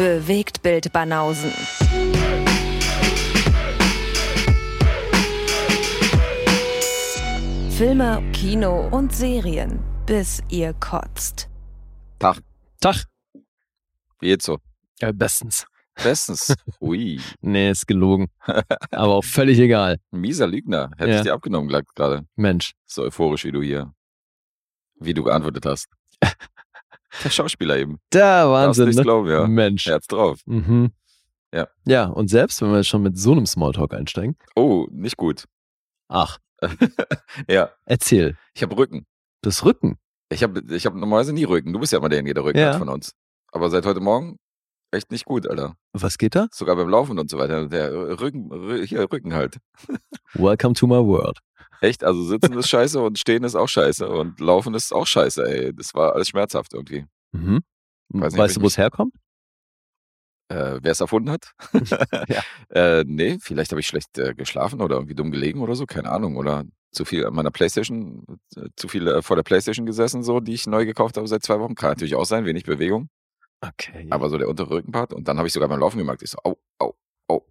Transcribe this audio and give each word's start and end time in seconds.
Bewegt 0.00 0.62
Bild 0.62 0.94
Banausen. 0.94 1.52
Filme, 7.76 8.22
Kino 8.32 8.88
und 8.88 9.14
Serien, 9.14 9.80
bis 10.06 10.42
ihr 10.50 10.74
kotzt. 10.74 11.48
Tag. 12.18 12.38
Tag. 12.80 13.04
Wie 14.20 14.28
geht's 14.28 14.44
so? 14.46 14.58
Ja, 15.00 15.12
bestens. 15.12 15.66
Bestens. 16.02 16.54
Ui. 16.80 17.20
Nee, 17.40 17.70
ist 17.70 17.86
gelogen. 17.86 18.28
Aber 18.90 19.14
auch 19.16 19.24
völlig 19.24 19.58
egal. 19.58 19.98
Mieser 20.10 20.46
Lügner. 20.46 20.90
Hätte 20.98 21.10
Ja. 21.10 21.16
ich 21.18 21.22
dir 21.22 21.34
abgenommen 21.34 21.68
gerade. 21.94 22.26
Mensch. 22.36 22.72
So 22.86 23.02
euphorisch 23.02 23.44
wie 23.44 23.52
du 23.52 23.62
hier. 23.62 23.92
Wie 24.96 25.14
du 25.14 25.22
geantwortet 25.22 25.64
hast. 25.66 25.88
Der 27.24 27.30
Schauspieler 27.30 27.76
eben. 27.78 27.98
Der 28.12 28.44
Darfst 28.44 28.50
Wahnsinn, 28.52 28.86
nicht 28.86 28.96
ne? 28.96 29.02
glauben, 29.02 29.28
ja. 29.28 29.46
Mensch. 29.46 29.86
Herz 29.86 30.06
drauf. 30.06 30.40
Mhm. 30.46 30.92
Ja. 31.52 31.68
Ja, 31.86 32.04
und 32.06 32.28
selbst, 32.28 32.62
wenn 32.62 32.70
wir 32.70 32.76
jetzt 32.78 32.88
schon 32.88 33.02
mit 33.02 33.18
so 33.18 33.32
einem 33.32 33.46
Smalltalk 33.46 33.92
einsteigen. 33.94 34.36
Oh, 34.54 34.86
nicht 34.90 35.16
gut. 35.16 35.46
Ach, 36.08 36.38
ja. 37.48 37.70
erzähl. 37.86 38.36
Ich 38.54 38.62
habe 38.62 38.76
Rücken. 38.76 39.06
Das 39.42 39.64
Rücken. 39.64 39.96
Ich 40.28 40.42
habe 40.44 40.62
ich 40.74 40.86
hab 40.86 40.94
normalerweise 40.94 41.32
nie 41.32 41.44
Rücken. 41.44 41.72
Du 41.72 41.80
bist 41.80 41.92
ja 41.92 41.98
immer 41.98 42.08
derjenige, 42.08 42.34
der 42.34 42.44
Rücken 42.44 42.58
Ja. 42.58 42.72
hat 42.72 42.78
von 42.78 42.88
uns. 42.88 43.12
Aber 43.52 43.68
seit 43.70 43.84
heute 43.86 44.00
Morgen 44.00 44.36
echt 44.92 45.10
nicht 45.10 45.24
gut, 45.24 45.48
Alter. 45.48 45.74
Was 45.92 46.18
geht 46.18 46.34
da? 46.36 46.46
Sogar 46.52 46.76
beim 46.76 46.88
Laufen 46.88 47.18
und 47.18 47.28
so 47.30 47.38
weiter. 47.38 47.66
Der 47.68 47.92
Rücken, 48.20 48.50
Rü- 48.52 48.86
hier 48.86 49.10
Rücken 49.10 49.34
halt. 49.34 49.58
Welcome 50.34 50.74
to 50.74 50.86
my 50.86 50.98
world. 51.04 51.38
Echt, 51.80 52.04
also 52.04 52.22
sitzen 52.22 52.52
ist 52.58 52.68
scheiße 52.68 53.00
und 53.00 53.18
stehen 53.18 53.42
ist 53.44 53.56
auch 53.56 53.68
scheiße 53.68 54.08
und 54.08 54.38
laufen 54.40 54.74
ist 54.74 54.92
auch 54.92 55.06
scheiße, 55.06 55.44
ey. 55.48 55.74
Das 55.74 55.94
war 55.94 56.14
alles 56.14 56.28
schmerzhaft 56.28 56.74
irgendwie. 56.74 57.06
Mhm. 57.32 57.60
Weiß 58.10 58.32
nicht, 58.32 58.42
weißt 58.42 58.56
du, 58.56 58.62
wo 58.62 58.66
es 58.66 58.76
herkommt? 58.76 59.14
Äh, 60.48 60.80
Wer 60.82 60.92
es 60.92 61.00
erfunden 61.00 61.30
hat? 61.30 61.52
Ja. 62.28 62.42
äh, 63.00 63.04
nee, 63.06 63.38
vielleicht 63.40 63.70
habe 63.70 63.80
ich 63.80 63.86
schlecht 63.86 64.18
äh, 64.18 64.34
geschlafen 64.34 64.80
oder 64.80 64.96
irgendwie 64.96 65.14
dumm 65.14 65.30
gelegen 65.30 65.60
oder 65.60 65.74
so, 65.74 65.86
keine 65.86 66.10
Ahnung. 66.10 66.36
Oder 66.36 66.64
zu 66.92 67.04
viel 67.04 67.24
an 67.24 67.34
meiner 67.34 67.50
Playstation, 67.50 68.26
äh, 68.56 68.68
zu 68.76 68.88
viel 68.88 69.06
äh, 69.06 69.22
vor 69.22 69.36
der 69.36 69.44
Playstation 69.44 69.86
gesessen, 69.86 70.22
so, 70.22 70.40
die 70.40 70.54
ich 70.54 70.66
neu 70.66 70.84
gekauft 70.84 71.16
habe 71.16 71.28
seit 71.28 71.44
zwei 71.44 71.60
Wochen. 71.60 71.76
Kann 71.76 71.90
natürlich 71.90 72.16
auch 72.16 72.26
sein, 72.26 72.44
wenig 72.44 72.64
Bewegung. 72.64 73.08
Okay. 73.60 74.06
Aber 74.10 74.28
so 74.28 74.38
der 74.38 74.48
untere 74.48 74.70
Rückenpart. 74.70 75.12
Und 75.12 75.28
dann 75.28 75.38
habe 75.38 75.46
ich 75.46 75.52
sogar 75.52 75.68
beim 75.68 75.80
Laufen 75.80 75.98
gemerkt, 75.98 76.22
ich 76.22 76.30
so, 76.30 76.38
au, 76.42 76.56
au, 76.78 76.94
au, 77.28 77.46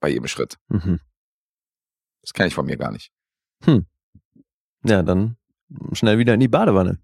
bei 0.00 0.08
jedem 0.08 0.28
Schritt. 0.28 0.56
Mhm. 0.68 1.00
Das 2.22 2.32
kenne 2.32 2.48
ich 2.48 2.54
von 2.54 2.66
mir 2.66 2.76
gar 2.76 2.92
nicht. 2.92 3.10
Ja, 4.84 5.02
dann 5.02 5.36
schnell 5.92 6.18
wieder 6.18 6.34
in 6.34 6.40
die 6.40 6.48
Badewanne. 6.48 6.98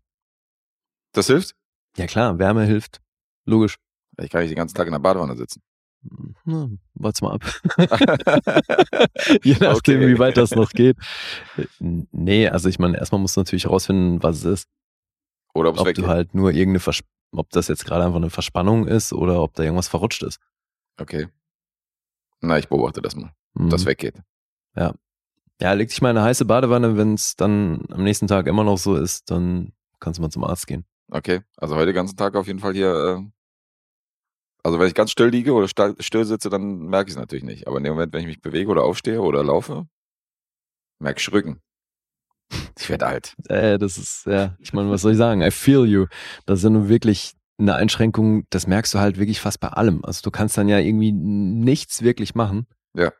Das 1.12 1.26
hilft? 1.26 1.54
Ja 1.96 2.06
klar, 2.06 2.38
Wärme 2.38 2.64
hilft. 2.64 3.00
Logisch. 3.44 3.76
Ich 4.20 4.30
kann 4.30 4.40
nicht 4.42 4.50
den 4.50 4.56
ganzen 4.56 4.74
Tag 4.76 4.86
in 4.86 4.92
der 4.92 5.00
Badewanne 5.00 5.36
sitzen. 5.36 5.62
Na, 6.44 6.68
wart's 6.94 7.20
mal 7.22 7.32
ab. 7.32 7.42
Je 9.42 9.56
nachdem, 9.60 10.00
Okay. 10.00 10.08
wie 10.08 10.18
weit 10.18 10.36
das 10.36 10.52
noch 10.54 10.70
geht. 10.70 10.96
Nee, 11.78 12.48
also 12.48 12.68
ich 12.68 12.78
meine, 12.78 12.98
erstmal 12.98 13.20
musst 13.20 13.36
du 13.36 13.40
natürlich 13.40 13.64
herausfinden, 13.64 14.22
was 14.22 14.38
es 14.38 14.44
ist. 14.44 14.68
Oder 15.54 15.70
ob 15.70 15.78
weggeht. 15.80 15.98
du 15.98 16.06
halt 16.08 16.34
nur 16.34 16.50
irgendeine 16.52 16.80
Vers 16.80 17.00
ob 17.36 17.50
das 17.50 17.66
jetzt 17.66 17.84
gerade 17.84 18.04
einfach 18.04 18.18
eine 18.18 18.30
Verspannung 18.30 18.86
ist 18.86 19.12
oder 19.12 19.42
ob 19.42 19.54
da 19.54 19.64
irgendwas 19.64 19.88
verrutscht 19.88 20.22
ist. 20.22 20.38
Okay. 21.00 21.26
Na, 22.40 22.58
ich 22.58 22.68
beobachte 22.68 23.02
das 23.02 23.16
mal. 23.16 23.32
Mhm. 23.54 23.64
Ob 23.64 23.70
das 23.70 23.86
weggeht. 23.86 24.22
Ja, 24.76 24.94
leg 25.72 25.88
dich 25.88 26.02
mal 26.02 26.10
in 26.10 26.16
eine 26.16 26.26
heiße 26.26 26.44
Badewanne, 26.44 26.96
wenn 26.96 27.14
es 27.14 27.36
dann 27.36 27.84
am 27.90 28.04
nächsten 28.04 28.26
Tag 28.26 28.46
immer 28.46 28.64
noch 28.64 28.78
so 28.78 28.96
ist, 28.96 29.30
dann 29.30 29.72
kannst 30.00 30.18
du 30.18 30.22
mal 30.22 30.30
zum 30.30 30.44
Arzt 30.44 30.66
gehen. 30.66 30.84
Okay. 31.10 31.40
Also 31.56 31.76
heute 31.76 31.86
den 31.86 31.94
ganzen 31.94 32.16
Tag 32.16 32.34
auf 32.36 32.46
jeden 32.46 32.58
Fall 32.58 32.74
hier. 32.74 32.92
Äh, 32.92 33.30
also 34.62 34.78
wenn 34.78 34.88
ich 34.88 34.94
ganz 34.94 35.10
still 35.10 35.28
liege 35.28 35.52
oder 35.52 35.68
still 35.68 36.24
sitze, 36.24 36.48
dann 36.48 36.78
merke 36.86 37.08
ich 37.08 37.14
es 37.14 37.20
natürlich 37.20 37.44
nicht. 37.44 37.66
Aber 37.66 37.76
in 37.78 37.84
dem 37.84 37.94
Moment, 37.94 38.12
wenn 38.12 38.20
ich 38.20 38.26
mich 38.26 38.40
bewege 38.40 38.70
oder 38.70 38.82
aufstehe 38.82 39.20
oder 39.20 39.44
laufe, 39.44 39.86
merke 40.98 41.20
ich 41.20 41.32
Rücken. 41.32 41.60
Ich 42.78 42.88
werde 42.88 43.06
alt. 43.06 43.34
Äh, 43.48 43.78
das 43.78 43.98
ist, 43.98 44.26
ja, 44.26 44.56
ich 44.58 44.72
meine, 44.72 44.90
was 44.90 45.02
soll 45.02 45.12
ich 45.12 45.18
sagen? 45.18 45.42
I 45.42 45.50
feel 45.50 45.84
you. 45.84 46.06
Das 46.46 46.58
ist 46.60 46.64
ja 46.64 46.70
nun 46.70 46.88
wirklich 46.88 47.34
eine 47.58 47.74
Einschränkung, 47.74 48.46
das 48.50 48.66
merkst 48.66 48.94
du 48.94 48.98
halt 48.98 49.18
wirklich 49.18 49.40
fast 49.40 49.60
bei 49.60 49.68
allem. 49.68 50.04
Also 50.04 50.22
du 50.22 50.30
kannst 50.30 50.58
dann 50.58 50.68
ja 50.68 50.78
irgendwie 50.78 51.12
nichts 51.12 52.02
wirklich 52.02 52.34
machen. 52.34 52.66
Ja. 52.96 53.12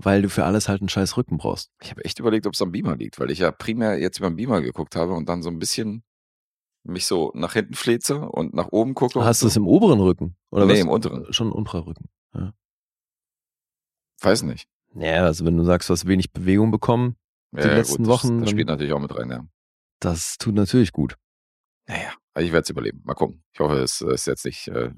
Weil 0.00 0.22
du 0.22 0.30
für 0.30 0.44
alles 0.44 0.68
halt 0.68 0.80
einen 0.80 0.88
scheiß 0.88 1.16
Rücken 1.16 1.38
brauchst. 1.38 1.72
Ich 1.82 1.90
habe 1.90 2.04
echt 2.04 2.18
überlegt, 2.20 2.46
ob 2.46 2.54
es 2.54 2.62
am 2.62 2.70
Beamer 2.72 2.96
liegt, 2.96 3.18
weil 3.18 3.30
ich 3.32 3.40
ja 3.40 3.50
primär 3.50 3.98
jetzt 3.98 4.18
über 4.18 4.30
den 4.30 4.36
Beamer 4.36 4.60
geguckt 4.62 4.94
habe 4.96 5.12
und 5.14 5.28
dann 5.28 5.42
so 5.42 5.50
ein 5.50 5.58
bisschen 5.58 6.04
mich 6.84 7.06
so 7.06 7.32
nach 7.34 7.52
hinten 7.54 7.74
fleze 7.74 8.20
und 8.20 8.54
nach 8.54 8.68
oben 8.70 8.94
gucke. 8.94 9.22
Hast 9.24 9.42
du 9.42 9.48
es 9.48 9.56
im 9.56 9.66
oberen 9.66 9.98
Rücken? 10.00 10.36
Oder 10.50 10.66
Nee, 10.66 10.74
was? 10.74 10.80
im 10.80 10.88
unteren. 10.88 11.32
Schon 11.32 11.50
unterer 11.52 11.86
Rücken. 11.86 12.08
Weiß 14.20 14.42
nicht. 14.42 14.68
Ja, 14.94 15.24
also 15.24 15.44
wenn 15.44 15.56
du 15.56 15.64
sagst, 15.64 15.88
du 15.88 15.92
hast 15.92 16.06
wenig 16.06 16.32
Bewegung 16.32 16.70
bekommen, 16.70 17.16
Ja, 17.54 17.62
Die 17.62 17.68
ja, 17.68 17.74
letzten 17.76 18.04
gut, 18.04 18.06
das, 18.12 18.24
Wochen 18.24 18.28
Das 18.38 18.46
dann- 18.46 18.48
spielt 18.48 18.68
natürlich 18.68 18.92
auch 18.92 18.98
mit 19.00 19.14
rein, 19.16 19.30
ja. 19.30 19.46
das 20.00 20.36
tut 20.38 20.54
natürlich 20.54 20.92
gut. 20.92 21.16
Naja, 21.86 22.12
ich 22.38 22.52
werde 22.52 22.62
es 22.64 22.70
überleben. 22.70 23.00
Mal 23.04 23.14
gucken. 23.14 23.42
Ich 23.52 23.60
hoffe, 23.60 23.76
es 23.78 24.00
ist 24.00 24.26
jetzt 24.26 24.44
nicht 24.44 24.68
äh, 24.68 24.90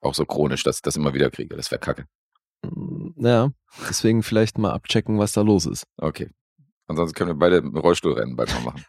auch 0.00 0.14
so 0.14 0.24
chronisch, 0.24 0.62
dass 0.62 0.76
ich 0.76 0.82
das 0.82 0.96
immer 0.96 1.12
wieder 1.12 1.30
kriege. 1.30 1.54
Das 1.56 1.70
wäre 1.70 1.80
kacke. 1.80 2.06
Ja, 3.16 3.50
deswegen 3.88 4.22
vielleicht 4.22 4.58
mal 4.58 4.72
abchecken, 4.72 5.18
was 5.18 5.32
da 5.32 5.42
los 5.42 5.66
ist. 5.66 5.84
Okay. 5.96 6.30
Ansonsten 6.86 7.14
können 7.16 7.30
wir 7.30 7.34
beide 7.34 7.56
im 7.58 7.76
Rollstuhl 7.76 8.14
rennen 8.14 8.34
bald 8.34 8.48
mal 8.54 8.62
machen. 8.72 8.84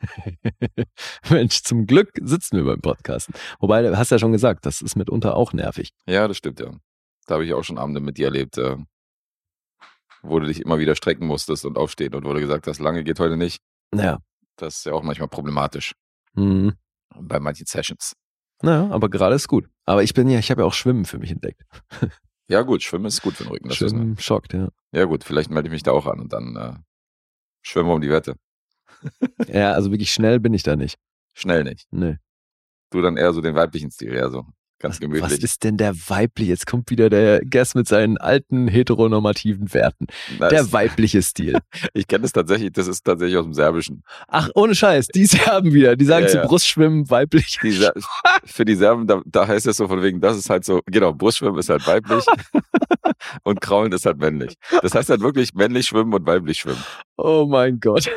Mensch, 1.29 1.63
zum 1.63 1.85
Glück 1.85 2.11
sitzen 2.21 2.55
wir 2.55 2.63
beim 2.63 2.79
Podcasten. 2.79 3.33
Wobei, 3.59 3.81
du 3.81 3.97
hast 3.97 4.09
ja 4.11 4.17
schon 4.19 4.31
gesagt, 4.31 4.65
das 4.65 4.81
ist 4.81 4.95
mitunter 4.95 5.35
auch 5.35 5.51
nervig. 5.51 5.89
ja, 6.07 6.27
das 6.27 6.37
stimmt, 6.37 6.61
ja. 6.61 6.71
Da 7.27 7.33
habe 7.35 7.45
ich 7.45 7.53
auch 7.53 7.63
schon 7.63 7.77
Abende 7.77 7.99
mit 7.99 8.17
dir 8.17 8.27
erlebt, 8.27 8.57
äh, 8.57 8.77
wo 10.21 10.39
du 10.39 10.47
dich 10.47 10.61
immer 10.61 10.79
wieder 10.79 10.95
strecken 10.95 11.27
musstest 11.27 11.65
und 11.65 11.77
aufstehen 11.77 12.13
und 12.15 12.23
du 12.23 12.33
gesagt 12.39 12.67
hast, 12.67 12.79
lange 12.79 13.03
geht 13.03 13.19
heute 13.19 13.37
nicht. 13.37 13.61
Naja. 13.91 14.19
Das 14.55 14.77
ist 14.77 14.85
ja 14.85 14.93
auch 14.93 15.03
manchmal 15.03 15.27
problematisch 15.29 15.93
Mhm. 16.33 16.73
bei 17.19 17.39
manchen 17.39 17.65
Sessions. 17.65 18.13
Naja, 18.61 18.89
aber 18.91 19.09
gerade 19.09 19.35
ist 19.35 19.47
gut. 19.47 19.67
Aber 19.85 20.03
ich 20.03 20.13
bin 20.13 20.29
ja, 20.29 20.39
ich 20.39 20.51
habe 20.51 20.61
ja 20.61 20.65
auch 20.67 20.73
Schwimmen 20.73 21.05
für 21.05 21.17
mich 21.19 21.31
entdeckt. 21.31 21.63
Ja, 22.49 22.63
gut, 22.63 22.81
Schwimmen 22.81 23.05
ist 23.05 23.21
gut 23.21 23.35
für 23.35 23.43
den 23.43 23.51
Rücken. 23.51 23.69
Das 23.69 23.79
ist 23.79 23.91
Schwimmen 23.91 24.17
schockt, 24.17 24.53
ja. 24.53 24.69
ja, 24.91 25.05
gut, 25.05 25.23
vielleicht 25.23 25.51
melde 25.51 25.67
ich 25.67 25.71
mich 25.71 25.83
da 25.83 25.91
auch 25.91 26.07
an 26.07 26.19
und 26.19 26.33
dann 26.33 26.55
äh, 26.55 26.73
schwimmen 27.61 27.89
wir 27.89 27.93
um 27.93 28.01
die 28.01 28.09
Wette. 28.09 28.35
Ja, 29.47 29.73
also 29.73 29.91
wirklich 29.91 30.11
schnell 30.11 30.39
bin 30.39 30.53
ich 30.53 30.63
da 30.63 30.75
nicht. 30.75 30.97
Schnell 31.33 31.63
nicht. 31.63 31.87
Nee. 31.91 32.17
Du 32.89 33.01
dann 33.01 33.17
eher 33.17 33.31
so 33.33 33.39
den 33.39 33.55
weiblichen 33.55 33.91
Stil, 33.91 34.15
ja, 34.15 34.29
so 34.29 34.45
ganz 34.79 34.95
Was 34.95 34.99
gemütlich. 34.99 35.43
ist 35.43 35.63
denn 35.63 35.77
der 35.77 35.93
weibliche? 36.07 36.51
Jetzt 36.51 36.65
kommt 36.67 36.89
wieder 36.89 37.09
der 37.09 37.41
Guest 37.45 37.75
mit 37.75 37.87
seinen 37.87 38.17
alten 38.17 38.67
heteronormativen 38.67 39.73
Werten. 39.73 40.07
Na, 40.39 40.49
Der 40.49 40.71
weibliche 40.71 41.21
Stil. 41.21 41.57
Ich 41.93 42.07
kenne 42.07 42.21
das 42.23 42.31
tatsächlich, 42.33 42.71
das 42.71 42.87
ist 42.87 43.03
tatsächlich 43.03 43.37
aus 43.37 43.45
dem 43.45 43.53
Serbischen. 43.53 44.03
Ach, 44.27 44.49
ohne 44.55 44.75
Scheiß, 44.75 45.07
die 45.07 45.25
Serben 45.25 45.73
wieder. 45.73 45.95
Die 45.95 46.05
sagen 46.05 46.25
Ja, 46.25 46.31
zu 46.31 46.37
ja. 46.37 46.45
Brustschwimmen 46.45 47.09
weiblich. 47.09 47.57
Die 47.61 47.71
für 48.45 48.65
die 48.65 48.75
Serben, 48.75 49.07
da, 49.07 49.21
da 49.25 49.47
heißt 49.47 49.67
es 49.67 49.77
so 49.77 49.87
von 49.87 50.01
wegen, 50.01 50.21
das 50.21 50.37
ist 50.37 50.49
halt 50.49 50.65
so, 50.65 50.81
genau, 50.85 51.13
Brustschwimmen 51.13 51.59
ist 51.59 51.69
halt 51.69 51.85
weiblich 51.87 52.25
und 53.43 53.61
Kraulen 53.61 53.91
ist 53.91 54.05
halt 54.05 54.17
männlich. 54.17 54.55
Das 54.81 54.93
heißt 54.95 55.09
halt 55.09 55.21
wirklich 55.21 55.53
männlich 55.53 55.87
schwimmen 55.87 56.13
und 56.13 56.25
weiblich 56.25 56.59
schwimmen. 56.59 56.83
Oh 57.17 57.45
mein 57.49 57.79
Gott. 57.79 58.09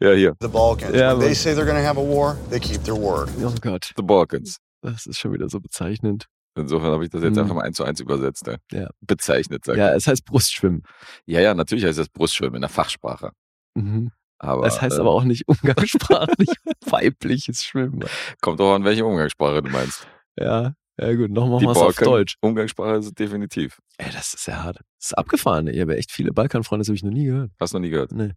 Ja, 0.00 0.12
hier, 0.12 0.36
the 0.40 0.48
Balkans. 0.48 0.94
Yeah, 0.94 1.12
when 1.12 1.20
they 1.20 1.34
say 1.34 1.54
they're 1.54 1.64
going 1.64 1.76
to 1.76 1.82
have 1.86 1.98
a 1.98 2.02
war, 2.02 2.36
they 2.50 2.60
keep 2.60 2.82
their 2.84 2.96
word. 2.96 3.28
Oh 3.42 3.52
Gott, 3.60 3.92
the 3.96 4.02
Balkans. 4.02 4.58
das 4.82 5.06
ist 5.06 5.18
schon 5.18 5.32
wieder 5.32 5.48
so 5.48 5.58
bezeichnend. 5.60 6.26
Insofern 6.56 6.90
habe 6.92 7.04
ich 7.04 7.10
das 7.10 7.22
jetzt 7.22 7.34
Mhm. 7.34 7.42
einfach 7.42 7.54
mal 7.56 7.62
eins 7.62 7.76
zu 7.76 7.84
eins 7.84 8.00
übersetzt. 8.00 8.46
Ne? 8.46 8.58
Ja. 8.72 8.88
Bezeichnet, 9.00 9.64
sagt 9.64 9.78
Ja, 9.78 9.94
es 9.94 10.06
heißt 10.06 10.24
Brustschwimmen. 10.24 10.82
ja, 11.26 11.40
ja, 11.40 11.54
natürlich 11.54 11.84
heißt 11.84 11.98
das 11.98 12.08
Brustschwimmen 12.08 12.56
in 12.56 12.60
der 12.62 12.68
Fachsprache. 12.70 13.30
Mhm. 13.74 14.10
Aber 14.40 14.62
Das 14.64 14.80
heißt 14.80 14.96
äh, 14.98 15.00
aber 15.00 15.10
auch 15.10 15.24
nicht 15.24 15.46
umgangssprachlich 15.48 16.48
weibliches 16.86 17.64
Schwimmen. 17.64 18.04
kommt 18.40 18.60
auch 18.60 18.74
an, 18.74 18.84
welche 18.84 19.04
Umgangssprache 19.04 19.62
du 19.62 19.70
meinst. 19.70 20.06
Ja, 20.38 20.74
ja 21.00 21.14
gut, 21.14 21.30
noch 21.32 21.48
machen 21.48 21.60
Die 21.60 21.66
wir 21.66 21.72
es 21.72 21.76
auf 21.78 21.96
Deutsch. 21.96 22.36
Umgangssprache 22.40 22.96
ist 22.98 23.06
es 23.06 23.14
definitiv. 23.14 23.80
Ey, 23.98 24.10
das 24.12 24.34
ist 24.34 24.46
ja 24.46 24.62
hart. 24.62 24.76
Das 24.98 25.06
ist 25.10 25.18
abgefahren. 25.18 25.66
Ich 25.66 25.80
habe 25.80 25.96
echt 25.96 26.12
viele 26.12 26.32
Balkanfreunde, 26.32 26.82
das 26.82 26.88
habe 26.88 26.96
ich 26.96 27.02
noch 27.04 27.10
nie 27.12 27.24
gehört. 27.26 27.50
Hast 27.60 27.72
du 27.72 27.78
noch 27.78 27.82
nie 27.82 27.90
gehört. 27.90 28.12
Nee. 28.12 28.32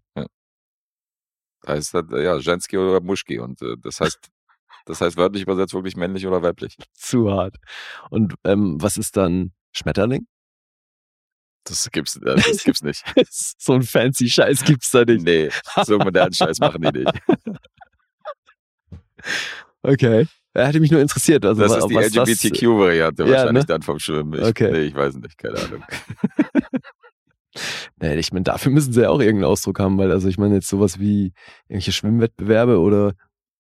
Heißt 1.68 1.94
das, 1.94 2.04
äh, 2.12 2.24
ja, 2.24 2.38
Jenski 2.38 2.78
oder 2.78 3.02
Muschki. 3.02 3.40
Und 3.40 3.62
äh, 3.62 3.76
das 3.82 4.00
heißt, 4.00 4.30
das 4.86 5.02
heißt 5.02 5.18
wörtlich 5.18 5.44
übersetzt 5.44 5.74
wirklich 5.74 5.96
männlich 5.96 6.26
oder 6.28 6.42
weiblich. 6.42 6.78
Zu 6.94 7.32
hart. 7.32 7.56
Und 8.10 8.36
ähm, 8.44 8.82
was 8.82 8.98
ist 8.98 9.18
dann 9.18 9.52
Schmetterling? 9.72 10.28
Das 11.64 11.90
gibt's, 11.92 12.16
äh, 12.18 12.36
das 12.36 12.64
gibt's 12.64 12.82
nicht. 12.82 13.04
so 13.60 13.74
ein 13.74 13.84
fancy 13.84 14.30
Scheiß 14.30 14.64
gibt's 14.64 14.92
da 14.92 15.06
nicht. 15.06 15.24
Nee, 15.24 15.50
so 15.86 15.98
modernen 16.00 16.34
Scheiß 16.34 16.60
machen 16.60 16.82
die 16.82 17.00
nicht. 17.00 17.22
Okay. 19.84 20.28
Er 20.54 20.68
hätte 20.68 20.80
mich 20.80 20.92
nur 20.92 21.02
interessiert. 21.02 21.46
Also, 21.46 21.62
Das 21.62 21.78
ist 21.78 21.88
die 21.88 21.96
LGBTQ-Variante 21.96 23.24
Ja, 23.24 23.30
wahrscheinlich 23.30 23.64
ne? 23.64 23.68
dann 23.68 23.82
vom 23.82 24.00
Schwimmen. 24.00 24.34
Ich, 24.34 24.46
Okay. 24.46 24.72
Nee, 24.72 24.82
ich 24.84 24.96
weiß 24.96 25.16
nicht, 25.16 25.38
keine 25.38 25.58
Ahnung. 25.60 25.84
Nee, 28.02 28.16
ich 28.16 28.32
meine, 28.32 28.44
dafür 28.44 28.72
müssen 28.72 28.94
sie 28.94 29.02
ja 29.02 29.10
auch 29.10 29.20
irgendeinen 29.20 29.52
Ausdruck 29.52 29.80
haben, 29.80 29.98
weil, 29.98 30.12
also 30.12 30.28
ich 30.28 30.38
meine 30.38 30.56
jetzt 30.56 30.68
sowas 30.70 31.00
wie 31.00 31.34
irgendwelche 31.68 31.92
Schwimmwettbewerbe 31.92 32.80
oder 32.80 33.14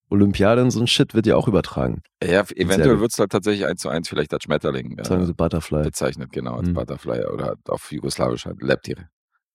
Olympiade 0.10 0.62
und 0.62 0.72
so 0.72 0.82
ein 0.82 0.88
Shit 0.88 1.14
wird 1.14 1.26
ja 1.26 1.36
auch 1.38 1.48
übertragen. 1.48 2.02
Ja, 2.22 2.42
eventuell 2.56 3.00
wird 3.00 3.12
es 3.14 3.20
halt 3.20 3.32
tatsächlich 3.32 3.66
eins 3.66 3.82
zu 3.82 3.88
eins 3.90 4.10
vielleicht 4.10 4.34
als 4.34 4.44
Schmetterling 4.44 4.98
äh, 4.98 5.06
Sagen 5.06 5.26
sie 5.26 5.34
Butterfly. 5.34 5.84
bezeichnet, 5.84 6.32
genau, 6.34 6.56
als 6.58 6.68
Mhm. 6.68 6.74
Butterfly 6.74 7.26
oder 7.28 7.46
halt 7.46 7.60
auf 7.70 7.92
Jugoslawisch 7.92 8.46
halt 8.46 8.62
Leptiere, 8.62 9.08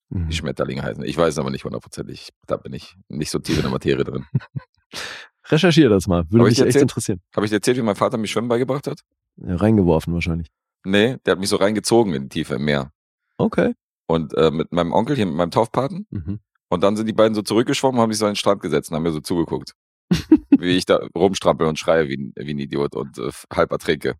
Mhm. 0.08 0.28
die 0.28 0.34
Schmetterlinge 0.36 0.82
heißen. 0.82 1.04
Ich 1.04 1.16
weiß 1.18 1.38
aber 1.38 1.50
nicht 1.50 1.64
hundertprozentig, 1.64 2.30
da 2.46 2.56
bin 2.56 2.72
ich 2.72 2.96
nicht 3.08 3.30
so 3.30 3.38
tief 3.38 3.56
in 3.56 3.62
der 3.62 3.70
Materie 3.70 4.04
drin. 4.04 4.24
Recherchiere 5.48 5.90
das 5.90 6.06
mal. 6.08 6.24
Würde 6.30 6.44
Hab 6.44 6.50
ich 6.52 6.58
mich 6.58 6.66
echt 6.68 6.80
interessieren. 6.80 7.20
Habe 7.34 7.46
ich 7.46 7.50
dir 7.50 7.56
erzählt, 7.56 7.76
wie 7.76 7.82
mein 7.82 7.94
Vater 7.94 8.16
mich 8.18 8.30
Schwimmen 8.32 8.48
beigebracht 8.48 8.86
hat? 8.86 9.00
Ja, 9.36 9.56
reingeworfen 9.56 10.12
wahrscheinlich. 10.14 10.48
Nee, 10.84 11.18
der 11.24 11.32
hat 11.32 11.38
mich 11.38 11.48
so 11.48 11.56
reingezogen 11.56 12.14
in 12.14 12.22
die 12.24 12.28
Tiefe 12.30 12.54
im 12.56 12.64
Meer. 12.64 12.90
Okay. 13.36 13.74
Und 14.06 14.34
äh, 14.34 14.50
mit 14.50 14.72
meinem 14.72 14.92
Onkel 14.92 15.16
hier, 15.16 15.26
mit 15.26 15.34
meinem 15.34 15.50
Taufpaten. 15.50 16.06
Mhm. 16.10 16.40
Und 16.68 16.82
dann 16.82 16.96
sind 16.96 17.06
die 17.06 17.12
beiden 17.12 17.34
so 17.34 17.42
zurückgeschwommen, 17.42 18.00
haben 18.00 18.12
sich 18.12 18.18
so 18.20 18.26
an 18.26 18.32
den 18.32 18.36
Strand 18.36 18.60
gesetzt 18.60 18.90
und 18.90 18.96
haben 18.96 19.02
mir 19.02 19.12
so 19.12 19.20
zugeguckt. 19.20 19.72
wie 20.50 20.76
ich 20.76 20.86
da 20.86 21.00
rumstrampel 21.16 21.66
und 21.66 21.78
schreie 21.78 22.08
wie 22.08 22.16
ein, 22.16 22.32
wie 22.36 22.54
ein 22.54 22.58
Idiot 22.58 22.94
und 22.94 23.18
äh, 23.18 23.30
halb 23.52 23.72
ertrinke. 23.72 24.14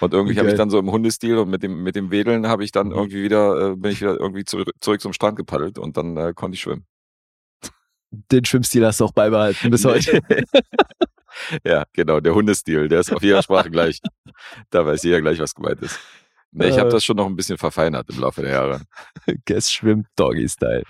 Und 0.00 0.12
irgendwie 0.12 0.38
habe 0.38 0.50
ich 0.50 0.56
dann 0.56 0.68
so 0.68 0.78
im 0.78 0.90
Hundestil 0.92 1.38
und 1.38 1.48
mit 1.48 1.62
dem, 1.62 1.82
mit 1.82 1.96
dem 1.96 2.10
Wedeln 2.10 2.46
habe 2.48 2.64
ich 2.64 2.72
dann 2.72 2.88
Mhm. 2.88 2.94
irgendwie 2.94 3.22
wieder, 3.22 3.70
äh, 3.70 3.76
bin 3.76 3.92
ich 3.92 4.00
wieder 4.00 4.20
irgendwie 4.20 4.44
zurück, 4.44 4.68
zurück 4.80 5.00
zum 5.00 5.14
Strand 5.14 5.36
gepaddelt 5.36 5.78
und 5.78 5.96
dann 5.96 6.16
äh, 6.16 6.32
konnte 6.34 6.56
ich 6.56 6.60
schwimmen. 6.60 6.86
Den 8.10 8.44
Schwimmstil 8.44 8.84
hast 8.86 9.00
du 9.00 9.06
auch 9.06 9.12
beibehalten 9.12 9.70
bis 9.70 9.84
heute. 9.84 10.20
ja, 11.64 11.84
genau, 11.92 12.20
der 12.20 12.34
Hundestil, 12.34 12.88
der 12.88 13.00
ist 13.00 13.12
auf 13.12 13.22
jeder 13.22 13.42
Sprache 13.42 13.70
gleich. 13.70 14.00
Da 14.70 14.86
weiß 14.86 15.02
jeder 15.02 15.20
gleich, 15.20 15.40
was 15.40 15.54
gemeint 15.54 15.82
ist. 15.82 15.98
Nee, 16.50 16.68
ich 16.68 16.78
habe 16.78 16.88
Äh. 16.88 16.92
das 16.92 17.04
schon 17.04 17.16
noch 17.16 17.26
ein 17.26 17.36
bisschen 17.36 17.58
verfeinert 17.58 18.08
im 18.10 18.20
Laufe 18.20 18.42
der 18.42 18.52
Jahre. 18.52 18.82
Guess 19.46 19.70
schwimmt 19.70 20.06
Doggy-Style. 20.16 20.82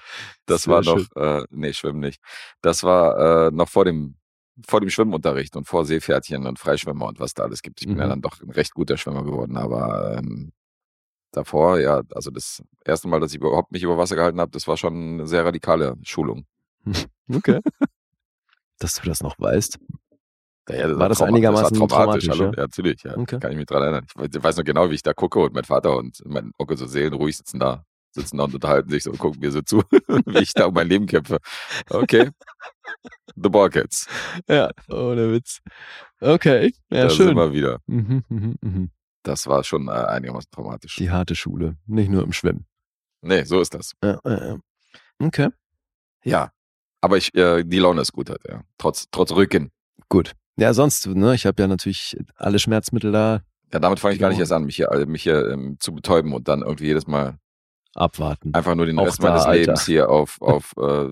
Das 0.46 0.62
Sehr 0.62 0.74
war 0.74 0.82
noch, 0.82 1.04
äh, 1.16 1.44
nee, 1.50 1.72
Schwimmen 1.72 2.00
nicht. 2.00 2.20
Das 2.62 2.82
war 2.84 3.48
äh, 3.48 3.50
noch 3.50 3.68
vor 3.68 3.84
dem, 3.84 4.16
vor 4.66 4.80
dem 4.80 4.90
Schwimmunterricht 4.90 5.56
und 5.56 5.66
vor 5.66 5.84
Seepferdchen 5.84 6.46
und 6.46 6.58
Freischwimmer 6.58 7.06
und 7.06 7.20
was 7.20 7.34
da 7.34 7.42
alles 7.44 7.62
gibt. 7.62 7.80
Ich 7.80 7.86
bin 7.88 7.98
ja 7.98 8.06
Mhm. 8.06 8.10
dann 8.10 8.22
doch 8.22 8.40
ein 8.40 8.50
recht 8.50 8.72
guter 8.74 8.96
Schwimmer 8.96 9.24
geworden, 9.24 9.56
aber 9.56 10.16
ähm, 10.18 10.52
davor, 11.32 11.78
ja, 11.80 12.02
also 12.14 12.30
das 12.30 12.62
erste 12.84 13.08
Mal, 13.08 13.20
dass 13.20 13.32
ich 13.32 13.38
überhaupt 13.38 13.72
mich 13.72 13.82
über 13.82 13.98
Wasser 13.98 14.16
gehalten 14.16 14.40
habe, 14.40 14.50
das 14.52 14.66
war 14.68 14.76
schon 14.76 14.94
eine 15.14 15.26
sehr 15.26 15.44
radikale 15.44 15.96
Schulung. 16.02 16.46
Okay. 17.30 17.60
Dass 18.78 18.94
du 18.94 19.02
das 19.08 19.22
noch 19.22 19.34
weißt. 19.38 19.78
Ja, 20.68 20.98
War 20.98 21.08
das 21.08 21.22
einigermaßen 21.22 21.78
war 21.80 21.88
traumatisch, 21.88 22.26
traumatisch, 22.26 22.28
hallo? 22.30 22.44
ja? 22.52 22.56
Ja, 22.58 22.62
natürlich, 22.64 23.02
ja. 23.02 23.16
Okay. 23.16 23.38
Kann 23.40 23.52
ich 23.52 23.56
mich 23.56 23.66
dran 23.66 23.82
erinnern. 23.82 24.04
Ich 24.08 24.14
weiß- 24.16 24.56
noch 24.58 24.64
genau, 24.64 24.90
wie 24.90 24.94
ich 24.94 25.02
da 25.02 25.14
gucke 25.14 25.38
und 25.40 25.54
mein 25.54 25.64
Vater 25.64 25.96
und 25.96 26.22
mein 26.26 26.52
Onkel 26.58 26.76
so 26.76 26.86
seelenruhig 26.86 27.36
sitzen 27.36 27.58
da, 27.58 27.84
sitzen 28.10 28.36
da 28.38 28.44
und 28.44 28.54
unterhalten 28.54 28.90
sich 28.90 29.02
so 29.04 29.10
und 29.10 29.18
gucken 29.18 29.40
mir 29.40 29.50
so 29.50 29.62
zu, 29.62 29.82
wie 30.26 30.38
ich 30.42 30.52
da 30.52 30.66
um 30.66 30.74
mein 30.74 30.88
Leben 30.88 31.06
kämpfe. 31.06 31.38
Okay. 31.90 32.30
The 33.36 33.48
Ballcats. 33.48 34.06
Ja, 34.48 34.70
ohne 34.88 35.32
Witz. 35.32 35.60
Okay, 36.20 36.72
ja, 36.90 37.04
da 37.04 37.10
schön. 37.10 37.36
wir 37.36 37.52
wieder. 37.52 37.80
Mhm, 37.86 38.24
mhm, 38.28 38.56
mhm. 38.60 38.90
Das 39.22 39.46
war 39.46 39.62
schon 39.64 39.88
äh, 39.88 39.92
einigermaßen 39.92 40.50
traumatisch. 40.50 40.96
Die 40.96 41.10
harte 41.10 41.34
Schule, 41.34 41.76
nicht 41.86 42.10
nur 42.10 42.22
im 42.24 42.32
Schwimmen. 42.32 42.66
Nee, 43.20 43.44
so 43.44 43.60
ist 43.60 43.74
das. 43.74 43.92
Ja, 44.02 44.18
ja, 44.24 44.46
ja. 44.48 44.58
Okay, 45.20 45.48
Ja. 46.24 46.50
Aber 47.00 47.16
ich, 47.16 47.32
äh, 47.36 47.62
die 47.64 47.78
Laune 47.78 48.00
ist 48.00 48.12
gut 48.12 48.28
halt, 48.30 48.40
ja. 48.48 48.62
Trotz, 48.76 49.06
trotz 49.12 49.30
Rücken. 49.32 49.70
gut. 50.08 50.32
Ja, 50.58 50.74
sonst, 50.74 51.06
ne, 51.06 51.34
ich 51.34 51.46
habe 51.46 51.62
ja 51.62 51.68
natürlich 51.68 52.16
alle 52.36 52.58
Schmerzmittel 52.58 53.12
da 53.12 53.42
Ja, 53.72 53.78
damit 53.78 54.00
fange 54.00 54.14
ich 54.14 54.20
gar 54.20 54.28
nicht 54.28 54.36
Genau. 54.38 54.42
erst 54.42 54.52
an, 54.52 54.64
mich 54.64 54.76
hier, 54.76 54.90
äh, 54.90 55.06
mich 55.06 55.22
hier 55.22 55.50
ähm, 55.50 55.76
zu 55.78 55.94
betäuben 55.94 56.32
und 56.32 56.48
dann 56.48 56.62
irgendwie 56.62 56.86
jedes 56.86 57.06
Mal 57.06 57.38
abwarten. 57.94 58.52
einfach 58.54 58.74
nur 58.74 58.86
den 58.86 58.98
Auch 58.98 59.06
Rest 59.06 59.22
da, 59.22 59.28
meines 59.28 59.44
Alter. 59.44 59.60
Lebens 59.60 59.86
hier 59.86 60.10
auf, 60.10 60.40
auf 60.40 60.72
äh, 60.78 61.08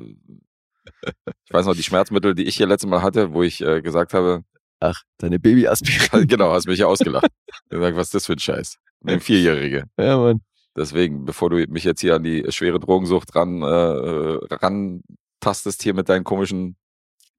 ich 1.45 1.53
weiß 1.53 1.67
noch, 1.67 1.75
die 1.75 1.83
Schmerzmittel, 1.83 2.35
die 2.35 2.45
ich 2.45 2.57
hier 2.57 2.67
letztes 2.67 2.89
Mal 2.91 3.03
hatte, 3.03 3.33
wo 3.33 3.43
ich 3.43 3.61
äh, 3.63 3.83
gesagt 3.83 4.15
habe, 4.15 4.43
Ach, 4.81 5.01
deine 5.19 5.39
Babyaspirin. 5.39 6.27
genau, 6.29 6.53
hast 6.53 6.67
mich 6.67 6.79
ja 6.81 6.87
ausgelacht. 6.87 7.29
gesagt, 7.71 7.97
was 7.97 8.09
ist 8.09 8.15
das 8.15 8.27
für 8.27 8.33
ein 8.35 8.39
Scheiß? 8.39 8.77
Eine 9.05 9.21
Vierjährige. 9.21 9.85
ja, 9.99 10.17
Mann. 10.19 10.41
Deswegen, 10.77 11.25
bevor 11.25 11.49
du 11.51 11.57
mich 11.69 11.85
jetzt 11.85 12.01
hier 12.03 12.15
an 12.17 12.23
die 12.25 12.45
schwere 12.51 12.79
Drogensucht 12.79 13.35
ran, 13.35 13.63
äh, 13.63 13.67
äh, 13.67 14.39
rantastest 14.51 15.83
hier 15.83 15.95
mit 15.95 16.09
deinen 16.11 16.25
komischen 16.25 16.77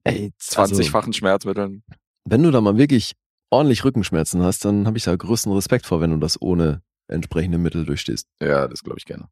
Ey, 0.07 0.33
also, 0.57 0.75
20-fachen 0.75 1.13
Schmerzmitteln. 1.13 1.83
wenn 2.25 2.43
du 2.43 2.51
da 2.51 2.61
mal 2.61 2.77
wirklich 2.77 3.13
ordentlich 3.49 3.83
Rückenschmerzen 3.83 4.43
hast, 4.43 4.65
dann 4.65 4.87
habe 4.87 4.97
ich 4.97 5.03
da 5.03 5.15
größten 5.15 5.51
Respekt 5.51 5.85
vor, 5.85 6.01
wenn 6.01 6.11
du 6.11 6.17
das 6.17 6.41
ohne 6.41 6.81
entsprechende 7.07 7.57
Mittel 7.57 7.85
durchstehst. 7.85 8.27
Ja, 8.41 8.67
das 8.67 8.83
glaube 8.83 8.99
ich 8.99 9.05
gerne. 9.05 9.29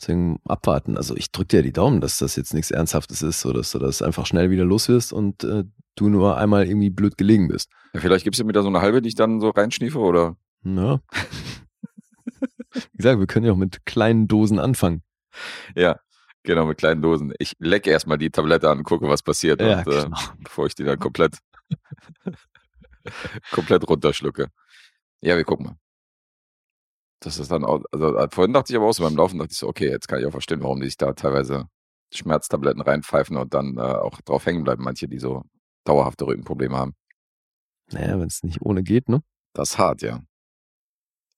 Deswegen 0.00 0.40
abwarten. 0.44 0.96
Also 0.96 1.16
ich 1.16 1.30
drücke 1.30 1.48
dir 1.48 1.62
die 1.62 1.72
Daumen, 1.72 2.00
dass 2.00 2.18
das 2.18 2.36
jetzt 2.36 2.54
nichts 2.54 2.70
Ernsthaftes 2.70 3.22
ist, 3.22 3.40
so 3.40 3.52
dass 3.52 3.70
du 3.72 3.78
das 3.78 4.02
einfach 4.02 4.26
schnell 4.26 4.50
wieder 4.50 4.64
los 4.64 4.88
wirst 4.88 5.12
und 5.12 5.44
äh, 5.44 5.64
du 5.94 6.08
nur 6.08 6.36
einmal 6.38 6.66
irgendwie 6.66 6.90
blöd 6.90 7.16
gelegen 7.16 7.48
bist. 7.48 7.70
Ja, 7.94 8.00
vielleicht 8.00 8.24
gibst 8.24 8.40
du 8.40 8.44
mir 8.44 8.52
da 8.52 8.62
so 8.62 8.68
eine 8.68 8.80
halbe, 8.80 9.02
die 9.02 9.08
ich 9.08 9.14
dann 9.14 9.40
so 9.40 9.50
reinschniefe, 9.50 9.98
oder? 9.98 10.36
Ja. 10.64 11.00
Wie 12.72 12.96
gesagt, 12.96 13.18
wir 13.20 13.26
können 13.26 13.46
ja 13.46 13.52
auch 13.52 13.56
mit 13.56 13.84
kleinen 13.84 14.28
Dosen 14.28 14.58
anfangen. 14.58 15.02
Ja, 15.76 16.00
genau, 16.42 16.66
mit 16.66 16.78
kleinen 16.78 17.02
Dosen. 17.02 17.32
Ich 17.38 17.54
lecke 17.58 17.90
erstmal 17.90 18.18
die 18.18 18.30
Tablette 18.30 18.70
an 18.70 18.78
und 18.78 18.84
gucke, 18.84 19.08
was 19.08 19.22
passiert, 19.22 19.60
Ja, 19.60 19.78
und, 19.78 19.86
äh, 19.88 20.02
genau. 20.04 20.18
bevor 20.38 20.66
ich 20.66 20.74
die 20.74 20.84
dann 20.84 20.98
komplett, 20.98 21.38
komplett 23.50 23.88
runterschlucke. 23.88 24.48
Ja, 25.20 25.36
wir 25.36 25.44
gucken 25.44 25.66
mal. 25.66 25.76
Das 27.20 27.38
ist 27.38 27.50
dann 27.52 27.64
auch, 27.64 27.82
also 27.92 28.16
äh, 28.16 28.28
vorhin 28.32 28.52
dachte 28.52 28.72
ich 28.72 28.76
aber 28.76 28.86
auch 28.86 28.92
so 28.92 29.04
beim 29.04 29.16
Laufen, 29.16 29.38
dachte 29.38 29.52
ich 29.52 29.58
so, 29.58 29.68
okay, 29.68 29.88
jetzt 29.88 30.08
kann 30.08 30.18
ich 30.18 30.26
auch 30.26 30.32
verstehen, 30.32 30.62
warum 30.62 30.80
die 30.80 30.86
sich 30.86 30.96
da 30.96 31.12
teilweise 31.12 31.66
Schmerztabletten 32.12 32.82
reinpfeifen 32.82 33.36
und 33.36 33.54
dann 33.54 33.76
äh, 33.76 33.80
auch 33.80 34.20
drauf 34.22 34.44
hängen 34.44 34.64
bleiben, 34.64 34.82
manche, 34.82 35.08
die 35.08 35.18
so 35.18 35.44
dauerhafte 35.84 36.26
Rückenprobleme 36.26 36.76
haben. 36.76 36.94
Naja, 37.92 38.18
wenn 38.18 38.26
es 38.26 38.42
nicht 38.42 38.60
ohne 38.62 38.82
geht, 38.82 39.08
ne? 39.08 39.22
Das 39.54 39.70
ist 39.72 39.78
hart, 39.78 40.02
ja. 40.02 40.20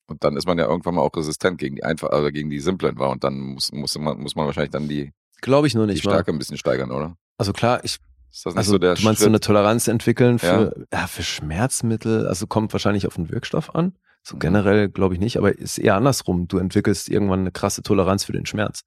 Und 0.06 0.22
dann 0.24 0.36
ist 0.36 0.46
man 0.46 0.58
ja 0.58 0.66
irgendwann 0.66 0.94
mal 0.96 1.00
auch 1.02 1.14
resistent 1.16 1.58
gegen 1.58 1.76
die 1.76 1.84
einfach, 1.84 2.10
also 2.10 2.30
gegen 2.30 2.50
die 2.50 2.60
simplen 2.60 2.98
war 2.98 3.10
und 3.10 3.24
dann 3.24 3.38
muss, 3.38 3.72
muss, 3.72 3.96
man, 3.98 4.18
muss 4.20 4.36
man 4.36 4.46
wahrscheinlich 4.46 4.70
dann 4.72 4.88
die, 4.88 5.12
Glaube 5.40 5.66
ich 5.66 5.74
nur 5.74 5.86
die 5.86 5.94
nicht 5.94 6.04
mal. 6.04 6.12
Stärke 6.12 6.30
ein 6.32 6.38
bisschen 6.38 6.56
steigern, 6.58 6.90
oder? 6.90 7.16
Also 7.38 7.52
klar, 7.52 7.82
ich, 7.84 7.98
Ist 8.30 8.46
das 8.46 8.54
nicht 8.54 8.58
also 8.58 8.72
so 8.72 8.78
der 8.78 8.94
du 8.94 9.02
meinst 9.02 9.20
so 9.20 9.24
Schritt? 9.24 9.30
eine 9.30 9.40
Toleranz 9.40 9.88
entwickeln 9.88 10.38
für, 10.38 10.86
ja. 10.92 11.06
für 11.06 11.22
Schmerzmittel, 11.22 12.26
also 12.26 12.46
kommt 12.46 12.72
wahrscheinlich 12.72 13.06
auf 13.06 13.14
den 13.14 13.30
Wirkstoff 13.30 13.74
an. 13.74 13.94
So 14.22 14.36
Mhm. 14.36 14.40
generell 14.40 14.88
glaube 14.88 15.14
ich 15.14 15.20
nicht, 15.20 15.36
aber 15.38 15.56
ist 15.58 15.78
eher 15.78 15.96
andersrum. 15.96 16.48
Du 16.48 16.58
entwickelst 16.58 17.08
irgendwann 17.10 17.40
eine 17.40 17.52
krasse 17.52 17.82
Toleranz 17.82 18.24
für 18.24 18.32
den 18.32 18.46
Schmerz. 18.46 18.82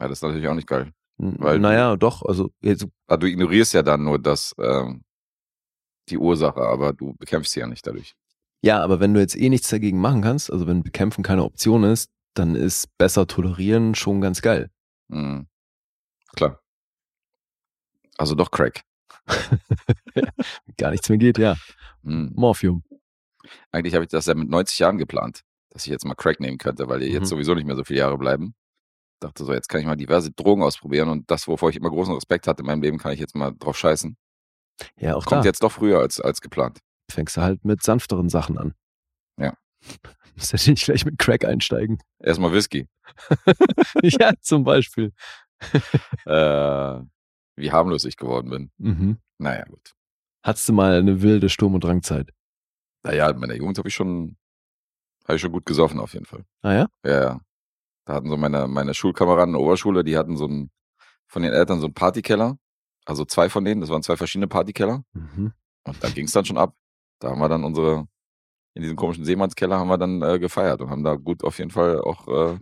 Ja, 0.00 0.08
das 0.08 0.18
ist 0.18 0.22
natürlich 0.22 0.48
auch 0.48 0.54
nicht 0.54 0.66
geil. 0.68 0.92
Weil- 1.18 1.58
naja, 1.58 1.96
doch, 1.96 2.22
also 2.22 2.50
Ah, 3.06 3.16
du 3.16 3.26
ignorierst 3.26 3.74
ja 3.74 3.82
dann 3.82 4.02
nur 4.04 4.18
das, 4.18 4.54
ähm, 4.58 5.02
die 6.08 6.18
Ursache, 6.18 6.60
aber 6.62 6.92
du 6.92 7.14
bekämpfst 7.18 7.52
sie 7.52 7.60
ja 7.60 7.66
nicht 7.66 7.86
dadurch. 7.86 8.14
Ja, 8.62 8.82
aber 8.82 9.00
wenn 9.00 9.12
du 9.14 9.20
jetzt 9.20 9.36
eh 9.36 9.48
nichts 9.48 9.68
dagegen 9.68 10.00
machen 10.00 10.22
kannst, 10.22 10.50
also 10.52 10.66
wenn 10.66 10.82
Bekämpfen 10.82 11.22
keine 11.22 11.44
Option 11.44 11.84
ist, 11.84 12.10
dann 12.34 12.54
ist 12.54 12.96
besser 12.96 13.26
tolerieren 13.26 13.94
schon 13.94 14.20
ganz 14.20 14.40
geil. 14.40 14.70
Mhm. 15.08 15.46
Klar. 16.34 16.60
Also 18.16 18.34
doch 18.34 18.50
Crack. 18.50 18.82
Gar 20.76 20.90
nichts 20.92 21.08
mehr 21.08 21.18
geht, 21.18 21.38
ja. 21.38 21.56
Mhm. 22.02 22.32
Morphium. 22.34 22.82
Eigentlich 23.70 23.94
habe 23.94 24.04
ich 24.04 24.10
das 24.10 24.26
ja 24.26 24.34
mit 24.34 24.48
90 24.48 24.78
Jahren 24.78 24.98
geplant, 24.98 25.42
dass 25.70 25.84
ich 25.84 25.90
jetzt 25.90 26.04
mal 26.04 26.14
Crack 26.14 26.40
nehmen 26.40 26.58
könnte, 26.58 26.88
weil 26.88 27.00
Mhm. 27.00 27.06
jetzt 27.12 27.28
sowieso 27.28 27.54
nicht 27.54 27.66
mehr 27.66 27.76
so 27.76 27.84
viele 27.84 28.00
Jahre 28.00 28.18
bleiben. 28.18 28.54
Dachte 29.20 29.44
so, 29.44 29.52
jetzt 29.52 29.68
kann 29.68 29.80
ich 29.80 29.86
mal 29.86 29.96
diverse 29.96 30.32
Drogen 30.32 30.62
ausprobieren 30.62 31.08
und 31.08 31.30
das, 31.30 31.46
wovor 31.46 31.70
ich 31.70 31.76
immer 31.76 31.90
großen 31.90 32.14
Respekt 32.14 32.46
hatte 32.46 32.62
in 32.62 32.66
meinem 32.66 32.82
Leben, 32.82 32.98
kann 32.98 33.12
ich 33.12 33.20
jetzt 33.20 33.36
mal 33.36 33.52
drauf 33.52 33.78
scheißen. 33.78 34.16
Ja, 34.96 35.14
auch 35.14 35.24
Kommt 35.24 35.44
da 35.44 35.48
jetzt 35.48 35.62
doch 35.62 35.70
früher 35.72 36.00
als, 36.00 36.20
als 36.20 36.40
geplant. 36.40 36.80
Fängst 37.12 37.36
du 37.36 37.42
halt 37.42 37.64
mit 37.64 37.82
sanfteren 37.82 38.28
Sachen 38.28 38.58
an. 38.58 38.74
Ja. 39.38 39.56
Musst 40.36 40.52
ja 40.52 40.70
nicht 40.70 40.84
gleich 40.84 41.04
mit 41.04 41.18
Crack 41.18 41.44
einsteigen. 41.44 41.98
Erstmal 42.18 42.52
Whisky. 42.52 42.88
ja, 44.02 44.32
zum 44.40 44.64
Beispiel. 44.64 45.12
äh, 46.24 47.00
wie 47.56 47.70
harmlos 47.70 48.04
ich 48.04 48.16
geworden 48.16 48.50
bin. 48.50 48.70
Mhm. 48.78 49.18
Naja, 49.38 49.64
gut. 49.64 49.92
Hattest 50.42 50.68
du 50.68 50.72
mal 50.72 50.98
eine 50.98 51.22
wilde 51.22 51.48
Sturm- 51.48 51.74
und 51.74 51.84
Drangzeit? 51.84 52.30
Naja, 53.04 53.30
in 53.30 53.38
meiner 53.38 53.54
Jugend 53.54 53.78
habe 53.78 53.88
ich 53.88 53.94
schon, 53.94 54.36
habe 55.24 55.36
ich 55.36 55.42
schon 55.42 55.52
gut 55.52 55.66
gesoffen 55.66 56.00
auf 56.00 56.14
jeden 56.14 56.26
Fall. 56.26 56.44
Ah 56.62 56.72
ja? 56.72 56.86
Ja, 57.04 57.22
ja. 57.22 57.40
Da 58.04 58.14
hatten 58.14 58.28
so 58.28 58.36
meine, 58.36 58.66
meine 58.66 58.94
Schulkameraden 58.94 59.54
in 59.54 59.60
der 59.60 59.60
Oberschule, 59.60 60.02
die 60.02 60.16
hatten 60.16 60.36
so 60.36 60.46
einen, 60.46 60.70
von 61.28 61.42
den 61.42 61.52
Eltern 61.52 61.78
so 61.80 61.86
einen 61.86 61.94
Partykeller. 61.94 62.58
Also 63.04 63.24
zwei 63.24 63.48
von 63.48 63.64
denen, 63.64 63.80
das 63.80 63.90
waren 63.90 64.02
zwei 64.02 64.16
verschiedene 64.16 64.48
Partykeller. 64.48 65.04
Mhm. 65.12 65.52
Und 65.84 66.02
da 66.02 66.08
ging 66.08 66.26
es 66.26 66.32
dann 66.32 66.44
schon 66.44 66.58
ab. 66.58 66.74
Da 67.22 67.30
haben 67.30 67.38
wir 67.38 67.48
dann 67.48 67.64
unsere, 67.64 68.06
in 68.74 68.82
diesem 68.82 68.96
komischen 68.96 69.24
Seemannskeller 69.24 69.78
haben 69.78 69.88
wir 69.88 69.98
dann 69.98 70.22
äh, 70.22 70.38
gefeiert 70.38 70.80
und 70.80 70.90
haben 70.90 71.04
da 71.04 71.14
gut 71.14 71.44
auf 71.44 71.58
jeden 71.58 71.70
Fall 71.70 72.00
auch 72.00 72.26
äh, 72.28 72.58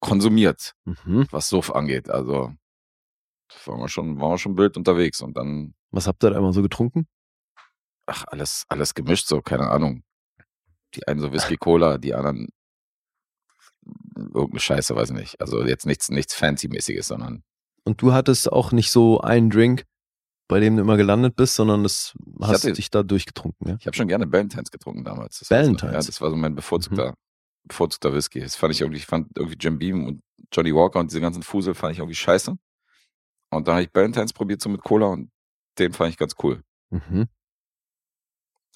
konsumiert, 0.00 0.74
Mhm. 0.84 1.26
was 1.30 1.48
Suff 1.48 1.70
angeht. 1.74 2.08
Also 2.10 2.52
waren 3.64 3.80
wir 3.80 3.88
schon, 3.88 4.20
waren 4.20 4.32
wir 4.32 4.38
schon 4.38 4.56
wild 4.56 4.76
unterwegs 4.76 5.20
und 5.20 5.36
dann, 5.36 5.74
Was 5.90 6.06
habt 6.06 6.22
ihr 6.24 6.30
da 6.30 6.38
immer 6.38 6.52
so 6.52 6.62
getrunken? 6.62 7.06
ach, 8.08 8.24
alles, 8.28 8.64
alles 8.68 8.94
gemischt, 8.94 9.26
so, 9.26 9.42
keine 9.42 9.68
Ahnung. 9.68 10.04
Die 10.94 11.06
einen 11.08 11.18
so 11.20 11.32
Whisky 11.32 11.56
Cola, 11.56 11.98
die 11.98 12.14
anderen 12.14 12.48
irgendeine 14.14 14.60
Scheiße, 14.60 14.94
weiß 14.94 15.10
ich 15.10 15.16
nicht. 15.16 15.40
Also 15.40 15.64
jetzt 15.64 15.86
nichts, 15.86 16.08
nichts 16.10 16.34
Fancy-mäßiges, 16.34 17.08
sondern 17.08 17.42
Und 17.84 18.00
du 18.02 18.12
hattest 18.12 18.50
auch 18.52 18.70
nicht 18.72 18.90
so 18.92 19.20
einen 19.20 19.50
Drink, 19.50 19.84
bei 20.48 20.60
dem 20.60 20.76
du 20.76 20.82
immer 20.82 20.96
gelandet 20.96 21.36
bist, 21.36 21.54
sondern 21.56 21.82
das 21.82 22.14
hast 22.40 22.64
hatte- 22.64 22.72
dich 22.72 22.90
da 22.90 23.02
durchgetrunken, 23.02 23.68
ja? 23.68 23.76
Ich 23.80 23.86
habe 23.86 23.96
schon 23.96 24.08
gerne 24.08 24.26
Ballantines 24.26 24.70
getrunken 24.70 25.04
damals. 25.04 25.38
Das 25.40 25.42
ich. 25.42 25.48
Ballantines? 25.48 25.92
Ja, 25.92 25.98
das 26.00 26.20
war 26.20 26.30
so 26.30 26.36
mein 26.36 26.54
bevorzugter, 26.54 27.14
bevorzugter 27.64 28.14
Whisky. 28.14 28.40
Das 28.40 28.56
fand 28.56 28.72
ich 28.74 28.80
irgendwie, 28.80 28.98
ich 28.98 29.06
fand 29.06 29.28
irgendwie 29.36 29.56
Jim 29.58 29.78
Beam 29.78 30.06
und 30.06 30.22
Johnny 30.52 30.74
Walker 30.74 31.00
und 31.00 31.10
diese 31.10 31.20
ganzen 31.20 31.42
Fusel 31.42 31.74
fand 31.74 31.92
ich 31.92 31.98
irgendwie 31.98 32.14
scheiße. 32.14 32.56
Und 33.50 33.68
dann 33.68 33.74
habe 33.74 33.82
ich 33.84 33.90
Ballantines 33.92 34.32
probiert 34.32 34.60
so 34.60 34.68
mit 34.68 34.82
Cola 34.82 35.06
und 35.06 35.30
den 35.78 35.92
fand 35.92 36.10
ich 36.10 36.16
ganz 36.16 36.34
cool. 36.42 36.62
Mhm. 36.90 37.26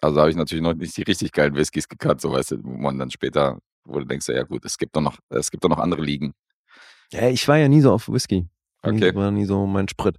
Also 0.00 0.18
habe 0.20 0.30
ich 0.30 0.36
natürlich 0.36 0.62
noch 0.62 0.74
nicht 0.74 0.96
die 0.96 1.02
richtig 1.02 1.32
geilen 1.32 1.54
Whiskys 1.54 1.88
gekannt, 1.88 2.20
so 2.20 2.32
weißt 2.32 2.52
du, 2.52 2.64
wo 2.64 2.70
man 2.70 2.98
dann 2.98 3.10
später, 3.10 3.58
wo 3.84 3.98
du 3.98 4.06
denkst, 4.06 4.28
ja 4.28 4.42
gut, 4.44 4.64
es 4.64 4.78
gibt 4.78 4.96
doch 4.96 5.02
noch, 5.02 5.18
es 5.28 5.50
gibt 5.50 5.62
doch 5.62 5.68
noch 5.68 5.78
andere 5.78 6.02
Ligen. 6.02 6.32
Ja, 7.12 7.28
ich 7.28 7.46
war 7.48 7.58
ja 7.58 7.68
nie 7.68 7.80
so 7.80 7.92
auf 7.92 8.08
Whisky. 8.08 8.48
Okay. 8.82 9.14
War 9.14 9.30
nie 9.30 9.44
so 9.44 9.66
mein 9.66 9.88
Sprit. 9.88 10.16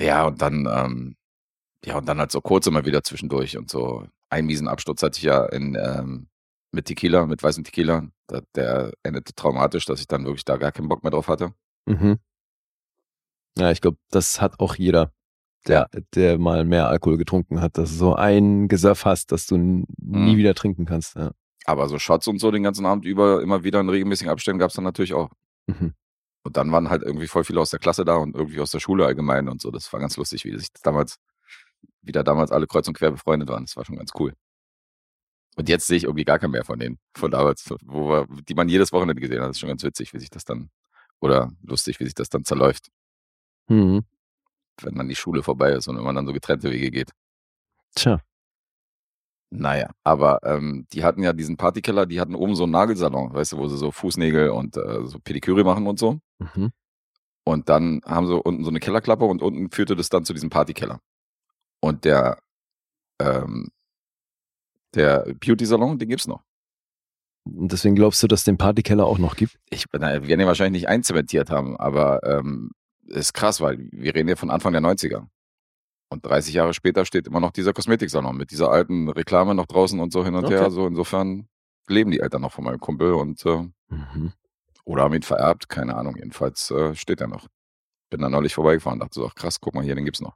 Ja, 0.00 0.26
und 0.26 0.40
dann, 0.40 0.66
ähm, 0.70 1.16
ja, 1.84 1.98
und 1.98 2.06
dann 2.08 2.18
halt 2.18 2.30
so 2.32 2.40
kurz 2.40 2.66
immer 2.66 2.84
wieder 2.86 3.02
zwischendurch 3.02 3.56
und 3.56 3.70
so. 3.70 4.06
Einen 4.30 4.46
miesen 4.46 4.68
Absturz 4.68 5.02
hatte 5.02 5.18
ich 5.18 5.24
ja 5.24 5.44
in, 5.46 5.76
ähm, 5.80 6.28
mit 6.72 6.86
Tequila, 6.86 7.26
mit 7.26 7.42
weißem 7.42 7.64
Tequila. 7.64 8.08
Da, 8.28 8.40
der 8.54 8.92
endete 9.02 9.34
traumatisch, 9.34 9.84
dass 9.86 10.00
ich 10.00 10.06
dann 10.06 10.24
wirklich 10.24 10.44
da 10.44 10.56
gar 10.56 10.72
keinen 10.72 10.88
Bock 10.88 11.02
mehr 11.02 11.10
drauf 11.10 11.28
hatte. 11.28 11.52
Mhm. 11.86 12.18
Ja, 13.58 13.70
ich 13.72 13.80
glaube, 13.80 13.98
das 14.10 14.40
hat 14.40 14.60
auch 14.60 14.76
jeder, 14.76 15.12
der, 15.66 15.88
der 16.14 16.38
mal 16.38 16.64
mehr 16.64 16.88
Alkohol 16.88 17.18
getrunken 17.18 17.60
hat, 17.60 17.76
dass 17.76 17.90
du 17.90 17.96
so 17.96 18.14
ein 18.14 18.68
Gesöff 18.68 19.04
hast, 19.04 19.32
dass 19.32 19.46
du 19.46 19.56
nie 19.58 19.84
Mhm. 19.98 20.36
wieder 20.36 20.54
trinken 20.54 20.86
kannst. 20.86 21.16
Ja. 21.16 21.32
Aber 21.66 21.88
so 21.88 21.98
Shots 21.98 22.26
und 22.28 22.38
so 22.38 22.50
den 22.50 22.62
ganzen 22.62 22.86
Abend 22.86 23.04
über, 23.04 23.42
immer 23.42 23.64
wieder 23.64 23.80
in 23.80 23.88
regelmäßigen 23.88 24.30
Abständen 24.32 24.60
gab 24.60 24.70
es 24.70 24.76
dann 24.76 24.84
natürlich 24.84 25.12
auch. 25.14 25.30
Mhm. 25.66 25.92
Und 26.42 26.56
dann 26.56 26.72
waren 26.72 26.88
halt 26.88 27.02
irgendwie 27.02 27.26
voll 27.26 27.44
viele 27.44 27.60
aus 27.60 27.70
der 27.70 27.78
Klasse 27.78 28.04
da 28.04 28.16
und 28.16 28.34
irgendwie 28.34 28.60
aus 28.60 28.70
der 28.70 28.80
Schule 28.80 29.04
allgemein 29.06 29.48
und 29.48 29.60
so. 29.60 29.70
Das 29.70 29.92
war 29.92 30.00
ganz 30.00 30.16
lustig, 30.16 30.44
wie 30.44 30.56
sich 30.58 30.72
das 30.72 30.82
damals, 30.82 31.16
wie 32.02 32.12
da 32.12 32.22
damals 32.22 32.50
alle 32.50 32.66
kreuz 32.66 32.88
und 32.88 32.94
quer 32.96 33.10
befreundet 33.10 33.48
waren. 33.48 33.64
Das 33.64 33.76
war 33.76 33.84
schon 33.84 33.96
ganz 33.96 34.10
cool. 34.18 34.32
Und 35.56 35.68
jetzt 35.68 35.86
sehe 35.86 35.98
ich 35.98 36.04
irgendwie 36.04 36.24
gar 36.24 36.38
keinen 36.38 36.52
mehr 36.52 36.64
von 36.64 36.78
denen, 36.78 36.98
von 37.14 37.30
damals, 37.30 37.68
wo 37.84 38.08
wir, 38.08 38.26
die 38.48 38.54
man 38.54 38.68
jedes 38.68 38.92
Wochenende 38.92 39.20
gesehen 39.20 39.40
hat. 39.40 39.48
Das 39.50 39.56
ist 39.56 39.60
schon 39.60 39.68
ganz 39.68 39.82
witzig, 39.82 40.14
wie 40.14 40.18
sich 40.18 40.30
das 40.30 40.44
dann, 40.44 40.70
oder 41.20 41.50
lustig, 41.62 42.00
wie 42.00 42.04
sich 42.04 42.14
das 42.14 42.30
dann 42.30 42.44
zerläuft, 42.44 42.88
Mhm. 43.68 44.04
wenn 44.80 44.94
dann 44.94 45.08
die 45.08 45.16
Schule 45.16 45.42
vorbei 45.42 45.72
ist 45.72 45.88
und 45.88 45.96
wenn 45.96 46.04
man 46.04 46.14
dann 46.16 46.26
so 46.26 46.32
getrennte 46.32 46.70
Wege 46.70 46.90
geht. 46.90 47.10
Tja. 47.94 48.22
Naja, 49.52 49.90
aber 50.04 50.40
ähm, 50.44 50.86
die 50.92 51.02
hatten 51.02 51.22
ja 51.24 51.32
diesen 51.32 51.56
Partykeller, 51.56 52.06
die 52.06 52.20
hatten 52.20 52.36
oben 52.36 52.54
so 52.54 52.62
einen 52.62 52.72
Nagelsalon, 52.72 53.34
weißt 53.34 53.52
du, 53.52 53.58
wo 53.58 53.66
sie 53.66 53.76
so 53.76 53.90
Fußnägel 53.90 54.50
und 54.50 54.76
äh, 54.76 55.06
so 55.06 55.18
Pediküre 55.18 55.64
machen 55.64 55.88
und 55.88 55.98
so. 55.98 56.20
Mhm. 56.38 56.70
Und 57.44 57.68
dann 57.68 58.00
haben 58.04 58.28
sie 58.28 58.40
unten 58.40 58.62
so 58.62 58.70
eine 58.70 58.78
Kellerklappe 58.78 59.24
und 59.24 59.42
unten 59.42 59.70
führte 59.70 59.96
das 59.96 60.08
dann 60.08 60.24
zu 60.24 60.32
diesem 60.32 60.50
Partykeller. 60.50 61.00
Und 61.80 62.04
der, 62.04 62.38
ähm, 63.20 63.70
der 64.94 65.34
Beauty-Salon, 65.40 65.98
den 65.98 66.08
gibt's 66.08 66.28
noch. 66.28 66.44
Und 67.44 67.72
deswegen 67.72 67.96
glaubst 67.96 68.22
du, 68.22 68.28
dass 68.28 68.40
es 68.40 68.44
den 68.44 68.58
Partykeller 68.58 69.04
auch 69.04 69.18
noch 69.18 69.34
gibt? 69.34 69.58
Ich, 69.70 69.86
na, 69.92 70.12
wir 70.12 70.28
werden 70.28 70.38
den 70.38 70.46
wahrscheinlich 70.46 70.82
nicht 70.82 70.88
einzementiert 70.88 71.50
haben, 71.50 71.76
aber 71.76 72.22
ähm, 72.22 72.70
ist 73.06 73.32
krass, 73.32 73.60
weil 73.60 73.78
wir 73.90 74.14
reden 74.14 74.28
hier 74.28 74.36
von 74.36 74.50
Anfang 74.50 74.72
der 74.72 74.82
90er. 74.82 75.26
Und 76.12 76.26
30 76.26 76.52
Jahre 76.54 76.74
später 76.74 77.04
steht 77.04 77.26
immer 77.28 77.38
noch 77.40 77.52
dieser 77.52 77.72
Kosmetiksalon 77.72 78.36
mit 78.36 78.50
dieser 78.50 78.70
alten 78.70 79.08
Reklame 79.08 79.54
noch 79.54 79.66
draußen 79.66 79.98
und 80.00 80.12
so 80.12 80.24
hin 80.24 80.34
und 80.34 80.44
Okay. 80.44 80.54
her. 80.58 80.70
So 80.70 80.86
insofern 80.86 81.48
leben 81.88 82.10
die 82.10 82.18
Eltern 82.20 82.42
noch 82.42 82.52
von 82.52 82.64
meinem 82.64 82.80
Kumpel 82.80 83.14
und 83.14 83.44
äh, 83.46 83.68
Mhm. 83.88 84.32
oder 84.84 85.04
haben 85.04 85.14
ihn 85.14 85.22
vererbt, 85.22 85.68
keine 85.68 85.96
Ahnung. 85.96 86.16
Jedenfalls 86.16 86.70
äh, 86.72 86.94
steht 86.96 87.20
er 87.20 87.28
noch. 87.28 87.46
Bin 88.10 88.20
da 88.20 88.28
neulich 88.28 88.54
vorbeigefahren, 88.54 88.98
dachte 88.98 89.14
so, 89.14 89.26
ach 89.26 89.34
krass, 89.36 89.60
guck 89.60 89.74
mal 89.74 89.84
hier, 89.84 89.94
den 89.94 90.04
gibt's 90.04 90.20
noch. 90.20 90.34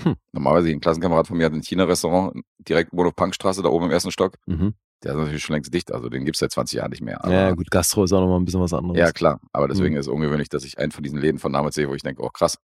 Hm. 0.00 0.14
Normalerweise 0.32 0.70
ein 0.70 0.80
Klassenkamerad 0.80 1.26
von 1.28 1.36
mir 1.36 1.46
hat 1.46 1.52
ein 1.52 1.62
China-Restaurant 1.62 2.40
direkt 2.58 2.92
auf 2.92 3.14
Punkstraße 3.16 3.62
da 3.62 3.68
oben 3.68 3.86
im 3.86 3.90
ersten 3.92 4.10
Stock. 4.12 4.34
Mhm. 4.46 4.74
Der 5.04 5.12
ist 5.12 5.18
natürlich 5.18 5.42
schon 5.44 5.54
längst 5.54 5.72
dicht, 5.72 5.92
also 5.92 6.08
den 6.08 6.24
gibt's 6.24 6.40
seit 6.40 6.50
20 6.50 6.78
Jahren 6.78 6.90
nicht 6.90 7.02
mehr. 7.02 7.20
Ja, 7.28 7.52
gut, 7.52 7.70
Gastro 7.70 8.02
ist 8.02 8.12
auch 8.12 8.20
nochmal 8.20 8.40
ein 8.40 8.44
bisschen 8.44 8.60
was 8.60 8.72
anderes. 8.72 8.98
Ja, 8.98 9.12
klar. 9.12 9.40
Aber 9.52 9.68
deswegen 9.68 9.94
Hm. 9.94 10.00
ist 10.00 10.06
es 10.06 10.12
ungewöhnlich, 10.12 10.48
dass 10.48 10.64
ich 10.64 10.78
einen 10.78 10.90
von 10.90 11.04
diesen 11.04 11.20
Läden 11.20 11.38
von 11.38 11.52
damals 11.52 11.76
sehe, 11.76 11.88
wo 11.88 11.94
ich 11.94 12.02
denke, 12.02 12.20
oh 12.22 12.30
krass, 12.30 12.58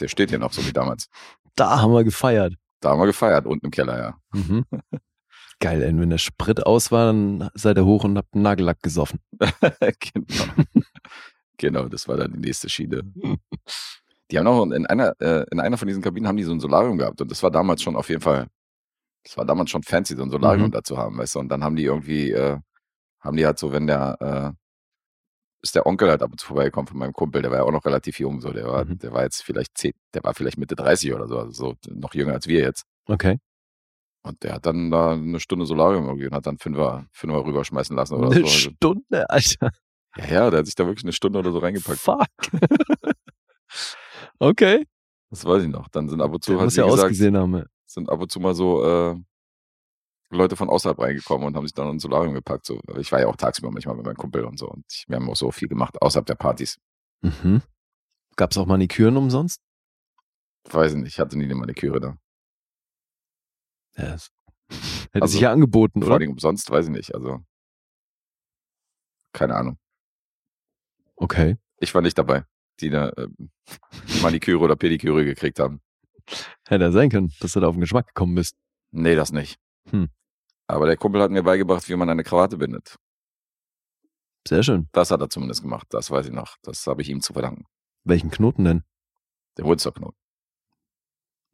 der 0.00 0.08
steht 0.08 0.30
hier 0.30 0.38
noch 0.38 0.52
so 0.54 0.66
wie 0.66 0.72
damals. 0.72 1.08
Da 1.56 1.80
haben 1.80 1.92
wir 1.92 2.04
gefeiert. 2.04 2.54
Da 2.80 2.90
haben 2.90 3.00
wir 3.00 3.06
gefeiert, 3.06 3.46
unten 3.46 3.66
im 3.66 3.70
Keller, 3.70 3.98
ja. 3.98 4.14
Mhm. 4.32 4.64
Geil, 5.60 5.80
ey, 5.82 5.96
wenn 5.96 6.10
der 6.10 6.18
Sprit 6.18 6.66
aus 6.66 6.90
war, 6.90 7.06
dann 7.06 7.48
seid 7.54 7.76
ihr 7.78 7.84
hoch 7.84 8.02
und 8.04 8.16
habt 8.18 8.34
einen 8.34 8.42
Nagellack 8.42 8.82
gesoffen. 8.82 9.20
genau. 9.38 10.44
genau, 11.56 11.88
das 11.88 12.08
war 12.08 12.16
dann 12.16 12.32
die 12.32 12.40
nächste 12.40 12.68
Schiene. 12.68 13.02
Die 14.30 14.38
haben 14.38 14.46
auch 14.48 14.64
in 14.64 14.86
einer, 14.86 15.14
äh, 15.20 15.44
in 15.52 15.60
einer 15.60 15.76
von 15.78 15.86
diesen 15.86 16.02
Kabinen 16.02 16.26
haben 16.26 16.36
die 16.36 16.42
so 16.42 16.52
ein 16.52 16.58
Solarium 16.58 16.98
gehabt 16.98 17.20
und 17.20 17.30
das 17.30 17.42
war 17.42 17.50
damals 17.50 17.82
schon 17.82 17.94
auf 17.94 18.08
jeden 18.08 18.22
Fall, 18.22 18.48
das 19.24 19.36
war 19.36 19.44
damals 19.44 19.70
schon 19.70 19.82
fancy, 19.84 20.16
so 20.16 20.22
ein 20.24 20.30
Solarium 20.30 20.68
Mhm. 20.68 20.72
da 20.72 20.82
zu 20.82 20.96
haben, 20.98 21.16
weißt 21.18 21.36
du. 21.36 21.38
Und 21.40 21.48
dann 21.48 21.62
haben 21.62 21.76
die 21.76 21.84
irgendwie, 21.84 22.32
äh, 22.32 22.58
haben 23.20 23.36
die 23.36 23.46
halt 23.46 23.58
so, 23.58 23.70
wenn 23.72 23.86
der, 23.86 24.16
äh, 24.20 24.61
ist 25.62 25.74
der 25.74 25.86
Onkel 25.86 26.10
halt 26.10 26.22
ab 26.22 26.30
und 26.32 26.38
zu 26.40 26.46
vorbeigekommen 26.46 26.86
von 26.88 26.98
meinem 26.98 27.12
Kumpel, 27.12 27.40
der 27.42 27.50
war 27.50 27.58
ja 27.58 27.64
auch 27.64 27.70
noch 27.72 27.84
relativ 27.84 28.18
jung, 28.18 28.40
so, 28.40 28.52
der 28.52 28.66
war, 28.66 28.84
Mhm. 28.84 28.98
der 28.98 29.12
war 29.12 29.22
jetzt 29.22 29.42
vielleicht 29.42 29.76
zehn, 29.78 29.92
der 30.14 30.22
war 30.24 30.34
vielleicht 30.34 30.58
Mitte 30.58 30.74
30 30.76 31.14
oder 31.14 31.28
so, 31.28 31.38
also 31.38 31.50
so 31.52 31.74
noch 31.94 32.14
jünger 32.14 32.32
als 32.34 32.46
wir 32.48 32.60
jetzt. 32.60 32.84
Okay. 33.06 33.38
Und 34.24 34.42
der 34.44 34.54
hat 34.54 34.66
dann 34.66 34.90
da 34.90 35.12
eine 35.12 35.40
Stunde 35.40 35.66
Solarium 35.66 36.06
irgendwie 36.06 36.26
und 36.26 36.34
hat 36.34 36.46
dann 36.46 36.58
Fünfer, 36.58 37.06
Fünfer 37.12 37.44
rüberschmeißen 37.44 37.96
lassen 37.96 38.14
oder 38.14 38.30
Eine 38.30 38.40
so. 38.40 38.46
Stunde, 38.46 39.28
Alter. 39.30 39.70
ja, 40.16 40.26
ja, 40.26 40.50
der 40.50 40.58
hat 40.60 40.66
sich 40.66 40.74
da 40.76 40.86
wirklich 40.86 41.04
eine 41.04 41.12
Stunde 41.12 41.38
oder 41.40 41.50
so 41.52 41.58
reingepackt. 41.58 41.98
Fuck. 41.98 42.26
okay. 44.38 44.86
Das 45.30 45.44
weiß 45.44 45.62
ich 45.64 45.68
noch. 45.70 45.88
Dann 45.88 46.08
sind 46.08 46.20
ab 46.20 46.32
und 46.32 46.44
zu 46.44 46.52
Der 46.52 46.58
halt, 46.60 46.66
muss 46.66 46.76
ja 46.76 46.84
gesagt, 46.84 47.02
ausgesehen 47.04 47.36
haben. 47.36 47.64
sind 47.86 48.08
ab 48.10 48.20
und 48.20 48.30
zu 48.30 48.38
mal 48.40 48.54
so 48.54 48.84
äh, 48.84 49.16
Leute 50.32 50.56
von 50.56 50.68
außerhalb 50.68 50.98
reingekommen 50.98 51.46
und 51.46 51.56
haben 51.56 51.66
sich 51.66 51.74
dann 51.74 51.90
ins 51.90 52.02
Solarium 52.02 52.34
gepackt. 52.34 52.64
So. 52.66 52.80
Ich 52.98 53.12
war 53.12 53.20
ja 53.20 53.26
auch 53.26 53.36
tagsüber 53.36 53.70
manchmal 53.70 53.96
mit 53.96 54.06
meinem 54.06 54.16
Kumpel 54.16 54.44
und 54.44 54.58
so. 54.58 54.68
Und 54.68 54.84
ich, 54.90 55.04
wir 55.08 55.16
haben 55.16 55.28
auch 55.28 55.36
so 55.36 55.50
viel 55.50 55.68
gemacht 55.68 56.00
außerhalb 56.00 56.26
der 56.26 56.34
Partys. 56.36 56.78
Mhm. 57.20 57.62
Gab's 58.36 58.56
auch 58.56 58.66
Maniküren 58.66 59.16
umsonst? 59.16 59.60
Weiß 60.70 60.92
ich 60.92 60.98
nicht, 60.98 61.08
ich 61.08 61.20
hatte 61.20 61.36
nie 61.36 61.44
eine 61.44 61.54
Maniküre 61.54 62.00
da. 62.00 62.16
Das 63.94 64.30
hätte 64.68 65.22
Also, 65.22 65.32
sich 65.32 65.40
ja 65.42 65.52
angeboten, 65.52 66.00
Vor 66.00 66.08
oder? 66.08 66.16
allem 66.16 66.30
umsonst, 66.32 66.70
weiß 66.70 66.86
ich 66.86 66.92
nicht. 66.92 67.14
Also, 67.14 67.40
keine 69.32 69.54
Ahnung. 69.54 69.78
Okay. 71.16 71.58
Ich 71.78 71.94
war 71.94 72.00
nicht 72.02 72.16
dabei, 72.16 72.44
die 72.80 72.88
eine 72.88 73.12
äh, 73.16 73.28
Maniküre 74.22 74.60
oder 74.60 74.76
Pediküre 74.76 75.24
gekriegt 75.24 75.58
haben. 75.58 75.80
Hätte 76.66 76.84
ja 76.84 76.92
sein 76.92 77.10
können, 77.10 77.32
dass 77.40 77.52
du 77.52 77.60
da 77.60 77.68
auf 77.68 77.74
den 77.74 77.80
Geschmack 77.80 78.06
gekommen 78.06 78.34
bist. 78.34 78.56
Nee, 78.92 79.14
das 79.14 79.32
nicht. 79.32 79.58
Hm. 79.90 80.08
Aber 80.66 80.86
der 80.86 80.96
Kumpel 80.96 81.20
hat 81.20 81.30
mir 81.30 81.42
beigebracht, 81.42 81.88
wie 81.88 81.96
man 81.96 82.08
eine 82.08 82.24
Krawatte 82.24 82.56
bindet. 82.56 82.96
Sehr 84.46 84.62
schön. 84.62 84.88
Das 84.92 85.10
hat 85.10 85.20
er 85.20 85.30
zumindest 85.30 85.62
gemacht. 85.62 85.86
Das 85.90 86.10
weiß 86.10 86.26
ich 86.26 86.32
noch. 86.32 86.56
Das 86.62 86.86
habe 86.86 87.02
ich 87.02 87.08
ihm 87.08 87.20
zu 87.20 87.32
verdanken. 87.32 87.66
Welchen 88.04 88.30
Knoten 88.30 88.64
denn? 88.64 88.82
Der 89.56 89.64
Windsor-Knoten. 89.66 90.16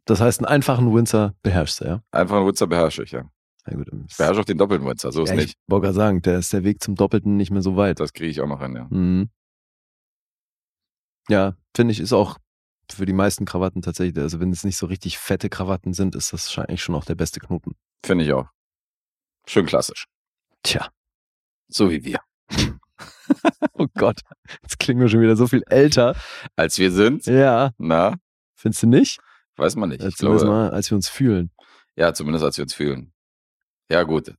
Das 0.04 0.20
heißt, 0.20 0.40
einen 0.40 0.46
einfachen 0.46 0.94
Windsor 0.94 1.34
beherrschst 1.42 1.82
du, 1.82 1.84
ja? 1.84 2.02
Einfach 2.10 2.36
einen 2.36 2.46
Windsor 2.46 2.66
beherrsche 2.66 3.02
ich, 3.02 3.10
ja. 3.10 3.30
Na 3.66 3.76
gut. 3.76 3.90
Ich 4.08 4.16
beherrsche 4.16 4.40
auch 4.40 4.44
den 4.44 4.56
doppelten 4.56 4.86
Windsor, 4.86 5.12
so 5.12 5.24
ist 5.24 5.30
ja, 5.30 5.36
nicht. 5.36 5.50
ich 5.50 5.54
wollte 5.66 5.86
gerade 5.86 5.96
sagen, 5.96 6.22
der 6.22 6.38
ist 6.38 6.52
der 6.52 6.64
Weg 6.64 6.82
zum 6.82 6.94
Doppelten 6.94 7.36
nicht 7.36 7.50
mehr 7.50 7.60
so 7.60 7.76
weit. 7.76 8.00
Das 8.00 8.14
kriege 8.14 8.30
ich 8.30 8.40
auch 8.40 8.46
noch 8.46 8.62
hin, 8.62 8.74
ja. 8.74 8.86
Mhm. 8.88 9.28
Ja, 11.28 11.56
finde 11.76 11.92
ich, 11.92 12.00
ist 12.00 12.14
auch 12.14 12.38
für 12.90 13.04
die 13.04 13.12
meisten 13.12 13.44
Krawatten 13.44 13.82
tatsächlich, 13.82 14.16
also 14.22 14.40
wenn 14.40 14.50
es 14.50 14.64
nicht 14.64 14.78
so 14.78 14.86
richtig 14.86 15.18
fette 15.18 15.50
Krawatten 15.50 15.92
sind, 15.92 16.14
ist 16.14 16.32
das 16.32 16.46
wahrscheinlich 16.46 16.82
schon 16.82 16.94
auch 16.94 17.04
der 17.04 17.16
beste 17.16 17.40
Knoten. 17.40 17.72
Finde 18.02 18.24
ich 18.24 18.32
auch. 18.32 18.46
Schön 19.48 19.64
klassisch. 19.66 20.06
Tja, 20.62 20.88
So 21.68 21.90
wie 21.90 22.04
wir. 22.04 22.20
oh 23.72 23.86
Gott, 23.94 24.20
jetzt 24.62 24.78
klingen 24.78 25.00
wir 25.00 25.08
schon 25.08 25.20
wieder 25.22 25.36
so 25.36 25.46
viel 25.46 25.62
älter. 25.68 26.14
Als 26.56 26.78
wir 26.78 26.92
sind, 26.92 27.24
Ja, 27.26 27.72
na, 27.78 28.16
findest 28.54 28.82
du 28.82 28.86
nicht? 28.88 29.18
weiß 29.56 29.76
man 29.76 29.88
nicht. 29.88 30.02
Als, 30.02 30.14
Ich 30.14 30.18
glaube, 30.18 30.44
mal, 30.44 30.70
als 30.70 30.90
wir 30.90 30.96
uns 30.96 31.08
fühlen. 31.08 31.50
ja, 31.96 32.12
zumindest 32.14 32.44
als 32.44 32.58
wir 32.58 32.62
uns 32.64 32.74
fühlen. 32.74 33.12
Ja, 33.90 34.02
gut. 34.02 34.34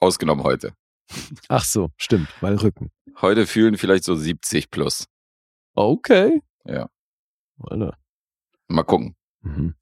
Ausgenommen 0.00 0.44
heute. 0.44 0.74
Ach 1.48 1.64
so, 1.64 1.90
stimmt, 1.96 2.28
weil 2.42 2.56
Rücken. 2.56 2.90
Heute 3.20 3.46
fühlen 3.46 3.76
vielleicht 3.78 4.04
so 4.04 4.14
70 4.14 4.70
plus. 4.70 5.06
Okay. 5.74 6.42
Ja. 6.64 6.88
Alter. 7.60 7.96
Mal 8.68 8.84
gucken. 8.84 9.16
Mhm. 9.40 9.74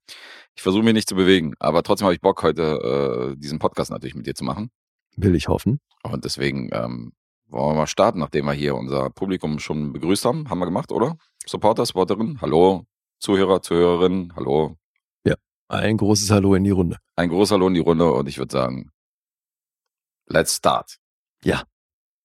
Ich 0.57 0.63
versuche 0.63 0.83
mich 0.83 0.93
nicht 0.95 1.07
zu 1.07 1.13
bewegen, 1.13 1.53
aber 1.59 1.83
trotzdem 1.83 2.05
habe 2.05 2.15
ich 2.15 2.21
Bock, 2.21 2.41
heute 2.41 3.33
äh, 3.33 3.37
diesen 3.37 3.59
Podcast 3.59 3.91
natürlich 3.91 4.15
mit 4.15 4.25
dir 4.25 4.33
zu 4.33 4.43
machen. 4.43 4.71
Will 5.15 5.35
ich 5.35 5.47
hoffen. 5.47 5.79
Und 6.01 6.25
deswegen 6.25 6.69
ähm, 6.73 7.13
wollen 7.45 7.75
wir 7.75 7.81
mal 7.81 7.87
starten, 7.87 8.17
nachdem 8.17 8.45
wir 8.45 8.53
hier 8.53 8.73
unser 8.75 9.11
Publikum 9.11 9.59
schon 9.59 9.93
begrüßt 9.93 10.25
haben. 10.25 10.49
Haben 10.49 10.57
wir 10.57 10.65
gemacht, 10.65 10.91
oder? 10.91 11.15
Supporter, 11.45 11.85
Supporterin, 11.85 12.41
hallo. 12.41 12.87
Zuhörer, 13.19 13.61
Zuhörerinnen, 13.61 14.35
hallo. 14.35 14.77
Ein 15.69 15.97
großes 15.97 16.31
Hallo 16.31 16.55
in 16.55 16.63
die 16.63 16.69
Runde. 16.71 16.97
Ein 17.17 17.27
großer 17.29 17.55
Hallo 17.55 17.67
in 17.67 17.73
die 17.73 17.81
Runde 17.81 18.09
und 18.11 18.29
ich 18.29 18.37
würde 18.37 18.53
sagen, 18.53 18.89
let's 20.27 20.55
start. 20.55 20.97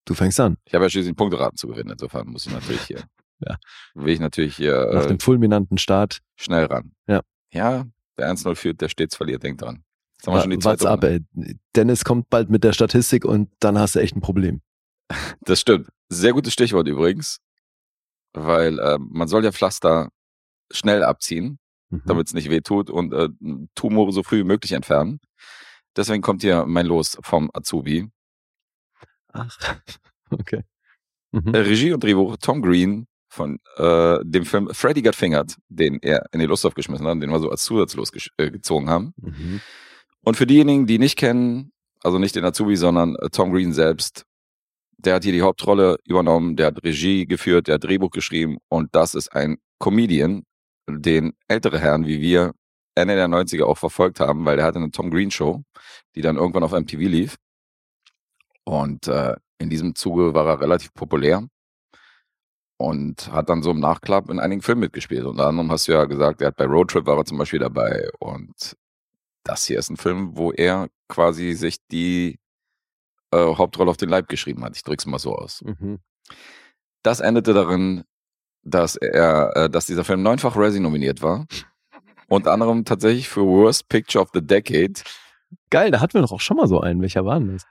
Du 0.05 0.15
fängst 0.15 0.39
an. 0.41 0.59
Ich 0.65 0.75
habe 0.75 0.85
ja 0.85 0.91
schließlich 0.91 1.17
Punkteraten 1.17 1.57
zu 1.57 1.67
gewinnen, 1.69 1.91
insofern 1.91 2.29
muss 2.29 2.47
ich 2.47 2.53
natürlich 2.53 2.83
hier. 2.83 3.03
Ja. 3.41 3.57
will 3.95 4.13
ich 4.15 4.21
natürlich 4.21 4.55
hier 4.57 4.89
Nach 4.93 5.05
äh, 5.05 5.09
dem 5.09 5.19
fulminanten 5.19 5.77
Start. 5.77 6.21
schnell 6.37 6.67
ran. 6.67 6.93
Ja. 7.09 7.23
Ja, 7.53 7.87
der 8.23 8.35
1-0 8.35 8.55
führt, 8.55 8.81
der 8.81 8.89
stets 8.89 9.17
verliert, 9.17 9.43
denkt 9.43 9.63
dran. 9.63 9.85
Jetzt 10.17 10.27
haben 10.27 10.35
wir 10.35 10.41
schon 10.43 10.51
die 10.51 10.59
zweite 10.59 10.89
ab, 10.91 11.03
ey. 11.05 11.21
Dennis 11.75 12.05
kommt 12.05 12.31
bald 12.31 12.49
mit 12.49 12.65
der 12.65 12.73
Statistik 12.73 13.25
und 13.25 13.51
dann 13.61 13.79
hast 13.79 13.95
du 13.97 14.01
echt 14.01 14.17
ein 14.17 14.21
Problem. 14.21 14.61
Das 15.43 15.61
stimmt. 15.61 15.89
Sehr 16.09 16.33
gutes 16.33 16.53
Stichwort 16.53 16.87
übrigens, 16.89 17.39
weil 18.33 18.79
äh, 18.79 18.99
man 18.99 19.29
soll 19.29 19.45
ja 19.45 19.53
Pflaster 19.53 20.09
schnell 20.71 21.03
abziehen, 21.05 21.59
Mhm. 21.91 22.03
damit 22.07 22.29
es 22.29 22.33
nicht 22.35 22.49
wehtut 22.49 22.89
und 22.89 23.13
äh, 23.13 23.29
Tumore 23.75 24.13
so 24.13 24.23
früh 24.23 24.39
wie 24.39 24.45
möglich 24.45 24.73
entfernen. 24.73 25.21
Deswegen 25.95 26.23
kommt 26.23 26.41
hier 26.41 26.65
mein 26.65 26.87
Los 26.87 27.19
vom 27.21 27.51
Azubi. 27.53 28.09
Ach, 29.35 29.59
okay. 30.31 30.63
Mhm. 31.33 31.53
Äh, 31.55 31.59
Regie 31.59 31.93
und 31.93 32.03
Drehbuch 32.03 32.39
Tom 32.39 32.63
Green 32.63 33.07
von 33.33 33.59
äh, 33.77 34.19
dem 34.25 34.45
Film 34.45 34.69
Freddy 34.73 35.01
Got 35.01 35.17
Fingered, 35.17 35.57
den 35.69 35.99
er 36.03 36.27
in 36.33 36.41
die 36.41 36.47
Lust 36.47 36.63
geschmissen 36.75 37.07
hat, 37.07 37.21
den 37.23 37.31
wir 37.31 37.39
so 37.41 37.51
als 37.51 37.65
Zusatzlos 37.65 38.13
äh, 38.37 38.51
gezogen 38.51 38.91
haben. 38.91 39.15
Mhm. 39.17 39.61
Und 40.23 40.37
für 40.37 40.47
diejenigen, 40.47 40.87
die 40.87 40.99
nicht 40.99 41.17
kennen, 41.17 41.73
also 42.03 42.19
nicht 42.19 42.37
den 42.37 42.45
Azubi, 42.45 42.77
sondern 42.77 43.17
äh, 43.17 43.31
Tom 43.31 43.53
Green 43.53 43.73
selbst, 43.73 44.25
der 44.99 45.15
hat 45.15 45.25
hier 45.25 45.33
die 45.33 45.41
Hauptrolle 45.41 45.97
übernommen, 46.07 46.57
der 46.57 46.67
hat 46.67 46.85
Regie 46.85 47.27
geführt, 47.27 47.69
der 47.69 47.77
hat 47.77 47.85
Drehbuch 47.85 48.11
geschrieben 48.11 48.59
und 48.69 48.95
das 48.95 49.15
ist 49.15 49.33
ein 49.33 49.57
Comedian, 49.79 50.45
den 50.87 51.33
ältere 51.49 51.79
Herren 51.79 52.07
wie 52.07 52.21
wir 52.21 52.53
Ende 52.95 53.15
der 53.15 53.29
90er 53.29 53.65
auch 53.65 53.79
verfolgt 53.79 54.21
haben, 54.21 54.45
weil 54.45 54.57
der 54.57 54.67
hatte 54.67 54.79
eine 54.79 54.91
Tom 54.91 55.11
Green 55.11 55.31
Show, 55.31 55.63
die 56.15 56.21
dann 56.21 56.37
irgendwann 56.37 56.65
auf 56.65 56.73
MTV 56.73 56.99
lief. 56.99 57.37
Und 58.65 59.09
äh, 59.09 59.35
in 59.59 59.71
diesem 59.71 59.95
Zuge 59.95 60.35
war 60.35 60.47
er 60.47 60.61
relativ 60.61 60.93
populär 60.93 61.49
und 62.83 63.31
hat 63.33 63.49
dann 63.49 63.63
so 63.63 63.71
im 63.71 63.79
Nachklapp 63.79 64.29
in 64.29 64.41
einigen 64.41 64.61
Filmen 64.61 64.81
mitgespielt. 64.81 65.25
Unter 65.25 65.47
anderem 65.47 65.71
hast 65.71 65.87
du 65.87 65.93
ja 65.93 66.05
gesagt, 66.05 66.41
er 66.41 66.49
hat 66.49 66.57
bei 66.57 66.65
Road 66.65 66.91
Trip 66.91 67.07
war 67.07 67.17
er 67.17 67.25
zum 67.25 67.39
Beispiel 67.39 67.61
dabei 67.61 68.11
und 68.19 68.77
das 69.45 69.65
hier 69.65 69.79
ist 69.79 69.89
ein 69.89 69.97
Film, 69.97 70.37
wo 70.37 70.51
er 70.51 70.89
quasi 71.09 71.53
sich 71.53 71.77
die 71.93 72.41
äh, 73.31 73.55
Hauptrolle 73.55 73.91
auf 73.91 73.97
den 73.97 74.09
Leib 74.09 74.29
geschrieben 74.29 74.65
hat. 74.65 74.75
Ich 74.77 74.83
drück's 74.83 75.07
mal 75.07 75.21
so 75.21 75.37
aus. 75.37 75.63
Mhm. 75.63 76.01
Das 77.05 77.21
endete 77.21 77.53
darin, 77.53 78.03
dass 78.63 78.97
er, 78.97 79.57
äh, 79.57 79.71
dass 79.71 79.87
dieser 79.87 80.05
Film 80.05 80.23
neunfach 80.23 80.57
Razzie 80.57 80.81
nominiert 80.81 81.23
war. 81.23 81.47
Unter 82.29 82.53
anderem 82.53 82.85
tatsächlich 82.85 83.29
für 83.29 83.43
Worst 83.43 83.89
Picture 83.89 84.23
of 84.23 84.31
the 84.35 84.45
Decade. 84.45 84.95
Geil, 85.71 85.93
da 85.93 86.01
hatten 86.01 86.15
wir 86.15 86.23
doch 86.23 86.33
auch 86.33 86.41
schon 86.41 86.57
mal 86.57 86.67
so 86.67 86.81
einen. 86.81 87.01
Welcher 87.01 87.25
war 87.25 87.39
denn 87.39 87.53
das? 87.53 87.67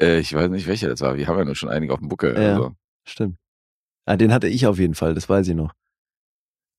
Äh, 0.00 0.18
ich 0.18 0.34
weiß 0.34 0.50
nicht, 0.50 0.66
welcher 0.66 0.88
das 0.88 1.00
war. 1.00 1.16
Wir 1.16 1.28
haben 1.28 1.38
ja 1.38 1.44
nur 1.44 1.54
schon 1.54 1.68
einige 1.68 1.92
auf 1.92 2.00
dem 2.00 2.08
Buckel. 2.08 2.34
Ja. 2.34 2.54
Also. 2.54 2.72
Stimmt. 3.04 3.38
Ah, 4.08 4.16
den 4.16 4.32
hatte 4.32 4.48
ich 4.48 4.66
auf 4.66 4.78
jeden 4.78 4.94
Fall, 4.94 5.12
das 5.12 5.28
weiß 5.28 5.48
ich 5.48 5.54
noch. 5.54 5.74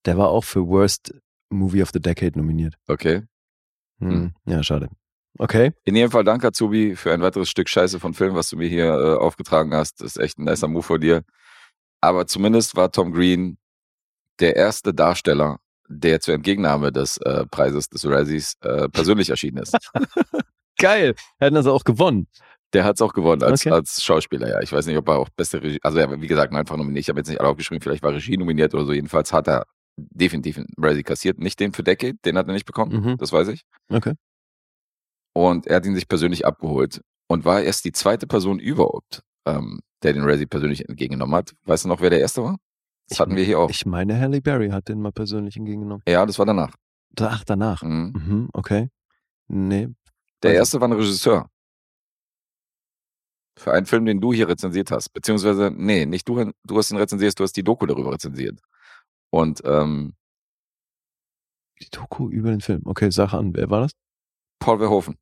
Der 0.05 0.17
war 0.17 0.29
auch 0.29 0.43
für 0.43 0.67
Worst 0.67 1.13
Movie 1.51 1.83
of 1.83 1.91
the 1.93 2.00
Decade 2.00 2.36
nominiert. 2.36 2.74
Okay. 2.88 3.21
Hm. 4.00 4.12
Hm. 4.12 4.33
Ja, 4.48 4.63
schade. 4.63 4.89
Okay. 5.38 5.71
In 5.83 5.95
jedem 5.95 6.09
Fall 6.09 6.24
danke, 6.24 6.48
Azubi, 6.48 6.95
für 6.95 7.13
ein 7.13 7.21
weiteres 7.21 7.48
Stück 7.48 7.69
Scheiße 7.69 8.00
von 8.00 8.15
Film, 8.15 8.33
was 8.33 8.50
du 8.50 8.57
mir 8.57 8.67
hier 8.67 8.86
äh, 8.86 9.13
aufgetragen 9.13 9.75
hast. 9.75 10.01
Das 10.01 10.15
ist 10.15 10.17
echt 10.17 10.39
ein 10.39 10.45
nicer 10.45 10.67
Move 10.67 10.81
von 10.81 11.00
dir. 11.00 11.24
Aber 12.01 12.25
zumindest 12.25 12.75
war 12.75 12.91
Tom 12.91 13.12
Green 13.12 13.59
der 14.39 14.55
erste 14.55 14.91
Darsteller, 14.91 15.59
der 15.88 16.21
zur 16.21 16.33
Entgegennahme 16.33 16.91
des 16.91 17.17
äh, 17.17 17.45
Preises 17.45 17.89
des 17.89 18.07
Razzies 18.07 18.55
äh, 18.62 18.89
persönlich 18.89 19.29
erschienen 19.29 19.57
ist. 19.57 19.77
Geil. 20.79 21.13
Er 21.38 21.48
hat 21.48 21.55
also 21.55 21.74
auch 21.74 21.83
gewonnen. 21.83 22.27
Der 22.73 22.83
hat 22.83 22.95
es 22.95 23.01
auch 23.01 23.13
gewonnen 23.13 23.41
als, 23.43 23.61
Okay. 23.65 23.71
als 23.71 24.03
Schauspieler, 24.03 24.47
ja. 24.47 24.61
Ich 24.61 24.71
weiß 24.71 24.85
nicht, 24.85 24.97
ob 24.97 25.07
er 25.09 25.17
auch 25.17 25.29
beste 25.29 25.61
Regie, 25.61 25.79
also 25.81 25.97
er, 25.97 26.21
wie 26.21 26.27
gesagt, 26.27 26.53
einfach 26.53 26.77
nominiert. 26.77 27.01
Ich 27.01 27.09
habe 27.09 27.19
jetzt 27.19 27.27
nicht 27.29 27.39
alle 27.39 27.49
aufgeschrieben, 27.49 27.81
vielleicht 27.81 28.03
war 28.03 28.13
Regie 28.13 28.38
nominiert 28.38 28.73
oder 28.75 28.85
so. 28.85 28.93
Jedenfalls 28.93 29.33
hat 29.33 29.47
er 29.47 29.65
definitiv 29.97 30.57
einen 30.57 30.67
Razzie 30.77 31.03
kassiert. 31.03 31.39
Nicht 31.39 31.59
den 31.59 31.73
für 31.73 31.83
Decade, 31.83 32.15
den 32.25 32.38
hat 32.38 32.47
er 32.47 32.53
nicht 32.53 32.65
bekommen, 32.65 33.03
Mhm. 33.03 33.17
das 33.17 33.31
weiß 33.33 33.47
ich. 33.49 33.63
Okay. 33.89 34.13
Und 35.34 35.67
er 35.67 35.77
hat 35.77 35.86
ihn 35.86 35.95
sich 35.95 36.08
persönlich 36.08 36.45
abgeholt 36.45 37.01
und 37.27 37.45
war 37.45 37.62
erst 37.62 37.86
die 37.86 37.91
zweite 37.91 38.27
Person 38.27 38.60
überhaupt, 38.60 39.21
ähm, 39.45 39.79
der 40.03 40.13
den 40.13 40.23
Razzie 40.23 40.45
persönlich 40.47 40.88
entgegengenommen 40.88 41.36
hat. 41.36 41.53
Weißt 41.65 41.86
du 41.86 41.89
noch, 41.89 42.01
wer 42.01 42.10
der 42.10 42.19
erste 42.19 42.43
war? 42.43 42.58
Das 43.08 43.15
Ich- 43.15 43.19
hatten 43.19 43.36
wir 43.36 43.43
hier 43.43 43.60
auch. 43.60 43.69
Ich 43.69 43.86
meine, 43.86 44.19
Halle 44.19 44.41
Berry 44.41 44.69
hat 44.69 44.88
den 44.89 45.01
mal 45.01 45.12
persönlich 45.12 45.58
entgegengenommen. 45.58 46.03
ja, 46.08 46.25
das 46.25 46.38
war 46.39 46.45
danach. 46.45 46.73
Da- 47.12 47.29
Ach, 47.34 47.43
danach. 47.43 47.82
Mhm. 47.82 48.13
Mhm, 48.15 48.49
okay. 48.53 48.89
Nee. 49.47 49.88
Der 50.43 50.51
Also- 50.51 50.60
erste 50.60 50.82
war 50.82 50.88
ein 50.88 50.93
Regisseur. 50.93 51.49
Für 53.60 53.74
einen 53.74 53.86
Film, 53.86 54.06
den 54.06 54.22
du 54.22 54.32
hier 54.32 54.48
rezensiert 54.48 54.89
hast. 54.89 55.10
Beziehungsweise, 55.10 55.69
nee, 55.76 56.06
nicht 56.06 56.28
du, 56.30 56.52
du 56.63 56.78
hast 56.78 56.91
ihn 56.91 56.98
rezensiert, 56.98 57.38
du 57.39 57.43
hast 57.43 57.58
die 57.58 57.63
Doku 57.63 57.86
darüber 57.86 58.13
rezensiert. 58.13 58.60
Und 59.32 59.62
ähm, 59.65 60.15
Die 61.82 61.89
Doku 61.91 62.30
über 62.30 62.52
den 62.52 62.62
Film. 62.62 62.82
Okay, 62.86 63.10
sag 63.12 63.34
an, 63.34 63.54
wer 63.56 63.69
war 63.69 63.82
das? 63.82 63.91
Paul 64.60 64.78
Verhoeven 64.80 65.17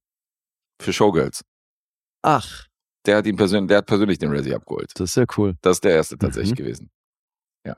für 0.82 0.94
Showgirls. 0.94 1.44
Ach, 2.22 2.68
Der 3.06 3.18
hat 3.18 3.26
ihn 3.26 3.36
persönlich, 3.38 3.70
der 3.70 3.78
hat 3.80 3.86
persönlich 3.88 4.18
den 4.20 4.32
Razzie 4.32 4.54
abgeholt. 4.56 4.92
das 4.96 5.10
ist 5.10 5.14
sehr 5.14 5.28
cool. 5.38 5.56
Das 5.62 5.78
ist 5.78 5.84
der 5.84 5.94
erste 5.94 6.18
tatsächlich 6.18 6.52
Mhm. 6.52 6.56
gewesen. 6.56 6.92
Ja. 7.66 7.76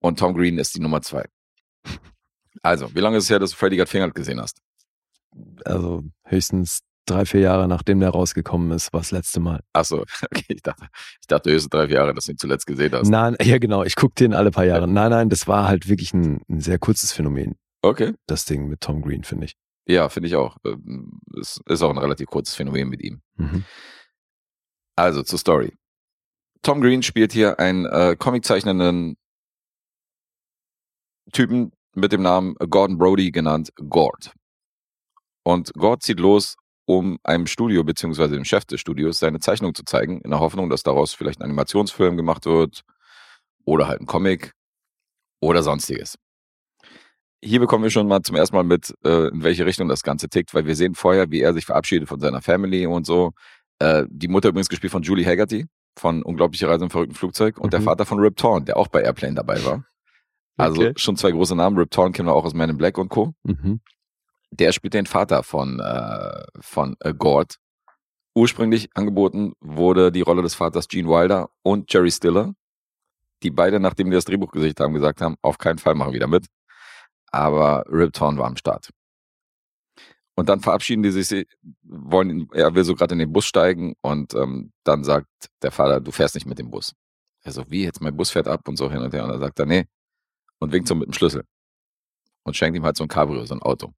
Und 0.00 0.18
Tom 0.18 0.34
Green 0.34 0.58
ist 0.58 0.74
die 0.74 0.80
Nummer 0.80 1.02
zwei. 1.02 1.26
Also, 2.62 2.94
wie 2.94 3.00
lange 3.00 3.16
ist 3.18 3.24
es 3.24 3.30
her, 3.30 3.38
dass 3.38 3.50
du 3.50 3.56
Freddy 3.56 3.76
Got 3.76 3.88
Fingered 3.88 4.14
gesehen 4.14 4.40
hast? 4.40 4.60
Also 5.64 6.02
höchstens 6.24 6.80
drei, 7.06 7.24
vier 7.24 7.40
Jahre 7.40 7.68
nachdem 7.68 8.00
der 8.00 8.10
rausgekommen 8.10 8.70
ist, 8.72 8.92
war 8.92 9.00
das 9.00 9.10
letzte 9.10 9.40
Mal. 9.40 9.60
Achso, 9.72 10.02
okay, 10.30 10.44
ich 10.48 10.62
dachte, 10.62 10.86
ich 11.20 11.26
dachte 11.26 11.50
höchstens 11.50 11.70
drei, 11.70 11.86
vier 11.86 11.96
Jahre, 11.96 12.14
dass 12.14 12.26
du 12.26 12.32
ihn 12.32 12.38
zuletzt 12.38 12.66
gesehen 12.66 12.92
hast. 12.92 13.08
Nein, 13.08 13.36
ja 13.42 13.58
genau, 13.58 13.82
ich 13.84 13.96
gucke 13.96 14.14
den 14.14 14.34
alle 14.34 14.50
paar 14.50 14.64
Jahre. 14.64 14.86
Nein, 14.88 15.10
nein, 15.10 15.28
das 15.28 15.46
war 15.48 15.66
halt 15.68 15.88
wirklich 15.88 16.12
ein, 16.14 16.42
ein 16.48 16.60
sehr 16.60 16.78
kurzes 16.78 17.12
Phänomen, 17.12 17.56
Okay. 17.82 18.12
das 18.26 18.44
Ding 18.44 18.68
mit 18.68 18.80
Tom 18.80 19.02
Green, 19.02 19.24
finde 19.24 19.46
ich. 19.46 19.56
Ja, 19.88 20.08
finde 20.08 20.28
ich 20.28 20.34
auch. 20.36 20.56
Ähm, 20.64 21.20
Es 21.40 21.60
ist 21.66 21.82
auch 21.82 21.90
ein 21.90 21.98
relativ 21.98 22.26
kurzes 22.26 22.54
Phänomen 22.56 22.88
mit 22.88 23.02
ihm. 23.02 23.22
Mhm. 23.36 23.64
Also 24.96 25.22
zur 25.22 25.38
Story. 25.38 25.72
Tom 26.62 26.80
Green 26.80 27.02
spielt 27.04 27.32
hier 27.32 27.60
einen 27.60 27.86
äh, 27.86 28.16
comiczeichnenden 28.18 29.16
Typen 31.32 31.72
mit 31.94 32.12
dem 32.12 32.22
Namen 32.22 32.54
Gordon 32.56 32.98
Brody, 32.98 33.30
genannt 33.30 33.70
Gord. 33.88 34.32
Und 35.44 35.72
Gord 35.74 36.02
zieht 36.02 36.18
los, 36.18 36.56
um 36.86 37.18
einem 37.24 37.46
Studio 37.46 37.84
beziehungsweise 37.84 38.34
dem 38.34 38.44
Chef 38.44 38.64
des 38.64 38.80
Studios 38.80 39.18
seine 39.18 39.40
Zeichnung 39.40 39.74
zu 39.74 39.84
zeigen, 39.84 40.20
in 40.22 40.30
der 40.30 40.40
Hoffnung, 40.40 40.70
dass 40.70 40.82
daraus 40.82 41.12
vielleicht 41.14 41.40
ein 41.40 41.44
Animationsfilm 41.44 42.16
gemacht 42.16 42.46
wird 42.46 42.82
oder 43.64 43.88
halt 43.88 44.00
ein 44.00 44.06
Comic 44.06 44.52
oder 45.40 45.62
sonstiges. 45.62 46.16
Hier 47.44 47.60
bekommen 47.60 47.84
wir 47.84 47.90
schon 47.90 48.08
mal 48.08 48.22
zum 48.22 48.34
ersten 48.36 48.56
Mal 48.56 48.64
mit, 48.64 48.94
äh, 49.04 49.28
in 49.28 49.42
welche 49.42 49.66
Richtung 49.66 49.88
das 49.88 50.02
Ganze 50.02 50.28
tickt, 50.28 50.54
weil 50.54 50.66
wir 50.66 50.74
sehen 50.74 50.94
vorher, 50.94 51.30
wie 51.30 51.40
er 51.40 51.52
sich 51.52 51.66
verabschiedet 51.66 52.08
von 52.08 52.18
seiner 52.18 52.40
Family 52.40 52.86
und 52.86 53.04
so. 53.04 53.32
Äh, 53.78 54.04
die 54.08 54.28
Mutter 54.28 54.48
übrigens 54.48 54.68
gespielt 54.68 54.90
von 54.92 55.02
Julie 55.02 55.26
Haggerty 55.26 55.66
von 55.98 56.22
Unglaubliche 56.22 56.68
Reise 56.68 56.84
im 56.84 56.90
verrückten 56.90 57.14
Flugzeug 57.14 57.58
und 57.58 57.72
der 57.72 57.80
Mhm. 57.80 57.84
Vater 57.84 58.06
von 58.06 58.18
Rip 58.20 58.36
Torn, 58.36 58.64
der 58.64 58.76
auch 58.76 58.88
bei 58.88 59.02
Airplane 59.02 59.34
dabei 59.34 59.64
war. 59.64 59.84
Also 60.56 60.82
Okay. 60.82 60.92
schon 60.96 61.16
zwei 61.16 61.30
große 61.30 61.54
Namen. 61.56 61.76
Rip 61.78 61.90
Torn 61.90 62.12
kennen 62.12 62.28
wir 62.28 62.34
auch 62.34 62.44
aus 62.44 62.54
Man 62.54 62.70
in 62.70 62.78
Black 62.78 62.96
und 62.98 63.08
Co. 63.10 63.34
Mhm. 63.44 63.80
Der 64.50 64.72
spielt 64.72 64.94
den 64.94 65.06
Vater 65.06 65.42
von, 65.42 65.80
äh, 65.80 66.44
von 66.60 66.96
äh, 67.00 67.12
Gord. 67.14 67.56
Ursprünglich 68.34 68.90
angeboten 68.94 69.54
wurde 69.60 70.12
die 70.12 70.20
Rolle 70.20 70.42
des 70.42 70.54
Vaters 70.54 70.88
Gene 70.88 71.08
Wilder 71.08 71.48
und 71.62 71.92
Jerry 71.92 72.10
Stiller, 72.10 72.54
die 73.42 73.50
beide, 73.50 73.80
nachdem 73.80 74.10
die 74.10 74.14
das 74.14 74.24
Drehbuch 74.24 74.52
gesichtet 74.52 74.80
haben, 74.80 74.94
gesagt 74.94 75.20
haben, 75.20 75.36
auf 75.42 75.58
keinen 75.58 75.78
Fall 75.78 75.94
machen 75.94 76.10
wir 76.10 76.16
wieder 76.16 76.26
mit. 76.26 76.46
Aber 77.30 77.84
Rip 77.90 78.12
Torn 78.12 78.38
war 78.38 78.46
am 78.46 78.56
Start. 78.56 78.90
Und 80.36 80.50
dann 80.50 80.60
verabschieden 80.60 81.02
die 81.02 81.10
sich, 81.10 81.46
wollen, 81.82 82.48
er 82.52 82.74
will 82.74 82.84
so 82.84 82.94
gerade 82.94 83.14
in 83.14 83.18
den 83.18 83.32
Bus 83.32 83.46
steigen 83.46 83.94
und 84.02 84.34
ähm, 84.34 84.72
dann 84.84 85.02
sagt 85.02 85.28
der 85.62 85.70
Vater, 85.70 86.00
du 86.00 86.12
fährst 86.12 86.34
nicht 86.34 86.46
mit 86.46 86.58
dem 86.58 86.70
Bus. 86.70 86.94
Er 87.42 87.52
so, 87.52 87.64
wie, 87.70 87.84
jetzt 87.84 88.02
mein 88.02 88.16
Bus 88.16 88.30
fährt 88.30 88.48
ab 88.48 88.68
und 88.68 88.76
so 88.76 88.90
hin 88.90 89.00
und 89.00 89.14
her. 89.14 89.24
Und 89.24 89.30
dann 89.30 89.40
sagt 89.40 89.58
er, 89.60 89.66
nee. 89.66 89.86
Und 90.58 90.72
winkt 90.72 90.88
so 90.88 90.94
mit 90.94 91.06
dem 91.06 91.12
Schlüssel. 91.12 91.44
Und 92.42 92.56
schenkt 92.56 92.76
ihm 92.76 92.84
halt 92.84 92.96
so 92.96 93.04
ein 93.04 93.08
Cabrio, 93.08 93.44
so 93.46 93.54
ein 93.54 93.62
Auto. 93.62 93.94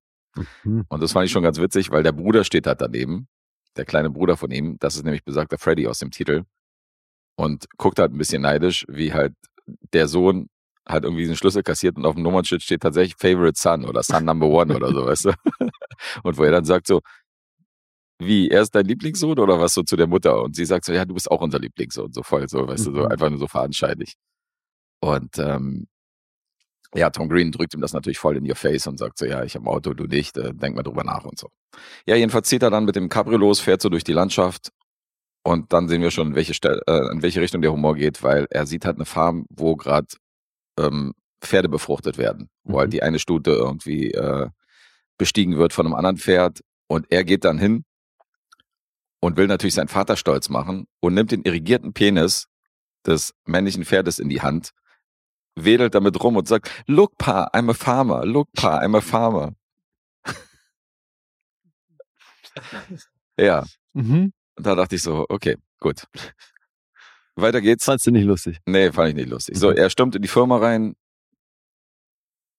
Mhm. 0.64 0.84
Und 0.88 1.02
das 1.02 1.12
fand 1.12 1.26
ich 1.26 1.32
schon 1.32 1.42
ganz 1.42 1.58
witzig, 1.58 1.90
weil 1.90 2.02
der 2.02 2.12
Bruder 2.12 2.44
steht 2.44 2.66
halt 2.66 2.80
daneben, 2.80 3.28
der 3.76 3.84
kleine 3.84 4.10
Bruder 4.10 4.36
von 4.36 4.50
ihm, 4.50 4.76
das 4.78 4.96
ist 4.96 5.04
nämlich 5.04 5.24
besagter 5.24 5.58
Freddy 5.58 5.86
aus 5.86 5.98
dem 5.98 6.10
Titel 6.10 6.44
und 7.36 7.66
guckt 7.76 7.98
halt 7.98 8.12
ein 8.12 8.18
bisschen 8.18 8.42
neidisch, 8.42 8.84
wie 8.88 9.12
halt 9.12 9.34
der 9.92 10.08
Sohn 10.08 10.48
halt 10.86 11.04
irgendwie 11.04 11.22
diesen 11.22 11.36
Schlüssel 11.36 11.62
kassiert 11.62 11.96
und 11.96 12.06
auf 12.06 12.14
dem 12.14 12.22
Nummernschild 12.22 12.62
steht 12.62 12.80
tatsächlich 12.82 13.16
Favorite 13.18 13.58
Son 13.58 13.84
oder 13.84 14.02
Son 14.02 14.24
Number 14.24 14.46
One 14.46 14.74
oder 14.74 14.90
so, 14.90 15.04
weißt 15.06 15.24
du? 15.26 15.32
Und 16.22 16.38
wo 16.38 16.44
er 16.44 16.52
dann 16.52 16.64
sagt 16.64 16.86
so, 16.86 17.00
wie, 18.20 18.48
er 18.48 18.62
ist 18.62 18.74
dein 18.74 18.86
Lieblingssohn 18.86 19.38
oder 19.38 19.60
was 19.60 19.74
so 19.74 19.82
zu 19.82 19.96
der 19.96 20.06
Mutter? 20.06 20.42
Und 20.42 20.56
sie 20.56 20.64
sagt 20.64 20.84
so, 20.84 20.92
ja, 20.92 21.04
du 21.04 21.14
bist 21.14 21.30
auch 21.30 21.40
unser 21.40 21.58
Lieblingssohn, 21.58 22.12
so 22.12 22.22
voll, 22.22 22.48
so, 22.48 22.66
weißt 22.66 22.86
du, 22.86 22.94
so 22.94 23.00
Mhm. 23.02 23.06
einfach 23.06 23.30
nur 23.30 23.38
so 23.38 23.46
veranscheinlich. 23.46 24.14
Und 25.00 25.38
ähm, 25.38 25.86
ja, 26.94 27.10
Tom 27.10 27.28
Green 27.28 27.52
drückt 27.52 27.74
ihm 27.74 27.80
das 27.80 27.92
natürlich 27.92 28.18
voll 28.18 28.36
in 28.36 28.48
your 28.48 28.56
face 28.56 28.86
und 28.86 28.98
sagt 28.98 29.18
so, 29.18 29.26
ja, 29.26 29.44
ich 29.44 29.54
habe 29.54 29.66
ein 29.66 29.68
Auto, 29.68 29.94
du 29.94 30.04
nicht, 30.04 30.36
äh, 30.38 30.54
denk 30.54 30.74
mal 30.74 30.82
drüber 30.82 31.04
nach 31.04 31.24
und 31.24 31.38
so. 31.38 31.48
Ja, 32.06 32.16
jedenfalls 32.16 32.48
zieht 32.48 32.62
er 32.62 32.70
dann 32.70 32.84
mit 32.84 32.96
dem 32.96 33.08
Cabrio 33.08 33.38
los, 33.38 33.60
fährt 33.60 33.82
so 33.82 33.88
durch 33.88 34.04
die 34.04 34.12
Landschaft 34.14 34.70
und 35.44 35.72
dann 35.72 35.88
sehen 35.88 36.02
wir 36.02 36.10
schon, 36.10 36.28
in 36.28 36.34
welche, 36.34 36.54
Stelle, 36.54 36.80
äh, 36.86 37.12
in 37.12 37.22
welche 37.22 37.40
Richtung 37.40 37.62
der 37.62 37.72
Humor 37.72 37.94
geht, 37.94 38.22
weil 38.22 38.46
er 38.50 38.66
sieht 38.66 38.84
halt 38.84 38.96
eine 38.96 39.04
Farm, 39.04 39.46
wo 39.50 39.76
gerade 39.76 40.06
ähm, 40.78 41.14
Pferde 41.40 41.68
befruchtet 41.68 42.18
werden, 42.18 42.48
wo 42.64 42.74
Mhm. 42.74 42.78
halt 42.78 42.92
die 42.92 43.02
eine 43.02 43.18
Stute 43.18 43.50
irgendwie 43.52 44.12
äh, 44.12 44.48
bestiegen 45.18 45.56
wird 45.58 45.72
von 45.72 45.86
einem 45.86 45.94
anderen 45.94 46.16
Pferd 46.16 46.60
und 46.88 47.06
er 47.10 47.24
geht 47.24 47.44
dann 47.44 47.58
hin 47.58 47.84
und 49.20 49.36
will 49.36 49.46
natürlich 49.46 49.74
seinen 49.74 49.88
Vater 49.88 50.16
stolz 50.16 50.48
machen 50.48 50.86
und 51.00 51.14
nimmt 51.14 51.32
den 51.32 51.42
irrigierten 51.42 51.92
Penis 51.92 52.46
des 53.06 53.34
männlichen 53.46 53.84
Pferdes 53.84 54.18
in 54.18 54.28
die 54.28 54.42
Hand, 54.42 54.70
wedelt 55.64 55.94
damit 55.94 56.22
rum 56.22 56.36
und 56.36 56.48
sagt, 56.48 56.70
look 56.86 57.16
pa, 57.18 57.48
I'm 57.52 57.70
a 57.70 57.74
farmer, 57.74 58.24
look 58.24 58.48
pa, 58.54 58.78
I'm 58.80 58.96
a 58.96 59.00
farmer. 59.00 59.52
ja, 63.38 63.64
Mhm. 63.94 64.32
und 64.56 64.66
da 64.66 64.74
dachte 64.74 64.96
ich 64.96 65.02
so, 65.02 65.26
okay, 65.28 65.56
gut. 65.80 66.04
Weiter 67.36 67.60
geht's. 67.60 67.84
Fandst 67.84 68.06
du 68.06 68.10
nicht 68.10 68.24
lustig? 68.24 68.58
Nee, 68.66 68.90
fand 68.90 69.10
ich 69.10 69.14
nicht 69.14 69.28
lustig. 69.28 69.56
So, 69.56 69.70
Mhm. 69.70 69.76
er 69.76 69.90
stürmt 69.90 70.14
in 70.16 70.22
die 70.22 70.28
Firma 70.28 70.56
rein, 70.58 70.96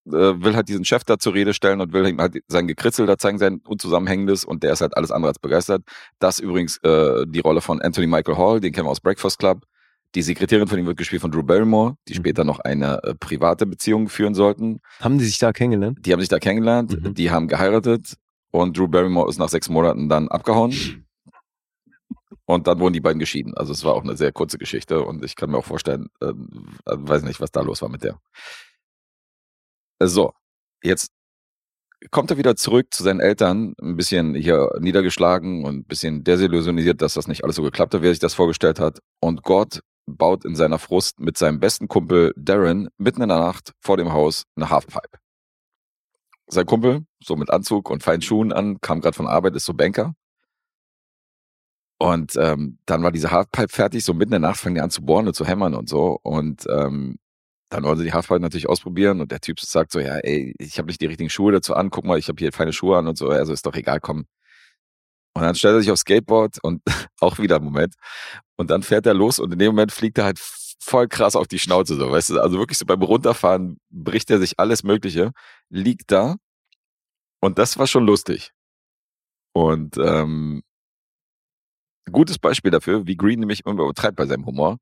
äh, 0.07 0.11
will 0.11 0.55
halt 0.55 0.69
diesen 0.69 0.85
Chef 0.85 1.03
da 1.03 1.17
zur 1.19 1.33
Rede 1.33 1.53
stellen 1.53 1.81
und 1.81 1.91
will 1.91 2.07
ihm 2.07 2.19
halt 2.21 2.41
sein 2.47 2.67
Gekritzel 2.67 3.05
da 3.05 3.17
zeigen, 3.17 3.37
sein 3.39 3.59
Unzusammenhängendes 3.67 4.45
und 4.45 4.63
der 4.63 4.71
ist 4.73 4.81
halt 4.81 4.95
alles 4.95 5.11
andere 5.11 5.29
als 5.31 5.39
begeistert. 5.39 5.83
Das 6.19 6.39
übrigens 6.39 6.77
äh, 6.83 7.25
die 7.27 7.41
Rolle 7.41 7.59
von 7.61 7.81
Anthony 7.81 8.07
Michael 8.07 8.37
Hall, 8.37 8.59
den 8.61 8.71
kennen 8.71 8.87
wir 8.87 8.91
aus 8.91 9.01
Breakfast 9.01 9.37
Club. 9.39 9.65
Die 10.15 10.21
Sekretärin 10.23 10.67
von 10.67 10.79
ihm 10.79 10.85
wird 10.87 10.97
gespielt 10.97 11.21
von 11.21 11.31
Drew 11.31 11.43
Barrymore, 11.43 11.95
die 12.07 12.13
Mhm. 12.13 12.17
später 12.17 12.43
noch 12.43 12.59
eine 12.59 13.01
äh, 13.03 13.13
private 13.15 13.65
Beziehung 13.65 14.09
führen 14.09 14.33
sollten. 14.33 14.79
Haben 14.99 15.17
die 15.19 15.25
sich 15.25 15.37
da 15.37 15.51
kennengelernt? 15.53 15.99
Die 16.05 16.11
haben 16.13 16.19
sich 16.19 16.29
da 16.29 16.39
kennengelernt, 16.39 16.99
Mhm. 16.99 17.13
die 17.13 17.29
haben 17.29 17.47
geheiratet 17.47 18.15
und 18.51 18.75
Drew 18.77 18.87
Barrymore 18.87 19.29
ist 19.29 19.37
nach 19.37 19.49
sechs 19.49 19.69
Monaten 19.69 20.09
dann 20.09 20.27
abgehauen. 20.27 21.05
Und 22.45 22.65
dann 22.65 22.79
wurden 22.79 22.93
die 22.93 22.99
beiden 23.01 23.19
geschieden. 23.19 23.53
Also 23.55 23.71
es 23.73 23.83
war 23.83 23.93
auch 23.93 24.03
eine 24.03 24.17
sehr 24.17 24.31
kurze 24.31 24.57
Geschichte 24.57 25.03
und 25.03 25.23
ich 25.23 25.35
kann 25.35 25.51
mir 25.51 25.57
auch 25.59 25.65
vorstellen, 25.65 26.07
äh, 26.19 26.33
weiß 26.85 27.21
nicht, 27.21 27.39
was 27.39 27.51
da 27.51 27.61
los 27.61 27.83
war 27.83 27.89
mit 27.89 28.03
der. 28.03 28.19
So, 30.01 30.33
jetzt 30.81 31.11
kommt 32.11 32.31
er 32.31 32.37
wieder 32.37 32.55
zurück 32.55 32.87
zu 32.91 33.03
seinen 33.03 33.19
Eltern, 33.19 33.73
ein 33.81 33.95
bisschen 33.97 34.33
hier 34.33 34.69
niedergeschlagen 34.79 35.65
und 35.65 35.75
ein 35.79 35.83
bisschen 35.83 36.23
desillusionisiert, 36.23 37.01
dass 37.01 37.13
das 37.13 37.27
nicht 37.27 37.43
alles 37.43 37.57
so 37.57 37.61
geklappt 37.61 37.93
hat, 37.93 38.01
wie 38.01 38.07
er 38.07 38.11
sich 38.13 38.19
das 38.19 38.33
vorgestellt 38.33 38.79
hat. 38.79 38.99
Und 39.19 39.43
Gott 39.43 39.81
baut 40.05 40.45
in 40.45 40.55
seiner 40.55 40.79
Frust 40.79 41.19
mit 41.19 41.37
seinem 41.37 41.59
besten 41.59 41.87
Kumpel 41.87 42.33
Darren 42.35 42.89
mitten 42.97 43.21
in 43.21 43.29
der 43.29 43.39
Nacht 43.39 43.73
vor 43.79 43.97
dem 43.97 44.11
Haus 44.13 44.45
eine 44.55 44.69
Halfpipe. 44.69 45.19
Sein 46.47 46.65
Kumpel, 46.65 47.05
so 47.23 47.35
mit 47.35 47.51
Anzug 47.51 47.89
und 47.89 48.03
feinen 48.03 48.21
Schuhen 48.21 48.51
an, 48.51 48.81
kam 48.81 49.01
gerade 49.01 49.15
von 49.15 49.27
Arbeit, 49.27 49.55
ist 49.55 49.65
so 49.65 49.73
Banker. 49.73 50.15
Und 51.99 52.35
ähm, 52.37 52.79
dann 52.85 53.03
war 53.03 53.11
diese 53.11 53.29
Halfpipe 53.31 53.67
fertig, 53.67 54.03
so 54.05 54.13
mitten 54.13 54.33
in 54.33 54.41
der 54.41 54.49
Nacht 54.49 54.59
fangen 54.59 54.75
die 54.75 54.81
an 54.81 54.89
zu 54.89 55.03
bohren 55.03 55.27
und 55.27 55.33
zu 55.35 55.45
hämmern 55.45 55.75
und 55.75 55.89
so. 55.89 56.17
Und 56.23 56.65
ähm, 56.69 57.19
dann 57.69 57.83
wollen 57.83 57.97
sie 57.97 58.05
die 58.05 58.13
Halfpipe 58.13 58.39
natürlich 58.39 58.67
ausprobieren 58.67 59.21
und 59.21 59.31
der 59.31 59.41
Typ 59.41 59.59
sagt 59.59 59.91
so, 59.91 59.99
ja, 59.99 60.17
ey, 60.17 60.55
ich 60.57 60.77
habe 60.79 60.87
nicht 60.87 61.01
die 61.01 61.05
richtigen 61.05 61.29
Schuhe 61.29 61.51
dazu 61.51 61.75
an, 61.75 61.89
guck 61.91 62.05
mal, 62.05 62.17
ich 62.17 62.27
habe 62.27 62.39
hier 62.39 62.51
feine 62.51 62.73
Schuhe 62.73 62.97
an 62.97 63.07
und 63.07 63.17
so, 63.17 63.29
also 63.29 63.53
ist 63.53 63.65
doch 63.65 63.75
egal, 63.75 63.99
komm. 63.99 64.25
Und 65.39 65.45
dann 65.45 65.55
stellt 65.55 65.75
er 65.75 65.79
sich 65.79 65.89
aufs 65.89 66.01
Skateboard 66.01 66.57
und 66.63 66.81
auch 67.21 67.39
wieder 67.39 67.55
einen 67.55 67.65
Moment. 67.65 67.95
Und 68.57 68.69
dann 68.69 68.83
fährt 68.83 69.05
er 69.05 69.13
los 69.13 69.39
und 69.39 69.53
in 69.53 69.59
dem 69.59 69.69
Moment 69.69 69.93
fliegt 69.93 70.17
er 70.17 70.25
halt 70.25 70.39
voll 70.81 71.07
krass 71.07 71.35
auf 71.35 71.47
die 71.47 71.59
Schnauze, 71.59 71.95
so, 71.95 72.11
weißt 72.11 72.31
du, 72.31 72.39
also 72.41 72.57
wirklich 72.57 72.77
so 72.77 72.85
beim 72.85 73.01
Runterfahren 73.01 73.77
bricht 73.89 74.29
er 74.31 74.39
sich 74.39 74.59
alles 74.59 74.83
Mögliche, 74.83 75.31
liegt 75.69 76.11
da 76.11 76.35
und 77.41 77.57
das 77.57 77.77
war 77.77 77.87
schon 77.87 78.05
lustig. 78.05 78.51
Und 79.53 79.97
ähm, 79.97 80.61
gutes 82.11 82.37
Beispiel 82.37 82.71
dafür, 82.71 83.07
wie 83.07 83.15
Green 83.15 83.39
nämlich 83.39 83.65
übertreibt 83.65 84.17
bei 84.17 84.25
seinem 84.25 84.45
Humor 84.45 84.77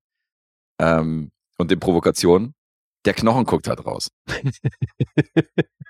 ähm, 0.79 1.31
und 1.57 1.71
den 1.71 1.79
Provokationen. 1.79 2.53
Der 3.05 3.13
Knochen 3.13 3.45
guckt 3.45 3.67
halt 3.67 3.85
raus. 3.85 4.09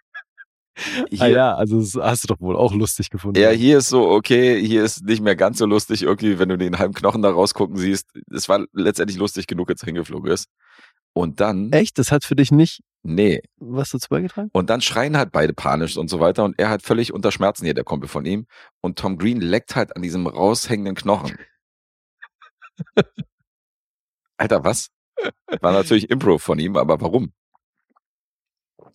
ah 1.19 1.27
ja, 1.27 1.55
also 1.55 1.79
das 1.79 1.95
hast 1.95 2.23
du 2.23 2.27
doch 2.27 2.39
wohl 2.39 2.55
auch 2.55 2.73
lustig 2.73 3.09
gefunden. 3.09 3.39
Ja, 3.39 3.49
hier 3.49 3.79
ist 3.79 3.89
so, 3.89 4.09
okay, 4.09 4.63
hier 4.63 4.83
ist 4.83 5.03
nicht 5.03 5.21
mehr 5.21 5.35
ganz 5.35 5.57
so 5.57 5.65
lustig 5.65 6.03
irgendwie, 6.03 6.39
wenn 6.39 6.49
du 6.49 6.57
den 6.57 6.77
halben 6.79 6.93
Knochen 6.93 7.21
da 7.21 7.29
rausgucken 7.29 7.77
siehst. 7.77 8.07
Es 8.31 8.47
war 8.49 8.65
letztendlich 8.73 9.17
lustig 9.17 9.47
genug, 9.47 9.69
als 9.69 9.81
er 9.81 9.87
hingeflogen 9.87 10.31
ist. 10.31 10.47
Und 11.13 11.39
dann, 11.39 11.71
Echt? 11.71 11.97
Das 11.97 12.11
hat 12.11 12.23
für 12.23 12.35
dich 12.35 12.51
nicht 12.51 12.81
nee. 13.07 13.41
was 13.57 13.91
dazu 13.91 14.07
beigetragen? 14.09 14.49
Und 14.53 14.69
dann 14.69 14.81
schreien 14.81 15.17
halt 15.17 15.31
beide 15.31 15.53
panisch 15.53 15.97
und 15.97 16.09
so 16.09 16.19
weiter. 16.19 16.43
Und 16.43 16.59
er 16.59 16.69
halt 16.69 16.83
völlig 16.83 17.13
unter 17.13 17.31
Schmerzen 17.31 17.65
hier, 17.65 17.73
der 17.73 17.83
Kumpel 17.83 18.07
von 18.07 18.25
ihm. 18.25 18.45
Und 18.81 18.99
Tom 18.99 19.17
Green 19.17 19.41
leckt 19.41 19.75
halt 19.75 19.95
an 19.95 20.01
diesem 20.01 20.27
raushängenden 20.27 20.95
Knochen. 20.95 21.37
Alter, 24.37 24.63
was? 24.63 24.89
War 25.61 25.71
natürlich 25.71 26.09
Improv 26.11 26.43
von 26.43 26.59
ihm, 26.59 26.75
aber 26.75 27.01
warum? 27.01 27.33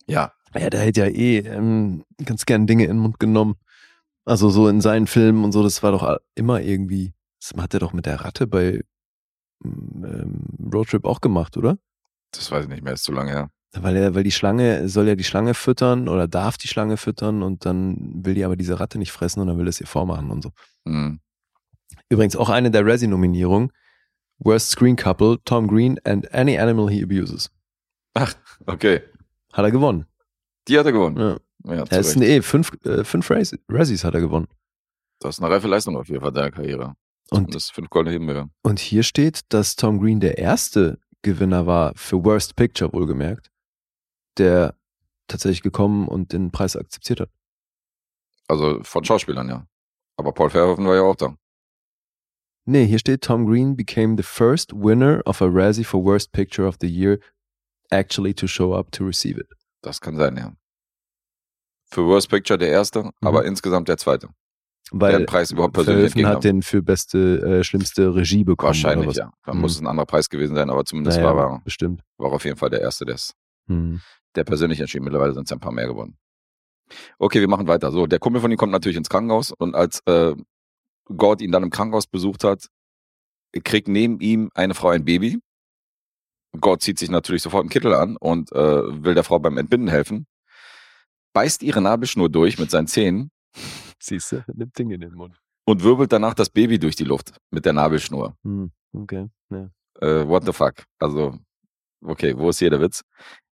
Ja, 0.07 0.33
Ja, 0.55 0.69
der 0.69 0.81
hätte 0.81 1.01
ja 1.01 1.07
eh 1.07 1.39
ähm, 1.39 2.03
ganz 2.23 2.45
gern 2.45 2.67
Dinge 2.67 2.83
in 2.83 2.91
den 2.91 2.99
Mund 2.99 3.19
genommen. 3.19 3.55
Also 4.25 4.49
so 4.49 4.67
in 4.67 4.81
seinen 4.81 5.07
Filmen 5.07 5.43
und 5.43 5.51
so, 5.51 5.63
das 5.63 5.83
war 5.83 5.91
doch 5.91 6.17
immer 6.35 6.61
irgendwie, 6.61 7.13
das 7.41 7.59
hat 7.61 7.73
er 7.73 7.79
doch 7.79 7.93
mit 7.93 8.05
der 8.05 8.21
Ratte 8.21 8.47
bei 8.47 8.81
ähm, 9.63 10.45
Roadtrip 10.73 11.05
auch 11.05 11.19
gemacht, 11.19 11.57
oder? 11.57 11.77
das 12.35 12.51
weiß 12.51 12.63
ich 12.63 12.69
nicht 12.69 12.83
mehr, 12.83 12.93
ist 12.93 13.03
zu 13.03 13.11
lange 13.11 13.31
her. 13.31 13.49
Weil 13.75 13.95
er, 13.95 14.15
weil 14.15 14.23
die 14.23 14.31
Schlange, 14.31 14.87
soll 14.87 15.07
ja 15.07 15.15
die 15.15 15.23
Schlange 15.23 15.53
füttern 15.55 16.07
oder 16.07 16.27
darf 16.27 16.57
die 16.57 16.67
Schlange 16.67 16.97
füttern 16.97 17.41
und 17.41 17.65
dann 17.65 17.97
will 18.23 18.35
die 18.35 18.45
aber 18.45 18.55
diese 18.55 18.79
Ratte 18.79 18.99
nicht 18.99 19.11
fressen 19.11 19.39
und 19.39 19.47
dann 19.47 19.57
will 19.57 19.67
es 19.67 19.81
ihr 19.81 19.87
vormachen 19.87 20.29
und 20.29 20.43
so. 20.43 20.51
Hm. 20.85 21.19
Übrigens 22.09 22.35
auch 22.35 22.49
eine 22.49 22.69
der 22.69 22.85
Razzie-Nominierungen. 22.85 23.71
Worst 24.37 24.69
Screen 24.69 24.95
Couple, 24.95 25.37
Tom 25.45 25.67
Green 25.67 25.99
and 26.03 26.31
Any 26.33 26.59
Animal 26.59 26.89
He 26.89 27.03
Abuses. 27.03 27.49
Ach, 28.13 28.33
okay. 28.67 29.01
Hat 29.53 29.65
er 29.65 29.71
gewonnen. 29.71 30.05
Die 30.67 30.77
hat 30.77 30.85
er 30.85 30.91
gewonnen. 30.91 31.17
Ja. 31.17 31.37
Ja, 31.65 31.85
Er 31.89 31.99
ist 31.99 32.15
ein 32.15 32.21
eh, 32.23 32.41
fünf, 32.41 32.71
äh, 32.85 33.03
fünf 33.03 33.29
Razzies, 33.29 34.03
hat 34.03 34.13
er 34.13 34.19
gewonnen. 34.19 34.47
Das 35.19 35.37
ist 35.37 35.43
eine 35.43 35.53
reife 35.53 35.67
Leistung 35.67 35.95
auf 35.95 36.09
jeden 36.09 36.21
Fall 36.21 36.33
deiner 36.33 36.51
Karriere. 36.51 36.95
Und 37.29 37.55
das 37.55 37.69
fünf 37.69 37.89
goldene 37.89 38.13
Himbeere. 38.13 38.49
Und 38.63 38.79
hier 38.79 39.03
steht, 39.03 39.41
dass 39.49 39.75
Tom 39.77 39.99
Green 39.99 40.19
der 40.19 40.37
erste 40.37 40.99
Gewinner 41.21 41.65
war 41.65 41.93
für 41.95 42.23
Worst 42.23 42.57
Picture, 42.57 42.91
wohlgemerkt, 42.91 43.49
der 44.37 44.75
tatsächlich 45.27 45.61
gekommen 45.61 46.07
und 46.09 46.33
den 46.33 46.51
Preis 46.51 46.75
akzeptiert 46.75 47.21
hat. 47.21 47.29
Also 48.49 48.83
von 48.83 49.05
Schauspielern, 49.05 49.47
ja. 49.47 49.65
Aber 50.17 50.33
Paul 50.33 50.49
Verhoeven 50.49 50.85
war 50.85 50.95
ja 50.95 51.01
auch 51.01 51.15
da. 51.15 51.35
Nee, 52.65 52.85
hier 52.85 52.99
steht, 52.99 53.23
Tom 53.23 53.45
Green 53.45 53.75
became 53.75 54.15
the 54.17 54.23
first 54.23 54.73
winner 54.73 55.21
of 55.25 55.41
a 55.41 55.45
Razzie 55.45 55.85
for 55.85 56.03
Worst 56.03 56.33
Picture 56.33 56.67
of 56.67 56.75
the 56.81 56.87
Year 56.87 57.19
actually 57.89 58.33
to 58.33 58.47
show 58.47 58.73
up 58.73 58.91
to 58.91 59.05
receive 59.05 59.39
it. 59.39 59.47
Das 59.83 60.01
kann 60.01 60.15
sein, 60.17 60.35
ja. 60.37 60.53
Für 61.91 62.05
Worst 62.07 62.29
Picture 62.29 62.57
der 62.57 62.69
erste, 62.69 63.11
aber 63.21 63.45
insgesamt 63.45 63.87
der 63.87 63.97
zweite. 63.97 64.29
Weil 64.91 65.19
den 65.19 65.25
Preis 65.25 65.51
überhaupt 65.51 65.73
persönlich 65.73 66.11
Verhoeven 66.13 66.31
hat 66.35 66.43
den 66.43 66.61
für 66.61 66.81
beste, 66.81 67.59
äh, 67.59 67.63
schlimmste 67.63 68.13
Regie 68.15 68.43
bekommen. 68.43 68.69
Wahrscheinlich, 68.69 69.15
ja. 69.15 69.31
Dann 69.43 69.55
Mhm. 69.57 69.61
muss 69.61 69.73
es 69.75 69.81
ein 69.81 69.87
anderer 69.87 70.05
Preis 70.05 70.29
gewesen 70.29 70.55
sein, 70.55 70.69
aber 70.69 70.83
zumindest 70.85 71.17
Naja, 71.19 71.35
war, 71.35 71.51
er, 71.53 71.61
bestimmt. 71.63 72.01
war 72.17 72.31
auf 72.31 72.43
jeden 72.45 72.57
Fall 72.57 72.69
der 72.69 72.81
erste, 72.81 73.05
der 73.05 73.15
es 73.15 73.33
Hm. 73.67 74.01
der 74.35 74.43
persönlich 74.43 74.79
entschieden. 74.79 75.03
Mittlerweile 75.05 75.33
sind 75.33 75.45
es 75.45 75.51
ein 75.51 75.59
paar 75.59 75.71
mehr 75.71 75.87
geworden. 75.87 76.17
Okay, 77.17 77.39
wir 77.39 77.47
machen 77.47 77.67
weiter. 77.67 77.91
So, 77.91 78.07
der 78.07 78.19
Kumpel 78.19 78.41
von 78.41 78.51
ihm 78.51 78.57
kommt 78.57 78.71
natürlich 78.71 78.97
ins 78.97 79.09
Krankenhaus 79.09 79.51
und 79.51 79.73
als 79.75 80.01
äh, 80.05 80.35
Gord 81.05 81.41
ihn 81.41 81.51
dann 81.51 81.63
im 81.63 81.69
Krankenhaus 81.69 82.07
besucht 82.07 82.43
hat, 82.43 82.67
kriegt 83.63 83.87
neben 83.87 84.19
ihm 84.19 84.49
eine 84.53 84.73
Frau 84.73 84.89
ein 84.89 85.05
Baby. 85.05 85.39
Gord 86.59 86.81
zieht 86.81 86.99
sich 86.99 87.09
natürlich 87.09 87.41
sofort 87.41 87.61
einen 87.61 87.69
Kittel 87.69 87.93
an 87.93 88.17
und 88.17 88.51
äh, 88.51 88.55
will 89.03 89.15
der 89.15 89.23
Frau 89.23 89.39
beim 89.39 89.57
Entbinden 89.57 89.87
helfen, 89.89 90.27
beißt 91.33 91.63
ihre 91.63 91.81
Nabelschnur 91.81 92.29
durch 92.29 92.59
mit 92.59 92.69
seinen 92.71 92.87
Zähnen 92.87 93.31
Siehst 93.99 94.31
du, 94.31 94.43
nimmt 94.53 94.77
Ding 94.77 94.89
in 94.91 95.01
den 95.01 95.13
Mund. 95.13 95.39
und 95.65 95.83
wirbelt 95.83 96.11
danach 96.11 96.33
das 96.33 96.49
Baby 96.49 96.79
durch 96.79 96.95
die 96.95 97.03
Luft 97.03 97.33
mit 97.51 97.65
der 97.65 97.73
Nabelschnur. 97.73 98.35
Hm. 98.43 98.71
Okay, 98.93 99.29
ja. 99.49 99.69
Äh, 100.01 100.27
what 100.27 100.45
the 100.45 100.53
fuck? 100.53 100.83
Also, 100.99 101.37
okay, 102.03 102.35
wo 102.37 102.49
ist 102.49 102.59
hier 102.59 102.69
der 102.69 102.81
Witz? 102.81 103.01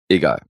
Egal. 0.09 0.41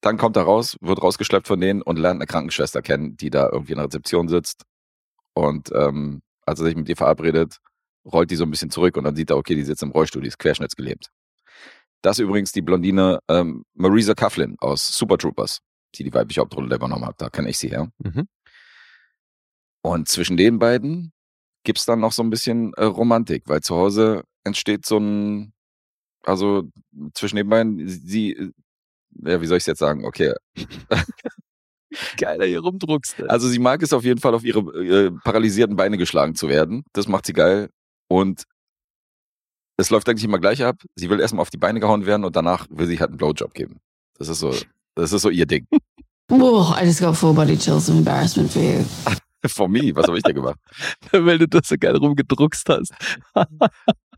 Dann 0.00 0.16
kommt 0.18 0.36
er 0.36 0.42
raus, 0.42 0.76
wird 0.80 1.00
rausgeschleppt 1.02 1.46
von 1.46 1.60
denen 1.60 1.80
und 1.80 1.96
lernt 1.98 2.18
eine 2.18 2.26
Krankenschwester 2.26 2.82
kennen, 2.82 3.16
die 3.16 3.30
da 3.30 3.48
irgendwie 3.50 3.72
in 3.72 3.78
der 3.78 3.86
Rezeption 3.86 4.28
sitzt. 4.28 4.64
Und 5.34 5.70
ähm, 5.74 6.22
als 6.44 6.58
er 6.58 6.66
sich 6.66 6.74
mit 6.76 6.88
ihr 6.88 6.96
verabredet, 6.96 7.58
rollt 8.04 8.30
die 8.30 8.36
so 8.36 8.44
ein 8.44 8.50
bisschen 8.50 8.70
zurück 8.70 8.96
und 8.96 9.04
dann 9.04 9.14
sieht 9.14 9.30
er, 9.30 9.36
okay, 9.36 9.54
die 9.54 9.62
sitzt 9.62 9.82
im 9.84 9.92
Rollstuhl, 9.92 10.22
die 10.22 10.28
ist 10.28 10.38
querschnittsgelähmt. 10.38 11.08
Das 12.02 12.18
ist 12.18 12.24
übrigens 12.24 12.52
die 12.52 12.62
Blondine 12.62 13.20
ähm, 13.28 13.64
Marisa 13.74 14.14
Coughlin 14.14 14.56
aus 14.58 14.96
Super 14.96 15.18
Troopers, 15.18 15.60
die 15.94 16.04
die 16.04 16.12
weibliche 16.12 16.40
Hauptrolle 16.40 16.74
übernommen 16.74 17.06
hat. 17.06 17.20
Da 17.20 17.30
kenne 17.30 17.48
ich 17.48 17.58
sie 17.58 17.68
her. 17.68 17.90
Mhm. 17.98 18.26
Und 19.82 20.08
zwischen 20.08 20.36
den 20.36 20.58
beiden 20.58 21.12
gibt's 21.64 21.86
dann 21.86 22.00
noch 22.00 22.12
so 22.12 22.22
ein 22.22 22.30
bisschen 22.30 22.74
äh, 22.74 22.84
Romantik, 22.84 23.44
weil 23.46 23.60
zu 23.60 23.76
Hause 23.76 24.24
entsteht 24.44 24.84
so 24.84 24.98
ein, 24.98 25.52
also 26.24 26.64
zwischen 27.14 27.36
den 27.36 27.48
beiden, 27.48 27.88
sie, 27.88 28.32
äh, 28.32 28.52
ja, 29.24 29.40
wie 29.40 29.46
soll 29.46 29.58
ich 29.58 29.66
jetzt 29.66 29.78
sagen? 29.78 30.04
Okay, 30.04 30.34
Geiler 32.16 32.46
hier 32.46 32.60
rumdruckst. 32.60 33.20
ey. 33.20 33.28
also 33.28 33.48
sie 33.48 33.58
mag 33.58 33.82
es 33.82 33.92
auf 33.92 34.04
jeden 34.04 34.20
Fall, 34.20 34.34
auf 34.34 34.44
ihre 34.44 34.60
äh, 34.60 35.10
paralysierten 35.24 35.76
Beine 35.76 35.98
geschlagen 35.98 36.34
zu 36.34 36.48
werden. 36.48 36.84
Das 36.92 37.06
macht 37.06 37.26
sie 37.26 37.32
geil. 37.32 37.70
Und 38.08 38.44
es 39.82 39.90
läuft 39.90 40.08
eigentlich 40.08 40.24
immer 40.24 40.38
gleich 40.38 40.64
ab. 40.64 40.76
Sie 40.94 41.10
will 41.10 41.20
erstmal 41.20 41.42
auf 41.42 41.50
die 41.50 41.58
Beine 41.58 41.80
gehauen 41.80 42.06
werden 42.06 42.24
und 42.24 42.36
danach 42.36 42.66
will 42.70 42.86
sie 42.86 43.00
halt 43.00 43.10
einen 43.10 43.18
Blowjob 43.18 43.52
geben. 43.52 43.80
Das 44.16 44.28
ist 44.28 44.38
so, 44.38 44.54
das 44.94 45.12
ist 45.12 45.22
so 45.22 45.28
ihr 45.28 45.46
Ding. 45.46 45.66
Whoa, 46.28 46.74
I 46.80 46.84
just 46.84 47.00
got 47.00 47.16
full 47.16 47.34
body 47.34 47.58
chills 47.58 47.90
and 47.90 47.98
embarrassment 47.98 48.50
for 48.50 48.62
you. 48.62 48.84
For 49.44 49.68
me, 49.68 49.90
was 49.92 50.06
habe 50.06 50.16
ich 50.16 50.22
da 50.22 50.30
gemacht? 50.30 50.56
Weil 51.10 51.36
du 51.36 51.48
das 51.48 51.66
so 51.66 51.74
geil 51.76 51.96
rumgedruckst 51.96 52.68
hast. 52.68 52.92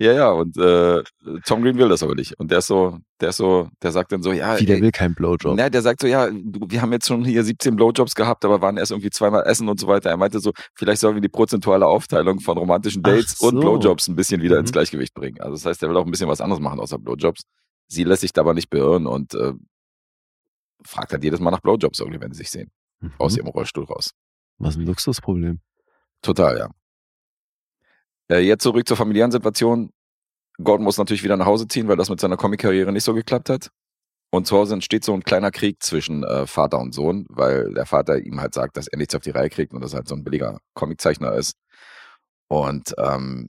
Ja, 0.01 0.13
ja, 0.13 0.31
und 0.33 0.57
äh, 0.57 1.05
Tom 1.47 1.63
Green 1.63 1.79
will 1.79 1.89
das 1.89 2.03
aber 2.03 2.17
nicht. 2.17 2.39
Und 2.41 2.51
der 2.51 2.59
ist 2.59 2.67
so, 2.67 2.99
der 3.21 3.29
ist 3.29 3.37
so, 3.37 3.69
der 3.81 3.93
sagt 3.93 4.11
dann 4.11 4.23
so, 4.25 4.33
ja, 4.33 4.59
Wie, 4.59 4.67
der 4.67 4.77
ey, 4.77 4.83
will 4.83 4.91
keinen 4.91 5.15
Blowjob. 5.15 5.55
Na, 5.57 5.71
der 5.71 5.83
sagt 5.83 6.01
so, 6.01 6.09
ja, 6.09 6.29
du, 6.31 6.67
wir 6.69 6.83
haben 6.83 6.91
jetzt 6.93 7.07
schon 7.07 7.25
hier 7.25 7.45
17 7.45 7.77
Blowjobs 7.77 8.17
gehabt, 8.17 8.45
aber 8.45 8.61
waren 8.61 8.77
erst 8.77 8.91
irgendwie 8.91 9.11
zweimal 9.11 9.45
essen 9.47 9.69
und 9.69 9.79
so 9.79 9.87
weiter. 9.87 10.11
Er 10.11 10.17
meinte 10.17 10.41
so, 10.41 10.51
vielleicht 10.75 11.01
sollen 11.01 11.15
wir 11.15 11.21
die 11.23 11.29
prozentuale 11.29 11.87
Aufteilung 11.87 12.41
von 12.41 12.59
romantischen 12.59 13.05
Dates 13.05 13.39
und 13.41 13.55
so. 13.55 13.61
Blowjobs 13.61 14.09
ein 14.09 14.17
bisschen 14.17 14.43
wieder 14.43 14.57
Mhm. 14.57 14.61
ins 14.63 14.73
Gleichgewicht 14.73 15.15
bringen. 15.15 15.41
Also 15.41 15.53
das 15.55 15.65
heißt, 15.65 15.83
er 15.85 15.89
will 15.91 15.97
auch 15.97 16.05
ein 16.05 16.11
bisschen 16.11 16.29
was 16.29 16.41
anderes 16.41 16.61
machen 16.61 16.81
außer 16.81 16.99
Blowjobs. 16.99 17.43
Sie 17.87 18.03
lässt 18.03 18.23
sich 18.23 18.33
dabei 18.33 18.53
nicht 18.55 18.71
beirren 18.71 19.07
und 19.07 19.35
äh, 19.35 19.53
fragt 20.85 21.13
halt 21.13 21.23
jedes 21.23 21.39
Mal 21.39 21.51
nach 21.53 21.61
Blowjobs 21.61 22.01
irgendwie, 22.01 22.21
wenn 22.21 22.33
sie 22.33 22.39
sich 22.39 22.51
sehen. 22.51 22.71
Aus 23.19 23.35
Mhm. 23.35 23.39
ihrem 23.39 23.49
Rollstuhl 23.49 23.85
raus. 23.85 24.11
Was 24.59 24.77
ein 24.77 24.87
Luxusproblem. 24.87 25.61
Total, 26.23 26.59
ja. 26.59 26.71
Äh, 28.31 28.41
jetzt 28.41 28.63
zurück 28.63 28.87
zur 28.87 28.97
familiären 28.97 29.31
Situation. 29.31 29.91
Gordon 30.63 30.85
muss 30.85 30.99
natürlich 30.99 31.25
wieder 31.25 31.37
nach 31.37 31.47
Hause 31.47 31.67
ziehen, 31.67 31.89
weil 31.89 31.97
das 31.97 32.11
mit 32.11 32.21
seiner 32.21 32.37
Comic-Karriere 32.37 32.93
nicht 32.93 33.05
so 33.05 33.15
geklappt 33.15 33.51
hat. 33.51 33.71
Und 34.31 34.47
zu 34.47 34.57
Hause 34.57 34.75
entsteht 34.75 35.05
so 35.05 35.15
ein 35.15 35.23
kleiner 35.23 35.51
Krieg 35.51 35.83
zwischen 35.83 36.25
äh, 36.25 36.47
Vater 36.47 36.79
und 36.81 36.93
Sohn, 36.93 37.27
weil 37.29 37.73
der 37.73 37.87
Vater 37.87 38.19
ihm 38.19 38.41
halt 38.41 38.55
sagt, 38.55 38.77
dass 38.77 38.89
er 38.89 38.99
nichts 38.99 39.15
auf 39.15 39.23
die 39.23 39.31
Reihe 39.31 39.49
kriegt 39.49 39.73
und 39.73 39.81
dass 39.81 39.93
er 39.93 39.99
halt 39.99 40.09
so 40.09 40.15
ein 40.17 40.25
billiger 40.25 40.59
Comiczeichner 40.75 41.33
ist. 41.35 41.57
Und 42.49 42.95
ähm, 42.99 43.49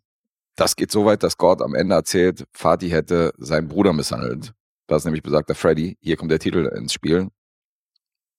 das 0.56 0.76
geht 0.76 0.92
so 0.92 1.06
weit, 1.06 1.24
dass 1.24 1.38
Gord 1.38 1.62
am 1.62 1.76
Ende 1.76 1.96
erzählt, 1.96 2.46
Vati 2.54 2.90
hätte 2.90 3.34
seinen 3.38 3.68
Bruder 3.68 3.94
misshandelt. 3.94 4.54
Das 4.88 5.02
ist 5.02 5.06
nämlich 5.06 5.24
besagter 5.24 5.56
Freddy. 5.56 5.98
Hier 6.02 6.18
kommt 6.18 6.32
der 6.32 6.40
Titel 6.40 6.72
ins 6.78 6.94
Spiel. 6.94 7.30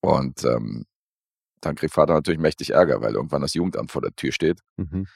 Und 0.00 0.44
ähm, 0.44 0.86
dann 1.60 1.74
kriegt 1.74 1.94
Vater 1.94 2.14
natürlich 2.14 2.40
mächtig 2.40 2.70
Ärger, 2.70 3.00
weil 3.00 3.14
irgendwann 3.14 3.42
das 3.42 3.54
Jugendamt 3.54 3.90
vor 3.90 4.02
der 4.02 4.14
Tür 4.14 4.32
steht 4.32 4.60
Mhm. 4.76 5.06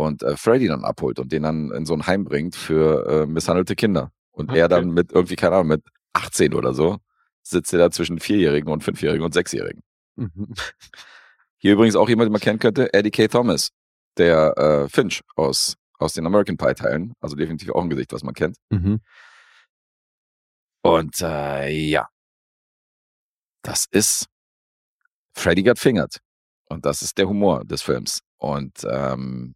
Und 0.00 0.22
äh, 0.22 0.36
Freddy 0.36 0.66
dann 0.68 0.84
abholt 0.84 1.18
und 1.18 1.32
den 1.32 1.42
dann 1.42 1.70
in 1.72 1.86
so 1.86 1.94
ein 1.94 2.06
Heim 2.06 2.24
bringt 2.24 2.56
für 2.56 3.06
äh, 3.22 3.26
misshandelte 3.26 3.76
Kinder. 3.76 4.12
Und 4.32 4.50
er 4.50 4.66
Okay. 4.66 4.74
dann 4.76 4.90
mit 4.90 5.12
irgendwie, 5.12 5.36
keine 5.36 5.56
Ahnung, 5.56 5.68
mit 5.68 5.82
18 6.12 6.54
oder 6.54 6.74
so, 6.74 6.98
sitzt 7.42 7.72
er 7.72 7.78
da 7.78 7.90
zwischen 7.90 8.18
Vierjährigen 8.18 8.70
und 8.72 8.82
Fünfjährigen 8.84 9.24
und 9.24 9.34
Sechsjährigen. 9.34 9.82
Mhm. 10.16 10.54
Hier 11.58 11.72
übrigens 11.74 11.96
auch 11.96 12.08
jemand, 12.08 12.26
den 12.28 12.32
man 12.32 12.40
kennen 12.40 12.58
könnte, 12.58 12.92
Eddie 12.94 13.10
K. 13.10 13.28
Thomas, 13.28 13.70
der 14.16 14.56
äh, 14.56 14.88
Finch 14.88 15.20
aus, 15.36 15.76
aus 15.98 16.14
den 16.14 16.26
American 16.26 16.56
Pie 16.56 16.74
Teilen. 16.74 17.12
Also 17.20 17.36
definitiv 17.36 17.70
auch 17.70 17.82
ein 17.82 17.90
Gesicht, 17.90 18.12
was 18.12 18.22
man 18.22 18.34
kennt. 18.34 18.56
Mhm. 18.70 19.00
Und 20.82 21.20
äh, 21.20 21.68
ja, 21.70 22.08
das 23.62 23.86
ist 23.90 24.26
Freddy 25.34 25.62
Got 25.62 25.78
Fingered. 25.78 26.18
Und 26.66 26.86
das 26.86 27.02
ist 27.02 27.18
der 27.18 27.28
Humor 27.28 27.64
des 27.64 27.82
Films. 27.82 28.20
Und 28.38 28.86
ähm, 28.90 29.54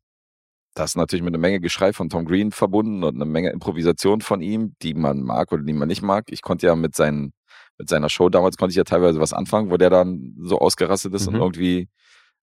das 0.75 0.91
ist 0.93 0.97
natürlich 0.97 1.23
mit 1.23 1.33
einer 1.33 1.41
Menge 1.41 1.61
Geschrei 1.61 1.93
von 1.93 2.09
Tom 2.09 2.25
Green 2.25 2.51
verbunden 2.51 3.05
und 3.05 3.15
eine 3.15 3.25
Menge 3.25 3.51
Improvisation 3.51 4.21
von 4.21 4.43
ihm, 4.43 4.75
die 4.83 4.95
man 4.95 5.23
mag 5.23 5.53
oder 5.53 5.63
die 5.63 5.73
man 5.73 5.89
nicht 5.89 6.03
mag. 6.03 6.25
Ich 6.31 6.43
konnte 6.43 6.67
ja 6.67 6.75
mit, 6.75 6.95
seinen, 6.97 7.33
mit 7.79 7.89
seiner 7.89 8.09
Show 8.09 8.29
damals 8.29 8.57
konnte 8.57 8.71
ich 8.73 8.77
ja 8.77 8.85
teilweise 8.85 9.21
was 9.21 9.33
anfangen, 9.33 9.71
wo 9.71 9.77
der 9.77 9.91
dann 9.91 10.35
so 10.41 10.59
ausgerastet 10.59 11.15
ist 11.15 11.29
Mhm. 11.29 11.35
und 11.35 11.41
irgendwie 11.41 11.89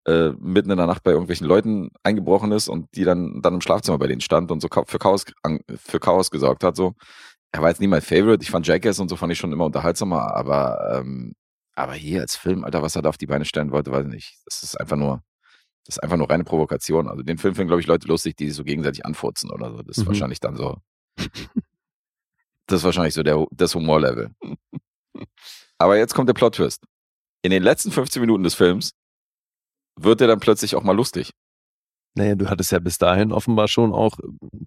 äh, 0.06 0.30
mitten 0.38 0.70
in 0.70 0.76
der 0.76 0.86
Nacht 0.86 1.02
bei 1.02 1.12
irgendwelchen 1.12 1.46
Leuten 1.46 1.90
eingebrochen 2.02 2.52
ist 2.52 2.68
und 2.68 2.88
die 2.94 3.04
dann, 3.04 3.40
dann 3.42 3.54
im 3.54 3.60
Schlafzimmer 3.60 3.98
bei 3.98 4.06
denen 4.06 4.20
stand 4.20 4.50
und 4.50 4.60
so 4.60 4.68
für 4.86 4.98
Chaos, 4.98 5.24
für 5.76 6.00
Chaos 6.00 6.30
gesorgt 6.30 6.62
hat. 6.64 6.76
So. 6.76 6.94
Er 7.52 7.62
war 7.62 7.68
jetzt 7.70 7.80
nie 7.80 7.86
mein 7.86 8.02
Favorite. 8.02 8.42
Ich 8.42 8.50
fand 8.50 8.66
Jackass 8.66 8.98
und 9.00 9.08
so 9.08 9.16
fand 9.16 9.32
ich 9.32 9.38
schon 9.38 9.52
immer 9.52 9.64
unterhaltsamer, 9.64 10.34
aber, 10.34 10.98
ähm, 11.00 11.34
aber 11.74 11.94
hier 11.94 12.20
als 12.20 12.36
Film, 12.36 12.64
Alter, 12.64 12.82
was 12.82 12.96
er 12.96 13.02
da 13.02 13.08
auf 13.08 13.16
die 13.16 13.26
Beine 13.26 13.44
stellen 13.44 13.70
wollte, 13.70 13.92
weiß 13.92 14.04
ich 14.06 14.12
nicht. 14.12 14.36
Das 14.46 14.62
ist 14.62 14.78
einfach 14.78 14.96
nur, 14.96 15.22
das 15.86 15.96
ist 15.96 16.02
einfach 16.02 16.16
nur 16.16 16.30
reine 16.30 16.44
Provokation. 16.44 17.08
Also 17.08 17.22
den 17.22 17.38
Film 17.38 17.54
finden, 17.54 17.68
glaube 17.68 17.80
ich, 17.80 17.86
Leute 17.86 18.08
lustig, 18.08 18.36
die 18.36 18.46
sich 18.48 18.56
so 18.56 18.64
gegenseitig 18.64 19.04
anfurzen 19.04 19.50
oder 19.50 19.70
so. 19.70 19.82
Das 19.82 19.98
ist 19.98 20.04
Mhm. 20.04 20.08
wahrscheinlich 20.08 20.40
dann 20.40 20.56
so. 20.56 20.78
Das 22.66 22.78
ist 22.80 22.84
wahrscheinlich 22.84 23.12
so 23.12 23.22
der, 23.22 23.46
das 23.50 23.74
Humorlevel. 23.74 24.30
Aber 25.76 25.98
jetzt 25.98 26.14
kommt 26.14 26.30
der 26.30 26.34
Plot-Twist. 26.34 26.82
In 27.42 27.50
den 27.50 27.62
letzten 27.62 27.90
15 27.90 28.20
Minuten 28.20 28.42
des 28.42 28.54
Films 28.54 28.92
wird 30.00 30.22
er 30.22 30.28
dann 30.28 30.40
plötzlich 30.40 30.74
auch 30.74 30.82
mal 30.82 30.96
lustig. 30.96 31.30
Naja, 32.14 32.36
du 32.36 32.48
hattest 32.48 32.72
ja 32.72 32.78
bis 32.78 32.96
dahin 32.96 33.32
offenbar 33.32 33.68
schon 33.68 33.92
auch 33.92 34.18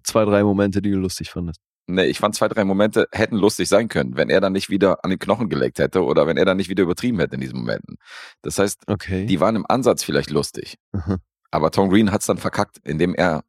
zwei, 0.04 0.24
drei 0.24 0.44
Momente, 0.44 0.80
die 0.80 0.92
du 0.92 0.98
lustig 0.98 1.30
fandest. 1.30 1.60
Nee, 1.90 2.04
ich 2.04 2.18
fand 2.18 2.34
zwei, 2.34 2.48
drei 2.48 2.64
Momente 2.64 3.08
hätten 3.12 3.36
lustig 3.36 3.66
sein 3.68 3.88
können, 3.88 4.14
wenn 4.16 4.28
er 4.28 4.42
dann 4.42 4.52
nicht 4.52 4.68
wieder 4.68 5.02
an 5.04 5.10
den 5.10 5.18
Knochen 5.18 5.48
gelegt 5.48 5.78
hätte 5.78 6.04
oder 6.04 6.26
wenn 6.26 6.36
er 6.36 6.44
dann 6.44 6.58
nicht 6.58 6.68
wieder 6.68 6.82
übertrieben 6.82 7.18
hätte 7.18 7.36
in 7.36 7.40
diesen 7.40 7.58
Momenten. 7.60 7.96
Das 8.42 8.58
heißt, 8.58 8.82
Okay. 8.86 9.24
die 9.24 9.40
waren 9.40 9.56
im 9.56 9.64
Ansatz 9.66 10.04
vielleicht 10.04 10.30
lustig. 10.30 10.76
Aha. 10.92 11.16
Aber 11.50 11.70
Tom 11.70 11.88
Green 11.88 12.12
hat 12.12 12.20
es 12.20 12.26
dann 12.26 12.36
verkackt, 12.36 12.76
indem 12.84 13.14
er 13.14 13.42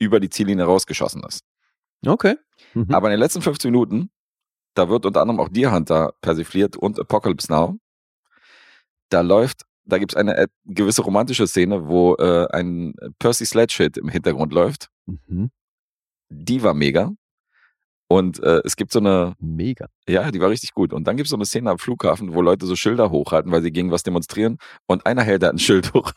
über 0.00 0.18
die 0.18 0.28
Ziellinie 0.28 0.64
rausgeschossen 0.64 1.22
ist. 1.22 1.44
Okay. 2.04 2.34
Mhm. 2.74 2.92
Aber 2.92 3.06
in 3.06 3.12
den 3.12 3.20
letzten 3.20 3.42
15 3.42 3.70
Minuten, 3.70 4.10
da 4.74 4.88
wird 4.88 5.06
unter 5.06 5.20
anderem 5.22 5.38
auch 5.38 5.48
Deer 5.48 5.72
Hunter 5.72 6.14
persifliert 6.20 6.76
und 6.76 6.98
Apocalypse 6.98 7.50
Now. 7.52 7.78
Da 9.08 9.20
läuft, 9.20 9.62
da 9.84 9.98
gibt's 9.98 10.16
eine 10.16 10.36
äh, 10.36 10.48
gewisse 10.64 11.02
romantische 11.02 11.46
Szene, 11.46 11.86
wo 11.86 12.16
äh, 12.16 12.48
ein 12.50 12.94
Percy 13.20 13.46
Sledge-Hit 13.46 13.98
im 13.98 14.08
Hintergrund 14.08 14.52
läuft. 14.52 14.88
Mhm. 15.06 15.50
Die 16.28 16.62
war 16.64 16.74
mega. 16.74 17.12
Und 18.14 18.40
äh, 18.44 18.60
es 18.64 18.76
gibt 18.76 18.92
so 18.92 19.00
eine, 19.00 19.34
Mega. 19.40 19.88
ja, 20.08 20.30
die 20.30 20.40
war 20.40 20.48
richtig 20.50 20.72
gut. 20.72 20.92
Und 20.92 21.08
dann 21.08 21.16
gibt's 21.16 21.30
so 21.30 21.36
eine 21.36 21.46
Szene 21.46 21.70
am 21.70 21.78
Flughafen, 21.78 22.32
wo 22.34 22.42
Leute 22.42 22.64
so 22.66 22.76
Schilder 22.76 23.10
hochhalten, 23.10 23.50
weil 23.50 23.62
sie 23.62 23.72
gegen 23.72 23.90
was 23.90 24.04
demonstrieren. 24.04 24.58
Und 24.86 25.04
einer 25.04 25.22
hält 25.22 25.42
da 25.42 25.50
ein 25.50 25.58
Schild 25.58 25.92
hoch, 25.94 26.12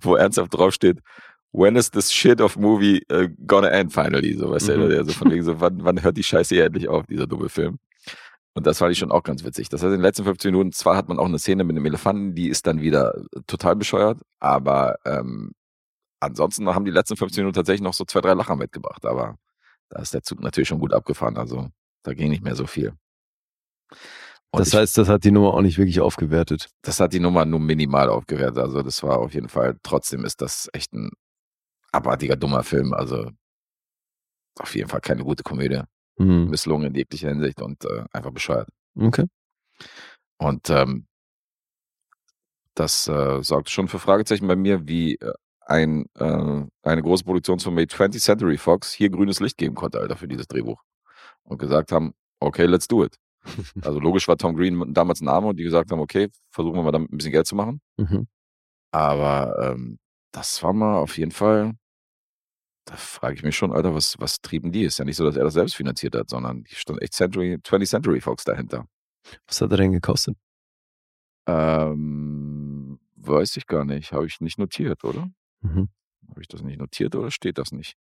wo 0.00 0.14
ernsthaft 0.16 0.54
draufsteht, 0.54 1.00
when 1.52 1.76
is 1.76 1.90
this 1.90 2.10
shit 2.10 2.40
of 2.40 2.56
movie 2.56 3.02
uh, 3.12 3.28
gonna 3.46 3.68
end 3.68 3.92
finally? 3.92 4.32
So, 4.34 4.50
weißt 4.50 4.68
Mhm. 4.68 4.80
du, 4.80 4.88
der 4.88 5.04
so 5.04 5.12
von 5.12 5.30
wegen 5.30 5.44
so, 5.44 5.60
wann, 5.60 5.84
wann 5.84 6.02
hört 6.02 6.16
die 6.16 6.22
Scheiße 6.22 6.54
hier 6.54 6.64
endlich 6.64 6.88
auf, 6.88 7.06
dieser 7.06 7.26
dumme 7.26 7.50
Film? 7.50 7.78
Und 8.54 8.66
das 8.66 8.78
fand 8.78 8.92
ich 8.92 8.98
schon 8.98 9.12
auch 9.12 9.22
ganz 9.22 9.44
witzig. 9.44 9.68
Das 9.68 9.82
heißt, 9.82 9.88
in 9.92 9.98
den 9.98 10.02
letzten 10.02 10.24
15 10.24 10.50
Minuten, 10.52 10.72
zwar 10.72 10.96
hat 10.96 11.08
man 11.08 11.18
auch 11.18 11.26
eine 11.26 11.38
Szene 11.38 11.64
mit 11.64 11.76
einem 11.76 11.84
Elefanten, 11.86 12.34
die 12.34 12.48
ist 12.48 12.66
dann 12.66 12.80
wieder 12.80 13.14
äh, 13.14 13.40
total 13.46 13.76
bescheuert, 13.76 14.20
aber 14.40 14.96
ähm, 15.04 15.52
ansonsten 16.20 16.66
haben 16.74 16.84
die 16.86 16.90
letzten 16.90 17.16
15 17.16 17.42
Minuten 17.42 17.56
tatsächlich 17.56 17.82
noch 17.82 17.94
so 17.94 18.04
zwei, 18.04 18.20
drei 18.22 18.32
Lacher 18.34 18.56
mitgebracht, 18.56 19.04
aber 19.04 19.36
da 19.92 20.00
ist 20.00 20.14
der 20.14 20.22
Zug 20.22 20.40
natürlich 20.40 20.68
schon 20.68 20.80
gut 20.80 20.92
abgefahren, 20.94 21.36
also 21.36 21.68
da 22.02 22.14
ging 22.14 22.30
nicht 22.30 22.42
mehr 22.42 22.56
so 22.56 22.66
viel. 22.66 22.94
Und 24.50 24.60
das 24.60 24.68
ich- 24.68 24.74
heißt, 24.74 24.96
das 24.98 25.08
hat 25.08 25.24
die 25.24 25.30
Nummer 25.30 25.54
auch 25.54 25.60
nicht 25.62 25.76
wirklich 25.78 26.00
aufgewertet. 26.00 26.68
das 26.82 26.98
hat 26.98 27.12
die 27.12 27.20
Nummer 27.20 27.44
nur 27.44 27.60
minimal 27.60 28.08
aufgewertet. 28.08 28.58
Also 28.58 28.82
das 28.82 29.02
war 29.02 29.18
auf 29.18 29.34
jeden 29.34 29.48
Fall, 29.48 29.78
trotzdem 29.82 30.24
ist 30.24 30.40
das 30.40 30.68
echt 30.72 30.92
ein 30.92 31.10
abartiger, 31.92 32.36
dummer 32.36 32.62
Film. 32.62 32.92
Also 32.94 33.30
auf 34.58 34.74
jeden 34.74 34.88
Fall 34.88 35.00
keine 35.00 35.24
gute 35.24 35.42
Komödie. 35.42 35.82
Mhm. 36.18 36.48
Misslungen 36.50 36.88
in 36.88 36.94
jeglicher 36.94 37.28
Hinsicht 37.28 37.60
und 37.62 37.84
äh, 37.84 38.04
einfach 38.12 38.30
bescheuert. 38.32 38.68
Okay. 38.98 39.26
Und 40.38 40.68
ähm, 40.70 41.06
das 42.74 43.08
äh, 43.08 43.42
sorgt 43.42 43.68
schon 43.70 43.88
für 43.88 43.98
Fragezeichen 43.98 44.46
bei 44.46 44.56
mir, 44.56 44.86
wie 44.86 45.14
äh, 45.16 45.32
ein, 45.66 46.06
äh, 46.18 46.64
eine 46.82 47.02
große 47.02 47.24
Produktionsfirma 47.24 47.80
wie 47.80 47.84
20th 47.84 48.20
Century 48.20 48.58
Fox 48.58 48.92
hier 48.92 49.10
grünes 49.10 49.40
Licht 49.40 49.58
geben 49.58 49.74
konnte, 49.74 50.00
Alter, 50.00 50.16
für 50.16 50.28
dieses 50.28 50.48
Drehbuch. 50.48 50.82
Und 51.44 51.58
gesagt 51.58 51.92
haben, 51.92 52.14
okay, 52.40 52.66
let's 52.66 52.88
do 52.88 53.04
it. 53.04 53.16
Also 53.82 53.98
logisch 53.98 54.28
war 54.28 54.36
Tom 54.36 54.54
Green 54.54 54.94
damals 54.94 55.20
ein 55.20 55.24
Name 55.24 55.48
und 55.48 55.56
die 55.56 55.64
gesagt 55.64 55.90
haben, 55.90 56.00
okay, 56.00 56.28
versuchen 56.50 56.76
wir 56.76 56.82
mal 56.82 56.92
damit 56.92 57.12
ein 57.12 57.16
bisschen 57.16 57.32
Geld 57.32 57.46
zu 57.46 57.56
machen. 57.56 57.80
Mhm. 57.96 58.28
Aber 58.92 59.72
ähm, 59.72 59.98
das 60.32 60.62
war 60.62 60.72
mal 60.72 60.96
auf 60.96 61.18
jeden 61.18 61.32
Fall, 61.32 61.72
da 62.84 62.94
frage 62.94 63.34
ich 63.34 63.42
mich 63.42 63.56
schon, 63.56 63.72
Alter, 63.72 63.94
was, 63.94 64.18
was 64.18 64.40
trieben 64.40 64.72
die? 64.72 64.84
Ist 64.84 64.98
ja 64.98 65.04
nicht 65.04 65.16
so, 65.16 65.24
dass 65.24 65.36
er 65.36 65.44
das 65.44 65.54
selbst 65.54 65.76
finanziert 65.76 66.14
hat, 66.14 66.30
sondern 66.30 66.64
hier 66.66 66.78
stand 66.78 67.02
echt 67.02 67.14
Century, 67.14 67.54
20th 67.54 67.88
Century 67.88 68.20
Fox 68.20 68.44
dahinter. 68.44 68.86
Was 69.46 69.60
hat 69.60 69.70
er 69.70 69.76
denn 69.76 69.92
gekostet? 69.92 70.36
Ähm, 71.46 72.98
weiß 73.16 73.56
ich 73.56 73.66
gar 73.66 73.84
nicht. 73.84 74.12
Habe 74.12 74.26
ich 74.26 74.40
nicht 74.40 74.58
notiert, 74.58 75.04
oder? 75.04 75.28
Mhm. 75.62 75.88
Habe 76.28 76.40
ich 76.40 76.48
das 76.48 76.62
nicht 76.62 76.78
notiert 76.78 77.14
oder 77.14 77.30
steht 77.30 77.58
das 77.58 77.72
nicht? 77.72 77.96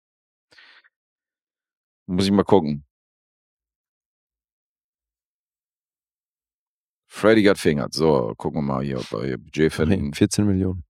Muss 2.08 2.26
ich 2.26 2.32
mal 2.32 2.44
gucken. 2.44 2.86
Freddy 7.08 7.44
got 7.44 7.58
fingered. 7.58 7.94
So, 7.94 8.34
gucken 8.38 8.60
wir 8.62 8.74
mal 8.74 8.84
hier, 8.84 9.00
ob 9.00 9.12
wir 9.12 9.26
hier 9.26 9.38
Budget 9.38 9.74
finden. 9.74 10.14
14 10.14 10.46
Millionen. 10.46 10.84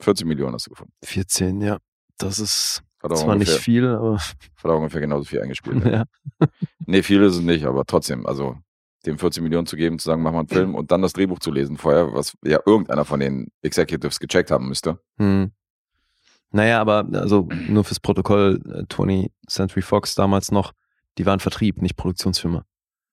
14 0.00 0.26
Millionen 0.26 0.54
hast 0.54 0.66
du 0.66 0.70
gefunden. 0.70 0.92
14, 1.04 1.60
ja. 1.60 1.78
Das 2.18 2.38
ist 2.38 2.82
Hat 3.02 3.16
zwar 3.16 3.34
nicht 3.34 3.48
ungefähr, 3.48 3.58
viel, 3.58 3.86
aber 3.86 4.16
hat 4.56 4.64
auch 4.64 4.76
ungefähr 4.76 5.00
genauso 5.00 5.24
viel 5.24 5.40
eingespielt. 5.40 5.84
ja. 5.84 5.90
ja. 6.40 6.46
Nee, 6.86 7.02
viel 7.02 7.22
ist 7.22 7.36
es 7.36 7.42
nicht, 7.42 7.64
aber 7.64 7.84
trotzdem, 7.84 8.26
also 8.26 8.56
dem 9.06 9.18
14 9.18 9.42
Millionen 9.42 9.66
zu 9.66 9.76
geben, 9.76 9.98
zu 9.98 10.06
sagen, 10.06 10.22
mach 10.22 10.32
mal 10.32 10.40
einen 10.40 10.48
Film 10.48 10.74
und 10.76 10.90
dann 10.90 11.02
das 11.02 11.12
Drehbuch 11.12 11.40
zu 11.40 11.50
lesen 11.50 11.76
vorher, 11.76 12.12
was 12.12 12.34
ja 12.44 12.60
irgendeiner 12.64 13.04
von 13.04 13.20
den 13.20 13.48
Executives 13.62 14.20
gecheckt 14.20 14.50
haben 14.50 14.68
müsste. 14.68 15.00
Hm. 15.18 15.52
Naja, 16.52 16.80
aber 16.80 17.06
also 17.12 17.48
nur 17.68 17.84
fürs 17.84 18.00
Protokoll, 18.00 18.60
äh, 18.66 18.82
20th 18.84 19.30
Century 19.48 19.82
Fox 19.82 20.14
damals 20.14 20.50
noch, 20.52 20.72
Die 21.18 21.24
waren 21.24 21.40
Vertrieb, 21.40 21.80
nicht 21.80 21.96
Produktionsfirma. 21.96 22.66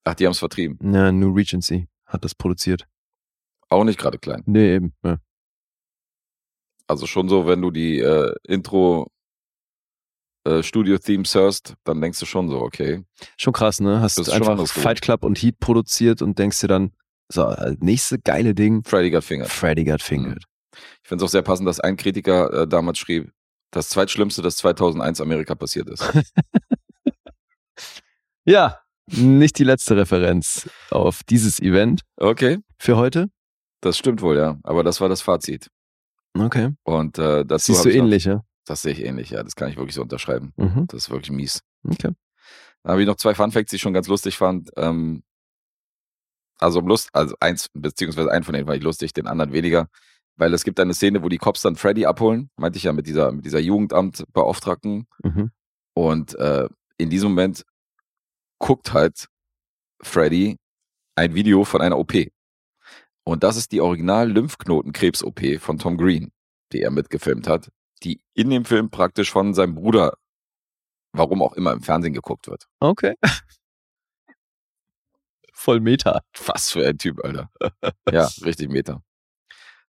Ach, 0.04 0.14
die 0.14 0.26
haben 0.26 0.34
es 0.34 0.40
vertrieben. 0.40 0.94
Ja, 0.94 1.12
New 1.12 1.32
Regency 1.34 1.88
hat 2.06 2.26
das 2.26 2.36
produziert. 2.36 2.86
Auch 3.70 3.86
nicht 3.86 3.98
gerade 3.98 4.20
klein. 4.20 4.44
Nee, 4.46 4.76
eben. 4.76 4.94
Ja. 5.04 5.18
Also 6.88 7.08
schon 7.08 7.30
so, 7.30 7.48
wenn 7.48 7.62
du 7.62 7.72
die 7.72 8.00
äh, 8.00 8.36
Intro 8.44 9.10
äh, 10.46 10.62
Studio-Themes 10.62 11.34
hörst, 11.34 11.76
dann 11.86 12.02
denkst 12.02 12.20
du 12.20 12.26
schon 12.26 12.50
so, 12.50 12.60
okay. 12.60 13.04
Schon 13.38 13.54
krass, 13.54 13.80
ne? 13.80 14.02
Hast 14.02 14.24
schon 14.24 14.34
einfach 14.34 14.68
Fight 14.68 15.02
Club 15.02 15.24
und 15.24 15.42
Heat 15.42 15.60
produziert 15.60 16.22
und 16.22 16.38
denkst 16.38 16.60
dir 16.60 16.68
dann, 16.68 16.92
so, 17.32 17.48
äh, 17.48 17.78
nächste 17.80 18.20
geile 18.20 18.54
Ding, 18.54 18.84
Freddy 18.84 19.10
got 19.10 19.24
fingered. 19.24 19.50
Freddy 19.50 19.86
got 19.86 20.02
fingered. 20.02 20.44
Ich 21.04 21.08
finde 21.10 21.24
es 21.24 21.30
auch 21.30 21.32
sehr 21.32 21.42
passend, 21.42 21.68
dass 21.68 21.80
ein 21.80 21.98
Kritiker 21.98 22.52
äh, 22.64 22.68
damals 22.68 22.98
schrieb, 23.00 23.32
das 23.72 23.90
zweitschlimmste, 23.90 24.42
das 24.42 24.58
2001 24.58 25.22
Amerika 25.22 25.56
passiert 25.56 25.90
ist. 25.90 26.04
Ja, 28.46 28.80
nicht 29.08 29.58
die 29.58 29.64
letzte 29.64 29.96
Referenz 29.98 30.70
auf 30.92 31.22
dieses 31.24 31.60
Event 31.60 32.02
Okay, 32.18 32.60
für 32.78 32.98
heute. 32.98 33.30
das 33.82 33.98
stimmt 33.98 34.22
wohl, 34.22 34.38
ja. 34.38 34.58
Aber 34.64 34.84
das 34.84 35.00
war 35.02 35.10
das 35.10 35.22
Fazit. 35.22 35.70
Okay. 36.38 36.74
Und 36.84 37.18
äh, 37.20 37.46
dazu 37.46 37.72
Siehst 37.74 37.86
du 37.86 37.90
ich 37.90 37.96
noch- 37.98 38.04
ähnlich, 38.04 38.26
ja? 38.26 38.44
Das 38.66 38.82
sehe 38.82 38.94
ich 38.94 39.02
ähnlich, 39.04 39.30
ja. 39.30 39.44
Das 39.44 39.56
kann 39.56 39.70
ich 39.70 39.78
wirklich 39.78 39.96
so 39.96 40.02
unterschreiben. 40.02 40.54
Mhm. 40.58 40.88
Das 40.88 41.04
ist 41.04 41.10
wirklich 41.10 41.32
mies. 41.32 41.62
Okay. 41.86 42.12
Dann 42.84 42.92
habe 42.92 43.02
ich 43.02 43.08
noch 43.08 43.18
zwei 43.18 43.36
Funfacts, 43.36 43.70
die 43.72 43.76
ich 43.78 43.82
schon 43.82 43.94
ganz 43.94 44.08
lustig 44.08 44.38
fand. 44.38 44.72
Ähm, 44.78 45.24
also 46.60 46.80
Lust, 46.80 47.10
also 47.14 47.36
eins, 47.40 47.68
beziehungsweise 47.74 48.32
einen 48.32 48.44
von 48.44 48.54
denen 48.54 48.68
war 48.68 48.76
ich 48.76 48.84
lustig, 48.84 49.14
den 49.14 49.28
anderen 49.28 49.52
weniger. 49.54 49.88
Weil 50.36 50.54
es 50.54 50.64
gibt 50.64 50.80
eine 50.80 50.94
Szene, 50.94 51.24
wo 51.24 51.30
die 51.30 51.38
Cops 51.38 51.62
dann 51.62 51.76
Freddy 51.76 52.06
abholen, 52.06 52.50
meinte 52.58 52.78
ich 52.78 52.84
ja 52.84 52.94
mit 52.94 53.08
dieser, 53.08 53.32
mit 53.32 53.46
dieser 53.46 53.60
Jugendamtbeauftragten. 53.60 55.08
Mhm. 55.24 55.52
Und 55.94 56.36
äh, 56.36 56.68
in 56.98 57.10
diesem 57.10 57.30
Moment 57.30 57.66
guckt 58.60 58.94
halt 58.94 59.28
Freddy 60.02 60.58
ein 61.16 61.36
Video 61.36 61.64
von 61.66 61.82
einer 61.82 61.98
OP. 62.00 62.14
Und 63.26 63.44
das 63.44 63.58
ist 63.58 63.72
die 63.72 63.82
Original-Lymphknotenkrebs-OP 63.82 65.60
von 65.60 65.78
Tom 65.78 65.98
Green, 65.98 66.32
die 66.72 66.82
er 66.82 66.92
mitgefilmt 66.92 67.48
hat, 67.48 67.72
die 68.04 68.22
in 68.34 68.50
dem 68.50 68.66
Film 68.66 68.90
praktisch 68.90 69.32
von 69.32 69.54
seinem 69.54 69.76
Bruder, 69.76 70.18
warum 71.14 71.42
auch 71.42 71.54
immer, 71.54 71.72
im 71.72 71.82
Fernsehen 71.82 72.14
geguckt 72.14 72.48
wird. 72.48 72.68
Okay. 72.80 73.16
Voll 75.54 75.80
Meta. 75.80 76.22
Was 76.48 76.72
für 76.72 76.86
ein 76.86 76.98
Typ, 76.98 77.24
Alter. 77.24 77.50
ja, 78.12 78.28
richtig 78.44 78.70
Meta. 78.70 79.02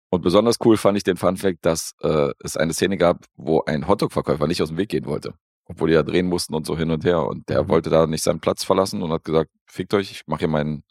Und 0.10 0.22
besonders 0.22 0.58
cool 0.63 0.78
fand 0.78 0.98
ich 0.98 1.04
den 1.04 1.17
Funfact, 1.17 1.65
dass 1.65 1.93
äh, 2.02 2.32
es 2.43 2.56
eine 2.56 2.74
Szene 2.74 2.98
gab, 2.98 3.26
wo 3.36 3.63
ein 3.65 3.88
Hotdog-Verkäufer 3.88 4.48
nicht 4.48 4.62
aus 4.62 4.70
dem 4.70 4.78
Weg 4.78 4.89
gehen 4.89 5.06
wollte. 5.06 5.34
Obwohl 5.65 5.89
die 5.89 5.96
da 5.96 6.04
drehen 6.04 6.28
mussten 6.28 6.56
und 6.56 6.65
so 6.65 6.78
hin 6.78 6.91
und 6.91 7.04
her. 7.04 7.24
Und 7.24 7.50
der 7.50 7.63
Mhm. 7.63 7.70
wollte 7.70 7.89
da 7.89 8.08
nicht 8.08 8.24
seinen 8.24 8.39
Platz 8.39 8.63
verlassen 8.63 9.02
und 9.02 9.12
hat 9.12 9.26
gesagt, 9.26 9.52
fickt 9.67 9.93
euch, 9.93 10.12
ich 10.12 10.28
mache 10.28 10.39
hier 10.39 10.48
meinen, 10.48 10.84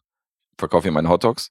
verkaufe 0.59 0.85
hier 0.85 0.92
meine 0.92 1.09
Hotdogs. 1.09 1.50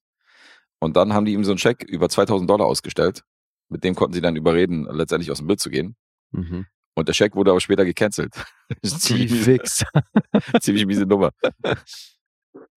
Und 0.80 0.96
dann 0.96 1.14
haben 1.14 1.26
die 1.26 1.34
ihm 1.34 1.44
so 1.44 1.52
einen 1.52 1.58
Scheck 1.58 1.84
über 1.84 2.08
2000 2.10 2.48
Dollar 2.50 2.68
ausgestellt. 2.68 3.24
Mit 3.70 3.84
dem 3.84 3.96
konnten 3.96 4.14
sie 4.14 4.22
dann 4.22 4.36
überreden, 4.36 4.88
letztendlich 4.92 5.32
aus 5.32 5.40
dem 5.40 5.48
Bild 5.48 5.60
zu 5.60 5.72
gehen. 5.72 5.96
Mhm. 6.32 6.68
Und 6.94 7.08
der 7.10 7.14
Scheck 7.14 7.36
wurde 7.36 7.50
aber 7.52 7.62
später 7.62 7.84
gecancelt. 7.84 8.34
Ziemlich, 8.86 9.34
Fix. 9.34 9.84
ziemlich 10.62 10.86
miese 10.86 11.06
Nummer. 11.06 11.32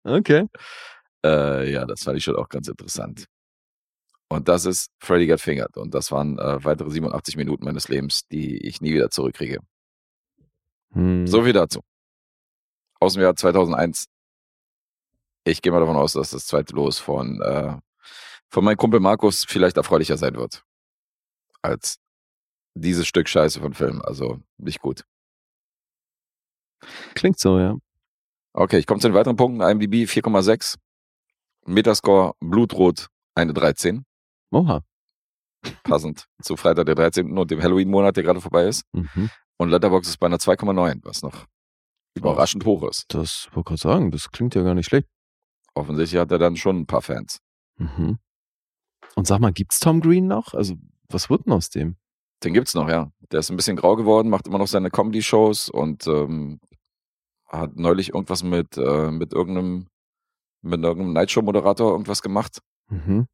Okay. 0.04 0.46
Äh, 1.24 1.72
ja, 1.72 1.84
das 1.84 2.04
fand 2.04 2.16
ich 2.18 2.24
schon 2.24 2.36
auch 2.36 2.48
ganz 2.48 2.68
interessant. 2.68 3.26
Und 4.28 4.48
das 4.48 4.64
ist 4.64 4.90
Freddy 4.98 5.26
Got 5.26 5.40
Fingered. 5.40 5.76
Und 5.76 5.94
das 5.94 6.10
waren 6.10 6.38
äh, 6.38 6.64
weitere 6.64 6.90
87 6.90 7.36
Minuten 7.36 7.64
meines 7.64 7.88
Lebens, 7.88 8.26
die 8.28 8.56
ich 8.66 8.80
nie 8.80 8.92
wieder 8.92 9.10
zurückkriege. 9.10 9.60
Hm. 10.92 11.26
So 11.26 11.44
viel 11.44 11.52
dazu. 11.52 11.80
Aus 12.98 13.14
dem 13.14 13.22
Jahr 13.22 13.36
2001. 13.36 14.06
Ich 15.44 15.62
gehe 15.62 15.70
mal 15.70 15.80
davon 15.80 15.96
aus, 15.96 16.14
dass 16.14 16.30
das 16.30 16.46
zweite 16.46 16.74
Los 16.74 16.98
von, 16.98 17.40
äh, 17.40 17.76
von 18.48 18.64
meinem 18.64 18.76
Kumpel 18.76 18.98
Markus 18.98 19.44
vielleicht 19.44 19.76
erfreulicher 19.76 20.16
sein 20.16 20.34
wird. 20.34 20.64
Als 21.62 21.98
dieses 22.74 23.06
Stück 23.06 23.28
Scheiße 23.28 23.60
von 23.60 23.74
Film. 23.74 24.02
Also 24.02 24.40
nicht 24.56 24.80
gut. 24.80 25.04
Klingt 27.14 27.38
so, 27.38 27.58
ja. 27.58 27.76
Okay, 28.52 28.78
ich 28.78 28.86
komme 28.86 29.00
zu 29.00 29.08
den 29.08 29.14
weiteren 29.14 29.36
Punkten. 29.36 29.60
IMDb 29.60 30.08
4,6. 30.08 30.76
Metascore 31.66 32.34
Blutrot 32.40 33.08
eine 33.34 33.52
13. 33.52 34.05
Oha. 34.50 34.82
passend 35.84 36.26
zu 36.42 36.56
Freitag 36.56 36.86
der 36.86 36.94
13. 36.94 37.36
und 37.36 37.50
dem 37.50 37.62
Halloween-Monat, 37.62 38.16
der 38.16 38.24
gerade 38.24 38.40
vorbei 38.40 38.66
ist. 38.66 38.84
Mhm. 38.92 39.30
Und 39.58 39.70
Letterbox 39.70 40.08
ist 40.08 40.18
bei 40.18 40.26
einer 40.26 40.38
2,9, 40.38 41.00
was 41.04 41.22
noch 41.22 41.46
überraschend 42.14 42.64
hoch 42.64 42.82
ist. 42.88 43.04
Das 43.08 43.48
wollte 43.52 43.68
gerade 43.68 43.80
sagen, 43.80 44.10
das 44.10 44.30
klingt 44.30 44.54
ja 44.54 44.62
gar 44.62 44.74
nicht 44.74 44.86
schlecht. 44.86 45.08
Offensichtlich 45.74 46.20
hat 46.20 46.30
er 46.30 46.38
dann 46.38 46.56
schon 46.56 46.80
ein 46.80 46.86
paar 46.86 47.02
Fans. 47.02 47.40
Mhm. 47.78 48.18
Und 49.14 49.26
sag 49.26 49.40
mal, 49.40 49.52
gibt's 49.52 49.80
Tom 49.80 50.00
Green 50.00 50.26
noch? 50.26 50.54
Also, 50.54 50.74
was 51.08 51.30
wird 51.30 51.46
denn 51.46 51.52
aus 51.52 51.70
dem? 51.70 51.96
Den 52.44 52.54
gibt's 52.54 52.74
noch, 52.74 52.88
ja. 52.88 53.10
Der 53.30 53.40
ist 53.40 53.50
ein 53.50 53.56
bisschen 53.56 53.76
grau 53.76 53.96
geworden, 53.96 54.28
macht 54.28 54.46
immer 54.46 54.58
noch 54.58 54.66
seine 54.66 54.90
Comedy-Shows 54.90 55.70
und 55.70 56.06
ähm, 56.06 56.60
hat 57.48 57.76
neulich 57.76 58.10
irgendwas 58.10 58.42
mit, 58.42 58.76
äh, 58.76 59.10
mit 59.10 59.32
irgendeinem, 59.32 59.88
mit 60.62 60.82
irgendeinem 60.82 61.12
Nightshow-Moderator 61.12 61.92
irgendwas 61.92 62.22
gemacht. 62.22 62.60
Mhm. 62.88 63.26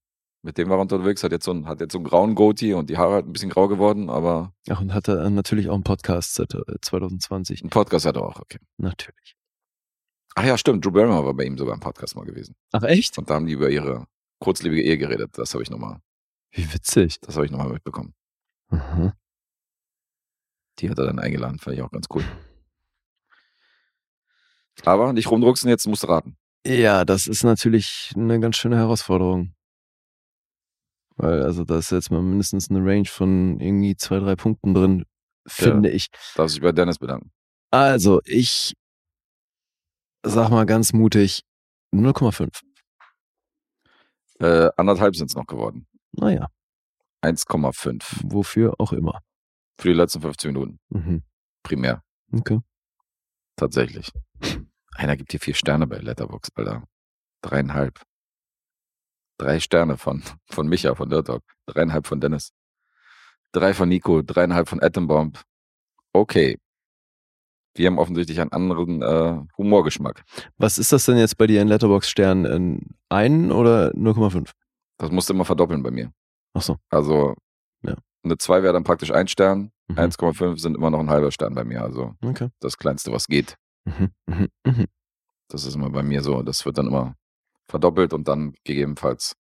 Mit 0.45 0.59
dem 0.59 0.69
war 0.69 0.79
er 0.79 0.83
unterwegs, 0.83 1.23
hat 1.23 1.31
jetzt 1.31 1.45
so 1.45 1.53
einen, 1.53 1.67
hat 1.69 1.81
jetzt 1.81 1.93
so 1.93 1.99
einen 1.99 2.05
grauen 2.05 2.35
Goatee 2.35 2.75
und 2.75 2.91
die 2.91 2.99
Haare 2.99 3.15
halt 3.15 3.27
ein 3.27 3.33
bisschen 3.33 3.51
grau 3.51 3.69
geworden, 3.69 4.11
aber 4.11 4.53
Ach, 4.69 4.81
und 4.81 4.93
hat 4.93 5.07
er 5.09 5.31
natürlich 5.31 5.69
auch 5.69 5.75
einen 5.75 5.85
Podcast 5.85 6.35
seit 6.35 6.53
äh, 6.55 6.81
2020. 6.81 7.63
einen 7.63 7.71
Podcast 7.71 8.07
hat 8.07 8.17
er 8.17 8.23
auch, 8.25 8.41
okay. 8.41 8.59
Natürlich. 8.77 9.37
Ach 10.35 10.45
ja, 10.45 10.59
stimmt, 10.59 10.85
Drew 10.85 10.91
Barrymore 10.91 11.27
war 11.27 11.35
bei 11.35 11.45
ihm 11.45 11.57
sogar 11.57 11.75
im 11.75 11.81
Podcast 11.81 12.17
mal 12.17 12.25
gewesen. 12.25 12.57
Ach, 12.73 12.83
echt? 12.83 13.17
Und 13.19 13.31
da 13.31 13.35
haben 13.35 13.47
die 13.47 13.53
über 13.53 13.71
ihre 13.71 14.07
kurzlebige 14.41 14.83
Ehe 14.83 14.99
geredet. 14.99 15.31
Das 15.39 15.53
habe 15.55 15.63
ich 15.63 15.71
nochmal, 15.71 16.01
Wie 16.51 16.73
witzig. 16.75 17.21
das 17.21 17.37
habe 17.37 17.47
ich 17.47 17.53
nochmal 17.53 17.69
mitbekommen. 17.69 18.15
Mhm. 18.71 19.13
Die 20.81 20.91
hat 20.91 20.99
er 20.99 21.07
dann 21.07 21.19
eingeladen, 21.21 21.59
fand 21.61 21.77
ich 21.77 21.83
auch 21.83 21.91
ganz 21.93 22.07
cool. 22.13 22.25
Aber 24.85 25.13
nicht 25.13 25.31
rumdrucksen, 25.31 25.69
jetzt 25.69 25.87
musst 25.87 26.03
du 26.03 26.09
raten. 26.09 26.37
Ja, 26.67 27.05
das 27.05 27.27
ist 27.27 27.45
natürlich 27.45 28.13
eine 28.17 28.41
ganz 28.41 28.57
schöne 28.57 28.77
Herausforderung. 28.77 29.55
Weil, 31.17 31.43
also, 31.43 31.65
da 31.65 31.79
ist 31.79 31.91
jetzt 31.91 32.11
mal 32.11 32.23
mindestens 32.23 32.71
eine 32.71 32.81
Range 32.85 33.07
von 33.07 33.61
irgendwie 33.61 33.97
zwei, 33.97 34.19
drei 34.19 34.35
Punkten 34.37 34.75
drin, 34.75 35.05
finde 35.47 35.91
ich. 35.91 36.09
Darf 36.35 36.51
sich 36.51 36.61
bei 36.61 36.73
Dennis 36.73 36.99
bedanken. 36.99 37.31
Also, 37.71 38.21
ich 38.25 38.75
sag 40.25 40.51
mal 40.51 40.67
ganz 40.67 40.93
mutig 40.93 41.43
0,5. 41.95 42.61
Äh, 44.41 44.71
anderthalb 44.77 45.15
sind 45.17 45.31
es 45.31 45.37
noch 45.37 45.47
geworden. 45.47 45.87
Naja, 46.13 46.49
1,5 47.23 48.21
wofür 48.25 48.75
auch 48.79 48.93
immer. 48.93 49.21
für 49.81 49.89
die 49.89 49.95
letzten 49.95 50.21
15 50.23 50.53
Minuten. 50.53 50.79
Mhm. 50.91 51.23
Primär, 51.63 52.03
Okay. 52.33 52.61
tatsächlich. 53.57 54.11
Einer 54.95 55.17
gibt 55.17 55.31
hier 55.33 55.41
vier 55.41 55.55
Sterne 55.55 55.87
bei 55.87 55.99
Letterbox, 55.99 56.51
Alter. 56.55 56.85
Dreieinhalb. 57.43 58.01
Drei 59.43 59.59
Sterne 59.59 59.97
von, 59.97 60.23
von 60.51 60.69
Micha, 60.69 60.95
von 60.95 61.11
Dirt 61.11 61.29
Dog. 61.29 61.43
Dreieinhalb 61.67 62.07
von 62.07 62.21
Dennis. 62.21 62.53
Drei 63.51 63.75
von 63.75 63.89
Nico, 63.89 64.23
dreieinhalb 64.23 64.69
von 64.69 64.81
Atombomb. 64.81 65.43
Okay. 66.13 66.59
Wir 67.75 67.89
haben 67.89 67.99
offensichtlich 67.99 68.41
einen 68.41 68.53
anderen 68.53 69.03
äh, 69.03 69.41
Humorgeschmack. 69.59 70.23
Was 70.59 70.79
ist 70.79 70.93
das 70.93 71.07
denn 71.07 71.17
jetzt 71.17 71.39
bei 71.39 71.49
dir 71.49 71.61
in 71.61 71.67
Letterbox-Sternen? 71.69 72.45
In 72.45 72.89
einen 73.09 73.51
oder 73.51 73.91
0,5? 73.95 74.51
Das 74.99 75.11
musst 75.11 75.29
du 75.29 75.35
immer 75.35 75.45
verdoppeln 75.45 75.83
bei 75.83 75.91
mir. 75.91 76.13
Ach 76.55 76.63
so. 76.63 76.77
Also 76.89 77.35
Ja. 77.83 77.97
eine 78.23 78.39
2 78.39 78.63
wäre 78.63 78.73
dann 78.73 78.85
praktisch 78.85 79.11
ein 79.11 79.27
Stern, 79.27 79.73
Mhm. 79.89 79.99
1,5 79.99 80.59
sind 80.61 80.77
immer 80.77 80.91
noch 80.91 81.01
ein 81.01 81.11
halber 81.11 81.33
Stern 81.33 81.57
bei 81.57 81.65
mir. 81.65 81.83
Also 81.83 82.15
Okay. 82.25 82.49
das 82.61 82.79
Kleinste, 82.79 83.11
was 83.11 83.27
geht. 83.27 83.57
Mhm. 83.87 84.13
Mhm. 84.27 84.49
Mhm. 84.65 84.87
Das 85.49 85.65
ist 85.67 85.75
immer 85.75 85.91
bei 85.91 86.05
mir 86.05 86.23
so. 86.23 86.43
Das 86.43 86.65
wird 86.65 86.79
dann 86.79 86.87
immer 86.87 87.17
verdoppelt 87.69 88.13
und 88.13 88.29
dann 88.29 88.55
gegebenenfalls. 88.65 89.35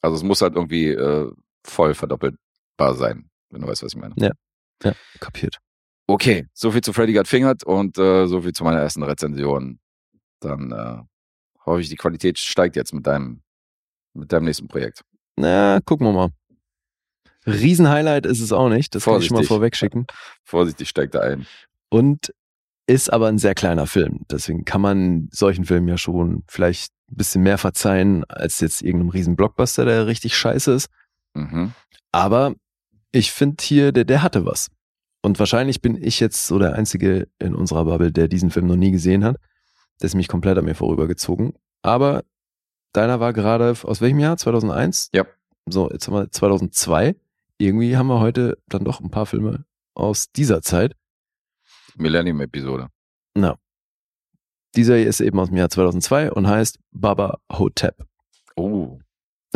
Also 0.00 0.16
es 0.16 0.22
muss 0.22 0.42
halt 0.42 0.54
irgendwie 0.54 0.88
äh, 0.88 1.30
voll 1.64 1.94
verdoppelbar 1.94 2.94
sein, 2.94 3.30
wenn 3.50 3.62
du 3.62 3.68
weißt, 3.68 3.82
was 3.82 3.94
ich 3.94 4.00
meine. 4.00 4.14
Ja, 4.16 4.94
kapiert. 5.20 5.58
Okay, 6.06 6.46
so 6.52 6.70
viel 6.70 6.82
zu 6.82 6.92
Freddy 6.92 7.14
Got 7.14 7.28
Fingered 7.28 7.64
und 7.64 7.96
äh, 7.96 8.26
so 8.26 8.42
viel 8.42 8.52
zu 8.52 8.64
meiner 8.64 8.80
ersten 8.80 9.02
Rezension. 9.02 9.78
Dann 10.40 10.72
äh, 10.72 11.02
hoffe 11.64 11.80
ich, 11.80 11.88
die 11.88 11.96
Qualität 11.96 12.38
steigt 12.38 12.76
jetzt 12.76 12.92
mit 12.92 13.06
deinem, 13.06 13.42
mit 14.12 14.30
deinem 14.30 14.44
nächsten 14.44 14.68
Projekt. 14.68 15.02
Na, 15.36 15.80
gucken 15.80 16.06
wir 16.06 16.12
mal. 16.12 16.28
Riesenhighlight 17.46 18.26
ist 18.26 18.40
es 18.40 18.52
auch 18.52 18.68
nicht, 18.68 18.94
das 18.94 19.04
kann 19.04 19.20
ich 19.20 19.26
schon 19.26 19.34
mal 19.34 19.44
Vorsichtig. 19.44 19.48
vorweg 19.48 19.76
schicken. 19.76 20.06
Vorsichtig 20.44 20.88
steigt 20.88 21.14
er 21.14 21.22
ein. 21.22 21.46
Und 21.88 22.32
ist 22.86 23.12
aber 23.12 23.28
ein 23.28 23.38
sehr 23.38 23.54
kleiner 23.54 23.86
Film. 23.86 24.24
Deswegen 24.30 24.64
kann 24.64 24.80
man 24.80 25.28
solchen 25.30 25.64
Filmen 25.64 25.88
ja 25.88 25.96
schon 25.96 26.44
vielleicht 26.48 26.92
ein 27.10 27.16
bisschen 27.16 27.42
mehr 27.42 27.58
verzeihen 27.58 28.24
als 28.24 28.60
jetzt 28.60 28.82
irgendeinem 28.82 29.10
riesen 29.10 29.36
Blockbuster, 29.36 29.84
der 29.84 30.06
richtig 30.06 30.36
scheiße 30.36 30.72
ist. 30.72 30.88
Mhm. 31.34 31.72
Aber 32.12 32.54
ich 33.12 33.32
finde 33.32 33.62
hier, 33.62 33.92
der, 33.92 34.04
der 34.04 34.22
hatte 34.22 34.46
was. 34.46 34.70
Und 35.22 35.38
wahrscheinlich 35.38 35.80
bin 35.80 35.96
ich 36.02 36.20
jetzt 36.20 36.46
so 36.46 36.58
der 36.58 36.74
Einzige 36.74 37.28
in 37.38 37.54
unserer 37.54 37.84
Bubble, 37.84 38.12
der 38.12 38.28
diesen 38.28 38.50
Film 38.50 38.66
noch 38.66 38.76
nie 38.76 38.90
gesehen 38.90 39.24
hat. 39.24 39.36
Der 40.00 40.06
ist 40.06 40.14
mich 40.14 40.28
komplett 40.28 40.58
an 40.58 40.64
mir 40.64 40.74
vorübergezogen. 40.74 41.54
Aber 41.82 42.24
deiner 42.92 43.20
war 43.20 43.32
gerade 43.32 43.74
aus 43.84 44.00
welchem 44.00 44.18
Jahr? 44.18 44.36
2001? 44.36 45.10
Ja. 45.14 45.24
So, 45.66 45.90
jetzt 45.90 46.08
haben 46.08 46.14
wir 46.14 46.30
2002. 46.30 47.16
Irgendwie 47.58 47.96
haben 47.96 48.08
wir 48.08 48.20
heute 48.20 48.58
dann 48.68 48.84
doch 48.84 49.00
ein 49.00 49.10
paar 49.10 49.26
Filme 49.26 49.64
aus 49.94 50.30
dieser 50.32 50.60
Zeit. 50.60 50.94
Millennium-Episode. 51.96 52.88
Na. 53.34 53.56
Dieser 54.76 54.96
hier 54.96 55.06
ist 55.06 55.20
eben 55.20 55.38
aus 55.38 55.48
dem 55.48 55.56
Jahr 55.56 55.70
2002 55.70 56.32
und 56.32 56.46
heißt 56.46 56.78
Baba 56.90 57.38
Hotep. 57.50 58.06
Oh. 58.56 58.98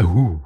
Uh. 0.00 0.40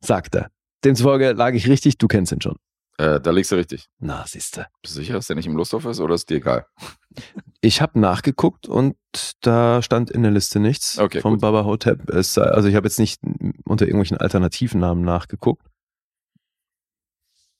Sagt 0.00 0.34
er. 0.34 0.50
Demzufolge 0.84 1.32
lag 1.32 1.54
ich 1.54 1.68
richtig, 1.68 1.98
du 1.98 2.06
kennst 2.08 2.32
ihn 2.32 2.40
schon. 2.40 2.56
Äh, 2.98 3.20
da 3.20 3.30
liegst 3.30 3.52
du 3.52 3.56
richtig. 3.56 3.88
Na, 3.98 4.24
siehste. 4.26 4.68
Bist 4.80 4.96
du 4.96 5.00
sicher, 5.00 5.14
dass 5.14 5.26
der 5.26 5.36
nicht 5.36 5.46
im 5.46 5.56
Lusthof 5.56 5.84
ist 5.84 6.00
oder 6.00 6.14
ist 6.14 6.30
dir 6.30 6.36
egal? 6.36 6.66
Ich 7.62 7.80
habe 7.80 7.98
nachgeguckt 7.98 8.68
und 8.68 8.96
da 9.40 9.82
stand 9.82 10.10
in 10.10 10.22
der 10.22 10.30
Liste 10.30 10.60
nichts 10.60 10.98
Okay, 10.98 11.20
vom 11.20 11.32
gut. 11.32 11.40
Baba 11.40 11.64
Hotep. 11.64 12.10
Es, 12.10 12.38
also 12.38 12.68
ich 12.68 12.76
habe 12.76 12.86
jetzt 12.86 12.98
nicht 12.98 13.20
unter 13.64 13.86
irgendwelchen 13.86 14.18
Alternativnamen 14.18 15.02
nachgeguckt. 15.02 15.66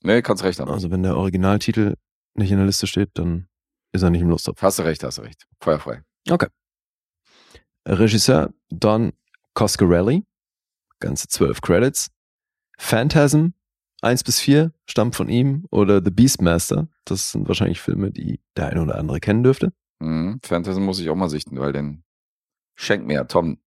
Nee, 0.03 0.23
kannst 0.23 0.45
recht 0.45 0.61
haben. 0.61 0.71
Also 0.71 0.93
wenn 0.93 1.03
der 1.03 1.17
Originaltitel 1.17 1.95
nicht 2.35 2.53
in 2.53 2.59
der 2.59 2.67
Liste 2.67 2.87
steht, 2.87 3.11
dann 3.15 3.49
ist 3.97 4.03
er 4.03 4.11
nicht 4.11 4.23
im 4.23 4.31
Lostopf. 4.31 4.63
Hast 4.63 4.79
du 4.79 4.83
recht, 4.85 5.03
hast 5.03 5.19
du 5.19 5.23
recht. 5.23 5.47
Feuerfrei. 5.61 6.03
Regisseur 7.87 8.53
Don 8.71 9.13
Coscarelli, 9.55 10.25
ganze 11.01 11.29
zwölf 11.29 11.61
Credits. 11.61 12.11
Phantasm, 12.79 13.49
1 14.03 14.25
bis 14.25 14.41
4, 14.41 14.73
stammt 14.87 15.17
von 15.17 15.29
ihm. 15.29 15.67
Oder 15.71 16.03
The 16.05 16.11
Beastmaster, 16.11 16.89
das 17.05 17.33
sind 17.33 17.49
wahrscheinlich 17.49 17.81
Filme, 17.81 18.11
die 18.11 18.41
der 18.57 18.69
eine 18.69 18.83
oder 18.83 18.99
andere 18.99 19.21
kennen 19.21 19.43
dürfte. 19.43 19.73
Mhm. 20.01 20.41
Phantasm 20.43 20.83
muss 20.83 21.01
ich 21.01 21.09
auch 21.09 21.15
mal 21.15 21.31
sichten, 21.31 21.59
weil 21.59 21.73
den 21.73 22.05
schenkt 22.75 23.07
mir 23.07 23.15
ja 23.15 23.25
Tom, 23.25 23.59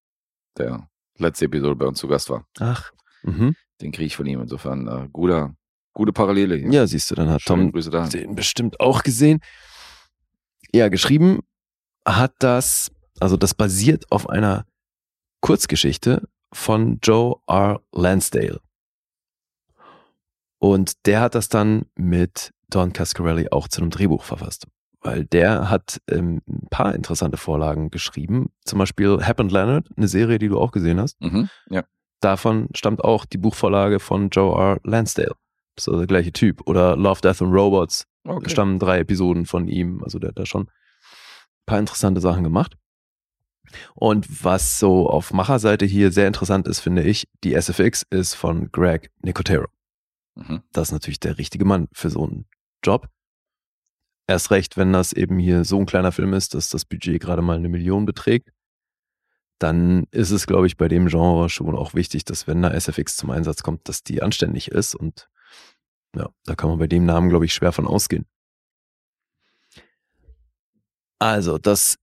der 0.57 0.87
letzte 1.17 1.45
Episode 1.45 1.75
bei 1.75 1.85
uns 1.85 1.99
zu 1.99 2.07
Gast 2.07 2.29
war. 2.29 2.45
Ach. 2.59 2.91
Mhm. 3.23 3.55
Den 3.81 3.91
kriege 3.91 4.05
ich 4.05 4.15
von 4.15 4.25
ihm. 4.25 4.41
Insofern 4.41 4.87
äh, 4.87 5.07
guter, 5.11 5.55
gute 5.93 6.13
Parallele 6.13 6.55
hier. 6.55 6.71
Ja, 6.71 6.87
siehst 6.87 7.09
du, 7.09 7.15
dann 7.15 7.29
hat 7.29 7.41
Schöne 7.41 7.71
Tom 7.71 8.09
den 8.09 8.35
bestimmt 8.35 8.79
auch 8.79 9.03
gesehen. 9.03 9.39
Ja, 10.73 10.89
geschrieben 10.89 11.39
hat 12.05 12.33
das, 12.39 12.91
also 13.19 13.37
das 13.37 13.53
basiert 13.53 14.11
auf 14.11 14.29
einer 14.29 14.65
Kurzgeschichte 15.41 16.27
von 16.53 16.99
Joe 17.01 17.35
R. 17.47 17.81
Lansdale. 17.93 18.59
Und 20.59 21.05
der 21.05 21.21
hat 21.21 21.35
das 21.35 21.49
dann 21.49 21.85
mit 21.95 22.51
Don 22.69 22.93
Cascarelli 22.93 23.47
auch 23.51 23.67
zu 23.67 23.81
einem 23.81 23.89
Drehbuch 23.89 24.23
verfasst. 24.23 24.67
Weil 25.01 25.23
der 25.23 25.69
hat 25.69 26.01
ähm, 26.09 26.41
ein 26.47 26.67
paar 26.69 26.93
interessante 26.93 27.37
Vorlagen 27.37 27.89
geschrieben. 27.89 28.51
Zum 28.65 28.79
Beispiel 28.79 29.25
Happened 29.25 29.51
Leonard, 29.51 29.87
eine 29.95 30.09
Serie, 30.09 30.39
die 30.39 30.49
du 30.49 30.59
auch 30.59 30.71
gesehen 30.71 30.99
hast. 30.99 31.19
Mhm. 31.21 31.49
Ja. 31.69 31.85
Davon 32.19 32.67
stammt 32.75 33.01
auch 33.03 33.25
die 33.25 33.37
Buchvorlage 33.37 34.01
von 34.01 34.29
Joe 34.29 34.59
R. 34.59 34.79
Lansdale. 34.83 35.35
Ist 35.79 35.87
also 35.87 35.99
der 35.99 36.07
gleiche 36.07 36.31
Typ. 36.33 36.67
Oder 36.67 36.95
Love, 36.95 37.21
Death 37.21 37.41
and 37.41 37.53
Robots 37.53 38.05
Okay. 38.25 38.49
stammen 38.49 38.79
drei 38.79 38.99
Episoden 38.99 39.45
von 39.45 39.67
ihm. 39.67 40.03
Also 40.03 40.19
der 40.19 40.29
hat 40.29 40.39
da 40.39 40.45
schon 40.45 40.63
ein 40.63 41.65
paar 41.65 41.79
interessante 41.79 42.21
Sachen 42.21 42.43
gemacht. 42.43 42.77
Und 43.95 44.43
was 44.43 44.79
so 44.79 45.09
auf 45.09 45.31
Macherseite 45.31 45.85
hier 45.85 46.11
sehr 46.11 46.27
interessant 46.27 46.67
ist, 46.67 46.79
finde 46.79 47.03
ich, 47.03 47.27
die 47.43 47.53
SFX 47.53 48.03
ist 48.09 48.33
von 48.33 48.71
Greg 48.71 49.11
Nicotero. 49.21 49.67
Mhm. 50.35 50.61
Das 50.71 50.89
ist 50.89 50.91
natürlich 50.91 51.19
der 51.19 51.37
richtige 51.37 51.65
Mann 51.65 51.87
für 51.93 52.09
so 52.09 52.23
einen 52.25 52.45
Job. 52.83 53.07
Erst 54.27 54.51
recht, 54.51 54.77
wenn 54.77 54.93
das 54.93 55.13
eben 55.13 55.39
hier 55.39 55.63
so 55.65 55.79
ein 55.79 55.85
kleiner 55.85 56.11
Film 56.11 56.33
ist, 56.33 56.53
dass 56.53 56.69
das 56.69 56.85
Budget 56.85 57.21
gerade 57.21 57.41
mal 57.41 57.57
eine 57.57 57.69
Million 57.69 58.05
beträgt, 58.05 58.51
dann 59.59 60.05
ist 60.11 60.31
es, 60.31 60.47
glaube 60.47 60.67
ich, 60.67 60.77
bei 60.77 60.87
dem 60.87 61.07
Genre 61.07 61.49
schon 61.49 61.75
auch 61.75 61.93
wichtig, 61.93 62.25
dass 62.25 62.47
wenn 62.47 62.61
da 62.61 62.71
SFX 62.71 63.17
zum 63.17 63.29
Einsatz 63.31 63.63
kommt, 63.63 63.89
dass 63.89 64.03
die 64.03 64.21
anständig 64.21 64.69
ist. 64.69 64.95
Und 64.95 65.29
ja, 66.15 66.29
da 66.45 66.55
kann 66.55 66.69
man 66.69 66.79
bei 66.79 66.87
dem 66.87 67.05
Namen, 67.05 67.29
glaube 67.29 67.45
ich, 67.45 67.53
schwer 67.53 67.71
von 67.71 67.87
ausgehen. 67.87 68.25
Also, 71.19 71.57
das 71.57 71.97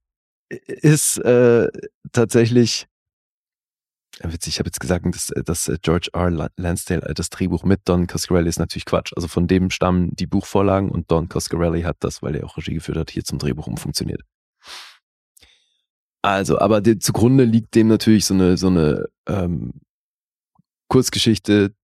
ist 0.48 1.18
äh, 1.18 1.68
tatsächlich 2.12 2.86
witzig, 4.22 4.54
ich 4.54 4.58
habe 4.58 4.68
jetzt 4.68 4.80
gesagt, 4.80 5.04
dass, 5.14 5.30
dass 5.44 5.68
äh, 5.68 5.78
George 5.82 6.08
R. 6.12 6.30
La- 6.30 6.50
Lansdale 6.56 7.02
äh, 7.02 7.14
das 7.14 7.30
Drehbuch 7.30 7.64
mit 7.64 7.80
Don 7.84 8.06
Coscarelli 8.06 8.48
ist 8.48 8.58
natürlich 8.58 8.84
Quatsch. 8.86 9.12
Also 9.14 9.28
von 9.28 9.46
dem 9.46 9.70
stammen 9.70 10.14
die 10.14 10.26
Buchvorlagen 10.26 10.90
und 10.90 11.10
Don 11.10 11.28
Coscarelli 11.28 11.82
hat 11.82 11.96
das, 12.00 12.22
weil 12.22 12.36
er 12.36 12.46
auch 12.46 12.56
Regie 12.56 12.74
geführt 12.74 12.98
hat, 12.98 13.10
hier 13.10 13.24
zum 13.24 13.38
Drehbuch 13.38 13.66
umfunktioniert. 13.66 14.22
Also, 16.22 16.58
aber 16.58 16.80
die, 16.80 16.98
zugrunde 16.98 17.44
liegt 17.44 17.74
dem 17.74 17.88
natürlich 17.88 18.24
so 18.24 18.34
eine, 18.34 18.56
so 18.56 18.68
eine 18.68 19.06
ähm, 19.28 19.74
Kurzgeschichte, 20.88 21.74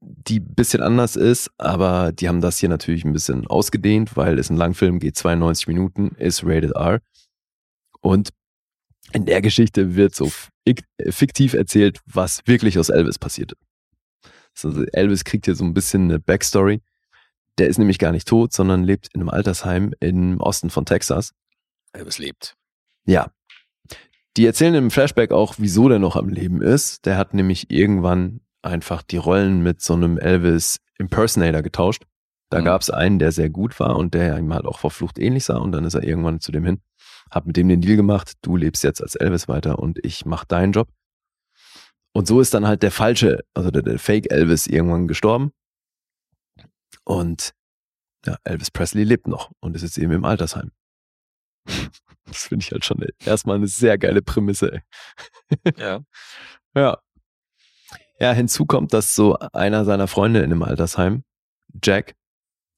die 0.00 0.40
ein 0.40 0.54
bisschen 0.54 0.82
anders 0.82 1.16
ist, 1.16 1.50
aber 1.58 2.12
die 2.12 2.28
haben 2.28 2.40
das 2.40 2.58
hier 2.58 2.68
natürlich 2.68 3.04
ein 3.04 3.12
bisschen 3.12 3.46
ausgedehnt, 3.46 4.16
weil 4.16 4.38
es 4.38 4.50
ein 4.50 4.56
Langfilm 4.56 4.98
geht 5.00 5.16
92 5.16 5.66
Minuten, 5.66 6.14
ist 6.16 6.44
rated 6.44 6.72
R. 6.72 7.00
Und 8.00 8.30
in 9.12 9.26
der 9.26 9.40
Geschichte 9.42 9.96
wird 9.96 10.14
so 10.14 10.30
fik- 10.66 10.84
fiktiv 11.08 11.54
erzählt, 11.54 12.00
was 12.06 12.42
wirklich 12.46 12.78
aus 12.78 12.90
Elvis 12.90 13.18
passierte. 13.18 13.56
Also 14.62 14.84
Elvis 14.92 15.24
kriegt 15.24 15.46
hier 15.46 15.54
so 15.54 15.64
ein 15.64 15.74
bisschen 15.74 16.04
eine 16.04 16.18
Backstory. 16.18 16.80
Der 17.58 17.68
ist 17.68 17.78
nämlich 17.78 17.98
gar 17.98 18.12
nicht 18.12 18.28
tot, 18.28 18.52
sondern 18.52 18.84
lebt 18.84 19.08
in 19.14 19.20
einem 19.20 19.30
Altersheim 19.30 19.92
im 20.00 20.40
Osten 20.40 20.70
von 20.70 20.84
Texas. 20.84 21.32
Elvis 21.92 22.18
lebt. 22.18 22.54
Ja. 23.04 23.32
Die 24.36 24.46
erzählen 24.46 24.74
im 24.74 24.90
Flashback 24.90 25.32
auch, 25.32 25.54
wieso 25.58 25.88
der 25.88 25.98
noch 25.98 26.14
am 26.14 26.28
Leben 26.28 26.62
ist. 26.62 27.06
Der 27.06 27.16
hat 27.16 27.34
nämlich 27.34 27.70
irgendwann 27.70 28.40
einfach 28.68 29.02
die 29.02 29.16
Rollen 29.16 29.62
mit 29.62 29.80
so 29.80 29.94
einem 29.94 30.18
Elvis 30.18 30.78
Impersonator 30.98 31.62
getauscht. 31.62 32.04
Da 32.50 32.60
Mhm. 32.60 32.64
gab 32.64 32.80
es 32.82 32.90
einen, 32.90 33.18
der 33.18 33.32
sehr 33.32 33.50
gut 33.50 33.78
war 33.80 33.96
und 33.96 34.14
der 34.14 34.38
ihm 34.38 34.52
halt 34.54 34.64
auch 34.64 34.78
verflucht 34.78 35.18
ähnlich 35.18 35.44
sah. 35.44 35.58
Und 35.58 35.72
dann 35.72 35.84
ist 35.84 35.94
er 35.94 36.02
irgendwann 36.04 36.40
zu 36.40 36.52
dem 36.52 36.64
hin, 36.64 36.80
hab 37.30 37.46
mit 37.46 37.56
dem 37.56 37.68
den 37.68 37.80
Deal 37.80 37.96
gemacht, 37.96 38.32
du 38.42 38.56
lebst 38.56 38.84
jetzt 38.84 39.02
als 39.02 39.14
Elvis 39.16 39.48
weiter 39.48 39.78
und 39.78 39.98
ich 40.04 40.24
mach 40.24 40.44
deinen 40.44 40.72
Job. 40.72 40.88
Und 42.14 42.26
so 42.26 42.40
ist 42.40 42.54
dann 42.54 42.66
halt 42.66 42.82
der 42.82 42.90
falsche, 42.90 43.44
also 43.54 43.70
der, 43.70 43.82
der 43.82 43.98
Fake 43.98 44.30
Elvis 44.32 44.66
irgendwann 44.66 45.08
gestorben. 45.08 45.52
Und 47.04 47.52
ja, 48.26 48.36
Elvis 48.44 48.70
Presley 48.70 49.04
lebt 49.04 49.28
noch 49.28 49.52
und 49.60 49.76
ist 49.76 49.82
jetzt 49.82 49.98
eben 49.98 50.12
im 50.12 50.24
Altersheim. 50.24 50.70
Das 52.30 52.46
finde 52.48 52.62
ich 52.62 52.72
halt 52.72 52.84
schon 52.84 53.02
erstmal 53.24 53.56
eine 53.56 53.68
sehr 53.68 53.96
geile 53.96 54.20
Prämisse. 54.20 54.82
Ey. 55.64 55.72
Ja. 55.78 56.00
Ja. 56.76 56.98
Ja, 58.18 58.32
hinzu 58.32 58.66
kommt, 58.66 58.92
dass 58.92 59.14
so 59.14 59.38
einer 59.38 59.84
seiner 59.84 60.08
Freunde 60.08 60.40
in 60.40 60.50
dem 60.50 60.62
Altersheim, 60.62 61.22
Jack, 61.82 62.14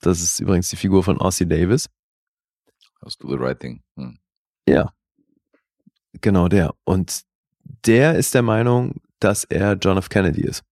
das 0.01 0.20
ist 0.20 0.41
übrigens 0.41 0.68
die 0.68 0.76
Figur 0.76 1.03
von 1.03 1.18
Ossie 1.18 1.47
Davis, 1.47 1.88
Hast 3.03 3.22
du 3.22 3.28
the 3.30 3.36
right 3.36 3.59
thing. 3.59 3.82
Hm. 3.97 4.18
Ja. 4.68 4.93
Genau 6.20 6.49
der. 6.49 6.74
Und 6.84 7.22
der 7.86 8.16
ist 8.16 8.34
der 8.34 8.43
Meinung, 8.43 9.01
dass 9.20 9.45
er 9.45 9.74
John 9.74 9.97
F. 9.97 10.09
Kennedy 10.09 10.43
ist. 10.43 10.62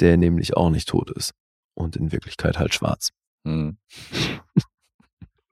Der 0.00 0.16
nämlich 0.16 0.56
auch 0.56 0.70
nicht 0.70 0.88
tot 0.88 1.10
ist. 1.10 1.32
Und 1.74 1.96
in 1.96 2.12
Wirklichkeit 2.12 2.58
halt 2.58 2.74
schwarz. 2.74 3.10
Hm. 3.46 3.78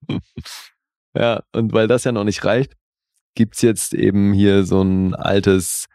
Ja, 1.13 1.43
und 1.53 1.73
weil 1.73 1.89
das 1.89 2.05
ja 2.05 2.13
noch 2.13 2.23
nicht 2.23 2.45
reicht, 2.45 2.77
gibt's 3.35 3.63
jetzt 3.63 3.95
eben 3.95 4.33
hier 4.33 4.65
so 4.65 4.81
ein 4.81 5.15
altes, 5.15 5.87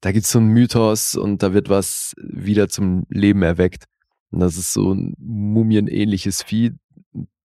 da 0.00 0.12
gibt's 0.12 0.30
so 0.30 0.38
einen 0.38 0.48
Mythos 0.48 1.14
und 1.14 1.42
da 1.42 1.52
wird 1.52 1.68
was 1.68 2.14
wieder 2.16 2.68
zum 2.68 3.06
Leben 3.08 3.42
erweckt. 3.42 3.84
Und 4.30 4.40
das 4.40 4.56
ist 4.56 4.72
so 4.72 4.94
ein 4.94 5.14
mumienähnliches 5.18 6.42
Vieh, 6.42 6.72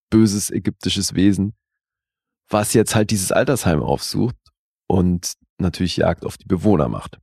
böses 0.10 0.51
ägyptisches 0.51 1.16
Wesen, 1.16 1.53
was 2.47 2.74
jetzt 2.74 2.95
halt 2.95 3.12
dieses 3.12 3.32
Altersheim 3.32 3.82
aufsucht 3.82 4.36
und 4.88 5.34
natürlich 5.58 5.97
Jagd 5.97 6.26
auf 6.26 6.38
die 6.38 6.45
Bewohner 6.45 6.88
macht. 6.88 7.20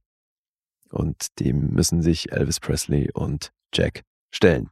Und 0.90 1.38
dem 1.38 1.70
müssen 1.70 2.02
sich 2.02 2.32
Elvis 2.32 2.60
Presley 2.60 3.10
und 3.12 3.52
Jack 3.72 4.02
stellen. 4.30 4.68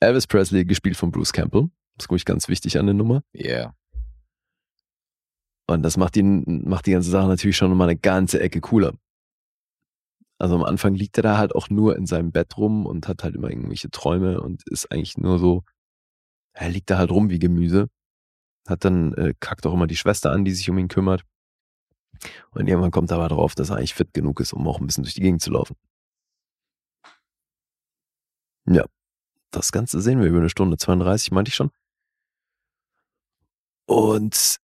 Elvis 0.00 0.26
Presley, 0.26 0.64
gespielt 0.64 0.96
von 0.96 1.10
Bruce 1.10 1.32
Campbell, 1.32 1.68
das 1.96 2.04
ist, 2.04 2.08
glaube 2.08 2.16
ich, 2.18 2.24
ganz 2.24 2.48
wichtig 2.48 2.78
an 2.78 2.86
der 2.86 2.94
Nummer. 2.94 3.22
Yeah. 3.34 3.74
Und 5.66 5.82
das 5.82 5.96
macht, 5.96 6.16
ihn, 6.16 6.64
macht 6.66 6.86
die 6.86 6.92
ganze 6.92 7.10
Sache 7.10 7.28
natürlich 7.28 7.56
schon 7.56 7.70
nochmal 7.70 7.90
eine 7.90 7.98
ganze 7.98 8.40
Ecke 8.40 8.60
cooler. 8.60 8.94
Also 10.42 10.56
am 10.56 10.64
Anfang 10.64 10.96
liegt 10.96 11.18
er 11.18 11.22
da 11.22 11.38
halt 11.38 11.54
auch 11.54 11.70
nur 11.70 11.96
in 11.96 12.04
seinem 12.04 12.32
Bett 12.32 12.56
rum 12.56 12.84
und 12.84 13.06
hat 13.06 13.22
halt 13.22 13.36
immer 13.36 13.48
irgendwelche 13.48 13.90
Träume 13.92 14.40
und 14.40 14.66
ist 14.68 14.90
eigentlich 14.90 15.16
nur 15.16 15.38
so, 15.38 15.62
er 16.52 16.68
liegt 16.68 16.90
da 16.90 16.98
halt 16.98 17.12
rum 17.12 17.30
wie 17.30 17.38
Gemüse. 17.38 17.88
Hat 18.68 18.84
dann, 18.84 19.14
äh, 19.14 19.34
kackt 19.38 19.66
auch 19.66 19.72
immer 19.74 19.86
die 19.86 19.96
Schwester 19.96 20.32
an, 20.32 20.44
die 20.44 20.50
sich 20.50 20.68
um 20.68 20.78
ihn 20.78 20.88
kümmert. 20.88 21.22
Und 22.50 22.66
irgendwann 22.68 22.90
kommt 22.90 23.12
er 23.12 23.18
aber 23.18 23.28
drauf, 23.28 23.54
dass 23.54 23.70
er 23.70 23.76
eigentlich 23.76 23.94
fit 23.94 24.12
genug 24.14 24.40
ist, 24.40 24.52
um 24.52 24.66
auch 24.66 24.80
ein 24.80 24.86
bisschen 24.86 25.04
durch 25.04 25.14
die 25.14 25.20
Gegend 25.22 25.42
zu 25.42 25.52
laufen. 25.52 25.76
Ja. 28.66 28.84
das 29.52 29.72
Ganze 29.72 30.00
sehen 30.00 30.20
wir 30.20 30.28
über 30.28 30.38
eine 30.38 30.50
Stunde 30.50 30.76
32, 30.78 31.30
meinte 31.32 31.50
ich 31.50 31.54
schon. 31.54 31.70
Und 33.86 34.61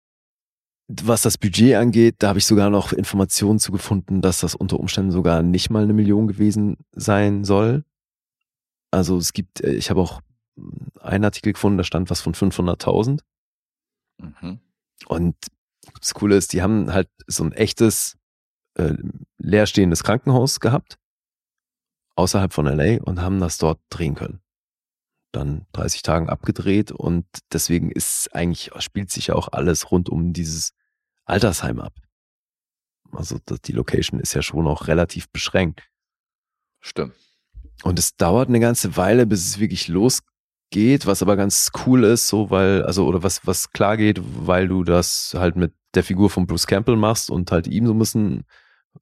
was 0.88 1.24
das 1.24 1.38
Budget 1.38 1.76
angeht, 1.76 2.16
da 2.20 2.30
habe 2.30 2.40
ich 2.40 2.46
sogar 2.46 2.70
noch 2.70 2.94
Informationen 2.94 3.60
zu 3.60 3.72
gefunden, 3.72 4.22
dass 4.22 4.42
das 4.42 4.56
unter 4.56 4.80
Umständen 4.80 5.12
sogar 5.12 5.42
nicht 5.42 5.70
mal 5.70 5.84
eine 5.84 5.94
Million 5.94 6.28
gewesen 6.28 6.78
sein 6.92 7.44
soll. 7.44 7.84
Also 8.92 9.18
es 9.18 9.34
gibt, 9.34 9.62
äh, 9.62 9.74
ich 9.74 9.90
habe 9.90 10.02
auch 10.02 10.22
einen 11.02 11.26
Artikel 11.26 11.54
gefunden, 11.54 11.78
da 11.78 11.84
stand 11.84 12.10
was 12.10 12.22
von 12.22 12.34
500.000. 12.34 13.22
Mhm. 14.20 14.60
Und 15.08 15.36
das 16.00 16.14
Coole 16.14 16.38
ist, 16.38 16.54
die 16.54 16.62
haben 16.62 16.94
halt 16.94 17.10
so 17.28 17.44
ein 17.44 17.52
echtes 17.52 18.18
äh, 18.76 18.94
leerstehendes 19.38 20.04
Krankenhaus 20.04 20.60
gehabt 20.60 20.98
außerhalb 22.16 22.54
von 22.54 22.66
LA 22.66 23.02
und 23.04 23.22
haben 23.22 23.40
das 23.40 23.58
dort 23.58 23.80
drehen 23.90 24.16
können. 24.16 24.40
Dann 25.36 25.66
30 25.74 26.02
Tagen 26.02 26.30
abgedreht 26.30 26.92
und 26.92 27.26
deswegen 27.52 27.92
ist 27.92 28.34
eigentlich, 28.34 28.72
spielt 28.80 29.12
sich 29.12 29.28
ja 29.28 29.36
auch 29.36 29.50
alles 29.52 29.92
rund 29.92 30.10
um 30.10 30.34
dieses 30.34 30.72
Altersheim 31.26 31.80
ab. 31.80 31.94
Also 33.12 33.38
die 33.66 33.72
Location 33.72 34.20
ist 34.20 34.34
ja 34.34 34.42
schon 34.42 34.68
auch 34.68 34.88
relativ 34.88 35.30
beschränkt. 35.30 35.84
Stimmt. 36.80 37.14
Und 37.84 38.00
es 38.00 38.16
dauert 38.16 38.50
eine 38.50 38.60
ganze 38.60 38.96
Weile, 38.98 39.26
bis 39.26 39.46
es 39.46 39.60
wirklich 39.60 39.88
losgeht, 39.88 41.06
was 41.06 41.22
aber 41.22 41.36
ganz 41.36 41.72
cool 41.86 42.04
ist, 42.04 42.28
so 42.28 42.50
weil, 42.50 42.84
also, 42.84 43.06
oder 43.06 43.24
was, 43.24 43.46
was 43.46 43.72
klar 43.72 43.98
geht, 43.98 44.22
weil 44.24 44.68
du 44.68 44.84
das 44.84 45.34
halt 45.38 45.56
mit 45.56 45.74
der 45.96 46.04
Figur 46.04 46.30
von 46.30 46.48
Bruce 46.48 46.68
Campbell 46.68 46.96
machst 46.96 47.30
und 47.30 47.52
halt 47.52 47.68
ihm 47.68 47.88
so 47.88 47.94
ein 47.94 48.00
bisschen 48.00 48.44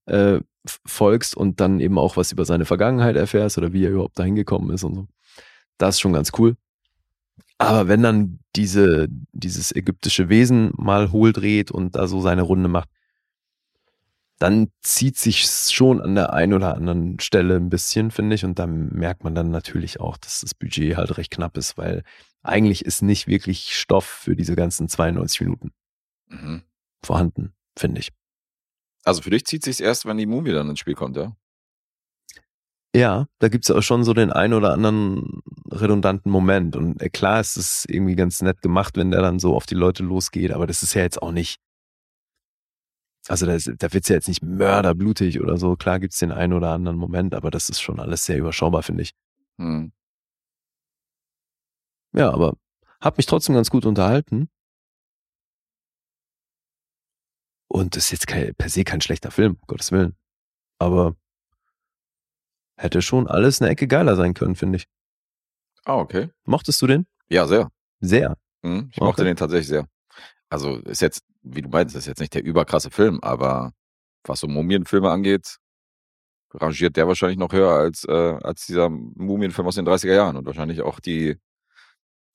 äh, 0.06 0.40
folgst 0.86 1.36
und 1.36 1.60
dann 1.60 1.80
eben 1.80 1.98
auch 1.98 2.18
was 2.18 2.32
über 2.32 2.46
seine 2.46 2.66
Vergangenheit 2.66 3.16
erfährst 3.16 3.58
oder 3.58 3.74
wie 3.74 3.86
er 3.86 3.92
überhaupt 3.92 4.18
dahin 4.18 4.36
gekommen 4.36 4.72
ist 4.72 4.84
und 4.84 4.96
so. 4.96 5.08
Das 5.78 5.96
ist 5.96 6.02
schon 6.02 6.14
ganz 6.14 6.32
cool. 6.38 6.56
Aber 7.58 7.88
wenn 7.88 8.04
dann 8.04 8.40
diese, 8.56 9.08
dieses 9.32 9.74
ägyptische 9.76 10.30
Wesen 10.30 10.72
mal 10.76 11.12
hohl 11.12 11.34
dreht 11.34 11.72
und 11.72 11.96
da 11.96 12.08
so 12.08 12.22
seine 12.22 12.42
Runde 12.42 12.70
macht, 12.70 12.90
dann 14.40 14.70
zieht 14.82 15.18
sich 15.18 15.46
schon 15.46 16.02
an 16.02 16.16
der 16.16 16.34
einen 16.34 16.54
oder 16.54 16.76
anderen 16.76 17.20
Stelle 17.20 17.56
ein 17.56 17.70
bisschen, 17.70 18.12
finde 18.12 18.36
ich. 18.36 18.44
Und 18.44 18.60
da 18.60 18.68
merkt 18.68 19.24
man 19.24 19.36
dann 19.36 19.52
natürlich 19.52 20.00
auch, 20.00 20.18
dass 20.18 20.42
das 20.42 20.54
Budget 20.54 20.98
halt 20.98 21.18
recht 21.18 21.32
knapp 21.32 21.56
ist, 21.56 21.78
weil 21.78 22.04
eigentlich 22.42 22.84
ist 22.84 23.02
nicht 23.02 23.28
wirklich 23.28 23.78
Stoff 23.80 24.06
für 24.06 24.36
diese 24.36 24.56
ganzen 24.56 24.90
92 24.90 25.42
Minuten 25.42 25.72
Mhm. 26.28 26.64
vorhanden, 27.06 27.54
finde 27.78 28.02
ich. 28.02 28.10
Also 29.06 29.22
für 29.22 29.30
dich 29.30 29.46
zieht 29.46 29.64
sich's 29.64 29.80
erst, 29.80 30.06
wenn 30.06 30.18
die 30.18 30.26
Mumie 30.26 30.52
dann 30.52 30.70
ins 30.70 30.80
Spiel 30.80 30.96
kommt, 30.96 31.16
ja? 31.16 31.36
Ja, 32.96 33.26
da 33.40 33.50
gibt's 33.50 33.72
auch 33.72 33.82
schon 33.82 34.04
so 34.04 34.14
den 34.14 34.32
einen 34.32 34.54
oder 34.54 34.72
anderen 34.74 35.42
redundanten 35.72 36.30
Moment. 36.30 36.76
Und 36.76 37.02
äh, 37.02 37.10
klar 37.10 37.40
ist 37.40 37.58
es 37.58 37.86
irgendwie 37.88 38.16
ganz 38.16 38.42
nett 38.42 38.62
gemacht, 38.62 38.98
wenn 38.98 39.10
der 39.10 39.22
dann 39.22 39.40
so 39.40 39.56
auf 39.56 39.66
die 39.66 39.74
Leute 39.76 40.04
losgeht, 40.04 40.52
aber 40.52 40.68
das 40.68 40.84
ist 40.84 40.94
ja 40.94 41.02
jetzt 41.02 41.22
auch 41.22 41.32
nicht. 41.32 41.60
Also 43.28 43.46
da, 43.48 43.56
ist- 43.56 43.72
da 43.80 43.94
wird's 43.94 44.10
ja 44.10 44.16
jetzt 44.16 44.28
nicht 44.28 44.44
mörderblutig 44.44 45.42
oder 45.42 45.58
so. 45.58 45.76
Klar 45.76 46.00
gibt's 46.00 46.20
den 46.20 46.32
einen 46.32 46.54
oder 46.54 46.70
anderen 46.72 46.98
Moment, 46.98 47.34
aber 47.34 47.50
das 47.50 47.70
ist 47.70 47.82
schon 47.82 48.00
alles 48.00 48.26
sehr 48.26 48.38
überschaubar, 48.38 48.84
finde 48.84 49.04
ich. 49.04 49.14
Hm. 49.58 49.92
Ja, 52.16 52.32
aber 52.32 52.54
hab 53.02 53.18
mich 53.18 53.26
trotzdem 53.26 53.56
ganz 53.56 53.70
gut 53.72 53.86
unterhalten. 53.86 54.50
Und 57.68 57.96
ist 57.96 58.12
jetzt 58.12 58.28
kein, 58.28 58.54
per 58.56 58.70
se 58.70 58.84
kein 58.84 59.02
schlechter 59.02 59.32
Film, 59.32 59.54
um 59.54 59.68
Gottes 59.68 59.92
Willen. 59.92 60.16
Aber 60.80 61.16
hätte 62.84 63.02
schon 63.02 63.28
alles 63.28 63.62
eine 63.62 63.72
Ecke 63.72 63.88
geiler 63.88 64.16
sein 64.16 64.34
können, 64.34 64.56
finde 64.56 64.78
ich. 64.78 64.86
Ah, 65.86 65.98
okay. 65.98 66.30
Mochtest 66.46 66.82
du 66.82 66.88
den? 66.88 67.06
Ja, 67.30 67.48
sehr. 67.48 67.70
Sehr. 68.00 68.38
Hm. 68.64 68.90
Ich 68.92 68.98
Okay. 68.98 69.06
mochte 69.06 69.24
den 69.24 69.36
tatsächlich 69.36 69.68
sehr. 69.68 69.88
Also 70.50 70.78
ist 70.78 71.02
jetzt, 71.02 71.24
wie 71.42 71.62
du 71.62 71.70
meinst, 71.70 71.96
ist 71.96 72.06
jetzt 72.06 72.20
nicht 72.20 72.34
der 72.34 72.44
überkrasse 72.44 72.92
Film, 72.92 73.20
aber 73.22 73.72
was 74.24 74.40
so 74.40 74.48
Mumienfilme 74.48 75.10
angeht, 75.10 75.58
rangiert 76.54 76.96
der 76.96 77.08
wahrscheinlich 77.08 77.40
noch 77.40 77.52
höher 77.52 77.72
als, 77.74 78.06
äh, 78.06 78.12
als 78.12 78.66
dieser 78.68 78.90
Mumienfilm 78.90 79.68
aus 79.68 79.76
den 79.76 79.86
30er 79.86 80.14
Jahren 80.14 80.38
und 80.38 80.46
wahrscheinlich 80.46 80.82
auch 80.82 81.00
die, 81.00 81.38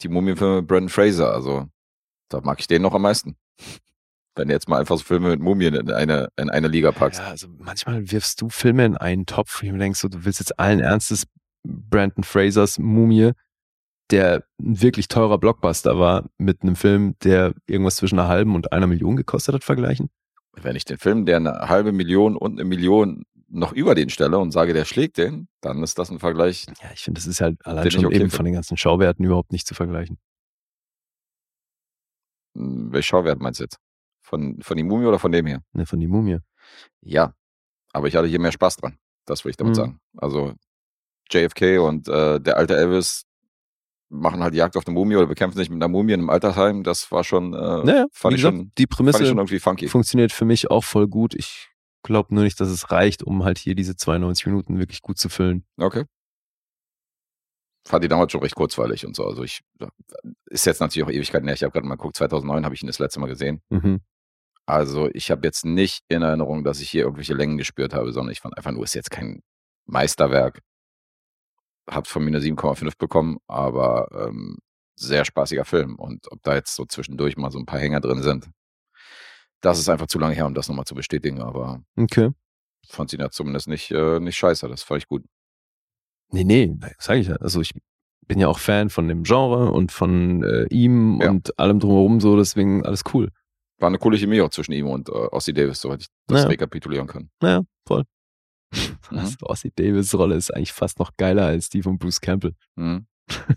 die 0.03 0.09
Mumienfilme 0.09 0.63
Brandon 0.63 0.89
Fraser. 0.89 1.33
Also 1.33 1.67
da 2.29 2.41
mag 2.41 2.59
ich 2.61 2.67
den 2.67 2.83
noch 2.83 2.95
am 2.95 3.03
meisten. 3.03 3.37
Wenn 4.39 4.49
du 4.49 4.55
jetzt 4.55 4.69
mal 4.69 4.79
einfach 4.79 4.97
so 4.97 5.05
Filme 5.05 5.31
mit 5.31 5.41
Mumien 5.41 5.75
in 5.75 5.91
eine, 5.91 6.29
in 6.37 6.49
eine 6.49 6.69
Liga 6.69 6.93
packst. 6.93 7.21
Ja, 7.21 7.27
also 7.27 7.49
manchmal 7.59 8.11
wirfst 8.11 8.41
du 8.41 8.49
Filme 8.49 8.85
in 8.85 8.97
einen 8.97 9.27
Topf, 9.27 9.63
ich 9.65 9.73
mir 9.73 9.79
denkst, 9.79 9.99
so, 9.99 10.09
du 10.09 10.25
willst 10.25 10.39
jetzt 10.39 10.59
allen 10.61 10.79
Ernstes 10.79 11.27
Brandon 11.65 12.23
Frasers 12.23 12.79
Mumie, 12.79 13.33
der 14.11 14.45
ein 14.61 14.81
wirklich 14.81 15.09
teurer 15.09 15.39
Blockbuster 15.39 15.99
war, 15.99 16.31
mit 16.39 16.63
einem 16.63 16.77
Film, 16.77 17.17
der 17.25 17.53
irgendwas 17.67 17.97
zwischen 17.97 18.19
einer 18.19 18.29
halben 18.29 18.55
und 18.55 18.73
einer 18.73 18.87
Million 18.87 19.17
gekostet 19.17 19.57
hat, 19.57 19.65
vergleichen. 19.65 20.09
Wenn 20.53 20.77
ich 20.77 20.85
den 20.85 20.99
Film, 20.99 21.27
der 21.27 21.37
eine 21.37 21.69
halbe 21.69 21.91
Million 21.91 22.37
und 22.37 22.53
eine 22.53 22.65
Million 22.65 23.25
noch 23.49 23.73
über 23.73 23.95
den 23.95 24.09
stelle 24.09 24.39
und 24.39 24.53
sage, 24.53 24.73
der 24.73 24.85
schlägt 24.85 25.19
den, 25.19 25.49
dann 25.61 25.83
ist 25.83 25.99
das 25.99 26.11
ein 26.11 26.21
Vergleich. 26.21 26.67
Ja, 26.81 26.91
ich 26.95 27.01
finde, 27.01 27.19
das 27.19 27.27
ist 27.27 27.41
halt 27.41 27.65
allein 27.67 27.91
schon 27.91 28.07
okay 28.07 28.15
eben 28.15 28.25
finde. 28.25 28.37
von 28.37 28.45
den 28.45 28.55
ganzen 28.55 28.77
Schauwerten 28.77 29.25
überhaupt 29.25 29.53
nicht 29.53 29.67
zu 29.67 29.75
vergleichen. 29.75 30.19
Hm, 32.57 32.93
Welch 32.93 33.07
Schauwert 33.07 33.41
meinst 33.41 33.59
du 33.61 33.65
jetzt? 33.65 33.79
Von, 34.29 34.61
von 34.61 34.77
die 34.77 34.83
Mumie 34.85 35.07
oder 35.07 35.19
von 35.19 35.33
dem 35.33 35.47
hier? 35.47 35.63
Ne, 35.73 35.87
von 35.87 35.99
die 35.99 36.07
Mumie. 36.07 36.39
Ja, 37.01 37.33
aber 37.93 38.09
ich 38.09 38.15
hatte 38.17 38.29
hier 38.29 38.39
mehr 38.41 38.53
Spaß 38.53 38.77
dran. 38.77 38.99
Das 39.25 39.45
will 39.45 39.51
ich 39.51 39.57
damit 39.57 39.71
Mhm. 39.73 39.75
sagen. 39.77 40.01
Also 40.19 40.53
JFK 41.31 41.79
und 41.79 42.09
äh, 42.09 42.39
der 42.41 42.57
alte 42.59 42.77
Elvis 42.77 43.25
machen 44.11 44.43
halt 44.43 44.55
Jagd 44.55 44.77
auf 44.77 44.87
eine 44.87 44.95
Mumie 44.95 45.17
oder 45.17 45.27
bekämpfen 45.27 45.57
sich 45.57 45.71
mit 45.71 45.77
einer 45.79 45.89
Mumie 45.89 46.13
in 46.13 46.21
einem 46.21 46.31
Altersheim. 46.31 46.83
Das 46.85 47.11
war 47.11 47.25
schon, 47.25 47.55
äh, 47.55 47.57
Naja, 47.85 48.07
fand, 48.13 48.35
ich 48.35 48.43
gesagt, 48.43 48.57
schon, 48.57 48.73
die 48.77 48.87
Prämisse 48.87 49.25
schon 49.27 49.39
irgendwie 49.39 49.59
funky. 49.59 49.89
funktioniert 49.89 50.33
für 50.33 50.45
mich 50.45 50.71
auch 50.71 50.85
voll 50.85 51.09
gut. 51.09 51.35
Ich 51.35 51.71
glaube 52.03 52.35
nur 52.35 52.45
nicht, 52.45 52.61
dass 52.61 52.69
es 52.69 52.91
reicht, 52.91 53.23
um 53.23 53.45
halt 53.45 53.57
hier 53.59 53.75
diese 53.75 53.97
92 53.97 54.47
Minuten 54.47 54.79
wirklich 54.79 55.01
gut 55.03 55.19
zu 55.19 55.29
füllen. 55.29 55.65
Okay. 55.79 56.05
Fand 57.87 58.05
die 58.05 58.09
damals 58.09 58.33
schon 58.33 58.43
recht 58.43 58.55
kurzweilig 58.55 59.07
und 59.07 59.17
so. 59.17 59.25
Also 59.25 59.43
ich, 59.43 59.61
ist 60.47 60.67
jetzt 60.67 60.81
natürlich 60.81 61.07
auch 61.07 61.11
Ewigkeiten 61.13 61.47
her. 61.49 61.55
Ich 61.55 61.63
habe 61.63 61.73
gerade 61.73 61.87
mal 61.87 61.95
geguckt, 61.97 62.17
2009 62.17 62.65
habe 62.65 62.75
ich 62.75 62.83
ihn 62.83 62.87
das 62.87 62.99
letzte 62.99 63.21
Mal 63.21 63.29
gesehen. 63.29 63.63
Mhm. 63.71 64.01
Also 64.69 65.09
ich 65.15 65.31
habe 65.31 65.47
jetzt 65.47 65.65
nicht 65.65 66.05
in 66.09 66.21
Erinnerung, 66.21 66.63
dass 66.63 66.81
ich 66.81 66.91
hier 66.91 67.05
irgendwelche 67.05 67.33
Längen 67.33 67.57
gespürt 67.57 67.95
habe, 67.95 68.13
sondern 68.13 68.33
ich 68.33 68.41
fand 68.41 68.55
einfach 68.55 68.71
nur, 68.71 68.85
ist 68.85 68.95
jetzt 68.95 69.11
kein 69.11 69.41
Meisterwerk. 69.87 70.61
Hat 71.91 72.07
von 72.07 72.23
mir 72.23 72.29
eine 72.29 72.41
7,5 72.41 72.99
bekommen, 72.99 73.39
aber 73.47 74.09
ähm, 74.29 74.59
sehr 74.95 75.25
spaßiger 75.25 75.65
Film. 75.65 75.97
Und 75.97 76.31
ob 76.31 76.43
da 76.43 76.55
jetzt 76.55 76.75
so 76.75 76.85
zwischendurch 76.85 77.39
mal 77.39 77.51
so 77.51 77.59
ein 77.59 77.65
paar 77.65 77.79
Hänger 77.81 78.01
drin 78.01 78.21
sind, 78.23 78.51
das 79.63 79.79
ist 79.79 79.89
einfach 79.89 80.07
zu 80.07 80.19
lange 80.19 80.35
her, 80.35 80.45
um 80.45 80.53
das 80.53 80.69
nochmal 80.69 80.85
zu 80.85 80.95
bestätigen. 80.95 81.41
Aber 81.41 81.81
Okay. 81.97 82.31
fand 82.89 83.11
ihn 83.15 83.21
ja 83.21 83.31
zumindest 83.31 83.69
nicht, 83.69 83.91
äh, 83.91 84.21
nicht 84.21 84.37
scheiße. 84.37 84.69
Das 84.69 84.83
fand 84.83 85.01
ich 85.03 85.09
gut. 85.09 85.25
Nee, 86.31 86.45
nee, 86.45 86.77
sage 86.99 87.21
ich 87.21 87.29
ja. 87.29 87.37
Also 87.37 87.63
ich 87.63 87.73
bin 88.27 88.39
ja 88.39 88.49
auch 88.49 88.59
Fan 88.59 88.91
von 88.91 89.09
dem 89.09 89.23
Genre 89.23 89.73
und 89.73 89.93
von 89.93 90.43
äh, 90.45 90.67
ihm 90.69 91.21
Ja. 91.23 91.31
und 91.31 91.59
allem 91.59 91.81
drumherum 91.81 92.21
so, 92.21 92.37
deswegen 92.37 92.85
alles 92.85 93.03
cool. 93.15 93.31
War 93.79 93.87
eine 93.89 93.99
coole 93.99 94.17
Chemie 94.19 94.41
auch 94.41 94.51
zwischen 94.51 94.73
ihm 94.73 94.87
und 94.89 95.09
äh, 95.09 95.13
Ossie 95.13 95.53
Davis, 95.53 95.81
soweit 95.81 96.03
ich 96.03 96.09
das 96.27 96.43
Ja. 96.43 96.49
rekapitulieren 96.49 97.07
kann. 97.07 97.31
Naja, 97.41 97.63
voll. 97.87 98.05
Mhm. 99.11 99.37
Ossie 99.43 99.73
Davis 99.75 100.15
Rolle 100.15 100.35
ist 100.35 100.51
eigentlich 100.55 100.73
fast 100.75 100.99
noch 100.99 101.17
geiler 101.17 101.47
als 101.47 101.71
die 101.71 101.83
von 101.83 101.99
Bruce 101.99 102.21
Campbell. 102.21 102.55
Mhm. 102.77 103.07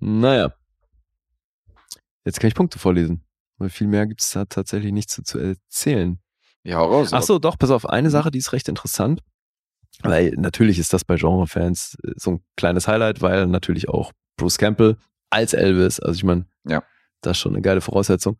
Naja. 0.00 0.52
Jetzt 2.24 2.40
kann 2.40 2.48
ich 2.48 2.54
Punkte 2.54 2.78
vorlesen. 2.78 3.24
Weil 3.58 3.68
viel 3.70 3.86
mehr 3.88 4.06
gibt 4.06 4.22
es 4.22 4.30
da 4.30 4.44
tatsächlich 4.44 4.92
nicht 4.92 5.10
zu, 5.10 5.22
zu 5.22 5.38
erzählen. 5.38 6.18
Ja, 6.64 6.78
raus. 6.78 7.12
Ach 7.12 7.22
so, 7.22 7.38
doch, 7.38 7.58
pass 7.58 7.70
auf, 7.70 7.84
Mhm. 7.84 7.90
eine 7.90 8.10
Sache, 8.10 8.30
die 8.30 8.38
ist 8.38 8.52
recht 8.52 8.68
interessant. 8.68 9.22
Weil 10.02 10.30
natürlich 10.36 10.78
ist 10.78 10.92
das 10.92 11.04
bei 11.04 11.16
Genre-Fans 11.16 11.96
äh, 12.04 12.12
so 12.16 12.32
ein 12.32 12.44
kleines 12.56 12.86
Highlight, 12.86 13.20
weil 13.20 13.46
natürlich 13.46 13.88
auch 13.88 14.12
Bruce 14.36 14.58
Campbell 14.58 14.96
als 15.30 15.54
Elvis, 15.54 15.98
also 15.98 16.16
ich 16.16 16.24
meine, 16.24 16.46
Ja. 16.64 16.84
Das 17.20 17.36
ist 17.36 17.40
schon 17.40 17.52
eine 17.52 17.62
geile 17.62 17.80
Voraussetzung. 17.80 18.38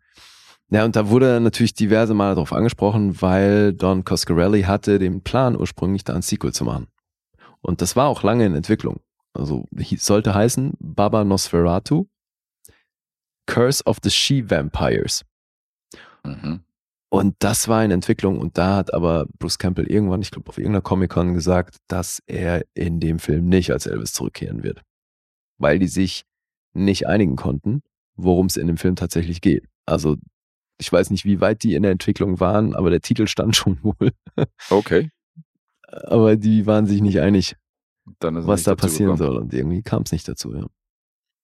Ja, 0.71 0.85
und 0.85 0.97
da 0.97 1.09
wurde 1.09 1.41
natürlich 1.41 1.75
diverse 1.75 2.13
Male 2.13 2.35
darauf 2.35 2.53
angesprochen, 2.53 3.23
weil 3.23 3.73
Don 3.73 4.05
Coscarelli 4.05 4.63
hatte 4.63 4.99
den 4.99 5.23
Plan 5.23 5.57
ursprünglich 5.57 6.05
da 6.05 6.15
ein 6.15 6.23
Sequel 6.23 6.53
zu 6.53 6.65
machen. 6.65 6.89
Und 7.63 7.81
das 7.81 7.97
war 7.97 8.09
auch 8.09 8.23
lange 8.23 8.45
in 8.45 8.55
Entwicklung. 8.55 9.01
Also 9.33 9.65
sollte 9.97 10.35
heißen 10.35 10.75
Baba 10.79 11.25
Nosferatu, 11.25 12.07
Curse 13.47 13.85
of 13.85 13.99
the 14.03 14.11
She-Vampires. 14.11 15.25
Mhm. 16.25 16.61
Und 17.11 17.37
das 17.39 17.69
war 17.69 17.83
in 17.83 17.91
Entwicklung 17.91 18.39
und 18.39 18.59
da 18.59 18.77
hat 18.77 18.93
aber 18.93 19.27
Bruce 19.39 19.59
Campbell 19.59 19.87
irgendwann, 19.87 20.21
ich 20.21 20.31
glaube 20.31 20.51
auf 20.51 20.59
irgendeiner 20.59 20.83
Comic-Con 20.83 21.33
gesagt, 21.33 21.79
dass 21.89 22.23
er 22.27 22.67
in 22.75 23.01
dem 23.01 23.19
Film 23.19 23.49
nicht 23.49 23.73
als 23.73 23.87
Elvis 23.87 24.13
zurückkehren 24.13 24.63
wird. 24.63 24.83
Weil 25.57 25.79
die 25.79 25.89
sich 25.89 26.25
nicht 26.75 27.07
einigen 27.07 27.37
konnten, 27.37 27.83
worum 28.19 28.47
es 28.47 28.57
in 28.59 28.67
dem 28.67 28.77
Film 28.77 28.97
tatsächlich 28.97 29.41
geht. 29.41 29.65
Also 29.87 30.17
ich 30.81 30.93
weiß 30.93 31.11
nicht, 31.11 31.25
wie 31.25 31.41
weit 31.41 31.63
die 31.63 31.75
in 31.75 31.83
der 31.83 31.93
Entwicklung 31.93 32.39
waren, 32.41 32.75
aber 32.75 32.91
der 32.91 33.01
Titel 33.01 33.27
stand 33.27 33.57
schon 33.57 33.79
wohl. 33.83 34.13
Okay. 34.71 35.11
Aber 35.87 36.37
die 36.37 36.67
waren 36.67 36.87
sich 36.87 37.01
nicht 37.01 37.21
einig. 37.21 37.57
was 38.21 38.45
nicht 38.61 38.67
da 38.67 38.75
passieren 38.77 39.17
gekommen. 39.17 39.33
soll. 39.35 39.43
Und 39.43 39.55
irgendwie 39.55 39.83
kam 39.83 40.03
es 40.03 40.13
nicht 40.13 40.29
dazu, 40.29 40.55
ja. 40.55 40.67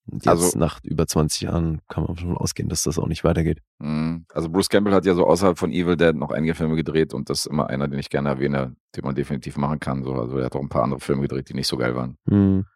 Und 0.06 0.16
jetzt 0.26 0.28
Also- 0.28 0.58
nach 0.58 0.80
über 0.84 1.06
20 1.06 1.40
Jahren 1.42 1.80
kann 1.88 2.04
man 2.04 2.16
schon 2.18 2.36
ausgehen, 2.36 2.68
dass 2.68 2.82
das 2.82 2.98
auch 2.98 3.06
nicht 3.08 3.24
weitergeht. 3.24 3.60
Mhm. 3.78 4.26
Also 4.34 4.50
Bruce 4.50 4.68
Campbell 4.68 4.92
hat 4.92 5.06
ja 5.06 5.14
so 5.14 5.26
außerhalb 5.26 5.58
von 5.58 5.72
Evil 5.72 5.96
Dead 5.96 6.14
noch 6.14 6.30
einige 6.30 6.54
Filme 6.54 6.76
gedreht 6.76 7.14
und 7.14 7.30
das 7.30 7.40
ist 7.40 7.46
immer 7.46 7.68
einer, 7.70 7.88
den 7.88 7.98
ich 7.98 8.10
gerne 8.10 8.28
erwähne, 8.28 8.76
den 8.94 9.04
man 9.04 9.14
definitiv 9.14 9.56
machen 9.56 9.80
kann. 9.80 10.04
So. 10.04 10.12
Also 10.12 10.36
er 10.38 10.44
hat 10.46 10.54
auch 10.56 10.60
ein 10.60 10.68
paar 10.68 10.82
andere 10.84 11.00
Filme 11.00 11.22
gedreht, 11.22 11.48
die 11.48 11.54
nicht 11.54 11.68
so 11.68 11.78
geil 11.78 11.96
waren. 11.96 12.18
Hm. 12.28 12.66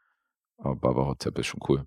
Aber 0.57 0.75
Barbara 0.77 1.07
Hotep 1.09 1.39
ist 1.39 1.47
schon 1.49 1.61
cool. 1.69 1.85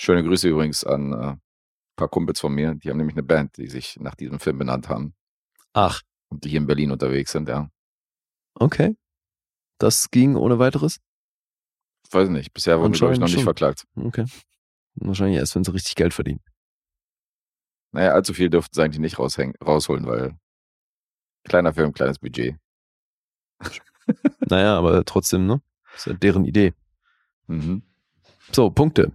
Schöne 0.00 0.24
Grüße 0.24 0.48
übrigens 0.48 0.82
an 0.82 1.12
äh, 1.12 1.16
ein 1.32 1.40
paar 1.94 2.08
Kumpels 2.08 2.40
von 2.40 2.54
mir. 2.54 2.74
Die 2.74 2.88
haben 2.88 2.96
nämlich 2.96 3.16
eine 3.16 3.22
Band, 3.22 3.58
die 3.58 3.66
sich 3.66 3.98
nach 4.00 4.14
diesem 4.14 4.40
Film 4.40 4.56
benannt 4.56 4.88
haben 4.88 5.14
Ach, 5.74 6.00
und 6.30 6.42
die 6.42 6.48
hier 6.48 6.60
in 6.60 6.66
Berlin 6.66 6.90
unterwegs 6.90 7.32
sind, 7.32 7.50
ja. 7.50 7.68
okay. 8.54 8.96
Das 9.76 10.10
ging 10.10 10.36
ohne 10.36 10.58
weiteres? 10.58 11.00
Weiß 12.10 12.30
nicht, 12.30 12.54
bisher 12.54 12.80
wurden 12.80 12.94
wir, 12.94 12.98
glaube 12.98 13.12
ich, 13.12 13.20
noch 13.20 13.26
Anscheinend 13.26 13.36
nicht 13.36 13.44
schon. 13.44 13.44
verklagt. 13.44 13.86
Okay. 13.94 14.24
Wahrscheinlich 14.94 15.36
erst, 15.36 15.54
wenn 15.54 15.64
sie 15.64 15.72
richtig 15.74 15.94
Geld 15.96 16.14
verdienen. 16.14 16.40
Naja, 17.92 18.12
allzu 18.12 18.32
viel 18.32 18.48
dürften 18.48 18.74
sie 18.74 18.82
eigentlich 18.82 19.00
nicht 19.00 19.18
raushängen, 19.18 19.54
rausholen, 19.62 20.06
weil 20.06 20.38
kleiner 21.44 21.74
Film, 21.74 21.92
kleines 21.92 22.18
Budget. 22.18 22.56
Naja, 24.48 24.78
aber 24.78 25.04
trotzdem, 25.04 25.46
ne? 25.46 25.60
Ist 25.94 26.06
ja 26.06 26.14
deren 26.14 26.46
Idee. 26.46 26.72
Mhm. 27.48 27.82
So, 28.50 28.70
Punkte. 28.70 29.12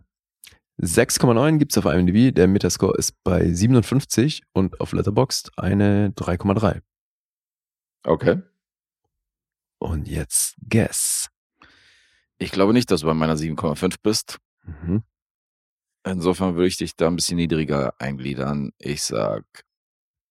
6,9 0.79 1.57
gibt's 1.57 1.77
auf 1.77 1.85
IMDb, 1.85 2.33
der 2.35 2.47
Metascore 2.47 2.97
ist 2.97 3.13
bei 3.23 3.51
57 3.51 4.43
und 4.53 4.81
auf 4.81 4.91
Letterboxd 4.91 5.57
eine 5.57 6.09
3,3. 6.09 6.81
Okay. 8.03 8.41
Und 9.79 10.07
jetzt 10.07 10.55
Guess. 10.67 11.29
Ich 12.37 12.51
glaube 12.51 12.73
nicht, 12.73 12.91
dass 12.91 13.01
du 13.01 13.07
bei 13.07 13.13
meiner 13.13 13.35
7,5 13.35 13.95
bist. 14.03 14.39
Mhm. 14.63 15.03
Insofern 16.05 16.55
würde 16.55 16.67
ich 16.67 16.77
dich 16.77 16.95
da 16.95 17.07
ein 17.07 17.15
bisschen 17.15 17.37
niedriger 17.37 17.93
eingliedern. 17.99 18.71
Ich 18.77 19.03
sag 19.03 19.45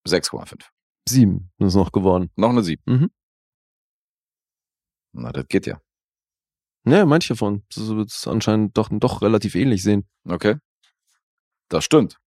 6,5. 0.06 0.66
7 1.08 1.50
ist 1.58 1.74
noch 1.74 1.90
geworden. 1.90 2.30
Noch 2.36 2.50
eine 2.50 2.62
7. 2.62 2.82
Mhm. 2.86 3.10
Na, 5.12 5.32
das 5.32 5.46
geht 5.48 5.66
ja. 5.66 5.80
Ja, 6.84 7.06
manche 7.06 7.34
davon. 7.34 7.62
Das 7.74 7.88
wird 7.88 8.10
es 8.10 8.26
anscheinend 8.26 8.76
doch, 8.76 8.88
doch 8.92 9.22
relativ 9.22 9.54
ähnlich 9.54 9.82
sehen. 9.82 10.06
Okay. 10.28 10.56
Das 11.68 11.84
stimmt. 11.84 12.18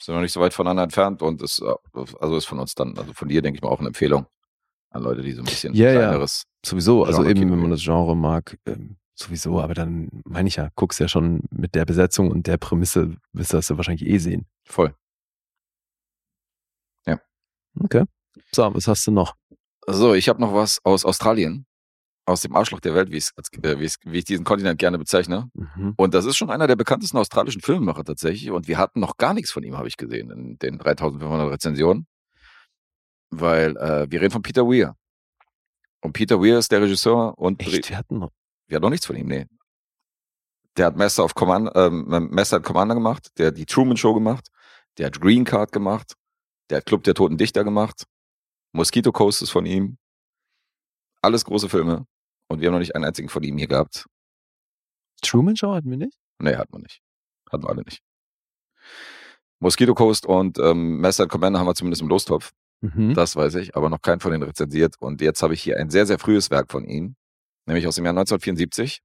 Sind 0.00 0.14
wir 0.14 0.22
nicht 0.22 0.32
so 0.32 0.40
weit 0.40 0.54
voneinander 0.54 0.84
entfernt 0.84 1.22
und 1.22 1.42
ist, 1.42 1.60
äh, 1.60 1.74
also 2.20 2.36
ist 2.36 2.46
von 2.46 2.58
uns 2.58 2.74
dann, 2.74 2.96
also 2.96 3.12
von 3.12 3.28
dir, 3.28 3.42
denke 3.42 3.58
ich 3.58 3.62
mal, 3.62 3.68
auch 3.68 3.80
eine 3.80 3.88
Empfehlung 3.88 4.26
an 4.90 5.02
Leute, 5.02 5.22
die 5.22 5.32
so 5.32 5.42
ein 5.42 5.44
bisschen 5.44 5.74
Ja, 5.74 5.92
ja. 5.92 5.98
kleineres. 6.00 6.44
Sowieso, 6.64 7.04
also 7.04 7.18
Genre 7.18 7.30
eben, 7.30 7.40
Kino 7.40 7.52
wenn 7.52 7.60
man 7.60 7.70
das 7.70 7.82
Genre 7.82 8.16
mag, 8.16 8.58
ähm, 8.66 8.96
sowieso, 9.14 9.60
aber 9.60 9.74
dann 9.74 10.08
meine 10.24 10.48
ich 10.48 10.56
ja, 10.56 10.70
guckst 10.76 11.00
ja 11.00 11.08
schon 11.08 11.42
mit 11.50 11.74
der 11.74 11.84
Besetzung 11.84 12.30
und 12.30 12.46
der 12.46 12.56
Prämisse, 12.56 13.16
wirst 13.32 13.52
du 13.52 13.56
das 13.58 13.68
ja 13.68 13.76
wahrscheinlich 13.76 14.08
eh 14.08 14.18
sehen. 14.18 14.46
Voll. 14.64 14.94
Okay. 17.84 18.04
So, 18.52 18.74
was 18.74 18.88
hast 18.88 19.06
du 19.06 19.10
noch? 19.10 19.34
So, 19.86 20.14
ich 20.14 20.28
habe 20.28 20.40
noch 20.40 20.52
was 20.54 20.84
aus 20.84 21.04
Australien. 21.04 21.66
Aus 22.28 22.42
dem 22.42 22.54
Arschloch 22.54 22.80
der 22.80 22.94
Welt, 22.94 23.10
wie, 23.10 23.16
äh, 23.16 23.78
wie, 23.78 24.18
ich 24.18 24.24
diesen 24.24 24.44
Kontinent 24.44 24.78
gerne 24.78 24.98
bezeichne. 24.98 25.50
Mhm. 25.54 25.94
Und 25.96 26.12
das 26.12 26.26
ist 26.26 26.36
schon 26.36 26.50
einer 26.50 26.66
der 26.66 26.76
bekanntesten 26.76 27.16
australischen 27.16 27.62
Filmemacher 27.62 28.04
tatsächlich. 28.04 28.50
Und 28.50 28.68
wir 28.68 28.76
hatten 28.76 29.00
noch 29.00 29.16
gar 29.16 29.32
nichts 29.32 29.50
von 29.50 29.62
ihm, 29.62 29.78
habe 29.78 29.88
ich 29.88 29.96
gesehen, 29.96 30.30
in 30.30 30.58
den 30.58 30.78
3500 30.78 31.50
Rezensionen. 31.50 32.06
Weil 33.30 33.78
äh, 33.78 34.10
wir 34.10 34.20
reden 34.20 34.30
von 34.30 34.42
Peter 34.42 34.66
Weir. 34.66 34.94
Und 36.02 36.12
Peter 36.12 36.38
Weir 36.38 36.58
ist 36.58 36.70
der 36.70 36.82
Regisseur 36.82 37.38
und 37.38 37.60
Echt, 37.62 37.88
wir 37.88 37.96
hatten 37.96 38.18
noch. 38.18 38.30
wir 38.66 38.76
hatten 38.76 38.82
noch 38.82 38.90
nichts 38.90 39.06
von 39.06 39.16
ihm, 39.16 39.26
nee. 39.26 39.46
Der 40.76 40.86
hat 40.86 40.96
Master 40.96 41.24
of 41.24 41.34
Command, 41.34 41.70
ähm, 41.74 42.04
Master 42.30 42.56
and 42.56 42.66
Commander 42.66 42.94
gemacht, 42.94 43.30
der 43.38 43.48
hat 43.48 43.56
die 43.56 43.66
Truman 43.66 43.96
Show 43.96 44.12
gemacht, 44.14 44.48
der 44.98 45.06
hat 45.06 45.20
Green 45.20 45.44
Card 45.44 45.72
gemacht, 45.72 46.12
der 46.70 46.78
hat 46.78 46.86
Club 46.86 47.02
der 47.04 47.14
Toten 47.14 47.36
Dichter 47.36 47.64
gemacht, 47.64 48.04
Mosquito 48.72 49.12
Coast 49.12 49.42
ist 49.42 49.50
von 49.50 49.66
ihm. 49.66 49.96
Alles 51.20 51.44
große 51.44 51.68
Filme. 51.68 52.06
Und 52.48 52.60
wir 52.60 52.68
haben 52.68 52.74
noch 52.74 52.80
nicht 52.80 52.94
einen 52.94 53.04
einzigen 53.04 53.28
von 53.28 53.42
ihm 53.42 53.58
hier 53.58 53.68
gehabt. 53.68 54.06
Truman 55.22 55.56
Show 55.56 55.74
hatten 55.74 55.90
wir 55.90 55.96
nicht? 55.96 56.18
Nee, 56.38 56.56
hatten 56.56 56.72
wir 56.72 56.80
nicht. 56.80 57.00
Hatten 57.50 57.64
wir 57.64 57.70
alle 57.70 57.82
nicht. 57.82 58.02
Mosquito 59.60 59.94
Coast 59.94 60.26
und 60.26 60.58
ähm, 60.58 61.00
Master 61.00 61.24
and 61.24 61.32
Commander 61.32 61.58
haben 61.58 61.66
wir 61.66 61.74
zumindest 61.74 62.02
im 62.02 62.08
Lostopf. 62.08 62.52
Mhm. 62.80 63.14
Das 63.14 63.34
weiß 63.34 63.56
ich, 63.56 63.74
aber 63.76 63.90
noch 63.90 64.00
keinen 64.00 64.20
von 64.20 64.30
denen 64.30 64.44
rezensiert. 64.44 64.94
Und 65.00 65.20
jetzt 65.20 65.42
habe 65.42 65.54
ich 65.54 65.62
hier 65.62 65.78
ein 65.78 65.90
sehr, 65.90 66.06
sehr 66.06 66.18
frühes 66.18 66.50
Werk 66.50 66.70
von 66.70 66.84
ihm, 66.84 67.16
nämlich 67.66 67.86
aus 67.86 67.96
dem 67.96 68.04
Jahr 68.04 68.12
1974. 68.12 69.00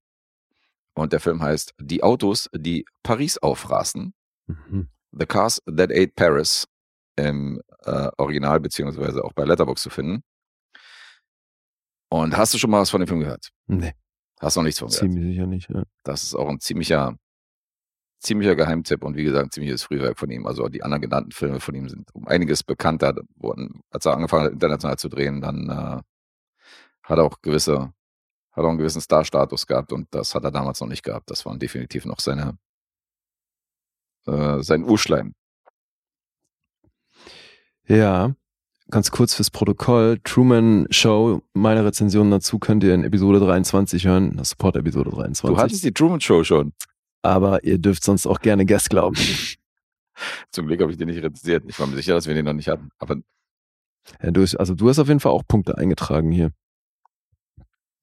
Und 0.95 1.11
der 1.11 1.19
Film 1.19 1.41
heißt 1.41 1.73
Die 1.79 2.03
Autos, 2.03 2.49
die 2.55 2.85
Paris 3.01 3.39
aufraßen. 3.39 4.13
Mhm. 4.47 4.89
The 5.11 5.25
Cars 5.25 5.61
That 5.65 5.91
Ate 5.91 6.11
Paris 6.15 6.67
im 7.15 7.61
äh, 7.85 8.09
Original 8.17 8.59
beziehungsweise 8.59 9.23
auch 9.23 9.33
bei 9.33 9.43
Letterboxd 9.43 9.83
zu 9.83 9.89
finden. 9.89 10.23
Und 12.13 12.37
hast 12.37 12.53
du 12.53 12.59
schon 12.59 12.69
mal 12.69 12.79
was 12.79 12.91
von 12.91 12.99
dem 13.01 13.07
Film 13.07 13.21
gehört? 13.21 13.49
Nee, 13.65 13.93
Hast 14.39 14.55
noch 14.55 14.61
nichts 14.61 14.77
von 14.79 14.87
gehört? 14.89 15.01
ziemlich 15.01 15.23
sicher 15.33 15.47
nicht. 15.47 15.67
Ja. 15.71 15.81
Das 16.03 16.21
ist 16.21 16.35
auch 16.35 16.47
ein 16.47 16.59
ziemlicher, 16.59 17.17
ziemlicher 18.19 18.55
Geheimtipp 18.55 19.03
und 19.03 19.15
wie 19.17 19.23
gesagt, 19.23 19.45
ein 19.47 19.49
ziemliches 19.49 19.81
Frühwerk 19.81 20.19
von 20.19 20.29
ihm. 20.29 20.45
Also 20.45 20.67
die 20.69 20.83
anderen 20.83 21.01
genannten 21.01 21.31
Filme 21.31 21.59
von 21.59 21.73
ihm 21.73 21.89
sind 21.89 22.13
um 22.13 22.27
einiges 22.27 22.61
bekannter. 22.63 23.15
Wurden, 23.37 23.81
als 23.89 24.05
er 24.05 24.13
angefangen 24.13 24.45
hat, 24.45 24.51
international 24.53 24.99
zu 24.99 25.09
drehen, 25.09 25.41
dann 25.41 25.69
äh, 25.69 26.01
hat 27.01 27.17
er 27.17 27.23
auch 27.23 27.41
gewisse, 27.41 27.91
hat 28.51 28.63
auch 28.63 28.69
einen 28.69 28.77
gewissen 28.77 29.01
Star-Status 29.01 29.65
gehabt 29.65 29.91
und 29.91 30.07
das 30.13 30.35
hat 30.35 30.43
er 30.43 30.51
damals 30.51 30.81
noch 30.81 30.87
nicht 30.87 31.01
gehabt. 31.03 31.31
Das 31.31 31.47
waren 31.47 31.57
definitiv 31.57 32.05
noch 32.05 32.19
seine, 32.19 32.59
äh, 34.27 34.61
sein 34.61 34.83
Urschleim. 34.83 35.33
ja, 37.87 38.35
ganz 38.89 39.11
kurz 39.11 39.33
fürs 39.35 39.49
Protokoll. 39.51 40.19
Truman 40.23 40.87
Show, 40.89 41.41
meine 41.53 41.83
Rezension 41.85 42.29
dazu 42.31 42.59
könnt 42.59 42.83
ihr 42.83 42.93
in 42.93 43.03
Episode 43.03 43.39
23 43.39 44.05
hören. 44.05 44.37
Das 44.37 44.49
Support-Episode 44.51 45.09
23. 45.11 45.55
Du 45.55 45.61
hattest 45.61 45.83
die 45.83 45.91
Truman 45.93 46.21
Show 46.21 46.43
schon. 46.43 46.73
aber 47.21 47.63
ihr 47.63 47.77
dürft 47.79 48.03
sonst 48.03 48.25
auch 48.27 48.39
gerne 48.39 48.65
Guess 48.65 48.89
glauben. 48.89 49.15
Zum 50.51 50.67
Glück 50.67 50.81
habe 50.81 50.91
ich 50.91 50.97
den 50.97 51.07
nicht 51.07 51.17
rezensiert. 51.23 51.63
Ich 51.67 51.79
war 51.79 51.87
mir 51.87 51.95
sicher, 51.95 52.13
dass 52.13 52.27
wir 52.27 52.35
den 52.35 52.45
noch 52.45 52.53
nicht 52.53 52.67
hatten. 52.67 52.89
Aber 52.99 53.15
Ja, 54.21 54.31
du, 54.31 54.41
also 54.41 54.75
du 54.75 54.89
hast 54.89 54.99
auf 54.99 55.07
jeden 55.07 55.19
Fall 55.19 55.31
auch 55.31 55.43
Punkte 55.47 55.77
eingetragen 55.77 56.31
hier. 56.31 56.51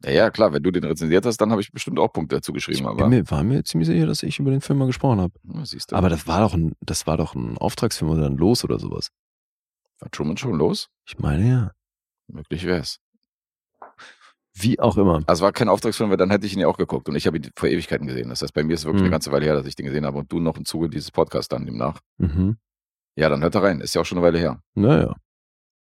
ja, 0.04 0.10
ja, 0.10 0.30
klar, 0.30 0.52
wenn 0.52 0.62
du 0.62 0.70
den 0.72 0.82
rezensiert 0.84 1.24
hast, 1.24 1.36
dann 1.36 1.50
habe 1.52 1.60
ich 1.60 1.70
bestimmt 1.70 1.98
auch 2.00 2.12
Punkte 2.12 2.36
dazu 2.36 2.50
Ich 2.52 2.66
geschrieben. 2.66 2.78
bin 2.80 2.88
Aber 2.88 3.08
mir, 3.08 3.30
war 3.30 3.44
mir 3.44 3.62
ziemlich 3.64 3.86
sicher, 3.86 4.06
dass 4.06 4.22
ich 4.24 4.38
über 4.40 4.50
den 4.50 4.60
Film 4.60 4.78
mal 4.80 4.86
gesprochen 4.86 5.20
habe. 5.20 5.34
Ja, 5.54 5.62
Aber 5.96 6.08
das 6.08 6.26
war 6.26 6.40
doch 6.40 6.54
ein, 6.54 6.72
das 6.80 7.06
war 7.06 7.16
doch 7.16 7.34
ein 7.36 7.56
Auftragsfilm 7.58 8.10
oder 8.10 8.26
ein 8.26 8.36
Los 8.38 8.64
oder 8.64 8.78
sowas. 8.80 9.08
War 10.00 10.10
Truman 10.10 10.36
schon 10.36 10.54
los? 10.54 10.88
Ich 11.06 11.18
meine 11.18 11.48
ja. 11.48 11.70
Möglich 12.28 12.64
wär's. 12.66 12.98
Wie 14.54 14.78
auch 14.80 14.96
immer. 14.96 15.22
Also 15.26 15.44
war 15.44 15.52
kein 15.52 15.68
Auftragsfilm, 15.68 16.10
weil 16.10 16.16
dann 16.16 16.30
hätte 16.30 16.44
ich 16.46 16.52
ihn 16.54 16.60
ja 16.60 16.66
auch 16.66 16.76
geguckt 16.76 17.08
und 17.08 17.14
ich 17.16 17.26
habe 17.26 17.36
ihn 17.38 17.50
vor 17.56 17.68
Ewigkeiten 17.68 18.06
gesehen. 18.06 18.28
Das 18.30 18.42
heißt, 18.42 18.52
bei 18.52 18.62
mir 18.64 18.74
ist 18.74 18.80
es 18.80 18.84
wirklich 18.86 19.00
Mhm. 19.02 19.06
eine 19.06 19.12
ganze 19.12 19.32
Weile 19.32 19.46
her, 19.46 19.54
dass 19.54 19.66
ich 19.66 19.76
den 19.76 19.86
gesehen 19.86 20.04
habe 20.04 20.18
und 20.18 20.30
du 20.32 20.40
noch 20.40 20.56
im 20.56 20.64
Zuge 20.64 20.88
dieses 20.90 21.10
Podcasts 21.10 21.48
dann 21.48 21.64
demnach. 21.66 22.00
Mhm. 22.18 22.56
Ja, 23.16 23.28
dann 23.28 23.42
hört 23.42 23.54
da 23.54 23.60
rein. 23.60 23.80
Ist 23.80 23.94
ja 23.94 24.00
auch 24.00 24.04
schon 24.04 24.18
eine 24.18 24.26
Weile 24.26 24.38
her. 24.38 24.60
Naja, 24.74 25.14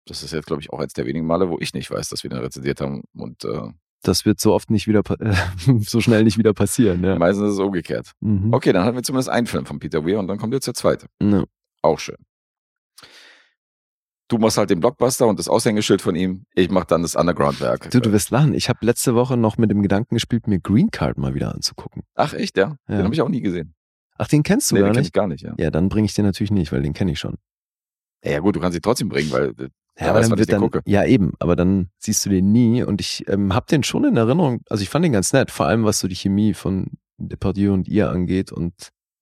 Das 0.06 0.22
ist 0.22 0.32
jetzt, 0.32 0.46
glaube 0.46 0.62
ich, 0.62 0.70
auch 0.72 0.78
eins 0.80 0.92
der 0.94 1.06
wenigen 1.06 1.26
Male, 1.26 1.48
wo 1.48 1.58
ich 1.58 1.74
nicht 1.74 1.90
weiß, 1.90 2.08
dass 2.08 2.22
wir 2.22 2.30
den 2.30 2.38
rezensiert 2.40 2.80
haben. 2.80 3.02
Und 3.14 3.44
äh, 3.44 3.68
das 4.02 4.24
wird 4.24 4.40
so 4.40 4.52
oft 4.54 4.70
nicht 4.70 4.86
wieder, 4.86 5.02
äh, 5.20 5.34
so 5.80 6.00
schnell 6.00 6.24
nicht 6.24 6.38
wieder 6.38 6.54
passieren. 6.54 7.04
Ja. 7.04 7.16
meistens 7.18 7.48
ist 7.48 7.54
es 7.54 7.58
umgekehrt. 7.60 8.12
Mhm. 8.20 8.52
Okay, 8.54 8.72
dann 8.72 8.84
hatten 8.84 8.96
wir 8.96 9.02
zumindest 9.02 9.28
einen 9.28 9.46
Film 9.46 9.66
von 9.66 9.78
Peter 9.80 10.04
Weir 10.06 10.18
und 10.18 10.28
dann 10.28 10.38
kommt 10.38 10.54
jetzt 10.54 10.66
der 10.66 10.74
zweite. 10.74 11.06
Ja. 11.22 11.44
Auch 11.82 11.98
schön. 11.98 12.16
Du 14.32 14.38
machst 14.38 14.56
halt 14.56 14.70
den 14.70 14.80
Blockbuster 14.80 15.26
und 15.26 15.38
das 15.38 15.46
Aushängeschild 15.46 16.00
von 16.00 16.16
ihm. 16.16 16.46
Ich 16.54 16.70
mach 16.70 16.86
dann 16.86 17.02
das 17.02 17.16
Underground-Werk. 17.16 17.90
Du, 17.90 18.00
du 18.00 18.12
wirst 18.12 18.30
lachen. 18.30 18.54
Ich 18.54 18.70
habe 18.70 18.78
letzte 18.80 19.14
Woche 19.14 19.36
noch 19.36 19.58
mit 19.58 19.70
dem 19.70 19.82
Gedanken 19.82 20.14
gespielt, 20.14 20.46
mir 20.46 20.58
Green 20.58 20.90
Card 20.90 21.18
mal 21.18 21.34
wieder 21.34 21.54
anzugucken. 21.54 22.02
Ach, 22.14 22.32
echt, 22.32 22.56
ja? 22.56 22.76
Ja. 22.88 22.96
Den 22.96 23.04
habe 23.04 23.12
ich 23.14 23.20
auch 23.20 23.28
nie 23.28 23.42
gesehen. 23.42 23.74
Ach, 24.16 24.26
den 24.26 24.42
kennst 24.42 24.70
du 24.70 24.76
nee, 24.76 24.80
gar 24.80 24.88
den 24.88 24.94
kenn 24.94 25.00
nicht? 25.02 25.08
ich 25.08 25.12
gar 25.12 25.26
nicht, 25.26 25.42
ja. 25.42 25.54
Ja, 25.58 25.70
dann 25.70 25.90
bringe 25.90 26.06
ich 26.06 26.14
den 26.14 26.24
natürlich 26.24 26.50
nicht, 26.50 26.72
weil 26.72 26.80
den 26.80 26.94
kenne 26.94 27.12
ich 27.12 27.18
schon. 27.18 27.36
Ja, 28.24 28.38
gut, 28.38 28.56
du 28.56 28.60
kannst 28.60 28.74
ihn 28.74 28.80
trotzdem 28.80 29.10
bringen, 29.10 29.30
weil 29.32 29.50
äh, 29.50 29.68
Ja, 30.00 30.08
aber 30.08 30.20
weiß, 30.20 30.30
dann 30.30 30.38
wird 30.38 30.48
den 30.48 30.52
dann, 30.52 30.60
gucke. 30.62 30.80
ja 30.86 31.04
eben, 31.04 31.34
aber 31.38 31.54
dann 31.54 31.90
siehst 31.98 32.24
du 32.24 32.30
den 32.30 32.52
nie 32.52 32.82
und 32.82 33.02
ich 33.02 33.28
ähm, 33.28 33.54
hab 33.54 33.66
den 33.66 33.82
schon 33.82 34.04
in 34.04 34.16
Erinnerung. 34.16 34.62
Also 34.70 34.82
ich 34.82 34.88
fand 34.88 35.04
den 35.04 35.12
ganz 35.12 35.34
nett, 35.34 35.50
vor 35.50 35.66
allem 35.66 35.84
was 35.84 35.98
so 35.98 36.08
die 36.08 36.14
Chemie 36.16 36.54
von 36.54 36.86
Depardieu 37.18 37.74
und 37.74 37.86
ihr 37.86 38.08
angeht 38.08 38.50
und 38.50 38.72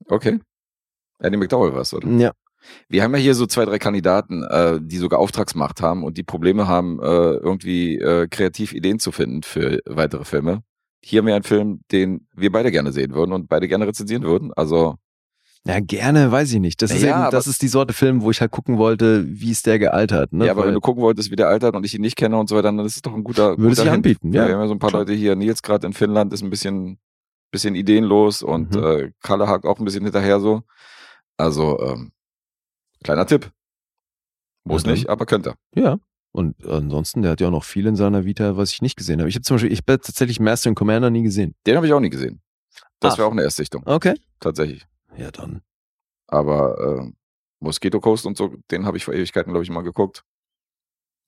okay. 0.07 0.39
Andy 1.19 1.37
McDowell 1.37 1.75
was, 1.75 1.93
oder? 1.95 2.09
ja, 2.09 2.31
Wir 2.89 3.03
haben 3.03 3.13
ja 3.15 3.19
hier 3.21 3.35
so 3.35 3.47
zwei, 3.47 3.65
drei 3.65 3.79
Kandidaten, 3.79 4.43
äh, 4.45 4.79
die 4.81 4.99
sogar 4.99 5.19
Auftragsmacht 5.21 5.81
haben 5.83 6.05
und 6.05 6.17
die 6.19 6.23
Probleme 6.23 6.69
haben, 6.69 7.01
äh, 7.01 7.05
irgendwie 7.05 7.97
äh, 7.99 8.29
kreativ 8.29 8.73
Ideen 8.73 8.99
zu 8.99 9.13
finden 9.13 9.43
für 9.43 9.81
weitere 9.87 10.25
Filme. 10.25 10.63
Hier 11.03 11.19
haben 11.21 11.27
wir 11.27 11.35
einen 11.35 11.45
Film, 11.45 11.81
den 11.93 12.27
wir 12.35 12.53
beide 12.53 12.71
gerne 12.71 12.93
sehen 12.93 13.15
würden 13.15 13.33
und 13.33 13.49
beide 13.49 13.69
gerne 13.69 13.87
rezensieren 13.87 14.23
würden. 14.23 14.53
Also 14.55 14.97
Ja, 15.67 15.81
gerne, 15.81 16.31
weiß 16.31 16.53
ich 16.53 16.61
nicht. 16.61 16.83
Das 16.83 16.91
ist 16.91 17.03
Ja, 17.03 17.23
eben, 17.25 17.31
das 17.33 17.47
ist 17.47 17.63
die 17.63 17.69
Sorte 17.69 17.93
Film, 17.95 18.21
wo 18.23 18.31
ich 18.31 18.41
halt 18.43 18.51
gucken 18.51 18.77
wollte, 18.79 19.25
wie 19.27 19.51
ist 19.51 19.67
der 19.67 19.79
gealtert. 19.79 20.33
Ne? 20.33 20.45
ja, 20.47 20.53
aber 20.53 20.61
Weil- 20.63 20.69
wenn 20.69 20.75
du 20.75 20.81
gucken 20.81 21.03
wolltest, 21.03 21.31
wie 21.31 21.37
der 21.37 21.49
altert 21.49 21.75
und 21.75 21.85
ich 21.87 21.95
ihn 21.95 22.01
nicht 22.03 22.17
kenne 22.17 22.39
und 22.39 22.49
so 22.49 22.55
weiter, 22.57 22.69
dann 22.73 22.79
ist 22.81 22.97
es 22.97 23.03
doch 23.03 23.15
ein 23.15 23.25
guter. 23.25 23.51
Würde 23.59 23.71
guter 23.71 23.83
sich 23.83 23.91
anbieten, 23.91 24.33
Ja, 24.33 24.43
ja. 24.43 24.49
wir 24.49 24.55
haben 24.57 24.63
ja 24.63 24.69
so 24.69 24.75
ein 24.75 24.79
paar 24.79 24.91
Klar. 24.91 25.03
Leute 25.03 25.13
hier. 25.15 25.37
Nils 25.37 25.63
gerade 25.63 25.87
in 25.87 25.93
Finnland 25.95 26.33
ist 26.35 26.43
ein 26.43 26.51
bisschen, 26.51 26.99
bisschen 27.51 27.75
ideenlos 27.75 28.43
und 28.43 28.75
Mhm. 28.75 28.83
äh, 28.85 29.11
Kalle 29.23 29.49
hakt 29.49 29.65
auch 29.65 29.79
ein 29.79 29.85
bisschen 29.85 30.05
hinterher 30.05 30.41
so. 30.41 30.63
Also, 31.39 31.79
ähm, 31.81 32.13
kleiner 33.05 33.27
Tipp. 33.27 33.51
Muss 34.65 34.83
dann. 34.83 34.93
nicht, 34.93 35.09
aber 35.09 35.27
könnte. 35.27 35.55
Ja. 35.75 35.99
Und 36.33 36.65
ansonsten, 36.67 37.23
der 37.23 37.33
hat 37.33 37.41
ja 37.41 37.49
auch 37.49 37.53
noch 37.53 37.65
viel 37.65 37.87
in 37.87 37.97
seiner 37.97 38.25
Vita, 38.25 38.57
was 38.57 38.73
ich 38.73 38.83
nicht 38.83 38.97
gesehen 38.97 39.19
habe. 39.19 39.29
Ich 39.29 39.35
habe 39.35 39.43
zum 39.43 39.57
Beispiel, 39.57 39.73
ich 39.73 39.81
habe 39.81 40.01
tatsächlich 40.01 40.39
Master 40.39 40.69
and 40.69 40.79
Commander 40.79 41.11
nie 41.11 41.23
gesehen. 41.23 41.55
Den 41.67 41.77
habe 41.77 41.87
ich 41.87 41.93
auch 41.93 41.99
nie 42.01 42.11
gesehen. 42.11 42.41
Das 43.01 43.19
wäre 43.19 43.27
auch 43.27 43.33
eine 43.33 43.43
Erstsichtung, 43.43 43.83
Okay. 43.87 44.15
tatsächlich. 44.39 44.87
Ja, 45.17 45.31
dann. 45.33 45.63
Aber 46.29 47.01
äh, 47.03 47.13
Mosquito 47.59 47.99
Coast 48.01 48.27
und 48.27 48.37
so, 48.37 48.55
den 48.71 48.85
habe 48.87 48.97
ich 48.97 49.05
vor 49.05 49.15
Ewigkeiten, 49.15 49.51
glaube 49.53 49.65
ich, 49.65 49.71
mal 49.71 49.81
geguckt. 49.83 50.23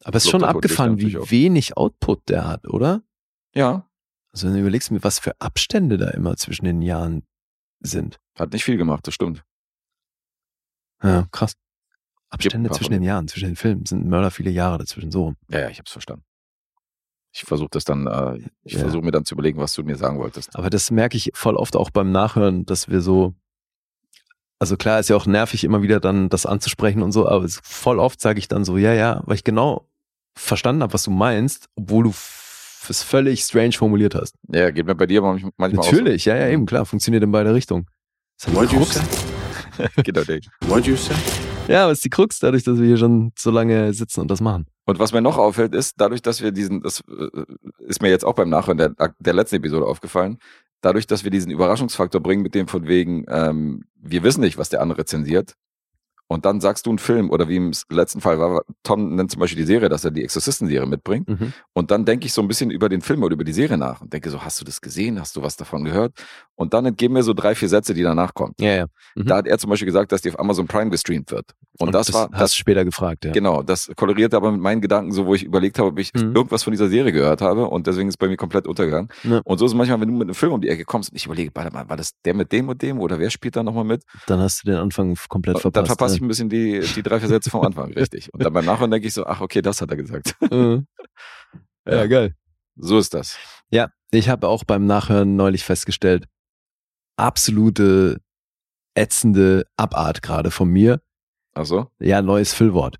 Aber 0.04 0.16
es 0.16 0.24
ist 0.24 0.30
schon 0.30 0.44
abgefahren, 0.44 0.98
wie 1.00 1.14
wenig 1.30 1.76
Output 1.76 2.28
der 2.28 2.46
hat, 2.46 2.68
oder? 2.68 3.02
Ja, 3.54 3.88
Also 4.32 4.46
wenn 4.46 4.54
du 4.54 4.60
überlegst, 4.60 4.90
mit 4.92 5.02
was 5.02 5.18
für 5.18 5.40
Abstände 5.40 5.96
da 5.98 6.10
immer 6.10 6.36
zwischen 6.36 6.64
den 6.64 6.80
Jahren 6.82 7.24
sind. 7.80 8.20
hat 8.38 8.52
nicht 8.52 8.64
viel 8.64 8.76
gemacht, 8.76 9.06
das 9.06 9.14
stimmt. 9.14 9.42
Ja, 11.02 11.26
krass. 11.32 11.54
Abstände 12.30 12.68
paar 12.70 12.78
zwischen 12.78 12.92
den 12.92 13.02
Jahren, 13.02 13.28
zwischen 13.28 13.48
den 13.48 13.56
Filmen 13.56 13.84
sind 13.84 14.06
Mörder 14.06 14.30
viele 14.30 14.50
Jahre 14.50 14.78
dazwischen. 14.78 15.10
So. 15.10 15.34
Ja, 15.48 15.60
ja, 15.60 15.68
ich 15.68 15.78
habe 15.78 15.84
es 15.86 15.92
verstanden. 15.92 16.24
Ich 17.34 17.42
versuche 17.44 17.68
das 17.70 17.84
dann, 17.84 18.06
äh, 18.06 18.38
ich 18.62 18.74
Ja. 18.74 18.80
versuche 18.80 19.02
mir 19.02 19.10
dann 19.10 19.24
zu 19.24 19.34
überlegen, 19.34 19.58
was 19.58 19.72
du 19.74 19.82
mir 19.82 19.96
sagen 19.96 20.18
wolltest. 20.18 20.54
Aber 20.56 20.70
das 20.70 20.90
merke 20.90 21.16
ich 21.16 21.30
voll 21.34 21.56
oft 21.56 21.76
auch 21.76 21.90
beim 21.90 22.10
Nachhören, 22.12 22.64
dass 22.66 22.88
wir 22.88 23.00
so, 23.00 23.34
also 24.58 24.76
klar 24.76 25.00
ist 25.00 25.08
ja 25.08 25.16
auch 25.16 25.26
nervig, 25.26 25.64
immer 25.64 25.82
wieder 25.82 25.98
dann 26.00 26.28
das 26.28 26.46
anzusprechen 26.46 27.02
und 27.02 27.12
so, 27.12 27.28
aber 27.28 27.46
voll 27.62 27.98
oft 27.98 28.20
sage 28.20 28.38
ich 28.38 28.48
dann 28.48 28.64
so, 28.64 28.76
ja, 28.78 28.92
ja, 28.92 29.22
weil 29.26 29.34
ich 29.36 29.44
genau 29.44 29.88
verstanden 30.34 30.82
habe, 30.82 30.92
was 30.94 31.02
du 31.04 31.10
meinst, 31.10 31.68
obwohl 31.74 32.04
du 32.04 32.10
es 32.10 33.02
völlig 33.02 33.42
strange 33.42 33.72
formuliert 33.72 34.14
hast. 34.14 34.34
Ja, 34.48 34.70
geht 34.70 34.86
mir 34.86 34.94
bei 34.94 35.06
dir 35.06 35.20
manch- 35.22 35.50
manchmal 35.56 35.84
Natürlich, 35.86 36.24
ja, 36.26 36.36
ja, 36.36 36.48
eben, 36.48 36.66
klar, 36.66 36.84
funktioniert 36.86 37.22
in 37.22 37.30
beide 37.32 37.54
Richtungen. 37.54 37.86
Das 38.38 38.48
hat 38.48 38.54
What'd 38.54 39.31
auch 39.98 40.28
nicht. 40.28 40.48
What'd 40.66 40.86
you 40.86 40.96
say? 40.96 41.14
Ja, 41.68 41.84
aber 41.84 41.92
es 41.92 41.98
ist 41.98 42.04
die 42.04 42.10
Krux, 42.10 42.38
dadurch, 42.40 42.64
dass 42.64 42.78
wir 42.78 42.86
hier 42.86 42.96
schon 42.96 43.32
so 43.38 43.50
lange 43.50 43.92
sitzen 43.92 44.20
und 44.20 44.30
das 44.30 44.40
machen. 44.40 44.66
Und 44.84 44.98
was 44.98 45.12
mir 45.12 45.22
noch 45.22 45.38
auffällt, 45.38 45.74
ist, 45.74 45.94
dadurch, 45.98 46.22
dass 46.22 46.42
wir 46.42 46.50
diesen, 46.50 46.82
das 46.82 47.02
äh, 47.08 47.44
ist 47.86 48.02
mir 48.02 48.10
jetzt 48.10 48.24
auch 48.24 48.34
beim 48.34 48.48
Nachhören 48.48 48.78
der, 48.78 48.94
der 49.18 49.32
letzten 49.32 49.56
Episode 49.56 49.86
aufgefallen, 49.86 50.38
dadurch, 50.80 51.06
dass 51.06 51.24
wir 51.24 51.30
diesen 51.30 51.52
Überraschungsfaktor 51.52 52.20
bringen 52.20 52.42
mit 52.42 52.54
dem 52.54 52.66
von 52.68 52.86
wegen, 52.86 53.24
ähm, 53.28 53.84
wir 53.96 54.22
wissen 54.22 54.40
nicht, 54.40 54.58
was 54.58 54.68
der 54.68 54.82
andere 54.82 55.04
zensiert. 55.04 55.54
Und 56.28 56.46
dann 56.46 56.60
sagst 56.60 56.86
du 56.86 56.90
einen 56.90 56.98
Film, 56.98 57.30
oder 57.30 57.48
wie 57.48 57.56
im 57.56 57.72
letzten 57.90 58.20
Fall 58.22 58.38
war, 58.38 58.62
Tom 58.82 59.16
nennt 59.16 59.30
zum 59.30 59.40
Beispiel 59.40 59.58
die 59.58 59.66
Serie, 59.66 59.90
dass 59.90 60.04
er 60.04 60.10
die 60.10 60.24
Exorcisten-Serie 60.24 60.86
mitbringt. 60.86 61.28
Mhm. 61.28 61.52
Und 61.74 61.90
dann 61.90 62.06
denke 62.06 62.26
ich 62.26 62.32
so 62.32 62.40
ein 62.40 62.48
bisschen 62.48 62.70
über 62.70 62.88
den 62.88 63.02
Film 63.02 63.22
oder 63.22 63.34
über 63.34 63.44
die 63.44 63.52
Serie 63.52 63.76
nach 63.76 64.00
und 64.00 64.12
denke 64.12 64.30
so, 64.30 64.42
hast 64.42 64.58
du 64.60 64.64
das 64.64 64.80
gesehen? 64.80 65.20
Hast 65.20 65.36
du 65.36 65.42
was 65.42 65.56
davon 65.56 65.84
gehört? 65.84 66.14
Und 66.54 66.72
dann 66.72 66.86
entgehen 66.86 67.12
mir 67.12 67.22
so 67.22 67.34
drei, 67.34 67.54
vier 67.54 67.68
Sätze, 67.68 67.92
die 67.92 68.02
danach 68.02 68.32
kommen. 68.32 68.54
Ja, 68.58 68.74
ja. 68.74 68.86
Mhm. 69.14 69.26
Da 69.26 69.36
hat 69.36 69.46
er 69.46 69.58
zum 69.58 69.68
Beispiel 69.68 69.86
gesagt, 69.86 70.10
dass 70.10 70.22
die 70.22 70.30
auf 70.30 70.38
Amazon 70.38 70.66
Prime 70.66 70.90
gestreamt 70.90 71.30
wird. 71.30 71.50
Und, 71.78 71.94
das, 71.94 72.12
war, 72.12 72.28
hast 72.32 72.40
das, 72.40 72.50
du 72.52 72.56
später 72.58 72.84
gefragt, 72.84 73.24
ja. 73.24 73.32
genau, 73.32 73.62
das 73.62 73.90
kolorierte 73.96 74.36
aber 74.36 74.52
mit 74.52 74.60
meinen 74.60 74.82
Gedanken 74.82 75.10
so, 75.10 75.24
wo 75.26 75.34
ich 75.34 75.42
überlegt 75.42 75.78
habe, 75.78 75.88
ob 75.88 75.98
ich 75.98 76.12
Mhm. 76.14 76.36
irgendwas 76.36 76.62
von 76.64 76.70
dieser 76.70 76.88
Serie 76.88 77.12
gehört 77.12 77.40
habe 77.40 77.66
und 77.66 77.86
deswegen 77.86 78.08
ist 78.08 78.14
es 78.14 78.18
bei 78.18 78.28
mir 78.28 78.36
komplett 78.36 78.66
untergegangen. 78.66 79.08
Ja. 79.24 79.40
Und 79.44 79.56
so 79.58 79.64
ist 79.64 79.72
es 79.72 79.76
manchmal, 79.76 79.98
wenn 80.00 80.08
du 80.08 80.14
mit 80.14 80.28
einem 80.28 80.34
Film 80.34 80.52
um 80.52 80.60
die 80.60 80.68
Ecke 80.68 80.84
kommst 80.84 81.10
und 81.10 81.16
ich 81.16 81.24
überlege, 81.24 81.50
warte 81.54 81.72
mal, 81.72 81.88
war 81.88 81.96
das 81.96 82.12
der 82.26 82.34
mit 82.34 82.52
dem 82.52 82.68
und 82.68 82.82
dem 82.82 83.00
oder 83.00 83.18
wer 83.18 83.30
spielt 83.30 83.56
da 83.56 83.62
nochmal 83.62 83.84
mit? 83.84 84.04
Dann 84.26 84.38
hast 84.40 84.62
du 84.62 84.70
den 84.70 84.78
Anfang 84.78 85.16
komplett 85.28 85.54
Und 85.56 85.60
verpasst. 85.62 85.76
dann 85.76 85.86
verpasse 85.86 86.14
ich 86.16 86.20
ja. 86.20 86.26
ein 86.26 86.28
bisschen 86.28 86.48
die, 86.50 86.80
die 86.94 87.02
drei, 87.02 87.18
vier 87.20 87.28
Sätze 87.28 87.48
vom 87.48 87.62
Anfang, 87.62 87.90
richtig. 87.94 88.28
Und 88.34 88.44
dann 88.44 88.52
beim 88.52 88.66
Nachhören 88.66 88.90
denke 88.90 89.08
ich 89.08 89.14
so, 89.14 89.24
ach 89.24 89.40
okay, 89.40 89.62
das 89.62 89.80
hat 89.80 89.90
er 89.90 89.96
gesagt. 89.96 90.36
Mhm. 90.50 90.86
ja, 91.86 91.94
Ja. 91.96 92.06
geil. 92.06 92.34
So 92.76 92.98
ist 92.98 93.14
das. 93.14 93.38
Ja, 93.70 93.88
ich 94.10 94.28
habe 94.28 94.46
auch 94.46 94.64
beim 94.64 94.84
Nachhören 94.84 95.36
neulich 95.36 95.64
festgestellt, 95.64 96.26
absolute 97.16 98.20
ätzende 98.94 99.64
Abart 99.76 100.22
gerade 100.22 100.50
von 100.50 100.68
mir. 100.68 101.00
Also, 101.54 101.90
Ja, 102.00 102.22
neues 102.22 102.54
Füllwort 102.54 102.96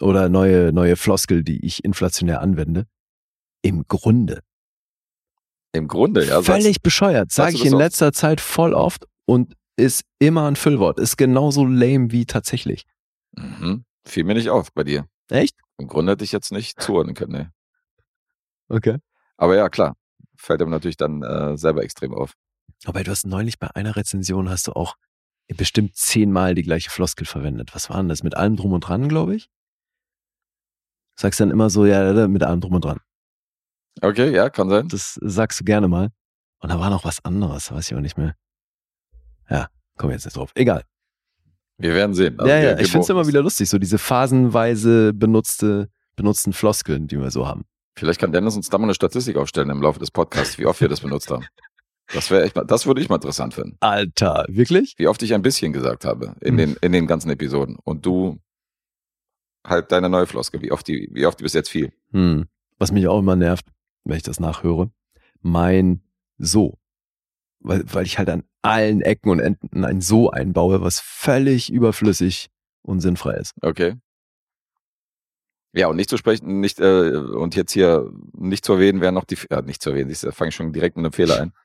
oder 0.00 0.28
neue 0.28 0.72
neue 0.72 0.96
Floskel, 0.96 1.42
die 1.44 1.64
ich 1.64 1.84
inflationär 1.84 2.40
anwende. 2.40 2.86
Im 3.62 3.84
Grunde. 3.86 4.40
im 5.72 5.86
Grunde, 5.86 6.22
ja. 6.24 6.42
sagst- 6.42 6.46
Völlig 6.46 6.82
bescheuert. 6.82 7.30
Sage 7.30 7.52
sagst 7.52 7.62
ich 7.62 7.66
in 7.68 7.74
oft? 7.74 7.82
letzter 7.82 8.12
Zeit 8.12 8.40
voll 8.40 8.74
oft 8.74 9.06
und 9.26 9.54
ist 9.76 10.02
immer 10.18 10.46
ein 10.48 10.56
Füllwort. 10.56 10.98
Ist 10.98 11.16
genauso 11.16 11.64
lame 11.64 12.10
wie 12.10 12.24
tatsächlich. 12.26 12.84
Mhm. 13.36 13.84
Fiel 14.06 14.24
mir 14.24 14.34
nicht 14.34 14.48
auf 14.50 14.72
bei 14.72 14.82
dir. 14.84 15.06
Echt? 15.30 15.56
Im 15.78 15.86
Grunde 15.86 16.12
hätte 16.12 16.24
ich 16.24 16.32
jetzt 16.32 16.50
nicht 16.52 16.80
zuordnen 16.82 17.14
können, 17.14 17.32
ne. 17.32 17.52
Okay. 18.68 18.98
Aber 19.36 19.56
ja, 19.56 19.68
klar. 19.68 19.94
Fällt 20.36 20.60
einem 20.62 20.70
natürlich 20.70 20.96
dann 20.96 21.22
äh, 21.22 21.56
selber 21.56 21.82
extrem 21.84 22.14
auf. 22.14 22.32
Aber 22.86 23.02
du 23.04 23.10
hast 23.10 23.26
neulich 23.26 23.58
bei 23.58 23.68
einer 23.74 23.94
Rezension 23.94 24.48
hast 24.48 24.66
du 24.68 24.72
auch 24.72 24.96
bestimmt 25.54 25.96
zehnmal 25.96 26.54
die 26.54 26.62
gleiche 26.62 26.90
Floskel 26.90 27.26
verwendet. 27.26 27.74
Was 27.74 27.90
war 27.90 27.96
denn 27.96 28.08
das? 28.08 28.22
Mit 28.22 28.36
allem 28.36 28.56
drum 28.56 28.72
und 28.72 28.80
dran, 28.80 29.08
glaube 29.08 29.34
ich? 29.34 29.50
Sagst 31.16 31.40
dann 31.40 31.50
immer 31.50 31.70
so, 31.70 31.86
ja, 31.86 32.28
mit 32.28 32.42
allem 32.42 32.60
drum 32.60 32.74
und 32.74 32.84
dran. 32.84 33.00
Okay, 34.00 34.32
ja, 34.32 34.48
kann 34.48 34.70
sein. 34.70 34.88
Das 34.88 35.18
sagst 35.22 35.60
du 35.60 35.64
gerne 35.64 35.88
mal. 35.88 36.10
Und 36.60 36.70
da 36.70 36.78
war 36.78 36.90
noch 36.90 37.04
was 37.04 37.24
anderes, 37.24 37.70
weiß 37.72 37.90
ich 37.90 37.96
auch 37.96 38.00
nicht 38.00 38.16
mehr. 38.16 38.34
Ja, 39.48 39.68
komm 39.96 40.10
jetzt 40.10 40.24
nicht 40.24 40.36
drauf. 40.36 40.52
Egal. 40.54 40.84
Wir 41.78 41.94
werden 41.94 42.14
sehen. 42.14 42.38
Also, 42.38 42.50
ja, 42.50 42.58
ja, 42.58 42.78
ich 42.78 42.90
finde 42.90 43.04
es 43.04 43.08
immer 43.08 43.26
wieder 43.26 43.42
lustig, 43.42 43.68
so 43.68 43.78
diese 43.78 43.98
phasenweise 43.98 45.14
benutzte, 45.14 45.88
benutzten 46.14 46.52
Floskeln, 46.52 47.08
die 47.08 47.18
wir 47.18 47.30
so 47.30 47.46
haben. 47.46 47.64
Vielleicht 47.96 48.20
kann 48.20 48.32
Dennis 48.32 48.54
uns 48.54 48.68
da 48.68 48.78
mal 48.78 48.84
eine 48.84 48.94
Statistik 48.94 49.36
aufstellen 49.36 49.70
im 49.70 49.82
Laufe 49.82 49.98
des 49.98 50.10
Podcasts, 50.10 50.58
wie 50.58 50.66
oft 50.66 50.80
wir 50.80 50.88
das 50.88 51.00
benutzt 51.00 51.30
haben. 51.30 51.44
Das 52.12 52.30
wäre 52.30 52.50
das 52.66 52.86
würde 52.86 53.00
ich 53.00 53.08
mal 53.08 53.16
interessant 53.16 53.54
finden. 53.54 53.76
Alter, 53.80 54.44
wirklich? 54.48 54.94
Wie 54.96 55.06
oft 55.06 55.22
ich 55.22 55.32
ein 55.34 55.42
bisschen 55.42 55.72
gesagt 55.72 56.04
habe 56.04 56.34
in 56.40 56.50
Hm. 56.52 56.56
den, 56.56 56.76
in 56.80 56.92
den 56.92 57.06
ganzen 57.06 57.30
Episoden. 57.30 57.76
Und 57.84 58.04
du 58.06 58.38
halt 59.66 59.92
deine 59.92 60.08
neue 60.08 60.26
Floske, 60.26 60.60
wie 60.62 60.72
oft 60.72 60.86
die, 60.88 61.08
wie 61.12 61.26
oft 61.26 61.38
die 61.38 61.44
bis 61.44 61.52
jetzt 61.52 61.68
fiel. 61.70 61.92
Hm. 62.12 62.46
Was 62.78 62.92
mich 62.92 63.06
auch 63.08 63.18
immer 63.18 63.36
nervt, 63.36 63.66
wenn 64.04 64.16
ich 64.16 64.22
das 64.22 64.40
nachhöre, 64.40 64.90
mein 65.40 66.02
So. 66.38 66.78
Weil, 67.60 67.84
weil 67.92 68.06
ich 68.06 68.18
halt 68.18 68.30
an 68.30 68.44
allen 68.62 69.02
Ecken 69.02 69.30
und 69.30 69.38
Enden 69.40 69.84
ein 69.84 70.00
So 70.00 70.30
einbaue, 70.30 70.80
was 70.80 71.00
völlig 71.00 71.70
überflüssig 71.72 72.48
und 72.82 73.00
sinnfrei 73.00 73.34
ist. 73.34 73.52
Okay. 73.60 73.96
Ja, 75.72 75.86
und 75.86 75.96
nicht 75.96 76.10
zu 76.10 76.16
sprechen, 76.16 76.60
nicht, 76.60 76.80
äh, 76.80 77.12
und 77.14 77.54
jetzt 77.54 77.72
hier 77.72 78.10
nicht 78.32 78.64
zu 78.64 78.72
erwähnen, 78.72 79.00
wären 79.00 79.14
noch 79.14 79.24
die, 79.24 79.36
ja, 79.50 79.62
nicht 79.62 79.80
zu 79.82 79.90
erwähnen, 79.90 80.12
da 80.20 80.32
fange 80.32 80.48
ich 80.48 80.54
schon 80.56 80.72
direkt 80.72 80.96
mit 80.96 81.04
einem 81.04 81.12
Fehler 81.12 81.40
ein. 81.40 81.52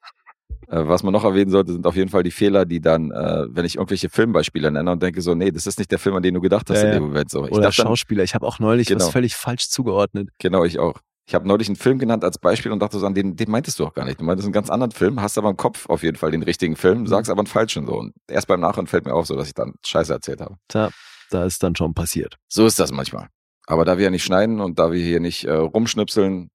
Äh, 0.68 0.88
was 0.88 1.03
man 1.03 1.13
noch 1.13 1.24
erwähnen 1.24 1.51
sollte, 1.51 1.74
sind 1.74 1.86
auf 1.86 1.95
jeden 1.95 2.09
Fall 2.09 2.24
die 2.24 2.32
Fehler, 2.32 2.66
die 2.66 2.82
dann, 2.82 3.11
äh, 3.11 3.45
wenn 3.49 3.66
ich 3.66 3.76
irgendwelche 3.76 4.09
Filmbeispiele 4.09 4.72
nenne 4.72 4.91
und 4.91 5.01
denke 5.03 5.22
so, 5.22 5.36
nee, 5.36 5.51
das 5.51 5.68
ist 5.68 5.78
nicht 5.80 5.91
der 5.91 5.99
Film, 5.99 6.16
an 6.16 6.24
den 6.24 6.34
du 6.34 6.41
gedacht 6.41 6.70
hast 6.70 6.78
Ja, 6.78 6.84
in 6.84 6.88
ja. 6.89 6.93
dem 6.95 7.03
Moment. 7.07 7.30
So. 7.30 7.45
Ich 7.45 7.51
Oder 7.51 7.63
dachte 7.63 7.78
dann, 7.78 7.88
Schauspieler. 7.88 8.24
Ich 8.24 8.36
habe 8.36 8.45
auch 8.45 8.59
neulich 8.59 8.88
Genau. 8.88 9.03
was 9.03 9.09
völlig 9.11 9.36
falsch 9.36 9.70
zugeordnet. 9.70 10.30
genau, 10.39 10.63
ich 10.66 10.80
auch. 10.80 10.99
Ich 11.28 11.34
habe 11.34 11.47
neulich 11.47 11.68
einen 11.68 11.76
Film 11.76 11.97
genannt 11.97 12.24
als 12.24 12.38
Beispiel 12.38 12.72
und 12.72 12.80
dachte 12.80 12.99
so, 12.99 13.05
an 13.07 13.16
den, 13.16 13.36
den 13.36 13.49
meintest 13.49 13.80
du 13.80 13.86
auch 13.88 13.93
gar 13.95 14.05
nicht. 14.05 14.20
Du 14.20 14.24
meintest 14.24 14.45
einen 14.45 14.53
ganz 14.53 14.70
anderen 14.70 14.91
Film, 14.91 15.20
hast 15.22 15.39
aber 15.39 15.49
im 15.49 15.57
Kopf 15.57 15.89
auf 15.89 16.03
jeden 16.03 16.18
Fall 16.18 16.30
den 16.30 16.43
richtigen 16.43 16.76
Film, 16.76 17.07
sagst 17.07 17.32
aber 17.32 17.39
einen 17.39 17.47
falschen 17.47 17.88
so. 17.88 17.93
Und 17.93 18.13
erst 18.28 18.47
beim 18.47 18.59
Nachhören 18.59 18.86
fällt 18.86 19.05
mir 19.05 19.13
auf 19.16 19.26
so, 19.26 19.36
dass 19.36 19.47
ich 19.47 19.55
dann 19.55 19.74
Scheiße 19.84 20.13
erzählt 20.13 20.39
habe. 20.41 20.55
Tja, 20.68 20.89
da 21.32 21.45
ist 21.45 21.63
dann 21.63 21.76
schon 21.76 21.95
passiert. 21.95 22.36
So 22.47 22.68
ist 22.68 22.80
das 22.80 22.91
manchmal. 22.91 23.28
Aber 23.66 23.86
da 23.86 23.97
wir 23.97 24.03
ja 24.05 24.11
nicht 24.11 24.24
schneiden 24.24 24.59
und 24.61 24.78
da 24.78 24.91
wir 24.91 25.01
hier 25.03 25.20
nicht 25.20 25.45
äh, 25.45 25.51
rumschnipseln, 25.53 26.49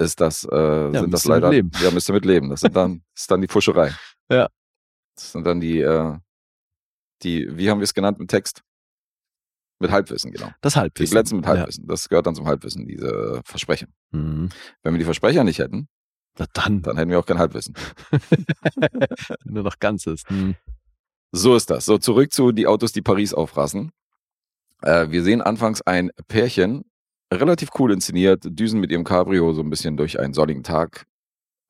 ist 0.00 0.20
das, 0.20 0.44
äh, 0.44 0.90
sind 0.92 0.92
müsst 0.92 1.12
das 1.12 1.24
leider, 1.26 1.50
leben. 1.50 1.70
ja, 1.82 1.90
müsst 1.90 2.08
ihr 2.08 2.14
mit 2.14 2.24
leben. 2.24 2.50
Das 2.50 2.60
sind 2.60 2.74
dann, 2.74 3.02
ist 3.16 3.30
dann 3.30 3.40
die 3.40 3.48
Fuscherei. 3.48 3.94
Ja. 4.30 4.48
Das 5.14 5.32
sind 5.32 5.46
dann 5.46 5.60
die, 5.60 5.80
äh, 5.80 6.16
die, 7.22 7.48
wie 7.56 7.70
haben 7.70 7.78
wir 7.80 7.84
es 7.84 7.94
genannt 7.94 8.18
im 8.20 8.26
Text? 8.28 8.62
Mit 9.78 9.90
Halbwissen, 9.90 10.30
genau. 10.30 10.50
Das 10.60 10.74
Die 10.74 10.78
Halbwissen. 10.80 11.14
Plätze 11.14 11.34
mit 11.34 11.46
Halbwissen. 11.46 11.86
Das 11.86 12.08
gehört 12.08 12.26
dann 12.26 12.34
zum 12.34 12.46
Halbwissen, 12.46 12.86
diese 12.86 13.40
Versprecher. 13.44 13.86
Ja. 14.12 14.18
Mhm. 14.18 14.50
Wenn 14.82 14.94
wir 14.94 14.98
die 14.98 15.04
Versprecher 15.04 15.42
nicht 15.44 15.58
hätten, 15.58 15.88
Na 16.38 16.46
dann, 16.52 16.82
dann 16.82 16.96
hätten 16.98 17.10
wir 17.10 17.18
auch 17.18 17.24
kein 17.26 17.38
Halbwissen. 17.38 17.74
nur 19.44 19.62
noch 19.62 19.78
Ganzes. 19.78 20.24
Mhm. 20.28 20.54
So 21.32 21.54
ist 21.56 21.70
das. 21.70 21.84
So, 21.86 21.96
zurück 21.98 22.32
zu 22.32 22.52
die 22.52 22.66
Autos, 22.66 22.92
die 22.92 23.02
Paris 23.02 23.32
aufrassen. 23.32 23.92
Äh, 24.82 25.10
wir 25.10 25.22
sehen 25.22 25.40
anfangs 25.42 25.80
ein 25.82 26.10
Pärchen, 26.28 26.84
relativ 27.32 27.70
cool 27.78 27.92
inszeniert, 27.92 28.44
düsen 28.44 28.80
mit 28.80 28.90
ihrem 28.90 29.04
Cabrio 29.04 29.52
so 29.52 29.62
ein 29.62 29.70
bisschen 29.70 29.96
durch 29.96 30.18
einen 30.18 30.34
sonnigen 30.34 30.62
Tag. 30.62 31.06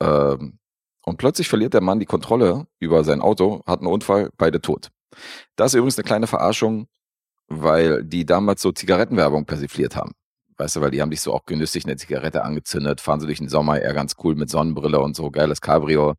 Ähm, 0.03 0.59
und 1.05 1.17
plötzlich 1.17 1.49
verliert 1.49 1.75
der 1.75 1.81
Mann 1.81 2.01
die 2.01 2.07
Kontrolle 2.07 2.67
über 2.79 3.05
sein 3.05 3.21
Auto, 3.21 3.63
hat 3.67 3.81
einen 3.81 3.89
Unfall, 3.89 4.31
beide 4.37 4.61
tot. 4.61 4.89
Das 5.57 5.73
ist 5.73 5.79
übrigens 5.79 5.99
eine 5.99 6.05
kleine 6.05 6.27
Verarschung, 6.27 6.87
weil 7.49 8.05
die 8.05 8.25
damals 8.25 8.63
so 8.63 8.73
Zigarettenwerbung 8.73 9.45
persifliert 9.45 9.97
haben. 9.97 10.13
Weißt 10.57 10.77
du, 10.77 10.81
weil 10.83 10.91
die 10.91 11.01
haben 11.01 11.11
sich 11.11 11.23
so 11.23 11.33
auch 11.33 11.47
genüsslich 11.47 11.85
eine 11.85 11.97
Zigarette 11.97 12.45
angezündet, 12.45 13.01
fahren 13.01 13.19
sie 13.19 13.27
durch 13.27 13.39
den 13.39 13.49
Sommer, 13.49 13.81
er 13.81 13.95
ganz 13.95 14.15
cool 14.23 14.35
mit 14.35 14.51
Sonnenbrille 14.51 15.01
und 15.01 15.17
so, 15.17 15.31
geiles 15.31 15.61
Cabrio. 15.61 16.15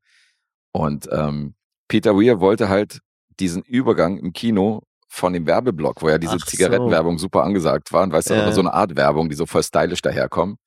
Und 0.71 1.07
ähm, 1.11 1.53
Peter 1.87 2.15
Weir 2.15 2.39
wollte 2.39 2.67
halt 2.67 3.01
diesen 3.39 3.61
Übergang 3.61 4.17
im 4.17 4.33
Kino 4.33 4.81
von 5.13 5.33
dem 5.33 5.45
Werbeblock, 5.45 6.01
wo 6.01 6.09
ja 6.09 6.17
diese 6.17 6.33
Ach 6.35 6.39
so. 6.39 6.45
Zigarettenwerbung 6.45 7.17
super 7.19 7.43
angesagt 7.43 7.91
war, 7.91 8.03
und 8.03 8.13
weißt 8.13 8.29
du, 8.29 8.33
Ja. 8.35 8.43
aber 8.43 8.53
so 8.53 8.61
eine 8.61 8.73
Art 8.73 8.95
Werbung, 8.95 9.27
die 9.27 9.35
so 9.35 9.45
voll 9.45 9.61
stylisch 9.61 10.01
daherkommt, 10.01 10.57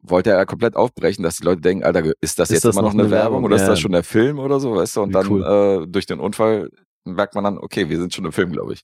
wollte 0.00 0.30
er 0.30 0.46
komplett 0.46 0.76
aufbrechen, 0.76 1.22
dass 1.22 1.36
die 1.36 1.44
Leute 1.44 1.60
denken, 1.60 1.84
Alter, 1.84 2.10
ist 2.22 2.38
das 2.38 2.48
Ist 2.48 2.54
jetzt 2.54 2.64
das 2.64 2.74
immer 2.76 2.82
noch 2.82 2.92
eine 2.94 3.02
eine 3.02 3.10
Werbung 3.10 3.44
oder 3.44 3.56
ist 3.56 3.62
Ja. 3.62 3.68
das 3.68 3.80
schon 3.80 3.92
der 3.92 4.02
Film 4.02 4.38
oder 4.38 4.60
so, 4.60 4.74
weißt 4.74 4.96
du? 4.96 5.02
Und 5.02 5.10
Wie 5.10 5.12
dann 5.12 5.28
cool. 5.28 5.82
äh, 5.84 5.86
durch 5.86 6.06
den 6.06 6.20
Unfall 6.20 6.70
merkt 7.04 7.34
man 7.34 7.44
dann, 7.44 7.58
okay, 7.58 7.88
wir 7.90 7.98
sind 7.98 8.14
schon 8.14 8.24
im 8.24 8.32
Film, 8.32 8.50
glaube 8.50 8.72
ich. 8.72 8.80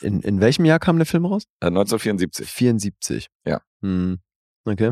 In, 0.00 0.20
in 0.20 0.40
welchem 0.40 0.64
Jahr 0.66 0.78
kam 0.78 0.98
der 0.98 1.06
Film 1.06 1.24
raus? 1.24 1.44
Äh, 1.60 1.66
1974. 1.68 2.48
74. 2.50 3.28
Ja. 3.46 3.62
Hm. 3.82 4.18
Okay. 4.66 4.90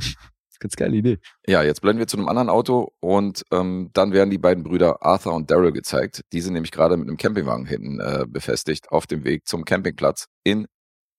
Ganz 0.61 0.77
geile 0.77 0.97
Idee. 0.97 1.19
Ja, 1.47 1.63
jetzt 1.63 1.81
blenden 1.81 1.99
wir 1.99 2.07
zu 2.07 2.17
einem 2.17 2.29
anderen 2.29 2.49
Auto 2.49 2.93
und 3.01 3.45
ähm, 3.53 3.91
dann 3.93 4.13
werden 4.13 4.31
die 4.31 4.39
beiden 4.39 4.65
Brüder 4.65 5.03
Arthur 5.03 5.35
und 5.35 5.51
Daryl 5.51 5.73
gezeigt. 5.73 6.23
Die 6.33 6.41
sind 6.41 6.55
nämlich 6.55 6.73
gerade 6.73 6.97
mit 6.97 7.09
einem 7.09 7.17
Campingwagen 7.17 7.67
hinten 7.67 8.01
äh, 8.01 8.25
befestigt 8.29 8.91
auf 8.91 9.07
dem 9.07 9.25
Weg 9.25 9.47
zum 9.47 9.65
Campingplatz 9.65 10.27
in 10.45 10.67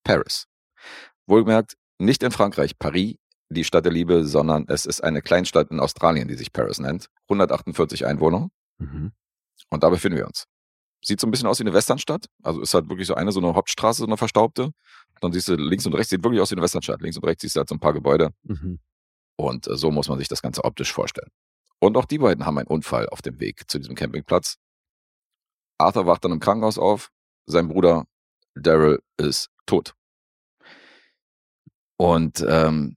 Paris. 0.03 0.45
Wohlgemerkt, 1.27 1.75
nicht 1.99 2.23
in 2.23 2.31
Frankreich, 2.31 2.77
Paris, 2.79 3.15
die 3.49 3.63
Stadt 3.63 3.85
der 3.85 3.91
Liebe, 3.93 4.25
sondern 4.25 4.65
es 4.67 4.85
ist 4.85 5.01
eine 5.03 5.21
Kleinstadt 5.21 5.71
in 5.71 5.79
Australien, 5.79 6.27
die 6.27 6.35
sich 6.35 6.51
Paris 6.51 6.79
nennt. 6.79 7.07
148 7.29 8.05
Einwohner 8.05 8.49
Mhm. 8.79 9.11
und 9.71 9.83
da 9.83 9.89
befinden 9.89 10.17
wir 10.17 10.27
uns. 10.27 10.45
Sieht 11.03 11.19
so 11.21 11.27
ein 11.27 11.31
bisschen 11.31 11.47
aus 11.47 11.59
wie 11.59 11.63
eine 11.63 11.73
Westernstadt. 11.73 12.25
Also 12.43 12.61
ist 12.61 12.73
halt 12.73 12.89
wirklich 12.89 13.07
so 13.07 13.13
eine, 13.15 13.31
so 13.31 13.39
eine 13.39 13.53
Hauptstraße, 13.53 13.99
so 13.99 14.05
eine 14.05 14.17
verstaubte. 14.17 14.71
Dann 15.21 15.31
siehst 15.31 15.47
du 15.47 15.55
links 15.55 15.85
und 15.85 15.93
rechts, 15.93 16.09
sieht 16.09 16.23
wirklich 16.23 16.41
aus 16.41 16.51
wie 16.51 16.55
eine 16.55 16.61
Westernstadt. 16.63 17.01
Links 17.01 17.17
und 17.17 17.23
rechts 17.25 17.41
siehst 17.41 17.55
du 17.55 17.59
halt 17.59 17.69
so 17.69 17.75
ein 17.75 17.79
paar 17.79 17.93
Gebäude. 17.93 18.31
Mhm. 18.43 18.79
Und 19.37 19.67
äh, 19.67 19.77
so 19.77 19.91
muss 19.91 20.09
man 20.09 20.17
sich 20.17 20.27
das 20.27 20.41
Ganze 20.41 20.63
optisch 20.63 20.91
vorstellen. 20.91 21.31
Und 21.79 21.95
auch 21.95 22.05
die 22.05 22.17
beiden 22.17 22.45
haben 22.45 22.57
einen 22.57 22.67
Unfall 22.67 23.07
auf 23.09 23.21
dem 23.21 23.39
Weg 23.39 23.69
zu 23.69 23.77
diesem 23.77 23.95
Campingplatz. 23.95 24.57
Arthur 25.77 26.07
wacht 26.07 26.25
dann 26.25 26.31
im 26.31 26.39
Krankenhaus 26.39 26.77
auf. 26.77 27.11
Sein 27.45 27.67
Bruder 27.67 28.07
Daryl 28.55 28.99
ist 29.17 29.49
tot. 29.65 29.93
Und 31.97 32.45
ähm, 32.47 32.95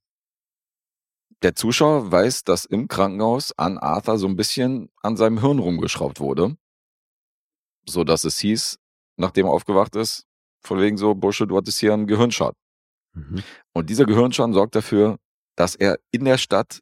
der 1.42 1.54
Zuschauer 1.54 2.10
weiß, 2.10 2.44
dass 2.44 2.64
im 2.64 2.88
Krankenhaus 2.88 3.52
an 3.52 3.78
Arthur 3.78 4.18
so 4.18 4.26
ein 4.26 4.36
bisschen 4.36 4.90
an 5.02 5.16
seinem 5.16 5.40
Hirn 5.40 5.58
rumgeschraubt 5.58 6.20
wurde. 6.20 6.56
So 7.86 8.04
dass 8.04 8.24
es 8.24 8.38
hieß, 8.38 8.78
nachdem 9.16 9.46
er 9.46 9.52
aufgewacht 9.52 9.96
ist, 9.96 10.26
von 10.62 10.78
wegen 10.80 10.98
so, 10.98 11.14
Bursche, 11.14 11.46
du 11.46 11.56
hattest 11.56 11.80
hier 11.80 11.94
einen 11.94 12.06
Gehirnschaden. 12.06 12.56
Mhm. 13.14 13.42
Und 13.72 13.88
dieser 13.88 14.04
Gehirnschaden 14.04 14.52
sorgt 14.52 14.74
dafür, 14.74 15.18
dass 15.60 15.74
er 15.74 15.98
in 16.10 16.24
der 16.24 16.38
Stadt 16.38 16.80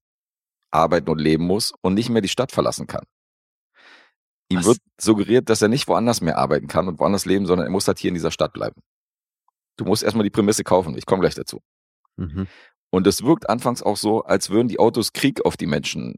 arbeiten 0.70 1.10
und 1.10 1.18
leben 1.18 1.44
muss 1.44 1.72
und 1.80 1.94
nicht 1.94 2.10
mehr 2.10 2.22
die 2.22 2.28
Stadt 2.28 2.52
verlassen 2.52 2.86
kann. 2.86 3.02
Ihm 4.50 4.60
Was? 4.60 4.66
wird 4.66 4.78
suggeriert, 5.00 5.50
dass 5.50 5.60
er 5.60 5.68
nicht 5.68 5.88
woanders 5.88 6.20
mehr 6.20 6.38
arbeiten 6.38 6.68
kann 6.68 6.86
und 6.86 7.00
woanders 7.00 7.26
leben, 7.26 7.44
sondern 7.44 7.66
er 7.66 7.72
muss 7.72 7.88
halt 7.88 7.98
hier 7.98 8.08
in 8.08 8.14
dieser 8.14 8.30
Stadt 8.30 8.52
bleiben. 8.52 8.80
Du 9.76 9.84
musst 9.84 10.04
erstmal 10.04 10.22
die 10.22 10.30
Prämisse 10.30 10.62
kaufen. 10.62 10.96
Ich 10.96 11.06
komme 11.06 11.20
gleich 11.20 11.34
dazu. 11.34 11.60
Mhm. 12.16 12.46
Und 12.90 13.06
es 13.08 13.24
wirkt 13.24 13.50
anfangs 13.50 13.82
auch 13.82 13.96
so, 13.96 14.22
als 14.22 14.48
würden 14.48 14.68
die 14.68 14.78
Autos 14.78 15.12
Krieg 15.12 15.44
auf 15.44 15.56
die 15.56 15.66
Menschen, 15.66 16.14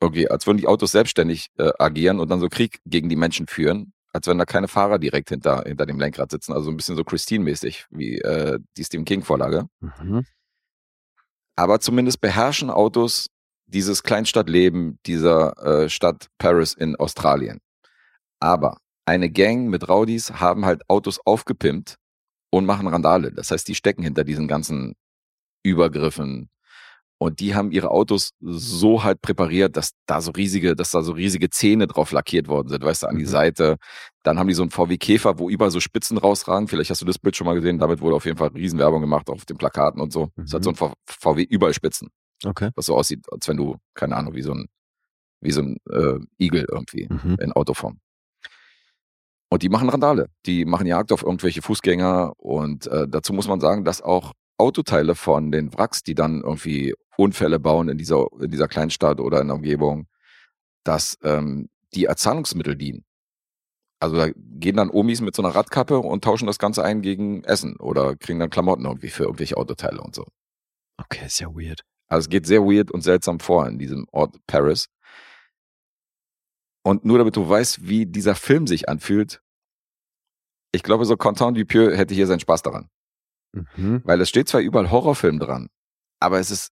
irgendwie, 0.00 0.30
als 0.30 0.46
würden 0.46 0.58
die 0.58 0.68
Autos 0.68 0.92
selbstständig 0.92 1.48
äh, 1.58 1.72
agieren 1.80 2.20
und 2.20 2.30
dann 2.30 2.38
so 2.38 2.48
Krieg 2.48 2.78
gegen 2.86 3.08
die 3.08 3.16
Menschen 3.16 3.48
führen, 3.48 3.92
als 4.12 4.28
wenn 4.28 4.38
da 4.38 4.44
keine 4.44 4.68
Fahrer 4.68 5.00
direkt 5.00 5.30
hinter, 5.30 5.64
hinter 5.66 5.84
dem 5.84 5.98
Lenkrad 5.98 6.30
sitzen. 6.30 6.52
Also 6.52 6.70
ein 6.70 6.76
bisschen 6.76 6.94
so 6.94 7.02
Christine-mäßig, 7.02 7.86
wie 7.90 8.18
äh, 8.18 8.60
die 8.76 8.84
Stephen 8.84 9.04
King-Vorlage. 9.04 9.68
Mhm. 9.80 10.24
Aber 11.60 11.78
zumindest 11.78 12.22
beherrschen 12.22 12.70
Autos 12.70 13.26
dieses 13.66 14.02
Kleinstadtleben 14.02 14.98
dieser 15.04 15.58
äh, 15.62 15.90
Stadt 15.90 16.28
Paris 16.38 16.72
in 16.72 16.96
Australien. 16.96 17.60
Aber 18.40 18.78
eine 19.04 19.28
Gang 19.28 19.68
mit 19.68 19.86
Rowdies 19.86 20.32
haben 20.32 20.64
halt 20.64 20.88
Autos 20.88 21.20
aufgepimpt 21.26 21.96
und 22.48 22.64
machen 22.64 22.86
Randale. 22.86 23.30
Das 23.30 23.50
heißt, 23.50 23.68
die 23.68 23.74
stecken 23.74 24.02
hinter 24.02 24.24
diesen 24.24 24.48
ganzen 24.48 24.94
Übergriffen. 25.62 26.48
Und 27.22 27.40
die 27.40 27.54
haben 27.54 27.70
ihre 27.70 27.90
Autos 27.90 28.30
so 28.40 29.04
halt 29.04 29.20
präpariert, 29.20 29.76
dass 29.76 29.90
da 30.06 30.22
so 30.22 30.30
riesige, 30.30 30.74
dass 30.74 30.90
da 30.90 31.02
so 31.02 31.12
riesige 31.12 31.50
Zähne 31.50 31.86
drauf 31.86 32.12
lackiert 32.12 32.48
worden 32.48 32.68
sind, 32.68 32.82
weißt 32.82 33.02
du, 33.02 33.08
an 33.08 33.16
die 33.18 33.24
Mhm. 33.24 33.28
Seite. 33.28 33.76
Dann 34.22 34.38
haben 34.38 34.48
die 34.48 34.54
so 34.54 34.62
einen 34.62 34.70
VW 34.70 34.96
Käfer, 34.96 35.38
wo 35.38 35.50
überall 35.50 35.70
so 35.70 35.80
Spitzen 35.80 36.16
rausragen. 36.16 36.66
Vielleicht 36.66 36.88
hast 36.88 37.02
du 37.02 37.04
das 37.04 37.18
Bild 37.18 37.36
schon 37.36 37.44
mal 37.46 37.52
gesehen. 37.54 37.78
Damit 37.78 38.00
wurde 38.00 38.16
auf 38.16 38.24
jeden 38.24 38.38
Fall 38.38 38.48
Riesenwerbung 38.48 39.02
gemacht, 39.02 39.28
auf 39.28 39.44
den 39.44 39.58
Plakaten 39.58 40.00
und 40.00 40.14
so. 40.14 40.30
Es 40.42 40.54
hat 40.54 40.60
Mhm. 40.60 40.64
so 40.64 40.70
ein 40.70 40.76
V- 40.76 40.94
VW 41.06 41.42
überall 41.42 41.74
Spitzen 41.74 42.08
Okay. 42.46 42.70
was 42.74 42.86
so 42.86 42.96
aussieht, 42.96 43.26
als 43.30 43.46
wenn 43.48 43.58
du, 43.58 43.76
keine 43.92 44.16
Ahnung, 44.16 44.34
wie 44.34 44.40
so 44.42 44.52
ein, 44.54 44.66
wie 45.42 45.50
so 45.52 45.60
ein 45.60 45.76
äh, 45.90 46.18
Igel 46.38 46.64
irgendwie 46.70 47.06
Mhm. 47.10 47.36
in 47.38 47.52
Autoform. 47.52 48.00
Und 49.50 49.62
die 49.62 49.68
machen 49.68 49.90
Randale. 49.90 50.28
Die 50.46 50.64
machen 50.64 50.86
Jagd 50.86 51.12
auf 51.12 51.22
irgendwelche 51.22 51.60
Fußgänger. 51.60 52.32
Und 52.38 52.86
äh, 52.86 53.06
dazu 53.08 53.32
muss 53.34 53.48
man 53.48 53.60
sagen, 53.60 53.84
dass 53.84 54.00
auch 54.00 54.32
Autoteile 54.58 55.14
von 55.14 55.50
den 55.50 55.72
Wracks, 55.74 56.02
die 56.02 56.14
dann 56.14 56.42
irgendwie 56.42 56.94
Unfälle 57.20 57.58
bauen 57.58 57.88
in 57.88 57.98
dieser, 57.98 58.26
in 58.40 58.50
dieser 58.50 58.68
Kleinstadt 58.68 59.20
oder 59.20 59.40
in 59.40 59.48
der 59.48 59.56
Umgebung, 59.56 60.06
dass 60.84 61.18
ähm, 61.22 61.68
die 61.94 62.08
als 62.08 62.22
Zahlungsmittel 62.22 62.76
dienen. 62.76 63.04
Also 64.00 64.16
da 64.16 64.30
gehen 64.34 64.76
dann 64.76 64.90
Omis 64.90 65.20
mit 65.20 65.36
so 65.36 65.42
einer 65.42 65.54
Radkappe 65.54 65.98
und 65.98 66.24
tauschen 66.24 66.46
das 66.46 66.58
Ganze 66.58 66.82
ein 66.82 67.02
gegen 67.02 67.44
Essen 67.44 67.76
oder 67.76 68.16
kriegen 68.16 68.38
dann 68.38 68.48
Klamotten 68.48 68.86
irgendwie 68.86 69.10
für 69.10 69.24
irgendwelche 69.24 69.58
Autoteile 69.58 70.00
und 70.00 70.14
so. 70.14 70.26
Okay, 70.96 71.26
ist 71.26 71.40
ja 71.40 71.48
weird. 71.48 71.82
Also 72.08 72.26
es 72.26 72.28
geht 72.30 72.46
sehr 72.46 72.62
weird 72.62 72.90
und 72.90 73.02
seltsam 73.02 73.40
vor 73.40 73.66
in 73.66 73.78
diesem 73.78 74.06
Ort 74.10 74.36
Paris. 74.46 74.88
Und 76.82 77.04
nur 77.04 77.18
damit 77.18 77.36
du 77.36 77.46
weißt, 77.46 77.86
wie 77.86 78.06
dieser 78.06 78.34
Film 78.34 78.66
sich 78.66 78.88
anfühlt, 78.88 79.42
ich 80.72 80.82
glaube, 80.82 81.04
so 81.04 81.16
Quentin 81.16 81.54
Dupieux 81.54 81.96
hätte 81.96 82.14
hier 82.14 82.26
seinen 82.26 82.40
Spaß 82.40 82.62
daran. 82.62 82.88
Mhm. 83.52 84.02
Weil 84.04 84.20
es 84.20 84.28
steht 84.28 84.48
zwar 84.48 84.60
überall 84.60 84.90
Horrorfilm 84.90 85.38
dran, 85.38 85.68
aber 86.20 86.38
es 86.38 86.50
ist 86.50 86.70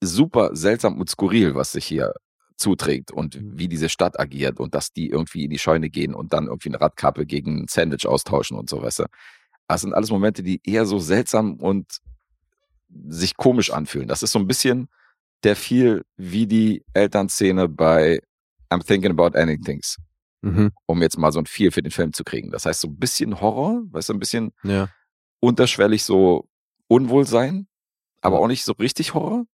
super 0.00 0.54
seltsam 0.56 0.98
und 1.00 1.08
skurril, 1.10 1.54
was 1.54 1.72
sich 1.72 1.84
hier 1.86 2.12
zuträgt 2.56 3.10
und 3.10 3.40
Mhm. 3.40 3.58
wie 3.58 3.68
diese 3.68 3.88
Stadt 3.88 4.18
agiert 4.20 4.60
und 4.60 4.74
dass 4.74 4.92
die 4.92 5.08
irgendwie 5.08 5.44
in 5.44 5.50
die 5.50 5.58
Scheune 5.58 5.88
gehen 5.90 6.14
und 6.14 6.32
dann 6.32 6.46
irgendwie 6.46 6.68
eine 6.68 6.80
Radkappe 6.80 7.24
gegen 7.26 7.62
ein 7.62 7.66
Sandwich 7.68 8.06
austauschen 8.06 8.58
und 8.58 8.68
so, 8.68 8.82
weißt 8.82 9.00
du. 9.00 9.04
Das 9.68 9.82
sind 9.82 9.94
alles 9.94 10.10
Momente, 10.10 10.42
die 10.42 10.60
eher 10.64 10.84
so 10.84 10.98
seltsam 10.98 11.54
und 11.60 11.98
sich 13.08 13.36
komisch 13.36 13.70
anfühlen. 13.70 14.08
Das 14.08 14.22
ist 14.22 14.32
so 14.32 14.38
ein 14.38 14.46
bisschen 14.46 14.88
der 15.44 15.56
viel 15.56 16.02
wie 16.16 16.46
die 16.46 16.84
Elternszene 16.92 17.68
bei 17.68 18.20
I'm 18.68 18.84
Thinking 18.84 19.12
About 19.12 19.38
Ending 19.38 19.62
Things, 19.62 19.96
Mhm. 20.42 20.70
um 20.86 21.00
jetzt 21.02 21.16
mal 21.18 21.32
so 21.32 21.38
ein 21.38 21.46
viel 21.46 21.70
für 21.70 21.82
den 21.82 21.92
Film 21.92 22.12
zu 22.12 22.24
kriegen. 22.24 22.50
Das 22.50 22.66
heißt, 22.66 22.80
so 22.80 22.88
ein 22.88 22.96
bisschen 22.98 23.40
Horror, 23.40 23.82
weißt 23.90 24.08
du, 24.10 24.14
ein 24.14 24.18
bisschen 24.18 24.52
Ja. 24.64 24.88
unterschwellig 25.40 26.02
so 26.04 26.48
Unwohlsein, 26.88 27.68
aber 28.20 28.40
auch 28.40 28.48
nicht 28.48 28.64
so 28.64 28.72
richtig 28.72 29.14
Horror, 29.14 29.44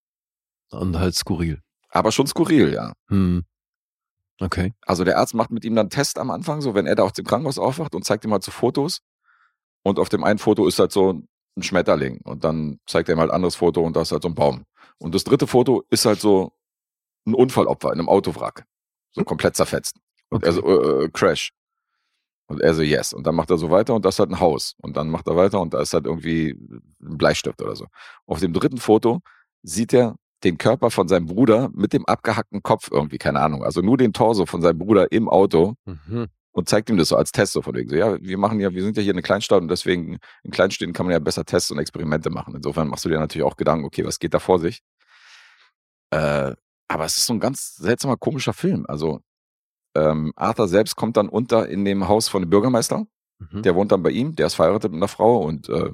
Und 0.70 0.98
halt 0.98 1.14
skurril. 1.14 1.60
aber 1.90 2.12
schon 2.12 2.26
skurril, 2.26 2.72
ja. 2.72 2.92
Hm. 3.08 3.44
Okay. 4.40 4.74
Also 4.82 5.04
der 5.04 5.18
Arzt 5.18 5.34
macht 5.34 5.50
mit 5.50 5.64
ihm 5.64 5.74
dann 5.74 5.84
einen 5.84 5.90
Test 5.90 6.18
am 6.18 6.30
Anfang, 6.30 6.60
so 6.60 6.74
wenn 6.74 6.86
er 6.86 6.94
da 6.94 7.04
aus 7.04 7.14
dem 7.14 7.24
Krankenhaus 7.24 7.58
aufwacht 7.58 7.94
und 7.94 8.04
zeigt 8.04 8.24
ihm 8.24 8.32
halt 8.32 8.42
so 8.42 8.50
Fotos. 8.50 9.00
Und 9.82 9.98
auf 9.98 10.08
dem 10.08 10.24
einen 10.24 10.38
Foto 10.38 10.66
ist 10.66 10.78
halt 10.78 10.92
so 10.92 11.12
ein 11.56 11.62
Schmetterling. 11.62 12.20
Und 12.22 12.44
dann 12.44 12.80
zeigt 12.86 13.08
er 13.08 13.14
ihm 13.14 13.20
halt 13.20 13.30
ein 13.30 13.36
anderes 13.36 13.54
Foto 13.54 13.82
und 13.82 13.96
da 13.96 14.02
ist 14.02 14.12
halt 14.12 14.22
so 14.22 14.28
ein 14.28 14.34
Baum. 14.34 14.64
Und 14.98 15.14
das 15.14 15.24
dritte 15.24 15.46
Foto 15.46 15.84
ist 15.90 16.04
halt 16.04 16.20
so 16.20 16.52
ein 17.26 17.34
Unfallopfer 17.34 17.92
in 17.92 17.98
einem 17.98 18.08
Autowrack. 18.08 18.64
So 19.12 19.24
komplett 19.24 19.56
zerfetzt. 19.56 19.96
Und 20.28 20.44
er 20.44 20.52
so, 20.52 20.62
äh, 20.62 21.04
äh, 21.04 21.08
Crash. 21.10 21.52
Und 22.48 22.60
er 22.60 22.74
so, 22.74 22.82
yes. 22.82 23.12
Und 23.12 23.26
dann 23.26 23.34
macht 23.34 23.50
er 23.50 23.58
so 23.58 23.70
weiter 23.70 23.94
und 23.94 24.04
das 24.04 24.16
ist 24.16 24.18
halt 24.18 24.30
ein 24.30 24.40
Haus. 24.40 24.74
Und 24.82 24.96
dann 24.96 25.08
macht 25.08 25.26
er 25.28 25.36
weiter 25.36 25.60
und 25.60 25.72
da 25.72 25.80
ist 25.80 25.94
halt 25.94 26.06
irgendwie 26.06 26.50
ein 27.00 27.18
Bleistift 27.18 27.60
oder 27.62 27.74
so. 27.74 27.86
Auf 28.26 28.40
dem 28.40 28.52
dritten 28.52 28.78
Foto 28.78 29.20
sieht 29.62 29.94
er 29.94 30.16
den 30.44 30.58
Körper 30.58 30.90
von 30.90 31.08
seinem 31.08 31.26
Bruder 31.26 31.70
mit 31.74 31.92
dem 31.92 32.04
abgehackten 32.06 32.62
Kopf 32.62 32.90
irgendwie, 32.90 33.18
keine 33.18 33.40
Ahnung. 33.40 33.64
Also 33.64 33.80
nur 33.80 33.96
den 33.96 34.12
Torso 34.12 34.46
von 34.46 34.62
seinem 34.62 34.78
Bruder 34.78 35.10
im 35.12 35.28
Auto 35.28 35.74
Mhm. 35.86 36.26
und 36.52 36.68
zeigt 36.68 36.90
ihm 36.90 36.96
das 36.96 37.08
so 37.08 37.16
als 37.16 37.32
Test 37.32 37.52
so 37.52 37.62
von 37.62 37.74
wegen 37.74 37.88
so, 37.88 37.96
ja, 37.96 38.16
wir 38.20 38.38
machen 38.38 38.60
ja, 38.60 38.72
wir 38.72 38.82
sind 38.82 38.96
ja 38.96 39.02
hier 39.02 39.12
eine 39.12 39.22
Kleinstadt 39.22 39.62
und 39.62 39.68
deswegen 39.68 40.18
in 40.42 40.50
Kleinstädten 40.50 40.92
kann 40.94 41.06
man 41.06 41.12
ja 41.12 41.18
besser 41.18 41.44
Tests 41.44 41.70
und 41.70 41.78
Experimente 41.78 42.30
machen. 42.30 42.54
Insofern 42.54 42.88
machst 42.88 43.04
du 43.04 43.08
dir 43.08 43.18
natürlich 43.18 43.46
auch 43.46 43.56
Gedanken, 43.56 43.84
okay, 43.86 44.04
was 44.04 44.18
geht 44.18 44.34
da 44.34 44.38
vor 44.38 44.58
sich? 44.58 44.82
Äh, 46.10 46.52
aber 46.88 47.04
es 47.04 47.16
ist 47.16 47.26
so 47.26 47.32
ein 47.34 47.40
ganz 47.40 47.76
seltsamer, 47.76 48.16
komischer 48.16 48.52
Film. 48.52 48.84
Also 48.88 49.20
ähm, 49.94 50.32
Arthur 50.36 50.68
selbst 50.68 50.96
kommt 50.96 51.16
dann 51.16 51.28
unter 51.28 51.68
in 51.68 51.84
dem 51.84 52.06
Haus 52.08 52.28
von 52.28 52.42
dem 52.42 52.50
Bürgermeister. 52.50 53.06
Mhm. 53.38 53.62
Der 53.62 53.74
wohnt 53.74 53.90
dann 53.92 54.02
bei 54.02 54.10
ihm, 54.10 54.34
der 54.36 54.46
ist 54.46 54.54
verheiratet 54.54 54.92
mit 54.92 54.98
einer 54.98 55.08
Frau 55.08 55.38
und 55.42 55.68
äh, 55.68 55.90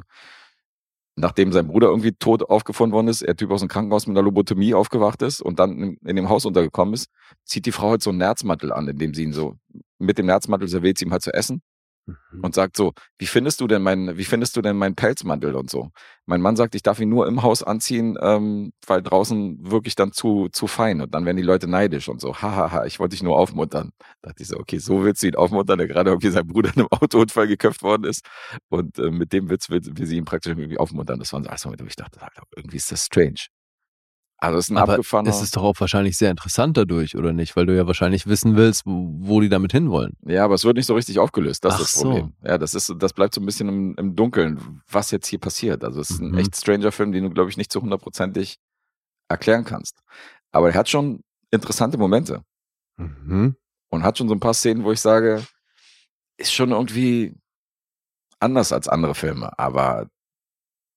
nachdem 1.17 1.53
sein 1.53 1.67
Bruder 1.67 1.89
irgendwie 1.89 2.13
tot 2.13 2.43
aufgefunden 2.43 2.95
worden 2.95 3.09
ist, 3.09 3.23
er 3.23 3.37
Typ 3.37 3.51
aus 3.51 3.61
dem 3.61 3.69
Krankenhaus 3.69 4.07
mit 4.07 4.17
einer 4.17 4.25
Lobotomie 4.25 4.75
aufgewacht 4.75 5.23
ist 5.23 5.43
und 5.43 5.59
dann 5.59 5.79
in, 5.79 5.97
in 6.05 6.17
dem 6.17 6.29
Haus 6.29 6.47
untergekommen 6.47 6.95
ist, 6.95 7.09
zieht 7.45 7.67
die 7.67 7.73
Frau 7.73 7.91
halt 7.91 8.03
so 8.03 8.11
einen 8.11 8.19
Nerzmantel 8.19 8.73
an, 8.73 8.89
indem 8.89 9.15
sie 9.15 9.25
ihn 9.25 9.33
so 9.33 9.57
mit 9.99 10.19
dem 10.19 10.27
Nerzmantel 10.27 10.69
serviert 10.69 10.99
sie 10.99 11.05
ihm 11.05 11.13
halt 11.13 11.23
zu 11.23 11.33
essen 11.33 11.63
Mhm. 12.07 12.41
und 12.43 12.55
sagt 12.55 12.77
so, 12.77 12.93
wie 13.19 13.27
findest 13.27 13.61
du 13.61 13.69
denn 13.69 13.83
mein, 13.83 14.17
wie 14.17 14.25
findest 14.25 14.57
du 14.57 14.63
denn 14.63 14.77
meinen 14.77 14.97
Pelzmantel 14.97 15.55
und 15.55 15.71
so? 15.71 15.91
Mein 16.27 16.41
Mann 16.41 16.57
sagt, 16.57 16.75
ich 16.75 16.83
darf 16.83 16.99
ihn 16.99 17.09
nur 17.09 17.29
im 17.29 17.43
Haus 17.43 17.63
anziehen, 17.63 18.19
ähm, 18.21 18.73
weil 18.87 19.03
draußen 19.03 19.59
wirklich 19.71 19.95
dann 19.95 20.13
zu, 20.13 20.49
zu 20.51 20.67
fein 20.67 21.01
und 21.01 21.15
dann 21.15 21.25
werden 21.25 21.37
die 21.37 21.43
Leute 21.45 21.69
neidisch 21.69 22.09
und 22.09 22.21
so, 22.21 22.35
hahaha, 22.35 22.87
ich 22.87 22.99
wollte 22.99 23.15
dich 23.15 23.23
nur 23.23 23.39
aufmuntern. 23.39 23.93
Da 24.21 24.31
dachte 24.31 24.43
ich 24.43 24.49
so, 24.49 24.59
okay, 24.59 24.79
so 24.79 25.05
willst 25.05 25.23
du 25.23 25.29
ihn 25.29 25.37
aufmuntern, 25.37 25.79
der 25.79 25.87
gerade 25.87 26.11
irgendwie 26.11 26.31
sein 26.31 26.47
Bruder 26.47 26.71
in 26.75 26.81
einem 26.81 26.89
Autounfall 26.91 27.47
geköpft 27.47 27.83
worden 27.83 28.05
ist 28.05 28.25
und 28.69 28.99
äh, 28.99 29.11
mit 29.11 29.33
dem 29.33 29.49
Witz 29.49 29.71
will, 29.71 29.81
will 29.85 30.07
sie 30.07 30.17
ihn 30.17 30.25
praktisch 30.25 30.51
irgendwie 30.57 30.79
aufmuntern. 30.79 31.21
Das 31.21 31.33
waren 31.33 31.45
so 31.45 31.51
alles 31.51 31.65
Momente, 31.65 31.85
wo 31.85 31.89
ich 31.89 31.97
dachte, 31.97 32.19
irgendwie 32.57 32.79
ist 32.79 32.91
das 32.91 33.07
strange. 33.07 33.47
Also 34.43 34.59
es 34.59 34.65
ist 34.65 34.71
ein 34.71 34.77
Aber 34.77 34.95
abgefahrener. 34.95 35.31
es 35.31 35.41
ist 35.41 35.57
doch 35.57 35.63
auch 35.63 35.79
wahrscheinlich 35.79 36.19
sehr 36.19 36.31
interessant 36.33 36.77
dadurch, 36.77 37.17
oder 37.17 37.33
nicht? 37.33 37.55
Weil 37.55 37.67
du 37.67 37.77
ja 37.77 37.87
wahrscheinlich 37.87 38.27
wissen 38.27 38.57
willst, 38.57 38.83
wo, 38.85 39.41
die 39.41 39.49
damit 39.49 39.71
hinwollen. 39.71 40.17
Ja, 40.27 40.45
aber 40.45 40.55
es 40.55 40.65
wird 40.65 40.77
nicht 40.77 40.87
so 40.87 40.95
richtig 40.97 41.21
aufgelöst. 41.21 41.65
Das 41.65 41.75
Ach 41.75 41.81
ist 41.81 41.95
das 41.95 42.01
so. 42.03 42.09
Problem. 42.09 42.33
Ja, 42.43 42.59
das 42.59 42.75
ist, 42.75 42.93
das 42.99 43.13
bleibt 43.13 43.35
so 43.35 43.41
ein 43.41 43.47
bisschen 43.47 43.69
im, 43.69 43.95
im 43.97 44.17
Dunkeln, 44.17 44.83
was 44.91 45.13
jetzt 45.13 45.29
hier 45.29 45.39
passiert. 45.39 45.85
Also 45.85 46.01
es 46.01 46.11
ist 46.11 46.21
ein 46.21 46.33
Mhm. 46.33 46.39
echt 46.39 46.57
stranger 46.57 46.91
Film, 46.91 47.13
den 47.13 47.23
du, 47.23 47.31
glaube 47.31 47.51
ich, 47.51 47.57
nicht 47.57 47.71
zu 47.71 47.81
hundertprozentig 47.81 48.57
erklären 49.29 49.65
kannst. 49.65 50.01
Aber 50.51 50.71
er 50.71 50.75
hat 50.75 50.89
schon 50.89 51.21
interessante 51.53 51.97
Momente 51.97 52.43
Mhm. 52.97 53.55
und 53.91 54.03
hat 54.03 54.19
schon 54.19 54.29
so 54.29 54.35
ein 54.35 54.41
paar 54.41 54.55
Szenen, 54.55 54.83
wo 54.83 54.91
ich 54.91 55.01
sage, 55.01 55.45
ist 56.37 56.53
schon 56.53 56.73
irgendwie 56.73 57.37
anders 58.41 58.73
als 58.73 58.89
andere 58.89 59.15
Filme, 59.15 59.57
aber 59.57 60.09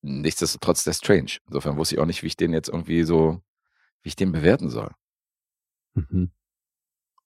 nichtsdestotrotz 0.05 0.83
der 0.83 0.93
strange. 0.93 1.37
Insofern 1.47 1.77
wusste 1.77 1.95
ich 1.95 2.01
auch 2.01 2.05
nicht, 2.05 2.23
wie 2.23 2.27
ich 2.27 2.37
den 2.37 2.53
jetzt 2.53 2.69
irgendwie 2.69 3.03
so, 3.03 3.41
wie 4.03 4.09
ich 4.09 4.15
den 4.15 4.31
bewerten 4.31 4.69
soll. 4.69 4.91
Mhm. 5.95 6.31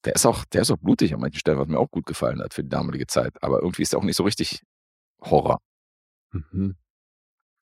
Der 0.05 0.15
ist 0.15 0.25
auch, 0.25 0.45
der 0.45 0.61
ist 0.61 0.71
auch 0.71 0.77
blutig 0.77 1.13
an 1.13 1.19
manchen 1.19 1.39
Stellen, 1.39 1.59
was 1.59 1.67
mir 1.67 1.77
auch 1.77 1.91
gut 1.91 2.05
gefallen 2.05 2.41
hat 2.41 2.53
für 2.53 2.63
die 2.63 2.69
damalige 2.69 3.07
Zeit. 3.07 3.33
Aber 3.43 3.59
irgendwie 3.59 3.81
ist 3.81 3.93
er 3.93 3.99
auch 3.99 4.03
nicht 4.03 4.15
so 4.15 4.23
richtig 4.23 4.61
Horror. 5.21 5.59
Mhm. 6.31 6.75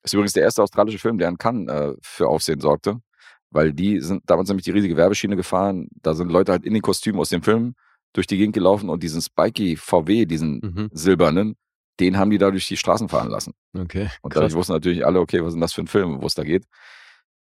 Ist 0.04 0.14
übrigens 0.14 0.34
der 0.34 0.44
erste 0.44 0.62
australische 0.62 1.00
Film, 1.00 1.18
der 1.18 1.30
in 1.30 1.38
Cannes 1.38 1.68
äh, 1.68 1.96
für 2.02 2.28
Aufsehen 2.28 2.60
sorgte, 2.62 3.02
weil 3.50 3.74
die 3.74 4.00
sind 4.02 4.22
damals 4.30 4.48
nämlich 4.50 4.66
die 4.66 4.72
riesige 4.72 4.96
Werbeschiene 4.98 5.36
gefahren. 5.36 5.88
Da 6.02 6.14
sind 6.14 6.32
Leute 6.32 6.52
halt 6.52 6.66
in 6.66 6.74
den 6.74 6.84
Kostümen 6.84 7.20
aus 7.20 7.30
dem 7.30 7.42
Film 7.42 7.74
durch 8.14 8.28
die 8.28 8.38
Gegend 8.38 8.54
gelaufen 8.54 8.90
und 8.90 9.02
diesen 9.02 9.22
Spiky 9.22 9.76
VW, 9.76 10.26
diesen 10.26 10.60
Mhm. 10.60 10.90
silbernen, 10.92 11.56
den 12.00 12.18
haben 12.18 12.30
die 12.30 12.38
da 12.38 12.52
durch 12.52 12.68
die 12.68 12.78
Straßen 12.78 13.10
fahren 13.10 13.30
lassen. 13.30 13.54
Okay. 13.78 14.10
Und 14.22 14.36
dadurch 14.36 14.54
wussten 14.54 14.74
natürlich 14.74 15.06
alle, 15.06 15.20
okay, 15.20 15.42
was 15.42 15.50
ist 15.50 15.54
denn 15.54 15.62
das 15.62 15.74
für 15.74 15.82
ein 15.82 15.88
Film, 15.88 16.22
wo 16.22 16.28
es 16.28 16.36
da 16.36 16.44
geht. 16.44 16.66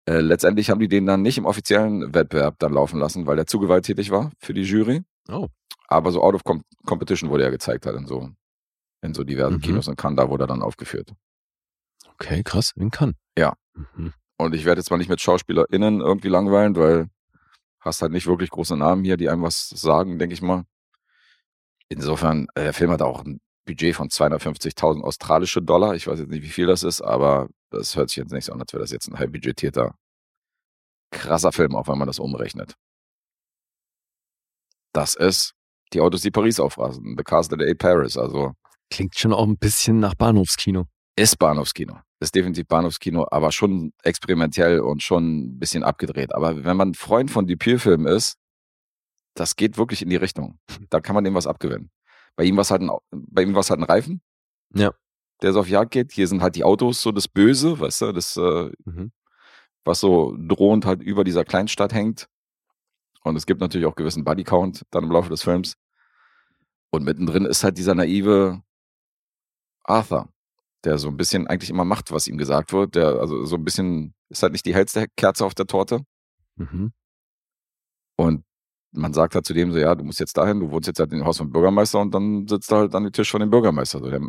Äh, 0.09 0.21
letztendlich 0.21 0.71
haben 0.71 0.79
die 0.79 0.89
den 0.89 1.07
dann 1.07 1.23
nicht 1.23 1.39
im 1.39 1.47
offiziellen 1.47 2.15
Wettbewerb 2.15 2.59
dann 2.59 2.73
laufen 2.73 3.01
lassen, 3.01 3.27
weil 3.27 3.37
der 3.37 3.47
zu 3.47 3.59
gewalttätig 3.59 4.11
war 4.11 4.31
für 4.39 4.55
die 4.55 4.63
Jury. 4.63 5.03
Oh. 5.29 5.49
Aber 5.89 6.13
so 6.13 6.23
Out 6.23 6.35
of 6.35 6.45
Com 6.45 6.63
Competition 6.85 7.31
wurde 7.31 7.45
er 7.45 7.51
gezeigt 7.51 7.87
halt 7.87 7.97
in 7.97 8.07
so, 8.07 8.31
in 9.03 9.15
so 9.15 9.25
diversen 9.25 9.57
Mhm. 9.57 9.61
Kinos 9.63 9.89
in 9.89 9.97
Cannes, 9.97 10.17
da 10.17 10.31
wurde 10.31 10.45
er 10.45 10.49
dann 10.49 10.63
aufgeführt. 10.63 11.13
Okay, 12.15 12.43
krass. 12.45 12.73
In 12.77 12.91
kann. 12.91 13.15
Ja. 13.37 13.55
Mhm. 13.75 14.13
Und 14.39 14.55
ich 14.55 14.65
werde 14.65 14.81
jetzt 14.81 14.91
mal 14.91 14.99
nicht 14.99 15.09
mit 15.09 15.21
SchauspielerInnen 15.21 16.01
irgendwie 16.01 16.29
langweilen, 16.29 16.77
weil 16.77 17.09
hast 17.81 18.03
halt 18.03 18.13
nicht 18.13 18.27
wirklich 18.27 18.51
große 18.51 18.77
Namen 18.77 19.05
hier, 19.05 19.17
die 19.17 19.29
einem 19.29 19.43
was 19.43 19.69
sagen, 19.71 20.19
denke 20.19 20.35
ich 20.35 20.43
mal. 20.43 20.65
Insofern, 21.89 22.49
äh, 22.55 22.65
der 22.65 22.73
Film 22.73 22.91
hat 22.91 23.03
auch 23.03 23.25
ein 23.25 23.41
Budget 23.67 23.95
von 23.95 24.09
250.000 24.09 25.03
australische 25.03 25.61
Dollar. 25.61 25.95
Ich 25.95 26.07
weiß 26.07 26.21
jetzt 26.21 26.31
nicht, 26.31 26.43
wie 26.43 26.49
viel 26.49 26.67
das 26.67 26.83
ist, 26.83 27.03
aber 27.03 27.49
das 27.71 27.97
hört 27.97 28.09
sich 28.09 28.17
jetzt 28.17 28.33
nicht 28.33 28.45
so 28.45 28.53
an, 28.53 28.61
als 28.61 28.73
wäre 28.73 28.83
das 28.83 28.93
jetzt 28.93 29.09
ein 29.09 29.19
halb 29.19 29.33
budgetierter, 29.33 29.95
krasser 31.11 31.53
Film, 31.53 31.75
auch 31.75 31.89
wenn 31.89 31.99
man 31.99 32.07
das 32.07 32.19
umrechnet. 32.19 32.75
Das 34.93 35.15
ist 35.15 35.53
die 35.93 36.01
Autos, 36.01 36.23
die 36.23 36.31
Paris 36.31 36.59
aufrasen. 36.59 37.15
The 37.19 37.25
Cars 37.25 37.49
That 37.49 37.61
Ate 37.61 37.75
Paris. 37.77 38.17
Also 38.17 38.53
Klingt 38.91 39.19
schon 39.19 39.33
auch 39.33 39.47
ein 39.47 39.59
bisschen 39.59 39.99
nach 40.01 40.15
Bahnhofskino. 40.15 40.87
ist 41.17 41.39
Bahnhofskino. 41.39 42.01
Ist 42.21 42.35
definitiv 42.35 42.67
Bahnhofskino, 42.67 43.27
aber 43.31 43.53
schon 43.53 43.93
experimentell 44.03 44.81
und 44.81 45.03
schon 45.03 45.39
ein 45.57 45.59
bisschen 45.59 45.83
abgedreht. 45.83 46.35
Aber 46.35 46.65
wenn 46.65 46.77
man 46.77 46.95
Freund 46.95 47.31
von 47.31 47.47
Dupieux-Filmen 47.47 48.07
ist, 48.07 48.37
das 49.35 49.57
geht 49.57 49.77
wirklich 49.77 50.03
in 50.03 50.09
die 50.09 50.17
Richtung. 50.17 50.59
Da 50.89 51.01
kann 51.01 51.15
man 51.15 51.25
dem 51.25 51.35
was 51.35 51.47
abgewinnen. 51.47 51.91
Bei 52.37 52.45
ihm 52.45 52.57
war 52.57 52.63
es 52.63 52.71
halt 52.71 52.83
ein, 52.83 52.91
bei 53.11 53.43
ihm 53.43 53.55
war 53.55 53.61
es 53.61 53.71
halt 53.71 53.81
ein 53.81 53.85
Reifen. 53.85 54.21
Ja. 54.75 54.93
Der 55.43 55.53
so 55.53 55.61
auf 55.61 55.69
Jagd 55.69 55.91
geht. 55.93 56.13
Hier 56.13 56.29
sind 56.29 56.43
halt 56.43 56.57
die 56.57 56.65
Autos 56.65 57.03
so 57.03 57.13
das 57.13 57.29
Böse, 57.29 57.79
weißt 57.81 58.03
du, 58.03 58.13
das, 58.13 58.37
äh, 58.37 58.71
Mhm. 58.85 59.13
was 59.85 60.01
so 60.01 60.37
drohend 60.39 60.85
halt 60.87 61.03
über 61.03 61.25
dieser 61.25 61.45
Kleinstadt 61.45 61.93
hängt. 61.93 62.29
Und 63.23 63.37
es 63.37 63.47
gibt 63.47 63.61
natürlich 63.61 63.87
auch 63.87 63.97
gewissen 63.97 64.25
Bodycount 64.25 64.83
dann 64.91 65.05
im 65.05 65.11
Laufe 65.11 65.29
des 65.31 65.43
Films. 65.43 65.75
Und 66.91 67.05
mittendrin 67.05 67.45
ist 67.45 67.65
halt 67.65 67.77
dieser 67.79 67.95
naive 67.95 68.63
Arthur, 69.85 70.29
der 70.85 70.99
so 70.99 71.09
ein 71.09 71.17
bisschen 71.17 71.47
eigentlich 71.47 71.71
immer 71.71 71.85
macht, 71.85 72.13
was 72.13 72.27
ihm 72.29 72.39
gesagt 72.39 72.73
wird. 72.73 72.95
Der 72.95 73.21
also 73.21 73.45
so 73.45 73.57
ein 73.57 73.65
bisschen 73.65 74.15
ist 74.29 74.43
halt 74.43 74.53
nicht 74.53 74.65
die 74.67 74.75
hellste 74.75 75.07
Kerze 75.17 75.45
auf 75.45 75.55
der 75.55 75.67
Torte. 75.67 76.01
Mhm. 76.57 76.93
Und 78.17 78.45
man 78.97 79.13
sagt 79.13 79.35
halt 79.35 79.47
zu 79.47 79.55
dem 79.55 79.73
so, 79.73 79.79
ja, 79.79 79.95
du 79.95 80.05
musst 80.05 80.21
jetzt 80.21 80.37
dahin, 80.37 80.61
du 80.61 80.71
wohnst 80.71 80.87
jetzt 80.87 80.99
halt 80.99 81.13
in 81.13 81.19
dem 81.19 81.27
Haus 81.27 81.39
vom 81.39 81.51
Bürgermeister 81.51 82.01
und 82.01 82.15
dann 82.15 82.47
sitzt 82.49 82.71
er 82.73 82.79
halt 82.79 82.95
an 82.95 83.05
dem 83.05 83.13
Tisch 83.13 83.31
von 83.31 83.41
dem 83.41 83.51
Bürgermeister. 83.51 83.99
So, 84.01 84.11
der 84.11 84.21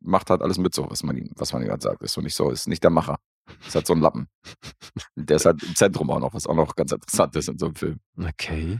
macht 0.00 0.30
halt 0.30 0.42
alles 0.42 0.58
mit 0.58 0.74
so, 0.74 0.88
was 0.90 1.02
man 1.02 1.16
ihm, 1.16 1.30
was 1.36 1.52
man 1.52 1.62
ihm 1.62 1.70
halt 1.70 1.82
sagt. 1.82 2.02
Ist 2.02 2.12
so 2.12 2.20
nicht 2.20 2.34
so, 2.34 2.50
ist 2.50 2.68
nicht 2.68 2.82
der 2.82 2.90
Macher. 2.90 3.18
Ist 3.66 3.74
halt 3.74 3.86
so 3.86 3.94
ein 3.94 4.00
Lappen. 4.00 4.28
Der 5.16 5.36
ist 5.36 5.44
halt 5.44 5.62
im 5.62 5.74
Zentrum 5.74 6.08
auch 6.10 6.20
noch, 6.20 6.34
was 6.34 6.46
auch 6.46 6.54
noch 6.54 6.76
ganz 6.76 6.92
interessant 6.92 7.34
ist 7.34 7.48
in 7.48 7.58
so 7.58 7.66
einem 7.66 7.74
Film. 7.74 8.00
Okay. 8.16 8.78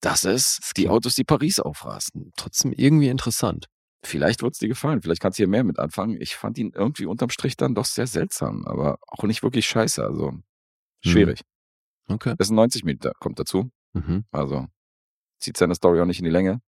Das 0.00 0.24
ist 0.24 0.72
die 0.76 0.88
Autos, 0.88 1.14
die 1.14 1.24
Paris 1.24 1.58
aufrasen. 1.58 2.32
Trotzdem 2.36 2.72
irgendwie 2.72 3.08
interessant. 3.08 3.66
Vielleicht 4.04 4.42
wird's 4.42 4.58
dir 4.58 4.68
gefallen, 4.68 5.02
vielleicht 5.02 5.20
kannst 5.20 5.38
du 5.38 5.42
hier 5.42 5.48
mehr 5.48 5.64
mit 5.64 5.78
anfangen. 5.78 6.20
Ich 6.20 6.36
fand 6.36 6.56
ihn 6.58 6.72
irgendwie 6.72 7.06
unterm 7.06 7.30
Strich 7.30 7.56
dann 7.56 7.74
doch 7.74 7.84
sehr 7.84 8.06
seltsam, 8.06 8.64
aber 8.64 8.98
auch 9.08 9.24
nicht 9.24 9.42
wirklich 9.42 9.66
scheiße. 9.66 10.04
Also 10.04 10.34
schwierig. 11.04 11.40
Okay. 12.06 12.34
Das 12.38 12.50
ein 12.50 12.54
90 12.54 12.84
Minuten, 12.84 13.10
kommt 13.18 13.38
dazu. 13.38 13.70
Mhm. 13.94 14.24
Also 14.30 14.66
zieht 15.40 15.56
seine 15.56 15.74
Story 15.74 16.00
auch 16.00 16.06
nicht 16.06 16.18
in 16.18 16.24
die 16.24 16.30
Länge. 16.30 16.60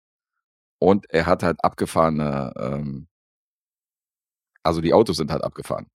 Und 0.79 1.09
er 1.09 1.25
hat 1.25 1.43
halt 1.43 1.63
abgefahrene, 1.63 2.53
ähm, 2.57 3.07
also 4.63 4.81
die 4.81 4.93
Autos 4.93 5.17
sind 5.17 5.31
halt 5.31 5.43
abgefahren. 5.43 5.87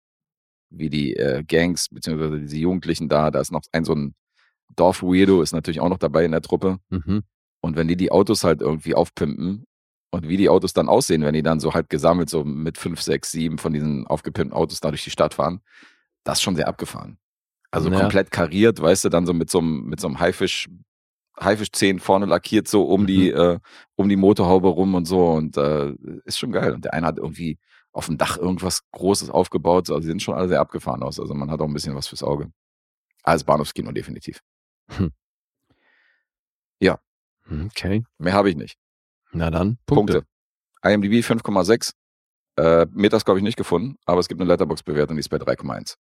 Wie 0.69 0.89
die 0.89 1.15
äh, 1.15 1.43
Gangs, 1.43 1.89
beziehungsweise 1.89 2.39
diese 2.39 2.57
Jugendlichen 2.57 3.07
da, 3.09 3.31
da 3.31 3.39
ist 3.39 3.51
noch 3.51 3.61
ein 3.71 3.85
so 3.85 3.93
ein 3.93 4.15
Dorf-Weirdo, 4.75 5.41
ist 5.41 5.53
natürlich 5.53 5.79
auch 5.79 5.89
noch 5.89 5.97
dabei 5.97 6.25
in 6.25 6.31
der 6.31 6.41
Truppe. 6.41 6.77
Mhm. 6.89 7.23
Und 7.61 7.75
wenn 7.75 7.87
die 7.87 7.95
die 7.95 8.11
Autos 8.11 8.43
halt 8.43 8.61
irgendwie 8.61 8.95
aufpimpen 8.95 9.65
und 10.11 10.27
wie 10.27 10.37
die 10.37 10.49
Autos 10.49 10.73
dann 10.73 10.89
aussehen, 10.89 11.23
wenn 11.23 11.33
die 11.33 11.43
dann 11.43 11.59
so 11.59 11.73
halt 11.73 11.89
gesammelt, 11.89 12.29
so 12.29 12.43
mit 12.43 12.77
fünf, 12.77 13.01
sechs, 13.01 13.31
sieben 13.31 13.57
von 13.57 13.73
diesen 13.73 14.05
aufgepimpten 14.07 14.55
Autos 14.55 14.79
da 14.81 14.89
durch 14.89 15.03
die 15.03 15.11
Stadt 15.11 15.33
fahren, 15.35 15.61
das 16.23 16.39
ist 16.39 16.43
schon 16.43 16.55
sehr 16.55 16.67
abgefahren. 16.67 17.17
Also 17.71 17.89
Ja. 17.89 17.99
komplett 17.99 18.31
kariert, 18.31 18.81
weißt 18.81 19.05
du, 19.05 19.09
dann 19.09 19.25
so 19.25 19.33
mit 19.33 19.49
so 19.49 19.59
einem, 19.59 19.85
mit 19.85 19.99
so 19.99 20.07
einem 20.07 20.19
Haifisch, 20.19 20.69
Haifischzähnen 21.39 21.99
vorne 21.99 22.25
lackiert, 22.25 22.67
so 22.67 22.83
um 22.83 23.07
die, 23.07 23.29
äh, 23.29 23.59
um 23.95 24.09
die 24.09 24.15
Motorhaube 24.15 24.67
rum 24.67 24.95
und 24.95 25.05
so. 25.05 25.31
Und 25.31 25.57
äh, 25.57 25.93
ist 26.25 26.39
schon 26.39 26.51
geil. 26.51 26.73
Und 26.73 26.85
der 26.85 26.93
eine 26.93 27.07
hat 27.07 27.17
irgendwie 27.17 27.57
auf 27.91 28.07
dem 28.07 28.17
Dach 28.17 28.37
irgendwas 28.37 28.81
Großes 28.91 29.29
aufgebaut. 29.29 29.89
Also 29.89 30.01
die 30.01 30.07
sind 30.07 30.21
schon 30.21 30.35
alle 30.35 30.47
sehr 30.47 30.59
abgefahren 30.59 31.03
aus. 31.03 31.19
Also 31.19 31.33
man 31.33 31.51
hat 31.51 31.61
auch 31.61 31.67
ein 31.67 31.73
bisschen 31.73 31.95
was 31.95 32.07
fürs 32.07 32.23
Auge. 32.23 32.51
Als 33.23 33.43
Bahnhofskino 33.43 33.91
definitiv. 33.91 34.41
Okay. 37.49 38.03
Mehr 38.17 38.33
habe 38.33 38.49
ich 38.49 38.55
nicht. 38.55 38.77
Na 39.31 39.51
dann, 39.51 39.77
Punkte. 39.85 40.23
Punkte. 40.23 40.27
IMDb 40.83 41.23
5,6. 41.23 41.93
Äh, 42.57 42.87
Metascore 42.91 43.33
habe 43.33 43.39
ich 43.39 43.43
nicht 43.43 43.57
gefunden, 43.57 43.97
aber 44.05 44.19
es 44.19 44.27
gibt 44.27 44.39
eine 44.39 44.49
Letterbox-Bewertung, 44.49 45.17
die 45.17 45.19
ist 45.19 45.29
bei 45.29 45.37
3,1. 45.37 45.95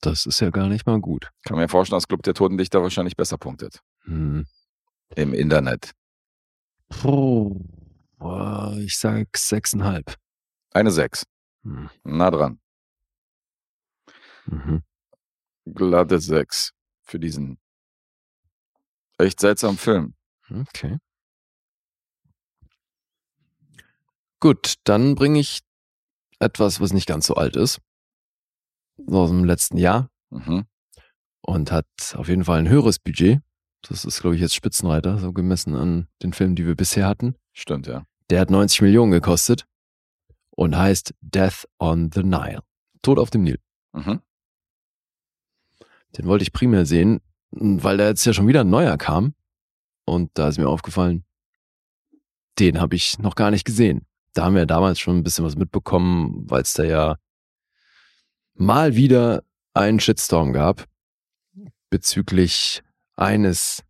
Das 0.00 0.26
ist 0.26 0.40
ja 0.40 0.50
gar 0.50 0.68
nicht 0.68 0.86
mal 0.86 1.00
gut. 1.00 1.30
Kann 1.44 1.56
mir 1.56 1.68
vorstellen, 1.68 1.96
dass 1.96 2.08
Club 2.08 2.22
der 2.22 2.34
Totendichter 2.34 2.82
wahrscheinlich 2.82 3.16
besser 3.16 3.38
punktet. 3.38 3.80
Hm. 4.04 4.46
Im 5.14 5.34
Internet. 5.34 5.92
Boah, 7.02 8.76
Ich 8.78 8.96
sag 8.98 9.36
sechseinhalb. 9.36 10.16
Eine 10.72 10.90
6. 10.90 11.24
Hm. 11.62 11.90
Nah 12.04 12.30
dran. 12.30 12.60
Mhm. 14.46 14.82
Glatte 15.64 16.20
6 16.20 16.72
für 17.02 17.18
diesen 17.18 17.58
echt 19.18 19.40
seltsamen 19.40 19.78
Film. 19.78 20.14
Okay. 20.48 20.98
Gut, 24.38 24.74
dann 24.84 25.14
bringe 25.14 25.40
ich 25.40 25.60
etwas, 26.38 26.80
was 26.80 26.92
nicht 26.92 27.08
ganz 27.08 27.26
so 27.26 27.34
alt 27.34 27.56
ist. 27.56 27.80
So 28.96 29.20
Aus 29.20 29.30
dem 29.30 29.44
letzten 29.44 29.76
Jahr 29.78 30.10
Mhm. 30.30 30.64
und 31.42 31.70
hat 31.72 31.86
auf 32.14 32.28
jeden 32.28 32.44
Fall 32.44 32.58
ein 32.58 32.68
höheres 32.68 32.98
Budget. 32.98 33.40
Das 33.82 34.04
ist, 34.04 34.20
glaube 34.20 34.34
ich, 34.34 34.40
jetzt 34.42 34.54
Spitzenreiter, 34.54 35.18
so 35.18 35.32
gemessen 35.32 35.76
an 35.76 36.08
den 36.22 36.32
Filmen, 36.32 36.56
die 36.56 36.66
wir 36.66 36.74
bisher 36.74 37.06
hatten. 37.06 37.36
Stimmt, 37.52 37.86
ja. 37.86 38.04
Der 38.30 38.40
hat 38.40 38.50
90 38.50 38.82
Millionen 38.82 39.12
gekostet 39.12 39.64
und 40.50 40.76
heißt 40.76 41.14
Death 41.20 41.66
on 41.78 42.10
the 42.12 42.22
Nile. 42.24 42.62
Tod 43.02 43.18
auf 43.20 43.30
dem 43.30 43.44
Nil. 43.44 43.60
Mhm. 43.92 44.20
Den 46.16 46.26
wollte 46.26 46.42
ich 46.42 46.52
primär 46.52 46.86
sehen, 46.86 47.20
weil 47.50 47.96
da 47.98 48.08
jetzt 48.08 48.24
ja 48.24 48.32
schon 48.32 48.48
wieder 48.48 48.62
ein 48.62 48.70
neuer 48.70 48.96
kam. 48.96 49.34
Und 50.04 50.30
da 50.34 50.48
ist 50.48 50.58
mir 50.58 50.68
aufgefallen, 50.68 51.24
den 52.58 52.80
habe 52.80 52.96
ich 52.96 53.18
noch 53.18 53.34
gar 53.34 53.50
nicht 53.50 53.64
gesehen. 53.64 54.06
Da 54.32 54.44
haben 54.44 54.54
wir 54.56 54.66
damals 54.66 54.98
schon 54.98 55.16
ein 55.18 55.22
bisschen 55.22 55.44
was 55.44 55.56
mitbekommen, 55.56 56.48
weil 56.50 56.62
es 56.62 56.72
da 56.74 56.84
ja 56.84 57.16
mal 58.56 58.96
wieder 58.96 59.42
einen 59.74 60.00
Shitstorm 60.00 60.52
gab 60.52 60.86
bezüglich 61.90 62.82
eines 63.16 63.82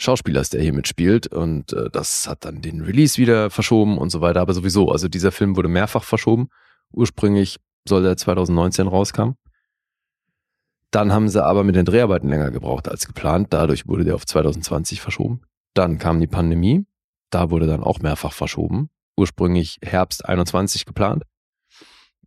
Schauspielers, 0.00 0.50
der 0.50 0.62
hier 0.62 0.72
mitspielt. 0.72 1.26
Und 1.26 1.72
äh, 1.72 1.90
das 1.90 2.28
hat 2.28 2.44
dann 2.44 2.62
den 2.62 2.82
Release 2.82 3.18
wieder 3.18 3.50
verschoben 3.50 3.98
und 3.98 4.10
so 4.10 4.20
weiter. 4.20 4.40
Aber 4.40 4.54
sowieso, 4.54 4.90
also 4.90 5.08
dieser 5.08 5.32
Film 5.32 5.56
wurde 5.56 5.68
mehrfach 5.68 6.04
verschoben. 6.04 6.48
Ursprünglich 6.92 7.58
soll 7.86 8.02
der 8.02 8.16
2019 8.16 8.86
rauskam. 8.86 9.32
Dann 10.90 11.12
haben 11.12 11.28
sie 11.28 11.44
aber 11.44 11.64
mit 11.64 11.76
den 11.76 11.84
Dreharbeiten 11.84 12.28
länger 12.28 12.50
gebraucht 12.50 12.88
als 12.88 13.06
geplant. 13.06 13.48
Dadurch 13.50 13.86
wurde 13.86 14.04
der 14.04 14.14
auf 14.14 14.24
2020 14.24 15.00
verschoben. 15.00 15.42
Dann 15.74 15.98
kam 15.98 16.20
die 16.20 16.26
Pandemie. 16.26 16.86
Da 17.30 17.50
wurde 17.50 17.66
dann 17.66 17.82
auch 17.82 17.98
mehrfach 17.98 18.32
verschoben. 18.32 18.88
Ursprünglich 19.16 19.78
Herbst 19.82 20.24
21 20.24 20.86
geplant. 20.86 21.24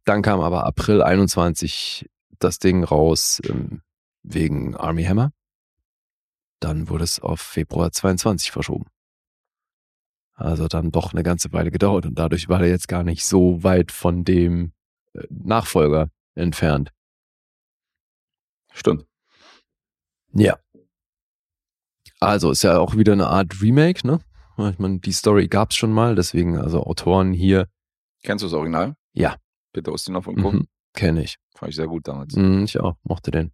Dann 0.05 0.21
kam 0.21 0.39
aber 0.39 0.65
April 0.65 1.03
21 1.03 2.09
das 2.39 2.59
Ding 2.59 2.83
raus 2.83 3.41
ähm, 3.47 3.81
wegen 4.23 4.75
Army 4.75 5.03
Hammer. 5.03 5.31
Dann 6.59 6.89
wurde 6.89 7.03
es 7.03 7.19
auf 7.19 7.39
Februar 7.39 7.91
22 7.91 8.51
verschoben. 8.51 8.85
Also 10.33 10.67
dann 10.67 10.91
doch 10.91 11.13
eine 11.13 11.23
ganze 11.23 11.53
Weile 11.53 11.71
gedauert 11.71 12.05
und 12.05 12.17
dadurch 12.17 12.49
war 12.49 12.61
er 12.61 12.69
jetzt 12.69 12.87
gar 12.87 13.03
nicht 13.03 13.25
so 13.25 13.63
weit 13.63 13.91
von 13.91 14.23
dem 14.23 14.73
äh, 15.13 15.21
Nachfolger 15.29 16.09
entfernt. 16.35 16.91
Stimmt. 18.73 19.05
Ja. 20.33 20.57
Also 22.19 22.51
ist 22.51 22.63
ja 22.63 22.79
auch 22.79 22.95
wieder 22.95 23.13
eine 23.13 23.27
Art 23.27 23.61
Remake, 23.61 24.05
ne? 24.07 24.19
Ich 24.57 24.79
meine, 24.79 24.99
die 24.99 25.11
Story 25.11 25.47
gab's 25.47 25.75
schon 25.75 25.91
mal, 25.91 26.15
deswegen 26.15 26.57
also 26.57 26.83
Autoren 26.83 27.33
hier. 27.33 27.67
Kennst 28.23 28.43
du 28.43 28.47
das 28.47 28.53
Original? 28.53 28.95
Ja. 29.13 29.37
Peter 29.73 29.91
Ustinov 29.91 30.27
und 30.27 30.41
Co. 30.41 30.51
Mhm, 30.51 30.67
Kenne 30.93 31.23
ich. 31.23 31.37
Fand 31.55 31.69
ich 31.69 31.75
sehr 31.75 31.87
gut 31.87 32.07
damals. 32.07 32.35
Mhm, 32.35 32.63
ich 32.65 32.79
auch, 32.79 32.95
mochte 33.03 33.31
den. 33.31 33.51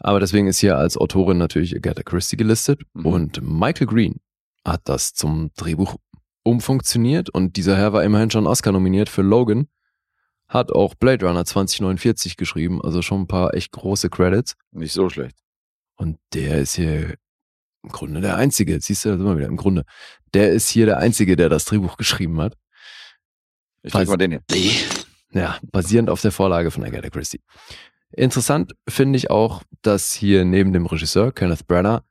Aber 0.00 0.20
deswegen 0.20 0.46
ist 0.46 0.58
hier 0.58 0.76
als 0.78 0.96
Autorin 0.96 1.38
natürlich 1.38 1.74
Agatha 1.76 2.02
Christie 2.02 2.36
gelistet 2.36 2.82
Mhm. 2.94 3.06
und 3.06 3.40
Michael 3.42 3.86
Green 3.86 4.20
hat 4.64 4.82
das 4.84 5.12
zum 5.14 5.50
Drehbuch 5.56 5.96
umfunktioniert 6.44 7.30
und 7.30 7.56
dieser 7.56 7.76
Herr 7.76 7.92
war 7.92 8.04
immerhin 8.04 8.30
schon 8.30 8.46
Oscar 8.46 8.72
nominiert 8.72 9.08
für 9.08 9.22
Logan, 9.22 9.68
hat 10.48 10.72
auch 10.72 10.94
Blade 10.94 11.26
Runner 11.26 11.44
2049 11.44 12.36
geschrieben, 12.36 12.80
also 12.82 13.02
schon 13.02 13.22
ein 13.22 13.26
paar 13.26 13.54
echt 13.54 13.72
große 13.72 14.08
Credits 14.08 14.54
Nicht 14.70 14.92
so 14.92 15.10
schlecht. 15.10 15.36
und 15.96 16.18
der 16.32 16.58
ist 16.60 16.76
hier 16.76 17.16
im 17.82 17.90
Grunde 17.90 18.20
der 18.20 18.36
Einzige, 18.36 18.80
siehst 18.80 19.04
du, 19.04 19.10
da 19.10 19.16
sind 19.16 19.26
wir 19.26 19.36
wieder 19.36 19.46
im 19.48 19.56
Grunde, 19.56 19.84
der 20.34 20.52
ist 20.52 20.68
hier 20.68 20.86
der 20.86 20.98
Einzige, 20.98 21.36
der 21.36 21.48
das 21.48 21.64
Drehbuch 21.66 21.96
geschrieben 21.96 22.40
hat. 22.40 22.56
Ich 23.82 23.92
Weiß- 23.94 23.98
leg 24.00 24.08
mal 24.08 24.16
den 24.16 24.30
hier. 24.32 24.42
Ja, 25.32 25.58
basierend 25.62 26.10
auf 26.10 26.22
der 26.22 26.32
Vorlage 26.32 26.70
von 26.70 26.84
Agatha 26.84 27.10
Christie. 27.10 27.40
Interessant 28.10 28.74
finde 28.88 29.18
ich 29.18 29.30
auch, 29.30 29.62
dass 29.82 30.14
hier 30.14 30.44
neben 30.44 30.72
dem 30.72 30.86
Regisseur 30.86 31.32
Kenneth 31.32 31.66
Branagh 31.66 32.02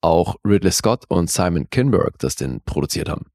auch 0.00 0.36
Ridley 0.46 0.70
Scott 0.70 1.04
und 1.08 1.28
Simon 1.28 1.68
Kinberg 1.70 2.18
das 2.18 2.36
denn 2.36 2.60
produziert 2.62 3.08
haben. 3.08 3.26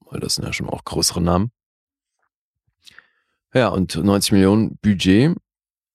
Weil 0.00 0.20
das 0.20 0.34
sind 0.34 0.44
ja 0.44 0.52
schon 0.52 0.68
auch 0.68 0.84
größere 0.84 1.22
Namen. 1.22 1.52
Ja, 3.54 3.68
und 3.68 3.96
90 3.96 4.32
Millionen 4.32 4.76
Budget. 4.78 5.34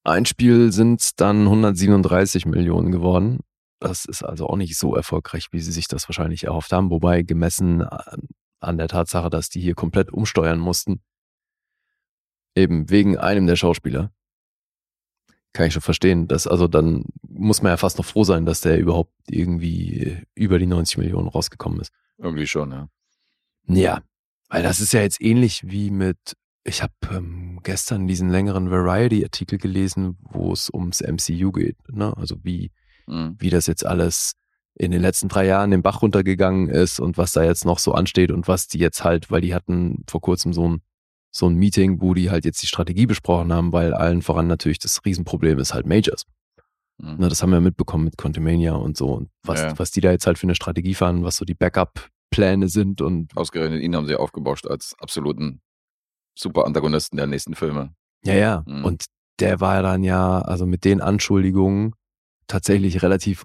Ein 0.04 0.26
Spiel 0.26 0.72
sind 0.72 1.20
dann 1.20 1.42
137 1.44 2.46
Millionen 2.46 2.92
geworden. 2.92 3.40
Das 3.80 4.06
ist 4.06 4.24
also 4.24 4.48
auch 4.48 4.56
nicht 4.56 4.78
so 4.78 4.96
erfolgreich, 4.96 5.48
wie 5.52 5.60
sie 5.60 5.72
sich 5.72 5.88
das 5.88 6.10
wahrscheinlich 6.10 6.46
erhofft 6.46 6.72
haben. 6.72 6.90
Wobei 6.90 7.22
gemessen 7.22 7.84
an 8.60 8.78
der 8.78 8.88
Tatsache, 8.88 9.30
dass 9.30 9.50
die 9.50 9.62
hier 9.62 9.76
komplett 9.76 10.12
umsteuern 10.12 10.60
mussten, 10.60 11.02
Eben 12.58 12.90
wegen 12.90 13.18
einem 13.18 13.48
der 13.48 13.56
Schauspieler. 13.56 14.12
Kann 15.54 15.68
ich 15.68 15.74
schon 15.74 15.82
verstehen. 15.82 16.28
Dass, 16.28 16.48
also 16.48 16.68
dann 16.68 17.06
muss 17.28 17.62
man 17.62 17.72
ja 17.72 17.78
fast 17.78 17.98
noch 17.98 18.06
froh 18.06 18.24
sein, 18.24 18.46
dass 18.46 18.62
der 18.62 18.80
überhaupt 18.80 19.14
irgendwie 19.30 20.18
über 20.36 20.60
die 20.60 20.66
90 20.68 20.98
Millionen 20.98 21.28
rausgekommen 21.28 21.80
ist. 21.80 21.92
Irgendwie 22.18 22.48
schon, 22.48 22.72
ja. 22.72 22.90
Ja, 23.68 24.02
weil 24.50 24.64
das 24.64 24.80
ist 24.80 24.94
ja 24.94 25.02
jetzt 25.02 25.22
ähnlich 25.22 25.62
wie 25.66 25.92
mit, 25.92 26.36
ich 26.64 26.82
habe 26.82 26.94
ähm, 27.12 27.60
gestern 27.64 28.08
diesen 28.08 28.30
längeren 28.30 28.72
Variety-Artikel 28.72 29.58
gelesen, 29.60 30.18
wo 30.22 30.54
es 30.54 30.70
ums 30.74 31.02
MCU 31.02 31.52
geht. 31.52 31.78
Ne? 31.92 32.16
Also 32.16 32.38
wie, 32.44 32.72
Mhm. 33.08 33.36
wie 33.40 33.50
das 33.50 33.68
jetzt 33.68 33.86
alles 33.86 34.34
in 34.76 34.92
den 34.92 35.02
letzten 35.02 35.28
drei 35.30 35.46
Jahren 35.46 35.72
den 35.72 35.82
Bach 35.82 36.02
runtergegangen 36.02 36.70
ist 36.70 37.00
und 37.00 37.18
was 37.18 37.32
da 37.32 37.44
jetzt 37.44 37.66
noch 37.66 37.80
so 37.80 37.94
ansteht 37.94 38.32
und 38.32 38.48
was 38.48 38.68
die 38.68 38.80
jetzt 38.80 39.04
halt, 39.04 39.32
weil 39.32 39.42
die 39.42 39.56
hatten 39.56 40.04
vor 40.10 40.22
kurzem 40.22 40.54
so 40.54 40.68
ein, 40.68 40.82
so 41.38 41.48
ein 41.48 41.56
Meeting, 41.56 42.02
wo 42.02 42.14
die 42.14 42.30
halt 42.30 42.46
jetzt 42.46 42.62
die 42.62 42.68
Strategie 42.68 43.06
besprochen 43.06 43.54
haben, 43.54 43.72
weil 43.72 43.94
allen 43.94 44.22
voran 44.22 44.48
natürlich 44.48 44.80
das 44.80 45.04
Riesenproblem 45.06 45.60
ist 45.60 45.74
halt 45.74 45.86
Majors. 45.86 46.24
Mhm. 47.00 47.18
Ne, 47.18 47.30
das 47.30 47.44
haben 47.44 47.52
wir 47.52 47.62
mitbekommen 47.62 48.06
mit 48.06 48.18
Quantumania 48.18 48.74
und 48.74 48.98
so 48.98 49.14
und 49.14 49.30
was, 49.44 49.62
Ja. 49.62 49.80
was 49.80 49.92
die 49.92 50.02
da 50.02 50.12
jetzt 50.12 50.26
halt 50.28 50.38
für 50.38 50.48
eine 50.48 50.56
Strategie 50.56 50.96
fahren, 50.96 51.24
was 51.24 51.38
so 51.38 51.46
die 51.46 51.54
Backup-Pläne 51.54 52.70
sind 52.70 53.02
und 53.02 53.36
Ausgerechnet 53.38 53.82
ihn 53.82 53.96
haben 53.96 54.08
sie 54.08 54.16
aufgebauscht 54.16 54.66
als 54.68 54.96
absoluten 55.00 55.62
super 56.38 56.66
Antagonisten 56.66 57.18
der 57.18 57.28
nächsten 57.28 57.56
Filme. 57.56 57.94
Ja, 58.24 58.34
ja. 58.34 58.64
Mhm. 58.68 58.84
Und 58.86 59.06
der 59.40 59.60
war 59.60 59.82
dann 59.84 60.04
ja, 60.04 60.40
also 60.42 60.66
mit 60.66 60.84
den 60.86 61.02
Anschuldigungen 61.02 61.94
tatsächlich 62.48 63.04
relativ 63.04 63.44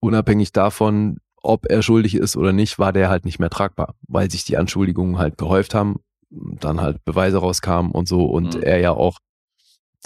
unabhängig 0.00 0.52
davon, 0.52 1.18
ob 1.42 1.66
er 1.70 1.82
schuldig 1.82 2.14
ist 2.16 2.36
oder 2.36 2.52
nicht, 2.52 2.78
war 2.78 2.92
der 2.92 3.08
halt 3.08 3.24
nicht 3.24 3.38
mehr 3.38 3.48
tragbar, 3.50 3.94
weil 4.08 4.30
sich 4.30 4.44
die 4.44 4.58
Anschuldigungen 4.58 5.16
halt 5.18 5.38
gehäuft 5.38 5.74
haben, 5.74 6.00
dann 6.30 6.80
halt 6.80 7.04
Beweise 7.04 7.38
rauskamen 7.38 7.90
und 7.92 8.06
so 8.08 8.24
und 8.24 8.54
Mhm. 8.56 8.62
er 8.62 8.78
ja 8.78 8.92
auch 8.92 9.18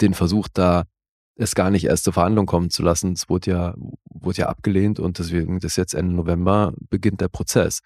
den 0.01 0.13
Versuch 0.13 0.47
da, 0.53 0.83
es 1.37 1.53
gar 1.55 1.69
nicht 1.69 1.85
erst 1.85 2.03
zur 2.05 2.13
Verhandlung 2.13 2.45
kommen 2.45 2.69
zu 2.69 2.81
lassen, 2.81 3.13
es 3.13 3.29
wurde 3.29 3.51
ja, 3.51 3.75
wurde 4.09 4.37
ja 4.41 4.47
abgelehnt 4.47 4.99
und 4.99 5.19
deswegen 5.19 5.59
das 5.59 5.75
jetzt 5.75 5.93
Ende 5.93 6.15
November 6.15 6.73
beginnt 6.89 7.21
der 7.21 7.27
Prozess. 7.27 7.81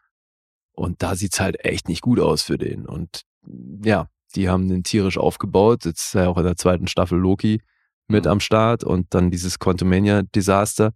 Und 0.71 1.01
da 1.03 1.15
sieht's 1.15 1.39
halt 1.39 1.65
echt 1.65 1.89
nicht 1.89 2.01
gut 2.01 2.19
aus 2.19 2.43
für 2.43 2.57
den. 2.57 2.85
Und 2.85 3.23
ja, 3.83 4.07
die 4.35 4.47
haben 4.49 4.69
den 4.69 4.83
tierisch 4.83 5.17
aufgebaut. 5.17 5.83
Jetzt 5.85 6.05
ist 6.07 6.13
ja 6.13 6.27
auch 6.29 6.37
in 6.37 6.43
der 6.45 6.55
zweiten 6.55 6.87
Staffel 6.87 7.17
Loki 7.17 7.61
mit 8.07 8.25
Mhm. 8.25 8.31
am 8.31 8.39
Start 8.39 8.83
und 8.83 9.13
dann 9.13 9.29
dieses 9.31 9.59
Quantumania-Desaster. 9.59 10.93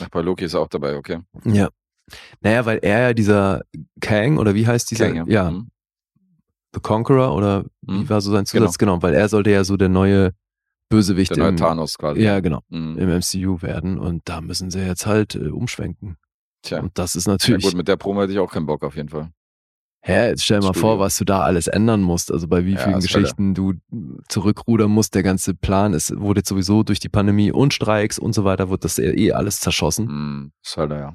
Ach, 0.00 0.08
bei 0.08 0.20
Loki 0.20 0.44
ist 0.46 0.54
er 0.54 0.60
auch 0.60 0.68
dabei, 0.68 0.96
okay. 0.96 1.20
Ja. 1.44 1.68
Naja, 2.40 2.66
weil 2.66 2.78
er 2.82 3.00
ja 3.00 3.14
dieser 3.14 3.62
Kang 4.00 4.38
oder 4.38 4.54
wie 4.54 4.66
heißt 4.66 4.90
dieser? 4.90 5.12
Kang, 5.12 5.30
ja, 5.30 5.50
Mhm. 5.50 5.68
The 6.74 6.80
Conqueror 6.80 7.34
oder 7.34 7.64
wie 7.82 7.92
Mhm. 7.98 8.08
war 8.08 8.20
so 8.20 8.30
sein 8.30 8.46
Zusatz? 8.46 8.78
Genau. 8.78 9.02
weil 9.02 9.14
er 9.14 9.28
sollte 9.28 9.50
ja 9.50 9.64
so 9.64 9.76
der 9.76 9.88
neue 9.88 10.32
Bösewicht 10.88 11.30
Der 11.32 11.38
neue 11.38 11.48
im, 11.50 11.56
Thanos 11.56 11.98
quasi. 11.98 12.20
ja, 12.20 12.40
genau, 12.40 12.62
Mhm. 12.68 12.98
im 12.98 13.08
MCU 13.10 13.62
werden 13.62 13.98
und 13.98 14.22
da 14.28 14.40
müssen 14.40 14.70
sie 14.70 14.80
jetzt 14.80 15.06
halt 15.06 15.34
äh, 15.34 15.48
umschwenken. 15.48 16.16
Tja. 16.62 16.80
Und 16.80 16.98
das 16.98 17.16
ist 17.16 17.26
Ja, 17.26 17.32
natürlich, 17.32 17.64
gut, 17.64 17.74
mit 17.74 17.88
der 17.88 17.96
Promo 17.96 18.20
hätte 18.22 18.32
ich 18.32 18.38
auch 18.38 18.52
keinen 18.52 18.66
Bock 18.66 18.82
auf 18.84 18.94
jeden 18.96 19.08
Fall. 19.08 19.30
hä, 20.02 20.28
jetzt 20.28 20.44
stell 20.44 20.58
mal 20.60 20.66
Studio. 20.68 20.80
vor, 20.80 20.98
was 20.98 21.16
du 21.18 21.24
da 21.24 21.40
alles 21.42 21.66
ändern 21.68 22.00
musst, 22.02 22.32
also 22.32 22.48
bei 22.48 22.64
wie 22.64 22.72
Ja, 22.72 22.78
vielen 22.78 22.94
Hölle. 22.94 23.02
Geschichten 23.02 23.54
du 23.54 23.74
zurückrudern 24.28 24.90
musst, 24.90 25.14
der 25.14 25.22
ganze 25.22 25.54
Plan 25.54 25.92
ist, 25.92 26.18
wurde 26.18 26.40
jetzt 26.40 26.48
sowieso 26.48 26.82
durch 26.82 27.00
die 27.00 27.08
Pandemie 27.08 27.52
und 27.52 27.74
Streiks 27.74 28.18
und 28.18 28.32
so 28.34 28.44
weiter, 28.44 28.70
wird 28.70 28.84
das 28.84 28.98
eh 28.98 29.32
alles 29.32 29.60
zerschossen. 29.60 30.06
Mhm. 30.06 30.52
Ist 30.64 30.76
halt, 30.76 30.90
ja. 30.92 31.14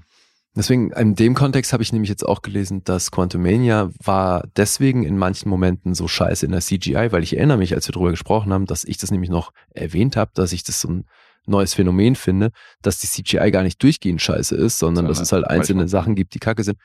Deswegen, 0.56 0.92
in 0.92 1.16
dem 1.16 1.34
Kontext 1.34 1.74
habe 1.74 1.84
ich 1.84 1.92
nämlich 1.92 2.10
jetzt 2.10 2.26
auch 2.26 2.42
gelesen, 2.42 2.84
dass 2.86 3.12
Quantumania 3.12 3.92
war 4.02 4.48
deswegen 4.56 5.04
in 5.04 5.18
manchen 5.18 5.50
Momenten 5.50 5.94
so 5.94 6.08
scheiße 6.08 6.46
in 6.46 6.54
der 6.54 6.62
CGI, 6.62 7.12
weil 7.12 7.24
ich 7.24 7.36
erinnere 7.36 7.58
mich, 7.58 7.74
als 7.74 7.88
wir 7.88 7.94
darüber 7.94 8.12
gesprochen 8.12 8.54
haben, 8.54 8.66
dass 8.66 8.86
ich 8.86 8.98
das 8.98 9.12
nämlich 9.12 9.30
noch 9.30 9.52
erwähnt 9.72 10.16
habe, 10.16 10.32
dass 10.34 10.54
ich 10.54 10.64
das 10.64 10.80
so 10.80 10.88
ein 10.88 11.06
neues 11.46 11.74
Phänomen 11.74 12.16
finde, 12.16 12.52
dass 12.82 13.00
die 13.00 13.08
CGI 13.08 13.52
gar 13.52 13.64
nicht 13.64 13.84
durchgehend 13.84 14.22
scheiße 14.22 14.56
ist, 14.56 14.80
sondern 14.80 15.06
dass 15.06 15.18
Sondern 15.18 15.24
es 15.24 15.32
halt 15.34 15.48
einzelne 15.48 15.82
manchmal. 15.82 16.02
Sachen 16.02 16.16
gibt, 16.16 16.34
die 16.34 16.40
kacke 16.40 16.64
sind. 16.64 16.78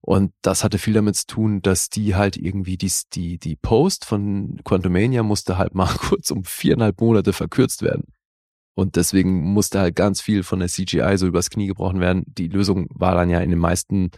Und 0.00 0.32
das 0.42 0.62
hatte 0.62 0.78
viel 0.78 0.94
damit 0.94 1.16
zu 1.16 1.26
tun, 1.26 1.60
dass 1.60 1.90
die 1.90 2.14
halt 2.14 2.36
irgendwie 2.36 2.76
dies, 2.76 3.08
die, 3.08 3.38
die 3.38 3.56
Post 3.56 4.04
von 4.04 4.60
Quantumania 4.64 5.24
musste 5.24 5.58
halt 5.58 5.74
mal 5.74 5.88
kurz 5.98 6.30
um 6.30 6.44
viereinhalb 6.44 7.00
Monate 7.00 7.32
verkürzt 7.32 7.82
werden. 7.82 8.04
Und 8.78 8.94
deswegen 8.94 9.42
musste 9.42 9.80
halt 9.80 9.96
ganz 9.96 10.20
viel 10.20 10.44
von 10.44 10.60
der 10.60 10.68
CGI 10.68 11.16
so 11.16 11.26
übers 11.26 11.50
Knie 11.50 11.66
gebrochen 11.66 11.98
werden. 11.98 12.22
Die 12.28 12.46
Lösung 12.46 12.86
war 12.90 13.12
dann 13.16 13.28
ja 13.28 13.40
in 13.40 13.50
den 13.50 13.58
meisten 13.58 14.12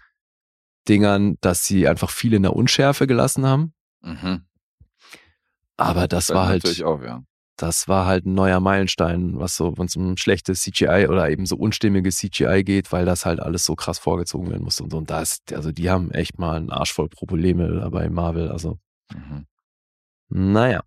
Dingern, 0.86 1.38
dass 1.40 1.64
sie 1.64 1.88
einfach 1.88 2.10
viel 2.10 2.34
in 2.34 2.42
der 2.42 2.54
Unschärfe 2.54 3.06
gelassen 3.06 3.46
haben. 3.46 3.72
Mhm. 4.02 4.42
Aber 5.78 6.06
das 6.08 6.26
Fällt 6.26 6.36
war 6.36 6.48
halt, 6.48 6.84
auch, 6.84 7.02
ja. 7.02 7.22
das 7.56 7.88
war 7.88 8.04
halt 8.04 8.26
ein 8.26 8.34
neuer 8.34 8.60
Meilenstein, 8.60 9.40
was 9.40 9.56
so, 9.56 9.78
wenn 9.78 9.86
es 9.86 9.96
um 9.96 10.18
schlechtes 10.18 10.60
CGI 10.60 11.06
oder 11.08 11.30
eben 11.30 11.46
so 11.46 11.56
unstimmige 11.56 12.10
CGI 12.10 12.62
geht, 12.62 12.92
weil 12.92 13.06
das 13.06 13.24
halt 13.24 13.40
alles 13.40 13.64
so 13.64 13.74
krass 13.74 13.98
vorgezogen 13.98 14.50
werden 14.50 14.64
musste 14.64 14.82
und 14.82 14.90
so. 14.90 14.98
Und 14.98 15.08
da 15.08 15.22
ist, 15.22 15.54
also 15.54 15.72
die 15.72 15.88
haben 15.88 16.10
echt 16.10 16.38
mal 16.38 16.58
einen 16.58 16.68
Arsch 16.68 16.92
voll 16.92 17.08
Probleme 17.08 17.80
dabei 17.80 18.10
Marvel. 18.10 18.50
Also 18.50 18.78
Mhm. 19.10 19.46
Naja. 20.28 20.82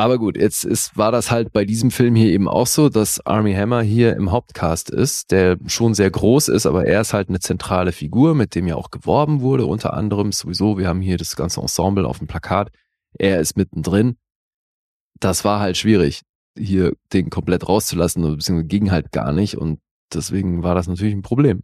Aber 0.00 0.16
gut, 0.16 0.38
jetzt 0.38 0.64
ist, 0.64 0.96
war 0.96 1.12
das 1.12 1.30
halt 1.30 1.52
bei 1.52 1.66
diesem 1.66 1.90
Film 1.90 2.14
hier 2.14 2.32
eben 2.32 2.48
auch 2.48 2.66
so, 2.66 2.88
dass 2.88 3.20
Army 3.26 3.52
Hammer 3.52 3.82
hier 3.82 4.16
im 4.16 4.30
Hauptcast 4.30 4.88
ist, 4.88 5.30
der 5.30 5.58
schon 5.66 5.92
sehr 5.92 6.10
groß 6.10 6.48
ist, 6.48 6.64
aber 6.64 6.86
er 6.86 7.02
ist 7.02 7.12
halt 7.12 7.28
eine 7.28 7.38
zentrale 7.38 7.92
Figur, 7.92 8.34
mit 8.34 8.54
dem 8.54 8.66
ja 8.66 8.76
auch 8.76 8.90
geworben 8.90 9.42
wurde, 9.42 9.66
unter 9.66 9.92
anderem 9.92 10.32
sowieso. 10.32 10.78
Wir 10.78 10.88
haben 10.88 11.02
hier 11.02 11.18
das 11.18 11.36
ganze 11.36 11.60
Ensemble 11.60 12.08
auf 12.08 12.16
dem 12.16 12.28
Plakat. 12.28 12.70
Er 13.18 13.40
ist 13.40 13.58
mittendrin. 13.58 14.16
Das 15.18 15.44
war 15.44 15.60
halt 15.60 15.76
schwierig, 15.76 16.22
hier 16.56 16.94
den 17.12 17.28
komplett 17.28 17.68
rauszulassen, 17.68 18.22
beziehungsweise 18.22 18.68
ging 18.68 18.90
halt 18.90 19.12
gar 19.12 19.32
nicht 19.32 19.58
und 19.58 19.80
deswegen 20.14 20.62
war 20.62 20.74
das 20.74 20.88
natürlich 20.88 21.12
ein 21.12 21.20
Problem. 21.20 21.62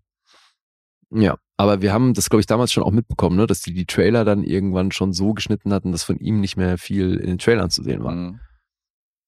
Ja, 1.10 1.38
aber 1.56 1.80
wir 1.82 1.92
haben 1.92 2.14
das, 2.14 2.28
glaube 2.28 2.40
ich, 2.40 2.46
damals 2.46 2.72
schon 2.72 2.82
auch 2.82 2.90
mitbekommen, 2.90 3.36
ne, 3.36 3.46
dass 3.46 3.62
die 3.62 3.72
die 3.72 3.86
Trailer 3.86 4.24
dann 4.24 4.44
irgendwann 4.44 4.92
schon 4.92 5.12
so 5.12 5.32
geschnitten 5.32 5.72
hatten, 5.72 5.92
dass 5.92 6.02
von 6.02 6.18
ihm 6.18 6.40
nicht 6.40 6.56
mehr 6.56 6.78
viel 6.78 7.16
in 7.16 7.26
den 7.26 7.38
Trailern 7.38 7.70
zu 7.70 7.82
sehen 7.82 8.04
war. 8.04 8.14
Mhm. 8.14 8.40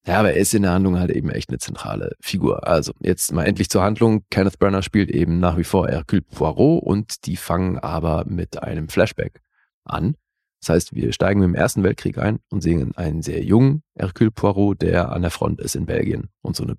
Ja, 0.05 0.19
aber 0.19 0.33
er 0.33 0.37
ist 0.37 0.53
in 0.53 0.61
der 0.61 0.71
Handlung 0.71 0.97
halt 0.97 1.11
eben 1.11 1.29
echt 1.29 1.49
eine 1.49 1.57
zentrale 1.57 2.15
Figur. 2.21 2.67
Also 2.67 2.93
jetzt 2.99 3.31
mal 3.33 3.43
endlich 3.45 3.69
zur 3.69 3.83
Handlung. 3.83 4.23
Kenneth 4.29 4.57
Branagh 4.57 4.81
spielt 4.83 5.11
eben 5.11 5.39
nach 5.39 5.57
wie 5.57 5.63
vor 5.63 5.87
Hercule 5.87 6.21
Poirot 6.21 6.83
und 6.83 7.25
die 7.25 7.35
fangen 7.35 7.77
aber 7.79 8.25
mit 8.25 8.63
einem 8.63 8.89
Flashback 8.89 9.41
an. 9.83 10.15
Das 10.61 10.69
heißt, 10.69 10.95
wir 10.95 11.13
steigen 11.13 11.41
mit 11.41 11.47
dem 11.47 11.55
Ersten 11.55 11.83
Weltkrieg 11.83 12.17
ein 12.17 12.39
und 12.49 12.61
sehen 12.61 12.95
einen 12.95 13.21
sehr 13.21 13.43
jungen 13.43 13.83
Hercule 13.95 14.31
Poirot, 14.31 14.81
der 14.81 15.11
an 15.11 15.21
der 15.21 15.31
Front 15.31 15.59
ist 15.61 15.75
in 15.75 15.85
Belgien 15.85 16.29
und 16.41 16.55
so 16.55 16.63
eine 16.63 16.75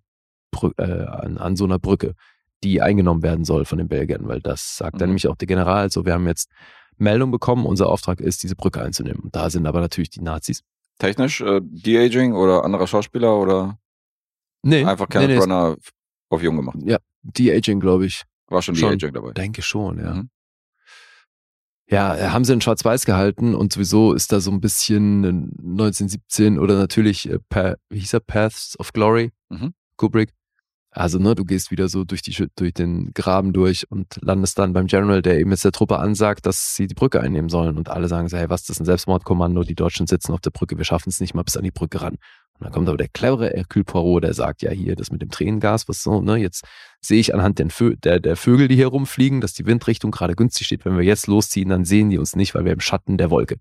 Brü 0.50 0.70
äh, 0.78 1.04
an, 1.04 1.38
an 1.38 1.56
so 1.56 1.64
einer 1.64 1.78
Brücke 1.78 2.14
die 2.62 2.82
eingenommen 2.82 3.22
werden 3.22 3.44
soll 3.44 3.64
von 3.64 3.78
den 3.78 3.88
Belgiern, 3.88 4.28
weil 4.28 4.40
das 4.40 4.76
sagt 4.76 4.94
mhm. 4.94 4.98
dann 4.98 5.08
nämlich 5.10 5.28
auch 5.28 5.36
der 5.36 5.46
General. 5.46 5.90
So, 5.90 6.04
wir 6.04 6.12
haben 6.12 6.26
jetzt 6.26 6.50
Meldung 6.96 7.30
bekommen, 7.30 7.66
unser 7.66 7.88
Auftrag 7.88 8.20
ist, 8.20 8.42
diese 8.42 8.56
Brücke 8.56 8.82
einzunehmen. 8.82 9.22
Und 9.22 9.34
da 9.34 9.50
sind 9.50 9.66
aber 9.66 9.80
natürlich 9.80 10.10
die 10.10 10.20
Nazis. 10.20 10.62
Technisch 10.98 11.40
äh, 11.40 11.60
De-Aging 11.62 12.34
oder 12.34 12.64
anderer 12.64 12.86
Schauspieler 12.86 13.38
oder 13.38 13.78
nee, 14.62 14.84
einfach 14.84 15.08
Kenneth 15.08 15.28
nee, 15.28 15.34
nee, 15.34 15.40
Branagh 15.40 15.76
auf 16.28 16.42
jung 16.42 16.56
gemacht? 16.56 16.76
Ja, 16.84 16.98
De-Aging, 17.22 17.80
glaube 17.80 18.06
ich. 18.06 18.22
War 18.48 18.60
schon 18.60 18.76
Schon. 18.76 18.90
De-Aging 18.90 19.14
dabei. 19.14 19.32
Denke 19.32 19.62
schon, 19.62 19.98
ja. 19.98 20.14
Mhm. 20.14 20.30
Ja, 21.88 22.16
äh, 22.16 22.28
haben 22.28 22.44
sie 22.44 22.52
in 22.52 22.60
Schwarz-Weiß 22.60 23.04
gehalten 23.04 23.54
und 23.54 23.72
sowieso 23.72 24.12
ist 24.12 24.30
da 24.30 24.40
so 24.40 24.52
ein 24.52 24.60
bisschen 24.60 25.24
äh, 25.24 25.28
1917 25.28 26.58
oder 26.58 26.76
natürlich, 26.76 27.28
äh, 27.28 27.38
wie 27.88 27.98
hieß 27.98 28.12
er, 28.14 28.20
Paths 28.20 28.78
of 28.78 28.92
Glory, 28.92 29.32
Mhm. 29.48 29.74
Kubrick. 29.96 30.32
Also, 30.92 31.18
ne, 31.18 31.36
du 31.36 31.44
gehst 31.44 31.70
wieder 31.70 31.88
so 31.88 32.02
durch, 32.04 32.20
die, 32.20 32.48
durch 32.56 32.74
den 32.74 33.12
Graben 33.14 33.52
durch 33.52 33.88
und 33.90 34.18
landest 34.22 34.58
dann 34.58 34.72
beim 34.72 34.86
General, 34.86 35.22
der 35.22 35.38
eben 35.38 35.50
jetzt 35.50 35.64
der 35.64 35.70
Truppe 35.70 35.98
ansagt, 35.98 36.46
dass 36.46 36.74
sie 36.74 36.88
die 36.88 36.94
Brücke 36.94 37.20
einnehmen 37.20 37.48
sollen. 37.48 37.78
Und 37.78 37.88
alle 37.88 38.08
sagen 38.08 38.28
so, 38.28 38.36
hey, 38.36 38.50
was, 38.50 38.64
das 38.64 38.76
ist 38.76 38.80
ein 38.80 38.86
Selbstmordkommando, 38.86 39.62
die 39.62 39.76
Deutschen 39.76 40.08
sitzen 40.08 40.32
auf 40.32 40.40
der 40.40 40.50
Brücke, 40.50 40.78
wir 40.78 40.84
schaffen 40.84 41.10
es 41.10 41.20
nicht 41.20 41.32
mal 41.32 41.44
bis 41.44 41.56
an 41.56 41.62
die 41.62 41.70
Brücke 41.70 42.02
ran. 42.02 42.16
Und 42.60 42.64
dann 42.64 42.72
kommt 42.72 42.88
aber 42.88 42.98
der 42.98 43.08
clevere 43.08 43.50
Hercule 43.50 43.84
Poirot, 43.84 44.24
der 44.24 44.34
sagt, 44.34 44.62
ja, 44.62 44.70
hier, 44.70 44.96
das 44.96 45.12
mit 45.12 45.22
dem 45.22 45.30
Tränengas, 45.30 45.88
was 45.88 46.02
so, 46.02 46.20
ne, 46.20 46.36
jetzt 46.36 46.64
sehe 47.00 47.20
ich 47.20 47.34
anhand 47.34 47.62
Vö 47.72 47.94
der, 47.96 48.18
der 48.18 48.36
Vögel, 48.36 48.66
die 48.66 48.74
hier 48.74 48.88
rumfliegen, 48.88 49.40
dass 49.40 49.54
die 49.54 49.66
Windrichtung 49.66 50.10
gerade 50.10 50.34
günstig 50.34 50.66
steht. 50.66 50.84
Wenn 50.84 50.96
wir 50.96 51.04
jetzt 51.04 51.28
losziehen, 51.28 51.68
dann 51.68 51.84
sehen 51.84 52.10
die 52.10 52.18
uns 52.18 52.34
nicht, 52.34 52.54
weil 52.54 52.64
wir 52.64 52.72
im 52.72 52.80
Schatten 52.80 53.16
der 53.16 53.30
Wolke 53.30 53.56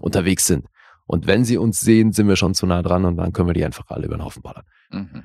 unterwegs 0.00 0.46
sind. 0.46 0.66
Und 1.06 1.26
wenn 1.26 1.44
sie 1.44 1.58
uns 1.58 1.80
sehen, 1.80 2.12
sind 2.12 2.28
wir 2.28 2.36
schon 2.36 2.54
zu 2.54 2.66
nah 2.66 2.82
dran 2.82 3.04
und 3.04 3.18
dann 3.18 3.32
können 3.32 3.48
wir 3.48 3.54
die 3.54 3.64
einfach 3.64 3.84
alle 3.88 4.06
über 4.06 4.16
den 4.16 4.24
Haufen 4.24 4.42
ballern. 4.42 4.64
Mhm. 4.90 5.24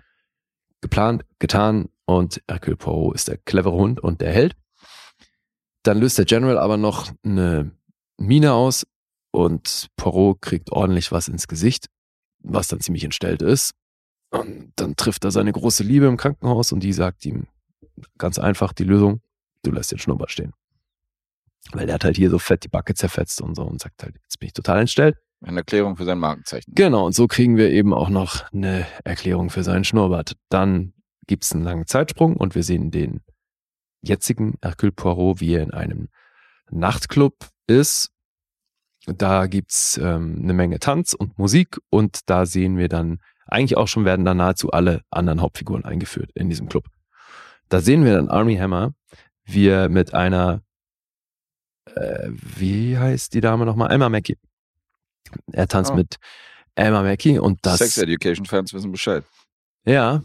Geplant, 0.82 1.26
getan 1.40 1.90
und 2.06 2.42
Hercule 2.48 2.78
Poirot 2.78 3.16
ist 3.16 3.28
der 3.28 3.38
clevere 3.38 3.76
Hund 3.76 4.00
und 4.00 4.22
der 4.22 4.32
Held. 4.32 4.56
Dann 5.84 6.00
löst 6.00 6.18
der 6.18 6.26
General 6.26 6.58
aber 6.58 6.78
noch 6.78 7.12
eine 7.24 7.72
Mine 8.18 8.54
aus 8.54 8.86
und 9.32 9.88
Poirot 9.96 10.42
kriegt 10.42 10.72
ordentlich 10.72 11.12
was 11.12 11.28
ins 11.28 11.48
Gesicht, 11.48 11.88
was 12.40 12.68
dann 12.68 12.80
ziemlich 12.80 13.04
entstellt 13.04 13.42
ist. 13.42 13.74
Und 14.30 14.74
dann 14.76 14.96
trifft 14.96 15.24
er 15.24 15.32
seine 15.32 15.52
große 15.52 15.84
Liebe 15.84 16.06
im 16.06 16.18
Krankenhaus 16.18 16.72
und 16.72 16.82
die 16.82 16.94
sagt 16.94 17.26
ihm 17.26 17.48
ganz 18.18 18.40
einfach 18.40 18.74
die 18.74 18.84
Lösung, 18.84 19.22
du 19.64 19.72
lässt 19.72 19.92
den 19.92 20.00
Schnurrbart 20.00 20.32
stehen. 20.32 20.54
Weil 21.72 21.86
der 21.86 21.96
hat 21.96 22.04
halt 22.04 22.18
hier 22.18 22.30
so 22.30 22.40
fett 22.40 22.64
die 22.64 22.70
Backe 22.70 22.94
zerfetzt 22.94 23.42
und 23.42 23.56
so 23.56 23.64
und 23.64 23.82
sagt 23.82 24.04
halt, 24.04 24.16
jetzt 24.24 24.40
bin 24.40 24.48
ich 24.48 24.54
total 24.54 24.80
entstellt. 24.80 25.18
Eine 25.42 25.60
Erklärung 25.60 25.98
für 25.98 26.06
sein 26.06 26.18
Markenzeichen. 26.18 26.74
Genau, 26.74 27.06
und 27.06 27.14
so 27.14 27.28
kriegen 27.28 27.58
wir 27.58 27.70
eben 27.70 27.94
auch 27.94 28.10
noch 28.10 28.52
eine 28.52 28.88
Erklärung 29.04 29.50
für 29.50 29.64
seinen 29.64 29.84
Schnurrbart. 29.84 30.36
Dann 30.50 30.94
gibt's 31.28 31.54
einen 31.54 31.64
langen 31.64 31.86
Zeitsprung 31.86 32.36
und 32.36 32.56
wir 32.56 32.64
sehen 32.64 32.90
den 32.90 33.22
jetzigen 34.02 34.56
Hercule 34.64 34.92
Poirot, 34.92 35.42
wie 35.42 35.54
er 35.54 35.64
in 35.64 35.72
einem 35.72 36.10
Nachtclub 36.72 37.36
ist. 37.68 38.12
Da 39.06 39.48
gibt's 39.48 39.98
ähm, 39.98 40.40
eine 40.42 40.54
Menge 40.54 40.80
Tanz 40.80 41.14
und 41.14 41.38
Musik 41.38 41.80
und 41.90 42.30
da 42.30 42.46
sehen 42.46 42.78
wir 42.78 42.90
dann, 42.90 43.20
eigentlich 43.46 43.78
auch 43.78 43.88
schon 43.88 44.06
werden 44.06 44.26
da 44.26 44.34
nahezu 44.34 44.72
alle 44.72 45.02
anderen 45.10 45.42
Hauptfiguren 45.42 45.86
eingeführt 45.86 46.32
in 46.34 46.50
diesem 46.50 46.68
Club. 46.68 46.86
Da 47.70 47.80
sehen 47.80 48.04
wir 48.04 48.16
dann 48.16 48.30
Army 48.30 48.58
Hammer, 48.58 48.94
wie 49.46 49.68
er 49.68 49.88
mit 49.88 50.14
einer, 50.14 50.62
äh, 51.96 52.30
wie 52.32 52.98
heißt 52.98 53.34
die 53.34 53.42
Dame 53.42 53.66
nochmal? 53.66 53.92
Emma 53.92 54.10
Mackey. 54.10 54.36
Er 55.52 55.68
tanzt 55.68 55.92
Oh. 55.92 55.96
mit 55.96 56.18
Emma 56.76 57.02
Mackey 57.02 57.40
und 57.40 57.60
das. 57.64 57.80
Sex 57.80 57.98
Education 57.98 58.46
Fans 58.46 58.74
wissen 58.74 58.92
Bescheid. 58.92 59.24
Ja. 59.86 60.24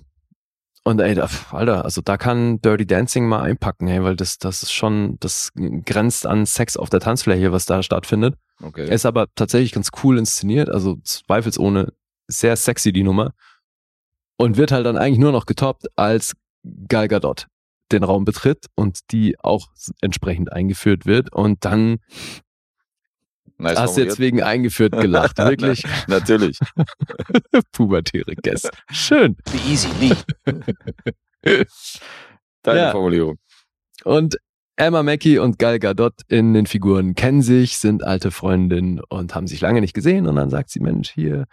Und 0.85 1.01
ey, 1.01 1.15
da, 1.15 1.29
Alter, 1.53 1.85
also 1.85 2.01
da 2.01 2.17
kann 2.17 2.61
Dirty 2.61 2.87
Dancing 2.87 3.29
mal 3.29 3.43
einpacken, 3.43 3.87
ey, 3.87 4.03
weil 4.03 4.17
das, 4.17 4.39
das 4.39 4.65
ist 4.65 4.73
schon, 4.73 5.17
das 5.21 5.53
grenzt 5.85 6.27
an 6.27 6.45
Sex 6.45 6.77
auf 6.77 6.91
der 6.91 6.99
Tanzfläche, 6.99 7.53
was 7.53 7.67
da 7.67 7.85
stattfindet. 7.85 8.35
Okay. 8.61 8.89
Er 8.89 8.93
ist 8.95 9.07
aber 9.07 9.29
tatsächlich 9.37 9.71
ganz 9.73 9.91
cool 10.03 10.19
inszeniert, 10.19 10.69
also 10.69 10.97
zweifelsohne 11.05 11.93
sehr 12.27 12.57
sexy 12.57 12.93
die 12.93 13.05
Nummer. 13.05 13.33
Und 14.37 14.57
wird 14.57 14.73
halt 14.73 14.85
dann 14.87 14.97
eigentlich 14.97 15.21
nur 15.21 15.31
noch 15.31 15.47
getoppt, 15.47 15.87
als 15.95 16.35
Gal 16.89 17.07
Gadot 17.07 17.47
den 17.93 18.03
Raum 18.03 18.25
betritt 18.25 18.67
und 18.75 19.13
die 19.13 19.39
auch 19.39 19.69
entsprechend 20.01 20.53
eingeführt 20.53 21.07
wird. 21.07 21.33
Und 21.33 21.65
dann 21.65 21.99
nice 23.59 23.79
hast 23.79 23.97
du 23.97 24.03
jetzt 24.03 24.19
wegen 24.19 24.43
eingeführt 24.43 24.93
gelacht. 24.93 25.39
Wirklich 25.39 25.85
Natürlich. 26.07 26.59
pubertäre 27.73 28.35
Gäste. 28.37 28.71
Schön. 28.91 29.37
Be 29.51 29.59
easy, 29.71 29.89
Lee. 30.01 30.15
Deine 32.63 32.79
Ja. 32.79 32.91
Formulierung. 32.93 33.39
Und 34.05 34.37
Emma 34.77 35.03
Mackey 35.03 35.39
und 35.39 35.59
Gal 35.59 35.79
Gadot 35.79 36.15
in 36.29 36.55
den 36.55 36.67
Figuren 36.67 37.15
kennen 37.15 37.43
sich, 37.43 37.77
sind 37.77 38.03
alte 38.05 38.31
Freundinnen 38.31 39.01
und 39.09 39.35
haben 39.35 39.47
sich 39.47 39.61
lange 39.61 39.81
nicht 39.81 39.95
gesehen. 39.95 40.27
Und 40.27 40.37
dann 40.37 40.51
sagt 40.51 40.71
sie, 40.71 40.81
Mensch, 40.81 41.11
hier, 41.11 41.45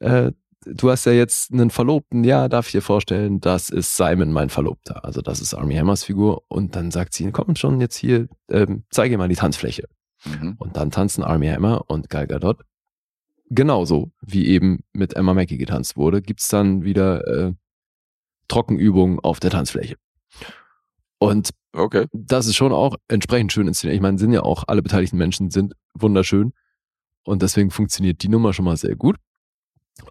äh, 0.00 0.32
du 0.64 0.90
hast 0.90 1.06
ja 1.06 1.12
jetzt 1.12 1.52
einen 1.52 1.70
Verlobten. 1.70 2.24
Ja, 2.24 2.48
darf 2.48 2.66
ich 2.66 2.72
dir 2.72 2.82
vorstellen, 2.82 3.40
das 3.40 3.70
ist 3.70 3.96
Simon, 3.96 4.32
mein 4.32 4.50
Verlobter. 4.50 5.04
Also 5.04 5.22
das 5.22 5.40
ist 5.40 5.54
Army 5.54 5.76
Hammers 5.76 6.04
Figur. 6.04 6.42
Und 6.48 6.76
dann 6.76 6.90
sagt 6.90 7.14
sie, 7.14 7.30
komm 7.32 7.56
schon 7.56 7.80
jetzt 7.80 7.96
hier, 7.96 8.28
ähm, 8.50 8.84
zeige 8.90 9.16
mal 9.16 9.28
die 9.28 9.36
Tanzfläche. 9.36 9.84
Mhm. 10.24 10.56
Und 10.58 10.76
dann 10.76 10.90
tanzen 10.90 11.22
Army 11.22 11.48
Hammer 11.48 11.84
und 11.88 12.10
Gal 12.10 12.26
Gadot. 12.26 12.62
Genauso 13.50 14.12
wie 14.20 14.46
eben 14.48 14.80
mit 14.92 15.14
Emma 15.14 15.32
Mackey 15.32 15.56
getanzt 15.56 15.96
wurde, 15.96 16.20
gibt's 16.20 16.48
dann 16.48 16.84
wieder 16.84 17.26
äh, 17.26 17.52
Trockenübungen 18.48 19.20
auf 19.20 19.40
der 19.40 19.50
Tanzfläche. 19.50 19.96
Und 21.18 21.50
Okay. 21.74 22.06
das 22.12 22.46
ist 22.46 22.56
schon 22.56 22.72
auch 22.72 22.96
entsprechend 23.08 23.52
schön 23.52 23.68
inszeniert. 23.68 23.96
Ich 23.96 24.02
meine, 24.02 24.18
sind 24.18 24.32
ja 24.32 24.42
auch 24.42 24.64
alle 24.66 24.82
beteiligten 24.82 25.18
Menschen 25.18 25.50
sind 25.50 25.74
wunderschön. 25.94 26.52
Und 27.24 27.42
deswegen 27.42 27.70
funktioniert 27.70 28.22
die 28.22 28.28
Nummer 28.28 28.52
schon 28.52 28.64
mal 28.64 28.76
sehr 28.76 28.96
gut. 28.96 29.16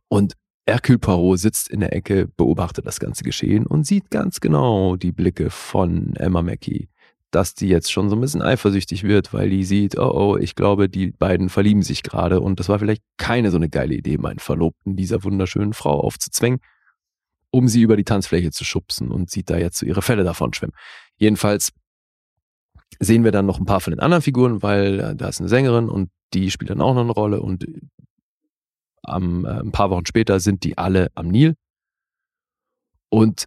Und 0.08 0.34
Hercule 0.68 1.00
Poirot 1.00 1.40
sitzt 1.40 1.70
in 1.70 1.80
der 1.80 1.94
Ecke, 1.94 2.28
beobachtet 2.28 2.86
das 2.86 3.00
ganze 3.00 3.24
Geschehen 3.24 3.66
und 3.66 3.88
sieht 3.88 4.12
ganz 4.12 4.40
genau 4.40 4.98
die 4.98 5.12
Blicke 5.12 5.50
von 5.50 6.16
Emma 6.18 6.42
Mackey, 6.42 6.90
dass 7.38 7.54
die 7.54 7.68
jetzt 7.68 7.92
schon 7.92 8.10
so 8.10 8.16
ein 8.16 8.22
bisschen 8.22 8.42
eifersüchtig 8.42 9.04
wird, 9.04 9.32
weil 9.32 9.52
die 9.52 9.64
sieht, 9.64 9.96
oh 9.96 10.10
oh, 10.12 10.38
ich 10.38 10.56
glaube, 10.56 10.90
die 10.90 11.12
beiden 11.12 11.50
verlieben 11.50 11.84
sich 11.84 12.02
gerade 12.02 12.42
und 12.42 12.60
das 12.60 12.68
war 12.68 12.80
vielleicht 12.80 13.04
keine 13.18 13.52
so 13.52 13.58
eine 13.58 13.70
geile 13.70 13.94
Idee, 13.94 14.18
meinen 14.18 14.40
Verlobten 14.40 14.96
dieser 14.96 15.24
wunderschönen 15.24 15.74
Frau 15.74 16.00
aufzuzwängen, 16.00 16.62
um 17.52 17.68
sie 17.68 17.84
über 17.84 17.96
die 17.96 18.06
Tanzfläche 18.06 18.50
zu 18.50 18.66
schubsen 18.66 19.12
und 19.12 19.30
sieht 19.30 19.52
da 19.52 19.58
jetzt 19.60 19.78
so 19.78 19.86
ihre 19.86 20.02
Fälle 20.02 20.24
davon 20.24 20.52
schwimmen. 20.56 20.74
Jedenfalls 21.18 21.74
sehen 23.00 23.24
wir 23.24 23.32
dann 23.32 23.46
noch 23.46 23.60
ein 23.60 23.66
paar 23.66 23.82
von 23.82 23.92
den 23.92 24.00
anderen 24.00 24.24
Figuren, 24.24 24.64
weil 24.64 25.00
äh, 25.00 25.16
da 25.16 25.28
ist 25.28 25.40
eine 25.40 25.48
Sängerin 25.48 25.90
und 25.90 26.10
die 26.34 26.50
spielt 26.50 26.72
dann 26.72 26.82
auch 26.82 26.96
noch 26.96 27.04
eine 27.04 27.12
Rolle 27.12 27.40
und 27.40 27.68
am, 29.04 29.46
äh, 29.46 29.60
ein 29.60 29.72
paar 29.72 29.92
Wochen 29.92 30.08
später 30.08 30.40
sind 30.40 30.64
die 30.64 30.80
alle 30.80 31.10
am 31.14 31.28
Nil 31.28 31.54
und 33.10 33.46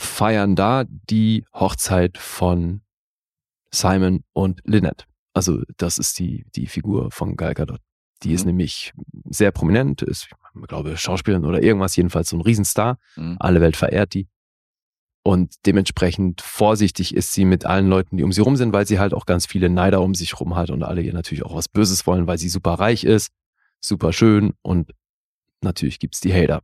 feiern 0.00 0.56
da 0.56 0.82
die 0.88 1.44
Hochzeit 1.54 2.18
von 2.18 2.81
Simon 3.74 4.24
und 4.32 4.60
Lynette. 4.64 5.04
Also 5.34 5.62
das 5.78 5.98
ist 5.98 6.18
die, 6.18 6.44
die 6.54 6.66
Figur 6.66 7.10
von 7.10 7.36
Gal 7.36 7.54
Gadot. 7.54 7.80
Die 8.22 8.32
ist 8.32 8.42
Mhm. 8.42 8.48
nämlich 8.52 8.92
sehr 9.30 9.50
prominent, 9.50 10.02
ist, 10.02 10.28
ich 10.54 10.68
glaube, 10.68 10.96
Schauspielerin 10.96 11.44
oder 11.46 11.62
irgendwas, 11.62 11.96
jedenfalls 11.96 12.28
so 12.28 12.36
ein 12.36 12.42
Riesenstar. 12.42 12.98
Mhm. 13.16 13.36
Alle 13.40 13.60
Welt 13.60 13.76
verehrt 13.76 14.14
die. 14.14 14.28
Und 15.24 15.54
dementsprechend 15.66 16.40
vorsichtig 16.40 17.14
ist 17.14 17.32
sie 17.32 17.44
mit 17.44 17.64
allen 17.64 17.88
Leuten, 17.88 18.16
die 18.16 18.24
um 18.24 18.32
sie 18.32 18.40
rum 18.40 18.56
sind, 18.56 18.72
weil 18.72 18.86
sie 18.86 18.98
halt 18.98 19.14
auch 19.14 19.24
ganz 19.24 19.46
viele 19.46 19.70
Neider 19.70 20.00
um 20.02 20.14
sich 20.14 20.38
rum 20.40 20.56
hat 20.56 20.70
und 20.70 20.82
alle 20.82 21.00
ihr 21.00 21.12
natürlich 21.14 21.44
auch 21.44 21.54
was 21.54 21.68
Böses 21.68 22.06
wollen, 22.06 22.26
weil 22.26 22.38
sie 22.38 22.48
super 22.48 22.72
reich 22.74 23.04
ist, 23.04 23.30
super 23.80 24.12
schön 24.12 24.52
und 24.62 24.92
natürlich 25.62 26.00
gibt's 26.00 26.20
die 26.20 26.34
Hater. 26.34 26.60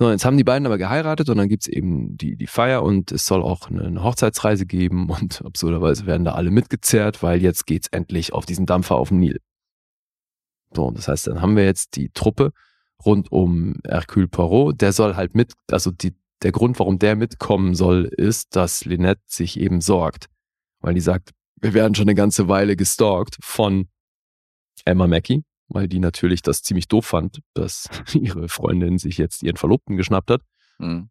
So, 0.00 0.08
jetzt 0.10 0.24
haben 0.24 0.36
die 0.36 0.44
beiden 0.44 0.64
aber 0.64 0.78
geheiratet 0.78 1.28
und 1.28 1.38
dann 1.38 1.48
gibt's 1.48 1.66
eben 1.66 2.16
die, 2.16 2.36
die 2.36 2.46
Feier 2.46 2.84
und 2.84 3.10
es 3.10 3.26
soll 3.26 3.42
auch 3.42 3.68
eine, 3.68 3.82
eine 3.82 4.04
Hochzeitsreise 4.04 4.64
geben 4.64 5.10
und 5.20 5.42
absurderweise 5.44 6.06
werden 6.06 6.24
da 6.24 6.34
alle 6.34 6.50
mitgezerrt, 6.50 7.22
weil 7.22 7.42
jetzt 7.42 7.66
geht's 7.66 7.88
endlich 7.88 8.32
auf 8.32 8.46
diesen 8.46 8.64
Dampfer 8.64 8.94
auf 8.96 9.08
dem 9.08 9.18
Nil. 9.18 9.40
So, 10.72 10.90
das 10.92 11.08
heißt, 11.08 11.26
dann 11.26 11.42
haben 11.42 11.56
wir 11.56 11.64
jetzt 11.64 11.96
die 11.96 12.10
Truppe 12.10 12.52
rund 13.04 13.32
um 13.32 13.80
Hercule 13.84 14.28
Poirot, 14.28 14.80
der 14.80 14.92
soll 14.92 15.16
halt 15.16 15.34
mit, 15.34 15.54
also 15.70 15.90
die, 15.90 16.14
der 16.42 16.52
Grund, 16.52 16.78
warum 16.78 16.98
der 16.98 17.16
mitkommen 17.16 17.74
soll, 17.74 18.04
ist, 18.04 18.54
dass 18.54 18.84
Lynette 18.84 19.22
sich 19.26 19.58
eben 19.58 19.80
sorgt. 19.80 20.26
Weil 20.80 20.94
die 20.94 21.00
sagt, 21.00 21.30
wir 21.60 21.74
werden 21.74 21.96
schon 21.96 22.04
eine 22.04 22.14
ganze 22.14 22.48
Weile 22.48 22.76
gestalkt 22.76 23.36
von 23.40 23.88
Emma 24.84 25.08
Mackey, 25.08 25.42
weil 25.68 25.88
die 25.88 25.98
natürlich 25.98 26.42
das 26.42 26.62
ziemlich 26.62 26.88
doof 26.88 27.06
fand, 27.06 27.40
dass 27.54 27.88
ihre 28.14 28.48
Freundin 28.48 28.98
sich 28.98 29.18
jetzt 29.18 29.42
ihren 29.42 29.56
Verlobten 29.56 29.96
geschnappt 29.96 30.30
hat. 30.30 30.42
Mhm. 30.78 31.10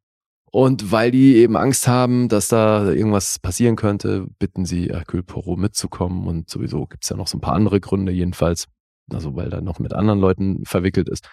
Und 0.49 0.91
weil 0.91 1.11
die 1.11 1.35
eben 1.35 1.57
Angst 1.57 1.87
haben, 1.87 2.29
dass 2.29 2.47
da 2.47 2.89
irgendwas 2.89 3.37
passieren 3.37 3.75
könnte, 3.75 4.27
bitten 4.39 4.65
sie 4.65 4.85
Hercule 4.85 5.23
Poirot 5.23 5.59
mitzukommen. 5.59 6.25
Und 6.25 6.49
sowieso 6.49 6.85
gibt's 6.85 7.09
ja 7.09 7.17
noch 7.17 7.27
so 7.27 7.37
ein 7.37 7.41
paar 7.41 7.53
andere 7.53 7.79
Gründe 7.79 8.11
jedenfalls. 8.11 8.65
Also 9.11 9.35
weil 9.35 9.51
er 9.53 9.61
noch 9.61 9.79
mit 9.79 9.93
anderen 9.93 10.19
Leuten 10.19 10.65
verwickelt 10.65 11.09
ist. 11.09 11.29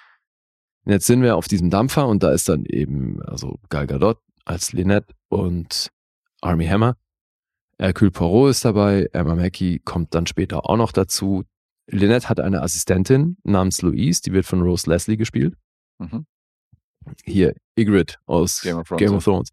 Und 0.85 0.93
jetzt 0.93 1.07
sind 1.07 1.23
wir 1.23 1.37
auf 1.37 1.49
diesem 1.49 1.71
Dampfer 1.71 2.07
und 2.09 2.23
da 2.23 2.31
ist 2.33 2.49
dann 2.49 2.65
eben, 2.67 3.23
also 3.23 3.59
Gal 3.71 3.87
Gadot 3.87 4.19
als 4.45 4.73
Lynette 4.73 5.15
und 5.29 5.91
Army 6.41 6.67
Hammer. 6.67 6.97
Hercule 7.79 8.11
Poirot 8.11 8.51
ist 8.51 8.65
dabei, 8.65 9.09
Emma 9.13 9.35
Mackey 9.35 9.81
kommt 9.85 10.15
dann 10.15 10.27
später 10.27 10.69
auch 10.69 10.77
noch 10.77 10.93
dazu. 10.93 11.45
Lynette 11.87 12.29
hat 12.29 12.41
eine 12.41 12.63
Assistentin 12.63 13.37
namens 13.45 13.83
Louise, 13.83 14.23
die 14.23 14.33
wird 14.33 14.47
von 14.47 14.63
Rose 14.63 14.89
Leslie 14.89 15.17
gespielt. 15.17 15.55
Mhm. 15.99 16.27
Hier, 17.25 17.55
Ygritte 17.79 18.17
aus 18.27 18.63
Game 18.63 18.79
of 18.79 18.89
Thrones. 18.89 18.99
Game 19.01 19.15
of 19.15 19.25
Thrones. 19.25 19.49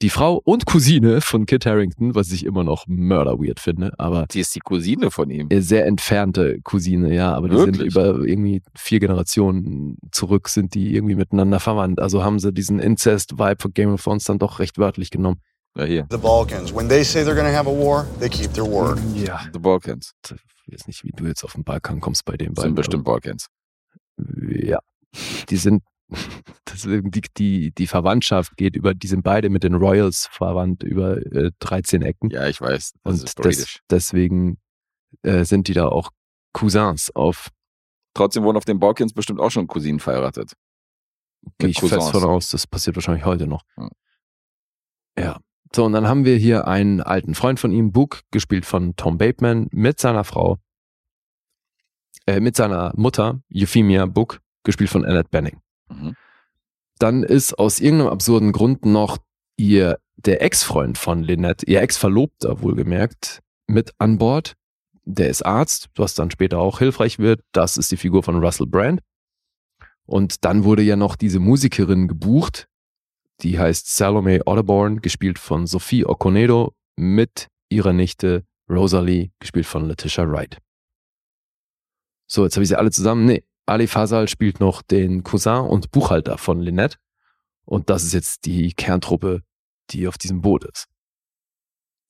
Die 0.00 0.10
Frau 0.10 0.40
und 0.44 0.64
Cousine 0.64 1.20
von 1.20 1.44
Kit 1.46 1.66
Harrington, 1.66 2.14
was 2.14 2.30
ich 2.30 2.44
immer 2.44 2.62
noch 2.62 2.84
mörder 2.86 3.40
weird 3.40 3.58
finde, 3.58 3.92
aber 3.98 4.26
Die 4.30 4.38
ist 4.40 4.54
die 4.54 4.60
Cousine 4.60 5.10
von 5.10 5.28
ihm. 5.28 5.48
äh, 5.50 5.60
sehr 5.60 5.86
entfernte 5.86 6.60
Cousine, 6.62 7.12
ja, 7.12 7.34
aber 7.34 7.48
die 7.48 7.56
sind 7.58 7.80
über 7.80 8.20
irgendwie 8.20 8.62
vier 8.76 9.00
Generationen 9.00 9.96
zurück, 10.12 10.48
sind 10.50 10.74
die 10.74 10.94
irgendwie 10.94 11.16
miteinander 11.16 11.58
verwandt. 11.58 11.98
Also 11.98 12.22
haben 12.22 12.38
sie 12.38 12.52
diesen 12.52 12.78
Incest-Vibe 12.78 13.56
von 13.60 13.72
Game 13.72 13.92
of 13.92 14.00
Thrones 14.04 14.22
dann 14.22 14.38
doch 14.38 14.60
recht 14.60 14.78
wörtlich 14.78 15.10
genommen. 15.10 15.40
Ja, 15.76 15.84
hier. 15.84 16.06
The 16.10 16.16
Balkans, 16.18 16.72
when 16.72 16.88
they 16.88 17.02
say 17.02 17.22
they're 17.22 17.34
going 17.34 17.50
to 17.50 17.52
have 17.56 17.68
a 17.68 17.72
war, 17.72 18.06
they 18.20 18.28
keep 18.28 18.52
their 18.54 18.66
word. 18.70 19.00
Ja. 19.16 19.40
The 19.52 19.58
Balkans. 19.58 20.12
Ich 20.68 20.74
weiß 20.74 20.86
nicht, 20.86 21.02
wie 21.04 21.10
du 21.12 21.26
jetzt 21.26 21.44
auf 21.44 21.54
den 21.54 21.64
Balkan 21.64 22.00
kommst 22.00 22.24
bei 22.24 22.36
den 22.36 22.48
Das 22.54 22.56
beiden. 22.62 22.68
sind 22.70 22.74
bestimmt 22.76 23.04
Balkans. 23.04 23.46
Ja. 24.50 24.80
Die 25.48 25.56
sind, 25.56 25.82
das, 26.64 26.82
die, 26.82 27.22
die, 27.36 27.70
die 27.72 27.86
Verwandtschaft 27.86 28.56
geht 28.56 28.76
über, 28.76 28.94
die 28.94 29.06
sind 29.06 29.22
beide 29.22 29.48
mit 29.48 29.64
den 29.64 29.74
Royals 29.74 30.26
verwandt 30.30 30.82
über 30.82 31.16
äh, 31.32 31.50
13 31.60 32.02
Ecken. 32.02 32.30
Ja, 32.30 32.46
ich 32.48 32.60
weiß. 32.60 32.92
Das 33.02 33.14
Und 33.20 33.24
ist 33.24 33.44
des, 33.44 33.78
deswegen 33.90 34.58
äh, 35.22 35.44
sind 35.44 35.68
die 35.68 35.72
da 35.74 35.88
auch 35.88 36.10
Cousins 36.52 37.10
auf, 37.14 37.48
Trotzdem 38.14 38.42
wurden 38.42 38.56
auf 38.56 38.64
den 38.64 38.78
Balkans 38.80 39.12
bestimmt 39.12 39.40
auch 39.40 39.50
schon 39.50 39.66
Cousinen 39.68 40.00
verheiratet. 40.00 40.52
gehe 41.58 41.70
ich 41.70 41.78
fest 41.78 41.92
Cousins. 41.94 42.10
von 42.10 42.24
aus, 42.24 42.50
das 42.50 42.66
passiert 42.66 42.96
wahrscheinlich 42.96 43.24
heute 43.24 43.46
noch. 43.46 43.62
Ja. 43.76 43.88
Ja. 45.18 45.40
So, 45.74 45.84
und 45.84 45.92
dann 45.92 46.08
haben 46.08 46.24
wir 46.24 46.36
hier 46.36 46.66
einen 46.66 47.00
alten 47.00 47.34
Freund 47.34 47.60
von 47.60 47.72
ihm, 47.72 47.92
Book, 47.92 48.22
gespielt 48.30 48.64
von 48.64 48.96
Tom 48.96 49.18
Bateman, 49.18 49.68
mit 49.70 50.00
seiner 50.00 50.24
Frau, 50.24 50.58
äh, 52.26 52.40
mit 52.40 52.56
seiner 52.56 52.92
Mutter, 52.96 53.40
Euphemia 53.54 54.06
Book, 54.06 54.40
gespielt 54.64 54.90
von 54.90 55.04
Annette 55.04 55.28
Benning. 55.30 55.60
Mhm. 55.88 56.16
Dann 56.98 57.22
ist 57.22 57.58
aus 57.58 57.80
irgendeinem 57.80 58.10
absurden 58.10 58.52
Grund 58.52 58.84
noch 58.84 59.18
ihr, 59.56 59.98
der 60.16 60.42
Ex-Freund 60.42 60.98
von 60.98 61.22
Lynette, 61.22 61.66
ihr 61.66 61.80
Ex-Verlobter 61.80 62.60
wohlgemerkt, 62.62 63.40
mit 63.66 63.92
an 63.98 64.18
Bord. 64.18 64.54
Der 65.04 65.28
ist 65.28 65.42
Arzt, 65.46 65.88
was 65.94 66.14
dann 66.14 66.30
später 66.30 66.58
auch 66.58 66.80
hilfreich 66.80 67.18
wird. 67.18 67.40
Das 67.52 67.76
ist 67.76 67.90
die 67.92 67.96
Figur 67.96 68.22
von 68.22 68.42
Russell 68.42 68.66
Brand. 68.66 69.00
Und 70.06 70.44
dann 70.44 70.64
wurde 70.64 70.82
ja 70.82 70.96
noch 70.96 71.16
diese 71.16 71.38
Musikerin 71.38 72.08
gebucht, 72.08 72.66
die 73.42 73.58
heißt 73.58 73.94
Salome 73.94 74.40
Otterborn, 74.46 75.00
gespielt 75.00 75.38
von 75.38 75.66
Sophie 75.66 76.04
Okonedo, 76.04 76.74
mit 76.96 77.48
ihrer 77.68 77.92
Nichte 77.92 78.44
Rosalie, 78.68 79.30
gespielt 79.38 79.66
von 79.66 79.86
Letitia 79.86 80.30
Wright. 80.30 80.58
So, 82.26 82.44
jetzt 82.44 82.56
habe 82.56 82.62
ich 82.62 82.68
sie 82.68 82.76
alle 82.76 82.90
zusammen. 82.90 83.24
Nee, 83.24 83.44
Ali 83.66 83.86
Fasal 83.86 84.28
spielt 84.28 84.60
noch 84.60 84.82
den 84.82 85.22
Cousin 85.22 85.60
und 85.60 85.90
Buchhalter 85.90 86.38
von 86.38 86.60
Lynette. 86.60 86.98
Und 87.64 87.90
das 87.90 88.02
ist 88.02 88.12
jetzt 88.12 88.44
die 88.44 88.72
Kerntruppe, 88.72 89.42
die 89.90 90.08
auf 90.08 90.18
diesem 90.18 90.40
Boot 90.40 90.64
ist. 90.64 90.86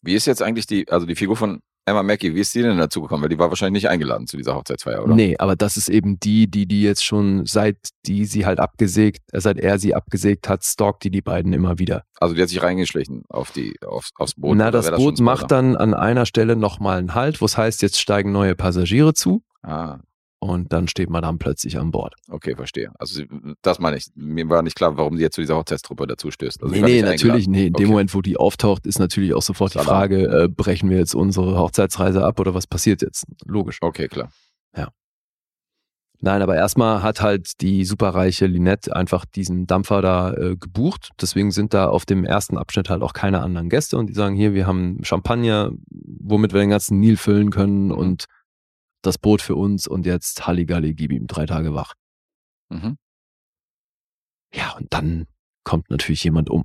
Wie 0.02 0.14
ist 0.14 0.26
jetzt 0.26 0.42
eigentlich 0.42 0.66
die, 0.66 0.88
also 0.88 1.06
die 1.06 1.16
Figur 1.16 1.36
von 1.36 1.60
Emma 1.88 2.02
Mackey, 2.02 2.34
wie 2.34 2.40
ist 2.40 2.54
die 2.54 2.62
denn 2.62 2.78
dazu 2.78 3.02
gekommen? 3.02 3.22
Weil 3.22 3.28
die 3.28 3.38
war 3.38 3.48
wahrscheinlich 3.48 3.82
nicht 3.82 3.90
eingeladen 3.90 4.26
zu 4.26 4.36
dieser 4.36 4.54
Hochzeitsfeier, 4.54 5.02
oder? 5.04 5.14
Nee, 5.14 5.36
aber 5.38 5.56
das 5.56 5.76
ist 5.76 5.88
eben 5.88 6.18
die, 6.20 6.50
die 6.50 6.66
die 6.66 6.82
jetzt 6.82 7.04
schon 7.04 7.46
seit 7.46 7.76
die 8.06 8.24
sie 8.24 8.46
halt 8.46 8.60
abgesägt, 8.60 9.22
äh, 9.32 9.40
seit 9.40 9.58
er 9.58 9.78
sie 9.78 9.94
abgesägt 9.94 10.48
hat, 10.48 10.64
stalkt 10.64 11.04
die 11.04 11.10
die 11.10 11.22
beiden 11.22 11.52
immer 11.52 11.78
wieder. 11.78 12.04
Also 12.20 12.34
die 12.34 12.42
hat 12.42 12.48
sich 12.48 12.62
reingeschlichen 12.62 13.24
auf 13.28 13.50
die, 13.50 13.74
aufs, 13.84 14.10
aufs 14.16 14.34
Boot. 14.34 14.56
Na, 14.56 14.70
das 14.70 14.86
wäre 14.86 14.96
Boot 14.96 15.20
macht 15.20 15.50
dann 15.50 15.76
an 15.76 15.94
einer 15.94 16.26
Stelle 16.26 16.56
nochmal 16.56 16.98
einen 16.98 17.14
Halt, 17.14 17.40
wo 17.40 17.44
es 17.44 17.56
heißt, 17.56 17.82
jetzt 17.82 18.00
steigen 18.00 18.32
neue 18.32 18.54
Passagiere 18.54 19.14
zu 19.14 19.42
Ah, 19.62 19.98
und 20.40 20.72
dann 20.72 20.86
steht 20.88 21.10
man 21.10 21.22
dann 21.22 21.38
plötzlich 21.38 21.78
an 21.78 21.90
Bord. 21.90 22.14
okay, 22.30 22.54
verstehe. 22.54 22.90
Also 22.98 23.22
das 23.62 23.78
meine 23.78 23.96
ich. 23.96 24.06
Mir 24.14 24.48
war 24.48 24.62
nicht 24.62 24.76
klar, 24.76 24.96
warum 24.96 25.16
sie 25.16 25.22
jetzt 25.22 25.34
zu 25.34 25.40
dieser 25.40 25.56
Hochzeitstruppe 25.56 26.06
dazu 26.06 26.30
stößt. 26.30 26.62
Also 26.62 26.74
nee, 26.74 26.80
nee, 26.80 27.02
natürlich, 27.02 27.48
nee. 27.48 27.66
In 27.66 27.72
dem 27.72 27.84
Okay. 27.84 27.86
Moment, 27.90 28.14
wo 28.14 28.22
die 28.22 28.36
auftaucht, 28.36 28.86
ist 28.86 28.98
natürlich 28.98 29.34
auch 29.34 29.42
sofort 29.42 29.74
die 29.74 29.78
Salam. 29.78 29.88
Frage, 29.88 30.44
äh, 30.44 30.48
brechen 30.48 30.90
wir 30.90 30.98
jetzt 30.98 31.14
unsere 31.14 31.58
Hochzeitsreise 31.58 32.24
ab 32.24 32.38
oder 32.40 32.54
was 32.54 32.66
passiert 32.66 33.02
jetzt? 33.02 33.24
Logisch. 33.46 33.78
Okay, 33.80 34.08
klar. 34.08 34.30
Nein, 36.20 36.42
aber 36.42 36.56
erstmal 36.56 37.04
hat 37.04 37.20
halt 37.20 37.60
die 37.60 37.84
superreiche 37.84 38.46
Linette 38.46 38.94
einfach 38.96 39.24
diesen 39.24 39.68
Dampfer 39.68 40.02
da 40.02 40.32
äh, 40.34 40.56
gebucht. 40.56 41.10
Deswegen 41.20 41.52
sind 41.52 41.74
da 41.74 41.86
auf 41.88 42.06
dem 42.06 42.24
ersten 42.24 42.58
Abschnitt 42.58 42.90
halt 42.90 43.02
auch 43.02 43.12
keine 43.12 43.40
anderen 43.40 43.68
Gäste 43.68 43.96
und 43.96 44.08
die 44.08 44.14
sagen, 44.14 44.34
hier, 44.34 44.52
wir 44.52 44.66
haben 44.66 44.98
Champagner, 45.04 45.70
womit 45.90 46.52
wir 46.52 46.58
den 46.60 46.70
ganzen 46.70 46.98
Nil 46.98 47.16
füllen 47.16 47.50
können 47.50 47.84
Mhm. 47.86 47.90
und 47.92 48.24
das 49.08 49.18
Boot 49.18 49.42
für 49.42 49.56
uns 49.56 49.88
und 49.88 50.06
jetzt 50.06 50.46
Halligalli, 50.46 50.94
gib 50.94 51.12
ihm 51.12 51.26
drei 51.26 51.46
Tage 51.46 51.74
wach. 51.74 51.94
Mhm. 52.70 52.96
Ja, 54.52 54.72
und 54.72 54.92
dann 54.92 55.26
kommt 55.64 55.90
natürlich 55.90 56.24
jemand 56.24 56.50
um. 56.50 56.64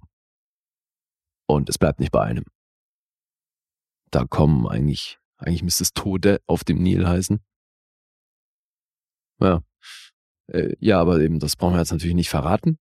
Und 1.47 1.69
es 1.69 1.77
bleibt 1.77 1.99
nicht 1.99 2.11
bei 2.11 2.21
einem. 2.21 2.45
Da 4.11 4.25
kommen 4.25 4.67
eigentlich, 4.67 5.17
eigentlich 5.37 5.63
müsste 5.63 5.83
es 5.83 5.93
Tode 5.93 6.39
auf 6.45 6.63
dem 6.63 6.81
Nil 6.81 7.07
heißen. 7.07 7.39
Ja. 9.39 9.61
Äh, 10.47 10.75
ja, 10.79 10.99
aber 10.99 11.19
eben, 11.19 11.39
das 11.39 11.55
brauchen 11.55 11.73
wir 11.73 11.79
jetzt 11.79 11.91
natürlich 11.91 12.15
nicht 12.15 12.29
verraten. 12.29 12.77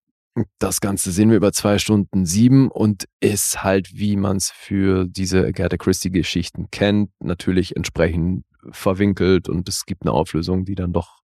Das 0.59 0.81
Ganze 0.81 1.11
sehen 1.11 1.29
wir 1.29 1.37
über 1.37 1.53
zwei 1.53 1.77
Stunden 1.77 2.25
sieben 2.25 2.71
und 2.71 3.05
ist 3.19 3.63
halt, 3.63 3.93
wie 3.93 4.15
man 4.15 4.37
es 4.37 4.49
für 4.49 5.05
diese 5.07 5.45
Agatha 5.45 5.77
Christie-Geschichten 5.77 6.71
kennt, 6.71 7.11
natürlich 7.19 7.75
entsprechend 7.75 8.43
verwinkelt 8.71 9.49
und 9.49 9.67
es 9.69 9.85
gibt 9.85 10.03
eine 10.03 10.11
Auflösung, 10.11 10.65
die 10.65 10.75
dann 10.75 10.93
doch 10.93 11.19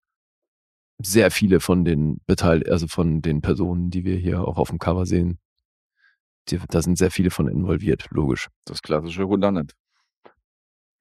sehr 1.01 1.31
viele 1.31 1.59
von 1.59 1.85
den 1.85 2.19
Beteil 2.25 2.63
also 2.69 2.87
von 2.87 3.21
den 3.21 3.41
Personen, 3.41 3.89
die 3.89 4.03
wir 4.03 4.17
hier 4.17 4.41
auch 4.45 4.57
auf 4.57 4.69
dem 4.69 4.79
Cover 4.79 5.05
sehen, 5.05 5.39
die, 6.49 6.59
da 6.69 6.81
sind 6.81 6.97
sehr 6.97 7.11
viele 7.11 7.29
von 7.31 7.47
involviert, 7.47 8.07
logisch. 8.11 8.47
Das 8.65 8.81
klassische 8.81 9.27
Whodunit. 9.29 9.73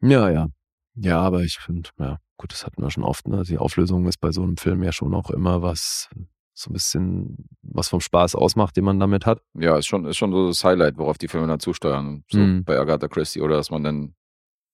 Ja, 0.01 0.31
ja. 0.31 0.49
Ja, 0.95 1.21
aber 1.21 1.43
ich 1.43 1.59
finde, 1.59 1.91
ja, 1.99 2.19
gut, 2.37 2.53
das 2.53 2.65
hatten 2.67 2.83
wir 2.83 2.91
schon 2.91 3.05
oft, 3.05 3.29
ne? 3.29 3.43
Die 3.45 3.59
Auflösung 3.59 4.07
ist 4.07 4.19
bei 4.19 4.33
so 4.33 4.43
einem 4.43 4.57
Film 4.57 4.83
ja 4.83 4.93
schon 4.93 5.15
auch 5.15 5.31
immer 5.31 5.63
was, 5.63 6.09
so 6.55 6.71
ein 6.71 6.73
bisschen, 6.73 7.49
was 7.63 7.89
vom 7.89 8.01
Spaß 8.01 8.35
ausmacht, 8.35 8.77
den 8.77 8.85
man 8.85 8.99
damit 8.99 9.25
hat. 9.27 9.43
Ja, 9.55 9.77
ist 9.79 9.87
schon, 9.87 10.05
ist 10.07 10.17
schon 10.17 10.33
so 10.33 10.49
das 10.49 10.63
Highlight, 10.65 10.99
worauf 10.99 11.17
die 11.19 11.29
Filme 11.29 11.47
dann 11.47 11.61
zusteuern. 11.61 12.25
So 12.31 12.39
Mhm. 12.41 12.65
bei 12.65 12.79
Agatha 12.79 13.07
Christie 13.09 13.41
oder 13.41 13.57
dass 13.57 13.71
man 13.71 13.85
dann 13.85 14.15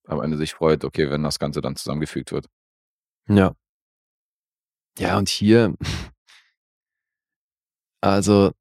am 0.07 0.21
Ende 0.23 0.37
sich 0.37 0.55
freut, 0.55 0.85
okay, 0.85 1.11
wenn 1.11 1.23
das 1.23 1.39
Ganze 1.39 1.61
dann 1.61 1.77
zusammengefügt 1.77 2.33
wird. 2.33 2.47
Ja. 3.29 3.55
Ja, 4.99 5.19
und 5.19 5.29
hier, 5.29 5.75
also 8.01 8.53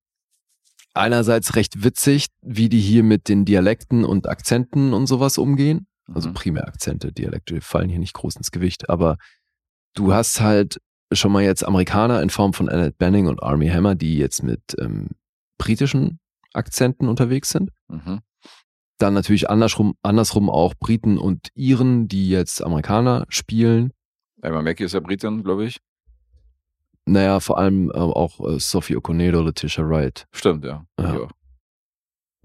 einerseits 0.93 1.55
recht 1.55 1.83
witzig, 1.83 2.27
wie 2.41 2.69
die 2.69 2.79
hier 2.79 3.03
mit 3.03 3.27
den 3.29 3.45
Dialekten 3.45 4.05
und 4.05 4.27
Akzenten 4.27 4.93
und 4.93 5.07
sowas 5.07 5.37
umgehen. 5.37 5.87
Also 6.13 6.29
Mhm. 6.29 6.33
primär 6.33 6.67
Akzente, 6.67 7.11
Dialekte 7.11 7.61
fallen 7.61 7.89
hier 7.89 7.99
nicht 7.99 8.13
groß 8.13 8.35
ins 8.35 8.51
Gewicht, 8.51 8.89
aber 8.89 9.17
du 9.95 10.13
hast 10.13 10.41
halt 10.41 10.79
schon 11.11 11.31
mal 11.31 11.43
jetzt 11.43 11.63
Amerikaner 11.65 12.21
in 12.21 12.29
Form 12.29 12.53
von 12.53 12.69
Annette 12.69 12.95
Benning 12.97 13.27
und 13.27 13.41
Army 13.41 13.69
Hammer, 13.69 13.95
die 13.95 14.17
jetzt 14.17 14.43
mit 14.43 14.61
ähm, 14.79 15.09
britischen 15.57 16.19
Akzenten 16.53 17.07
unterwegs 17.07 17.49
sind. 17.49 17.71
Mhm. 17.87 18.21
Dann 18.97 19.13
natürlich 19.13 19.49
andersrum, 19.49 19.95
andersrum 20.03 20.49
auch 20.49 20.73
Briten 20.79 21.17
und 21.17 21.47
Iren, 21.55 22.07
die 22.07 22.29
jetzt 22.29 22.63
Amerikaner 22.63 23.25
spielen. 23.29 23.91
Emma 24.41 24.61
Mackey 24.61 24.83
ist 24.83 24.93
ja 24.93 24.99
Britin, 24.99 25.43
glaube 25.43 25.65
ich. 25.65 25.77
Naja, 27.05 27.39
vor 27.39 27.57
allem 27.57 27.89
äh, 27.89 27.97
auch 27.97 28.39
äh, 28.39 28.59
Sophie 28.59 28.95
Okonedo, 28.95 29.41
Letitia 29.41 29.87
Wright. 29.87 30.25
Stimmt, 30.31 30.63
ja. 30.63 30.85
Ja. 30.99 31.15
ja. 31.15 31.27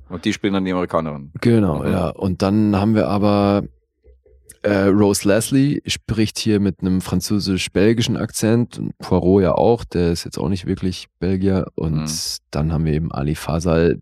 Und 0.09 0.25
die 0.25 0.33
spielen 0.33 0.55
dann 0.55 0.65
die 0.65 0.73
Amerikanerin. 0.73 1.33
Genau, 1.41 1.83
Mhm. 1.85 1.93
ja. 1.93 2.09
Und 2.09 2.43
dann 2.43 2.75
haben 2.77 2.95
wir 2.95 3.09
aber 3.09 3.65
äh, 4.63 4.85
Rose 4.89 5.29
Leslie 5.29 5.81
spricht 5.87 6.39
hier 6.39 6.59
mit 6.61 6.81
einem 6.81 7.01
französisch-belgischen 7.01 8.17
Akzent 8.17 8.79
und 8.79 8.97
Poirot 8.99 9.43
ja 9.43 9.53
auch, 9.55 9.85
der 9.85 10.11
ist 10.11 10.25
jetzt 10.25 10.39
auch 10.39 10.49
nicht 10.49 10.67
wirklich 10.67 11.07
Belgier. 11.21 11.67
Und 11.77 12.03
Mhm. 12.03 12.09
dann 12.51 12.73
haben 12.73 12.85
wir 12.85 12.95
eben 12.95 13.13
Ali 13.13 13.35
Fasal, 13.37 14.01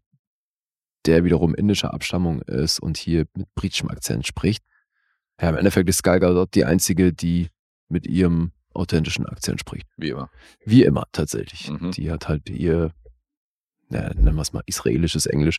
der 1.07 1.25
wiederum 1.25 1.55
indischer 1.55 1.95
Abstammung 1.95 2.43
ist 2.43 2.81
und 2.81 2.97
hier 2.97 3.27
mit 3.35 3.53
britischem 3.55 3.91
Akzent 3.91 4.27
spricht. 4.27 4.65
Ja, 5.41 5.51
im 5.51 5.57
Endeffekt 5.57 5.89
ist 5.89 6.03
Gal 6.03 6.21
Gadot 6.21 6.55
die 6.55 6.65
einzige, 6.65 7.13
die 7.13 7.49
mit 7.89 8.07
ihrem 8.07 8.53
authentischen 8.75 9.27
Akzent 9.27 9.61
spricht. 9.61 9.87
Wie 9.97 10.11
immer. 10.11 10.31
Wie 10.65 10.85
immer 10.85 11.07
tatsächlich. 11.13 11.71
Mhm. 11.71 11.93
Die 11.93 12.11
hat 12.11 12.29
halt 12.29 12.49
ihr, 12.51 12.93
na, 13.89 14.13
nennen 14.15 14.35
wir 14.35 14.43
es 14.43 14.53
mal, 14.53 14.63
israelisches 14.67 15.27
Englisch. 15.27 15.59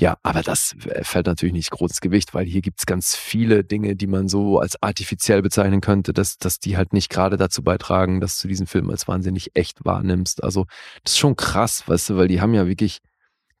Ja, 0.00 0.16
aber 0.24 0.42
das 0.42 0.74
fällt 1.02 1.26
natürlich 1.26 1.52
nicht 1.52 1.70
groß 1.70 1.92
ins 1.92 2.00
Gewicht, 2.00 2.34
weil 2.34 2.46
hier 2.46 2.62
gibt's 2.62 2.84
ganz 2.84 3.14
viele 3.14 3.62
Dinge, 3.62 3.94
die 3.94 4.08
man 4.08 4.28
so 4.28 4.58
als 4.58 4.82
artifiziell 4.82 5.40
bezeichnen 5.40 5.80
könnte, 5.80 6.12
dass, 6.12 6.36
dass 6.36 6.58
die 6.58 6.76
halt 6.76 6.92
nicht 6.92 7.10
gerade 7.10 7.36
dazu 7.36 7.62
beitragen, 7.62 8.20
dass 8.20 8.40
du 8.40 8.48
diesen 8.48 8.66
Film 8.66 8.90
als 8.90 9.06
wahnsinnig 9.06 9.52
echt 9.54 9.84
wahrnimmst. 9.84 10.42
Also 10.42 10.66
das 11.04 11.12
ist 11.12 11.18
schon 11.18 11.36
krass, 11.36 11.86
weißt 11.86 12.10
du, 12.10 12.16
weil 12.16 12.26
die 12.26 12.40
haben 12.40 12.54
ja 12.54 12.66
wirklich, 12.66 12.98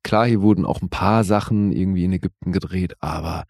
klar, 0.02 0.26
hier 0.26 0.42
wurden 0.42 0.66
auch 0.66 0.82
ein 0.82 0.88
paar 0.88 1.22
Sachen 1.22 1.70
irgendwie 1.70 2.04
in 2.04 2.12
Ägypten 2.12 2.50
gedreht, 2.50 2.94
aber 2.98 3.44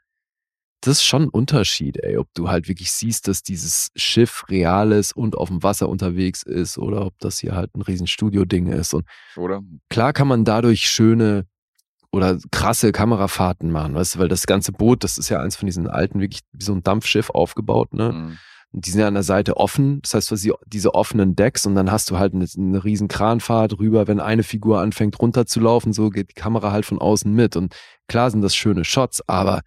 das 0.83 0.99
ist 0.99 1.05
schon 1.05 1.23
ein 1.23 1.29
Unterschied, 1.31 1.97
ey, 2.03 2.19
ob 2.19 2.29
du 2.35 2.51
halt 2.51 2.69
wirklich 2.69 2.93
siehst, 2.93 3.29
dass 3.29 3.43
dieses 3.43 3.91
Schiff 3.97 4.45
real 4.51 4.93
ist 4.93 5.17
und 5.17 5.37
auf 5.39 5.49
dem 5.49 5.63
Wasser 5.63 5.89
unterwegs 5.89 6.43
ist 6.43 6.77
oder 6.77 7.07
ob 7.07 7.19
das 7.19 7.39
hier 7.39 7.55
halt 7.55 7.75
ein 7.75 7.81
riesen 7.81 8.07
Studio-Ding 8.07 8.67
ist. 8.67 8.93
Und 8.93 9.07
Oder? 9.37 9.63
klar 9.89 10.13
kann 10.13 10.29
man 10.29 10.45
dadurch 10.45 10.91
schöne 10.91 11.47
oder 12.15 12.39
krasse 12.51 12.93
Kamerafahrten 12.93 13.71
machen, 13.71 13.95
weißt 13.95 14.15
du, 14.15 14.19
weil 14.21 14.29
das 14.29 14.47
ganze 14.47 14.73
Boot, 14.73 15.05
das 15.05 15.19
ist 15.19 15.29
ja 15.29 15.41
eins 15.41 15.57
von 15.57 15.67
diesen 15.67 15.89
alten, 15.89 16.21
wirklich 16.21 16.41
wie 16.53 16.65
so 16.65 16.73
ein 16.73 16.83
Dampfschiff 16.83 17.31
aufgebaut, 17.31 17.93
ne? 17.93 18.13
Mhm. 18.13 18.39
Und 18.73 18.87
die 18.87 18.91
sind 18.91 19.01
ja 19.01 19.07
an 19.07 19.15
der 19.15 19.23
Seite 19.23 19.57
offen, 19.57 20.01
das 20.03 20.15
heißt, 20.15 20.29
quasi 20.31 20.53
diese 20.67 20.95
offenen 20.95 21.37
Decks 21.37 21.65
und 21.65 21.77
dann 21.77 21.93
hast 21.93 22.11
du 22.11 22.19
halt 22.19 22.35
eine, 22.35 22.45
eine 22.57 22.83
riesen 22.83 23.07
Kranfahrt 23.07 23.79
rüber, 23.79 24.09
wenn 24.09 24.19
eine 24.19 24.43
Figur 24.43 24.81
anfängt 24.81 25.21
runterzulaufen, 25.21 25.93
so 25.93 26.11
geht 26.11 26.31
die 26.31 26.35
Kamera 26.35 26.73
halt 26.73 26.85
von 26.85 26.99
außen 26.99 27.33
mit. 27.33 27.55
Und 27.55 27.73
klar 28.09 28.33
sind 28.33 28.43
das 28.43 28.57
schöne 28.57 28.85
Shots, 28.85 29.23
aber 29.29 29.61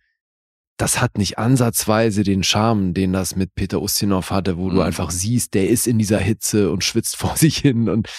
das 0.76 1.02
hat 1.02 1.18
nicht 1.18 1.40
ansatzweise 1.40 2.24
den 2.24 2.44
Charme, 2.44 2.94
den 2.94 3.14
das 3.14 3.36
mit 3.38 3.56
Peter 3.56 3.82
Ustinov 3.82 4.30
hatte, 4.30 4.58
wo 4.58 4.70
du 4.70 4.76
Mhm. 4.76 4.82
einfach 4.82 5.10
siehst, 5.10 5.54
der 5.54 5.70
ist 5.70 5.88
in 5.88 5.98
dieser 5.98 6.20
Hitze 6.20 6.70
und 6.70 6.84
schwitzt 6.84 7.16
vor 7.18 7.38
sich 7.38 7.58
hin 7.58 7.88
und 7.90 8.10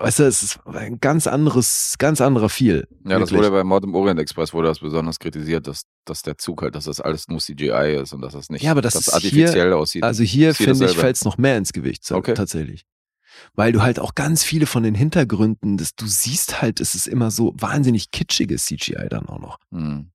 weißt 0.00 0.18
du, 0.20 0.22
es 0.24 0.42
ist 0.42 0.60
ein 0.66 0.98
ganz 1.00 1.26
anderes, 1.26 1.96
ganz 1.98 2.20
anderer 2.20 2.48
Feel. 2.48 2.86
Ja, 3.04 3.18
das 3.18 3.30
Wirklich. 3.30 3.38
wurde 3.38 3.50
bei 3.50 3.64
Mord 3.64 3.84
im 3.84 3.94
Orient 3.94 4.18
Express 4.20 4.52
wurde 4.52 4.68
das 4.68 4.80
besonders 4.80 5.18
kritisiert, 5.18 5.66
dass, 5.66 5.82
dass 6.04 6.22
der 6.22 6.38
Zug 6.38 6.62
halt, 6.62 6.74
dass 6.74 6.84
das 6.84 7.00
alles 7.00 7.28
nur 7.28 7.38
CGI 7.38 7.98
ist 8.02 8.12
und 8.12 8.20
dass 8.22 8.32
das 8.32 8.50
nicht 8.50 8.62
Ja, 8.62 8.72
aber 8.72 8.82
das 8.82 8.94
dass 8.94 9.08
ist 9.08 9.14
artifiziell 9.14 9.72
aussieht. 9.72 10.02
Also 10.02 10.22
hier 10.22 10.50
Ist 10.50 10.58
hier 10.58 10.66
finde 10.74 10.86
ich, 10.86 10.96
fällt 10.96 11.16
es 11.16 11.24
noch 11.24 11.38
mehr 11.38 11.56
ins 11.56 11.72
Gewicht, 11.72 12.10
Okay. 12.10 12.34
tatsächlich. 12.34 12.84
Weil 13.54 13.72
du 13.72 13.82
halt 13.82 13.98
auch 14.00 14.14
ganz 14.14 14.42
viele 14.42 14.66
von 14.66 14.82
den 14.82 14.94
Hintergründen, 14.94 15.76
das, 15.76 15.94
du 15.94 16.06
siehst 16.06 16.60
halt, 16.62 16.80
es 16.80 16.94
ist 16.94 17.06
immer 17.06 17.30
so 17.30 17.54
wahnsinnig 17.56 18.10
kitschiges 18.10 18.66
CGI 18.66 19.06
dann 19.08 19.26
auch 19.28 19.38
noch. 19.38 19.58
Hm. 19.72 20.10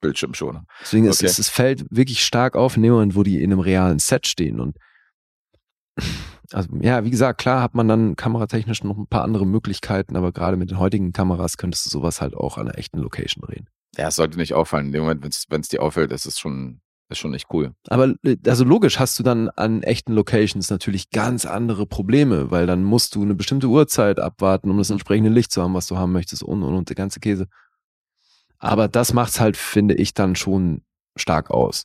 Bildschirmschoner. 0.00 0.64
Deswegen 0.80 1.06
ist 1.06 1.18
Okay. 1.18 1.26
es, 1.26 1.38
es 1.38 1.48
fällt 1.48 1.84
wirklich 1.90 2.24
stark 2.24 2.54
auf 2.54 2.76
in 2.76 2.82
dem 2.82 2.92
Moment, 2.92 3.16
wo 3.16 3.22
die 3.24 3.42
in 3.42 3.50
einem 3.52 3.60
realen 3.60 3.98
Set 3.98 4.26
stehen. 4.28 4.60
Und 4.60 4.76
also 6.52 6.68
ja, 6.80 7.04
wie 7.04 7.10
gesagt, 7.10 7.40
klar 7.40 7.62
hat 7.62 7.74
man 7.74 7.88
dann 7.88 8.16
kameratechnisch 8.16 8.82
noch 8.84 8.96
ein 8.96 9.06
paar 9.06 9.22
andere 9.22 9.46
Möglichkeiten, 9.46 10.16
aber 10.16 10.32
gerade 10.32 10.56
mit 10.56 10.70
den 10.70 10.78
heutigen 10.78 11.12
Kameras 11.12 11.56
könntest 11.56 11.86
du 11.86 11.90
sowas 11.90 12.20
halt 12.20 12.34
auch 12.34 12.56
an 12.58 12.68
einer 12.68 12.78
echten 12.78 12.98
Location 12.98 13.42
drehen. 13.42 13.68
Ja, 13.96 14.08
es 14.08 14.16
sollte 14.16 14.38
nicht 14.38 14.54
auffallen. 14.54 14.86
In 14.86 14.92
dem 14.92 15.02
Moment, 15.02 15.22
wenn 15.48 15.60
es 15.60 15.68
dir 15.68 15.82
auffällt, 15.82 16.12
ist 16.12 16.26
es 16.26 16.38
schon, 16.38 16.80
ist 17.08 17.18
schon 17.18 17.32
nicht 17.32 17.46
cool. 17.52 17.72
Aber 17.88 18.14
äh, 18.22 18.36
also 18.46 18.64
logisch 18.64 18.98
hast 18.98 19.18
du 19.18 19.22
dann 19.22 19.48
an 19.50 19.82
echten 19.82 20.12
Locations 20.12 20.70
natürlich 20.70 21.10
ganz 21.10 21.46
andere 21.46 21.86
Probleme, 21.86 22.50
weil 22.50 22.66
dann 22.66 22.84
musst 22.84 23.14
du 23.14 23.22
eine 23.22 23.34
bestimmte 23.34 23.68
Uhrzeit 23.68 24.20
abwarten, 24.20 24.70
um 24.70 24.78
das 24.78 24.90
entsprechende 24.90 25.30
Licht 25.30 25.52
zu 25.52 25.62
haben, 25.62 25.74
was 25.74 25.86
du 25.86 25.96
haben 25.96 26.12
möchtest 26.12 26.42
und 26.42 26.62
und 26.62 26.74
und 26.74 26.88
der 26.88 26.96
ganze 26.96 27.20
Käse. 27.20 27.48
Aber 28.58 28.88
das 28.88 29.12
macht's 29.12 29.40
halt, 29.40 29.56
finde 29.56 29.94
ich, 29.94 30.14
dann 30.14 30.34
schon 30.34 30.82
stark 31.16 31.50
aus. 31.50 31.84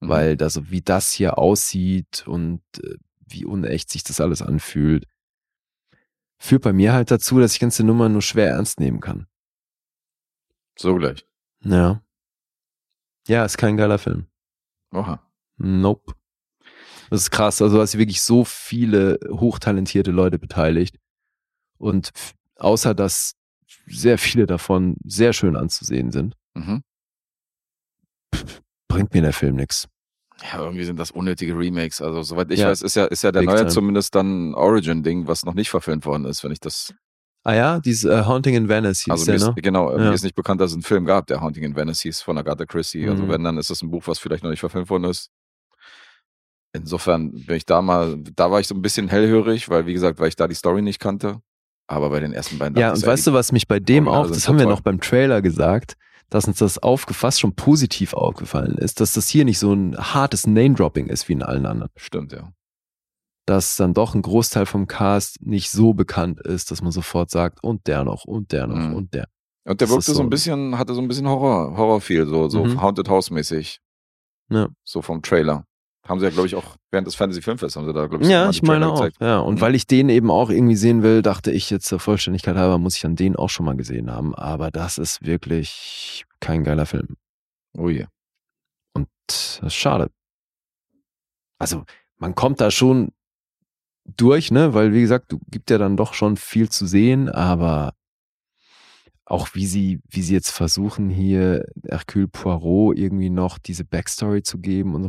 Mhm. 0.00 0.08
Weil 0.08 0.36
das, 0.36 0.70
wie 0.70 0.82
das 0.82 1.12
hier 1.12 1.38
aussieht 1.38 2.24
und 2.26 2.62
äh, 2.82 2.96
wie 3.34 3.44
unecht 3.44 3.90
sich 3.90 4.02
das 4.04 4.20
alles 4.20 4.40
anfühlt, 4.40 5.06
führt 6.38 6.62
bei 6.62 6.72
mir 6.72 6.92
halt 6.92 7.10
dazu, 7.10 7.38
dass 7.38 7.52
ich 7.54 7.60
ganze 7.60 7.84
Nummer 7.84 8.08
nur 8.08 8.22
schwer 8.22 8.48
ernst 8.50 8.80
nehmen 8.80 9.00
kann. 9.00 9.26
So 10.78 10.94
gleich. 10.96 11.26
Ja. 11.60 12.02
Ja, 13.28 13.44
ist 13.44 13.58
kein 13.58 13.76
geiler 13.76 13.98
Film. 13.98 14.26
Oha. 14.92 15.22
Nope. 15.56 16.14
Das 17.10 17.22
ist 17.22 17.30
krass. 17.30 17.62
Also, 17.62 17.80
hast 17.80 17.92
hier 17.92 18.00
wirklich 18.00 18.22
so 18.22 18.44
viele 18.44 19.18
hochtalentierte 19.28 20.10
Leute 20.10 20.38
beteiligt. 20.38 20.98
Und 21.78 22.10
außer, 22.56 22.94
dass 22.94 23.36
sehr 23.86 24.18
viele 24.18 24.46
davon 24.46 24.96
sehr 25.04 25.32
schön 25.32 25.56
anzusehen 25.56 26.10
sind, 26.10 26.36
Mhm. 26.54 26.82
bringt 28.88 29.12
mir 29.14 29.22
der 29.22 29.32
Film 29.32 29.56
nichts. 29.56 29.88
Ja, 30.52 30.58
irgendwie 30.62 30.84
sind 30.84 30.98
das 30.98 31.10
unnötige 31.10 31.56
Remakes. 31.56 32.02
Also, 32.02 32.22
soweit 32.22 32.50
ich 32.50 32.60
Ja. 32.60 32.68
weiß, 32.68 32.82
ist 32.82 32.96
ja, 32.96 33.06
ist 33.06 33.22
ja 33.22 33.32
der 33.32 33.40
Big 33.40 33.48
neue 33.48 33.58
time. 33.60 33.70
zumindest 33.70 34.14
dann 34.14 34.54
Origin-Ding, 34.54 35.26
was 35.26 35.44
noch 35.44 35.54
nicht 35.54 35.70
verfilmt 35.70 36.04
worden 36.04 36.26
ist, 36.26 36.44
wenn 36.44 36.52
ich 36.52 36.60
das. 36.60 36.92
Ah 37.44 37.54
ja, 37.54 37.78
dieses 37.80 38.04
äh, 38.04 38.24
Haunting 38.24 38.54
in 38.54 38.68
Venice 38.68 39.00
hieß 39.04 39.10
Also, 39.12 39.24
der, 39.26 39.38
ne? 39.38 39.54
genau, 39.56 39.90
Ja. 39.92 39.98
mir 39.98 40.12
ist 40.12 40.22
nicht 40.22 40.34
bekannt, 40.34 40.60
dass 40.60 40.70
es 40.70 40.74
einen 40.76 40.82
Film 40.82 41.04
gab, 41.06 41.26
der 41.26 41.40
Haunting 41.40 41.62
in 41.64 41.76
Venice 41.76 42.00
hieß 42.02 42.20
von 42.22 42.36
Agatha 42.38 42.64
Christie. 42.66 43.08
Also, 43.08 43.24
Mhm. 43.24 43.28
wenn, 43.30 43.44
dann 43.44 43.58
ist 43.58 43.70
es 43.70 43.82
ein 43.82 43.90
Buch, 43.90 44.02
was 44.06 44.18
vielleicht 44.18 44.42
noch 44.44 44.50
nicht 44.50 44.60
verfilmt 44.60 44.90
worden 44.90 45.04
ist. 45.04 45.30
Insofern 46.76 47.30
bin 47.32 47.56
ich 47.56 47.66
da 47.66 47.80
mal, 47.82 48.16
da 48.34 48.50
war 48.50 48.60
ich 48.60 48.66
so 48.66 48.74
ein 48.74 48.82
bisschen 48.82 49.08
hellhörig, 49.08 49.68
weil, 49.68 49.86
wie 49.86 49.92
gesagt, 49.92 50.18
weil 50.18 50.28
ich 50.28 50.36
da 50.36 50.48
die 50.48 50.54
Story 50.56 50.82
nicht 50.82 50.98
kannte. 50.98 51.40
Aber 51.86 52.10
bei 52.10 52.18
den 52.18 52.32
ersten 52.32 52.58
beiden 52.58 52.76
Ja, 52.76 52.92
und 52.92 53.06
weißt 53.06 53.26
du, 53.28 53.32
was 53.32 53.52
mich 53.52 53.68
bei 53.68 53.78
dem 53.78 54.08
auch, 54.08 54.26
das 54.28 54.48
haben 54.48 54.58
wir 54.58 54.66
noch 54.66 54.80
beim 54.80 55.00
Trailer 55.00 55.40
gesagt, 55.42 55.94
dass 56.30 56.46
uns 56.46 56.58
das 56.58 56.78
aufgefasst 56.78 57.40
schon 57.40 57.54
positiv 57.54 58.14
aufgefallen 58.14 58.76
ist, 58.78 59.00
dass 59.00 59.12
das 59.14 59.28
hier 59.28 59.44
nicht 59.44 59.58
so 59.58 59.72
ein 59.72 59.96
hartes 59.96 60.46
Name-Dropping 60.46 61.06
ist 61.06 61.28
wie 61.28 61.34
in 61.34 61.42
allen 61.42 61.66
anderen. 61.66 61.90
Stimmt, 61.96 62.32
ja. 62.32 62.52
Dass 63.46 63.76
dann 63.76 63.92
doch 63.94 64.14
ein 64.14 64.22
Großteil 64.22 64.66
vom 64.66 64.86
Cast 64.86 65.42
nicht 65.42 65.70
so 65.70 65.92
bekannt 65.94 66.40
ist, 66.40 66.70
dass 66.70 66.80
man 66.82 66.92
sofort 66.92 67.30
sagt, 67.30 67.62
und 67.62 67.86
der 67.86 68.02
noch, 68.04 68.24
und 68.24 68.52
der 68.52 68.66
noch, 68.66 68.76
Mhm. 68.88 68.94
und 68.94 69.14
der. 69.14 69.28
Und 69.66 69.80
der 69.80 69.86
Das 69.88 69.90
wirkte 69.94 70.14
so 70.14 70.22
ein- 70.22 70.30
bisschen, 70.30 70.78
hatte 70.78 70.94
so 70.94 71.00
ein 71.00 71.08
bisschen 71.08 71.28
Horror, 71.28 71.76
Horror-Feel, 71.76 72.26
so, 72.26 72.48
so 72.48 72.64
Mhm. 72.64 72.80
Haunted 72.80 73.08
House-mäßig. 73.08 73.80
Ja. 74.50 74.68
So 74.84 75.02
vom 75.02 75.22
Trailer. 75.22 75.66
Haben 76.06 76.20
sie 76.20 76.26
ja, 76.26 76.30
glaube 76.30 76.46
ich, 76.46 76.54
auch 76.54 76.76
während 76.90 77.06
des 77.06 77.14
Fantasy 77.14 77.40
Filmfests 77.40 77.76
haben 77.76 77.86
sie 77.86 77.92
da, 77.94 78.06
glaube 78.06 78.24
ich, 78.24 78.30
Ja, 78.30 78.50
ich 78.50 78.62
meine 78.62 78.88
auch. 78.88 78.94
gezeigt. 78.96 79.16
Ja, 79.20 79.38
und 79.38 79.54
Mhm. 79.56 79.60
weil 79.62 79.74
ich 79.74 79.86
den 79.86 80.08
eben 80.10 80.30
auch 80.30 80.50
irgendwie 80.50 80.76
sehen 80.76 81.02
will, 81.02 81.22
dachte 81.22 81.50
ich 81.50 81.70
jetzt 81.70 81.86
zur 81.86 81.98
Vollständigkeit 81.98 82.56
halber, 82.56 82.76
muss 82.78 82.96
ich 82.96 83.00
dann 83.02 83.16
den 83.16 83.36
auch 83.36 83.48
schon 83.48 83.64
mal 83.64 83.76
gesehen 83.76 84.10
haben. 84.10 84.34
Aber 84.34 84.70
das 84.70 84.98
ist 84.98 85.24
wirklich 85.24 86.24
kein 86.40 86.62
geiler 86.62 86.84
Film. 86.84 87.16
Oh 87.76 87.88
je. 87.88 88.06
Und 88.92 89.08
das 89.26 89.60
ist 89.64 89.74
schade. 89.74 90.10
Also, 91.58 91.84
man 92.18 92.34
kommt 92.34 92.60
da 92.60 92.70
schon 92.70 93.12
durch, 94.04 94.50
ne? 94.50 94.74
Weil, 94.74 94.92
wie 94.92 95.00
gesagt, 95.00 95.32
du 95.32 95.40
gibt 95.50 95.70
ja 95.70 95.78
dann 95.78 95.96
doch 95.96 96.12
schon 96.12 96.36
viel 96.36 96.68
zu 96.68 96.86
sehen, 96.86 97.30
aber 97.30 97.94
auch 99.24 99.48
wie 99.54 99.64
sie, 99.66 100.00
wie 100.10 100.20
sie 100.20 100.34
jetzt 100.34 100.50
versuchen, 100.50 101.08
hier 101.08 101.64
Hercule 101.88 102.28
Poirot 102.28 102.98
irgendwie 102.98 103.30
noch 103.30 103.56
diese 103.56 103.84
Backstory 103.86 104.42
zu 104.42 104.58
geben 104.58 104.94
und 104.94 105.04
so. 105.04 105.08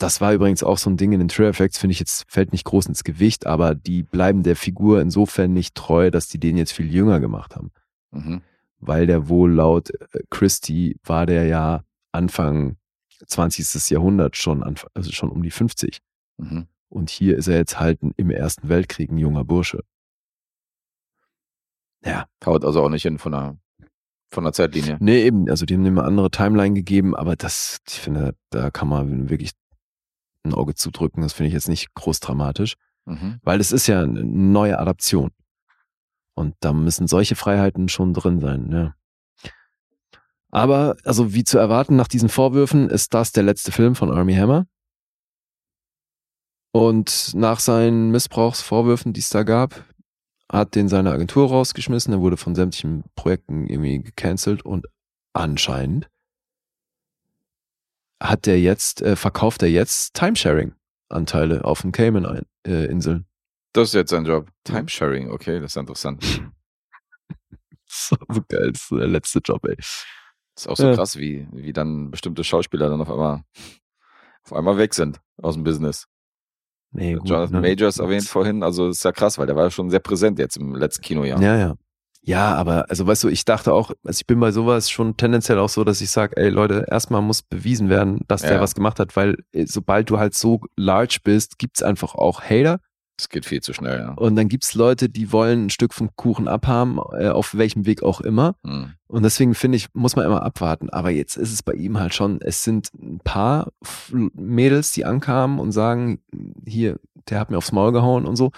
Das 0.00 0.20
war 0.20 0.32
übrigens 0.32 0.62
auch 0.62 0.78
so 0.78 0.88
ein 0.88 0.96
Ding 0.96 1.12
in 1.12 1.18
den 1.20 1.28
Trailer 1.28 1.50
Effects, 1.50 1.76
finde 1.78 1.92
ich 1.92 2.00
jetzt, 2.00 2.24
fällt 2.28 2.52
nicht 2.52 2.64
groß 2.64 2.86
ins 2.86 3.04
Gewicht, 3.04 3.46
aber 3.46 3.74
die 3.74 4.02
bleiben 4.02 4.42
der 4.42 4.56
Figur 4.56 5.00
insofern 5.00 5.52
nicht 5.52 5.74
treu, 5.74 6.10
dass 6.10 6.26
die 6.28 6.38
den 6.40 6.56
jetzt 6.56 6.72
viel 6.72 6.90
jünger 6.92 7.20
gemacht 7.20 7.54
haben 7.54 7.70
Mhm. 8.12 8.40
weil 8.78 9.06
der 9.06 9.28
wohl 9.28 9.52
laut 9.52 9.90
äh, 9.90 10.20
Christie 10.30 10.96
war 11.04 11.26
der 11.26 11.44
ja 11.44 11.84
Anfang 12.12 12.76
20. 13.26 13.90
Jahrhundert 13.90 14.36
schon, 14.36 14.64
also 14.94 15.12
schon 15.12 15.30
um 15.30 15.42
die 15.42 15.50
50. 15.50 16.00
Mhm. 16.38 16.66
Und 16.88 17.10
hier 17.10 17.36
ist 17.36 17.46
er 17.46 17.58
jetzt 17.58 17.78
halt 17.78 18.00
im 18.16 18.30
Ersten 18.30 18.68
Weltkrieg 18.68 19.10
ein 19.12 19.18
junger 19.18 19.44
Bursche. 19.44 19.84
Ja, 22.04 22.26
Haut 22.44 22.64
also 22.64 22.82
auch 22.82 22.88
nicht 22.88 23.02
hin 23.02 23.18
von 23.18 23.32
der, 23.32 23.58
von 24.32 24.44
der 24.44 24.52
Zeitlinie. 24.54 24.96
nee, 25.00 25.22
eben, 25.22 25.48
also 25.50 25.66
die 25.66 25.74
haben 25.74 25.84
ihm 25.84 25.98
eine 25.98 26.06
andere 26.06 26.30
Timeline 26.30 26.74
gegeben, 26.74 27.14
aber 27.14 27.36
das, 27.36 27.78
ich 27.86 28.00
finde, 28.00 28.34
da 28.48 28.70
kann 28.70 28.88
man 28.88 29.28
wirklich 29.28 29.50
ein 30.44 30.54
Auge 30.54 30.74
zudrücken, 30.74 31.22
das 31.22 31.32
finde 31.32 31.48
ich 31.48 31.54
jetzt 31.54 31.68
nicht 31.68 31.94
groß 31.94 32.20
dramatisch, 32.20 32.74
Mhm. 33.06 33.40
weil 33.42 33.60
es 33.60 33.72
ist 33.72 33.86
ja 33.86 34.02
eine 34.02 34.24
neue 34.24 34.78
Adaption. 34.78 35.30
Und 36.34 36.54
da 36.60 36.72
müssen 36.72 37.06
solche 37.08 37.34
Freiheiten 37.36 37.88
schon 37.88 38.14
drin 38.14 38.40
sein, 38.40 38.70
ja. 38.72 38.94
Aber, 40.52 40.96
also 41.04 41.32
wie 41.32 41.44
zu 41.44 41.58
erwarten, 41.58 41.96
nach 41.96 42.08
diesen 42.08 42.28
Vorwürfen 42.28 42.90
ist 42.90 43.14
das 43.14 43.32
der 43.32 43.42
letzte 43.44 43.70
Film 43.72 43.94
von 43.94 44.10
Army 44.10 44.34
Hammer. 44.34 44.66
Und 46.72 47.32
nach 47.34 47.60
seinen 47.60 48.10
Missbrauchsvorwürfen, 48.10 49.12
die 49.12 49.20
es 49.20 49.30
da 49.30 49.42
gab, 49.42 49.84
hat 50.50 50.74
den 50.74 50.88
seine 50.88 51.10
Agentur 51.12 51.48
rausgeschmissen. 51.48 52.12
Er 52.12 52.20
wurde 52.20 52.36
von 52.36 52.54
sämtlichen 52.54 53.04
Projekten 53.14 53.66
irgendwie 53.66 54.02
gecancelt 54.02 54.64
und 54.64 54.86
anscheinend 55.32 56.08
hat 58.20 58.46
der 58.46 58.60
jetzt, 58.60 59.02
äh, 59.02 59.16
verkauft 59.16 59.62
er 59.62 59.70
jetzt 59.70 60.14
Timesharing-Anteile 60.14 61.64
auf 61.64 61.82
den 61.82 61.92
Cayman-Inseln. 61.92 63.26
Das 63.72 63.88
ist 63.88 63.94
jetzt 63.94 64.10
sein 64.10 64.24
Job. 64.24 64.48
Timesharing, 64.64 65.30
okay, 65.30 65.60
das 65.60 65.72
ist 65.72 65.76
interessant. 65.76 66.22
so 67.86 68.16
geil, 68.48 68.72
das 68.72 68.82
ist 68.82 68.90
der 68.90 69.06
letzte 69.08 69.38
Job, 69.40 69.64
ey. 69.66 69.76
Das 69.76 70.64
ist 70.64 70.68
auch 70.68 70.76
so 70.76 70.88
Ja. 70.88 70.94
krass, 70.94 71.16
wie, 71.16 71.48
wie 71.52 71.72
dann 71.72 72.10
bestimmte 72.10 72.44
Schauspieler 72.44 72.90
dann 72.90 73.00
auf 73.00 73.10
einmal, 73.10 73.42
auf 74.44 74.52
einmal 74.52 74.76
weg 74.76 74.94
sind 74.94 75.20
aus 75.40 75.54
dem 75.54 75.64
Business. 75.64 76.06
Nee, 76.92 77.14
gut, 77.14 77.28
Jonathan 77.28 77.60
ne? 77.60 77.68
Majors 77.68 77.98
erwähnt 77.98 78.24
vorhin, 78.24 78.62
also 78.64 78.88
ist 78.88 79.04
ja 79.04 79.12
krass, 79.12 79.38
weil 79.38 79.46
der 79.46 79.54
war 79.54 79.64
ja 79.64 79.70
schon 79.70 79.90
sehr 79.90 80.00
präsent 80.00 80.38
jetzt 80.40 80.56
im 80.56 80.74
letzten 80.74 81.02
Kinojahr. 81.02 81.40
Ja, 81.40 81.56
ja. 81.56 81.74
Ja, 82.22 82.54
aber 82.54 82.90
also 82.90 83.06
weißt 83.06 83.24
du, 83.24 83.28
ich 83.28 83.44
dachte 83.46 83.72
auch, 83.72 83.92
also 84.04 84.20
ich 84.20 84.26
bin 84.26 84.38
bei 84.40 84.52
sowas 84.52 84.90
schon 84.90 85.16
tendenziell 85.16 85.58
auch 85.58 85.70
so, 85.70 85.84
dass 85.84 86.00
ich 86.02 86.10
sage, 86.10 86.36
ey 86.36 86.50
Leute, 86.50 86.86
erstmal 86.90 87.22
muss 87.22 87.42
bewiesen 87.42 87.88
werden, 87.88 88.20
dass 88.28 88.42
der 88.42 88.52
Ja. 88.52 88.60
was 88.60 88.74
gemacht 88.74 89.00
hat, 89.00 89.16
weil 89.16 89.36
äh, 89.52 89.64
sobald 89.66 90.10
du 90.10 90.18
halt 90.18 90.34
so 90.34 90.60
large 90.76 91.18
bist, 91.24 91.58
gibt's 91.58 91.82
einfach 91.82 92.14
auch 92.14 92.42
Hater 92.42 92.80
Das 93.20 93.28
geht 93.28 93.44
viel 93.44 93.60
zu 93.60 93.74
schnell, 93.74 93.98
ja. 93.98 94.12
und 94.12 94.34
dann 94.34 94.48
gibt's 94.48 94.72
Leute, 94.74 95.10
die 95.10 95.30
wollen 95.30 95.66
ein 95.66 95.70
Stück 95.70 95.92
vom 95.92 96.08
Kuchen 96.16 96.48
abhaben, 96.48 96.98
äh, 97.12 97.28
auf 97.28 97.54
welchem 97.54 97.84
Weg 97.84 98.02
auch 98.02 98.22
immer. 98.22 98.54
Hm. 98.64 98.94
Und 99.08 99.22
deswegen 99.24 99.54
finde 99.54 99.76
ich, 99.76 99.88
muss 99.92 100.16
man 100.16 100.24
immer 100.24 100.42
abwarten. 100.42 100.88
Aber 100.88 101.10
jetzt 101.10 101.36
ist 101.36 101.52
es 101.52 101.62
bei 101.62 101.74
ihm 101.74 102.00
halt 102.00 102.14
schon, 102.14 102.40
es 102.40 102.64
sind 102.64 102.90
ein 102.94 103.20
paar 103.22 103.72
Mädels, 104.10 104.92
die 104.92 105.04
ankamen 105.04 105.58
und 105.58 105.72
sagen, 105.72 106.20
hier, 106.64 106.98
der 107.28 107.40
hat 107.40 107.50
mir 107.50 107.58
aufs 107.58 107.72
Maul 107.72 107.92
gehauen 107.92 108.24
und 108.24 108.36
so. 108.36 108.52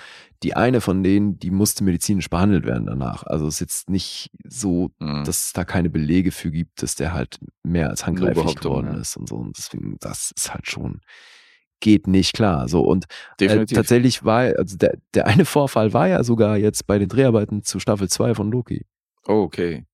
Die 0.45 0.55
eine 0.55 0.81
von 0.81 1.03
denen, 1.03 1.41
die 1.41 1.51
musste 1.51 1.83
medizinisch 1.83 2.31
behandelt 2.31 2.65
werden 2.65 2.87
danach. 2.87 3.25
Also 3.25 3.49
es 3.49 3.55
ist 3.55 3.61
jetzt 3.61 3.91
nicht 3.91 4.31
so, 4.45 4.93
Hm. 5.01 5.25
dass 5.25 5.47
es 5.47 5.53
da 5.55 5.65
keine 5.65 5.91
Belege 5.91 6.31
für 6.31 6.53
gibt, 6.53 6.85
dass 6.85 6.95
der 6.95 7.13
halt 7.13 7.41
mehr 7.65 7.91
als 7.91 8.07
handgreiflich 8.07 8.55
geworden 8.55 8.93
ja. 8.93 9.01
ist 9.01 9.17
und 9.17 9.29
so. 9.29 9.37
Und 9.37 9.59
deswegen, 9.59 9.97
das 9.99 10.33
ist 10.37 10.55
halt 10.55 10.69
schon, 10.71 11.01
geht 11.83 12.07
nicht 12.07 12.33
klar. 12.33 12.69
So 12.69 12.81
und 12.81 13.05
äh, 13.39 13.67
tatsächlich 13.67 14.25
war, 14.25 14.55
also 14.57 14.79
der, 14.79 14.97
der 15.13 15.27
eine 15.27 15.45
Vorfall 15.45 15.93
war 15.93 16.09
ja 16.09 16.25
sogar 16.25 16.57
jetzt 16.57 16.87
bei 16.87 16.99
den 16.99 17.09
Dreharbeiten 17.09 17.63
zu 17.63 17.79
Staffel 17.79 18.09
2 18.09 18.35
von 18.35 18.51
Loki. 18.51 18.87
oh, 19.27 19.43
okay. 19.43 19.85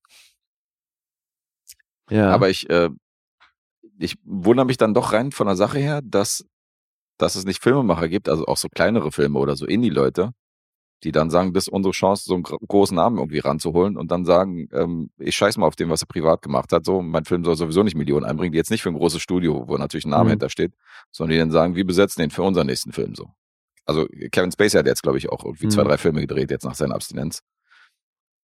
Ja. 2.09 2.31
Aber 2.31 2.49
ich, 2.49 2.69
äh, 2.69 2.89
ich 3.99 4.15
wundere 4.23 4.65
mich 4.65 4.77
dann 4.77 4.93
doch 4.93 5.13
rein 5.13 5.31
von 5.31 5.47
der 5.47 5.55
Sache 5.55 5.77
her, 5.77 6.01
dass, 6.03 6.45
dass 7.17 7.35
es 7.35 7.45
nicht 7.45 7.61
Filmemacher 7.61 8.07
gibt, 8.07 8.29
also 8.29 8.45
auch 8.45 8.57
so 8.57 8.67
kleinere 8.69 9.11
Filme 9.11 9.37
oder 9.37 9.55
so 9.55 9.65
Indie-Leute, 9.65 10.31
die 11.03 11.11
dann 11.11 11.29
sagen, 11.29 11.53
das 11.53 11.65
ist 11.65 11.73
unsere 11.73 11.93
Chance, 11.93 12.23
so 12.25 12.33
einen 12.33 12.43
gro- 12.43 12.57
großen 12.59 12.95
Namen 12.95 13.17
irgendwie 13.17 13.39
ranzuholen 13.39 13.97
und 13.97 14.11
dann 14.11 14.25
sagen, 14.25 14.67
ähm, 14.73 15.09
ich 15.17 15.35
scheiß 15.35 15.57
mal 15.57 15.65
auf 15.67 15.75
dem, 15.75 15.89
was 15.89 16.01
er 16.03 16.07
privat 16.07 16.41
gemacht 16.41 16.71
hat, 16.73 16.85
so, 16.85 17.01
mein 17.01 17.25
Film 17.25 17.43
soll 17.45 17.55
sowieso 17.55 17.83
nicht 17.83 17.95
Millionen 17.95 18.25
einbringen, 18.25 18.51
die 18.51 18.57
jetzt 18.57 18.71
nicht 18.71 18.81
für 18.83 18.89
ein 18.89 18.95
großes 18.97 19.21
Studio, 19.21 19.63
wo 19.67 19.77
natürlich 19.77 20.05
ein 20.05 20.09
Name 20.11 20.25
Mhm. 20.25 20.29
hintersteht, 20.31 20.73
sondern 21.11 21.33
die 21.33 21.39
dann 21.39 21.51
sagen, 21.51 21.75
wir 21.75 21.85
besetzen 21.85 22.21
den 22.21 22.31
für 22.31 22.43
unseren 22.43 22.67
nächsten 22.67 22.91
Film, 22.91 23.15
so. 23.15 23.27
Also 23.85 24.05
Kevin 24.31 24.51
Spacey 24.51 24.77
hat 24.77 24.85
jetzt, 24.85 25.01
glaube 25.03 25.17
ich, 25.17 25.29
auch 25.29 25.43
irgendwie 25.45 25.67
zwei, 25.67 25.83
Mhm. 25.83 25.87
drei 25.87 25.97
Filme 25.97 26.21
gedreht, 26.21 26.51
jetzt 26.51 26.65
nach 26.65 26.75
seiner 26.75 26.95
Abstinenz. 26.95 27.41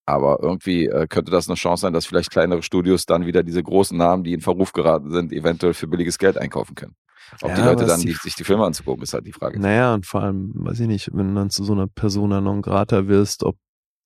Aber 0.07 0.39
irgendwie 0.41 0.85
äh, 0.85 1.07
könnte 1.07 1.31
das 1.31 1.47
eine 1.47 1.55
Chance 1.55 1.81
sein, 1.81 1.93
dass 1.93 2.05
vielleicht 2.05 2.29
kleinere 2.31 2.61
Studios 2.61 3.05
dann 3.05 3.25
wieder 3.25 3.41
diese 3.43 3.63
großen 3.63 3.97
Namen, 3.97 4.23
die 4.23 4.33
in 4.33 4.41
Verruf 4.41 4.71
geraten 4.71 5.11
sind, 5.11 5.33
eventuell 5.33 5.73
für 5.73 5.87
billiges 5.87 6.19
Geld 6.19 6.37
einkaufen 6.37 6.75
können. 6.75 6.95
Ob 7.41 7.53
die 7.53 7.59
Ja, 7.59 7.65
Leute 7.65 7.83
aber 7.83 7.85
dann 7.87 7.99
die 8.01 8.07
die, 8.07 8.13
sich 8.13 8.35
die 8.35 8.43
Filme 8.43 8.65
anzugucken, 8.65 9.03
ist 9.03 9.13
halt 9.13 9.25
die 9.25 9.31
Frage. 9.33 9.59
Naja, 9.59 9.93
und 9.93 10.05
vor 10.05 10.21
allem, 10.23 10.51
weiß 10.55 10.79
ich 10.81 10.87
nicht, 10.87 11.09
wenn 11.13 11.29
du 11.29 11.33
dann 11.35 11.49
zu 11.49 11.63
so 11.63 11.73
einer 11.73 11.87
Persona 11.87 12.41
non 12.41 12.61
grata 12.61 13.07
wirst, 13.07 13.43
ob 13.43 13.57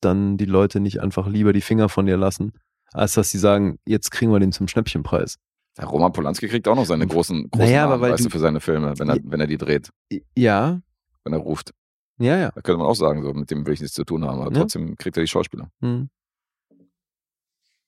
dann 0.02 0.38
die 0.38 0.46
Leute 0.46 0.80
nicht 0.80 1.02
einfach 1.02 1.28
lieber 1.28 1.54
die 1.54 1.62
Finger 1.62 1.90
von 1.90 2.06
dir 2.06 2.18
lassen, 2.18 2.54
als 2.94 3.14
dass 3.14 3.30
sie 3.32 3.38
sagen, 3.38 3.78
jetzt 3.86 4.12
kriegen 4.12 4.32
wir 4.32 4.40
den 4.40 4.52
zum 4.52 4.68
Schnäppchenpreis. 4.68 5.36
Der 5.78 5.86
Roman 5.86 6.12
Polanski 6.12 6.48
kriegt 6.48 6.68
auch 6.68 6.76
noch 6.76 6.86
seine 6.86 7.06
großen, 7.08 7.50
großen 7.52 7.66
Naja, 7.66 7.88
Namen, 7.88 8.02
weißt 8.02 8.26
du, 8.26 8.30
für 8.30 8.40
seine 8.40 8.60
Filme, 8.62 8.98
wenn 8.98 9.10
er, 9.10 9.16
Ja. 9.18 9.22
wenn 9.26 9.40
er 9.40 9.48
die 9.48 9.58
dreht, 9.58 9.90
Ja, 10.36 10.82
wenn 11.24 11.34
er 11.34 11.40
ruft. 11.40 11.74
ja, 12.18 12.38
ja. 12.38 12.52
Da 12.52 12.62
könnte 12.62 12.80
man 12.80 12.88
auch 12.88 12.96
sagen, 12.96 13.22
so, 13.24 13.34
mit 13.34 13.52
dem 13.52 13.66
will 13.66 13.74
ich 13.74 13.82
nichts 13.82 13.96
zu 13.96 14.04
tun 14.06 14.26
haben, 14.26 14.42
aber 14.42 14.52
Ja. 14.54 14.62
trotzdem 14.62 14.96
kriegt 14.96 15.16
er 15.18 15.22
die 15.24 15.28
Schauspieler. 15.28 15.70
Hm. 15.82 16.10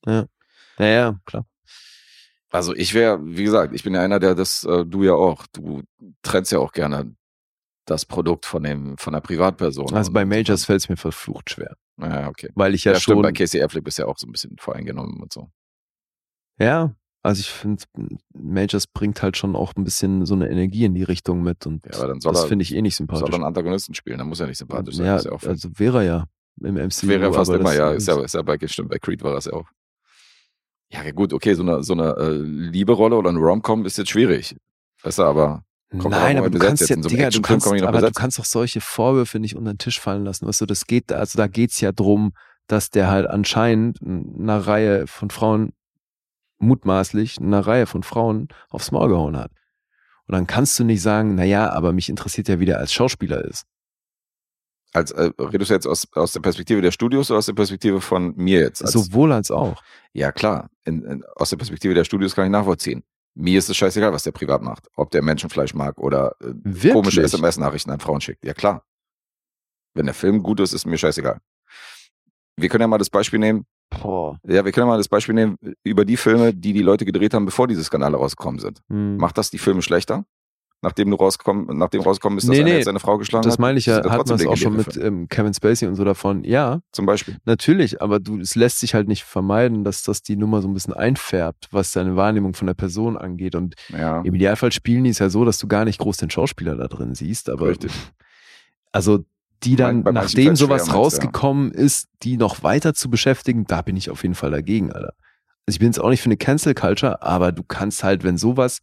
Ja. 0.05 0.25
Naja, 0.77 1.19
klar. 1.25 1.45
Also 2.51 2.75
ich 2.75 2.93
wäre, 2.93 3.19
wie 3.23 3.43
gesagt, 3.45 3.73
ich 3.73 3.83
bin 3.83 3.93
ja 3.93 4.01
einer, 4.01 4.19
der 4.19 4.35
das, 4.35 4.63
äh, 4.65 4.85
du 4.85 5.03
ja 5.03 5.13
auch, 5.13 5.47
du 5.53 5.83
trennst 6.21 6.51
ja 6.51 6.59
auch 6.59 6.73
gerne 6.73 7.15
das 7.85 8.05
Produkt 8.05 8.45
von 8.45 8.61
dem, 8.63 8.97
von 8.97 9.13
der 9.13 9.21
Privatperson. 9.21 9.93
Also 9.93 10.11
bei 10.11 10.25
Majors 10.25 10.65
fällt 10.65 10.81
es 10.81 10.89
mir 10.89 10.97
verflucht 10.97 11.49
schwer, 11.49 11.75
Ja, 11.99 12.27
okay. 12.27 12.49
weil 12.55 12.75
ich 12.75 12.83
Ja, 12.83 12.91
ja, 12.93 12.99
stimmt, 12.99 13.15
schon, 13.15 13.21
bei 13.23 13.31
Casey 13.31 13.61
Affleck 13.63 13.83
bist 13.85 13.97
ja 13.97 14.05
auch 14.05 14.17
so 14.17 14.27
ein 14.27 14.31
bisschen 14.31 14.55
voreingenommen 14.59 15.21
und 15.21 15.31
so. 15.33 15.49
ja, 16.59 16.93
also 17.23 17.39
ich 17.39 17.49
finde, 17.51 17.83
Majors 18.33 18.87
bringt 18.87 19.21
halt 19.21 19.37
schon 19.37 19.55
auch 19.55 19.73
ein 19.75 19.83
bisschen 19.83 20.25
so 20.25 20.33
eine 20.33 20.49
Energie 20.49 20.85
in 20.85 20.95
die 20.95 21.03
Richtung 21.03 21.43
mit 21.43 21.65
und 21.67 21.85
Ja, 21.85 21.93
soll 22.19 22.33
das 22.33 22.45
finde 22.45 22.63
ich 22.63 22.73
eh 22.75 22.81
nicht 22.81 22.95
Soll 22.95 23.05
sympathisch. 23.05 23.29
er 23.29 23.35
einen 23.35 23.43
Antagonisten 23.43 23.93
spielen, 23.93 24.17
dann 24.17 24.27
muss 24.27 24.39
er 24.39 24.47
nicht 24.47 24.57
sympathisch 24.57 24.95
sein. 24.95 25.05
ja, 25.05 25.15
ist 25.17 25.25
ja 25.25 25.31
auch 25.31 25.43
also 25.43 25.69
wäre 25.77 25.99
er 25.99 26.03
ja 26.03 26.25
im 26.61 26.75
MCU. 26.75 27.07
wäre 27.07 27.25
er 27.25 27.33
fast 27.33 27.51
immer, 27.51 27.73
ja, 27.75 27.91
ist 27.91 28.07
ja, 28.07 28.19
ist 28.23 28.33
ja 28.33 28.41
bei, 28.41 28.57
stimmt, 28.65 28.89
bei 28.89 28.97
Creed 28.99 29.23
war 29.23 29.33
das 29.33 29.45
ja 29.45 29.53
auch. 29.53 29.69
Ja, 30.91 31.09
gut, 31.11 31.33
okay, 31.33 31.53
so 31.53 31.63
eine, 31.63 31.83
so 31.83 31.93
eine 31.93 32.15
äh, 32.17 32.37
Liebe-Rolle 32.37 33.15
oder 33.15 33.29
eine 33.29 33.39
Rom-Com 33.39 33.85
ist 33.85 33.97
jetzt 33.97 34.09
schwierig. 34.09 34.55
Weißt 35.03 35.19
du, 35.19 35.23
aber 35.23 35.63
Nein, 35.91 36.37
aber 36.37 36.47
er 36.47 36.49
du 36.51 36.59
besetzt 36.59 36.79
kannst 36.79 36.81
jetzt. 36.81 36.89
ja, 36.89 36.95
In 36.95 37.03
so 37.03 37.09
Digga, 37.09 37.29
du 37.29 37.41
kannst, 37.41 37.65
kann 37.65 37.81
aber 37.81 37.91
du 37.91 37.97
besetzen. 37.97 38.13
kannst 38.19 38.39
doch 38.39 38.45
solche 38.45 38.81
Vorwürfe 38.81 39.39
nicht 39.39 39.55
unter 39.55 39.73
den 39.73 39.77
Tisch 39.77 39.99
fallen 39.99 40.25
lassen. 40.25 40.47
Weißt 40.47 40.61
du, 40.61 40.65
das 40.65 40.85
geht, 40.87 41.11
also 41.11 41.37
da 41.37 41.47
geht's 41.47 41.81
ja 41.81 41.91
drum, 41.91 42.33
dass 42.67 42.89
der 42.89 43.09
halt 43.09 43.27
anscheinend 43.27 43.99
einer 44.01 44.59
Reihe 44.67 45.07
von 45.07 45.29
Frauen, 45.29 45.73
mutmaßlich 46.59 47.39
einer 47.39 47.59
Reihe 47.65 47.87
von 47.87 48.03
Frauen 48.03 48.47
aufs 48.69 48.91
Maul 48.91 49.09
gehauen 49.09 49.35
hat. 49.37 49.51
Und 50.27 50.33
dann 50.33 50.47
kannst 50.47 50.79
du 50.79 50.83
nicht 50.83 51.01
sagen, 51.01 51.35
na 51.35 51.43
ja, 51.43 51.71
aber 51.71 51.91
mich 51.91 52.07
interessiert 52.09 52.47
ja, 52.47 52.59
wie 52.59 52.65
der 52.65 52.77
als 52.79 52.93
Schauspieler 52.93 53.43
ist. 53.43 53.65
Als, 54.93 55.11
äh, 55.11 55.31
redest 55.39 55.69
du 55.69 55.73
jetzt 55.73 55.87
aus, 55.87 56.07
aus 56.13 56.33
der 56.33 56.41
Perspektive 56.41 56.81
der 56.81 56.91
Studios 56.91 57.31
oder 57.31 57.37
aus 57.39 57.45
der 57.45 57.53
Perspektive 57.53 58.01
von 58.01 58.33
mir 58.35 58.59
jetzt? 58.59 58.81
Als, 58.81 58.91
Sowohl 58.91 59.31
als 59.31 59.51
auch. 59.51 59.81
Ja, 60.13 60.31
klar. 60.31 60.69
In, 60.83 61.03
in, 61.03 61.23
aus 61.35 61.49
der 61.49 61.57
Perspektive 61.57 61.93
der 61.93 62.03
Studios 62.03 62.35
kann 62.35 62.45
ich 62.45 62.51
nachvollziehen. 62.51 63.03
Mir 63.33 63.57
ist 63.57 63.69
es 63.69 63.77
scheißegal, 63.77 64.11
was 64.11 64.23
der 64.23 64.31
privat 64.31 64.61
macht. 64.61 64.87
Ob 64.95 65.11
der 65.11 65.21
Menschenfleisch 65.21 65.73
mag 65.73 65.97
oder 65.97 66.35
äh, 66.41 66.91
komische 66.91 67.21
SMS-Nachrichten 67.21 67.91
an 67.91 67.99
Frauen 67.99 68.19
schickt. 68.19 68.45
Ja, 68.45 68.53
klar. 68.53 68.83
Wenn 69.93 70.05
der 70.05 70.15
Film 70.15 70.43
gut 70.43 70.59
ist, 70.59 70.73
ist 70.73 70.85
mir 70.85 70.97
scheißegal. 70.97 71.39
Wir 72.57 72.69
können 72.69 72.81
ja 72.81 72.87
mal 72.87 72.97
das 72.97 73.09
Beispiel 73.09 73.39
nehmen. 73.39 73.65
Boah. 73.89 74.39
Ja, 74.45 74.63
wir 74.63 74.71
können 74.71 74.87
ja 74.87 74.91
mal 74.91 74.97
das 74.97 75.09
Beispiel 75.09 75.35
nehmen 75.35 75.57
über 75.83 76.05
die 76.05 76.17
Filme, 76.17 76.53
die 76.53 76.73
die 76.73 76.81
Leute 76.81 77.05
gedreht 77.05 77.33
haben, 77.33 77.45
bevor 77.45 77.67
diese 77.67 77.83
Skandale 77.83 78.17
rausgekommen 78.17 78.59
sind. 78.59 78.81
Hm. 78.89 79.17
Macht 79.17 79.37
das 79.37 79.49
die 79.49 79.57
Filme 79.57 79.81
schlechter? 79.81 80.25
Nachdem 80.83 81.11
du 81.11 81.15
rausgekommen, 81.15 81.77
nachdem 81.77 82.01
rausgekommen 82.01 82.39
ist, 82.39 82.47
dass 82.49 82.57
Nee, 82.57 82.63
nee, 82.63 82.81
seine 82.81 82.99
Frau 82.99 83.19
geschlagen 83.19 83.43
Das 83.43 83.53
hat? 83.53 83.59
meine 83.59 83.77
ich 83.77 83.85
ja, 83.85 83.97
wir 84.03 84.09
trotzdem 84.09 84.37
es 84.37 84.47
auch 84.47 84.57
schon 84.57 84.75
mit 84.75 84.97
ähm, 84.97 85.27
Kevin 85.29 85.53
Spacey 85.53 85.87
und 85.87 85.93
so 85.95 86.03
davon. 86.03 86.43
Ja, 86.43 86.81
Zum 86.91 87.05
Beispiel. 87.05 87.37
Natürlich, 87.45 88.01
aber 88.01 88.19
du, 88.19 88.39
es 88.39 88.55
lässt 88.55 88.79
sich 88.79 88.95
halt 88.95 89.07
nicht 89.07 89.23
vermeiden, 89.23 89.83
dass 89.83 90.01
das 90.01 90.23
die 90.23 90.35
Nummer 90.35 90.61
so 90.63 90.67
ein 90.67 90.73
bisschen 90.73 90.95
einfärbt, 90.95 91.67
was 91.71 91.91
deine 91.91 92.15
Wahrnehmung 92.15 92.55
von 92.55 92.65
der 92.65 92.73
Person 92.73 93.15
angeht. 93.15 93.53
Und 93.53 93.75
Ja. 93.89 94.21
im 94.21 94.33
Idealfall 94.33 94.71
spielen 94.71 95.03
die 95.03 95.11
es 95.11 95.19
ja 95.19 95.29
so, 95.29 95.45
dass 95.45 95.59
du 95.59 95.67
gar 95.67 95.85
nicht 95.85 95.99
groß 95.99 96.17
den 96.17 96.31
Schauspieler 96.31 96.75
da 96.75 96.87
drin 96.87 97.13
siehst. 97.13 97.49
Aber 97.51 97.67
Richtig. 97.67 97.91
also 98.91 99.23
die 99.63 99.75
dann, 99.75 100.03
Bei- 100.03 100.11
nachdem 100.11 100.55
sowas 100.55 100.85
du, 100.85 100.91
ja. 100.93 100.97
rausgekommen 100.97 101.71
ist, 101.71 102.07
die 102.23 102.37
noch 102.37 102.63
weiter 102.63 102.95
zu 102.95 103.11
beschäftigen, 103.11 103.65
da 103.67 103.83
bin 103.83 103.95
ich 103.95 104.09
auf 104.09 104.23
jeden 104.23 104.33
Fall 104.33 104.49
dagegen, 104.49 104.91
Alter. 104.91 105.13
Also 105.67 105.75
ich 105.75 105.79
bin 105.79 105.89
jetzt 105.89 105.99
auch 105.99 106.09
nicht 106.09 106.21
für 106.21 106.25
eine 106.29 106.37
Cancel 106.37 106.73
Culture, 106.73 107.21
aber 107.21 107.51
du 107.51 107.61
kannst 107.61 108.03
halt, 108.03 108.23
wenn 108.23 108.39
sowas 108.39 108.79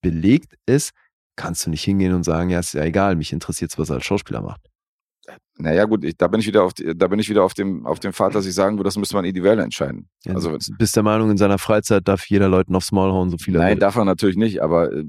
belegt 0.00 0.54
ist, 0.64 0.92
kannst 1.36 1.66
du 1.66 1.70
nicht 1.70 1.82
hingehen 1.82 2.14
und 2.14 2.24
sagen, 2.24 2.50
ja, 2.50 2.60
ist 2.60 2.74
ja 2.74 2.84
egal, 2.84 3.16
mich 3.16 3.32
interessiert 3.32 3.76
was 3.76 3.90
er 3.90 3.96
als 3.96 4.04
Schauspieler 4.04 4.40
macht. 4.42 4.60
Naja, 5.56 5.84
gut, 5.84 6.04
ich, 6.04 6.16
da 6.16 6.26
bin 6.26 6.40
ich 6.40 6.46
wieder 6.46 6.64
auf, 6.64 6.74
die, 6.74 6.96
da 6.96 7.06
bin 7.06 7.18
ich 7.18 7.28
wieder 7.30 7.44
auf 7.44 7.54
dem, 7.54 7.86
auf 7.86 8.00
dem 8.00 8.12
Pfad, 8.12 8.34
dass 8.34 8.44
ich 8.44 8.54
sagen 8.54 8.76
würde, 8.76 8.88
das 8.88 8.96
müsste 8.96 9.14
man 9.14 9.24
individuell 9.24 9.60
entscheiden. 9.60 10.08
Ja, 10.24 10.34
Also, 10.34 10.50
du 10.50 10.76
bist 10.76 10.96
der 10.96 11.02
Meinung, 11.02 11.30
in 11.30 11.36
seiner 11.36 11.58
Freizeit 11.58 12.06
darf 12.08 12.26
jeder 12.28 12.48
Leuten 12.48 12.74
aufs 12.74 12.92
Maul 12.92 13.12
hauen, 13.12 13.30
so 13.30 13.38
viel 13.38 13.54
er 13.54 13.60
nein, 13.60 13.70
will. 13.74 13.78
darf 13.78 13.96
er 13.96 14.04
natürlich 14.04 14.36
nicht, 14.36 14.62
aber 14.62 14.92
äh, 14.92 15.04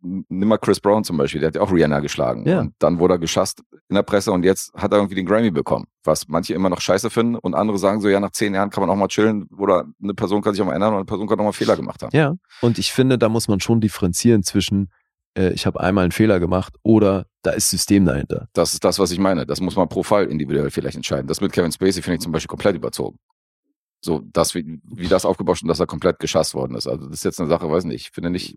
nimm 0.00 0.48
mal 0.48 0.58
Chris 0.58 0.80
Brown 0.80 1.04
zum 1.04 1.18
Beispiel, 1.18 1.40
der 1.40 1.48
hat 1.48 1.54
ja 1.56 1.60
auch 1.60 1.70
Rihanna 1.70 2.00
geschlagen. 2.00 2.46
Ja. 2.48 2.60
Und 2.60 2.74
dann 2.78 2.98
wurde 2.98 3.14
er 3.14 3.18
geschasst 3.18 3.62
in 3.88 3.94
der 3.94 4.02
Presse 4.02 4.32
und 4.32 4.44
jetzt 4.44 4.72
hat 4.74 4.92
er 4.92 4.98
irgendwie 4.98 5.16
den 5.16 5.26
Grammy 5.26 5.50
bekommen, 5.50 5.84
was 6.02 6.28
manche 6.28 6.54
immer 6.54 6.70
noch 6.70 6.80
scheiße 6.80 7.10
finden 7.10 7.34
und 7.34 7.54
andere 7.54 7.78
sagen 7.78 8.00
so, 8.00 8.08
ja, 8.08 8.20
nach 8.20 8.32
zehn 8.32 8.54
Jahren 8.54 8.70
kann 8.70 8.80
man 8.82 8.90
auch 8.90 8.96
mal 8.96 9.08
chillen 9.08 9.48
oder 9.58 9.84
eine 10.02 10.14
Person 10.14 10.42
kann 10.42 10.54
sich 10.54 10.62
auch 10.62 10.66
mal 10.66 10.74
ändern 10.74 10.90
und 10.94 11.00
eine 11.00 11.04
Person 11.04 11.28
kann 11.28 11.38
auch 11.40 11.44
mal 11.44 11.52
Fehler 11.52 11.76
gemacht 11.76 12.02
haben. 12.02 12.16
Ja, 12.16 12.34
und 12.62 12.78
ich 12.78 12.92
finde, 12.92 13.18
da 13.18 13.28
muss 13.28 13.48
man 13.48 13.60
schon 13.60 13.80
differenzieren 13.80 14.42
zwischen, 14.42 14.90
äh, 15.36 15.52
ich 15.52 15.66
habe 15.66 15.80
einmal 15.80 16.04
einen 16.04 16.12
Fehler 16.12 16.40
gemacht 16.40 16.74
oder 16.82 17.26
da 17.42 17.50
ist 17.52 17.70
System 17.70 18.04
dahinter. 18.04 18.48
Das 18.52 18.72
ist 18.74 18.84
das, 18.84 18.98
was 18.98 19.10
ich 19.10 19.18
meine. 19.18 19.46
Das 19.46 19.60
muss 19.60 19.76
man 19.76 19.88
pro 19.88 20.02
Fall 20.02 20.26
individuell 20.26 20.70
vielleicht 20.70 20.96
entscheiden. 20.96 21.26
Das 21.26 21.40
mit 21.40 21.52
Kevin 21.52 21.72
Spacey 21.72 22.02
finde 22.02 22.16
ich 22.16 22.20
zum 22.22 22.32
Beispiel 22.32 22.48
komplett 22.48 22.76
überzogen. 22.76 23.18
So, 24.02 24.22
das, 24.32 24.54
wie, 24.54 24.80
wie 24.84 25.08
das 25.08 25.24
aufgebaut 25.24 25.56
ist 25.56 25.62
und 25.62 25.68
dass 25.68 25.80
er 25.80 25.86
komplett 25.86 26.18
geschasst 26.18 26.54
worden 26.54 26.74
ist. 26.74 26.86
Also, 26.86 27.06
das 27.06 27.16
ist 27.18 27.24
jetzt 27.24 27.40
eine 27.40 27.48
Sache, 27.50 27.70
weiß 27.70 27.84
nicht. 27.84 28.00
Ich 28.06 28.10
finde 28.12 28.30
nicht, 28.30 28.56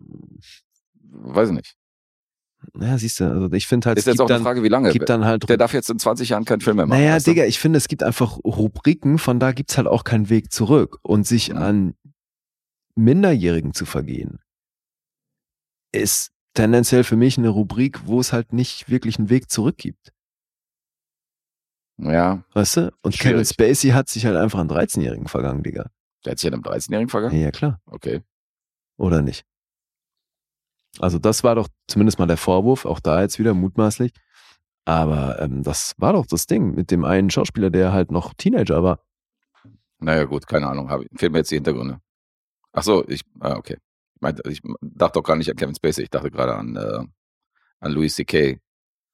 weiß 1.10 1.50
nicht. 1.50 1.74
Naja, 2.72 2.96
siehst 2.96 3.20
du, 3.20 3.24
also 3.30 3.52
ich 3.52 3.66
finde 3.66 3.88
halt, 3.88 3.98
Ist 3.98 4.06
es 4.06 4.14
jetzt 4.14 4.20
auch 4.20 4.24
gibt 4.24 4.30
eine 4.30 4.38
dann, 4.38 4.42
Frage, 4.44 4.62
wie 4.62 4.68
lange. 4.68 4.90
gibt 4.90 5.10
dann 5.10 5.26
halt 5.26 5.46
Der 5.50 5.58
darf 5.58 5.74
jetzt 5.74 5.90
in 5.90 5.98
20 5.98 6.30
Jahren 6.30 6.46
keinen 6.46 6.62
Film 6.62 6.76
mehr 6.76 6.86
machen. 6.86 6.98
Naja? 6.98 7.18
Digga, 7.18 7.44
ich 7.44 7.58
finde, 7.58 7.76
es 7.76 7.88
gibt 7.88 8.02
einfach 8.02 8.38
Rubriken, 8.42 9.18
von 9.18 9.38
da 9.38 9.52
gibt's 9.52 9.76
halt 9.76 9.86
auch 9.86 10.02
keinen 10.04 10.30
Weg 10.30 10.50
zurück. 10.50 10.98
Und 11.02 11.26
sich 11.26 11.50
Mhm. 11.52 11.58
an 11.58 11.94
Minderjährigen 12.94 13.74
zu 13.74 13.84
vergehen, 13.84 14.38
ist 15.92 16.30
tendenziell 16.54 17.04
für 17.04 17.16
mich 17.16 17.36
eine 17.38 17.48
Rubrik, 17.48 18.06
wo 18.06 18.20
es 18.20 18.32
halt 18.32 18.52
nicht 18.52 18.88
wirklich 18.88 19.18
einen 19.18 19.30
Weg 19.30 19.50
zurück 19.50 19.76
gibt. 19.76 20.12
Ja, 21.96 22.42
Weißt 22.54 22.76
du? 22.78 22.92
Und 23.02 23.14
Kevin 23.14 23.44
Schwierig. 23.44 23.48
Spacey 23.48 23.90
hat 23.90 24.08
sich 24.08 24.26
halt 24.26 24.36
einfach 24.36 24.58
an 24.58 24.68
13-Jährigen 24.68 25.28
vergangen, 25.28 25.62
Digga. 25.62 25.90
der 26.24 26.32
hat 26.32 26.38
sich 26.38 26.48
an 26.48 26.54
einem 26.54 26.62
13-Jährigen 26.64 27.08
vergangen? 27.08 27.36
Ja, 27.36 27.42
ja, 27.42 27.50
klar. 27.52 27.80
Okay. 27.86 28.22
Oder 28.96 29.22
nicht? 29.22 29.44
Also 30.98 31.18
das 31.18 31.44
war 31.44 31.54
doch 31.54 31.68
zumindest 31.88 32.18
mal 32.18 32.26
der 32.26 32.36
Vorwurf, 32.36 32.84
auch 32.84 33.00
da 33.00 33.20
jetzt 33.20 33.38
wieder 33.38 33.54
mutmaßlich. 33.54 34.12
Aber 34.84 35.40
ähm, 35.40 35.62
das 35.62 35.94
war 35.98 36.12
doch 36.12 36.26
das 36.26 36.46
Ding 36.46 36.74
mit 36.74 36.90
dem 36.90 37.04
einen 37.04 37.30
Schauspieler, 37.30 37.70
der 37.70 37.92
halt 37.92 38.10
noch 38.10 38.34
Teenager 38.34 38.82
war. 38.82 39.00
Naja, 39.98 40.24
gut, 40.24 40.46
keine 40.46 40.66
Ahnung. 40.68 40.90
Hab, 40.90 41.02
fehlen 41.16 41.32
mir 41.32 41.38
jetzt 41.38 41.50
die 41.50 41.56
Hintergründe. 41.56 42.00
Ach 42.72 42.82
so, 42.82 43.06
ich, 43.08 43.22
ah, 43.40 43.56
okay. 43.56 43.78
Ich, 44.28 44.36
meinte, 44.36 44.42
ich 44.50 44.60
dachte 44.80 45.18
doch 45.20 45.26
gar 45.26 45.36
nicht 45.36 45.50
an 45.50 45.56
Kevin 45.56 45.74
Spacey. 45.74 46.02
Ich 46.04 46.10
dachte 46.10 46.30
gerade 46.30 46.54
an, 46.54 46.76
äh, 46.76 47.04
an 47.80 47.92
Louis 47.92 48.14
C.K., 48.14 48.58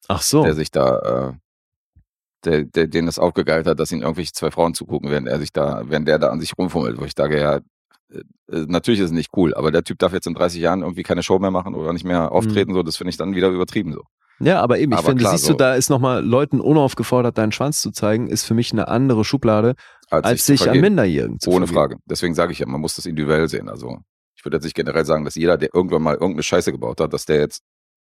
Ach 0.09 0.23
so. 0.23 0.43
der 0.45 0.55
sich 0.55 0.71
da, 0.71 1.33
äh, 1.33 2.03
der, 2.45 2.65
der, 2.65 2.87
den 2.87 3.07
das 3.07 3.19
aufgegeilt 3.19 3.67
hat, 3.67 3.79
dass 3.81 3.93
ihn 3.93 4.03
irgendwelche 4.03 4.33
zwei 4.33 4.51
Frauen 4.51 4.75
zugucken, 4.75 5.11
während 5.11 5.29
er 5.29 5.39
sich 5.39 5.53
da, 5.53 5.83
während 5.87 6.09
der 6.09 6.19
da 6.19 6.29
an 6.31 6.41
sich 6.41 6.53
rumfummelt, 6.57 6.99
wo 7.01 7.05
ich 7.05 7.13
sage, 7.17 7.39
ja, 7.41 7.57
äh, 7.57 8.19
äh, 8.51 8.67
natürlich 8.69 9.01
ist 9.01 9.07
es 9.07 9.13
nicht 9.13 9.31
cool, 9.37 9.55
aber 9.55 9.71
der 9.71 9.85
Typ 9.85 9.99
darf 9.99 10.13
jetzt 10.13 10.27
in 10.27 10.35
30 10.35 10.61
Jahren 10.61 10.81
irgendwie 10.83 11.03
keine 11.03 11.23
Show 11.23 11.39
mehr 11.39 11.51
machen 11.51 11.75
oder 11.75 11.93
nicht 11.93 12.05
mehr 12.05 12.33
auftreten, 12.33 12.73
so, 12.73 12.83
das 12.83 12.97
finde 12.97 13.11
ich 13.11 13.17
dann 13.17 13.35
wieder 13.35 13.49
übertrieben 13.49 13.93
so. 13.93 14.03
Ja, 14.43 14.63
aber 14.63 14.79
eben, 14.79 14.93
ich 14.93 14.99
Aber 14.99 15.09
finde, 15.09 15.21
klar, 15.21 15.33
siehst 15.33 15.45
so- 15.45 15.53
du, 15.53 15.59
da 15.59 15.75
ist 15.75 15.91
nochmal 15.91 16.25
Leuten 16.25 16.61
unaufgefordert, 16.61 17.37
deinen 17.37 17.53
Schwanz 17.53 17.83
zu 17.83 17.91
zeigen, 17.91 18.27
ist 18.27 18.45
für 18.45 18.55
mich 18.55 18.73
eine 18.73 18.89
andere 18.89 19.23
Schublade, 19.23 19.75
als 20.09 20.47
zu 20.47 20.53
sich 20.57 20.69
an. 20.71 20.81
Minderjährigen 20.81 21.39
zu 21.41 21.51
Ohne 21.51 21.67
vergehen. 21.67 21.75
Frage. 21.75 21.97
Deswegen 22.07 22.35
sage 22.35 22.53
ich 22.53 22.61
ja, 22.61 22.67
man 22.67 22.81
muss 22.81 22.97
das 22.97 23.05
individuell 23.05 23.49
sehen. 23.51 23.69
Also 23.69 23.99
ich 24.41 24.45
würde 24.47 24.57
jetzt 24.57 24.65
nicht 24.65 24.75
generell 24.75 25.05
sagen, 25.05 25.27
dass 25.27 25.35
jeder, 25.35 25.59
der 25.59 25.75
irgendwann 25.75 26.03
mal 26.03 26.15
irgendeine 26.15 26.43
Scheiße 26.43 26.73
gebaut 26.73 26.99
hat, 26.99 27.13
dass 27.13 27.27
der 27.27 27.41
jetzt 27.41 27.63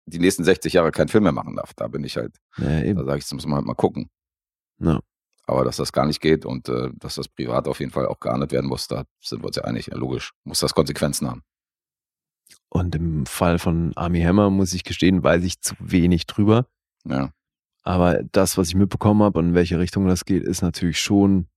die 0.06 0.18
nächsten 0.18 0.46
60 0.46 0.72
Jahre 0.72 0.92
keinen 0.92 1.10
Film 1.10 1.24
mehr 1.24 1.34
machen 1.34 1.58
darf. 1.58 1.74
Da 1.74 1.90
bin 1.90 2.06
ich 2.06 2.16
halt, 2.16 2.38
Ja, 2.58 2.94
da 2.94 3.04
sage 3.04 3.18
ich, 3.18 3.26
das 3.26 3.34
muss 3.34 3.46
man 3.46 3.58
halt 3.58 3.66
mal 3.66 3.74
gucken. 3.74 4.10
Ja. 4.80 5.02
Aber 5.46 5.66
dass 5.66 5.76
das 5.76 5.92
gar 5.92 6.06
nicht 6.06 6.22
geht 6.22 6.46
und 6.46 6.70
äh, 6.70 6.90
dass 6.94 7.16
das 7.16 7.28
privat 7.28 7.68
auf 7.68 7.82
jeden 7.82 7.92
Fall 7.92 8.06
auch 8.06 8.22
geahndet 8.22 8.54
werden 8.54 8.68
muss, 8.68 8.88
da 8.88 9.04
sind 9.20 9.44
wir 9.44 9.48
uns 9.48 9.58
ja 9.58 9.66
einig. 9.66 9.88
Ja, 9.88 9.98
logisch. 9.98 10.32
Muss 10.46 10.62
das 10.62 10.74
Konsequenzen 10.74 11.30
haben. 11.30 11.44
Und 12.70 12.96
im 12.96 13.26
Fall 13.26 13.60
von 13.60 13.92
Army 13.98 14.22
Hammer, 14.22 14.50
muss 14.50 14.74
ich 14.74 14.86
gestehen, 14.86 15.24
weiß 15.26 15.44
ich 15.44 15.60
zu 15.60 15.76
wenig 15.80 16.28
drüber. 16.28 16.66
Ja. 17.04 17.32
Aber 17.84 18.24
das, 18.24 18.58
was 18.58 18.70
ich 18.70 18.76
mitbekommen 18.76 19.22
habe 19.22 19.38
und 19.38 19.50
in 19.50 19.54
welche 19.54 19.80
Richtung 19.80 20.08
das 20.08 20.24
geht, 20.24 20.44
ist 20.44 20.62
natürlich 20.62 21.02
schon. 21.02 21.48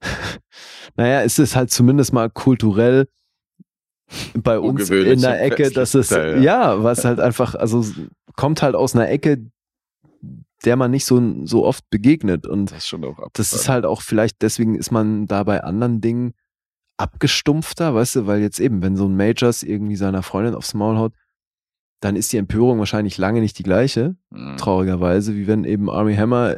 naja, 0.96 1.22
es 1.22 1.38
ist 1.38 1.56
halt 1.56 1.70
zumindest 1.70 2.12
mal 2.12 2.30
kulturell 2.30 3.08
bei 4.34 4.58
uns 4.58 4.88
in 4.90 5.20
der 5.20 5.42
Ecke, 5.42 5.70
dass 5.70 5.94
es, 5.94 6.10
westlichen 6.10 6.34
Teil, 6.36 6.42
ja. 6.42 6.82
was 6.82 7.04
halt 7.04 7.20
einfach, 7.20 7.54
also 7.54 7.84
kommt 8.36 8.62
halt 8.62 8.74
aus 8.74 8.94
einer 8.94 9.08
Ecke, 9.08 9.44
der 10.64 10.76
man 10.76 10.90
nicht 10.90 11.04
so, 11.04 11.44
so 11.46 11.64
oft 11.64 11.88
begegnet. 11.90 12.46
Und 12.46 12.70
Das 12.72 12.78
ist 12.78 12.92
das 13.34 13.52
ist 13.52 13.68
halt 13.68 13.84
auch 13.84 14.00
vielleicht, 14.02 14.42
deswegen 14.42 14.74
ist 14.76 14.90
man 14.90 15.26
da 15.26 15.42
bei 15.44 15.62
anderen 15.62 16.00
Dingen 16.00 16.34
abgestumpfter, 16.96 17.94
weißt 17.94 18.16
du, 18.16 18.26
weil 18.26 18.40
jetzt 18.40 18.58
eben, 18.58 18.82
wenn 18.82 18.96
so 18.96 19.06
ein 19.06 19.16
Majors 19.16 19.62
irgendwie 19.62 19.96
seiner 19.96 20.22
Freundin 20.22 20.54
aufs 20.54 20.74
Maul 20.74 20.96
haut, 20.96 21.12
dann 22.00 22.16
ist 22.16 22.32
die 22.32 22.38
Empörung 22.38 22.78
wahrscheinlich 22.78 23.18
lange 23.18 23.40
nicht 23.40 23.58
die 23.58 23.62
gleiche, 23.62 24.16
Mhm. 24.30 24.56
traurigerweise, 24.56 25.34
wie 25.34 25.46
wenn 25.46 25.64
eben 25.64 25.90
Army 25.90 26.14
Hammer 26.16 26.56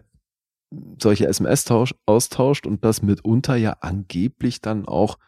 solche 1.01 1.27
SMS 1.27 1.65
tausch, 1.65 1.95
austauscht 2.07 2.67
und 2.67 2.85
das 2.85 3.03
mitunter 3.03 3.57
ja 3.57 3.73
angeblich 3.81 4.61
dann 4.61 4.87
auch 4.87 5.19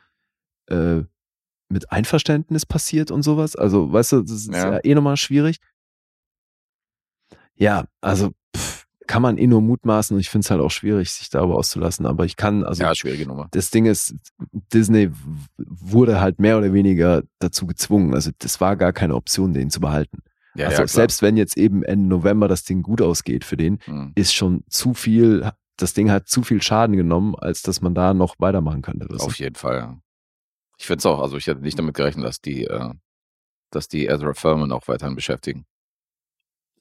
äh, 0.68 1.02
mit 1.68 1.90
Einverständnis 1.90 2.66
passiert 2.66 3.10
und 3.10 3.22
sowas. 3.22 3.56
Also, 3.56 3.92
weißt 3.92 4.12
du, 4.12 4.22
das 4.22 4.30
ist 4.32 4.52
ja, 4.52 4.74
Ja. 4.74 4.80
eh 4.84 4.94
nochmal 4.94 5.16
schwierig. 5.16 5.58
Ja, 7.54 7.84
also 8.00 8.30
pff, 8.56 8.86
kann 9.06 9.22
man 9.22 9.36
eh 9.38 9.46
nur 9.46 9.60
mutmaßen 9.60 10.14
und 10.14 10.20
ich 10.20 10.30
finde 10.30 10.44
es 10.44 10.50
halt 10.50 10.60
auch 10.60 10.70
schwierig, 10.70 11.10
sich 11.10 11.28
darüber 11.30 11.56
auszulassen. 11.56 12.06
Aber 12.06 12.24
ich 12.24 12.36
kann, 12.36 12.64
also 12.64 12.82
ja, 12.82 12.94
schwierige 12.94 13.26
Nummer. 13.26 13.48
das 13.50 13.70
Ding 13.70 13.86
ist, 13.86 14.14
Disney 14.72 15.10
wurde 15.58 16.20
halt 16.20 16.38
mehr 16.38 16.58
oder 16.58 16.72
weniger 16.72 17.22
dazu 17.38 17.66
gezwungen. 17.66 18.14
Also 18.14 18.30
das 18.38 18.60
war 18.60 18.76
gar 18.76 18.92
keine 18.92 19.14
Option, 19.14 19.52
den 19.52 19.70
zu 19.70 19.80
behalten. 19.80 20.22
Ja, 20.54 20.66
also 20.68 20.82
ja, 20.82 20.86
selbst 20.88 21.22
wenn 21.22 21.36
jetzt 21.36 21.56
eben 21.56 21.82
Ende 21.82 22.06
November 22.08 22.46
das 22.48 22.64
Ding 22.64 22.82
gut 22.82 23.00
ausgeht 23.00 23.44
für 23.44 23.56
den, 23.56 23.78
Mhm. 23.86 24.12
ist 24.14 24.34
schon 24.34 24.64
zu 24.68 24.92
viel, 24.94 25.50
das 25.78 25.94
Ding 25.94 26.10
hat 26.10 26.28
zu 26.28 26.42
viel 26.42 26.60
Schaden 26.62 26.96
genommen, 26.96 27.34
als 27.34 27.62
dass 27.62 27.80
man 27.80 27.94
da 27.94 28.12
noch 28.14 28.34
weitermachen 28.38 28.82
könnte. 28.82 29.06
Auf 29.18 29.38
jeden 29.38 29.54
Fall. 29.56 29.98
Ich 30.78 30.86
finde 30.86 30.98
es 30.98 31.06
auch, 31.06 31.20
also 31.20 31.36
ich 31.36 31.46
hätte 31.46 31.60
nicht 31.62 31.78
damit 31.78 31.94
gerechnet, 31.94 32.24
dass 32.26 32.40
die, 32.40 32.64
äh, 32.64 32.90
dass 33.70 33.88
die 33.88 34.06
Ezra 34.06 34.34
Furman 34.34 34.72
auch 34.72 34.88
weiterhin 34.88 35.14
beschäftigen. 35.14 35.64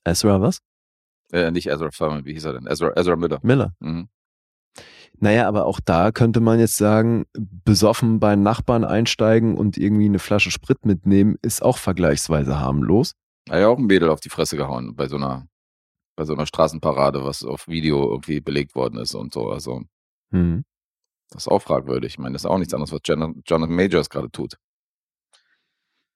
Ezra, 0.03 0.41
was? 0.41 0.60
Äh, 1.31 1.52
nicht 1.52 1.68
Ezra 1.68 1.91
Furman, 1.91 2.26
wie 2.26 2.34
hieß 2.34 2.45
er 2.45 2.53
denn? 2.53 2.68
Ezra, 2.68 2.91
Ezra 2.98 3.15
Miller. 3.15 3.39
Miller. 3.43 3.73
Mhm. 3.80 4.10
Naja, 5.19 5.48
aber 5.48 5.65
auch 5.65 5.80
da 5.80 6.11
könnte 6.11 6.39
man 6.39 6.60
jetzt 6.60 6.77
sagen, 6.77 7.26
besoffen 7.34 8.19
bei 8.19 8.35
Nachbarn 8.35 8.84
einsteigen 8.84 9.56
und 9.56 9.77
irgendwie 9.77 10.06
eine 10.06 10.19
Flasche 10.19 10.49
Sprit 10.52 10.85
mitnehmen, 10.85 11.38
ist 11.41 11.61
auch 11.61 11.77
vergleichsweise 11.77 12.60
harmlos. 12.60 13.14
Er 13.48 13.56
hat 13.56 13.62
ja 13.62 13.68
auch 13.68 13.78
ein 13.78 13.86
Mädel 13.86 14.10
auf 14.10 14.20
die 14.20 14.30
Fresse 14.30 14.56
gehauen 14.58 14.96
bei 14.96 15.08
so 15.08 15.16
einer, 15.18 15.48
bei 16.16 16.26
so 16.26 16.34
einer 16.34 16.46
Straßenparade, 16.46 17.24
was 17.24 17.44
auf 17.44 17.68
Video 17.68 18.12
irgendwie 18.12 18.40
belegt 18.42 18.76
worden 18.76 19.00
ist 19.00 19.16
und 19.16 19.34
so. 19.34 19.50
Also, 19.50 19.82
Hm. 20.32 20.64
das 21.32 21.44
ist 21.44 21.48
auch 21.48 21.62
fragwürdig. 21.62 22.14
Ich 22.14 22.20
meine, 22.20 22.34
das 22.34 22.44
ist 22.44 22.50
auch 22.50 22.58
nichts 22.58 22.74
anderes, 22.74 22.92
was 22.92 23.02
Jon- 23.06 23.42
Jonathan 23.46 23.76
Majors 23.76 24.10
gerade 24.10 24.30
tut. 24.32 24.58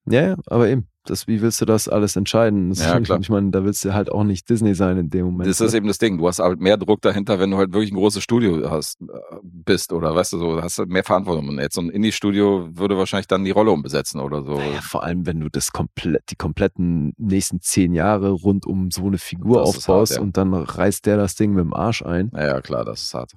Ja, 0.07 0.21
ja, 0.29 0.37
aber 0.47 0.69
eben, 0.69 0.87
das, 1.05 1.27
wie 1.27 1.41
willst 1.41 1.61
du 1.61 1.65
das 1.65 1.87
alles 1.87 2.15
entscheiden? 2.15 2.69
Das 2.69 2.79
Ja, 2.79 2.99
klar. 2.99 3.19
Ich 3.19 3.29
meine, 3.29 3.51
da 3.51 3.63
willst 3.63 3.85
du 3.85 3.93
halt 3.93 4.11
auch 4.11 4.23
nicht 4.23 4.49
Disney 4.49 4.75
sein 4.75 4.97
in 4.97 5.09
dem 5.09 5.25
Moment. 5.25 5.49
Das 5.49 5.61
ist 5.61 5.73
eben 5.73 5.87
das 5.87 5.97
Ding. 5.97 6.17
Du 6.17 6.27
hast 6.27 6.39
halt 6.39 6.59
mehr 6.59 6.77
Druck 6.77 7.01
dahinter, 7.01 7.39
wenn 7.39 7.51
du 7.51 7.57
halt 7.57 7.73
wirklich 7.73 7.91
ein 7.91 7.95
großes 7.95 8.23
Studio 8.23 8.69
hast, 8.69 9.01
äh, 9.01 9.05
bist 9.43 9.93
oder 9.93 10.13
weißt 10.15 10.33
du 10.33 10.37
so, 10.37 10.61
hast 10.61 10.79
du 10.79 10.85
mehr 10.85 11.03
Verantwortung. 11.03 11.47
Und 11.49 11.59
jetzt 11.59 11.75
so 11.75 11.81
ein 11.81 11.89
Indie-Studio 11.89 12.69
würde 12.73 12.97
wahrscheinlich 12.97 13.27
dann 13.27 13.43
die 13.43 13.51
Rolle 13.51 13.71
umbesetzen 13.71 14.19
oder 14.19 14.43
so. 14.43 14.55
Naja, 14.55 14.81
vor 14.81 15.03
allem, 15.03 15.25
wenn 15.25 15.39
du 15.39 15.49
das 15.49 15.71
komplett, 15.71 16.23
die 16.29 16.35
kompletten 16.35 17.13
nächsten 17.17 17.61
zehn 17.61 17.93
Jahre 17.93 18.31
rund 18.31 18.65
um 18.65 18.91
so 18.91 19.05
eine 19.05 19.17
Figur 19.17 19.59
Das 19.59 19.69
aufbaust 19.69 20.13
hart, 20.13 20.19
ja. 20.19 20.21
und 20.21 20.37
dann 20.37 20.53
reißt 20.53 21.05
der 21.05 21.17
das 21.17 21.35
Ding 21.35 21.53
mit 21.53 21.63
dem 21.63 21.73
Arsch 21.73 22.01
ein. 22.03 22.29
Naja, 22.31 22.61
klar, 22.61 22.85
das 22.85 23.03
ist 23.03 23.13
hart. 23.13 23.33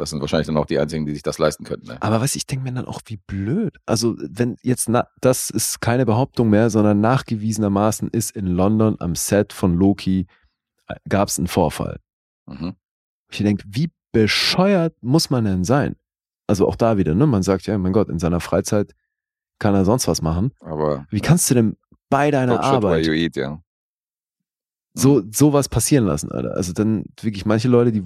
Das 0.00 0.10
sind 0.10 0.20
wahrscheinlich 0.20 0.46
dann 0.46 0.56
auch 0.56 0.66
die 0.66 0.78
einzigen, 0.78 1.06
die 1.06 1.12
sich 1.12 1.22
das 1.22 1.38
leisten 1.38 1.64
könnten. 1.64 1.88
Ne? 1.88 1.98
Aber 2.00 2.20
was 2.20 2.34
ich 2.34 2.46
denke 2.46 2.64
mir 2.64 2.72
dann 2.72 2.86
auch, 2.86 3.00
wie 3.06 3.18
blöd. 3.18 3.76
Also, 3.86 4.16
wenn 4.18 4.56
jetzt, 4.62 4.88
na, 4.88 5.06
das 5.20 5.50
ist 5.50 5.80
keine 5.80 6.06
Behauptung 6.06 6.50
mehr, 6.50 6.70
sondern 6.70 7.00
nachgewiesenermaßen 7.00 8.08
ist 8.10 8.32
in 8.32 8.46
London 8.46 8.96
am 8.98 9.14
Set 9.14 9.52
von 9.52 9.76
Loki 9.76 10.26
gab 11.08 11.28
es 11.28 11.38
einen 11.38 11.46
Vorfall. 11.46 12.00
Mhm. 12.46 12.74
Ich 13.30 13.38
denke, 13.38 13.64
wie 13.68 13.90
bescheuert 14.12 14.94
muss 15.02 15.30
man 15.30 15.44
denn 15.44 15.64
sein? 15.64 15.96
Also 16.46 16.66
auch 16.66 16.76
da 16.76 16.96
wieder, 16.96 17.14
ne? 17.14 17.26
Man 17.26 17.42
sagt 17.42 17.66
ja, 17.66 17.78
mein 17.78 17.92
Gott, 17.92 18.08
in 18.08 18.18
seiner 18.18 18.40
Freizeit 18.40 18.94
kann 19.58 19.74
er 19.74 19.84
sonst 19.84 20.08
was 20.08 20.20
machen. 20.22 20.52
Aber 20.60 21.06
Wie 21.10 21.20
kannst 21.20 21.48
du 21.50 21.54
denn 21.54 21.76
bei 22.08 22.30
deiner 22.30 22.60
Arbeit 22.60 23.06
eat, 23.06 23.36
ja. 23.36 23.62
so 24.94 25.22
sowas 25.30 25.68
passieren 25.68 26.06
lassen, 26.06 26.32
Alter? 26.32 26.56
Also 26.56 26.72
dann 26.72 27.04
wirklich 27.20 27.46
manche 27.46 27.68
Leute, 27.68 27.92
die 27.92 28.02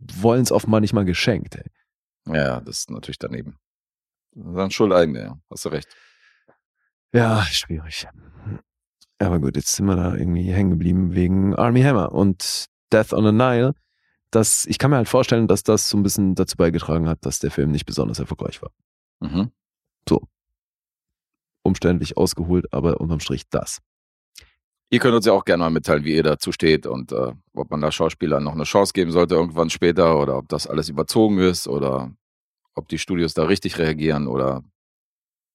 wollen 0.00 0.42
es 0.42 0.52
offenbar 0.52 0.80
nicht 0.80 0.92
mal 0.92 1.04
geschenkt. 1.04 1.56
Ey. 1.56 1.70
Ja, 2.26 2.60
das 2.60 2.80
ist 2.80 2.90
natürlich 2.90 3.18
daneben. 3.18 3.58
Das 4.32 4.46
ist 4.46 4.56
dann 4.56 4.70
Schuldeigene, 4.70 5.22
ja. 5.22 5.40
Hast 5.50 5.64
du 5.64 5.68
recht. 5.70 5.88
Ja, 7.12 7.42
schwierig. 7.44 8.06
Aber 9.18 9.40
gut, 9.40 9.56
jetzt 9.56 9.74
sind 9.74 9.86
wir 9.86 9.96
da 9.96 10.14
irgendwie 10.14 10.52
hängen 10.52 10.70
geblieben 10.70 11.14
wegen 11.14 11.54
Army 11.56 11.82
Hammer 11.82 12.12
und 12.12 12.66
Death 12.92 13.12
on 13.12 13.24
the 13.24 13.32
Nile. 13.32 13.74
Das, 14.30 14.66
ich 14.66 14.78
kann 14.78 14.90
mir 14.90 14.98
halt 14.98 15.08
vorstellen, 15.08 15.48
dass 15.48 15.62
das 15.62 15.88
so 15.88 15.96
ein 15.96 16.02
bisschen 16.02 16.34
dazu 16.34 16.56
beigetragen 16.56 17.08
hat, 17.08 17.24
dass 17.24 17.38
der 17.38 17.50
Film 17.50 17.70
nicht 17.70 17.86
besonders 17.86 18.18
erfolgreich 18.18 18.60
war. 18.62 18.70
Mhm. 19.20 19.50
Umständlich 21.62 22.16
ausgeholt, 22.16 22.72
aber 22.72 23.00
unterm 23.00 23.20
Strich 23.20 23.48
das. 23.50 23.80
Ihr 24.90 25.00
könnt 25.00 25.14
uns 25.14 25.26
ja 25.26 25.32
auch 25.32 25.44
gerne 25.44 25.64
mal 25.64 25.70
mitteilen, 25.70 26.04
wie 26.04 26.14
ihr 26.14 26.22
dazu 26.22 26.50
steht 26.52 26.86
und 26.86 27.12
äh, 27.12 27.32
ob 27.54 27.70
man 27.70 27.80
da 27.80 27.92
Schauspielern 27.92 28.42
noch 28.42 28.54
eine 28.54 28.64
Chance 28.64 28.92
geben 28.94 29.10
sollte 29.12 29.34
irgendwann 29.34 29.68
später 29.70 30.18
oder 30.18 30.38
ob 30.38 30.48
das 30.48 30.66
alles 30.66 30.88
überzogen 30.88 31.38
ist 31.38 31.68
oder 31.68 32.10
ob 32.74 32.88
die 32.88 32.98
Studios 32.98 33.34
da 33.34 33.44
richtig 33.44 33.78
reagieren 33.78 34.26
oder 34.26 34.62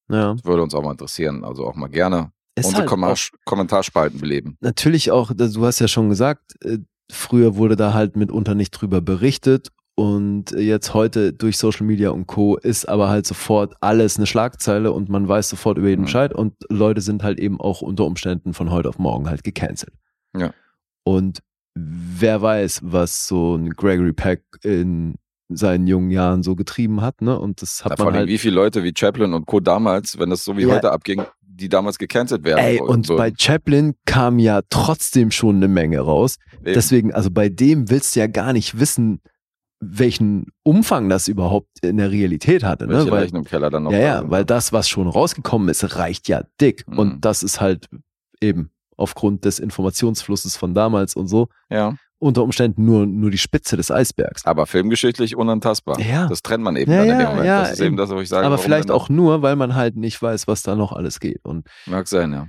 Ja. 0.09 0.35
würde 0.43 0.61
uns 0.61 0.75
auch 0.75 0.83
mal 0.83 0.91
interessieren. 0.91 1.43
Also 1.43 1.65
auch 1.65 1.75
mal 1.75 1.87
gerne 1.87 2.31
Es 2.55 2.65
unsere 2.65 2.81
halt 2.81 2.89
Komma- 2.89 3.15
Kommentarspalten 3.45 4.19
beleben. 4.19 4.57
natürlich 4.61 5.09
auch, 5.09 5.31
du 5.33 5.65
hast 5.65 5.79
ja 5.79 5.87
schon 5.87 6.09
gesagt, 6.09 6.53
äh, 6.63 6.77
früher 7.11 7.55
wurde 7.55 7.75
da 7.75 7.93
halt 7.93 8.15
mitunter 8.15 8.53
nicht 8.53 8.71
drüber 8.71 9.01
berichtet 9.01 9.69
Und 9.95 10.51
jetzt 10.51 10.95
heute 10.95 11.33
durch 11.33 11.57
Social 11.57 11.85
Media 11.85 12.09
und 12.09 12.25
Co. 12.25 12.57
ist 12.57 12.89
aber 12.89 13.09
halt 13.09 13.27
sofort 13.27 13.75
alles 13.79 14.17
eine 14.17 14.25
Schlagzeile 14.25 14.91
und 14.91 15.07
man 15.09 15.27
weiß 15.27 15.49
sofort 15.49 15.77
über 15.77 15.89
jeden 15.89 16.01
Mhm. 16.01 16.05
Bescheid 16.05 16.33
und 16.33 16.55
Leute 16.69 17.01
sind 17.01 17.21
halt 17.21 17.37
eben 17.39 17.59
auch 17.61 17.81
unter 17.81 18.05
Umständen 18.05 18.53
von 18.55 18.71
heute 18.71 18.89
auf 18.89 18.97
morgen 18.97 19.29
halt 19.29 19.43
gecancelt. 19.43 19.93
Ja. 20.35 20.51
Und 21.03 21.41
wer 21.75 22.41
weiß, 22.41 22.81
was 22.83 23.27
so 23.27 23.55
ein 23.55 23.69
Gregory 23.71 24.13
Peck 24.13 24.41
in 24.63 25.15
seinen 25.49 25.85
jungen 25.85 26.09
Jahren 26.09 26.41
so 26.41 26.55
getrieben 26.55 27.01
hat, 27.01 27.21
ne? 27.21 27.37
Und 27.37 27.61
das 27.61 27.85
hat 27.85 27.91
Ja, 27.91 27.95
vor 27.97 28.05
man 28.05 28.13
allem, 28.15 28.19
halt. 28.21 28.29
wie 28.29 28.37
viele 28.39 28.55
Leute 28.55 28.83
wie 28.83 28.93
Chaplin 28.97 29.33
und 29.33 29.45
Co. 29.45 29.59
damals, 29.59 30.17
wenn 30.17 30.31
das 30.31 30.43
so 30.43 30.57
wie 30.57 30.63
Ja. 30.63 30.69
heute 30.75 30.91
abging, 30.91 31.21
die 31.45 31.69
damals 31.69 31.99
gecancelt 31.99 32.43
werden. 32.43 32.59
Ey, 32.59 32.81
und 32.81 33.05
so. 33.05 33.15
bei 33.15 33.31
Chaplin 33.37 33.93
kam 34.05 34.39
ja 34.39 34.61
trotzdem 34.71 35.29
schon 35.29 35.57
eine 35.57 35.67
Menge 35.67 35.99
raus. 35.99 36.37
Eben. 36.53 36.73
Deswegen, 36.73 37.13
also 37.13 37.29
bei 37.29 37.49
dem 37.49 37.91
willst 37.91 38.15
du 38.15 38.21
ja 38.21 38.27
gar 38.27 38.53
nicht 38.53 38.79
wissen, 38.79 39.21
welchen 39.91 40.47
Umfang 40.63 41.09
das 41.09 41.27
überhaupt 41.27 41.83
in 41.83 41.97
der 41.97 42.11
Realität 42.11 42.63
hatte. 42.63 42.87
Ne? 42.87 43.09
Weil, 43.11 43.21
Leichen 43.21 43.37
im 43.37 43.43
Keller 43.45 43.69
dann 43.69 43.83
noch 43.83 43.91
ja, 43.91 43.99
ja, 43.99 44.23
weil 44.29 44.45
das, 44.45 44.73
was 44.73 44.87
schon 44.89 45.07
rausgekommen 45.07 45.69
ist, 45.69 45.95
reicht 45.97 46.27
ja 46.27 46.43
dick. 46.61 46.87
Mhm. 46.87 46.99
Und 46.99 47.25
das 47.25 47.43
ist 47.43 47.59
halt 47.61 47.87
eben 48.41 48.71
aufgrund 48.97 49.45
des 49.45 49.59
Informationsflusses 49.59 50.55
von 50.55 50.73
damals 50.73 51.15
und 51.15 51.27
so 51.27 51.47
Ja, 51.69 51.95
unter 52.19 52.43
Umständen 52.43 52.85
nur, 52.85 53.05
nur 53.05 53.31
die 53.31 53.37
Spitze 53.37 53.75
des 53.75 53.91
Eisbergs. 53.91 54.45
aber 54.45 54.65
filmgeschichtlich 54.65 55.35
unantastbar. 55.35 55.99
Ja. 55.99 56.27
Das 56.27 56.41
trennt 56.41 56.63
man 56.63 56.75
eben 56.77 56.91
Ja, 56.91 56.99
dann 56.99 57.05
in 57.07 57.11
ja, 57.11 57.17
dem 57.19 57.27
Moment. 57.29 57.45
ja, 57.45 57.59
das 57.61 57.71
ist 57.73 57.79
eben 57.79 57.87
eben. 57.87 57.97
das, 57.97 58.09
wo 58.11 58.19
ich 58.21 58.29
sage. 58.29 58.45
Aber 58.45 58.57
vielleicht 58.57 58.91
auch 58.91 59.09
nur, 59.09 59.41
weil 59.41 59.55
man 59.57 59.75
halt 59.75 59.97
nicht 59.97 60.21
weiß, 60.21 60.47
was 60.47 60.61
da 60.63 60.75
noch 60.75 60.93
alles 60.93 61.19
geht. 61.19 61.43
Und? 61.43 61.67
Mag 61.85 62.07
sein, 62.07 62.31
ja. 62.31 62.47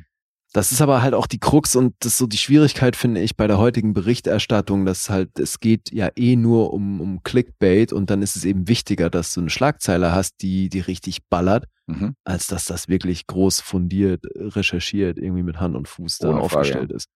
Das 0.55 0.71
ist 0.71 0.81
aber 0.81 1.03
halt 1.03 1.15
auch 1.15 1.27
die 1.27 1.41
Krux 1.41 1.75
und 1.75 1.95
das 1.99 2.13
ist 2.13 2.19
so 2.19 2.29
die 2.29 2.37
Schwierigkeit, 2.39 2.95
finde 2.95 3.21
ich, 3.21 3.37
bei 3.37 3.49
der 3.49 3.59
heutigen 3.59 3.93
Berichterstattung, 3.93 4.87
dass 4.87 5.11
halt, 5.11 5.37
es 5.41 5.59
geht 5.59 5.91
ja 5.93 6.11
eh 6.15 6.37
nur 6.37 6.73
um, 6.73 7.01
um 7.01 7.23
Clickbait 7.25 7.93
und 7.93 8.09
dann 8.09 8.23
ist 8.23 8.37
es 8.37 8.45
eben 8.45 8.69
wichtiger, 8.69 9.11
dass 9.11 9.35
du 9.35 9.41
eine 9.41 9.51
Schlagzeile 9.51 10.13
hast, 10.13 10.41
die, 10.43 10.69
die 10.69 10.79
richtig 10.81 11.27
ballert, 11.29 11.67
Mhm. 11.87 12.15
als 12.25 12.47
dass 12.47 12.65
das 12.65 12.89
wirklich 12.89 13.27
groß 13.27 13.61
fundiert, 13.61 14.25
recherchiert, 14.37 15.19
irgendwie 15.19 15.43
mit 15.43 15.59
Hand 15.61 15.75
und 15.77 15.87
Fuß 15.89 16.17
da 16.19 16.29
Ohne 16.31 16.39
Frage. 16.39 16.45
aufgestellt 16.57 16.93
ist. 16.93 17.09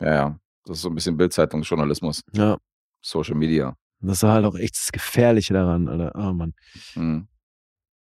Ja, 0.00 0.14
ja. 0.14 0.38
Das 0.66 0.76
ist 0.76 0.82
so 0.82 0.90
ein 0.90 0.94
bisschen 0.94 1.16
Bildzeitungsjournalismus, 1.16 2.22
Ja, 2.32 2.58
Social 3.00 3.34
Media. 3.36 3.74
das 4.00 4.18
ist 4.18 4.22
halt 4.28 4.44
auch 4.44 4.54
echt 4.54 4.76
das 4.76 4.92
Gefährliche 4.92 5.54
daran, 5.54 5.88
Alter. 5.88 6.12
Oh 6.14 6.32
Mann. 6.34 6.52
Mhm. 6.94 7.26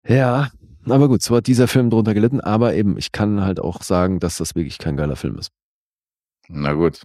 Ja, 0.08 0.50
aber 0.92 1.08
gut, 1.08 1.22
so 1.22 1.36
hat 1.36 1.46
dieser 1.46 1.68
Film 1.68 1.90
drunter 1.90 2.14
gelitten, 2.14 2.40
aber 2.40 2.74
eben, 2.74 2.96
ich 2.96 3.12
kann 3.12 3.42
halt 3.42 3.60
auch 3.60 3.82
sagen, 3.82 4.20
dass 4.20 4.38
das 4.38 4.54
wirklich 4.54 4.78
kein 4.78 4.96
geiler 4.96 5.16
Film 5.16 5.38
ist. 5.38 5.50
Na 6.48 6.72
gut. 6.74 7.02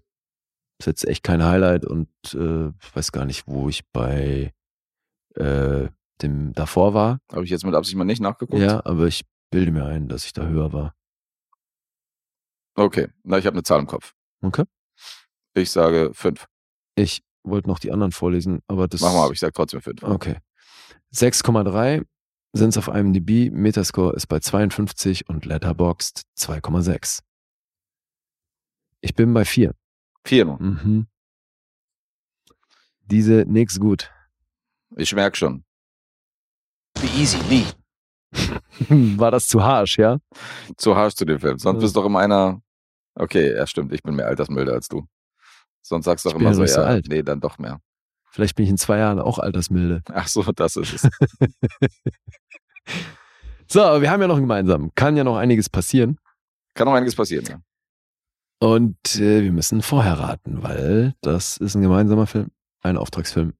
ist 0.79 0.85
jetzt 0.85 1.07
echt 1.07 1.23
kein 1.23 1.43
Highlight 1.43 1.85
und 1.85 2.09
äh, 2.33 2.67
ich 2.67 2.95
weiß 2.95 3.11
gar 3.11 3.25
nicht, 3.25 3.47
wo 3.47 3.69
ich 3.69 3.83
bei 3.91 4.53
äh, 5.35 5.87
dem 6.21 6.53
davor 6.53 6.93
war. 6.93 7.19
Habe 7.31 7.43
ich 7.43 7.49
jetzt 7.49 7.65
mit 7.65 7.73
Absicht 7.73 7.97
mal 7.97 8.03
nicht 8.03 8.21
nachgeguckt? 8.21 8.61
Ja, 8.61 8.85
aber 8.85 9.07
ich 9.07 9.23
bilde 9.49 9.71
mir 9.71 9.85
ein, 9.85 10.07
dass 10.07 10.25
ich 10.25 10.33
da 10.33 10.45
höher 10.45 10.73
war. 10.73 10.93
Okay. 12.75 13.09
Na, 13.23 13.37
ich 13.37 13.45
habe 13.45 13.55
eine 13.55 13.63
Zahl 13.63 13.79
im 13.79 13.87
Kopf. 13.87 14.13
Okay. 14.41 14.63
Ich 15.53 15.71
sage 15.71 16.11
fünf. 16.13 16.47
Ich 16.95 17.23
wollte 17.43 17.67
noch 17.67 17.79
die 17.79 17.91
anderen 17.91 18.11
vorlesen, 18.11 18.61
aber 18.67 18.87
das. 18.87 19.01
Mach 19.01 19.13
mal, 19.13 19.23
aber 19.25 19.33
ich 19.33 19.39
sage 19.39 19.53
trotzdem 19.53 19.81
fünf. 19.81 20.03
Okay. 20.03 20.37
6,3 21.13 22.05
sind 22.53 22.69
es 22.69 22.77
auf 22.77 22.87
IMDb, 22.87 23.51
Metascore 23.51 24.15
ist 24.15 24.27
bei 24.27 24.39
52 24.39 25.29
und 25.29 25.45
Letterboxd 25.45 26.23
2,6. 26.37 27.21
Ich 29.01 29.15
bin 29.15 29.33
bei 29.33 29.45
4. 29.45 29.73
Vier 30.25 30.45
noch. 30.45 30.59
Mhm. 30.59 31.07
Diese 33.05 33.45
nix 33.47 33.79
gut. 33.79 34.11
Ich 34.95 35.13
merke 35.13 35.37
schon. 35.37 35.63
Be 36.93 37.07
easy, 37.17 37.37
me. 37.49 37.65
War 39.19 39.31
das 39.31 39.47
zu 39.47 39.63
harsch, 39.63 39.97
ja? 39.97 40.19
Zu 40.77 40.95
harsch 40.95 41.15
zu 41.15 41.25
dem 41.25 41.39
Film. 41.39 41.57
Sonst 41.57 41.79
Ja. 41.79 41.81
bist 41.81 41.95
du 41.95 41.99
doch 42.01 42.05
immer 42.05 42.19
einer. 42.19 42.61
Okay, 43.15 43.53
ja, 43.55 43.65
stimmt. 43.67 43.91
Ich 43.93 44.03
bin 44.03 44.15
mehr 44.15 44.27
altersmilder 44.27 44.73
als 44.73 44.87
du. 44.87 45.05
Sonst 45.81 46.05
sagst 46.05 46.23
du 46.25 46.29
doch 46.29 46.35
immer 46.39 46.49
ja 46.49 46.53
so, 46.53 46.61
nicht 46.61 46.73
so 46.73 46.81
ja, 46.81 46.87
alt. 46.87 47.07
nee, 47.09 47.23
dann 47.23 47.39
doch 47.41 47.57
mehr. 47.57 47.81
Vielleicht 48.31 48.55
bin 48.55 48.63
ich 48.63 48.69
in 48.71 48.77
zwei 48.77 48.97
Jahren 48.97 49.19
auch 49.19 49.37
altersmilde. 49.39 50.01
Ach 50.13 50.27
so, 50.27 50.41
das 50.53 50.75
ist 50.77 50.93
es. 51.05 51.09
So, 53.67 53.81
aber 53.83 54.01
wir 54.01 54.11
haben 54.11 54.19
ja 54.21 54.27
noch 54.27 54.35
einen 54.35 54.43
gemeinsamen. 54.43 54.91
Kann 54.95 55.15
ja 55.15 55.23
noch 55.23 55.37
einiges 55.37 55.69
passieren. 55.69 56.17
Kann 56.73 56.87
noch 56.87 56.93
einiges 56.93 57.15
passieren, 57.15 57.45
ja. 57.47 57.61
Und 58.59 58.97
äh, 59.15 59.43
wir 59.43 59.51
müssen 59.53 59.81
vorher 59.81 60.19
raten, 60.19 60.61
weil 60.61 61.15
das 61.21 61.55
ist 61.57 61.75
ein 61.75 61.81
gemeinsamer 61.81 62.27
Film, 62.27 62.49
ein 62.81 62.97
Auftragsfilm 62.97 63.53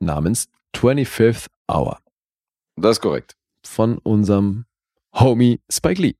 namens 0.00 0.48
25th 0.74 1.48
Hour 1.70 1.98
Das 2.76 2.92
ist 2.92 3.00
korrekt. 3.02 3.36
von 3.62 3.98
unserem 3.98 4.64
Homie 5.14 5.60
Spike 5.70 6.00
Lee. 6.00 6.14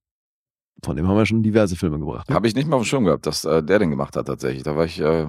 Von 0.85 0.97
dem 0.97 1.09
haben 1.09 1.17
wir 1.17 1.25
schon 1.27 1.43
diverse 1.43 1.75
Filme 1.75 1.99
gebracht. 1.99 2.29
Habe 2.31 2.47
ich 2.47 2.55
nicht 2.55 2.69
mal 2.69 2.77
auf 2.77 2.83
dem 2.83 2.87
Schirm 2.87 3.05
gehabt, 3.05 3.25
dass 3.27 3.45
äh, 3.47 3.63
der 3.63 3.79
den 3.79 3.91
gemacht 3.91 4.15
hat 4.15 4.27
tatsächlich. 4.27 4.63
Da 4.63 4.77
war 4.77 4.85
ich, 4.85 5.01
äh, 5.01 5.27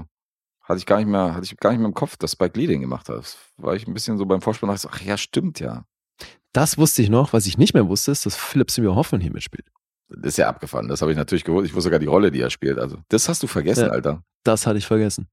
hatte 0.67 0.79
ich 0.79 0.85
gar 0.85 0.97
nicht 0.97 1.07
mehr, 1.07 1.33
hatte 1.33 1.45
ich 1.45 1.55
gar 1.57 1.71
nicht 1.71 1.79
mehr 1.79 1.87
im 1.87 1.93
Kopf, 1.93 2.17
dass 2.17 2.33
Spike 2.33 2.59
Lee 2.59 2.67
den 2.67 2.81
gemacht 2.81 3.07
hat. 3.09 3.17
Das 3.17 3.37
war 3.57 3.75
ich 3.75 3.87
ein 3.87 3.93
bisschen 3.93 4.17
so 4.17 4.25
beim 4.25 4.41
Vorspann, 4.41 4.69
dachte 4.69 4.89
ach 4.91 5.01
ja, 5.01 5.17
stimmt 5.17 5.59
ja. 5.59 5.85
Das 6.53 6.77
wusste 6.77 7.01
ich 7.01 7.09
noch. 7.09 7.33
Was 7.33 7.45
ich 7.45 7.57
nicht 7.57 7.73
mehr 7.73 7.87
wusste, 7.87 8.11
ist, 8.11 8.25
dass 8.25 8.35
Philip 8.35 8.69
Seymour 8.71 8.95
Hoffman 8.95 9.21
hier 9.21 9.31
mitspielt. 9.31 9.67
Das 10.09 10.33
ist 10.33 10.37
ja 10.37 10.47
abgefahren. 10.47 10.87
Das 10.87 11.01
habe 11.01 11.11
ich 11.11 11.17
natürlich 11.17 11.43
gewusst. 11.43 11.65
Ich 11.67 11.73
wusste 11.73 11.83
sogar 11.87 11.99
die 11.99 12.05
Rolle, 12.05 12.31
die 12.31 12.41
er 12.41 12.49
spielt. 12.49 12.79
Also, 12.79 12.97
das 13.09 13.27
hast 13.29 13.43
du 13.43 13.47
vergessen, 13.47 13.85
Ja. 13.85 13.91
Alter. 13.91 14.23
Das 14.43 14.65
hatte 14.65 14.77
ich 14.77 14.87
vergessen. 14.87 15.27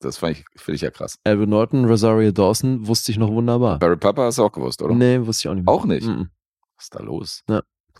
Das 0.00 0.16
fand 0.18 0.38
ich, 0.38 0.44
finde 0.56 0.76
ich 0.76 0.82
ja 0.82 0.90
krass. 0.90 1.18
Edward 1.24 1.48
Norton, 1.48 1.84
Rosario 1.84 2.30
Dawson 2.32 2.86
wusste 2.86 3.12
ich 3.12 3.18
noch 3.18 3.30
wunderbar. 3.30 3.78
Barry 3.78 3.96
Papa 3.96 4.22
hast 4.22 4.38
du 4.38 4.44
auch 4.44 4.52
gewusst, 4.52 4.80
oder? 4.80 4.94
Nee, 4.94 5.20
wusste 5.26 5.42
ich 5.42 5.48
auch 5.50 5.54
nicht 5.54 5.64
mehr. 5.64 5.74
Auch 5.74 5.84
nicht? 5.84 6.06
Mhm. 6.06 6.30
Was 6.76 6.84
ist 6.84 6.94
da 6.94 7.00
los? 7.02 7.44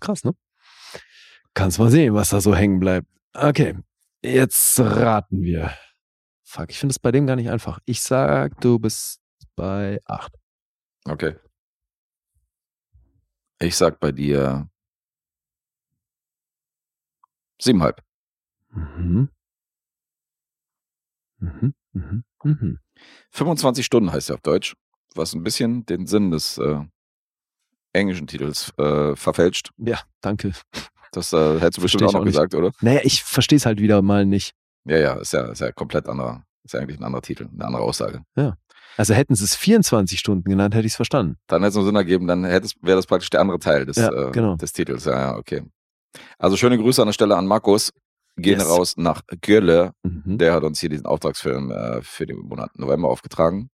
Krass, 0.00 0.24
ne? 0.24 0.32
Kannst 1.54 1.78
mal 1.80 1.90
sehen, 1.90 2.14
was 2.14 2.30
da 2.30 2.40
so 2.40 2.54
hängen 2.54 2.78
bleibt. 2.78 3.08
Okay, 3.34 3.76
jetzt 4.22 4.78
raten 4.78 5.42
wir. 5.42 5.72
Fuck, 6.50 6.70
ich 6.70 6.78
finde 6.78 6.92
es 6.92 6.98
bei 6.98 7.12
dem 7.12 7.26
gar 7.26 7.36
nicht 7.36 7.50
einfach. 7.50 7.78
Ich 7.84 8.00
sag, 8.00 8.58
du 8.62 8.78
bist 8.78 9.20
bei 9.54 10.00
8. 10.06 10.32
Okay. 11.04 11.36
Ich 13.60 13.76
sag 13.76 14.00
bei 14.00 14.12
dir 14.12 14.66
siebenhalb. 17.60 18.02
Mhm. 18.70 19.28
Mhm. 21.36 21.74
Mhm. 21.92 22.24
Mhm. 22.42 22.78
25 23.30 23.84
Stunden 23.84 24.10
heißt 24.10 24.30
er 24.30 24.36
auf 24.36 24.40
Deutsch, 24.40 24.74
was 25.14 25.34
ein 25.34 25.42
bisschen 25.42 25.84
den 25.84 26.06
Sinn 26.06 26.30
des 26.30 26.56
äh, 26.56 26.80
englischen 27.92 28.26
Titels 28.26 28.72
äh, 28.78 29.14
verfälscht. 29.16 29.70
Ja, 29.76 30.00
danke. 30.22 30.52
Das 31.12 31.34
äh, 31.34 31.60
hättest 31.60 31.76
du 31.76 31.82
bestimmt 31.82 32.04
auch 32.04 32.12
noch 32.14 32.20
auch 32.20 32.24
nicht. 32.24 32.32
gesagt, 32.32 32.54
oder? 32.54 32.70
Naja, 32.80 33.00
ich 33.02 33.22
verstehe 33.22 33.58
es 33.58 33.66
halt 33.66 33.80
wieder 33.80 34.00
mal 34.00 34.24
nicht. 34.24 34.54
Ja, 34.88 34.96
ja, 34.98 35.12
ist 35.14 35.32
ja, 35.32 35.42
ist 35.50 35.60
ja 35.60 35.70
komplett 35.72 36.08
anderer, 36.08 36.44
ist 36.64 36.72
ja 36.74 36.80
eigentlich 36.80 36.98
ein 36.98 37.04
anderer 37.04 37.22
Titel, 37.22 37.48
eine 37.52 37.64
andere 37.64 37.82
Aussage. 37.82 38.22
Also 38.96 39.14
hätten 39.14 39.34
sie 39.34 39.44
es 39.44 39.54
24 39.54 40.18
Stunden 40.18 40.48
genannt, 40.48 40.74
hätte 40.74 40.86
ich 40.86 40.92
es 40.92 40.96
verstanden. 40.96 41.36
Dann 41.46 41.62
hätte 41.62 41.70
es 41.70 41.74
noch 41.76 41.84
Sinn 41.84 41.94
ergeben, 41.96 42.26
dann 42.26 42.42
wäre 42.44 42.60
das 42.60 43.06
praktisch 43.06 43.30
der 43.30 43.40
andere 43.40 43.58
Teil 43.58 43.86
des, 43.86 43.96
Ja, 43.96 44.10
äh, 44.12 44.30
genau. 44.32 44.56
des 44.56 44.72
Titels. 44.72 45.04
Ja, 45.04 45.18
ja, 45.18 45.36
okay. 45.36 45.62
Also 46.38 46.56
schöne 46.56 46.78
Grüße 46.78 47.00
an 47.02 47.08
der 47.08 47.12
Stelle 47.12 47.36
an 47.36 47.46
Markus. 47.46 47.92
Gehen 48.36 48.60
Yes. 48.60 48.68
raus 48.68 48.94
nach 48.96 49.22
Gölle. 49.40 49.92
Mhm. 50.04 50.38
Der 50.38 50.54
hat 50.54 50.62
uns 50.62 50.78
hier 50.80 50.88
diesen 50.88 51.06
Auftragsfilm 51.06 51.70
äh, 51.72 52.00
für 52.02 52.24
den 52.24 52.38
Monat 52.38 52.78
November 52.78 53.08
aufgetragen. 53.08 53.68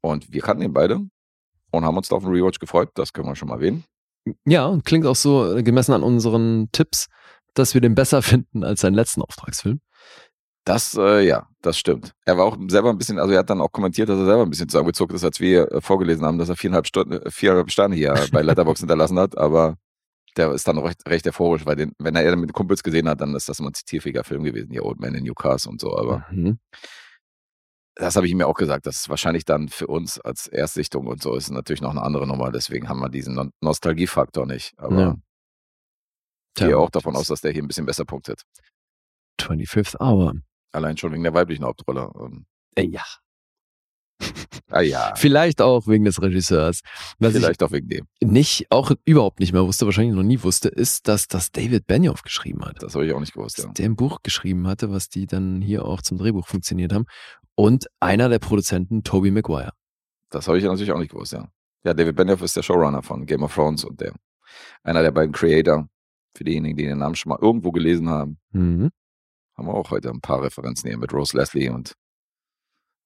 Und 0.00 0.32
wir 0.32 0.40
kannten 0.42 0.62
ihn 0.64 0.72
beide 0.72 1.00
und 1.70 1.84
haben 1.84 1.96
uns 1.96 2.08
da 2.08 2.16
auf 2.16 2.24
den 2.24 2.32
Rewatch 2.32 2.58
gefreut. 2.58 2.90
Das 2.94 3.12
können 3.12 3.28
wir 3.28 3.36
schon 3.36 3.48
mal 3.48 3.54
erwähnen. 3.54 3.84
Ja, 4.46 4.66
und 4.66 4.84
klingt 4.84 5.06
auch 5.06 5.14
so, 5.16 5.56
äh, 5.56 5.62
gemessen 5.62 5.92
an 5.92 6.02
unseren 6.02 6.68
Tipps, 6.72 7.06
dass 7.54 7.72
wir 7.74 7.80
den 7.80 7.94
besser 7.94 8.20
finden 8.22 8.64
als 8.64 8.80
seinen 8.80 8.94
letzten 8.94 9.22
Auftragsfilm. 9.22 9.80
Das, 10.64 10.94
äh, 10.94 11.20
ja, 11.26 11.46
das 11.60 11.78
stimmt. 11.78 12.14
Er 12.24 12.38
war 12.38 12.46
auch 12.46 12.56
selber 12.68 12.88
ein 12.90 12.96
bisschen, 12.96 13.18
also 13.18 13.32
er 13.32 13.40
hat 13.40 13.50
dann 13.50 13.60
auch 13.60 13.70
kommentiert, 13.70 14.08
dass 14.08 14.18
er 14.18 14.24
selber 14.24 14.42
ein 14.44 14.50
bisschen 14.50 14.68
zusammengezuckt 14.68 15.12
ist, 15.12 15.22
als 15.24 15.38
wir 15.38 15.70
äh, 15.70 15.80
vorgelesen 15.82 16.24
haben, 16.24 16.38
dass 16.38 16.48
er 16.48 16.56
viereinhalb, 16.56 16.86
Stunden, 16.86 17.12
äh, 17.12 17.30
viereinhalb 17.30 17.70
Sterne 17.70 17.94
hier 17.94 18.14
bei 18.32 18.40
Letterbox 18.42 18.80
hinterlassen 18.80 19.18
hat. 19.18 19.36
Aber 19.36 19.76
der 20.38 20.52
ist 20.52 20.66
dann 20.66 20.78
recht, 20.78 21.06
recht 21.06 21.26
euphorisch, 21.28 21.66
weil 21.66 21.76
den, 21.76 21.92
wenn 21.98 22.16
er 22.16 22.34
mit 22.36 22.54
Kumpels 22.54 22.82
gesehen 22.82 23.08
hat, 23.10 23.20
dann 23.20 23.34
ist 23.34 23.48
das 23.48 23.58
immer 23.58 23.70
ein 23.70 23.74
zitierfähiger 23.74 24.24
Film 24.24 24.42
gewesen, 24.42 24.70
hier 24.70 24.84
Old 24.86 25.00
Man 25.00 25.14
in 25.14 25.24
Newcastle 25.24 25.70
und 25.70 25.80
so. 25.82 25.96
Aber 25.98 26.24
Mhm. 26.30 26.58
das 27.96 28.16
habe 28.16 28.24
ich 28.26 28.32
ihm 28.32 28.40
ja 28.40 28.46
auch 28.46 28.54
gesagt, 28.56 28.86
das 28.86 28.96
ist 28.96 29.08
wahrscheinlich 29.10 29.44
dann 29.44 29.68
für 29.68 29.86
uns 29.86 30.18
als 30.18 30.46
Erstsichtung 30.46 31.06
und 31.06 31.22
so 31.22 31.36
ist 31.36 31.50
natürlich 31.50 31.82
noch 31.82 31.90
eine 31.90 32.02
andere 32.02 32.26
Nummer. 32.26 32.50
Deswegen 32.50 32.88
haben 32.88 33.00
wir 33.00 33.10
diesen 33.10 33.34
No- 33.34 33.50
Nostalgiefaktor 33.60 34.46
nicht. 34.46 34.72
Aber 34.78 34.98
Ja. 34.98 35.16
ich 36.56 36.64
gehe 36.64 36.78
auch 36.78 36.88
davon 36.90 37.14
aus, 37.16 37.26
dass 37.26 37.42
der 37.42 37.52
hier 37.52 37.62
ein 37.62 37.68
bisschen 37.68 37.86
besser 37.86 38.06
punktet. 38.06 38.42
25th 39.40 40.00
Hour. 40.00 40.34
Allein 40.74 40.96
schon 40.96 41.12
wegen 41.12 41.22
der 41.22 41.34
weiblichen 41.34 41.64
Hauptrolle. 41.64 42.10
Ähm, 42.20 42.46
Äh, 42.76 42.86
ja. 42.86 43.04
ah 44.70 44.80
ja, 44.80 45.14
Vielleicht 45.16 45.60
auch 45.62 45.86
wegen 45.86 46.04
des 46.04 46.20
Regisseurs. 46.20 46.80
Was 47.18 47.34
vielleicht 47.34 47.62
auch 47.62 47.70
wegen 47.70 47.88
dem. 47.88 48.06
ich 48.18 48.28
nicht, 48.28 48.66
auch 48.70 48.92
überhaupt 49.04 49.40
nicht 49.40 49.52
mehr 49.52 49.64
wusste, 49.64 49.86
wahrscheinlich 49.86 50.14
noch 50.14 50.22
nie 50.22 50.42
wusste, 50.42 50.68
ist, 50.68 51.06
dass 51.06 51.28
das 51.28 51.52
David 51.52 51.86
Benioff 51.86 52.22
geschrieben 52.22 52.64
hat. 52.64 52.82
Das 52.82 52.94
habe 52.94 53.06
ich 53.06 53.12
auch 53.12 53.20
nicht 53.20 53.34
gewusst, 53.34 53.58
ja. 53.58 53.68
der 53.68 53.84
ein 53.84 53.96
Buch 53.96 54.18
geschrieben 54.22 54.66
hatte, 54.66 54.90
was 54.90 55.08
die 55.08 55.26
dann 55.26 55.60
hier 55.60 55.84
auch 55.84 56.02
zum 56.02 56.18
Drehbuch 56.18 56.46
funktioniert 56.48 56.92
haben. 56.92 57.06
Und 57.54 57.86
einer 58.00 58.28
der 58.28 58.40
Produzenten, 58.40 59.04
Toby 59.04 59.30
Maguire. 59.30 59.72
Das 60.30 60.48
habe 60.48 60.58
ich 60.58 60.64
natürlich 60.64 60.90
auch 60.90 60.98
nicht 60.98 61.12
gewusst, 61.12 61.32
ja. 61.32 61.48
Ja, 61.84 61.94
David 61.94 62.16
Benioff 62.16 62.42
ist 62.42 62.56
der 62.56 62.62
Showrunner 62.62 63.02
von 63.02 63.26
Game 63.26 63.42
of 63.44 63.54
Thrones 63.54 63.84
und 63.84 64.00
der 64.00 64.12
einer 64.82 65.02
der 65.02 65.12
beiden 65.12 65.32
Creator. 65.32 65.88
Für 66.36 66.42
diejenigen, 66.42 66.76
die 66.76 66.84
den 66.86 66.98
Namen 66.98 67.14
schon 67.14 67.30
mal 67.30 67.38
irgendwo 67.40 67.70
gelesen 67.70 68.08
haben, 68.08 68.38
Mhm. 68.50 68.90
Haben 69.56 69.66
wir 69.66 69.74
auch 69.74 69.90
heute 69.90 70.10
ein 70.10 70.20
paar 70.20 70.42
Referenzen 70.42 70.88
hier 70.88 70.98
mit 70.98 71.12
Rose 71.12 71.36
Leslie 71.36 71.68
und 71.70 71.94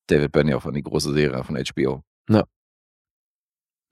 David 0.09 0.33
Benioff 0.33 0.67
an 0.67 0.75
die 0.75 0.83
große 0.83 1.13
Serie 1.13 1.43
von 1.45 1.57
HBO. 1.57 2.03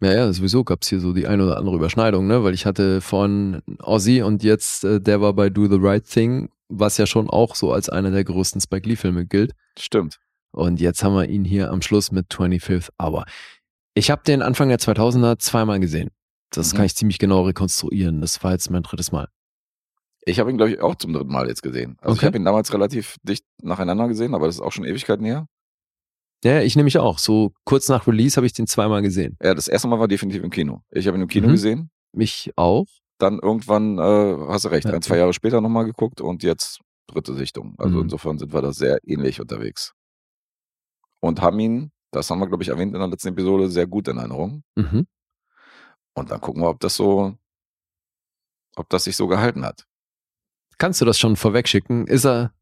Ja, 0.02 0.12
ja, 0.12 0.30
sowieso 0.30 0.62
gab's 0.62 0.88
hier 0.88 1.00
so 1.00 1.14
die 1.14 1.26
ein 1.26 1.40
oder 1.40 1.56
andere 1.56 1.76
Überschneidung, 1.76 2.26
ne? 2.26 2.44
Weil 2.44 2.52
ich 2.52 2.66
hatte 2.66 3.00
von 3.00 3.62
Ozzy 3.82 4.20
und 4.20 4.42
jetzt, 4.42 4.84
äh, 4.84 5.00
der 5.00 5.22
war 5.22 5.32
bei 5.32 5.48
Do 5.48 5.66
the 5.68 5.78
Right 5.80 6.04
Thing, 6.06 6.50
was 6.68 6.98
ja 6.98 7.06
schon 7.06 7.30
auch 7.30 7.54
so 7.54 7.72
als 7.72 7.88
einer 7.88 8.10
der 8.10 8.22
größten 8.24 8.60
Spike 8.60 8.86
Lee-Filme 8.86 9.24
gilt. 9.24 9.52
Stimmt. 9.78 10.18
Und 10.52 10.80
jetzt 10.80 11.02
haben 11.02 11.14
wir 11.14 11.26
ihn 11.28 11.46
hier 11.46 11.70
am 11.70 11.80
Schluss 11.80 12.12
mit 12.12 12.28
25th 12.30 12.90
Hour. 13.02 13.24
Ich 13.94 14.10
habe 14.10 14.22
den 14.22 14.42
Anfang 14.42 14.68
der 14.68 14.78
2000er 14.78 15.38
zweimal 15.38 15.80
gesehen. 15.80 16.10
Das 16.50 16.72
Mhm. 16.72 16.76
kann 16.76 16.86
ich 16.86 16.94
ziemlich 16.94 17.18
genau 17.18 17.42
rekonstruieren. 17.44 18.20
Das 18.20 18.44
war 18.44 18.52
jetzt 18.52 18.70
mein 18.70 18.82
drittes 18.82 19.12
Mal. 19.12 19.28
Ich 20.28 20.40
habe 20.40 20.50
ihn, 20.50 20.56
glaube 20.56 20.72
ich, 20.72 20.80
auch 20.80 20.96
zum 20.96 21.12
dritten 21.12 21.30
Mal 21.32 21.46
jetzt 21.48 21.62
gesehen. 21.62 21.96
Also 22.00 22.14
ich 22.14 22.18
Okay. 22.18 22.26
habe 22.26 22.36
ihn 22.38 22.44
damals 22.44 22.72
relativ 22.72 23.16
dicht 23.22 23.44
nacheinander 23.62 24.08
gesehen, 24.08 24.34
aber 24.34 24.46
das 24.46 24.56
ist 24.56 24.60
auch 24.60 24.72
schon 24.72 24.84
Ewigkeiten 24.84 25.24
her. 25.24 25.46
Ja, 26.44 26.60
ich 26.60 26.74
nämlich 26.76 26.98
auch. 26.98 27.18
So 27.18 27.52
kurz 27.64 27.88
nach 27.88 28.06
Release 28.06 28.36
habe 28.36 28.46
ich 28.46 28.52
den 28.52 28.66
zweimal 28.66 29.02
gesehen. 29.02 29.36
Ja, 29.42 29.54
das 29.54 29.68
erste 29.68 29.88
Mal 29.88 29.98
war 30.00 30.08
definitiv 30.08 30.42
im 30.42 30.50
Kino. 30.50 30.82
Ich 30.90 31.06
habe 31.06 31.16
ihn 31.16 31.22
im 31.22 31.28
Kino 31.28 31.46
Mhm. 31.48 31.52
gesehen. 31.52 31.90
Mich 32.12 32.50
auch. 32.56 32.86
Dann 33.18 33.38
irgendwann, 33.38 33.98
äh, 33.98 34.36
hast 34.48 34.64
du 34.64 34.68
recht, 34.68 34.86
Ja. 34.86 34.92
ein, 34.94 35.02
zwei 35.02 35.16
Jahre 35.16 35.32
später 35.32 35.60
nochmal 35.60 35.84
geguckt 35.86 36.20
und 36.20 36.42
jetzt 36.42 36.80
dritte 37.06 37.34
Sichtung. 37.34 37.74
Also 37.78 37.96
Mhm. 37.96 38.02
insofern 38.02 38.38
sind 38.38 38.52
wir 38.52 38.62
da 38.62 38.72
sehr 38.72 38.98
ähnlich 39.06 39.40
unterwegs. 39.40 39.92
Und 41.20 41.40
haben 41.40 41.58
ihn, 41.60 41.92
das 42.10 42.28
haben 42.30 42.40
wir, 42.40 42.48
glaube 42.48 42.62
ich, 42.64 42.68
erwähnt 42.68 42.92
in 42.94 42.98
der 43.00 43.08
letzten 43.08 43.28
Episode, 43.28 43.70
sehr 43.70 43.86
gut 43.86 44.08
in 44.08 44.18
Erinnerung. 44.18 44.62
Mhm. 44.74 45.06
Und 46.14 46.30
dann 46.30 46.40
gucken 46.40 46.62
wir, 46.62 46.68
ob 46.68 46.80
das 46.80 46.94
so, 46.96 47.34
ob 48.76 48.88
das 48.90 49.04
sich 49.04 49.16
so 49.16 49.26
gehalten 49.28 49.64
hat. 49.64 49.86
Kannst 50.78 51.00
du 51.00 51.04
das 51.04 51.18
schon 51.18 51.36
vorweg 51.36 51.68
schicken? 51.68 52.06
Ist 52.06 52.26
er, 52.26 52.52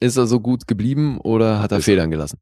ist 0.00 0.16
er 0.16 0.26
so 0.26 0.40
gut 0.40 0.66
geblieben 0.66 1.18
oder 1.18 1.60
hat 1.60 1.72
er 1.72 1.78
Ist 1.78 1.88
er. 1.88 1.92
Federn 1.92 2.10
gelassen? 2.10 2.38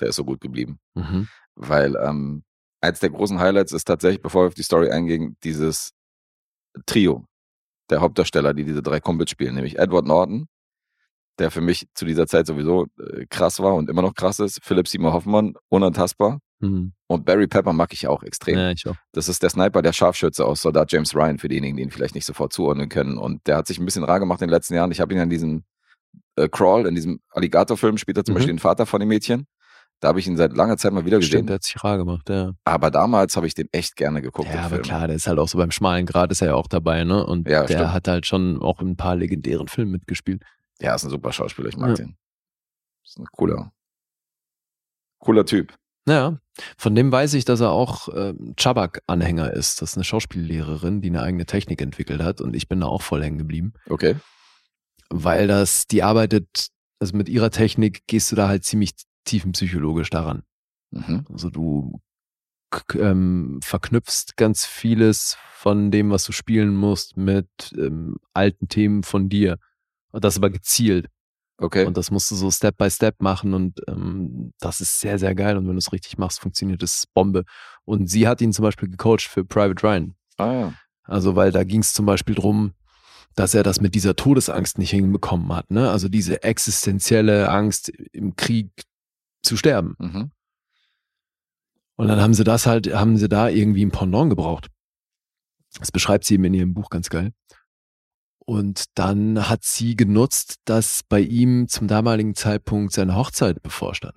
Der 0.00 0.08
ist 0.08 0.16
so 0.16 0.24
gut 0.24 0.40
geblieben. 0.40 0.78
Mhm. 0.94 1.28
Weil 1.54 1.96
ähm, 1.96 2.44
eins 2.80 3.00
der 3.00 3.10
großen 3.10 3.38
Highlights 3.38 3.72
ist 3.72 3.84
tatsächlich, 3.84 4.22
bevor 4.22 4.44
wir 4.44 4.48
auf 4.48 4.54
die 4.54 4.62
Story 4.62 4.90
eingehen, 4.90 5.36
dieses 5.44 5.92
Trio 6.86 7.26
der 7.90 8.00
Hauptdarsteller, 8.00 8.54
die 8.54 8.64
diese 8.64 8.82
drei 8.82 9.00
Kumpels 9.00 9.30
spielen, 9.30 9.54
nämlich 9.54 9.78
Edward 9.78 10.06
Norton, 10.06 10.48
der 11.38 11.50
für 11.50 11.60
mich 11.60 11.86
zu 11.94 12.04
dieser 12.04 12.26
Zeit 12.26 12.46
sowieso 12.46 12.86
äh, 12.98 13.26
krass 13.26 13.60
war 13.60 13.74
und 13.74 13.90
immer 13.90 14.02
noch 14.02 14.14
krass 14.14 14.38
ist, 14.38 14.60
Philipp 14.62 14.88
Seymour 14.88 15.12
Hoffmann, 15.12 15.54
unantastbar 15.68 16.40
Mhm. 16.62 16.92
und 17.08 17.24
Barry 17.26 17.46
Pepper 17.48 17.72
mag 17.72 17.92
ich 17.92 18.06
auch 18.06 18.22
extrem. 18.22 18.56
Ja, 18.56 18.70
ich 18.70 18.86
auch. 18.86 18.96
Das 19.12 19.28
ist 19.28 19.42
der 19.42 19.50
Sniper, 19.50 19.82
der 19.82 19.92
Scharfschütze 19.92 20.46
aus 20.46 20.62
Soldat 20.62 20.90
James 20.92 21.14
Ryan, 21.14 21.38
für 21.38 21.48
diejenigen, 21.48 21.76
die 21.76 21.82
ihn 21.82 21.90
vielleicht 21.90 22.14
nicht 22.14 22.24
sofort 22.24 22.52
zuordnen 22.52 22.88
können. 22.88 23.18
Und 23.18 23.46
der 23.46 23.56
hat 23.56 23.66
sich 23.66 23.78
ein 23.78 23.84
bisschen 23.84 24.04
rar 24.04 24.20
gemacht 24.20 24.40
in 24.42 24.48
den 24.48 24.54
letzten 24.54 24.74
Jahren. 24.74 24.90
Ich 24.92 25.00
habe 25.00 25.12
ihn 25.12 25.20
in 25.20 25.28
diesem 25.30 25.64
äh, 26.36 26.48
Crawl, 26.48 26.86
in 26.86 26.94
diesem 26.94 27.20
Alligator-Film, 27.30 27.98
spielt 27.98 28.16
er 28.16 28.24
zum 28.24 28.32
Mhm. 28.34 28.36
Beispiel 28.38 28.54
den 28.54 28.58
Vater 28.60 28.86
von 28.86 29.00
dem 29.00 29.08
Mädchen. 29.08 29.46
Da 30.00 30.08
habe 30.08 30.18
ich 30.18 30.26
ihn 30.26 30.36
seit 30.36 30.52
langer 30.56 30.76
Zeit 30.78 30.92
mal 30.92 31.04
wieder 31.04 31.18
gesehen. 31.18 31.30
Stimmt, 31.30 31.48
der 31.50 31.54
hat 31.54 31.62
sich 31.62 31.82
rar 31.84 31.96
gemacht, 31.96 32.28
ja. 32.28 32.52
Aber 32.64 32.90
damals 32.90 33.36
habe 33.36 33.46
ich 33.46 33.54
den 33.54 33.68
echt 33.70 33.94
gerne 33.96 34.20
geguckt. 34.20 34.48
Ja, 34.52 34.60
aber 34.60 34.70
Film. 34.70 34.82
klar, 34.82 35.06
der 35.06 35.14
ist 35.16 35.26
halt 35.28 35.38
auch 35.38 35.46
so 35.48 35.58
beim 35.58 35.70
schmalen 35.70 36.06
Grad 36.06 36.32
ist 36.32 36.40
er 36.40 36.48
ja 36.48 36.54
auch 36.54 36.66
dabei, 36.66 37.04
ne? 37.04 37.24
Und 37.24 37.48
Ja, 37.48 37.64
der 37.66 37.74
stimmt. 37.76 37.92
hat 37.92 38.08
halt 38.08 38.26
schon 38.26 38.60
auch 38.62 38.80
in 38.80 38.88
ein 38.90 38.96
paar 38.96 39.14
legendären 39.14 39.68
Filmen 39.68 39.92
mitgespielt. 39.92 40.42
Ja, 40.80 40.94
ist 40.94 41.04
ein 41.04 41.10
super 41.10 41.32
Schauspieler, 41.32 41.68
ich 41.68 41.76
mag 41.76 41.90
Ja. 41.90 41.94
den. 41.96 42.16
Ist 43.04 43.18
ein 43.18 43.26
cooler, 43.30 43.70
cooler 45.18 45.44
Typ. 45.46 45.72
Ja, 46.08 46.38
von 46.76 46.94
dem 46.94 47.12
weiß 47.12 47.34
ich, 47.34 47.44
dass 47.44 47.60
er 47.60 47.70
auch 47.70 48.08
ähm, 48.14 48.54
Chabak-Anhänger 48.56 49.52
ist. 49.52 49.80
Das 49.80 49.90
ist 49.92 49.96
eine 49.96 50.04
Schauspiellehrerin, 50.04 51.00
die 51.00 51.08
eine 51.10 51.22
eigene 51.22 51.46
Technik 51.46 51.80
entwickelt 51.80 52.20
hat 52.22 52.40
und 52.40 52.54
ich 52.56 52.68
bin 52.68 52.80
da 52.80 52.86
auch 52.86 53.02
voll 53.02 53.22
hängen 53.22 53.38
geblieben, 53.38 53.72
Okay. 53.88 54.16
weil 55.10 55.46
das, 55.46 55.86
die 55.86 56.02
arbeitet, 56.02 56.68
also 56.98 57.16
mit 57.16 57.28
ihrer 57.28 57.50
Technik 57.50 58.06
gehst 58.08 58.32
du 58.32 58.36
da 58.36 58.48
halt 58.48 58.64
ziemlich 58.64 58.92
tiefenpsychologisch 59.24 60.10
daran. 60.10 60.42
Mhm. 60.90 61.24
Also 61.32 61.50
du 61.50 62.00
ähm, 62.94 63.60
verknüpfst 63.62 64.36
ganz 64.36 64.66
vieles 64.66 65.36
von 65.54 65.90
dem, 65.92 66.10
was 66.10 66.24
du 66.24 66.32
spielen 66.32 66.74
musst, 66.74 67.16
mit 67.16 67.48
ähm, 67.76 68.16
alten 68.34 68.68
Themen 68.68 69.04
von 69.04 69.28
dir. 69.28 69.58
Und 70.10 70.24
das 70.24 70.36
aber 70.36 70.50
gezielt. 70.50 71.06
Okay. 71.62 71.84
Und 71.86 71.96
das 71.96 72.10
musst 72.10 72.30
du 72.30 72.34
so 72.34 72.50
Step 72.50 72.76
by 72.76 72.90
Step 72.90 73.22
machen 73.22 73.54
und 73.54 73.80
ähm, 73.88 74.52
das 74.58 74.80
ist 74.80 75.00
sehr, 75.00 75.18
sehr 75.18 75.34
geil. 75.34 75.56
Und 75.56 75.66
wenn 75.68 75.74
du 75.74 75.78
es 75.78 75.92
richtig 75.92 76.18
machst, 76.18 76.40
funktioniert 76.40 76.82
es 76.82 77.06
Bombe. 77.06 77.44
Und 77.84 78.08
sie 78.10 78.26
hat 78.26 78.40
ihn 78.40 78.52
zum 78.52 78.64
Beispiel 78.64 78.88
gecoacht 78.88 79.22
für 79.22 79.44
Private 79.44 79.82
Ryan. 79.86 80.14
ah 80.38 80.52
ja. 80.52 80.74
Also, 81.04 81.34
weil 81.36 81.50
da 81.50 81.64
ging 81.64 81.80
es 81.80 81.92
zum 81.92 82.06
Beispiel 82.06 82.34
drum, 82.34 82.74
dass 83.34 83.54
er 83.54 83.62
das 83.62 83.80
mit 83.80 83.94
dieser 83.94 84.14
Todesangst 84.16 84.78
nicht 84.78 84.90
hinbekommen 84.90 85.54
hat. 85.54 85.70
Ne? 85.70 85.90
Also 85.90 86.08
diese 86.08 86.42
existenzielle 86.42 87.48
Angst 87.48 87.88
im 88.12 88.36
Krieg 88.36 88.70
zu 89.42 89.56
sterben. 89.56 89.96
Mhm. 89.98 90.30
Und 91.96 92.08
dann 92.08 92.20
haben 92.20 92.34
sie 92.34 92.44
das 92.44 92.66
halt, 92.66 92.92
haben 92.92 93.16
sie 93.16 93.28
da 93.28 93.48
irgendwie 93.48 93.84
ein 93.84 93.90
Pendant 93.90 94.30
gebraucht. 94.30 94.68
Das 95.78 95.90
beschreibt 95.90 96.24
sie 96.24 96.34
eben 96.34 96.44
in 96.44 96.54
ihrem 96.54 96.74
Buch 96.74 96.90
ganz 96.90 97.08
geil. 97.08 97.32
Und 98.44 98.84
dann 98.94 99.48
hat 99.48 99.64
sie 99.64 99.94
genutzt, 99.96 100.56
dass 100.64 101.02
bei 101.08 101.20
ihm 101.20 101.68
zum 101.68 101.86
damaligen 101.88 102.34
Zeitpunkt 102.34 102.92
seine 102.92 103.14
Hochzeit 103.16 103.62
bevorstand. 103.62 104.16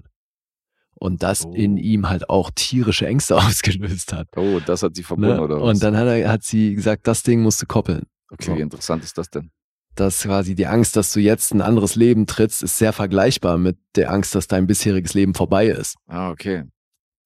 Und 0.98 1.24
das 1.24 1.46
Oh. 1.46 1.52
in 1.54 1.78
ihm 1.78 2.08
halt 2.10 2.30
auch 2.30 2.50
tierische 2.56 3.06
Ängste 3.06 3.36
ausgelöst 3.38 4.14
hat. 4.14 4.28
Oh, 4.36 4.60
das 4.66 4.82
hat 4.82 4.96
sie 4.96 5.04
verbunden, 5.04 5.36
Ne? 5.36 5.42
oder 5.42 5.62
was? 5.62 5.70
Und 5.70 5.84
dann 5.84 5.96
hat, 5.98 6.08
er, 6.08 6.32
hat 6.32 6.44
sie 6.44 6.74
gesagt, 6.74 7.06
das 7.08 7.22
Ding 7.24 7.42
musst 7.42 7.62
du 7.62 7.66
koppeln. 7.66 8.04
okay, 8.32 8.46
so. 8.46 8.56
wie 8.58 8.62
interessant 8.62 9.04
ist 9.04 9.18
das 9.18 9.30
denn? 9.30 9.52
dass 9.98 10.24
quasi 10.24 10.56
die 10.56 10.68
Angst, 10.68 10.98
dass 10.98 11.14
du 11.14 11.22
jetzt 11.22 11.54
ein 11.54 11.62
anderes 11.62 11.96
Leben 11.96 12.28
trittst, 12.28 12.64
ist 12.64 12.78
sehr 12.78 12.92
vergleichbar 12.92 13.58
mit 13.58 13.78
der 13.96 14.12
Angst, 14.12 14.36
dass 14.36 14.46
dein 14.46 14.68
bisheriges 14.68 15.14
Leben 15.14 15.34
vorbei 15.34 15.68
ist. 15.68 15.96
Ah, 16.08 16.32
okay. 16.32 16.66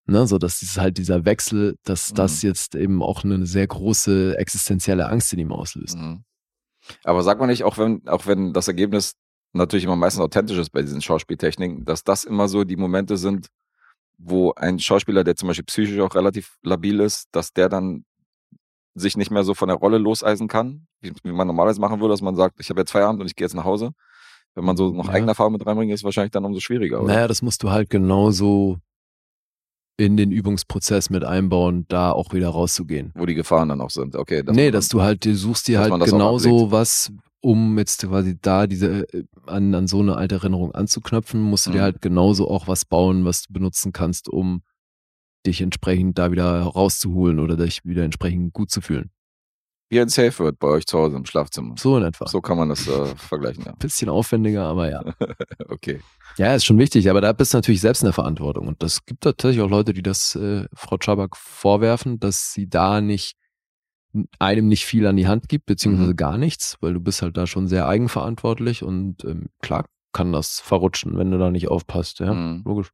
Ne, 0.06 0.24
so 0.28 0.38
dass 0.38 0.62
es 0.62 0.76
halt 0.78 0.96
dieser 0.96 1.24
Wechsel, 1.24 1.74
dass 1.82 2.12
Mhm. 2.12 2.14
das 2.14 2.42
jetzt 2.42 2.76
eben 2.76 3.02
auch 3.02 3.24
eine 3.24 3.44
sehr 3.44 3.66
große 3.66 4.38
existenzielle 4.38 5.08
Angst 5.08 5.32
in 5.32 5.40
ihm 5.40 5.50
auslöst. 5.52 5.96
Mhm. 5.98 6.22
Aber 7.04 7.22
sagt 7.22 7.40
man 7.40 7.48
nicht, 7.48 7.64
auch 7.64 7.78
wenn, 7.78 8.06
auch 8.08 8.26
wenn 8.26 8.52
das 8.52 8.68
Ergebnis 8.68 9.14
natürlich 9.52 9.84
immer 9.84 9.96
meistens 9.96 10.22
authentisch 10.22 10.58
ist 10.58 10.70
bei 10.70 10.82
diesen 10.82 11.02
Schauspieltechniken, 11.02 11.84
dass 11.84 12.04
das 12.04 12.24
immer 12.24 12.48
so 12.48 12.64
die 12.64 12.76
Momente 12.76 13.16
sind, 13.16 13.48
wo 14.18 14.52
ein 14.54 14.78
Schauspieler, 14.78 15.24
der 15.24 15.34
zum 15.36 15.48
Beispiel 15.48 15.64
psychisch 15.64 15.98
auch 16.00 16.14
relativ 16.14 16.56
labil 16.62 17.00
ist, 17.00 17.28
dass 17.32 17.52
der 17.52 17.68
dann 17.68 18.04
sich 18.94 19.16
nicht 19.16 19.30
mehr 19.30 19.44
so 19.44 19.54
von 19.54 19.68
der 19.68 19.78
Rolle 19.78 19.98
loseisen 19.98 20.48
kann, 20.48 20.86
wie, 21.00 21.12
wie 21.22 21.32
man 21.32 21.46
normalerweise 21.46 21.80
machen 21.80 22.00
würde, 22.00 22.12
dass 22.12 22.20
man 22.22 22.36
sagt, 22.36 22.56
ich 22.60 22.68
habe 22.70 22.80
jetzt 22.80 22.90
Feierabend 22.90 23.20
und 23.20 23.26
ich 23.26 23.36
gehe 23.36 23.44
jetzt 23.46 23.54
nach 23.54 23.64
Hause. 23.64 23.92
Wenn 24.54 24.64
man 24.64 24.76
so 24.76 24.90
noch 24.90 25.06
Ja. 25.06 25.12
eigene 25.14 25.30
Erfahrung 25.30 25.52
mit 25.52 25.64
reinbringt, 25.64 25.92
ist 25.92 26.00
es 26.00 26.04
wahrscheinlich 26.04 26.32
dann 26.32 26.44
umso 26.44 26.60
schwieriger, 26.60 27.00
oder? 27.02 27.14
Naja, 27.14 27.28
das 27.28 27.40
musst 27.40 27.62
du 27.62 27.70
halt 27.70 27.88
genauso 27.88 28.78
in 29.96 30.16
den 30.16 30.32
Übungsprozess 30.32 31.10
mit 31.10 31.24
einbauen, 31.24 31.84
da 31.88 32.12
auch 32.12 32.32
wieder 32.32 32.48
rauszugehen. 32.48 33.12
Wo 33.14 33.26
die 33.26 33.34
Gefahren 33.34 33.68
dann 33.68 33.80
auch 33.80 33.90
sind. 33.90 34.16
Okay. 34.16 34.42
nee, 34.50 34.64
man- 34.64 34.72
dass 34.72 34.88
du 34.88 35.02
halt, 35.02 35.24
du 35.24 35.34
suchst 35.36 35.68
dir 35.68 35.78
dass 35.80 35.90
halt 35.90 36.04
genauso 36.04 36.70
was, 36.70 37.12
um 37.42 37.76
jetzt 37.78 38.02
quasi 38.02 38.38
da 38.40 38.66
diese 38.66 39.06
äh, 39.12 39.24
an, 39.46 39.74
an 39.74 39.86
so 39.86 40.00
eine 40.00 40.16
alte 40.16 40.36
Erinnerung 40.36 40.72
anzuknüpfen, 40.74 41.40
musst 41.40 41.66
du 41.66 41.70
dir 41.70 41.78
Mhm. 41.78 41.82
halt 41.82 42.02
genauso 42.02 42.50
auch 42.50 42.66
was 42.68 42.84
bauen, 42.84 43.24
was 43.24 43.42
du 43.42 43.52
benutzen 43.52 43.92
kannst, 43.92 44.28
um 44.28 44.62
dich 45.46 45.60
entsprechend 45.62 46.18
da 46.18 46.30
wieder 46.32 46.60
rauszuholen 46.62 47.38
oder 47.38 47.56
dich 47.56 47.84
wieder 47.84 48.04
entsprechend 48.04 48.52
gut 48.52 48.70
zu 48.70 48.80
fühlen. 48.82 49.10
Wie 49.90 50.00
ein 50.00 50.08
Safe 50.08 50.38
Word 50.38 50.58
bei 50.60 50.68
euch 50.68 50.86
zu 50.86 50.98
Hause 50.98 51.16
im 51.16 51.26
Schlafzimmer. 51.26 51.74
So 51.76 51.96
in 51.98 52.04
etwa. 52.04 52.26
So 52.28 52.40
kann 52.40 52.56
man 52.56 52.68
das 52.68 52.86
äh, 52.86 53.06
vergleichen, 53.16 53.64
ja. 53.66 53.72
Bisschen 53.72 54.08
aufwendiger, 54.08 54.64
aber 54.66 54.88
ja. 54.88 55.02
Okay. 55.68 56.00
Ja, 56.36 56.54
ist 56.54 56.64
schon 56.64 56.78
wichtig, 56.78 57.10
aber 57.10 57.20
da 57.20 57.32
bist 57.32 57.52
du 57.52 57.58
natürlich 57.58 57.80
selbst 57.80 58.02
in 58.02 58.06
der 58.06 58.12
Verantwortung. 58.12 58.68
Und 58.68 58.82
das 58.84 59.04
gibt 59.04 59.22
tatsächlich 59.24 59.60
auch 59.62 59.68
Leute, 59.68 59.92
die 59.92 60.02
das 60.02 60.36
äh, 60.36 60.66
Frau 60.74 60.96
Czabak 60.96 61.36
vorwerfen, 61.36 62.20
dass 62.20 62.52
sie 62.52 62.68
da 62.68 63.00
nicht 63.00 63.36
einem 64.38 64.68
nicht 64.68 64.86
viel 64.86 65.06
an 65.06 65.16
die 65.16 65.26
Hand 65.28 65.48
gibt, 65.48 65.66
beziehungsweise 65.66 66.10
Mhm. 66.12 66.16
gar 66.16 66.38
nichts, 66.38 66.76
weil 66.80 66.94
du 66.94 67.00
bist 67.00 67.22
halt 67.22 67.36
da 67.36 67.46
schon 67.46 67.66
sehr 67.68 67.86
eigenverantwortlich 67.88 68.82
und 68.82 69.24
ähm, 69.24 69.46
klar 69.60 69.86
kann 70.12 70.32
das 70.32 70.58
verrutschen, 70.60 71.16
wenn 71.16 71.30
du 71.30 71.38
da 71.38 71.50
nicht 71.50 71.68
aufpasst, 71.68 72.18
ja, 72.20 72.32
Mhm. 72.34 72.62
logisch. 72.64 72.90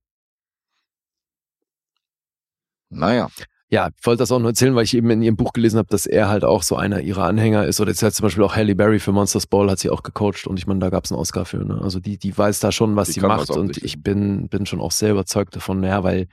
Naja. 2.90 3.28
Ja, 3.68 3.88
ich 3.98 4.06
wollte 4.06 4.20
das 4.20 4.30
auch 4.30 4.38
nur 4.38 4.50
erzählen, 4.50 4.76
weil 4.76 4.84
ich 4.84 4.94
eben 4.94 5.10
in 5.10 5.22
ihrem 5.22 5.36
Buch 5.36 5.52
gelesen 5.52 5.78
habe, 5.78 5.88
dass 5.88 6.06
er 6.06 6.28
halt 6.28 6.44
auch 6.44 6.62
so 6.62 6.76
einer 6.76 7.00
ihrer 7.00 7.24
Anhänger 7.24 7.64
ist. 7.66 7.80
Oder 7.80 7.90
jetzt 7.90 8.02
hat 8.02 8.14
zum 8.14 8.22
Beispiel 8.24 8.44
auch 8.44 8.54
Halle 8.54 8.76
Berry 8.76 9.00
für 9.00 9.10
Monsters 9.10 9.48
Ball 9.48 9.68
hat 9.68 9.80
sie 9.80 9.90
auch 9.90 10.04
gecoacht 10.04 10.46
und 10.46 10.56
ich 10.58 10.68
meine, 10.68 10.78
da 10.78 10.88
gab 10.88 11.04
es 11.04 11.10
einen 11.10 11.20
Oscar 11.20 11.44
für. 11.44 11.64
Ne? 11.64 11.80
Also 11.82 11.98
die, 11.98 12.16
die 12.16 12.36
weiß 12.36 12.60
da 12.60 12.70
schon, 12.70 12.94
was 12.94 13.08
Die 13.08 13.14
sie 13.14 13.20
macht 13.20 13.50
und 13.50 13.76
ich 13.82 14.02
bin, 14.02 14.48
bin 14.48 14.66
schon 14.66 14.80
auch 14.80 14.92
sehr 14.92 15.10
überzeugt 15.10 15.56
davon, 15.56 15.82
ja, 15.82 16.04
weil 16.04 16.28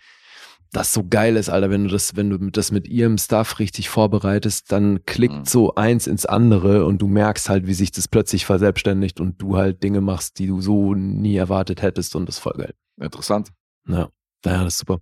das 0.72 0.94
so 0.94 1.04
geil 1.08 1.36
ist, 1.36 1.50
Alter, 1.50 1.70
wenn 1.70 1.84
du 1.86 1.90
das, 1.90 2.16
wenn 2.16 2.30
du 2.32 2.38
das 2.50 2.72
mit 2.72 2.88
ihrem 2.88 3.18
Stuff 3.18 3.60
richtig 3.60 3.90
vorbereitest, 3.90 4.72
dann 4.72 5.06
klickt 5.06 5.34
Mhm. 5.34 5.46
so 5.46 5.76
eins 5.76 6.08
ins 6.08 6.26
andere 6.26 6.86
und 6.86 7.00
du 7.00 7.08
merkst 7.08 7.48
halt, 7.50 7.68
wie 7.68 7.74
sich 7.76 7.92
das 7.92 8.08
plötzlich 8.08 8.46
verselbstständigt 8.46 9.20
und 9.20 9.40
du 9.42 9.58
halt 9.58 9.84
Dinge 9.84 10.02
machst, 10.02 10.40
die 10.40 10.48
du 10.48 10.62
so 10.62 10.94
nie 10.96 11.36
erwartet 11.36 11.82
hättest 11.82 12.16
und 12.16 12.28
das 12.28 12.36
ist 12.36 12.42
voll 12.42 12.54
geil. 12.58 12.74
Interessant. 13.00 13.50
Ja, 13.88 14.10
ja, 14.46 14.64
das 14.64 14.74
ist 14.74 14.80
super. 14.80 15.00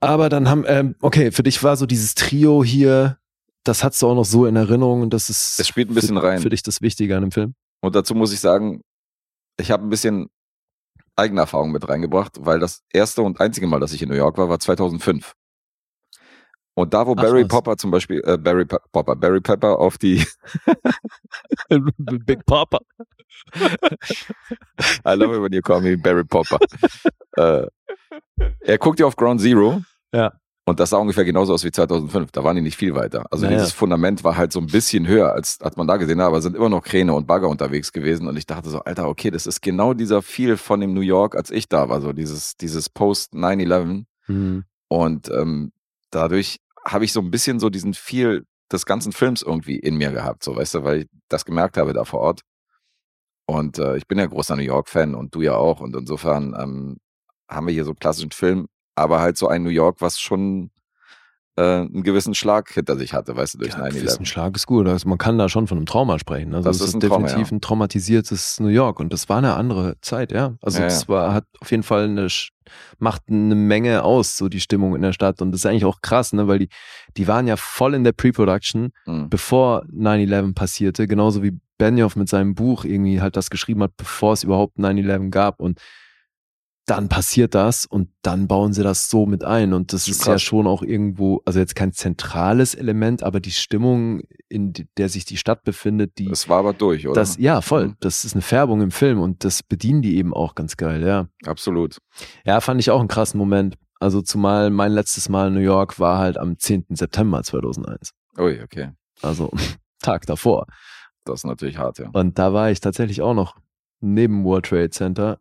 Aber 0.00 0.28
dann 0.28 0.48
haben, 0.48 0.64
ähm, 0.66 0.94
okay, 1.00 1.32
für 1.32 1.42
dich 1.42 1.62
war 1.62 1.76
so 1.76 1.86
dieses 1.86 2.14
Trio 2.14 2.62
hier, 2.62 3.18
das 3.64 3.82
hast 3.82 4.00
du 4.00 4.08
auch 4.08 4.14
noch 4.14 4.24
so 4.24 4.46
in 4.46 4.56
Erinnerung 4.56 5.02
und 5.02 5.12
das 5.12 5.28
ist 5.30 5.58
Es 5.58 5.66
spielt 5.68 5.90
ein 5.90 5.94
bisschen 5.94 6.16
für, 6.18 6.22
rein. 6.22 6.40
für 6.40 6.50
dich 6.50 6.62
das 6.62 6.80
Wichtige 6.82 7.16
an 7.16 7.22
dem 7.22 7.32
Film. 7.32 7.54
Und 7.80 7.94
dazu 7.94 8.14
muss 8.14 8.32
ich 8.32 8.40
sagen, 8.40 8.82
ich 9.58 9.70
habe 9.70 9.82
ein 9.84 9.88
bisschen 9.90 10.28
eigene 11.16 11.40
Erfahrung 11.40 11.72
mit 11.72 11.88
reingebracht, 11.88 12.36
weil 12.40 12.60
das 12.60 12.82
erste 12.92 13.22
und 13.22 13.40
einzige 13.40 13.66
Mal, 13.66 13.80
dass 13.80 13.92
ich 13.92 14.00
in 14.02 14.08
New 14.08 14.14
York 14.14 14.38
war, 14.38 14.48
war 14.48 14.60
2005. 14.60 15.32
Und 16.74 16.94
da, 16.94 17.04
wo 17.08 17.12
Ach, 17.16 17.22
Barry 17.22 17.42
was. 17.42 17.48
Popper 17.48 17.76
zum 17.76 17.90
Beispiel, 17.90 18.22
äh, 18.24 18.38
Barry 18.38 18.64
Pe- 18.64 18.80
Popper, 18.92 19.16
Barry 19.16 19.40
Pepper 19.40 19.80
auf 19.80 19.98
die, 19.98 20.24
Big 22.24 22.46
Papa. 22.46 22.78
I 25.04 25.14
love 25.14 25.34
it 25.34 25.40
when 25.42 25.52
you 25.52 25.60
call 25.60 25.80
me 25.80 25.96
Barry 25.96 26.24
Popper. 26.24 26.58
äh, 27.36 27.66
er 28.60 28.78
guckt 28.78 29.00
ja 29.00 29.06
auf 29.06 29.16
Ground 29.16 29.40
Zero. 29.40 29.82
Ja. 30.12 30.32
Und 30.64 30.80
das 30.80 30.90
sah 30.90 30.98
ungefähr 30.98 31.24
genauso 31.24 31.54
aus 31.54 31.64
wie 31.64 31.70
2005. 31.70 32.30
Da 32.30 32.44
waren 32.44 32.54
die 32.54 32.60
nicht 32.60 32.76
viel 32.76 32.94
weiter. 32.94 33.24
Also 33.30 33.46
Naja. 33.46 33.56
dieses 33.56 33.72
Fundament 33.72 34.22
war 34.22 34.36
halt 34.36 34.52
so 34.52 34.60
ein 34.60 34.66
bisschen 34.66 35.06
höher, 35.06 35.32
als, 35.32 35.60
als 35.62 35.76
man 35.76 35.86
da 35.86 35.96
gesehen 35.96 36.20
hat, 36.20 36.26
aber 36.26 36.42
sind 36.42 36.54
immer 36.54 36.68
noch 36.68 36.82
Kräne 36.82 37.14
und 37.14 37.26
Bagger 37.26 37.48
unterwegs 37.48 37.90
gewesen. 37.90 38.28
Und 38.28 38.36
ich 38.36 38.44
dachte 38.44 38.68
so, 38.68 38.80
Alter, 38.80 39.08
okay, 39.08 39.30
das 39.30 39.46
ist 39.46 39.62
genau 39.62 39.94
dieser 39.94 40.20
Feel 40.20 40.58
von 40.58 40.80
dem 40.80 40.92
New 40.92 41.00
York, 41.00 41.36
als 41.36 41.50
ich 41.50 41.68
da 41.70 41.88
war. 41.88 42.02
So 42.02 42.12
dieses, 42.12 42.58
dieses 42.58 42.90
Post 42.90 43.32
9-11. 43.32 44.04
Mhm. 44.26 44.64
Und 44.88 45.30
ähm, 45.30 45.72
dadurch 46.10 46.58
habe 46.84 47.06
ich 47.06 47.14
so 47.14 47.20
ein 47.20 47.30
bisschen 47.30 47.60
so 47.60 47.70
diesen 47.70 47.94
Feel 47.94 48.44
des 48.70 48.84
ganzen 48.84 49.12
Films 49.12 49.40
irgendwie 49.40 49.78
in 49.78 49.96
mir 49.96 50.10
gehabt, 50.12 50.44
so 50.44 50.54
weißt 50.54 50.74
du, 50.74 50.84
weil 50.84 50.98
ich 51.00 51.06
das 51.30 51.46
gemerkt 51.46 51.78
habe 51.78 51.94
da 51.94 52.04
vor 52.04 52.20
Ort. 52.20 52.42
Und 53.46 53.78
äh, 53.78 53.96
ich 53.96 54.06
bin 54.06 54.18
ja 54.18 54.26
großer 54.26 54.56
New 54.56 54.62
York-Fan 54.62 55.14
und 55.14 55.34
du 55.34 55.40
ja 55.40 55.54
auch. 55.54 55.80
Und 55.80 55.96
insofern 55.96 56.54
ähm, 56.58 56.98
haben 57.48 57.66
wir 57.66 57.74
hier 57.74 57.84
so 57.84 57.90
einen 57.90 57.98
klassischen 57.98 58.30
Film, 58.32 58.66
aber 58.94 59.20
halt 59.20 59.36
so 59.38 59.48
ein 59.48 59.62
New 59.62 59.70
York, 59.70 60.00
was 60.00 60.18
schon 60.20 60.70
äh, 61.56 61.62
einen 61.80 62.02
gewissen 62.04 62.34
Schlag 62.34 62.70
hinter 62.72 62.96
sich 62.96 63.14
hatte, 63.14 63.34
weißt 63.36 63.54
du, 63.54 63.58
durch 63.58 63.72
Ja, 63.72 63.82
ein 63.82 63.92
gewissen 63.92 64.24
9-11. 64.24 64.26
Schlag 64.26 64.54
ist 64.56 64.66
gut. 64.66 64.86
Also 64.86 65.08
man 65.08 65.18
kann 65.18 65.38
da 65.38 65.48
schon 65.48 65.66
von 65.66 65.76
einem 65.78 65.86
Trauma 65.86 66.18
sprechen. 66.20 66.54
Also 66.54 66.68
Das 66.68 66.80
es 66.80 66.88
ist 66.88 66.94
ein 66.94 67.00
Trauma, 67.00 67.26
definitiv 67.26 67.50
ja. 67.50 67.56
ein 67.56 67.60
traumatisiertes 67.60 68.60
New 68.60 68.68
York 68.68 69.00
und 69.00 69.12
das 69.12 69.28
war 69.28 69.38
eine 69.38 69.54
andere 69.54 69.96
Zeit, 70.00 70.30
ja. 70.30 70.54
Also 70.62 70.78
Ja, 70.78 70.84
das 70.84 71.08
war, 71.08 71.32
hat 71.34 71.44
auf 71.60 71.70
jeden 71.72 71.82
Fall 71.82 72.04
eine, 72.04 72.28
macht 72.98 73.22
eine 73.28 73.54
Menge 73.56 74.04
aus, 74.04 74.36
so 74.36 74.48
die 74.48 74.60
Stimmung 74.60 74.94
in 74.94 75.02
der 75.02 75.12
Stadt. 75.12 75.42
Und 75.42 75.50
das 75.50 75.62
ist 75.62 75.66
eigentlich 75.66 75.84
auch 75.84 76.00
krass, 76.00 76.32
ne, 76.32 76.46
weil 76.46 76.60
die, 76.60 76.68
die 77.16 77.26
waren 77.26 77.48
ja 77.48 77.56
voll 77.56 77.94
in 77.94 78.04
der 78.04 78.12
Pre-Production, 78.12 78.90
Mhm. 79.06 79.28
bevor 79.28 79.84
9-11 79.92 80.54
passierte, 80.54 81.06
genauso 81.08 81.42
wie 81.42 81.58
Benioff 81.78 82.14
mit 82.14 82.28
seinem 82.28 82.54
Buch 82.54 82.84
irgendwie 82.84 83.20
halt 83.20 83.36
das 83.36 83.50
geschrieben 83.50 83.82
hat, 83.82 83.96
bevor 83.96 84.32
es 84.32 84.44
überhaupt 84.44 84.78
9-11 84.78 85.30
gab. 85.30 85.60
Und 85.60 85.80
dann 86.90 87.08
passiert 87.08 87.54
das 87.54 87.84
und 87.84 88.08
dann 88.22 88.48
bauen 88.48 88.72
sie 88.72 88.82
das 88.82 89.10
so 89.10 89.26
mit 89.26 89.44
ein. 89.44 89.74
Und 89.74 89.92
das 89.92 90.08
ist 90.08 90.24
ja 90.26 90.32
krass. 90.32 90.42
schon 90.42 90.66
auch 90.66 90.82
irgendwo, 90.82 91.42
also 91.44 91.58
jetzt 91.58 91.76
kein 91.76 91.92
zentrales 91.92 92.74
Element, 92.74 93.22
aber 93.22 93.40
die 93.40 93.50
Stimmung, 93.50 94.22
in 94.48 94.72
der 94.96 95.08
sich 95.08 95.26
die 95.26 95.36
Stadt 95.36 95.64
befindet, 95.64 96.18
die 96.18 96.28
Das 96.28 96.48
war 96.48 96.60
aber 96.60 96.72
durch, 96.72 97.06
oder? 97.06 97.14
das, 97.14 97.36
ja, 97.36 97.60
voll. 97.60 97.88
Mhm. 97.88 97.96
Das 98.00 98.24
ist 98.24 98.34
eine 98.34 98.42
Färbung 98.42 98.80
im 98.80 98.90
Film 98.90 99.20
und 99.20 99.44
das 99.44 99.62
bedienen 99.62 100.00
die 100.00 100.16
eben 100.16 100.32
auch 100.32 100.54
ganz 100.54 100.76
geil, 100.76 101.06
ja. 101.06 101.28
Absolut. 101.44 101.98
Ja, 102.44 102.60
fand 102.60 102.80
ich 102.80 102.90
auch 102.90 103.00
einen 103.00 103.08
krassen 103.08 103.38
Moment. 103.38 103.76
Also 104.00 104.22
zumal 104.22 104.70
mein 104.70 104.92
letztes 104.92 105.28
Mal 105.28 105.48
in 105.48 105.54
New 105.54 105.60
York 105.60 105.98
war 106.00 106.18
halt 106.18 106.38
am 106.38 106.58
10. 106.58 106.86
September 106.90 107.42
2001. 107.42 108.14
Ui, 108.38 108.62
okay. 108.62 108.92
Also 109.20 109.50
Tag 110.00 110.24
davor. 110.26 110.66
Das 111.24 111.40
ist 111.40 111.44
natürlich 111.44 111.76
hart, 111.76 111.98
ja. 111.98 112.08
Und 112.12 112.38
da 112.38 112.54
war 112.54 112.70
ich 112.70 112.80
tatsächlich 112.80 113.20
auch 113.20 113.34
noch 113.34 113.56
neben 114.00 114.44
World 114.44 114.66
Trade 114.66 114.90
Center. 114.90 115.38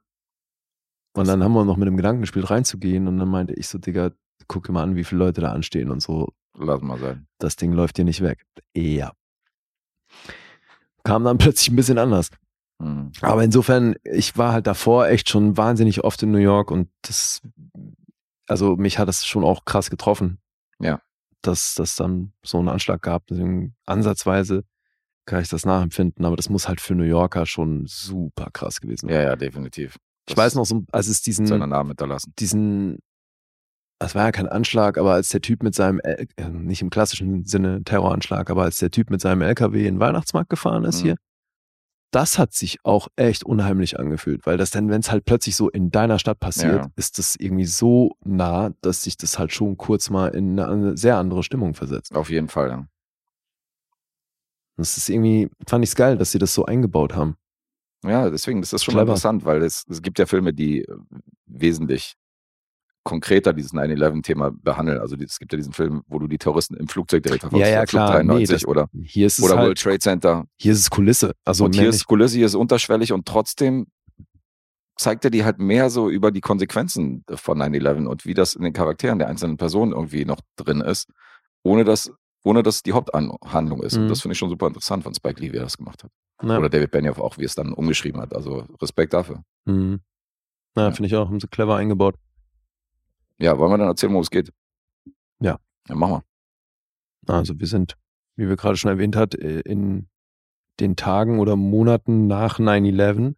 Und 1.17 1.27
dann 1.27 1.43
haben 1.43 1.53
wir 1.53 1.65
noch 1.65 1.77
mit 1.77 1.87
dem 1.87 1.97
Gedanken 1.97 2.21
gespielt, 2.21 2.49
reinzugehen. 2.49 3.07
Und 3.07 3.17
dann 3.17 3.29
meinte 3.29 3.53
ich 3.53 3.67
so, 3.67 3.77
Digga, 3.77 4.11
guck 4.47 4.65
dir 4.67 4.73
mal 4.73 4.83
an, 4.83 4.95
wie 4.95 5.03
viele 5.03 5.19
Leute 5.19 5.41
da 5.41 5.51
anstehen 5.51 5.89
und 5.89 6.01
so. 6.01 6.33
Lass 6.57 6.81
mal 6.81 6.97
sein. 6.99 7.27
Das 7.39 7.55
Ding 7.55 7.73
läuft 7.73 7.97
hier 7.97 8.05
nicht 8.05 8.21
weg. 8.21 8.45
Ja. 8.75 9.13
Kam 11.03 11.23
dann 11.23 11.37
plötzlich 11.37 11.71
ein 11.71 11.75
bisschen 11.75 11.97
anders. 11.97 12.29
Mhm. 12.79 13.11
Aber 13.21 13.43
insofern, 13.43 13.95
ich 14.03 14.37
war 14.37 14.53
halt 14.53 14.67
davor 14.67 15.07
echt 15.07 15.29
schon 15.29 15.57
wahnsinnig 15.57 16.03
oft 16.03 16.21
in 16.23 16.31
New 16.31 16.37
York 16.37 16.71
und 16.71 16.89
das, 17.01 17.41
also 18.47 18.75
mich 18.75 18.99
hat 18.99 19.07
das 19.07 19.25
schon 19.25 19.43
auch 19.43 19.65
krass 19.65 19.89
getroffen. 19.89 20.39
Ja. 20.79 21.01
Dass 21.41 21.75
das 21.75 21.95
dann 21.95 22.33
so 22.43 22.59
einen 22.59 22.69
Anschlag 22.69 23.01
gab. 23.01 23.25
Deswegen 23.27 23.75
ansatzweise 23.85 24.63
kann 25.25 25.41
ich 25.41 25.49
das 25.49 25.65
nachempfinden, 25.65 26.25
aber 26.25 26.35
das 26.35 26.49
muss 26.49 26.67
halt 26.67 26.81
für 26.81 26.95
New 26.95 27.03
Yorker 27.03 27.45
schon 27.45 27.85
super 27.85 28.49
krass 28.51 28.79
gewesen 28.79 29.07
sein. 29.07 29.15
Ja, 29.15 29.23
ja, 29.23 29.35
definitiv. 29.35 29.97
Ich 30.29 30.35
weiß 30.37 30.55
noch 30.55 30.65
so, 30.65 30.83
als 30.91 31.07
es 31.07 31.21
diesen, 31.21 31.45
Seinen 31.47 31.69
Namen 31.69 31.89
hinterlassen. 31.91 32.33
diesen, 32.39 32.99
es 33.99 34.13
war 34.15 34.25
ja 34.25 34.31
kein 34.31 34.47
Anschlag, 34.47 34.97
aber 34.97 35.13
als 35.13 35.29
der 35.29 35.41
Typ 35.41 35.63
mit 35.63 35.73
seinem, 35.73 35.99
äh, 36.03 36.25
nicht 36.49 36.81
im 36.81 36.89
klassischen 36.89 37.45
Sinne 37.45 37.83
Terroranschlag, 37.83 38.49
aber 38.49 38.63
als 38.63 38.77
der 38.77 38.91
Typ 38.91 39.09
mit 39.09 39.21
seinem 39.21 39.41
LKW 39.41 39.79
in 39.87 39.95
den 39.95 39.99
Weihnachtsmarkt 39.99 40.49
gefahren 40.49 40.83
ist 40.83 40.99
Mhm. 40.99 41.05
hier, 41.05 41.15
das 42.11 42.39
hat 42.39 42.53
sich 42.53 42.77
auch 42.83 43.09
echt 43.17 43.43
unheimlich 43.43 43.99
angefühlt, 43.99 44.45
weil 44.45 44.55
das 44.57 44.69
dann, 44.71 44.89
wenn 44.89 45.01
es 45.01 45.11
halt 45.11 45.25
plötzlich 45.25 45.55
so 45.57 45.69
in 45.69 45.91
deiner 45.91 46.19
Stadt 46.19 46.39
passiert, 46.39 46.85
Ja. 46.85 46.91
ist 46.95 47.17
das 47.19 47.35
irgendwie 47.35 47.65
so 47.65 48.13
nah, 48.23 48.71
dass 48.81 49.03
sich 49.03 49.17
das 49.17 49.37
halt 49.39 49.51
schon 49.51 49.77
kurz 49.77 50.09
mal 50.09 50.27
in 50.29 50.57
eine 50.59 50.95
sehr 50.97 51.17
andere 51.17 51.43
Stimmung 51.43 51.73
versetzt. 51.73 52.15
Auf 52.15 52.29
jeden 52.29 52.47
Fall, 52.47 52.69
ja. 52.69 52.87
Das 54.77 54.95
ist 54.95 55.09
irgendwie, 55.09 55.49
fand 55.67 55.83
ich 55.83 55.89
es 55.89 55.95
geil, 55.95 56.17
dass 56.17 56.31
sie 56.31 56.37
das 56.39 56.53
so 56.53 56.65
eingebaut 56.65 57.15
haben. 57.15 57.35
Ja, 58.03 58.29
deswegen, 58.29 58.61
das 58.61 58.73
ist 58.73 58.83
schon 58.83 58.93
Clever. 58.93 59.03
interessant, 59.03 59.45
weil 59.45 59.63
es, 59.63 59.83
es 59.89 60.01
gibt 60.01 60.19
ja 60.19 60.25
Filme, 60.25 60.53
die 60.53 60.81
äh, 60.81 60.95
wesentlich 61.45 62.15
konkreter 63.03 63.53
dieses 63.53 63.73
9-11-Thema 63.73 64.51
behandeln. 64.51 64.99
Also 64.99 65.15
es 65.15 65.39
gibt 65.39 65.53
ja 65.53 65.57
diesen 65.57 65.71
Film, 65.71 66.03
wo 66.07 66.19
du 66.19 66.27
die 66.27 66.37
Terroristen 66.37 66.75
im 66.75 66.89
Flugzeug 66.89 67.23
direkt 67.23 67.41
verfolgst. 67.41 67.65
Ja, 67.65 67.73
ja, 67.73 67.79
der 67.79 67.87
Flug 67.87 68.01
klar. 68.01 68.23
Nee, 68.23 68.27
93 68.45 68.49
das- 68.49 68.67
oder, 68.67 68.89
Hier 69.01 69.27
ist 69.27 69.39
es 69.39 69.45
oder 69.45 69.55
World 69.55 69.67
halt, 69.67 69.79
Trade 69.81 69.99
Center. 69.99 70.45
hier 70.57 70.73
ist 70.73 70.79
es 70.79 70.89
Kulisse. 70.89 71.33
Also 71.45 71.65
und 71.65 71.75
hier 71.75 71.87
ist 71.87 72.05
Kulisse, 72.05 72.35
hier 72.35 72.45
ist 72.45 72.55
unterschwellig 72.55 73.13
und 73.13 73.25
trotzdem 73.25 73.87
zeigt 74.97 75.23
er 75.23 75.31
die 75.31 75.45
halt 75.45 75.57
mehr 75.59 75.89
so 75.89 76.09
über 76.09 76.31
die 76.31 76.41
Konsequenzen 76.41 77.23
von 77.35 77.57
9-11 77.61 78.07
und 78.07 78.25
wie 78.25 78.33
das 78.33 78.55
in 78.55 78.63
den 78.63 78.73
Charakteren 78.73 79.19
der 79.19 79.29
einzelnen 79.29 79.55
Personen 79.57 79.93
irgendwie 79.93 80.25
noch 80.25 80.41
drin 80.57 80.81
ist, 80.81 81.09
ohne 81.63 81.85
dass, 81.85 82.11
ohne 82.47 82.63
dass 82.63 82.83
die 82.83 82.93
Haupthandlung 82.93 83.81
ist. 83.83 83.95
Mhm. 83.97 84.03
Und 84.03 84.09
das 84.09 84.21
finde 84.21 84.33
ich 84.33 84.39
schon 84.39 84.49
super 84.49 84.67
interessant 84.67 85.03
von 85.03 85.13
Spike 85.13 85.39
Lee, 85.41 85.51
wie 85.53 85.57
er 85.57 85.63
das 85.63 85.77
gemacht 85.77 86.03
hat. 86.03 86.11
Ja. 86.41 86.57
Oder 86.57 86.69
David 86.69 86.91
Benioff 86.91 87.19
auch, 87.19 87.37
wie 87.37 87.43
es 87.43 87.55
dann 87.55 87.73
umgeschrieben 87.73 88.21
hat. 88.21 88.33
Also 88.33 88.65
Respekt 88.81 89.13
dafür. 89.13 89.43
Mhm. 89.65 90.01
Ja, 90.75 90.83
Ja. 90.83 90.91
finde 90.91 91.07
ich 91.07 91.15
auch, 91.15 91.27
haben 91.27 91.39
sie 91.39 91.47
clever 91.47 91.75
eingebaut. 91.75 92.15
Ja, 93.39 93.57
wollen 93.57 93.71
wir 93.71 93.77
dann 93.77 93.87
erzählen, 93.87 94.11
worum 94.13 94.23
es 94.23 94.29
geht? 94.31 94.51
Ja. 95.39 95.59
Ja, 95.87 95.95
machen 95.95 96.23
wir. 97.27 97.33
Also 97.33 97.59
wir 97.59 97.67
sind, 97.67 97.95
wie 98.35 98.47
wir 98.47 98.55
gerade 98.55 98.77
schon 98.77 98.89
erwähnt 98.91 99.15
hat, 99.15 99.35
äh, 99.35 99.59
in 99.61 100.07
den 100.79 100.95
Tagen 100.95 101.39
oder 101.39 101.55
Monaten 101.55 102.27
nach 102.27 102.59
9-11. 102.59 103.35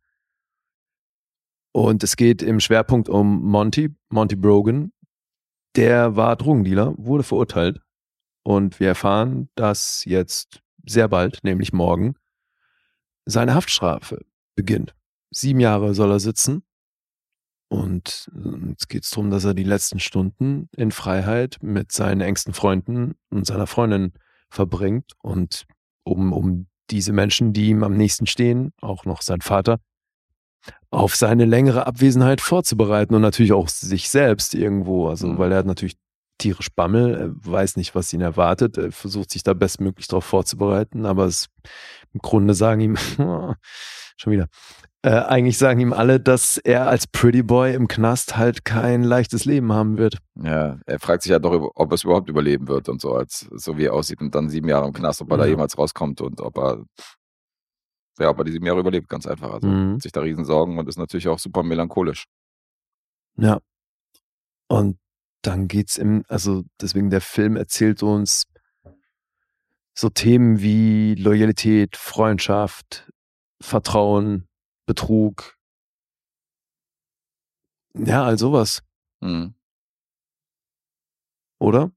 Und 1.71 2.03
es 2.03 2.15
geht 2.15 2.41
im 2.41 2.59
Schwerpunkt 2.59 3.09
um 3.09 3.43
Monty, 3.43 3.95
Monty 4.09 4.35
Brogan. 4.35 4.91
Der 5.75 6.15
war 6.15 6.35
Drogendealer, 6.35 6.93
wurde 6.97 7.23
verurteilt. 7.23 7.79
Und 8.43 8.79
wir 8.79 8.87
erfahren, 8.89 9.49
dass 9.55 10.05
jetzt 10.05 10.61
sehr 10.85 11.07
bald, 11.07 11.43
nämlich 11.43 11.73
morgen, 11.73 12.15
seine 13.25 13.53
Haftstrafe 13.53 14.25
beginnt. 14.55 14.95
Sieben 15.31 15.59
Jahre 15.59 15.93
soll 15.93 16.11
er 16.11 16.19
sitzen. 16.19 16.63
Und 17.67 18.31
äh, 18.35 18.69
jetzt 18.69 18.89
geht 18.89 19.03
es 19.03 19.11
darum, 19.11 19.29
dass 19.29 19.45
er 19.45 19.53
die 19.53 19.63
letzten 19.63 19.99
Stunden 19.99 20.69
in 20.75 20.91
Freiheit 20.91 21.57
mit 21.61 21.91
seinen 21.91 22.21
engsten 22.21 22.53
Freunden 22.53 23.15
und 23.29 23.45
seiner 23.45 23.67
Freundin 23.67 24.13
verbringt. 24.49 25.13
Und 25.21 25.67
um, 26.03 26.33
um 26.33 26.67
diese 26.89 27.13
Menschen, 27.13 27.53
die 27.53 27.69
ihm 27.69 27.83
am 27.83 27.95
nächsten 27.95 28.25
stehen, 28.25 28.73
auch 28.81 29.05
noch 29.05 29.21
sein 29.21 29.41
Vater, 29.41 29.77
auf 30.89 31.15
seine 31.15 31.45
längere 31.45 31.85
Abwesenheit 31.85 32.41
vorzubereiten 32.41 33.13
und 33.13 33.21
natürlich 33.21 33.53
auch 33.53 33.69
sich 33.69 34.09
selbst 34.09 34.55
irgendwo. 34.55 35.07
Also, 35.07 35.27
Mhm. 35.27 35.37
weil 35.37 35.51
er 35.51 35.59
hat 35.59 35.65
natürlich 35.67 35.95
tierisch 36.39 36.69
Bammel, 36.75 37.13
er 37.15 37.29
weiß 37.51 37.75
nicht, 37.75 37.93
was 37.93 38.11
ihn 38.13 38.21
erwartet, 38.21 38.77
er 38.77 38.91
versucht 38.91 39.29
sich 39.31 39.43
da 39.43 39.53
bestmöglich 39.53 40.07
darauf 40.07 40.25
vorzubereiten, 40.25 41.05
aber 41.05 41.25
es, 41.25 41.47
im 42.13 42.19
Grunde 42.21 42.55
sagen 42.55 42.81
ihm, 42.81 42.95
schon 44.17 44.33
wieder, 44.33 44.47
äh, 45.03 45.11
eigentlich 45.11 45.57
sagen 45.57 45.79
ihm 45.79 45.93
alle, 45.93 46.19
dass 46.19 46.57
er 46.57 46.87
als 46.89 47.05
Pretty 47.07 47.43
Boy 47.43 47.73
im 47.75 47.87
Knast 47.87 48.35
halt 48.35 48.65
kein 48.65 49.03
leichtes 49.03 49.45
Leben 49.45 49.71
haben 49.71 49.97
wird. 49.97 50.17
Ja, 50.35 50.79
er 50.85 50.99
fragt 50.99 51.23
sich 51.23 51.29
ja 51.31 51.39
doch, 51.39 51.53
über- 51.53 51.71
ob 51.75 51.93
es 51.93 52.03
überhaupt 52.03 52.29
überleben 52.29 52.67
wird 52.67 52.89
und 52.89 52.99
so, 52.99 53.13
als 53.13 53.47
so 53.51 53.77
wie 53.77 53.85
er 53.85 53.93
aussieht 53.93 54.19
und 54.21 54.33
dann 54.35 54.49
sieben 54.49 54.67
Jahre 54.67 54.87
im 54.87 54.93
Knast, 54.93 55.21
ob 55.21 55.31
er 55.31 55.37
da 55.37 55.43
Ja. 55.45 55.51
jemals 55.51 55.77
rauskommt 55.77 56.19
und 56.21 56.41
ob 56.41 56.57
er, 56.57 56.83
ja, 58.19 58.29
ob 58.29 58.37
er 58.39 58.43
die 58.43 58.51
sieben 58.51 58.65
Jahre 58.65 58.79
überlebt, 58.81 59.07
ganz 59.07 59.25
einfach. 59.25 59.53
Also 59.53 59.67
Mhm. 59.67 59.99
sich 60.01 60.11
da 60.11 60.19
riesen 60.19 60.43
Sorgen 60.43 60.77
und 60.77 60.89
ist 60.89 60.97
natürlich 60.97 61.29
auch 61.29 61.39
super 61.39 61.63
melancholisch. 61.63 62.25
Ja. 63.37 63.59
Und 64.67 64.97
dann 65.41 65.67
geht's 65.67 65.97
im, 65.97 66.23
also 66.27 66.63
deswegen 66.81 67.09
der 67.09 67.21
Film 67.21 67.55
erzählt 67.55 68.03
uns 68.03 68.47
so 69.93 70.09
Themen 70.09 70.61
wie 70.61 71.15
Loyalität, 71.15 71.97
Freundschaft, 71.97 73.11
Vertrauen, 73.61 74.47
Betrug. 74.85 75.57
Ja, 77.93 78.23
all 78.23 78.37
sowas, 78.37 78.81
Mhm. 79.21 79.53
oder? 81.59 81.91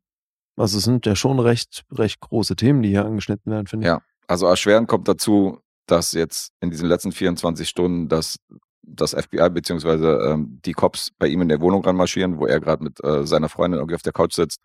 Also 0.56 0.78
es 0.78 0.84
sind 0.84 1.06
ja 1.06 1.16
schon 1.16 1.38
recht, 1.38 1.84
recht 1.90 2.20
große 2.20 2.56
Themen, 2.56 2.82
die 2.82 2.90
hier 2.90 3.04
angeschnitten 3.04 3.50
werden, 3.52 3.66
finde 3.66 3.86
ich. 3.86 3.88
Ja, 3.88 4.02
also 4.26 4.46
erschwerend 4.46 4.88
kommt 4.88 5.08
dazu, 5.08 5.60
dass 5.86 6.12
jetzt 6.12 6.52
in 6.60 6.70
diesen 6.70 6.88
letzten 6.88 7.12
24 7.12 7.68
Stunden 7.68 8.08
das, 8.08 8.38
das 8.82 9.12
FBI 9.12 9.48
beziehungsweise 9.50 10.18
ähm, 10.28 10.60
die 10.64 10.72
Cops 10.72 11.10
bei 11.18 11.26
ihm 11.28 11.42
in 11.42 11.48
der 11.48 11.60
Wohnung 11.60 11.84
ranmarschieren, 11.84 12.38
wo 12.38 12.46
er 12.46 12.60
gerade 12.60 12.82
mit 12.84 13.02
äh, 13.04 13.26
seiner 13.26 13.48
Freundin 13.48 13.78
irgendwie 13.78 13.94
auf 13.94 14.02
der 14.02 14.12
Couch 14.12 14.34
sitzt 14.34 14.60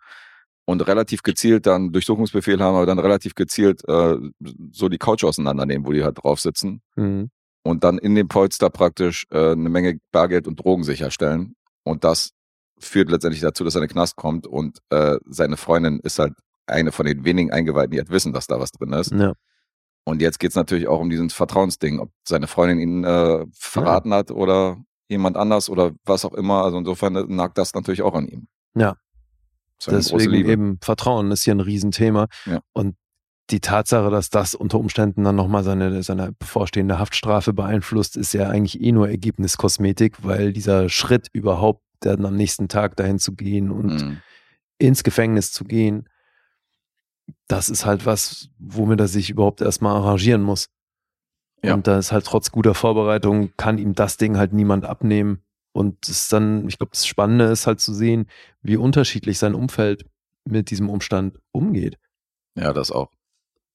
und 0.66 0.86
relativ 0.86 1.22
gezielt 1.22 1.66
dann 1.66 1.92
Durchsuchungsbefehl 1.92 2.60
haben, 2.60 2.76
aber 2.76 2.86
dann 2.86 2.98
relativ 2.98 3.34
gezielt 3.34 3.82
äh, 3.88 4.16
so 4.72 4.88
die 4.88 4.98
Couch 4.98 5.24
auseinandernehmen, 5.24 5.86
wo 5.86 5.92
die 5.92 6.04
halt 6.04 6.22
drauf 6.22 6.40
sitzen 6.40 6.82
Mhm. 6.96 7.30
und 7.62 7.84
dann 7.84 7.98
in 7.98 8.14
dem 8.14 8.28
Polster 8.28 8.68
praktisch 8.70 9.24
äh, 9.30 9.52
eine 9.52 9.68
Menge 9.68 9.98
Bargeld 10.12 10.46
und 10.48 10.56
Drogen 10.62 10.84
sicherstellen. 10.84 11.54
Und 11.84 12.04
das 12.04 12.30
führt 12.80 13.10
letztendlich 13.10 13.40
dazu, 13.40 13.64
dass 13.64 13.74
er 13.74 13.82
in 13.82 13.88
den 13.88 13.92
Knast 13.92 14.16
kommt 14.16 14.46
und 14.46 14.78
äh, 14.90 15.16
seine 15.26 15.56
Freundin 15.56 16.00
ist 16.00 16.18
halt 16.18 16.34
eine 16.66 16.92
von 16.92 17.06
den 17.06 17.24
wenigen 17.24 17.50
Eingeweihten, 17.50 17.92
die 17.92 17.98
halt 17.98 18.10
wissen, 18.10 18.32
dass 18.32 18.46
da 18.46 18.60
was 18.60 18.72
drin 18.72 18.92
ist. 18.92 19.10
Ja. 19.12 19.32
Und 20.08 20.20
jetzt 20.22 20.38
geht's 20.40 20.56
natürlich 20.56 20.88
auch 20.88 21.00
um 21.00 21.10
diesen 21.10 21.30
Vertrauensding, 21.30 22.00
ob 22.00 22.10
seine 22.26 22.46
Freundin 22.46 22.80
ihn 22.80 23.04
äh, 23.04 23.46
verraten 23.52 24.12
hat 24.12 24.30
oder 24.30 24.78
jemand 25.08 25.36
anders 25.36 25.68
oder 25.70 25.92
was 26.04 26.24
auch 26.24 26.34
immer. 26.34 26.64
Also 26.64 26.78
insofern 26.78 27.12
nagt 27.28 27.58
das 27.58 27.74
natürlich 27.74 28.02
auch 28.02 28.14
an 28.14 28.26
ihm. 28.26 28.48
Ja. 28.74 28.96
Deswegen 29.86 30.34
eben 30.34 30.78
Vertrauen 30.82 31.30
ist 31.30 31.44
hier 31.44 31.54
ein 31.54 31.60
Riesenthema. 31.60 32.26
Ja. 32.46 32.60
Und 32.72 32.96
die 33.50 33.60
Tatsache, 33.60 34.10
dass 34.10 34.28
das 34.28 34.54
unter 34.54 34.78
Umständen 34.78 35.24
dann 35.24 35.36
nochmal 35.36 35.64
seine, 35.64 36.02
seine 36.02 36.32
bevorstehende 36.32 36.98
Haftstrafe 36.98 37.52
beeinflusst, 37.52 38.16
ist 38.16 38.34
ja 38.34 38.48
eigentlich 38.48 38.80
eh 38.80 38.92
nur 38.92 39.08
Ergebniskosmetik, 39.08 40.24
weil 40.24 40.52
dieser 40.52 40.88
Schritt 40.88 41.28
überhaupt, 41.32 41.82
dann 42.00 42.24
am 42.26 42.36
nächsten 42.36 42.68
Tag 42.68 42.96
dahin 42.96 43.18
zu 43.18 43.34
gehen 43.34 43.70
und 43.70 43.86
Mhm. 44.02 44.18
ins 44.78 45.02
Gefängnis 45.02 45.50
zu 45.50 45.64
gehen, 45.64 46.08
das 47.46 47.68
ist 47.68 47.86
halt 47.86 48.06
was, 48.06 48.50
womit 48.58 49.00
er 49.00 49.08
sich 49.08 49.30
überhaupt 49.30 49.60
erstmal 49.60 49.96
arrangieren 49.96 50.42
muss. 50.42 50.68
Ja. 51.62 51.74
Und 51.74 51.86
da 51.86 51.98
ist 51.98 52.12
halt 52.12 52.24
trotz 52.24 52.50
guter 52.50 52.74
Vorbereitung, 52.74 53.52
kann 53.56 53.78
ihm 53.78 53.94
das 53.94 54.16
Ding 54.16 54.36
halt 54.36 54.52
niemand 54.52 54.84
abnehmen. 54.84 55.42
Und 55.72 56.08
es 56.08 56.22
ist 56.22 56.32
dann, 56.32 56.66
ich 56.68 56.78
glaube, 56.78 56.92
das 56.92 57.06
Spannende 57.06 57.46
ist 57.46 57.66
halt 57.66 57.80
zu 57.80 57.92
sehen, 57.92 58.26
wie 58.62 58.76
unterschiedlich 58.76 59.38
sein 59.38 59.54
Umfeld 59.54 60.04
mit 60.44 60.70
diesem 60.70 60.88
Umstand 60.88 61.38
umgeht. 61.52 61.98
Ja, 62.56 62.72
das 62.72 62.90
auch. 62.90 63.10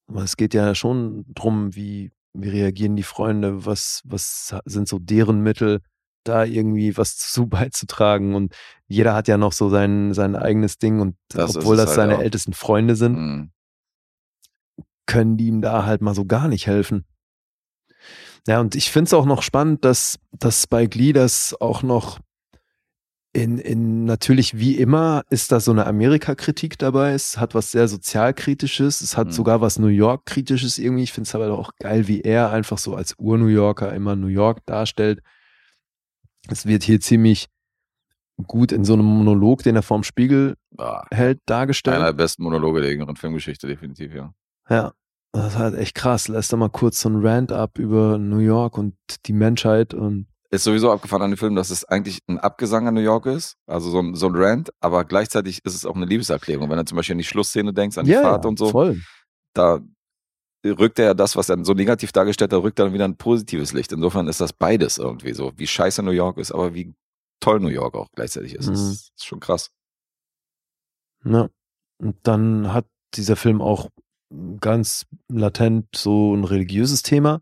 Aber 0.08 0.24
es 0.24 0.36
geht 0.38 0.54
ja 0.54 0.76
schon 0.76 1.26
drum, 1.34 1.76
wie, 1.76 2.12
wie 2.34 2.50
reagieren 2.50 2.96
die 2.96 3.04
Freunde, 3.04 3.66
was, 3.66 4.02
was 4.06 4.54
sind 4.66 4.88
so 4.88 5.00
deren 5.00 5.42
Mittel, 5.42 5.82
da 6.24 6.44
irgendwie 6.46 6.98
was 6.98 7.18
zu 7.18 7.48
beizutragen. 7.48 8.36
Und 8.36 8.54
jeder 8.88 9.14
hat 9.14 9.28
ja 9.28 9.38
noch 9.38 9.54
so 9.54 9.70
sein, 9.70 10.14
sein 10.14 10.36
eigenes 10.36 10.78
Ding. 10.78 11.00
Und 11.00 11.16
Das 11.30 11.56
obwohl 11.58 11.78
das 11.78 11.88
halt 11.88 11.96
seine 11.96 12.18
auch. 12.18 12.22
ältesten 12.22 12.54
Freunde 12.54 12.96
sind, 12.96 13.16
Mhm. 13.18 13.52
können 15.06 15.38
die 15.38 15.48
ihm 15.48 15.62
da 15.62 15.86
halt 15.86 16.02
mal 16.02 16.16
so 16.16 16.26
gar 16.26 16.48
nicht 16.48 16.68
helfen. 16.68 17.06
Ja, 18.48 18.60
und 18.60 18.76
ich 18.76 18.92
finde 18.92 19.08
es 19.08 19.14
auch 19.14 19.26
noch 19.26 19.42
spannend, 19.42 19.86
dass, 19.86 20.20
dass 20.32 20.64
Spike 20.64 20.98
Lee 20.98 21.14
das 21.14 21.56
auch 21.62 21.82
noch 21.84 22.20
in, 23.36 23.58
in 23.58 24.06
natürlich 24.06 24.60
wie 24.60 24.78
immer 24.78 25.24
ist 25.32 25.52
da 25.52 25.60
so 25.60 25.72
eine 25.72 25.88
Amerika-Kritik 25.88 26.78
dabei. 26.78 27.14
Es 27.14 27.38
hat 27.40 27.56
was 27.56 27.72
sehr 27.72 27.88
sozialkritisches, 27.88 29.02
es 29.02 29.18
hat 29.18 29.28
Mhm. 29.28 29.32
sogar 29.32 29.60
was 29.62 29.80
New 29.80 29.88
York-kritisches 29.88 30.78
irgendwie. 30.78 31.04
Ich 31.04 31.14
finde 31.14 31.28
es 31.28 31.34
aber 31.36 31.52
auch 31.58 31.72
geil, 31.80 32.08
wie 32.08 32.22
er 32.22 32.52
einfach 32.52 32.78
so 32.78 32.96
als 32.96 33.16
Ur-New 33.18 33.48
Yorker 33.48 33.92
immer 33.94 34.16
New 34.16 34.28
York 34.28 34.60
darstellt. 34.68 35.22
Es 36.50 36.66
wird 36.66 36.84
hier 36.84 37.00
ziemlich 37.00 37.48
gut 38.48 38.72
in 38.72 38.84
so 38.84 38.94
einem 38.94 39.06
Monolog, 39.06 39.64
den 39.64 39.76
er 39.76 39.84
vorm 39.84 40.04
Spiegel 40.04 40.56
Ah, 40.78 41.04
hält, 41.12 41.40
dargestellt. 41.46 41.96
einer 41.98 42.06
der 42.08 42.14
besten 42.14 42.44
Monologe 42.44 42.82
der 42.82 42.92
jüngeren 42.92 43.16
Filmgeschichte, 43.16 43.68
definitiv, 43.68 44.14
ja. 44.14 44.34
Ja, 44.70 44.94
das 45.32 45.54
ist 45.54 45.60
halt 45.60 45.76
echt 45.76 45.94
krass. 45.96 46.28
Lässt 46.28 46.52
da 46.52 46.58
mal 46.58 46.70
kurz 46.70 47.00
so 47.02 47.10
einen 47.10 47.26
Rant 47.26 47.52
ab 47.52 47.78
über 47.78 48.18
New 48.18 48.40
York 48.40 48.78
und 48.78 48.96
die 49.28 49.34
Menschheit 49.34 49.94
und 49.94 50.28
Ist 50.50 50.64
sowieso 50.64 50.92
abgefahren 50.92 51.22
an 51.24 51.32
dem 51.32 51.38
Film, 51.38 51.56
dass 51.56 51.70
es 51.70 51.86
eigentlich 51.86 52.20
ein 52.28 52.40
Abgesang 52.40 52.88
an 52.88 52.96
New 52.96 53.02
York 53.02 53.26
ist, 53.28 53.56
also 53.68 53.90
so 53.92 54.00
ein, 54.00 54.16
so 54.16 54.28
ein 54.28 54.36
Rant, 54.36 54.72
aber 54.80 55.06
gleichzeitig 55.06 55.64
ist 55.64 55.76
es 55.76 55.86
auch 55.86 55.96
eine 55.96 56.06
Liebeserklärung. 56.06 56.70
Wenn 56.70 56.78
du 56.78 56.86
zum 56.86 56.96
Beispiel 56.96 57.14
an 57.14 57.20
die 57.20 57.24
Schlussszene 57.24 57.72
denkst, 57.74 57.98
an 58.00 58.06
die 58.06 58.14
Fahrt 58.14 58.46
und 58.48 58.58
so, 58.58 58.70
voll. 58.70 59.00
da 59.54 59.80
rückt 60.66 61.00
er 61.00 61.06
ja 61.06 61.14
das, 61.14 61.36
was 61.36 61.50
er 61.50 61.64
so 61.66 61.74
negativ 61.74 62.12
dargestellt 62.12 62.54
hat, 62.54 62.64
rückt 62.64 62.80
er 62.80 62.86
dann 62.86 62.94
wieder 62.94 63.06
ein 63.06 63.18
positives 63.18 63.74
Licht. 63.74 63.92
Insofern 63.92 64.28
ist 64.28 64.42
das 64.42 64.54
beides 64.54 64.98
irgendwie 64.98 65.34
so, 65.34 65.52
wie 65.58 65.68
scheiße 65.68 66.04
New 66.04 66.12
York 66.12 66.38
ist, 66.38 66.52
aber 66.52 66.74
wie 66.74 66.94
toll 67.40 67.60
New 67.60 67.68
York 67.70 67.96
auch 67.96 68.08
gleichzeitig 68.16 68.56
ist. 68.56 68.70
Das 68.70 68.80
Mhm. 68.80 68.92
ist 68.92 69.12
schon 69.26 69.40
krass. 69.40 69.72
Ja. 71.26 71.50
Und 71.98 72.16
dann 72.24 72.74
hat 72.74 72.86
dieser 73.14 73.36
Film 73.36 73.62
auch 73.62 73.90
ganz 74.60 75.06
latent 75.30 75.88
so 75.96 76.34
ein 76.36 76.44
religiöses 76.44 77.04
Thema. 77.04 77.42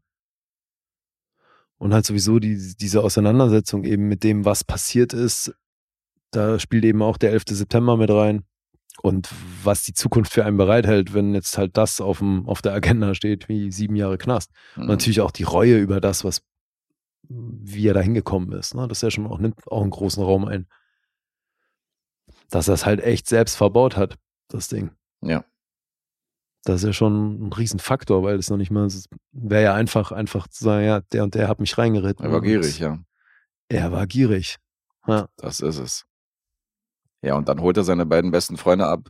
Und 1.77 1.93
halt 1.93 2.06
sowieso 2.06 2.39
die, 2.39 2.76
diese 2.77 3.03
Auseinandersetzung 3.03 3.84
eben 3.85 4.07
mit 4.07 4.23
dem, 4.23 4.45
was 4.45 4.64
passiert 4.64 5.14
ist. 5.14 5.53
Da 6.31 6.60
spielt 6.60 6.85
eben 6.85 7.02
auch 7.02 7.18
der 7.18 7.31
11. 7.31 7.43
September 7.49 7.98
mit 7.98 8.10
rein. 8.11 8.43
Und 9.01 9.30
was 9.63 9.84
die 9.84 9.93
Zukunft 9.93 10.34
für 10.34 10.45
einen 10.45 10.57
bereithält, 10.57 11.13
wenn 11.13 11.34
jetzt 11.34 11.57
halt 11.57 11.77
das 11.77 12.01
auf, 12.01 12.19
dem, 12.19 12.47
auf 12.47 12.61
der 12.61 12.73
Agenda 12.73 13.15
steht, 13.15 13.49
wie 13.49 13.72
sieben 13.72 13.95
Jahre 13.95 14.18
Knast. 14.18 14.51
Mhm. 14.76 14.84
Und 14.84 14.89
natürlich 14.89 15.22
auch 15.22 15.31
die 15.31 15.43
Reue 15.43 15.77
über 15.77 16.01
das, 16.01 16.23
was, 16.23 16.41
wie 17.30 17.88
er 17.88 17.93
da 17.93 18.01
hingekommen 18.01 18.51
ist. 18.51 18.76
Ne? 18.76 18.88
Das 18.88 18.99
ist 18.99 19.03
ja 19.03 19.11
schon 19.11 19.27
auch, 19.27 19.39
nimmt 19.39 19.55
auch 19.68 19.81
einen 19.81 19.91
großen 19.91 20.23
Raum 20.23 20.45
ein. 20.45 20.68
Dass 22.49 22.68
er 22.68 22.73
es 22.73 22.85
halt 22.85 23.01
echt 23.01 23.27
selbst 23.27 23.55
verbaut 23.55 23.95
hat, 23.95 24.18
das 24.49 24.68
Ding. 24.68 24.91
Ja. 25.22 25.45
Das 26.63 26.81
ist 26.81 26.85
ja 26.85 26.93
schon 26.93 27.47
ein 27.47 27.53
Riesenfaktor, 27.53 28.23
weil 28.23 28.35
es 28.35 28.49
noch 28.49 28.57
nicht 28.57 28.72
mal, 28.72 28.88
wäre 29.31 29.63
ja 29.63 29.73
einfach, 29.73 30.11
einfach 30.11 30.47
zu 30.47 30.63
sagen, 30.63 30.85
ja, 30.85 31.01
der 31.11 31.23
und 31.23 31.34
der 31.34 31.47
hat 31.47 31.59
mich 31.59 31.77
reingeritten. 31.77 32.23
Er 32.23 32.31
war 32.31 32.41
gierig, 32.41 32.77
ja. 32.77 32.99
Er 33.69 33.91
war 33.91 34.05
gierig. 34.05 34.57
Ja. 35.07 35.27
Das 35.38 35.61
ist 35.61 35.80
es. 35.80 36.05
Ja, 37.22 37.35
und 37.35 37.48
dann 37.49 37.61
holt 37.61 37.77
er 37.77 37.84
seine 37.84 38.06
beiden 38.06 38.31
besten 38.31 38.57
Freunde 38.57 38.88
ab, 38.88 39.07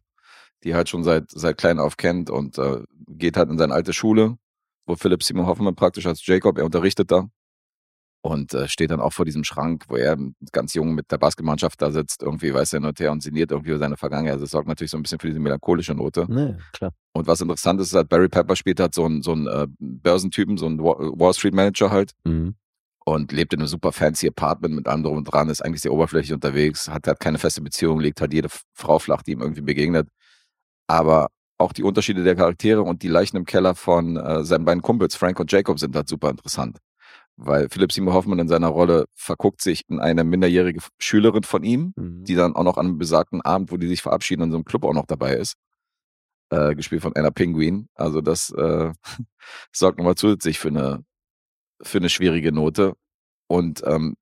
die 0.63 0.75
halt 0.75 0.89
schon 0.89 1.03
seit, 1.03 1.29
seit 1.31 1.57
klein 1.57 1.79
auf 1.79 1.97
kennt 1.97 2.29
und 2.29 2.57
äh, 2.57 2.83
geht 3.07 3.37
halt 3.37 3.49
in 3.49 3.57
seine 3.57 3.73
alte 3.73 3.93
Schule, 3.93 4.37
wo 4.85 4.95
Philipp 4.95 5.23
Simon 5.23 5.45
Hoffmann 5.47 5.75
praktisch 5.75 6.05
als 6.05 6.25
Jacob, 6.25 6.57
er 6.57 6.65
unterrichtet 6.65 7.11
da 7.11 7.27
und 8.23 8.53
äh, 8.53 8.67
steht 8.67 8.91
dann 8.91 8.99
auch 8.99 9.13
vor 9.13 9.25
diesem 9.25 9.43
Schrank, 9.43 9.85
wo 9.87 9.95
er 9.95 10.17
ganz 10.51 10.73
jung 10.73 10.93
mit 10.93 11.11
der 11.11 11.17
Basketballmannschaft 11.17 11.81
da 11.81 11.91
sitzt, 11.91 12.21
irgendwie 12.21 12.53
weiß 12.53 12.73
er 12.73 12.83
und 12.83 12.99
her 12.99 13.11
und 13.11 13.23
sinniert 13.23 13.51
irgendwie 13.51 13.71
über 13.71 13.79
seine 13.79 13.97
Vergangenheit. 13.97 14.33
Also 14.33 14.45
es 14.45 14.51
sorgt 14.51 14.67
natürlich 14.67 14.91
so 14.91 14.97
ein 14.97 15.03
bisschen 15.03 15.19
für 15.19 15.27
diese 15.27 15.39
melancholische 15.39 15.95
Note. 15.95 16.27
Nee, 16.29 16.55
klar. 16.73 16.93
Und 17.13 17.27
was 17.27 17.41
interessant 17.41 17.81
ist, 17.81 17.87
ist 17.87 17.95
halt 17.95 18.09
Barry 18.09 18.29
Pepper 18.29 18.55
spielt 18.55 18.79
halt 18.79 18.93
so 18.93 19.05
einen, 19.05 19.21
so 19.23 19.31
einen 19.31 19.47
äh, 19.47 19.67
Börsentypen, 19.79 20.57
so 20.57 20.67
einen 20.67 20.79
Wa- 20.79 20.97
Wall 21.15 21.33
Street 21.33 21.53
Manager 21.53 21.89
halt 21.91 22.11
Mhm. 22.25 22.55
Und 23.05 23.31
lebt 23.31 23.53
in 23.53 23.59
einem 23.59 23.67
super 23.67 23.91
fancy 23.91 24.27
Apartment 24.27 24.75
mit 24.75 24.87
allem 24.87 25.03
drum 25.03 25.17
und 25.17 25.23
dran, 25.25 25.49
ist 25.49 25.61
eigentlich 25.63 25.81
sehr 25.81 25.93
oberflächlich 25.93 26.33
unterwegs, 26.33 26.87
hat 26.89 27.07
halt 27.07 27.19
keine 27.19 27.37
feste 27.39 27.61
Beziehung, 27.61 27.99
legt 27.99 28.21
halt 28.21 28.33
jede 28.33 28.49
Frau 28.73 28.99
flach, 28.99 29.21
die 29.23 29.31
ihm 29.31 29.41
irgendwie 29.41 29.61
begegnet. 29.61 30.07
Aber 30.87 31.29
auch 31.57 31.73
die 31.73 31.83
Unterschiede 31.83 32.23
der 32.23 32.35
Charaktere 32.35 32.81
und 32.81 33.03
die 33.03 33.07
Leichen 33.07 33.37
im 33.37 33.45
Keller 33.45 33.75
von 33.75 34.17
äh, 34.17 34.43
seinen 34.43 34.65
beiden 34.65 34.81
Kumpels, 34.81 35.15
Frank 35.15 35.39
und 35.39 35.51
Jacob, 35.51 35.79
sind 35.79 35.95
halt 35.95 36.07
super 36.09 36.29
interessant. 36.29 36.77
Weil 37.37 37.69
Philipp 37.69 37.91
Seymour 37.91 38.13
Hoffmann 38.13 38.39
in 38.39 38.47
seiner 38.47 38.67
Rolle 38.67 39.05
verguckt 39.15 39.61
sich 39.61 39.83
in 39.87 39.99
eine 39.99 40.23
minderjährige 40.23 40.81
Schülerin 40.99 41.43
von 41.43 41.63
ihm, 41.63 41.93
Mhm. 41.95 42.23
die 42.25 42.35
dann 42.35 42.55
auch 42.55 42.63
noch 42.63 42.77
an 42.77 42.87
einem 42.87 42.97
besagten 42.97 43.41
Abend, 43.41 43.71
wo 43.71 43.77
die 43.77 43.87
sich 43.87 44.01
verabschieden, 44.01 44.43
in 44.43 44.51
so 44.51 44.57
einem 44.57 44.65
Club 44.65 44.83
auch 44.83 44.93
noch 44.93 45.05
dabei 45.05 45.35
ist. 45.35 45.55
Äh, 46.51 46.75
gespielt 46.75 47.01
von 47.01 47.15
Anna 47.15 47.31
Penguin. 47.31 47.87
Also 47.95 48.21
das 48.21 48.49
äh, 48.51 48.91
sorgt 49.71 49.97
nochmal 49.97 50.15
zusätzlich 50.15 50.59
für 50.59 50.67
eine, 50.67 51.03
für 51.83 51.97
eine 51.97 52.09
schwierige 52.09 52.51
Note. 52.51 52.93
Und 53.47 53.81
ähm, 53.85 54.15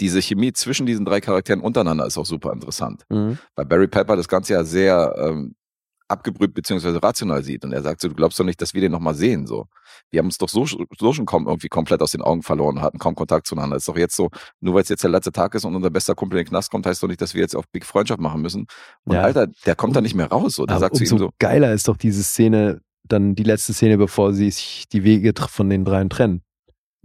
diese 0.00 0.20
Chemie 0.20 0.52
zwischen 0.52 0.86
diesen 0.86 1.04
drei 1.04 1.20
Charakteren 1.20 1.60
untereinander 1.60 2.06
ist 2.06 2.18
auch 2.18 2.26
super 2.26 2.52
interessant. 2.52 3.04
Mhm. 3.08 3.38
Weil 3.54 3.66
Barry 3.66 3.88
Pepper 3.88 4.16
das 4.16 4.28
Ganze 4.28 4.54
ja 4.54 4.64
sehr 4.64 5.14
ähm, 5.18 5.54
abgebrüht 6.08 6.54
beziehungsweise 6.54 7.02
rational 7.02 7.42
sieht. 7.42 7.64
Und 7.64 7.72
er 7.72 7.82
sagt 7.82 8.00
so, 8.00 8.08
du 8.08 8.14
glaubst 8.14 8.38
doch 8.38 8.44
nicht, 8.44 8.60
dass 8.60 8.74
wir 8.74 8.80
den 8.80 8.92
nochmal 8.92 9.14
sehen. 9.14 9.46
So, 9.46 9.66
Wir 10.10 10.18
haben 10.18 10.26
uns 10.26 10.38
doch 10.38 10.48
so, 10.48 10.66
so 10.66 11.12
schon 11.12 11.26
kaum 11.26 11.46
irgendwie 11.46 11.68
komplett 11.68 12.00
aus 12.00 12.12
den 12.12 12.22
Augen 12.22 12.42
verloren, 12.42 12.80
hatten 12.80 12.98
kaum 12.98 13.14
Kontakt 13.14 13.46
zueinander. 13.46 13.76
Ist 13.76 13.88
doch 13.88 13.96
jetzt 13.96 14.16
so, 14.16 14.30
nur 14.60 14.74
weil 14.74 14.82
es 14.82 14.88
jetzt 14.88 15.02
der 15.02 15.10
letzte 15.10 15.32
Tag 15.32 15.54
ist 15.54 15.64
und 15.64 15.74
unser 15.74 15.90
bester 15.90 16.14
Kumpel 16.14 16.38
in 16.38 16.44
den 16.44 16.50
Knast 16.50 16.70
kommt, 16.70 16.86
heißt 16.86 17.02
doch 17.02 17.08
nicht, 17.08 17.20
dass 17.20 17.34
wir 17.34 17.40
jetzt 17.40 17.56
auf 17.56 17.64
Big 17.72 17.84
Freundschaft 17.84 18.20
machen 18.20 18.42
müssen. 18.42 18.66
Und 19.04 19.14
Ja. 19.14 19.22
Alter, 19.22 19.48
der 19.64 19.74
kommt 19.74 19.96
da 19.96 20.00
nicht 20.00 20.14
mehr 20.14 20.28
raus. 20.28 20.54
So. 20.56 20.66
Der 20.66 20.78
sagt 20.78 20.96
zu 20.96 21.04
ihm 21.04 21.18
so, 21.18 21.30
geiler 21.38 21.72
ist 21.72 21.88
doch 21.88 21.96
diese 21.96 22.22
Szene, 22.22 22.80
dann 23.04 23.34
die 23.34 23.44
letzte 23.44 23.72
Szene, 23.72 23.98
bevor 23.98 24.32
sie 24.32 24.50
sich 24.50 24.84
die 24.92 25.04
Wege 25.04 25.32
von 25.48 25.68
den 25.68 25.84
dreien 25.84 26.10
trennen. 26.10 26.42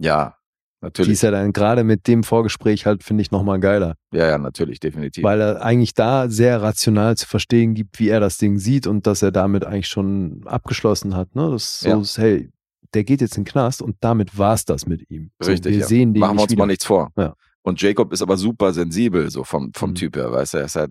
Ja, 0.02 0.36
Die 0.80 0.84
natürlich. 0.86 1.12
ist 1.12 1.22
ja 1.22 1.30
dann 1.30 1.52
gerade 1.52 1.84
mit 1.84 2.06
dem 2.08 2.22
Vorgespräch 2.24 2.86
halt, 2.86 3.04
finde 3.04 3.22
ich, 3.22 3.30
nochmal 3.30 3.60
geiler. 3.60 3.94
Ja, 4.12 4.26
ja, 4.28 4.38
natürlich, 4.38 4.80
definitiv. 4.80 5.22
Weil 5.24 5.40
er 5.40 5.62
eigentlich 5.62 5.94
da 5.94 6.28
sehr 6.28 6.60
rational 6.62 7.16
zu 7.16 7.26
verstehen 7.26 7.74
gibt, 7.74 7.98
wie 8.00 8.08
er 8.08 8.20
das 8.20 8.38
Ding 8.38 8.58
sieht 8.58 8.86
und 8.86 9.06
dass 9.06 9.22
er 9.22 9.30
damit 9.32 9.64
eigentlich 9.64 9.88
schon 9.88 10.42
abgeschlossen 10.46 11.14
hat. 11.14 11.34
Ne? 11.34 11.50
Das 11.50 11.62
ist 11.64 11.80
so, 11.80 11.88
Ja. 11.88 12.00
ist, 12.00 12.18
hey, 12.18 12.50
der 12.94 13.04
geht 13.04 13.20
jetzt 13.20 13.36
in 13.38 13.44
den 13.44 13.50
Knast 13.50 13.80
und 13.80 13.96
damit 14.00 14.36
war's 14.36 14.64
das 14.64 14.86
mit 14.86 15.08
ihm. 15.10 15.30
So, 15.40 15.50
Richtig. 15.50 15.72
wir 15.72 15.80
ja. 15.80 15.86
sehen 15.86 16.12
den 16.14 16.20
Machen 16.20 16.36
wir 16.36 16.42
uns 16.42 16.50
wieder. 16.52 16.58
mal 16.62 16.66
nichts 16.66 16.84
vor. 16.84 17.10
Ja. 17.16 17.34
Und 17.62 17.80
Jacob 17.80 18.12
ist 18.12 18.20
aber 18.22 18.36
super 18.36 18.72
sensibel, 18.72 19.30
so 19.30 19.44
vom, 19.44 19.72
vom 19.72 19.90
Mhm. 19.90 19.94
Typ 19.94 20.16
her, 20.16 20.32
weißt 20.32 20.54
du, 20.54 20.58
er 20.58 20.64
ist 20.64 20.76
halt 20.76 20.90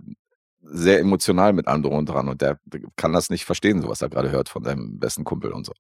sehr 0.64 1.00
emotional 1.00 1.52
mit 1.54 1.68
allem 1.68 1.84
drum 1.84 1.96
und 1.96 2.06
dran 2.08 2.30
und 2.30 2.42
der 2.42 2.58
kann 2.96 3.12
das 3.12 3.30
nicht 3.30 3.44
verstehen, 3.46 3.82
so 3.82 3.90
was 3.90 4.02
er 4.02 4.10
gerade 4.10 4.32
hört 4.32 4.48
von 4.48 4.64
seinem 4.64 4.98
besten 5.00 5.26
Kumpel 5.26 5.52
und 5.52 5.66
so. 5.66 5.74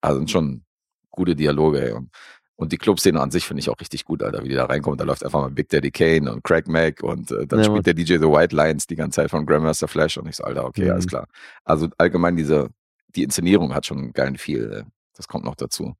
Also 0.00 0.18
sind 0.18 0.30
schon 0.30 0.64
gute 1.10 1.36
Dialoge, 1.36 1.80
ey. 1.86 1.92
Und, 1.92 2.10
und 2.56 2.72
die 2.72 2.78
Clubszene 2.78 3.20
an 3.20 3.30
sich 3.30 3.46
finde 3.46 3.60
ich 3.60 3.68
auch 3.70 3.80
richtig 3.80 4.04
gut, 4.04 4.22
Alter, 4.22 4.44
wie 4.44 4.48
die 4.48 4.54
da 4.54 4.66
reinkommt. 4.66 5.00
Da 5.00 5.04
läuft 5.04 5.24
einfach 5.24 5.40
mal 5.40 5.50
Big 5.50 5.68
Daddy 5.70 5.90
Kane 5.90 6.32
und 6.32 6.44
Craig 6.44 6.68
Mack 6.68 7.02
und 7.02 7.30
äh, 7.32 7.46
dann 7.46 7.58
Ja, 7.60 7.64
spielt 7.64 7.86
der 7.86 7.94
DJ 7.94 8.14
The 8.18 8.30
White 8.30 8.54
Lines 8.54 8.86
die 8.86 8.94
ganze 8.96 9.16
Zeit 9.16 9.30
von 9.30 9.44
Grandmaster 9.44 9.88
Flash 9.88 10.16
und 10.18 10.28
ich 10.28 10.36
so, 10.36 10.44
Alter, 10.44 10.64
okay, 10.64 10.84
Mhm. 10.84 10.90
alles 10.92 11.06
klar. 11.06 11.26
Also 11.64 11.88
allgemein 11.98 12.36
diese, 12.36 12.70
die 13.08 13.24
Inszenierung 13.24 13.74
hat 13.74 13.86
schon 13.86 14.12
geilen 14.12 14.36
Feel, 14.38 14.72
äh, 14.72 14.84
das 15.16 15.26
kommt 15.28 15.44
noch 15.44 15.56
dazu. 15.56 15.94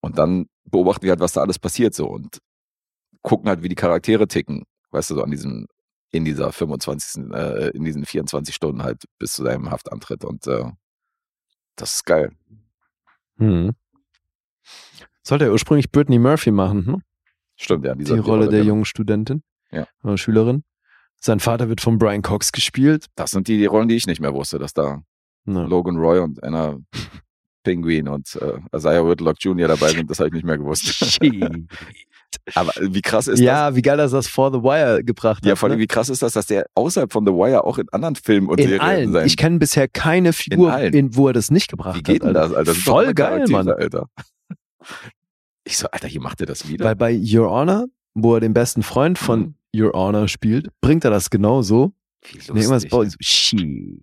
Und 0.00 0.18
dann 0.18 0.46
beobachten 0.64 1.02
wir 1.02 1.10
halt, 1.10 1.20
was 1.20 1.32
da 1.32 1.40
alles 1.42 1.58
passiert 1.58 1.94
so 1.94 2.06
und 2.08 2.38
gucken 3.22 3.48
halt, 3.48 3.62
wie 3.62 3.68
die 3.68 3.74
Charaktere 3.76 4.26
ticken, 4.28 4.64
weißt 4.90 5.10
du, 5.10 5.14
so 5.16 5.22
an 5.22 5.30
diesem, 5.30 5.66
in 6.10 6.24
dieser 6.24 6.52
25., 6.52 7.32
äh, 7.32 7.68
in 7.70 7.84
diesen 7.84 8.04
24 8.04 8.54
Stunden 8.54 8.82
halt 8.82 9.04
bis 9.18 9.32
zu 9.32 9.42
seinem 9.44 9.70
Haftantritt 9.70 10.24
und 10.24 10.46
äh, 10.46 10.64
das 11.76 11.96
ist 11.96 12.04
geil. 12.04 12.32
Hm. 13.38 13.72
Sollte 15.22 15.44
er 15.46 15.52
ursprünglich 15.52 15.90
Brittany 15.90 16.18
Murphy 16.18 16.50
machen, 16.50 16.84
ne? 16.86 16.98
Stimmt, 17.56 17.84
ja. 17.84 17.94
die 17.94 18.04
Dieser, 18.04 18.20
Rolle 18.20 18.48
der 18.48 18.60
genau. 18.60 18.72
jungen 18.72 18.84
Studentin 18.84 19.42
Ja. 19.70 19.86
oder 20.02 20.18
Schülerin. 20.18 20.64
Sein 21.20 21.38
Vater 21.38 21.68
wird 21.68 21.80
von 21.80 21.98
Brian 21.98 22.22
Cox 22.22 22.50
gespielt. 22.50 23.06
Das 23.14 23.30
sind 23.30 23.46
die, 23.46 23.56
die 23.58 23.66
Rollen, 23.66 23.88
die 23.88 23.94
ich 23.96 24.06
nicht 24.06 24.20
mehr 24.20 24.34
wusste, 24.34 24.58
dass 24.58 24.72
da 24.74 25.02
Ja. 25.46 25.62
Logan 25.64 25.96
Roy 25.96 26.18
und 26.18 26.42
Anna 26.42 26.78
Penguin 27.62 28.08
und 28.08 28.36
äh, 28.42 28.58
Isaiah 28.76 29.08
Whitlock 29.08 29.36
Jr. 29.38 29.68
dabei 29.68 29.90
sind, 29.90 30.10
das 30.10 30.18
habe 30.18 30.28
ich 30.28 30.34
nicht 30.34 30.44
mehr 30.44 30.58
gewusst. 30.58 31.20
Aber 32.54 32.72
wie 32.80 33.02
krass 33.02 33.28
ist 33.28 33.38
das? 33.38 33.44
ja, 33.44 33.76
wie 33.76 33.82
geil, 33.82 33.98
dass 33.98 34.10
das 34.10 34.26
For 34.26 34.50
the 34.50 34.58
Wire 34.58 35.04
gebracht 35.04 35.44
Ja, 35.44 35.52
hat. 35.52 35.58
vor 35.58 35.68
allem, 35.68 35.78
ne? 35.78 35.82
wie 35.82 35.86
krass 35.86 36.08
ist 36.08 36.22
das, 36.22 36.32
dass 36.32 36.46
der 36.46 36.66
außerhalb 36.74 37.12
von 37.12 37.24
The 37.24 37.32
Wire 37.32 37.62
auch 37.64 37.78
in 37.78 37.88
anderen 37.90 38.16
Filmen 38.16 38.48
und 38.48 38.58
in 38.58 38.64
Serien 38.68 38.80
allen. 38.80 39.12
sein 39.12 39.26
Ich 39.26 39.36
kenne 39.36 39.58
bisher 39.60 39.86
keine 39.86 40.32
Figur, 40.32 40.72
allen. 40.72 40.92
in, 40.92 41.14
wo 41.14 41.28
er 41.28 41.34
das 41.34 41.50
nicht 41.52 41.68
gebracht 41.70 41.96
Wie 41.98 42.02
geht 42.02 42.22
hat. 42.22 42.28
denn 42.28 42.34
das, 42.34 42.52
Alter? 42.52 42.72
Das 42.72 42.78
Voll 42.78 43.14
geil, 43.14 43.44
Mann. 43.48 43.68
Alter. 43.68 44.06
Ich 45.64 45.78
so, 45.78 45.88
Alter, 45.90 46.08
hier 46.08 46.20
macht 46.20 46.40
er 46.40 46.46
das 46.46 46.68
wieder. 46.68 46.84
Weil 46.84 46.96
bei 46.96 47.12
Your 47.16 47.50
Honor, 47.50 47.86
wo 48.14 48.34
er 48.34 48.40
den 48.40 48.52
besten 48.52 48.82
Freund 48.82 49.18
von 49.18 49.40
Mhm. 49.40 49.54
Your 49.74 49.92
Honor 49.94 50.28
spielt, 50.28 50.68
bringt 50.80 51.04
er 51.04 51.10
das 51.10 51.30
genauso. 51.30 51.92
Wie 52.24 52.36
Nee, 52.38 52.44
irgendwas 52.60 52.82
lustig. 52.84 52.90
baut 52.90 53.10
so, 53.10 53.16
shit. 53.20 54.00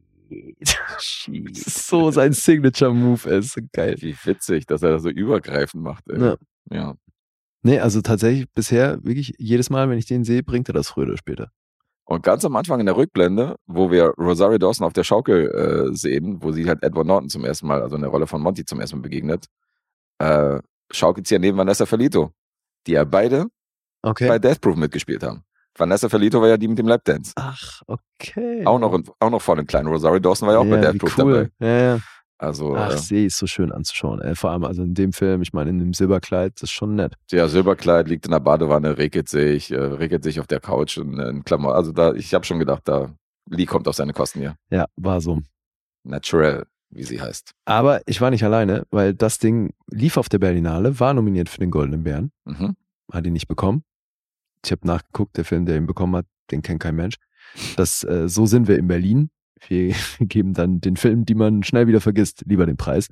Das 1.65 1.87
so 1.87 2.11
sein 2.11 2.33
Signature-Move, 2.33 3.29
ist 3.29 3.53
so 3.53 3.61
geil. 3.73 3.95
Wie 3.99 4.15
witzig, 4.25 4.65
dass 4.65 4.83
er 4.83 4.91
das 4.91 5.03
so 5.03 5.09
übergreifend 5.09 5.83
macht. 5.83 6.07
Ey. 6.09 6.19
Ja. 6.21 6.35
ja. 6.71 6.95
Nee, 7.61 7.79
also 7.79 8.01
tatsächlich 8.01 8.49
bisher 8.53 9.03
wirklich 9.03 9.33
jedes 9.37 9.69
Mal, 9.69 9.89
wenn 9.89 9.97
ich 9.97 10.05
den 10.05 10.23
sehe, 10.23 10.43
bringt 10.43 10.69
er 10.69 10.73
das 10.73 10.89
früher 10.89 11.07
oder 11.07 11.17
später. 11.17 11.51
Und 12.05 12.23
ganz 12.23 12.43
am 12.45 12.55
Anfang 12.55 12.79
in 12.79 12.85
der 12.87 12.95
Rückblende, 12.95 13.55
wo 13.67 13.91
wir 13.91 14.13
Rosario 14.17 14.57
Dawson 14.57 14.85
auf 14.85 14.93
der 14.93 15.03
Schaukel 15.03 15.47
äh, 15.91 15.95
sehen, 15.95 16.41
wo 16.41 16.51
sie 16.51 16.67
halt 16.67 16.81
Edward 16.83 17.05
Norton 17.05 17.29
zum 17.29 17.45
ersten 17.45 17.67
Mal, 17.67 17.81
also 17.81 17.95
in 17.95 18.01
der 18.01 18.09
Rolle 18.09 18.25
von 18.27 18.41
Monty 18.41 18.65
zum 18.65 18.79
ersten 18.79 18.97
Mal 18.97 19.03
begegnet, 19.03 19.45
äh, 20.19 20.59
schaukelt 20.91 21.29
ja 21.29 21.39
neben 21.39 21.57
Vanessa 21.57 21.85
Felito, 21.85 22.31
die 22.87 22.93
ja 22.93 23.03
beide 23.03 23.47
Okay. 24.01 24.27
bei 24.29 24.39
Death 24.39 24.61
Proof 24.61 24.77
mitgespielt 24.77 25.23
haben. 25.23 25.43
Vanessa 25.77 26.07
Felito 26.09 26.41
war 26.41 26.47
ja 26.47 26.57
die 26.57 26.67
mit 26.69 26.77
dem 26.79 26.87
Lapdance. 26.87 27.33
Ach, 27.35 27.81
okay. 27.87 28.65
Auch 28.65 28.79
noch, 28.79 28.93
in, 28.93 29.03
auch 29.19 29.29
noch 29.29 29.41
vor 29.41 29.55
dem 29.57 29.67
kleinen 29.67 29.87
Rosario 29.87 30.19
Dawson 30.19 30.47
war 30.47 30.55
ja 30.55 30.59
auch 30.61 30.65
bei 30.65 30.77
ja, 30.77 30.81
Death 30.81 30.93
wie 30.93 30.97
Proof 30.99 31.17
cool. 31.19 31.51
dabei. 31.59 31.67
Ja, 31.67 31.81
ja. 31.95 31.99
Also 32.37 32.75
Ach, 32.77 32.93
äh, 32.93 32.97
sie 32.97 33.25
ist 33.25 33.37
so 33.37 33.47
schön 33.47 33.71
anzuschauen. 33.73 34.21
Ey. 34.21 34.35
Vor 34.35 34.51
allem 34.51 34.63
also 34.63 34.83
in 34.83 34.93
dem 34.93 35.11
Film, 35.11 35.41
ich 35.41 35.51
meine, 35.51 35.69
in 35.71 35.79
dem 35.79 35.93
Silberkleid, 35.93 36.53
das 36.55 36.63
ist 36.63 36.71
schon 36.71 36.95
nett. 36.95 37.15
ja, 37.31 37.49
Silberkleid, 37.49 38.07
liegt 38.07 38.25
in 38.25 38.31
der 38.31 38.39
Badewanne, 38.39 38.97
regelt 38.97 39.27
sich, 39.27 39.71
äh, 39.71 39.75
regelt 39.77 40.23
sich 40.23 40.39
auf 40.39 40.47
der 40.47 40.61
Couch 40.61 40.97
in, 40.97 41.19
in 41.19 41.43
Klammer. 41.43 41.75
Also 41.75 41.91
da, 41.91 42.13
ich 42.13 42.33
habe 42.33 42.45
schon 42.45 42.59
gedacht, 42.59 42.83
da 42.85 43.13
Lee 43.49 43.65
kommt 43.65 43.87
auf 43.89 43.95
seine 43.95 44.13
Kosten 44.13 44.39
hier. 44.39 44.55
Ja, 44.69 44.85
war 44.95 45.19
so. 45.19 45.39
Natural, 46.05 46.65
wie 46.91 47.03
sie 47.03 47.21
heißt. 47.21 47.53
Aber 47.65 48.01
ich 48.07 48.19
war 48.21 48.31
nicht 48.31 48.43
alleine, 48.43 48.85
weil 48.91 49.13
das 49.13 49.37
Ding 49.39 49.73
lief 49.91 50.17
auf 50.17 50.29
der 50.29 50.39
Berlinale, 50.39 50.99
war 50.99 51.13
nominiert 51.13 51.49
für 51.49 51.59
den 51.59 51.71
Goldenen 51.71 52.03
Bären, 52.03 52.31
Mhm. 52.45 52.75
hat 53.11 53.25
ihn 53.25 53.33
nicht 53.33 53.47
bekommen. 53.47 53.83
Ich 54.65 54.71
habe 54.71 54.85
nachgeguckt, 54.87 55.37
der 55.37 55.45
Film, 55.45 55.65
der 55.65 55.77
ihn 55.77 55.85
bekommen 55.85 56.15
hat, 56.15 56.25
den 56.51 56.61
kennt 56.61 56.81
kein 56.81 56.95
Mensch. 56.95 57.15
Das, 57.77 58.03
äh, 58.03 58.27
so 58.27 58.45
sind 58.45 58.67
wir 58.67 58.77
in 58.77 58.87
Berlin. 58.87 59.29
Wir 59.67 59.93
geben 60.19 60.53
dann 60.53 60.81
den 60.81 60.97
Film, 60.97 61.25
die 61.25 61.35
man 61.35 61.63
schnell 61.63 61.87
wieder 61.87 62.01
vergisst, 62.01 62.43
lieber 62.45 62.65
den 62.65 62.77
Preis. 62.77 63.07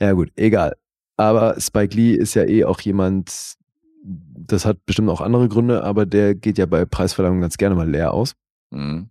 Ja 0.00 0.12
gut, 0.12 0.30
egal. 0.36 0.76
Aber 1.16 1.60
Spike 1.60 1.94
Lee 1.96 2.12
ist 2.14 2.34
ja 2.34 2.44
eh 2.44 2.64
auch 2.64 2.80
jemand, 2.80 3.56
das 4.04 4.64
hat 4.64 4.86
bestimmt 4.86 5.08
auch 5.10 5.20
andere 5.20 5.48
Gründe, 5.48 5.82
aber 5.82 6.06
der 6.06 6.34
geht 6.36 6.56
ja 6.58 6.66
bei 6.66 6.84
Preisverleihungen 6.84 7.40
ganz 7.40 7.56
gerne 7.56 7.74
mal 7.74 7.90
leer 7.90 8.14
aus. 8.14 8.34
Mhm. 8.70 9.10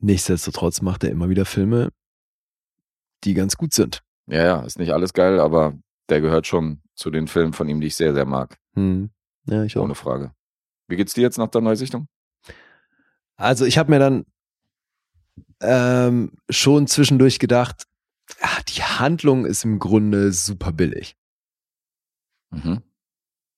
Nichtsdestotrotz 0.00 0.82
macht 0.82 1.02
er 1.04 1.10
immer 1.10 1.28
wieder 1.28 1.44
Filme, 1.44 1.90
die 3.24 3.34
ganz 3.34 3.56
gut 3.56 3.72
sind. 3.72 4.02
Ja, 4.26 4.44
ja, 4.44 4.60
ist 4.62 4.78
nicht 4.78 4.92
alles 4.92 5.12
geil, 5.12 5.40
aber 5.40 5.74
der 6.08 6.20
gehört 6.20 6.46
schon 6.46 6.80
zu 6.94 7.10
den 7.10 7.26
Filmen 7.28 7.52
von 7.52 7.68
ihm, 7.68 7.80
die 7.80 7.88
ich 7.88 7.96
sehr, 7.96 8.14
sehr 8.14 8.24
mag. 8.26 8.56
Hm. 8.74 9.10
Ja, 9.46 9.64
ich 9.64 9.76
auch. 9.76 9.82
Ohne 9.82 9.94
Frage. 9.94 10.32
Wie 10.88 10.96
geht's 10.96 11.14
dir 11.14 11.22
jetzt 11.22 11.38
nach 11.38 11.48
der 11.48 11.60
Neusichtung? 11.60 12.08
Also 13.36 13.64
ich 13.64 13.78
habe 13.78 13.90
mir 13.90 13.98
dann 13.98 14.24
ähm, 15.60 16.32
schon 16.48 16.86
zwischendurch 16.86 17.38
gedacht, 17.38 17.84
ah, 18.40 18.60
die 18.68 18.82
Handlung 18.82 19.44
ist 19.44 19.64
im 19.64 19.78
Grunde 19.78 20.32
super 20.32 20.72
billig. 20.72 21.16
Mhm. 22.50 22.82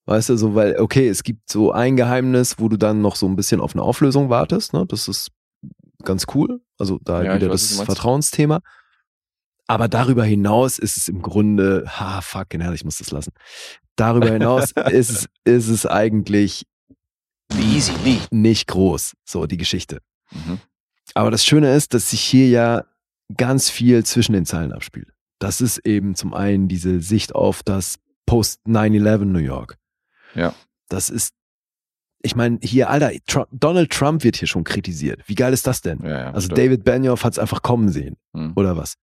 Weißt 0.06 0.28
du, 0.28 0.36
so, 0.36 0.54
weil, 0.54 0.78
okay, 0.78 1.08
es 1.08 1.24
gibt 1.24 1.50
so 1.50 1.72
ein 1.72 1.96
Geheimnis, 1.96 2.58
wo 2.58 2.68
du 2.68 2.76
dann 2.76 3.02
noch 3.02 3.16
so 3.16 3.26
ein 3.26 3.34
bisschen 3.36 3.60
auf 3.60 3.74
eine 3.74 3.82
Auflösung 3.82 4.30
wartest, 4.30 4.72
ne? 4.72 4.86
Das 4.86 5.08
ist 5.08 5.32
ganz 6.04 6.26
cool. 6.34 6.60
Also 6.78 7.00
da 7.02 7.22
Ja, 7.22 7.34
ich 7.34 7.42
wieder 7.42 7.52
weiß, 7.52 7.76
das. 7.76 7.86
Vertrauensthema. 7.86 8.60
Aber 9.68 9.88
darüber 9.88 10.24
hinaus 10.24 10.78
ist 10.78 10.96
es 10.96 11.08
im 11.08 11.22
Grunde, 11.22 11.84
ha, 11.86 12.20
fuck, 12.20 12.50
genau, 12.50 12.72
ich 12.72 12.84
muss 12.84 12.98
das 12.98 13.10
lassen. 13.10 13.32
Darüber 13.96 14.30
hinaus 14.30 14.72
ist 14.90 15.10
es, 15.10 15.26
ist 15.44 15.68
es 15.68 15.86
eigentlich 15.86 16.64
easy, 17.58 18.20
nicht 18.30 18.68
groß, 18.68 19.14
so 19.24 19.46
die 19.46 19.56
Geschichte. 19.56 20.00
Mhm. 20.30 20.58
Aber 21.14 21.30
das 21.30 21.44
Schöne 21.44 21.74
ist, 21.74 21.94
dass 21.94 22.10
sich 22.10 22.20
hier 22.20 22.48
ja 22.48 22.84
ganz 23.36 23.70
viel 23.70 24.04
zwischen 24.04 24.32
den 24.34 24.46
Zeilen 24.46 24.72
abspielt. 24.72 25.08
Das 25.38 25.60
ist 25.60 25.78
eben 25.78 26.14
zum 26.14 26.32
einen 26.34 26.68
diese 26.68 27.00
Sicht 27.00 27.34
auf 27.34 27.62
das 27.62 27.98
Post-9-11 28.26 29.24
New 29.24 29.38
York. 29.38 29.76
Ja. 30.34 30.54
Das 30.88 31.10
ist, 31.10 31.34
ich 32.22 32.36
meine, 32.36 32.58
hier, 32.62 32.90
Alter, 32.90 33.10
Trump, 33.26 33.48
Donald 33.50 33.90
Trump 33.90 34.24
wird 34.24 34.36
hier 34.36 34.48
schon 34.48 34.64
kritisiert. 34.64 35.22
Wie 35.26 35.34
geil 35.34 35.52
ist 35.52 35.66
das 35.66 35.80
denn? 35.80 36.00
Ja, 36.02 36.08
ja, 36.08 36.32
also 36.32 36.46
stimmt. 36.46 36.58
David 36.58 36.84
Benioff 36.84 37.24
hat 37.24 37.32
es 37.34 37.38
einfach 37.38 37.62
kommen 37.62 37.88
sehen, 37.90 38.16
Mhm. 38.32 38.52
oder 38.56 38.76
was? 38.76 38.94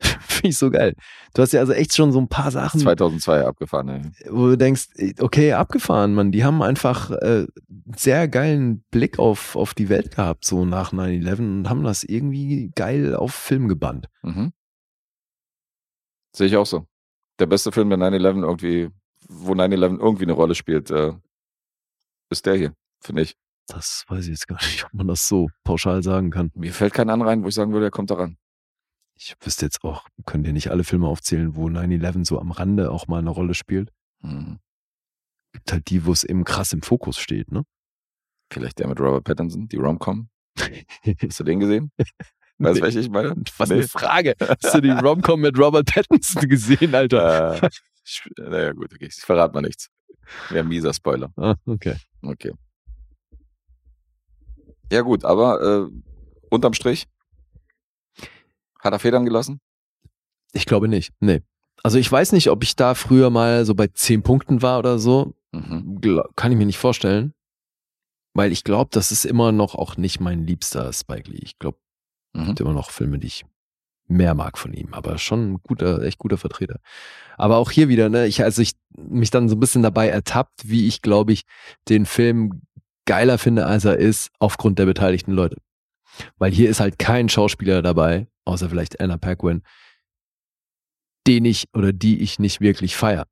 Finde 0.20 0.48
ich 0.48 0.58
so 0.58 0.70
geil. 0.70 0.94
Du 1.34 1.42
hast 1.42 1.52
ja 1.52 1.60
also 1.60 1.72
echt 1.72 1.94
schon 1.94 2.12
so 2.12 2.20
ein 2.20 2.28
paar 2.28 2.50
Sachen, 2.50 2.80
2002 2.80 3.44
abgefahren. 3.44 3.88
Ey. 3.88 4.02
wo 4.30 4.48
du 4.48 4.56
denkst, 4.56 4.88
okay, 5.20 5.52
abgefahren, 5.52 6.14
Mann. 6.14 6.32
Die 6.32 6.44
haben 6.44 6.62
einfach 6.62 7.10
äh, 7.10 7.46
einen 7.68 7.94
sehr 7.96 8.26
geilen 8.28 8.82
Blick 8.90 9.18
auf, 9.18 9.56
auf 9.56 9.74
die 9.74 9.88
Welt 9.88 10.16
gehabt, 10.16 10.44
so 10.44 10.64
nach 10.64 10.92
9-11 10.92 11.38
und 11.38 11.68
haben 11.68 11.82
das 11.82 12.02
irgendwie 12.02 12.72
geil 12.74 13.14
auf 13.14 13.34
Film 13.34 13.68
gebannt. 13.68 14.08
Mhm. 14.22 14.52
Sehe 16.34 16.46
ich 16.46 16.56
auch 16.56 16.66
so. 16.66 16.86
Der 17.38 17.46
beste 17.46 17.72
Film, 17.72 17.90
der 17.90 17.98
9-11 17.98 18.42
irgendwie, 18.42 18.88
wo 19.28 19.52
9-11 19.52 19.98
irgendwie 20.00 20.24
eine 20.24 20.32
Rolle 20.32 20.54
spielt, 20.54 20.90
äh, 20.90 21.12
ist 22.30 22.46
der 22.46 22.54
hier, 22.54 22.74
finde 23.02 23.22
ich. 23.22 23.36
Das 23.66 24.04
weiß 24.08 24.24
ich 24.24 24.30
jetzt 24.30 24.48
gar 24.48 24.56
nicht, 24.56 24.84
ob 24.84 24.94
man 24.94 25.06
das 25.06 25.28
so 25.28 25.48
pauschal 25.64 26.02
sagen 26.02 26.30
kann. 26.30 26.50
Mir 26.54 26.72
fällt 26.72 26.94
kein 26.94 27.10
anderer 27.10 27.30
rein, 27.30 27.44
wo 27.44 27.48
ich 27.48 27.54
sagen 27.54 27.72
würde, 27.72 27.86
er 27.86 27.90
kommt 27.90 28.10
da 28.10 28.14
ran. 28.14 28.36
Ich 29.22 29.34
wüsste 29.40 29.66
jetzt 29.66 29.84
auch, 29.84 30.06
könnt 30.24 30.46
ihr 30.46 30.54
nicht 30.54 30.70
alle 30.70 30.82
Filme 30.82 31.06
aufzählen, 31.06 31.54
wo 31.54 31.66
9-11 31.66 32.24
so 32.26 32.40
am 32.40 32.52
Rande 32.52 32.90
auch 32.90 33.06
mal 33.06 33.18
eine 33.18 33.28
Rolle 33.28 33.52
spielt. 33.52 33.92
Mhm. 34.22 34.58
Gibt 35.52 35.70
halt 35.72 35.90
die, 35.90 36.06
wo 36.06 36.12
es 36.12 36.24
eben 36.24 36.44
krass 36.44 36.72
im 36.72 36.80
Fokus 36.80 37.18
steht, 37.18 37.52
ne? 37.52 37.64
Vielleicht 38.50 38.78
der 38.78 38.88
mit 38.88 38.98
Robert 38.98 39.24
Pattinson, 39.24 39.68
die 39.68 39.76
Rom-Com. 39.76 40.30
Hast 41.22 41.38
du 41.40 41.44
den 41.44 41.60
gesehen? 41.60 41.92
Weißt 41.98 42.76
du, 42.76 42.80
Nee. 42.80 42.82
welche 42.82 43.00
ich 43.00 43.10
meine? 43.10 43.34
Was 43.58 43.68
Nee. 43.68 43.74
eine 43.76 43.88
Frage. 43.88 44.34
Hast 44.40 44.74
du 44.74 44.80
die 44.80 44.90
Rom-Com 44.90 45.40
mit 45.40 45.58
Robert 45.58 45.86
Pattinson 45.92 46.48
gesehen, 46.48 46.94
Alter? 46.94 47.62
Äh, 47.62 47.68
ich- 48.04 48.22
naja, 48.38 48.72
gut, 48.72 48.92
okay. 48.94 49.06
Ich 49.06 49.16
verrate 49.20 49.52
mal 49.52 49.60
nichts. 49.62 49.88
Wäre 50.48 50.60
ein 50.64 50.68
mieser 50.68 50.94
Spoiler. 50.94 51.30
Ah, 51.36 51.56
okay. 51.66 51.96
Okay. 52.22 52.52
Ja, 54.90 55.02
gut, 55.02 55.24
aber 55.24 55.60
äh, 55.90 55.90
unterm 56.50 56.72
Strich 56.74 57.06
hat 58.82 58.92
er 58.92 58.98
Federn 58.98 59.24
gelassen? 59.24 59.60
Ich 60.52 60.66
glaube 60.66 60.88
nicht. 60.88 61.12
Nee. 61.20 61.42
Also 61.82 61.98
ich 61.98 62.10
weiß 62.10 62.32
nicht, 62.32 62.50
ob 62.50 62.62
ich 62.62 62.76
da 62.76 62.94
früher 62.94 63.30
mal 63.30 63.64
so 63.64 63.74
bei 63.74 63.86
zehn 63.88 64.22
Punkten 64.22 64.62
war 64.62 64.78
oder 64.78 64.98
so. 64.98 65.34
Mhm. 65.52 66.00
Kann 66.36 66.52
ich 66.52 66.58
mir 66.58 66.66
nicht 66.66 66.78
vorstellen. 66.78 67.32
Weil 68.34 68.52
ich 68.52 68.62
glaube, 68.64 68.90
das 68.92 69.10
ist 69.12 69.24
immer 69.24 69.50
noch 69.52 69.74
auch 69.74 69.96
nicht 69.96 70.20
mein 70.20 70.46
liebster 70.46 70.92
Spike 70.92 71.30
Lee. 71.30 71.40
Ich 71.42 71.58
glaube, 71.58 71.78
es 72.32 72.40
Mhm. 72.40 72.46
gibt 72.46 72.60
immer 72.60 72.72
noch 72.72 72.90
Filme, 72.90 73.18
die 73.18 73.26
ich 73.26 73.44
mehr 74.06 74.34
mag 74.34 74.58
von 74.58 74.72
ihm, 74.72 74.92
aber 74.92 75.18
schon 75.18 75.52
ein 75.52 75.60
guter, 75.62 76.02
echt 76.02 76.18
guter 76.18 76.36
Vertreter. 76.36 76.80
Aber 77.36 77.56
auch 77.58 77.70
hier 77.70 77.88
wieder, 77.88 78.08
ne, 78.08 78.26
ich, 78.26 78.42
also 78.42 78.60
ich 78.60 78.72
mich 78.96 79.30
dann 79.30 79.48
so 79.48 79.54
ein 79.56 79.60
bisschen 79.60 79.82
dabei 79.82 80.08
ertappt, 80.08 80.68
wie 80.68 80.86
ich, 80.88 81.00
glaube 81.00 81.32
ich, 81.32 81.42
den 81.88 82.06
Film 82.06 82.62
geiler 83.06 83.38
finde, 83.38 83.66
als 83.66 83.84
er 83.84 83.96
ist, 83.98 84.30
aufgrund 84.40 84.78
der 84.78 84.86
beteiligten 84.86 85.32
Leute. 85.32 85.56
Weil 86.38 86.52
hier 86.52 86.68
ist 86.70 86.80
halt 86.80 86.98
kein 86.98 87.28
Schauspieler 87.28 87.82
dabei, 87.82 88.26
außer 88.50 88.68
vielleicht 88.68 89.00
Anna 89.00 89.16
Paquin, 89.16 89.62
den 91.26 91.44
ich 91.44 91.68
oder 91.74 91.92
die 91.92 92.20
ich 92.20 92.38
nicht 92.38 92.60
wirklich 92.60 92.96
feier. 92.96 93.26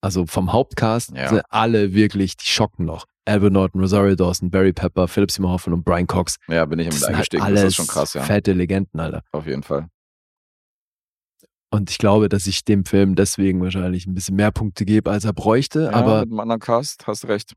Also 0.00 0.26
vom 0.26 0.52
Hauptcast 0.52 1.12
Ja. 1.14 1.28
sind 1.28 1.42
alle 1.48 1.94
wirklich, 1.94 2.36
die 2.36 2.46
schocken 2.46 2.84
noch. 2.84 3.06
Albert 3.24 3.52
Norton, 3.52 3.80
Rosario 3.80 4.16
Dawson, 4.16 4.50
Barry 4.50 4.72
Pepper, 4.72 5.06
Philip 5.06 5.30
Seymour 5.30 5.52
Hoffman 5.52 5.74
und 5.74 5.84
Brian 5.84 6.08
Cox. 6.08 6.36
Ja, 6.48 6.64
bin 6.64 6.80
ich 6.80 6.86
mit 6.86 6.94
sind 6.94 7.06
halt 7.06 7.14
eingestiegen. 7.14 7.42
alles 7.44 7.60
das 7.60 7.68
ist 7.68 7.76
schon 7.76 7.86
krass, 7.86 8.14
ja. 8.14 8.22
fette 8.22 8.52
Legenden, 8.52 8.98
Alter. 8.98 9.22
Auf 9.30 9.46
jeden 9.46 9.62
Fall. 9.62 9.88
Und 11.70 11.90
ich 11.90 11.98
glaube, 11.98 12.28
dass 12.28 12.46
ich 12.46 12.64
dem 12.64 12.84
Film 12.84 13.14
deswegen 13.14 13.62
wahrscheinlich 13.62 14.06
ein 14.06 14.14
bisschen 14.14 14.36
mehr 14.36 14.50
Punkte 14.50 14.84
gebe, 14.84 15.10
als 15.10 15.24
er 15.24 15.32
bräuchte. 15.32 15.84
Ja, 15.84 15.92
aber 15.92 16.20
mit 16.20 16.30
einem 16.30 16.40
anderen 16.40 16.60
Cast, 16.60 17.06
hast 17.06 17.26
recht. 17.28 17.54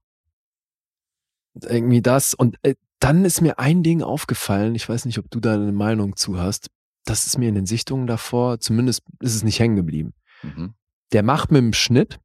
irgendwie 1.64 2.02
das. 2.02 2.34
Und 2.34 2.58
äh, 2.62 2.76
dann 3.00 3.26
ist 3.26 3.42
mir 3.42 3.60
ein 3.60 3.84
Ding 3.84 4.04
aufgefallen. 4.04 4.76
Ich 4.76 4.88
weiß 4.88 5.06
nicht, 5.06 5.18
ob 5.18 5.30
du 5.32 5.40
da 5.40 5.56
eine 5.56 5.72
Meinung 5.72 6.16
zu 6.16 6.40
hast. 6.40 6.70
Das 7.06 7.28
ist 7.28 7.38
mir 7.38 7.50
in 7.50 7.56
den 7.56 7.66
Sichtungen 7.66 8.08
davor, 8.08 8.60
zumindest 8.60 9.04
ist 9.20 9.36
es 9.36 9.44
nicht 9.44 9.60
hängen 9.60 9.76
geblieben. 9.76 10.14
Mhm. 10.44 10.74
Der 11.14 11.24
macht 11.24 11.52
mit 11.52 11.60
dem 11.60 11.74
Schnitt 11.74 12.20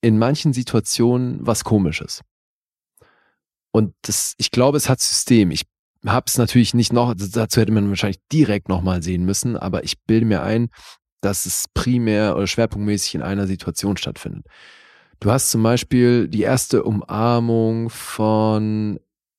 in 0.00 0.18
manchen 0.18 0.52
Situationen 0.52 1.38
was 1.46 1.64
Komisches. 1.64 2.22
Und 3.72 3.94
das, 4.02 4.34
ich 4.38 4.50
glaube, 4.50 4.76
es 4.76 4.88
hat 4.88 5.00
System. 5.00 5.50
Ich 5.50 5.64
habe 6.06 6.24
es 6.26 6.38
natürlich 6.38 6.74
nicht 6.74 6.92
noch, 6.92 7.14
dazu 7.16 7.60
hätte 7.60 7.72
man 7.72 7.88
wahrscheinlich 7.88 8.20
direkt 8.30 8.68
nochmal 8.68 9.02
sehen 9.02 9.24
müssen, 9.24 9.56
aber 9.56 9.84
ich 9.84 10.00
bilde 10.02 10.26
mir 10.26 10.42
ein, 10.42 10.68
dass 11.20 11.46
es 11.46 11.66
primär 11.72 12.36
oder 12.36 12.46
schwerpunktmäßig 12.46 13.14
in 13.14 13.22
einer 13.22 13.46
Situation 13.46 13.96
stattfindet. 13.96 14.44
Du 15.20 15.30
hast 15.30 15.50
zum 15.50 15.62
Beispiel 15.62 16.28
die 16.28 16.42
erste 16.42 16.82
Umarmung 16.82 17.90
von, 17.90 18.98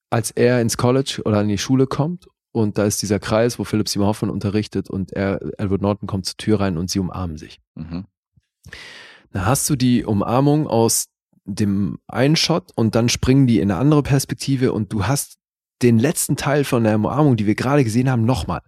als 0.10 0.32
er 0.32 0.62
ins 0.62 0.78
College 0.78 1.22
oder 1.26 1.42
in 1.42 1.50
die 1.50 1.58
Schule 1.58 1.88
kommt 1.88 2.28
und 2.54 2.78
da 2.78 2.86
ist 2.86 3.02
dieser 3.02 3.20
Kreis, 3.20 3.58
wo 3.60 3.64
Philip 3.66 3.90
Seymour 3.90 4.08
Hoffman 4.08 4.30
unterrichtet 4.32 4.90
und 4.90 5.12
er, 5.12 5.42
Edward 5.58 5.82
Norton 5.82 6.08
kommt 6.08 6.26
zur 6.28 6.38
Tür 6.38 6.60
rein 6.62 6.78
und 6.78 6.90
sie 6.90 7.00
umarmen 7.00 7.36
sich. 7.36 7.60
Mhm. 7.76 8.06
Da 9.32 9.46
hast 9.46 9.70
du 9.70 9.76
die 9.76 10.06
Umarmung 10.06 10.68
aus 10.68 11.08
dem 11.46 11.98
einen 12.08 12.36
Shot 12.36 12.72
und 12.76 12.94
dann 12.96 13.10
springen 13.10 13.48
die 13.48 13.60
in 13.60 13.72
eine 13.72 13.80
andere 13.80 14.04
Perspektive 14.04 14.72
und 14.72 14.94
du 14.94 15.08
hast 15.08 15.40
den 15.82 15.98
letzten 15.98 16.38
Teil 16.38 16.64
von 16.64 16.84
der 16.84 16.96
Umarmung, 16.96 17.36
die 17.36 17.48
wir 17.48 17.56
gerade 17.56 17.84
gesehen 17.84 18.10
haben, 18.10 18.24
nochmal. 18.24 18.62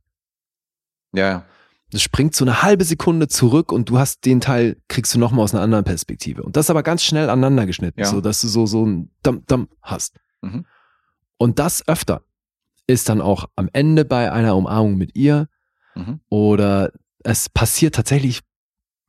Ja, 1.14 1.28
ja. 1.30 1.46
Das 1.92 2.02
springt 2.02 2.36
so 2.36 2.44
eine 2.44 2.64
halbe 2.64 2.84
Sekunde 2.84 3.28
zurück 3.28 3.72
und 3.72 3.88
du 3.90 4.00
hast 4.00 4.26
den 4.26 4.42
Teil, 4.42 4.78
kriegst 4.88 5.14
du 5.14 5.20
nochmal 5.20 5.44
aus 5.44 5.54
einer 5.54 5.64
anderen 5.64 5.86
Perspektive. 5.86 6.42
Und 6.42 6.58
das 6.58 6.72
aber 6.72 6.82
ganz 6.82 7.04
schnell 7.04 7.30
aneinander 7.30 7.68
geschnitten, 7.68 8.00
Ja. 8.00 8.08
so 8.08 8.20
dass 8.20 8.42
du 8.42 8.48
so, 8.48 8.66
so 8.66 8.84
ein 8.86 9.12
Dum-Dum 9.22 9.70
hast. 9.84 10.20
Mhm. 10.42 10.66
Und 11.38 11.60
das 11.60 11.88
öfter 11.88 12.24
ist 12.88 13.10
dann 13.10 13.22
auch 13.22 13.46
am 13.56 13.70
Ende 13.74 14.06
bei 14.06 14.32
einer 14.32 14.56
Umarmung 14.56 14.96
mit 14.98 15.16
ihr 15.16 15.48
Mhm. 15.96 16.20
oder 16.30 16.92
es 17.24 17.48
passiert 17.50 17.96
tatsächlich 17.96 18.42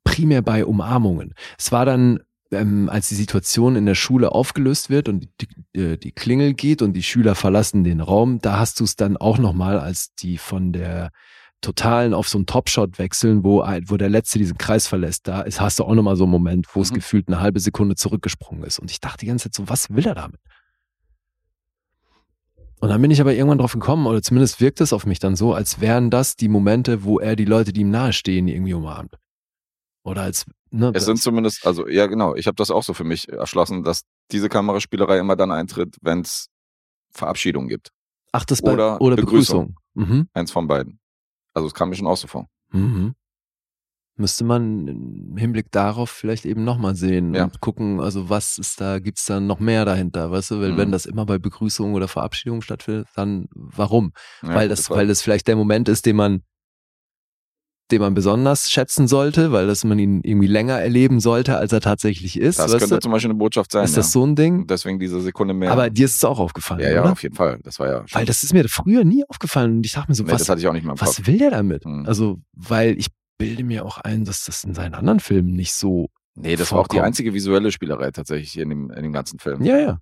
primär 0.04 0.40
bei 0.42 0.64
Umarmungen. 0.64 1.34
Es 1.58 1.72
war 1.72 1.84
dann, 1.84 2.20
ähm, 2.52 2.88
als 2.88 3.08
die 3.08 3.16
Situation 3.16 3.74
in 3.74 3.86
der 3.86 3.96
Schule 3.96 4.30
aufgelöst 4.32 4.88
wird 4.88 5.08
und 5.08 5.28
die, 5.40 5.78
äh, 5.80 5.96
die 5.98 6.12
Klingel 6.12 6.54
geht 6.54 6.80
und 6.82 6.92
die 6.92 7.02
Schüler 7.02 7.34
verlassen 7.34 7.82
den 7.82 8.00
Raum, 8.00 8.38
da 8.40 8.58
hast 8.58 8.78
du 8.78 8.84
es 8.84 8.94
dann 8.94 9.16
auch 9.16 9.38
nochmal, 9.38 9.80
als 9.80 10.14
die 10.14 10.38
von 10.38 10.72
der 10.72 11.10
Totalen 11.60 12.14
auf 12.14 12.28
so 12.28 12.38
einen 12.38 12.46
Topshot 12.46 12.98
wechseln, 13.00 13.42
wo, 13.42 13.64
wo 13.86 13.96
der 13.96 14.08
Letzte 14.10 14.38
diesen 14.38 14.56
Kreis 14.58 14.86
verlässt, 14.86 15.26
da 15.26 15.40
ist, 15.40 15.60
hast 15.60 15.80
du 15.80 15.84
auch 15.84 15.94
nochmal 15.94 16.14
so 16.14 16.24
einen 16.24 16.30
Moment, 16.30 16.66
wo 16.74 16.82
es 16.82 16.92
Mhm. 16.92 16.96
gefühlt 16.96 17.26
eine 17.28 17.40
halbe 17.40 17.58
Sekunde 17.58 17.96
zurückgesprungen 17.96 18.62
ist. 18.62 18.78
Und 18.78 18.90
ich 18.92 19.00
dachte 19.00 19.18
die 19.20 19.26
ganze 19.26 19.50
Zeit 19.50 19.54
so, 19.54 19.68
was 19.68 19.90
will 19.90 20.06
er 20.06 20.14
damit? 20.14 20.38
Und 22.80 22.90
dann 22.90 23.00
bin 23.00 23.10
ich 23.10 23.20
aber 23.20 23.34
irgendwann 23.34 23.58
drauf 23.58 23.72
gekommen, 23.72 24.06
oder 24.06 24.22
zumindest 24.22 24.60
wirkt 24.60 24.80
es 24.80 24.92
auf 24.92 25.06
mich 25.06 25.18
dann 25.18 25.34
so, 25.34 25.54
als 25.54 25.80
wären 25.80 26.10
das 26.10 26.36
die 26.36 26.48
Momente, 26.48 27.04
wo 27.04 27.18
er 27.18 27.34
die 27.34 27.44
Leute, 27.46 27.72
die 27.72 27.80
ihm 27.80 27.90
nahestehen, 27.90 28.48
irgendwie 28.48 28.74
umarmt. 28.74 29.16
Oder 30.04 30.22
als, 30.22 30.44
ne, 30.70 30.92
Es 30.94 31.04
sind 31.04 31.18
zumindest, 31.18 31.66
also 31.66 31.88
ja 31.88 32.06
genau, 32.06 32.34
ich 32.36 32.46
habe 32.46 32.54
das 32.56 32.70
auch 32.70 32.82
so 32.82 32.94
für 32.94 33.04
mich 33.04 33.28
erschlossen, 33.28 33.82
dass 33.82 34.02
diese 34.30 34.48
Kameraspielerei 34.48 35.18
immer 35.18 35.36
dann 35.36 35.50
eintritt, 35.50 35.96
wenn 36.02 36.20
es 36.20 36.48
Verabschiedungen 37.12 37.68
gibt. 37.68 37.90
ach, 38.32 38.44
das 38.44 38.60
bei, 38.62 38.72
oder 38.72 39.00
oder, 39.00 39.16
Begrüßung. 39.16 39.74
Begrüßung. 39.94 40.18
Mhm. 40.18 40.28
Eins 40.34 40.52
von 40.52 40.68
beiden. 40.68 41.00
Also 41.54 41.66
es 41.68 41.74
kam 41.74 41.88
mir 41.88 41.96
schon 41.96 42.06
auch 42.06 42.18
so 42.18 42.26
vor. 42.28 42.46
Mhm. 42.70 43.14
Müsste 44.18 44.44
man 44.44 44.88
im 44.88 45.36
Hinblick 45.36 45.70
darauf 45.70 46.08
vielleicht 46.08 46.46
eben 46.46 46.64
nochmal 46.64 46.94
sehen 46.94 47.34
Ja. 47.34 47.44
und 47.44 47.60
gucken, 47.60 48.00
also 48.00 48.30
was 48.30 48.56
ist 48.56 48.80
da, 48.80 48.98
gibt's 48.98 49.26
da 49.26 49.40
noch 49.40 49.60
mehr 49.60 49.84
dahinter, 49.84 50.30
weißt 50.30 50.52
du? 50.52 50.60
Weil 50.60 50.72
Mhm. 50.72 50.76
wenn 50.78 50.90
das 50.92 51.04
immer 51.04 51.26
bei 51.26 51.38
Begrüßungen 51.38 51.94
oder 51.94 52.08
Verabschiedungen 52.08 52.62
stattfindet, 52.62 53.08
dann 53.14 53.46
warum? 53.54 54.12
Ja, 54.42 54.54
weil 54.54 54.68
das, 54.70 54.88
weil 54.88 55.06
das 55.06 55.20
vielleicht 55.20 55.48
der 55.48 55.56
Moment 55.56 55.90
ist, 55.90 56.06
den 56.06 56.16
man, 56.16 56.40
den 57.92 58.00
man 58.00 58.14
besonders 58.14 58.70
schätzen 58.70 59.06
sollte, 59.06 59.52
weil 59.52 59.66
das 59.68 59.84
man 59.84 59.98
ihn 59.98 60.20
irgendwie 60.24 60.48
länger 60.48 60.80
erleben 60.80 61.20
sollte, 61.20 61.56
als 61.58 61.72
er 61.72 61.80
tatsächlich 61.80 62.36
ist. 62.40 62.58
das 62.58 62.72
könnte 62.72 62.88
du? 62.96 63.00
zum 63.00 63.12
Beispiel 63.12 63.30
eine 63.30 63.38
Botschaft 63.38 63.70
sein. 63.70 63.84
ist 63.84 63.96
das 63.98 64.06
ja. 64.06 64.10
so 64.12 64.26
ein 64.26 64.34
Ding? 64.34 64.66
Deswegen 64.66 64.98
diese 64.98 65.20
Sekunde 65.20 65.52
mehr. 65.54 65.70
Aber 65.70 65.88
dir 65.90 66.06
ist 66.06 66.16
es 66.16 66.24
auch 66.24 66.38
aufgefallen, 66.40 66.80
ja, 66.80 66.90
ja, 66.90 67.02
oder? 67.02 67.12
auf 67.12 67.22
jeden 67.22 67.36
Fall. 67.36 67.60
Das 67.62 67.78
war 67.78 67.86
ja. 67.88 68.04
Weil 68.12 68.24
das 68.24 68.42
ist 68.42 68.52
mir 68.54 68.66
früher 68.68 69.04
nie 69.04 69.24
aufgefallen 69.28 69.76
und 69.76 69.86
ich 69.86 69.92
dachte 69.92 70.10
mir 70.10 70.14
so, 70.16 70.24
nee, 70.24 70.32
was, 70.32 70.38
das 70.40 70.48
hatte 70.48 70.60
ich 70.62 70.66
auch 70.66 70.72
nicht 70.72 70.86
Kopf. 70.86 71.00
was 71.02 71.26
will 71.26 71.38
der 71.38 71.50
damit? 71.50 71.84
Hm. 71.84 72.06
Also, 72.06 72.40
weil 72.54 72.98
ich 72.98 73.06
bilde 73.38 73.64
mir 73.64 73.84
auch 73.84 73.98
ein, 73.98 74.24
dass 74.24 74.44
das 74.44 74.64
in 74.64 74.74
seinen 74.74 74.94
anderen 74.94 75.20
Filmen 75.20 75.52
nicht 75.54 75.72
so. 75.74 76.08
Nee, 76.34 76.56
das 76.56 76.70
war 76.72 76.80
auch 76.80 76.88
die 76.88 76.96
vorkommt. 76.96 77.06
einzige 77.06 77.32
visuelle 77.34 77.72
Spielerei 77.72 78.10
tatsächlich 78.10 78.58
in 78.58 78.68
dem, 78.68 78.90
in 78.90 79.02
dem 79.02 79.12
ganzen 79.12 79.38
Film. 79.38 79.62
Ja, 79.62 79.78
ja. 79.78 79.98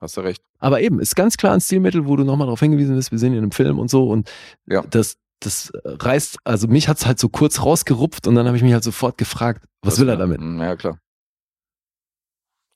Hast 0.00 0.16
du 0.16 0.20
recht. 0.20 0.42
Aber 0.58 0.80
eben, 0.80 1.00
ist 1.00 1.16
ganz 1.16 1.36
klar 1.36 1.54
ein 1.54 1.60
Stilmittel, 1.60 2.06
wo 2.06 2.16
du 2.16 2.24
nochmal 2.24 2.46
darauf 2.46 2.60
hingewiesen 2.60 2.94
bist, 2.96 3.10
wir 3.12 3.18
sehen 3.18 3.32
ihn 3.34 3.42
im 3.44 3.50
Film 3.52 3.78
und 3.78 3.88
so 3.90 4.08
und 4.10 4.30
Ja. 4.66 4.82
das, 4.82 5.16
das 5.40 5.72
reißt, 5.84 6.36
also 6.44 6.68
mich 6.68 6.88
hat's 6.88 7.06
halt 7.06 7.18
so 7.18 7.28
kurz 7.28 7.62
rausgerupft 7.62 8.26
und 8.26 8.34
dann 8.34 8.46
habe 8.46 8.56
ich 8.56 8.62
mich 8.62 8.72
halt 8.74 8.84
sofort 8.84 9.16
gefragt, 9.18 9.64
was 9.82 9.94
Das 9.94 10.00
will 10.00 10.08
er 10.10 10.16
damit? 10.16 10.38
Hm, 10.40 10.60
Ja, 10.60 10.76
klar. 10.76 10.98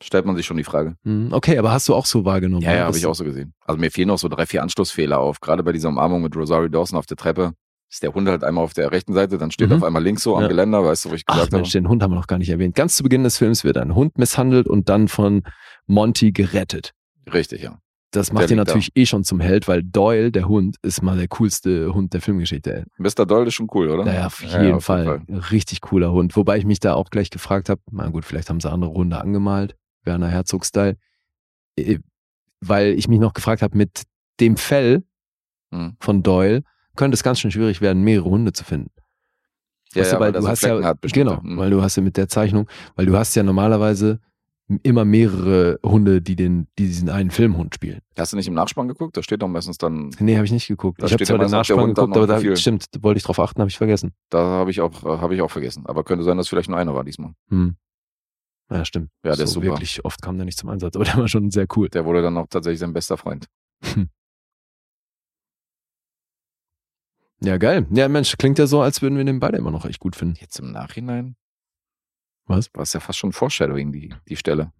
Stellt 0.02 0.24
man 0.24 0.34
sich 0.34 0.46
schon 0.46 0.56
die 0.56 0.64
Frage. 0.64 0.96
Hm, 1.04 1.28
Okay, 1.32 1.58
aber 1.58 1.72
hast 1.72 1.86
du 1.88 1.94
auch 1.94 2.06
so 2.06 2.24
wahrgenommen? 2.24 2.62
Ja, 2.62 2.74
ja, 2.74 2.84
habe 2.86 2.96
ich 2.96 3.04
auch 3.04 3.14
so 3.14 3.24
gesehen. 3.24 3.52
Also 3.66 3.78
mir 3.78 3.90
fehlen 3.90 4.08
noch 4.08 4.18
so 4.18 4.28
drei, 4.28 4.46
vier 4.46 4.62
Anschlussfehler 4.62 5.18
auf. 5.18 5.40
Gerade 5.40 5.62
bei 5.62 5.72
dieser 5.72 5.90
Umarmung 5.90 6.22
mit 6.22 6.34
Rosario 6.34 6.68
Dawson 6.68 6.98
auf 6.98 7.04
der 7.06 7.18
Treppe 7.18 7.52
ist 7.90 8.02
der 8.02 8.14
Hund 8.14 8.28
halt 8.28 8.44
einmal 8.44 8.62
auf 8.64 8.72
der 8.72 8.92
rechten 8.92 9.12
Seite, 9.14 9.36
dann 9.36 9.50
steht 9.50 9.68
Mhm. 9.70 9.76
auf 9.76 9.82
einmal 9.82 10.02
links 10.02 10.22
so 10.22 10.36
am 10.36 10.42
Ja. 10.42 10.48
Geländer, 10.48 10.84
weißt 10.84 11.04
du, 11.06 11.10
wo 11.10 11.14
ich 11.14 11.24
Ach 11.26 11.34
gesagt 11.34 11.52
Mensch, 11.52 11.72
den 11.72 11.88
Hund 11.88 12.02
haben 12.02 12.12
wir 12.12 12.16
noch 12.16 12.26
gar 12.28 12.38
nicht 12.38 12.48
erwähnt. 12.50 12.74
Ganz 12.76 12.96
zu 12.96 13.02
Beginn 13.02 13.24
des 13.24 13.36
Films 13.36 13.64
wird 13.64 13.76
ein 13.76 13.94
Hund 13.94 14.16
misshandelt 14.16 14.68
und 14.68 14.88
dann 14.88 15.08
von 15.08 15.42
Monty 15.86 16.32
gerettet. 16.32 16.92
habe. 17.26 17.36
Richtig, 17.38 17.62
ja. 17.62 17.78
Das 18.12 18.32
macht 18.32 18.50
ihn 18.50 18.56
liegt 18.58 18.68
da. 18.68 18.72
natürlich 18.72 18.90
eh 18.96 19.06
schon 19.06 19.22
zum 19.22 19.38
Held, 19.38 19.68
weil 19.68 19.84
Doyle, 19.84 20.32
der 20.32 20.48
Hund, 20.48 20.76
ist 20.82 21.00
mal 21.00 21.16
der 21.16 21.28
coolste 21.28 21.94
Hund 21.94 22.12
der 22.12 22.20
Filmgeschichte. 22.20 22.84
Mr. 22.98 23.24
Doyle 23.24 23.46
ist 23.46 23.54
schon 23.54 23.68
cool, 23.72 23.88
oder? 23.88 24.04
Naja, 24.04 24.26
auf 24.26 24.42
Ja, 24.42 24.62
jeden 24.62 24.74
auf 24.76 24.84
Fall. 24.84 25.22
Richtig 25.52 25.80
cooler 25.80 26.10
Hund. 26.10 26.34
Wobei 26.36 26.58
ich 26.58 26.64
mich 26.64 26.80
da 26.80 26.94
auch 26.94 27.10
gleich 27.10 27.30
gefragt 27.30 27.68
habe, 27.68 27.80
na 27.92 28.08
gut, 28.08 28.24
vielleicht 28.24 28.50
haben 28.50 28.58
sie 28.60 28.68
andere 28.70 28.90
Hunde 28.92 29.20
angemalt, 29.20 29.76
Werner 30.02 30.26
Herzog-Style. 30.28 30.96
Äh, 31.76 31.98
Weil 32.60 32.88
ich 32.98 33.06
mich 33.08 33.20
noch 33.20 33.32
gefragt 33.32 33.62
habe, 33.62 33.76
mit 33.78 34.02
dem 34.40 34.56
Fell 34.56 35.02
Hm. 35.72 35.96
von 36.00 36.22
Doyle 36.24 36.62
könnte 36.96 37.14
es 37.14 37.22
ganz 37.22 37.40
schön 37.40 37.50
schwierig 37.50 37.80
werden, 37.80 38.02
mehrere 38.02 38.28
Hunde 38.30 38.52
zu 38.52 38.64
finden. 38.64 38.90
Ja, 39.94 40.02
Weißt 40.02 40.12
ja, 40.12 40.20
weil 40.20 40.32
du 40.32 40.46
hast 40.46 40.62
ja, 40.62 40.82
hat 40.84 40.98
genau, 41.02 41.42
Hm. 41.42 41.56
weil 41.58 41.70
du 41.70 41.82
hast 41.82 41.96
ja 41.96 42.02
mit 42.02 42.16
der 42.16 42.28
Zeichnung, 42.28 42.68
weil 42.94 43.06
du 43.06 43.16
hast 43.16 43.34
ja 43.34 43.42
normalerweise 43.42 44.20
immer 44.84 45.04
mehrere 45.04 45.80
Hunde, 45.84 46.22
die 46.22 46.36
den, 46.36 46.68
die 46.78 46.86
diesen 46.86 47.08
einen 47.08 47.32
Filmhund 47.32 47.74
spielen. 47.74 47.98
Hast 48.16 48.32
du 48.32 48.36
nicht 48.36 48.46
im 48.46 48.54
Nachspann 48.54 48.86
geguckt? 48.86 49.16
Da 49.16 49.22
steht 49.24 49.42
doch 49.42 49.48
meistens 49.48 49.78
dann, 49.78 50.10
Nee, 50.20 50.36
habe 50.36 50.46
ich 50.46 50.52
nicht 50.52 50.68
geguckt. 50.68 51.02
Da 51.02 51.06
ich 51.06 51.12
habe 51.12 51.24
zwar 51.24 51.38
ja 51.38 51.44
den 51.44 51.50
Nachspann 51.50 51.88
geguckt, 51.92 52.16
aber 52.16 52.26
da, 52.28 52.56
stimmt, 52.56 52.84
wollte 53.00 53.18
ich 53.18 53.24
drauf 53.24 53.40
achten, 53.40 53.60
habe 53.60 53.68
ich 53.68 53.76
vergessen. 53.78 54.12
da 54.28 54.38
habe 54.38 54.70
ich 54.70 54.80
auch, 54.80 55.02
äh, 55.02 55.18
habe 55.18 55.34
ich 55.34 55.42
auch 55.42 55.50
vergessen. 55.50 55.86
Aber 55.86 56.04
könnte 56.04 56.24
sein, 56.24 56.36
dass 56.36 56.48
vielleicht 56.48 56.68
nur 56.68 56.78
einer 56.78 56.94
war 56.94 57.02
diesmal. 57.02 57.32
Hm. 57.48 57.74
Ja, 58.70 58.84
stimmt. 58.84 59.10
Ja, 59.24 59.30
der 59.30 59.38
so 59.38 59.42
ist 59.42 59.50
super. 59.54 59.66
Wirklich 59.66 60.04
oft 60.04 60.22
kam 60.22 60.36
der 60.36 60.44
nicht 60.44 60.56
zum 60.58 60.68
Einsatz, 60.68 60.94
aber 60.94 61.04
der 61.04 61.16
war 61.16 61.26
schon 61.26 61.50
sehr 61.50 61.66
cool. 61.74 61.88
Der 61.88 62.04
wurde 62.04 62.22
dann 62.22 62.36
auch 62.36 62.46
tatsächlich 62.48 62.78
sein 62.78 62.92
bester 62.92 63.16
Freund. 63.16 63.46
Ja, 67.42 67.56
geil. 67.56 67.86
Ja, 67.90 68.08
Mensch, 68.08 68.36
klingt 68.36 68.58
ja 68.58 68.66
so, 68.66 68.82
als 68.82 69.00
würden 69.00 69.16
wir 69.16 69.24
den 69.24 69.40
beide 69.40 69.56
immer 69.56 69.70
noch 69.70 69.86
echt 69.86 69.98
gut 69.98 70.14
finden. 70.14 70.36
Jetzt 70.40 70.58
im 70.58 70.72
Nachhinein 70.72 71.36
Was? 72.44 72.68
war 72.74 72.82
es 72.82 72.92
ja 72.92 73.00
fast 73.00 73.18
schon 73.18 73.32
Foreshadowing, 73.32 73.92
die, 73.92 74.14
die 74.28 74.36
Stelle. 74.36 74.72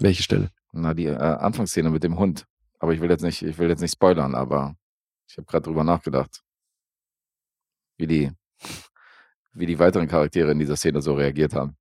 Welche 0.00 0.24
Stelle? 0.24 0.50
Na, 0.72 0.94
die 0.94 1.06
äh, 1.06 1.16
Anfangsszene 1.16 1.90
mit 1.90 2.02
dem 2.02 2.18
Hund. 2.18 2.44
Aber 2.80 2.92
ich 2.92 3.00
will 3.00 3.10
jetzt 3.10 3.22
nicht, 3.22 3.42
ich 3.42 3.58
will 3.58 3.68
jetzt 3.68 3.80
nicht 3.80 3.92
spoilern, 3.92 4.34
aber 4.34 4.76
ich 5.28 5.36
habe 5.36 5.46
gerade 5.46 5.64
drüber 5.64 5.84
nachgedacht. 5.84 6.42
Wie 7.96 8.06
die, 8.06 8.32
wie 9.52 9.66
die 9.66 9.78
weiteren 9.78 10.08
Charaktere 10.08 10.50
in 10.50 10.58
dieser 10.58 10.76
Szene 10.76 11.02
so 11.02 11.14
reagiert 11.14 11.54
haben. 11.54 11.76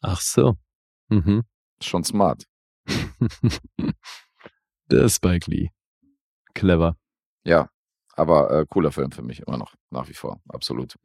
Ach 0.00 0.20
so. 0.20 0.56
Mhm. 1.08 1.44
Schon 1.82 2.04
smart. 2.04 2.44
Der 4.90 5.08
Spike 5.08 5.50
Lee. 5.50 5.70
Clever. 6.54 6.96
Ja, 7.44 7.68
aber 8.18 8.50
äh, 8.50 8.66
cooler 8.68 8.92
Film 8.92 9.10
für 9.12 9.22
mich 9.22 9.40
immer 9.46 9.56
noch, 9.58 9.74
nach 9.90 10.08
wie 10.08 10.14
vor, 10.14 10.40
absolut. 10.48 10.96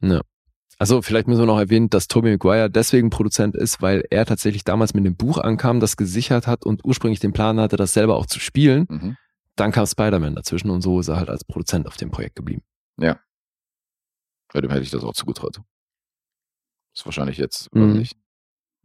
Also 0.78 1.02
vielleicht 1.02 1.28
müssen 1.28 1.40
wir 1.42 1.46
noch 1.46 1.58
erwähnen, 1.58 1.88
dass 1.88 2.08
Tobey 2.08 2.32
Maguire 2.32 2.68
deswegen 2.68 3.10
Produzent 3.10 3.54
ist, 3.54 3.80
weil 3.80 4.04
er 4.10 4.26
tatsächlich 4.26 4.64
damals 4.64 4.92
mit 4.92 5.04
dem 5.04 5.16
Buch 5.16 5.38
ankam, 5.38 5.78
das 5.80 5.96
gesichert 5.96 6.46
hat 6.46 6.66
und 6.66 6.84
ursprünglich 6.84 7.20
den 7.20 7.32
Plan 7.32 7.60
hatte, 7.60 7.76
das 7.76 7.94
selber 7.94 8.16
auch 8.16 8.26
zu 8.26 8.40
spielen. 8.40 8.86
Mhm. 8.88 9.16
Dann 9.56 9.70
kam 9.70 9.86
Spider-Man 9.86 10.34
dazwischen 10.34 10.70
und 10.70 10.82
so 10.82 10.98
ist 10.98 11.06
er 11.08 11.16
halt 11.16 11.30
als 11.30 11.44
Produzent 11.44 11.86
auf 11.86 11.96
dem 11.96 12.10
Projekt 12.10 12.34
geblieben. 12.34 12.62
Ja, 12.98 13.20
dem 14.52 14.70
hätte 14.70 14.82
ich 14.82 14.90
das 14.90 15.04
auch 15.04 15.14
zugetraut. 15.14 15.60
Ist 16.94 17.04
wahrscheinlich 17.04 17.38
jetzt, 17.38 17.72
Mhm. 17.74 17.90
weiß 17.90 17.94
nicht, 17.98 18.16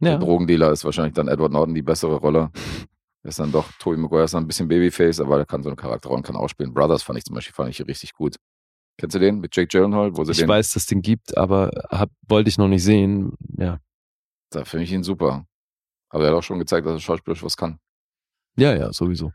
der 0.00 0.18
Drogendealer 0.18 0.70
ist 0.72 0.84
wahrscheinlich 0.84 1.14
dann 1.14 1.28
Edward 1.28 1.52
Norton 1.52 1.74
die 1.74 1.82
bessere 1.82 2.16
Rolle. 2.16 2.50
Ist 3.22 3.38
dann 3.38 3.52
doch, 3.52 3.70
Tobey 3.78 3.98
Maguire 3.98 4.24
ist 4.24 4.32
dann 4.32 4.44
ein 4.44 4.46
bisschen 4.46 4.68
Babyface, 4.68 5.20
aber 5.20 5.38
er 5.38 5.46
kann 5.46 5.62
so 5.62 5.68
eine 5.68 5.76
Charakterrolle 5.76 6.22
kann 6.22 6.36
auch 6.36 6.48
spielen. 6.48 6.72
Brothers 6.72 7.02
fand 7.02 7.18
ich 7.18 7.24
zum 7.24 7.34
Beispiel, 7.34 7.52
fand 7.54 7.68
ich 7.68 7.86
richtig 7.86 8.14
gut. 8.14 8.36
Kennst 8.96 9.14
du 9.14 9.18
den 9.18 9.40
mit 9.40 9.54
Jake 9.54 9.68
Gyllenhaal, 9.68 10.16
wo 10.16 10.24
sie 10.24 10.32
Ich 10.32 10.38
den, 10.38 10.48
weiß, 10.48 10.72
dass 10.72 10.82
es 10.84 10.86
den 10.86 11.02
gibt, 11.02 11.36
aber 11.36 11.70
hab, 11.90 12.10
wollte 12.28 12.48
ich 12.48 12.58
noch 12.58 12.68
nicht 12.68 12.82
sehen. 12.82 13.32
Ja. 13.58 13.78
da 14.50 14.64
finde 14.64 14.84
ich 14.84 14.92
ihn 14.92 15.02
super. 15.02 15.46
Aber 16.08 16.24
er 16.24 16.30
hat 16.30 16.38
auch 16.38 16.42
schon 16.42 16.58
gezeigt, 16.58 16.86
dass 16.86 16.94
er 16.94 17.00
schauspielerisch 17.00 17.42
was 17.42 17.56
kann. 17.56 17.78
Ja, 18.56 18.74
ja, 18.74 18.92
sowieso. 18.92 19.32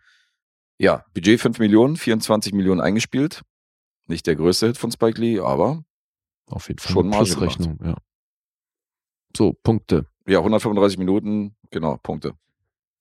Ja, 0.78 1.06
Budget 1.14 1.40
5 1.40 1.60
Millionen, 1.60 1.96
24 1.96 2.54
Millionen 2.54 2.82
eingespielt. 2.82 3.44
Nicht 4.08 4.28
der 4.28 4.36
größte 4.36 4.68
Hit 4.68 4.78
von 4.78 4.92
Spike 4.92 5.20
Lee, 5.20 5.40
aber 5.40 5.84
Auf 6.48 6.68
jeden 6.68 6.80
Fall. 6.80 6.92
Schon 6.94 7.06
eine 7.06 7.16
Marge 7.16 7.34
Plusrechnung, 7.36 7.80
ja. 7.84 7.96
So, 9.36 9.54
Punkte. 9.64 10.06
ja, 10.28 10.40
135 10.40 10.98
Minuten, 10.98 11.56
genau, 11.70 11.98
Punkte. 11.98 12.36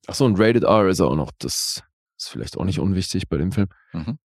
Achso, 0.06 0.24
und 0.26 0.38
Rated 0.38 0.64
R 0.64 0.88
ist 0.88 1.00
er 1.00 1.06
auch 1.08 1.16
noch. 1.16 1.30
Das 1.38 1.82
ist 2.18 2.28
vielleicht 2.28 2.56
auch 2.56 2.64
nicht 2.64 2.78
unwichtig 2.80 3.28
bei 3.28 3.36
dem 3.38 3.52
Film. 3.52 3.68
Mhm. 3.92 4.18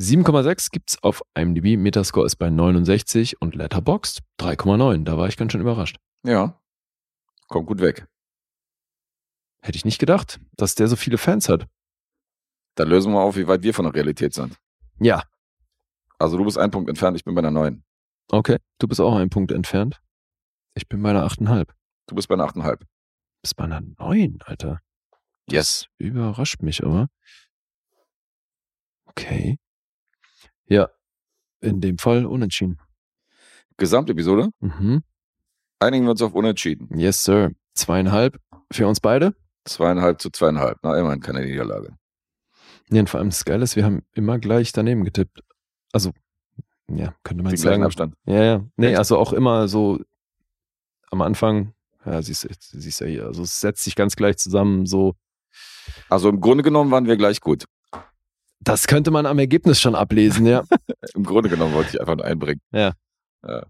7,6 0.00 0.70
gibt's 0.72 1.00
auf 1.02 1.22
IMDb. 1.36 1.76
Metascore 1.78 2.26
ist 2.26 2.36
bei 2.36 2.50
69 2.50 3.40
und 3.40 3.54
Letterboxd 3.54 4.22
3,9. 4.40 5.04
Da 5.04 5.16
war 5.18 5.28
ich 5.28 5.36
ganz 5.36 5.52
schön 5.52 5.60
überrascht. 5.60 5.98
Ja, 6.24 6.60
kommt 7.48 7.66
gut 7.66 7.80
weg. 7.80 8.06
Hätte 9.62 9.76
ich 9.76 9.84
nicht 9.84 9.98
gedacht, 9.98 10.40
dass 10.56 10.74
der 10.74 10.88
so 10.88 10.96
viele 10.96 11.16
Fans 11.18 11.48
hat. 11.48 11.66
Dann 12.74 12.88
lösen 12.88 13.12
wir 13.12 13.20
auf, 13.20 13.36
wie 13.36 13.46
weit 13.46 13.62
wir 13.62 13.72
von 13.72 13.84
der 13.84 13.94
Realität 13.94 14.34
sind. 14.34 14.56
Ja, 15.00 15.22
Also 16.18 16.36
du 16.36 16.44
bist 16.44 16.58
ein 16.58 16.70
Punkt 16.70 16.88
entfernt, 16.88 17.16
ich 17.16 17.24
bin 17.24 17.34
bei 17.34 17.40
einer 17.40 17.50
9. 17.50 17.82
okay. 18.30 18.58
Du 18.78 18.88
bist 18.88 19.00
auch 19.00 19.14
einen 19.14 19.30
Punkt 19.30 19.52
entfernt. 19.52 20.00
Ich 20.74 20.88
bin 20.88 21.02
bei 21.02 21.10
einer 21.10 21.24
8,5. 21.26 21.68
Du 22.08 22.14
bist 22.16 22.26
bei 22.28 22.34
einer 22.34 22.46
8,5. 22.46 22.82
Bist 23.42 23.56
bei 23.56 23.64
einer 23.64 23.80
9, 23.80 24.38
Alter. 24.44 24.80
Yes. 25.50 25.86
Überrascht 25.98 26.62
mich 26.62 26.82
aber. 26.84 27.08
Okay. 29.06 29.58
Ja, 30.66 30.88
in 31.60 31.80
dem 31.80 31.98
Fall 31.98 32.26
unentschieden. 32.26 32.78
Gesamtepisode. 33.76 34.50
Mhm. 34.60 35.02
Einigen 35.80 36.04
wir 36.04 36.12
uns 36.12 36.22
auf 36.22 36.34
Unentschieden. 36.34 36.98
Yes, 36.98 37.24
sir. 37.24 37.50
Zweieinhalb 37.74 38.40
für 38.72 38.86
uns 38.86 39.00
beide. 39.00 39.34
Zweieinhalb 39.64 40.20
zu 40.20 40.30
zweieinhalb. 40.30 40.78
Na, 40.82 40.98
immerhin 40.98 41.20
keine 41.20 41.44
Niederlage. 41.44 41.96
Ja, 42.90 43.00
und 43.00 43.10
vor 43.10 43.18
allem 43.20 43.30
das 43.30 43.44
Geile 43.44 43.64
ist, 43.64 43.76
wir 43.76 43.84
haben 43.84 44.02
immer 44.12 44.38
gleich 44.38 44.72
daneben 44.72 45.04
getippt. 45.04 45.40
Also, 45.92 46.12
ja, 46.88 47.14
könnte 47.24 47.42
man 47.42 47.52
Den 47.52 47.60
gleichen 47.60 47.62
sagen. 47.62 47.82
Abstand. 47.84 48.14
Ja, 48.26 48.42
ja. 48.42 48.64
Nee, 48.76 48.88
Echt? 48.88 48.98
also 48.98 49.18
auch 49.18 49.32
immer 49.32 49.68
so 49.68 50.00
am 51.10 51.22
Anfang, 51.22 51.74
ja, 52.04 52.20
siehst 52.22 52.44
du, 52.44 52.48
siehst 52.78 53.00
ja 53.00 53.06
hier, 53.06 53.26
also 53.26 53.42
es 53.42 53.60
setzt 53.60 53.84
sich 53.84 53.96
ganz 53.96 54.16
gleich 54.16 54.36
zusammen, 54.36 54.86
so. 54.86 55.14
Also 56.08 56.28
im 56.28 56.40
Grunde 56.40 56.62
genommen 56.62 56.90
waren 56.90 57.06
wir 57.06 57.16
gleich 57.16 57.40
gut. 57.40 57.64
Das 58.60 58.86
könnte 58.86 59.10
man 59.10 59.26
am 59.26 59.38
Ergebnis 59.38 59.80
schon 59.80 59.94
ablesen, 59.94 60.46
ja. 60.46 60.64
Im 61.14 61.24
Grunde 61.24 61.48
genommen 61.50 61.74
wollte 61.74 61.90
ich 61.94 62.00
einfach 62.00 62.16
nur 62.16 62.24
einbringen. 62.24 62.60
Ja. 62.72 62.92
ja. 63.46 63.66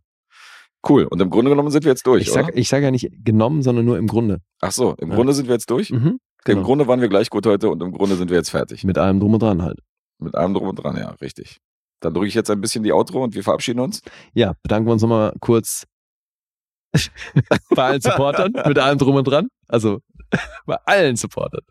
Cool. 0.89 1.05
Und 1.05 1.21
im 1.21 1.31
Grunde 1.31 1.51
genommen 1.51 1.71
sind 1.71 1.85
wir 1.85 1.91
jetzt 1.91 2.07
durch, 2.07 2.23
Ich 2.23 2.31
sag, 2.31 2.45
oder? 2.49 2.57
ich 2.57 2.69
sag 2.69 2.83
ja 2.83 2.91
nicht 2.91 3.09
genommen, 3.25 3.63
sondern 3.63 3.87
nur 3.87 3.99
im 3.99 4.07
Grunde. 4.07 4.41
Ach 4.61 4.71
so, 4.71 4.95
im 4.99 5.09
Ja. 5.09 5.15
Grunde 5.17 5.33
sind 5.33 5.47
wir 5.49 5.55
jetzt 5.55 5.71
durch. 5.71 5.91
Mhm. 5.91 5.99
Im 6.07 6.19
Genau. 6.45 6.63
Grunde 6.63 6.87
waren 6.87 7.01
wir 7.01 7.09
gleich 7.09 7.31
gut 7.31 7.47
heute 7.47 7.71
und 7.71 7.83
im 7.83 7.91
Grunde 7.91 8.17
sind 8.17 8.29
wir 8.31 8.37
jetzt 8.37 8.51
fertig. 8.51 8.85
Mit 8.85 8.99
allem 8.99 9.19
drum 9.19 9.33
und 9.33 9.43
dran 9.43 9.63
halt. 9.63 9.79
Mit 10.19 10.35
allem 10.35 10.53
drum 10.53 10.69
und 10.69 10.77
dran, 10.77 10.97
ja, 10.97 11.09
richtig. 11.23 11.59
Dann 12.01 12.13
drücke 12.13 12.29
ich 12.29 12.35
jetzt 12.35 12.51
ein 12.51 12.61
bisschen 12.61 12.85
die 12.85 12.93
Outro 12.93 13.25
und 13.25 13.35
wir 13.35 13.43
verabschieden 13.43 13.81
uns. 13.81 14.03
Ja, 14.35 14.53
bedanken 14.63 14.87
wir 14.87 14.93
uns 14.93 15.01
nochmal 15.03 15.33
kurz 15.41 15.85
bei 17.75 17.83
allen 17.85 18.01
Supportern, 18.03 18.53
mit 18.67 18.79
allem 18.79 18.99
drum 18.99 19.17
und 19.17 19.25
dran. 19.25 19.49
Also 19.69 20.01
bei 20.67 20.77
allen 20.85 21.17
Supportern. 21.17 21.63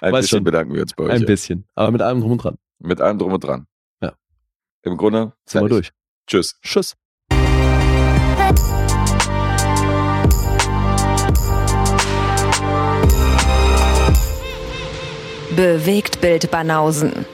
Ein 0.00 0.12
Weiß 0.12 0.22
bisschen 0.22 0.38
schon. 0.38 0.44
bedanken 0.44 0.74
wir 0.74 0.82
uns 0.82 0.94
bei 0.94 1.04
euch. 1.04 1.12
Ein 1.12 1.20
ja. 1.20 1.26
bisschen. 1.26 1.66
Aber 1.74 1.90
mit 1.90 2.02
allem 2.02 2.20
drum 2.20 2.32
und 2.32 2.44
dran. 2.44 2.56
Mit 2.78 3.00
allem 3.00 3.18
drum 3.18 3.32
und 3.32 3.44
dran. 3.44 3.66
Ja. 4.00 4.14
Im 4.82 4.96
Grunde 4.96 5.32
Sind 5.44 5.62
wir 5.62 5.68
durch. 5.68 5.90
Tschüss. 6.26 6.58
Tschüss. 6.62 6.96
Bewegt 15.56 16.20
Bild 16.20 16.50
Banausen. 16.50 17.26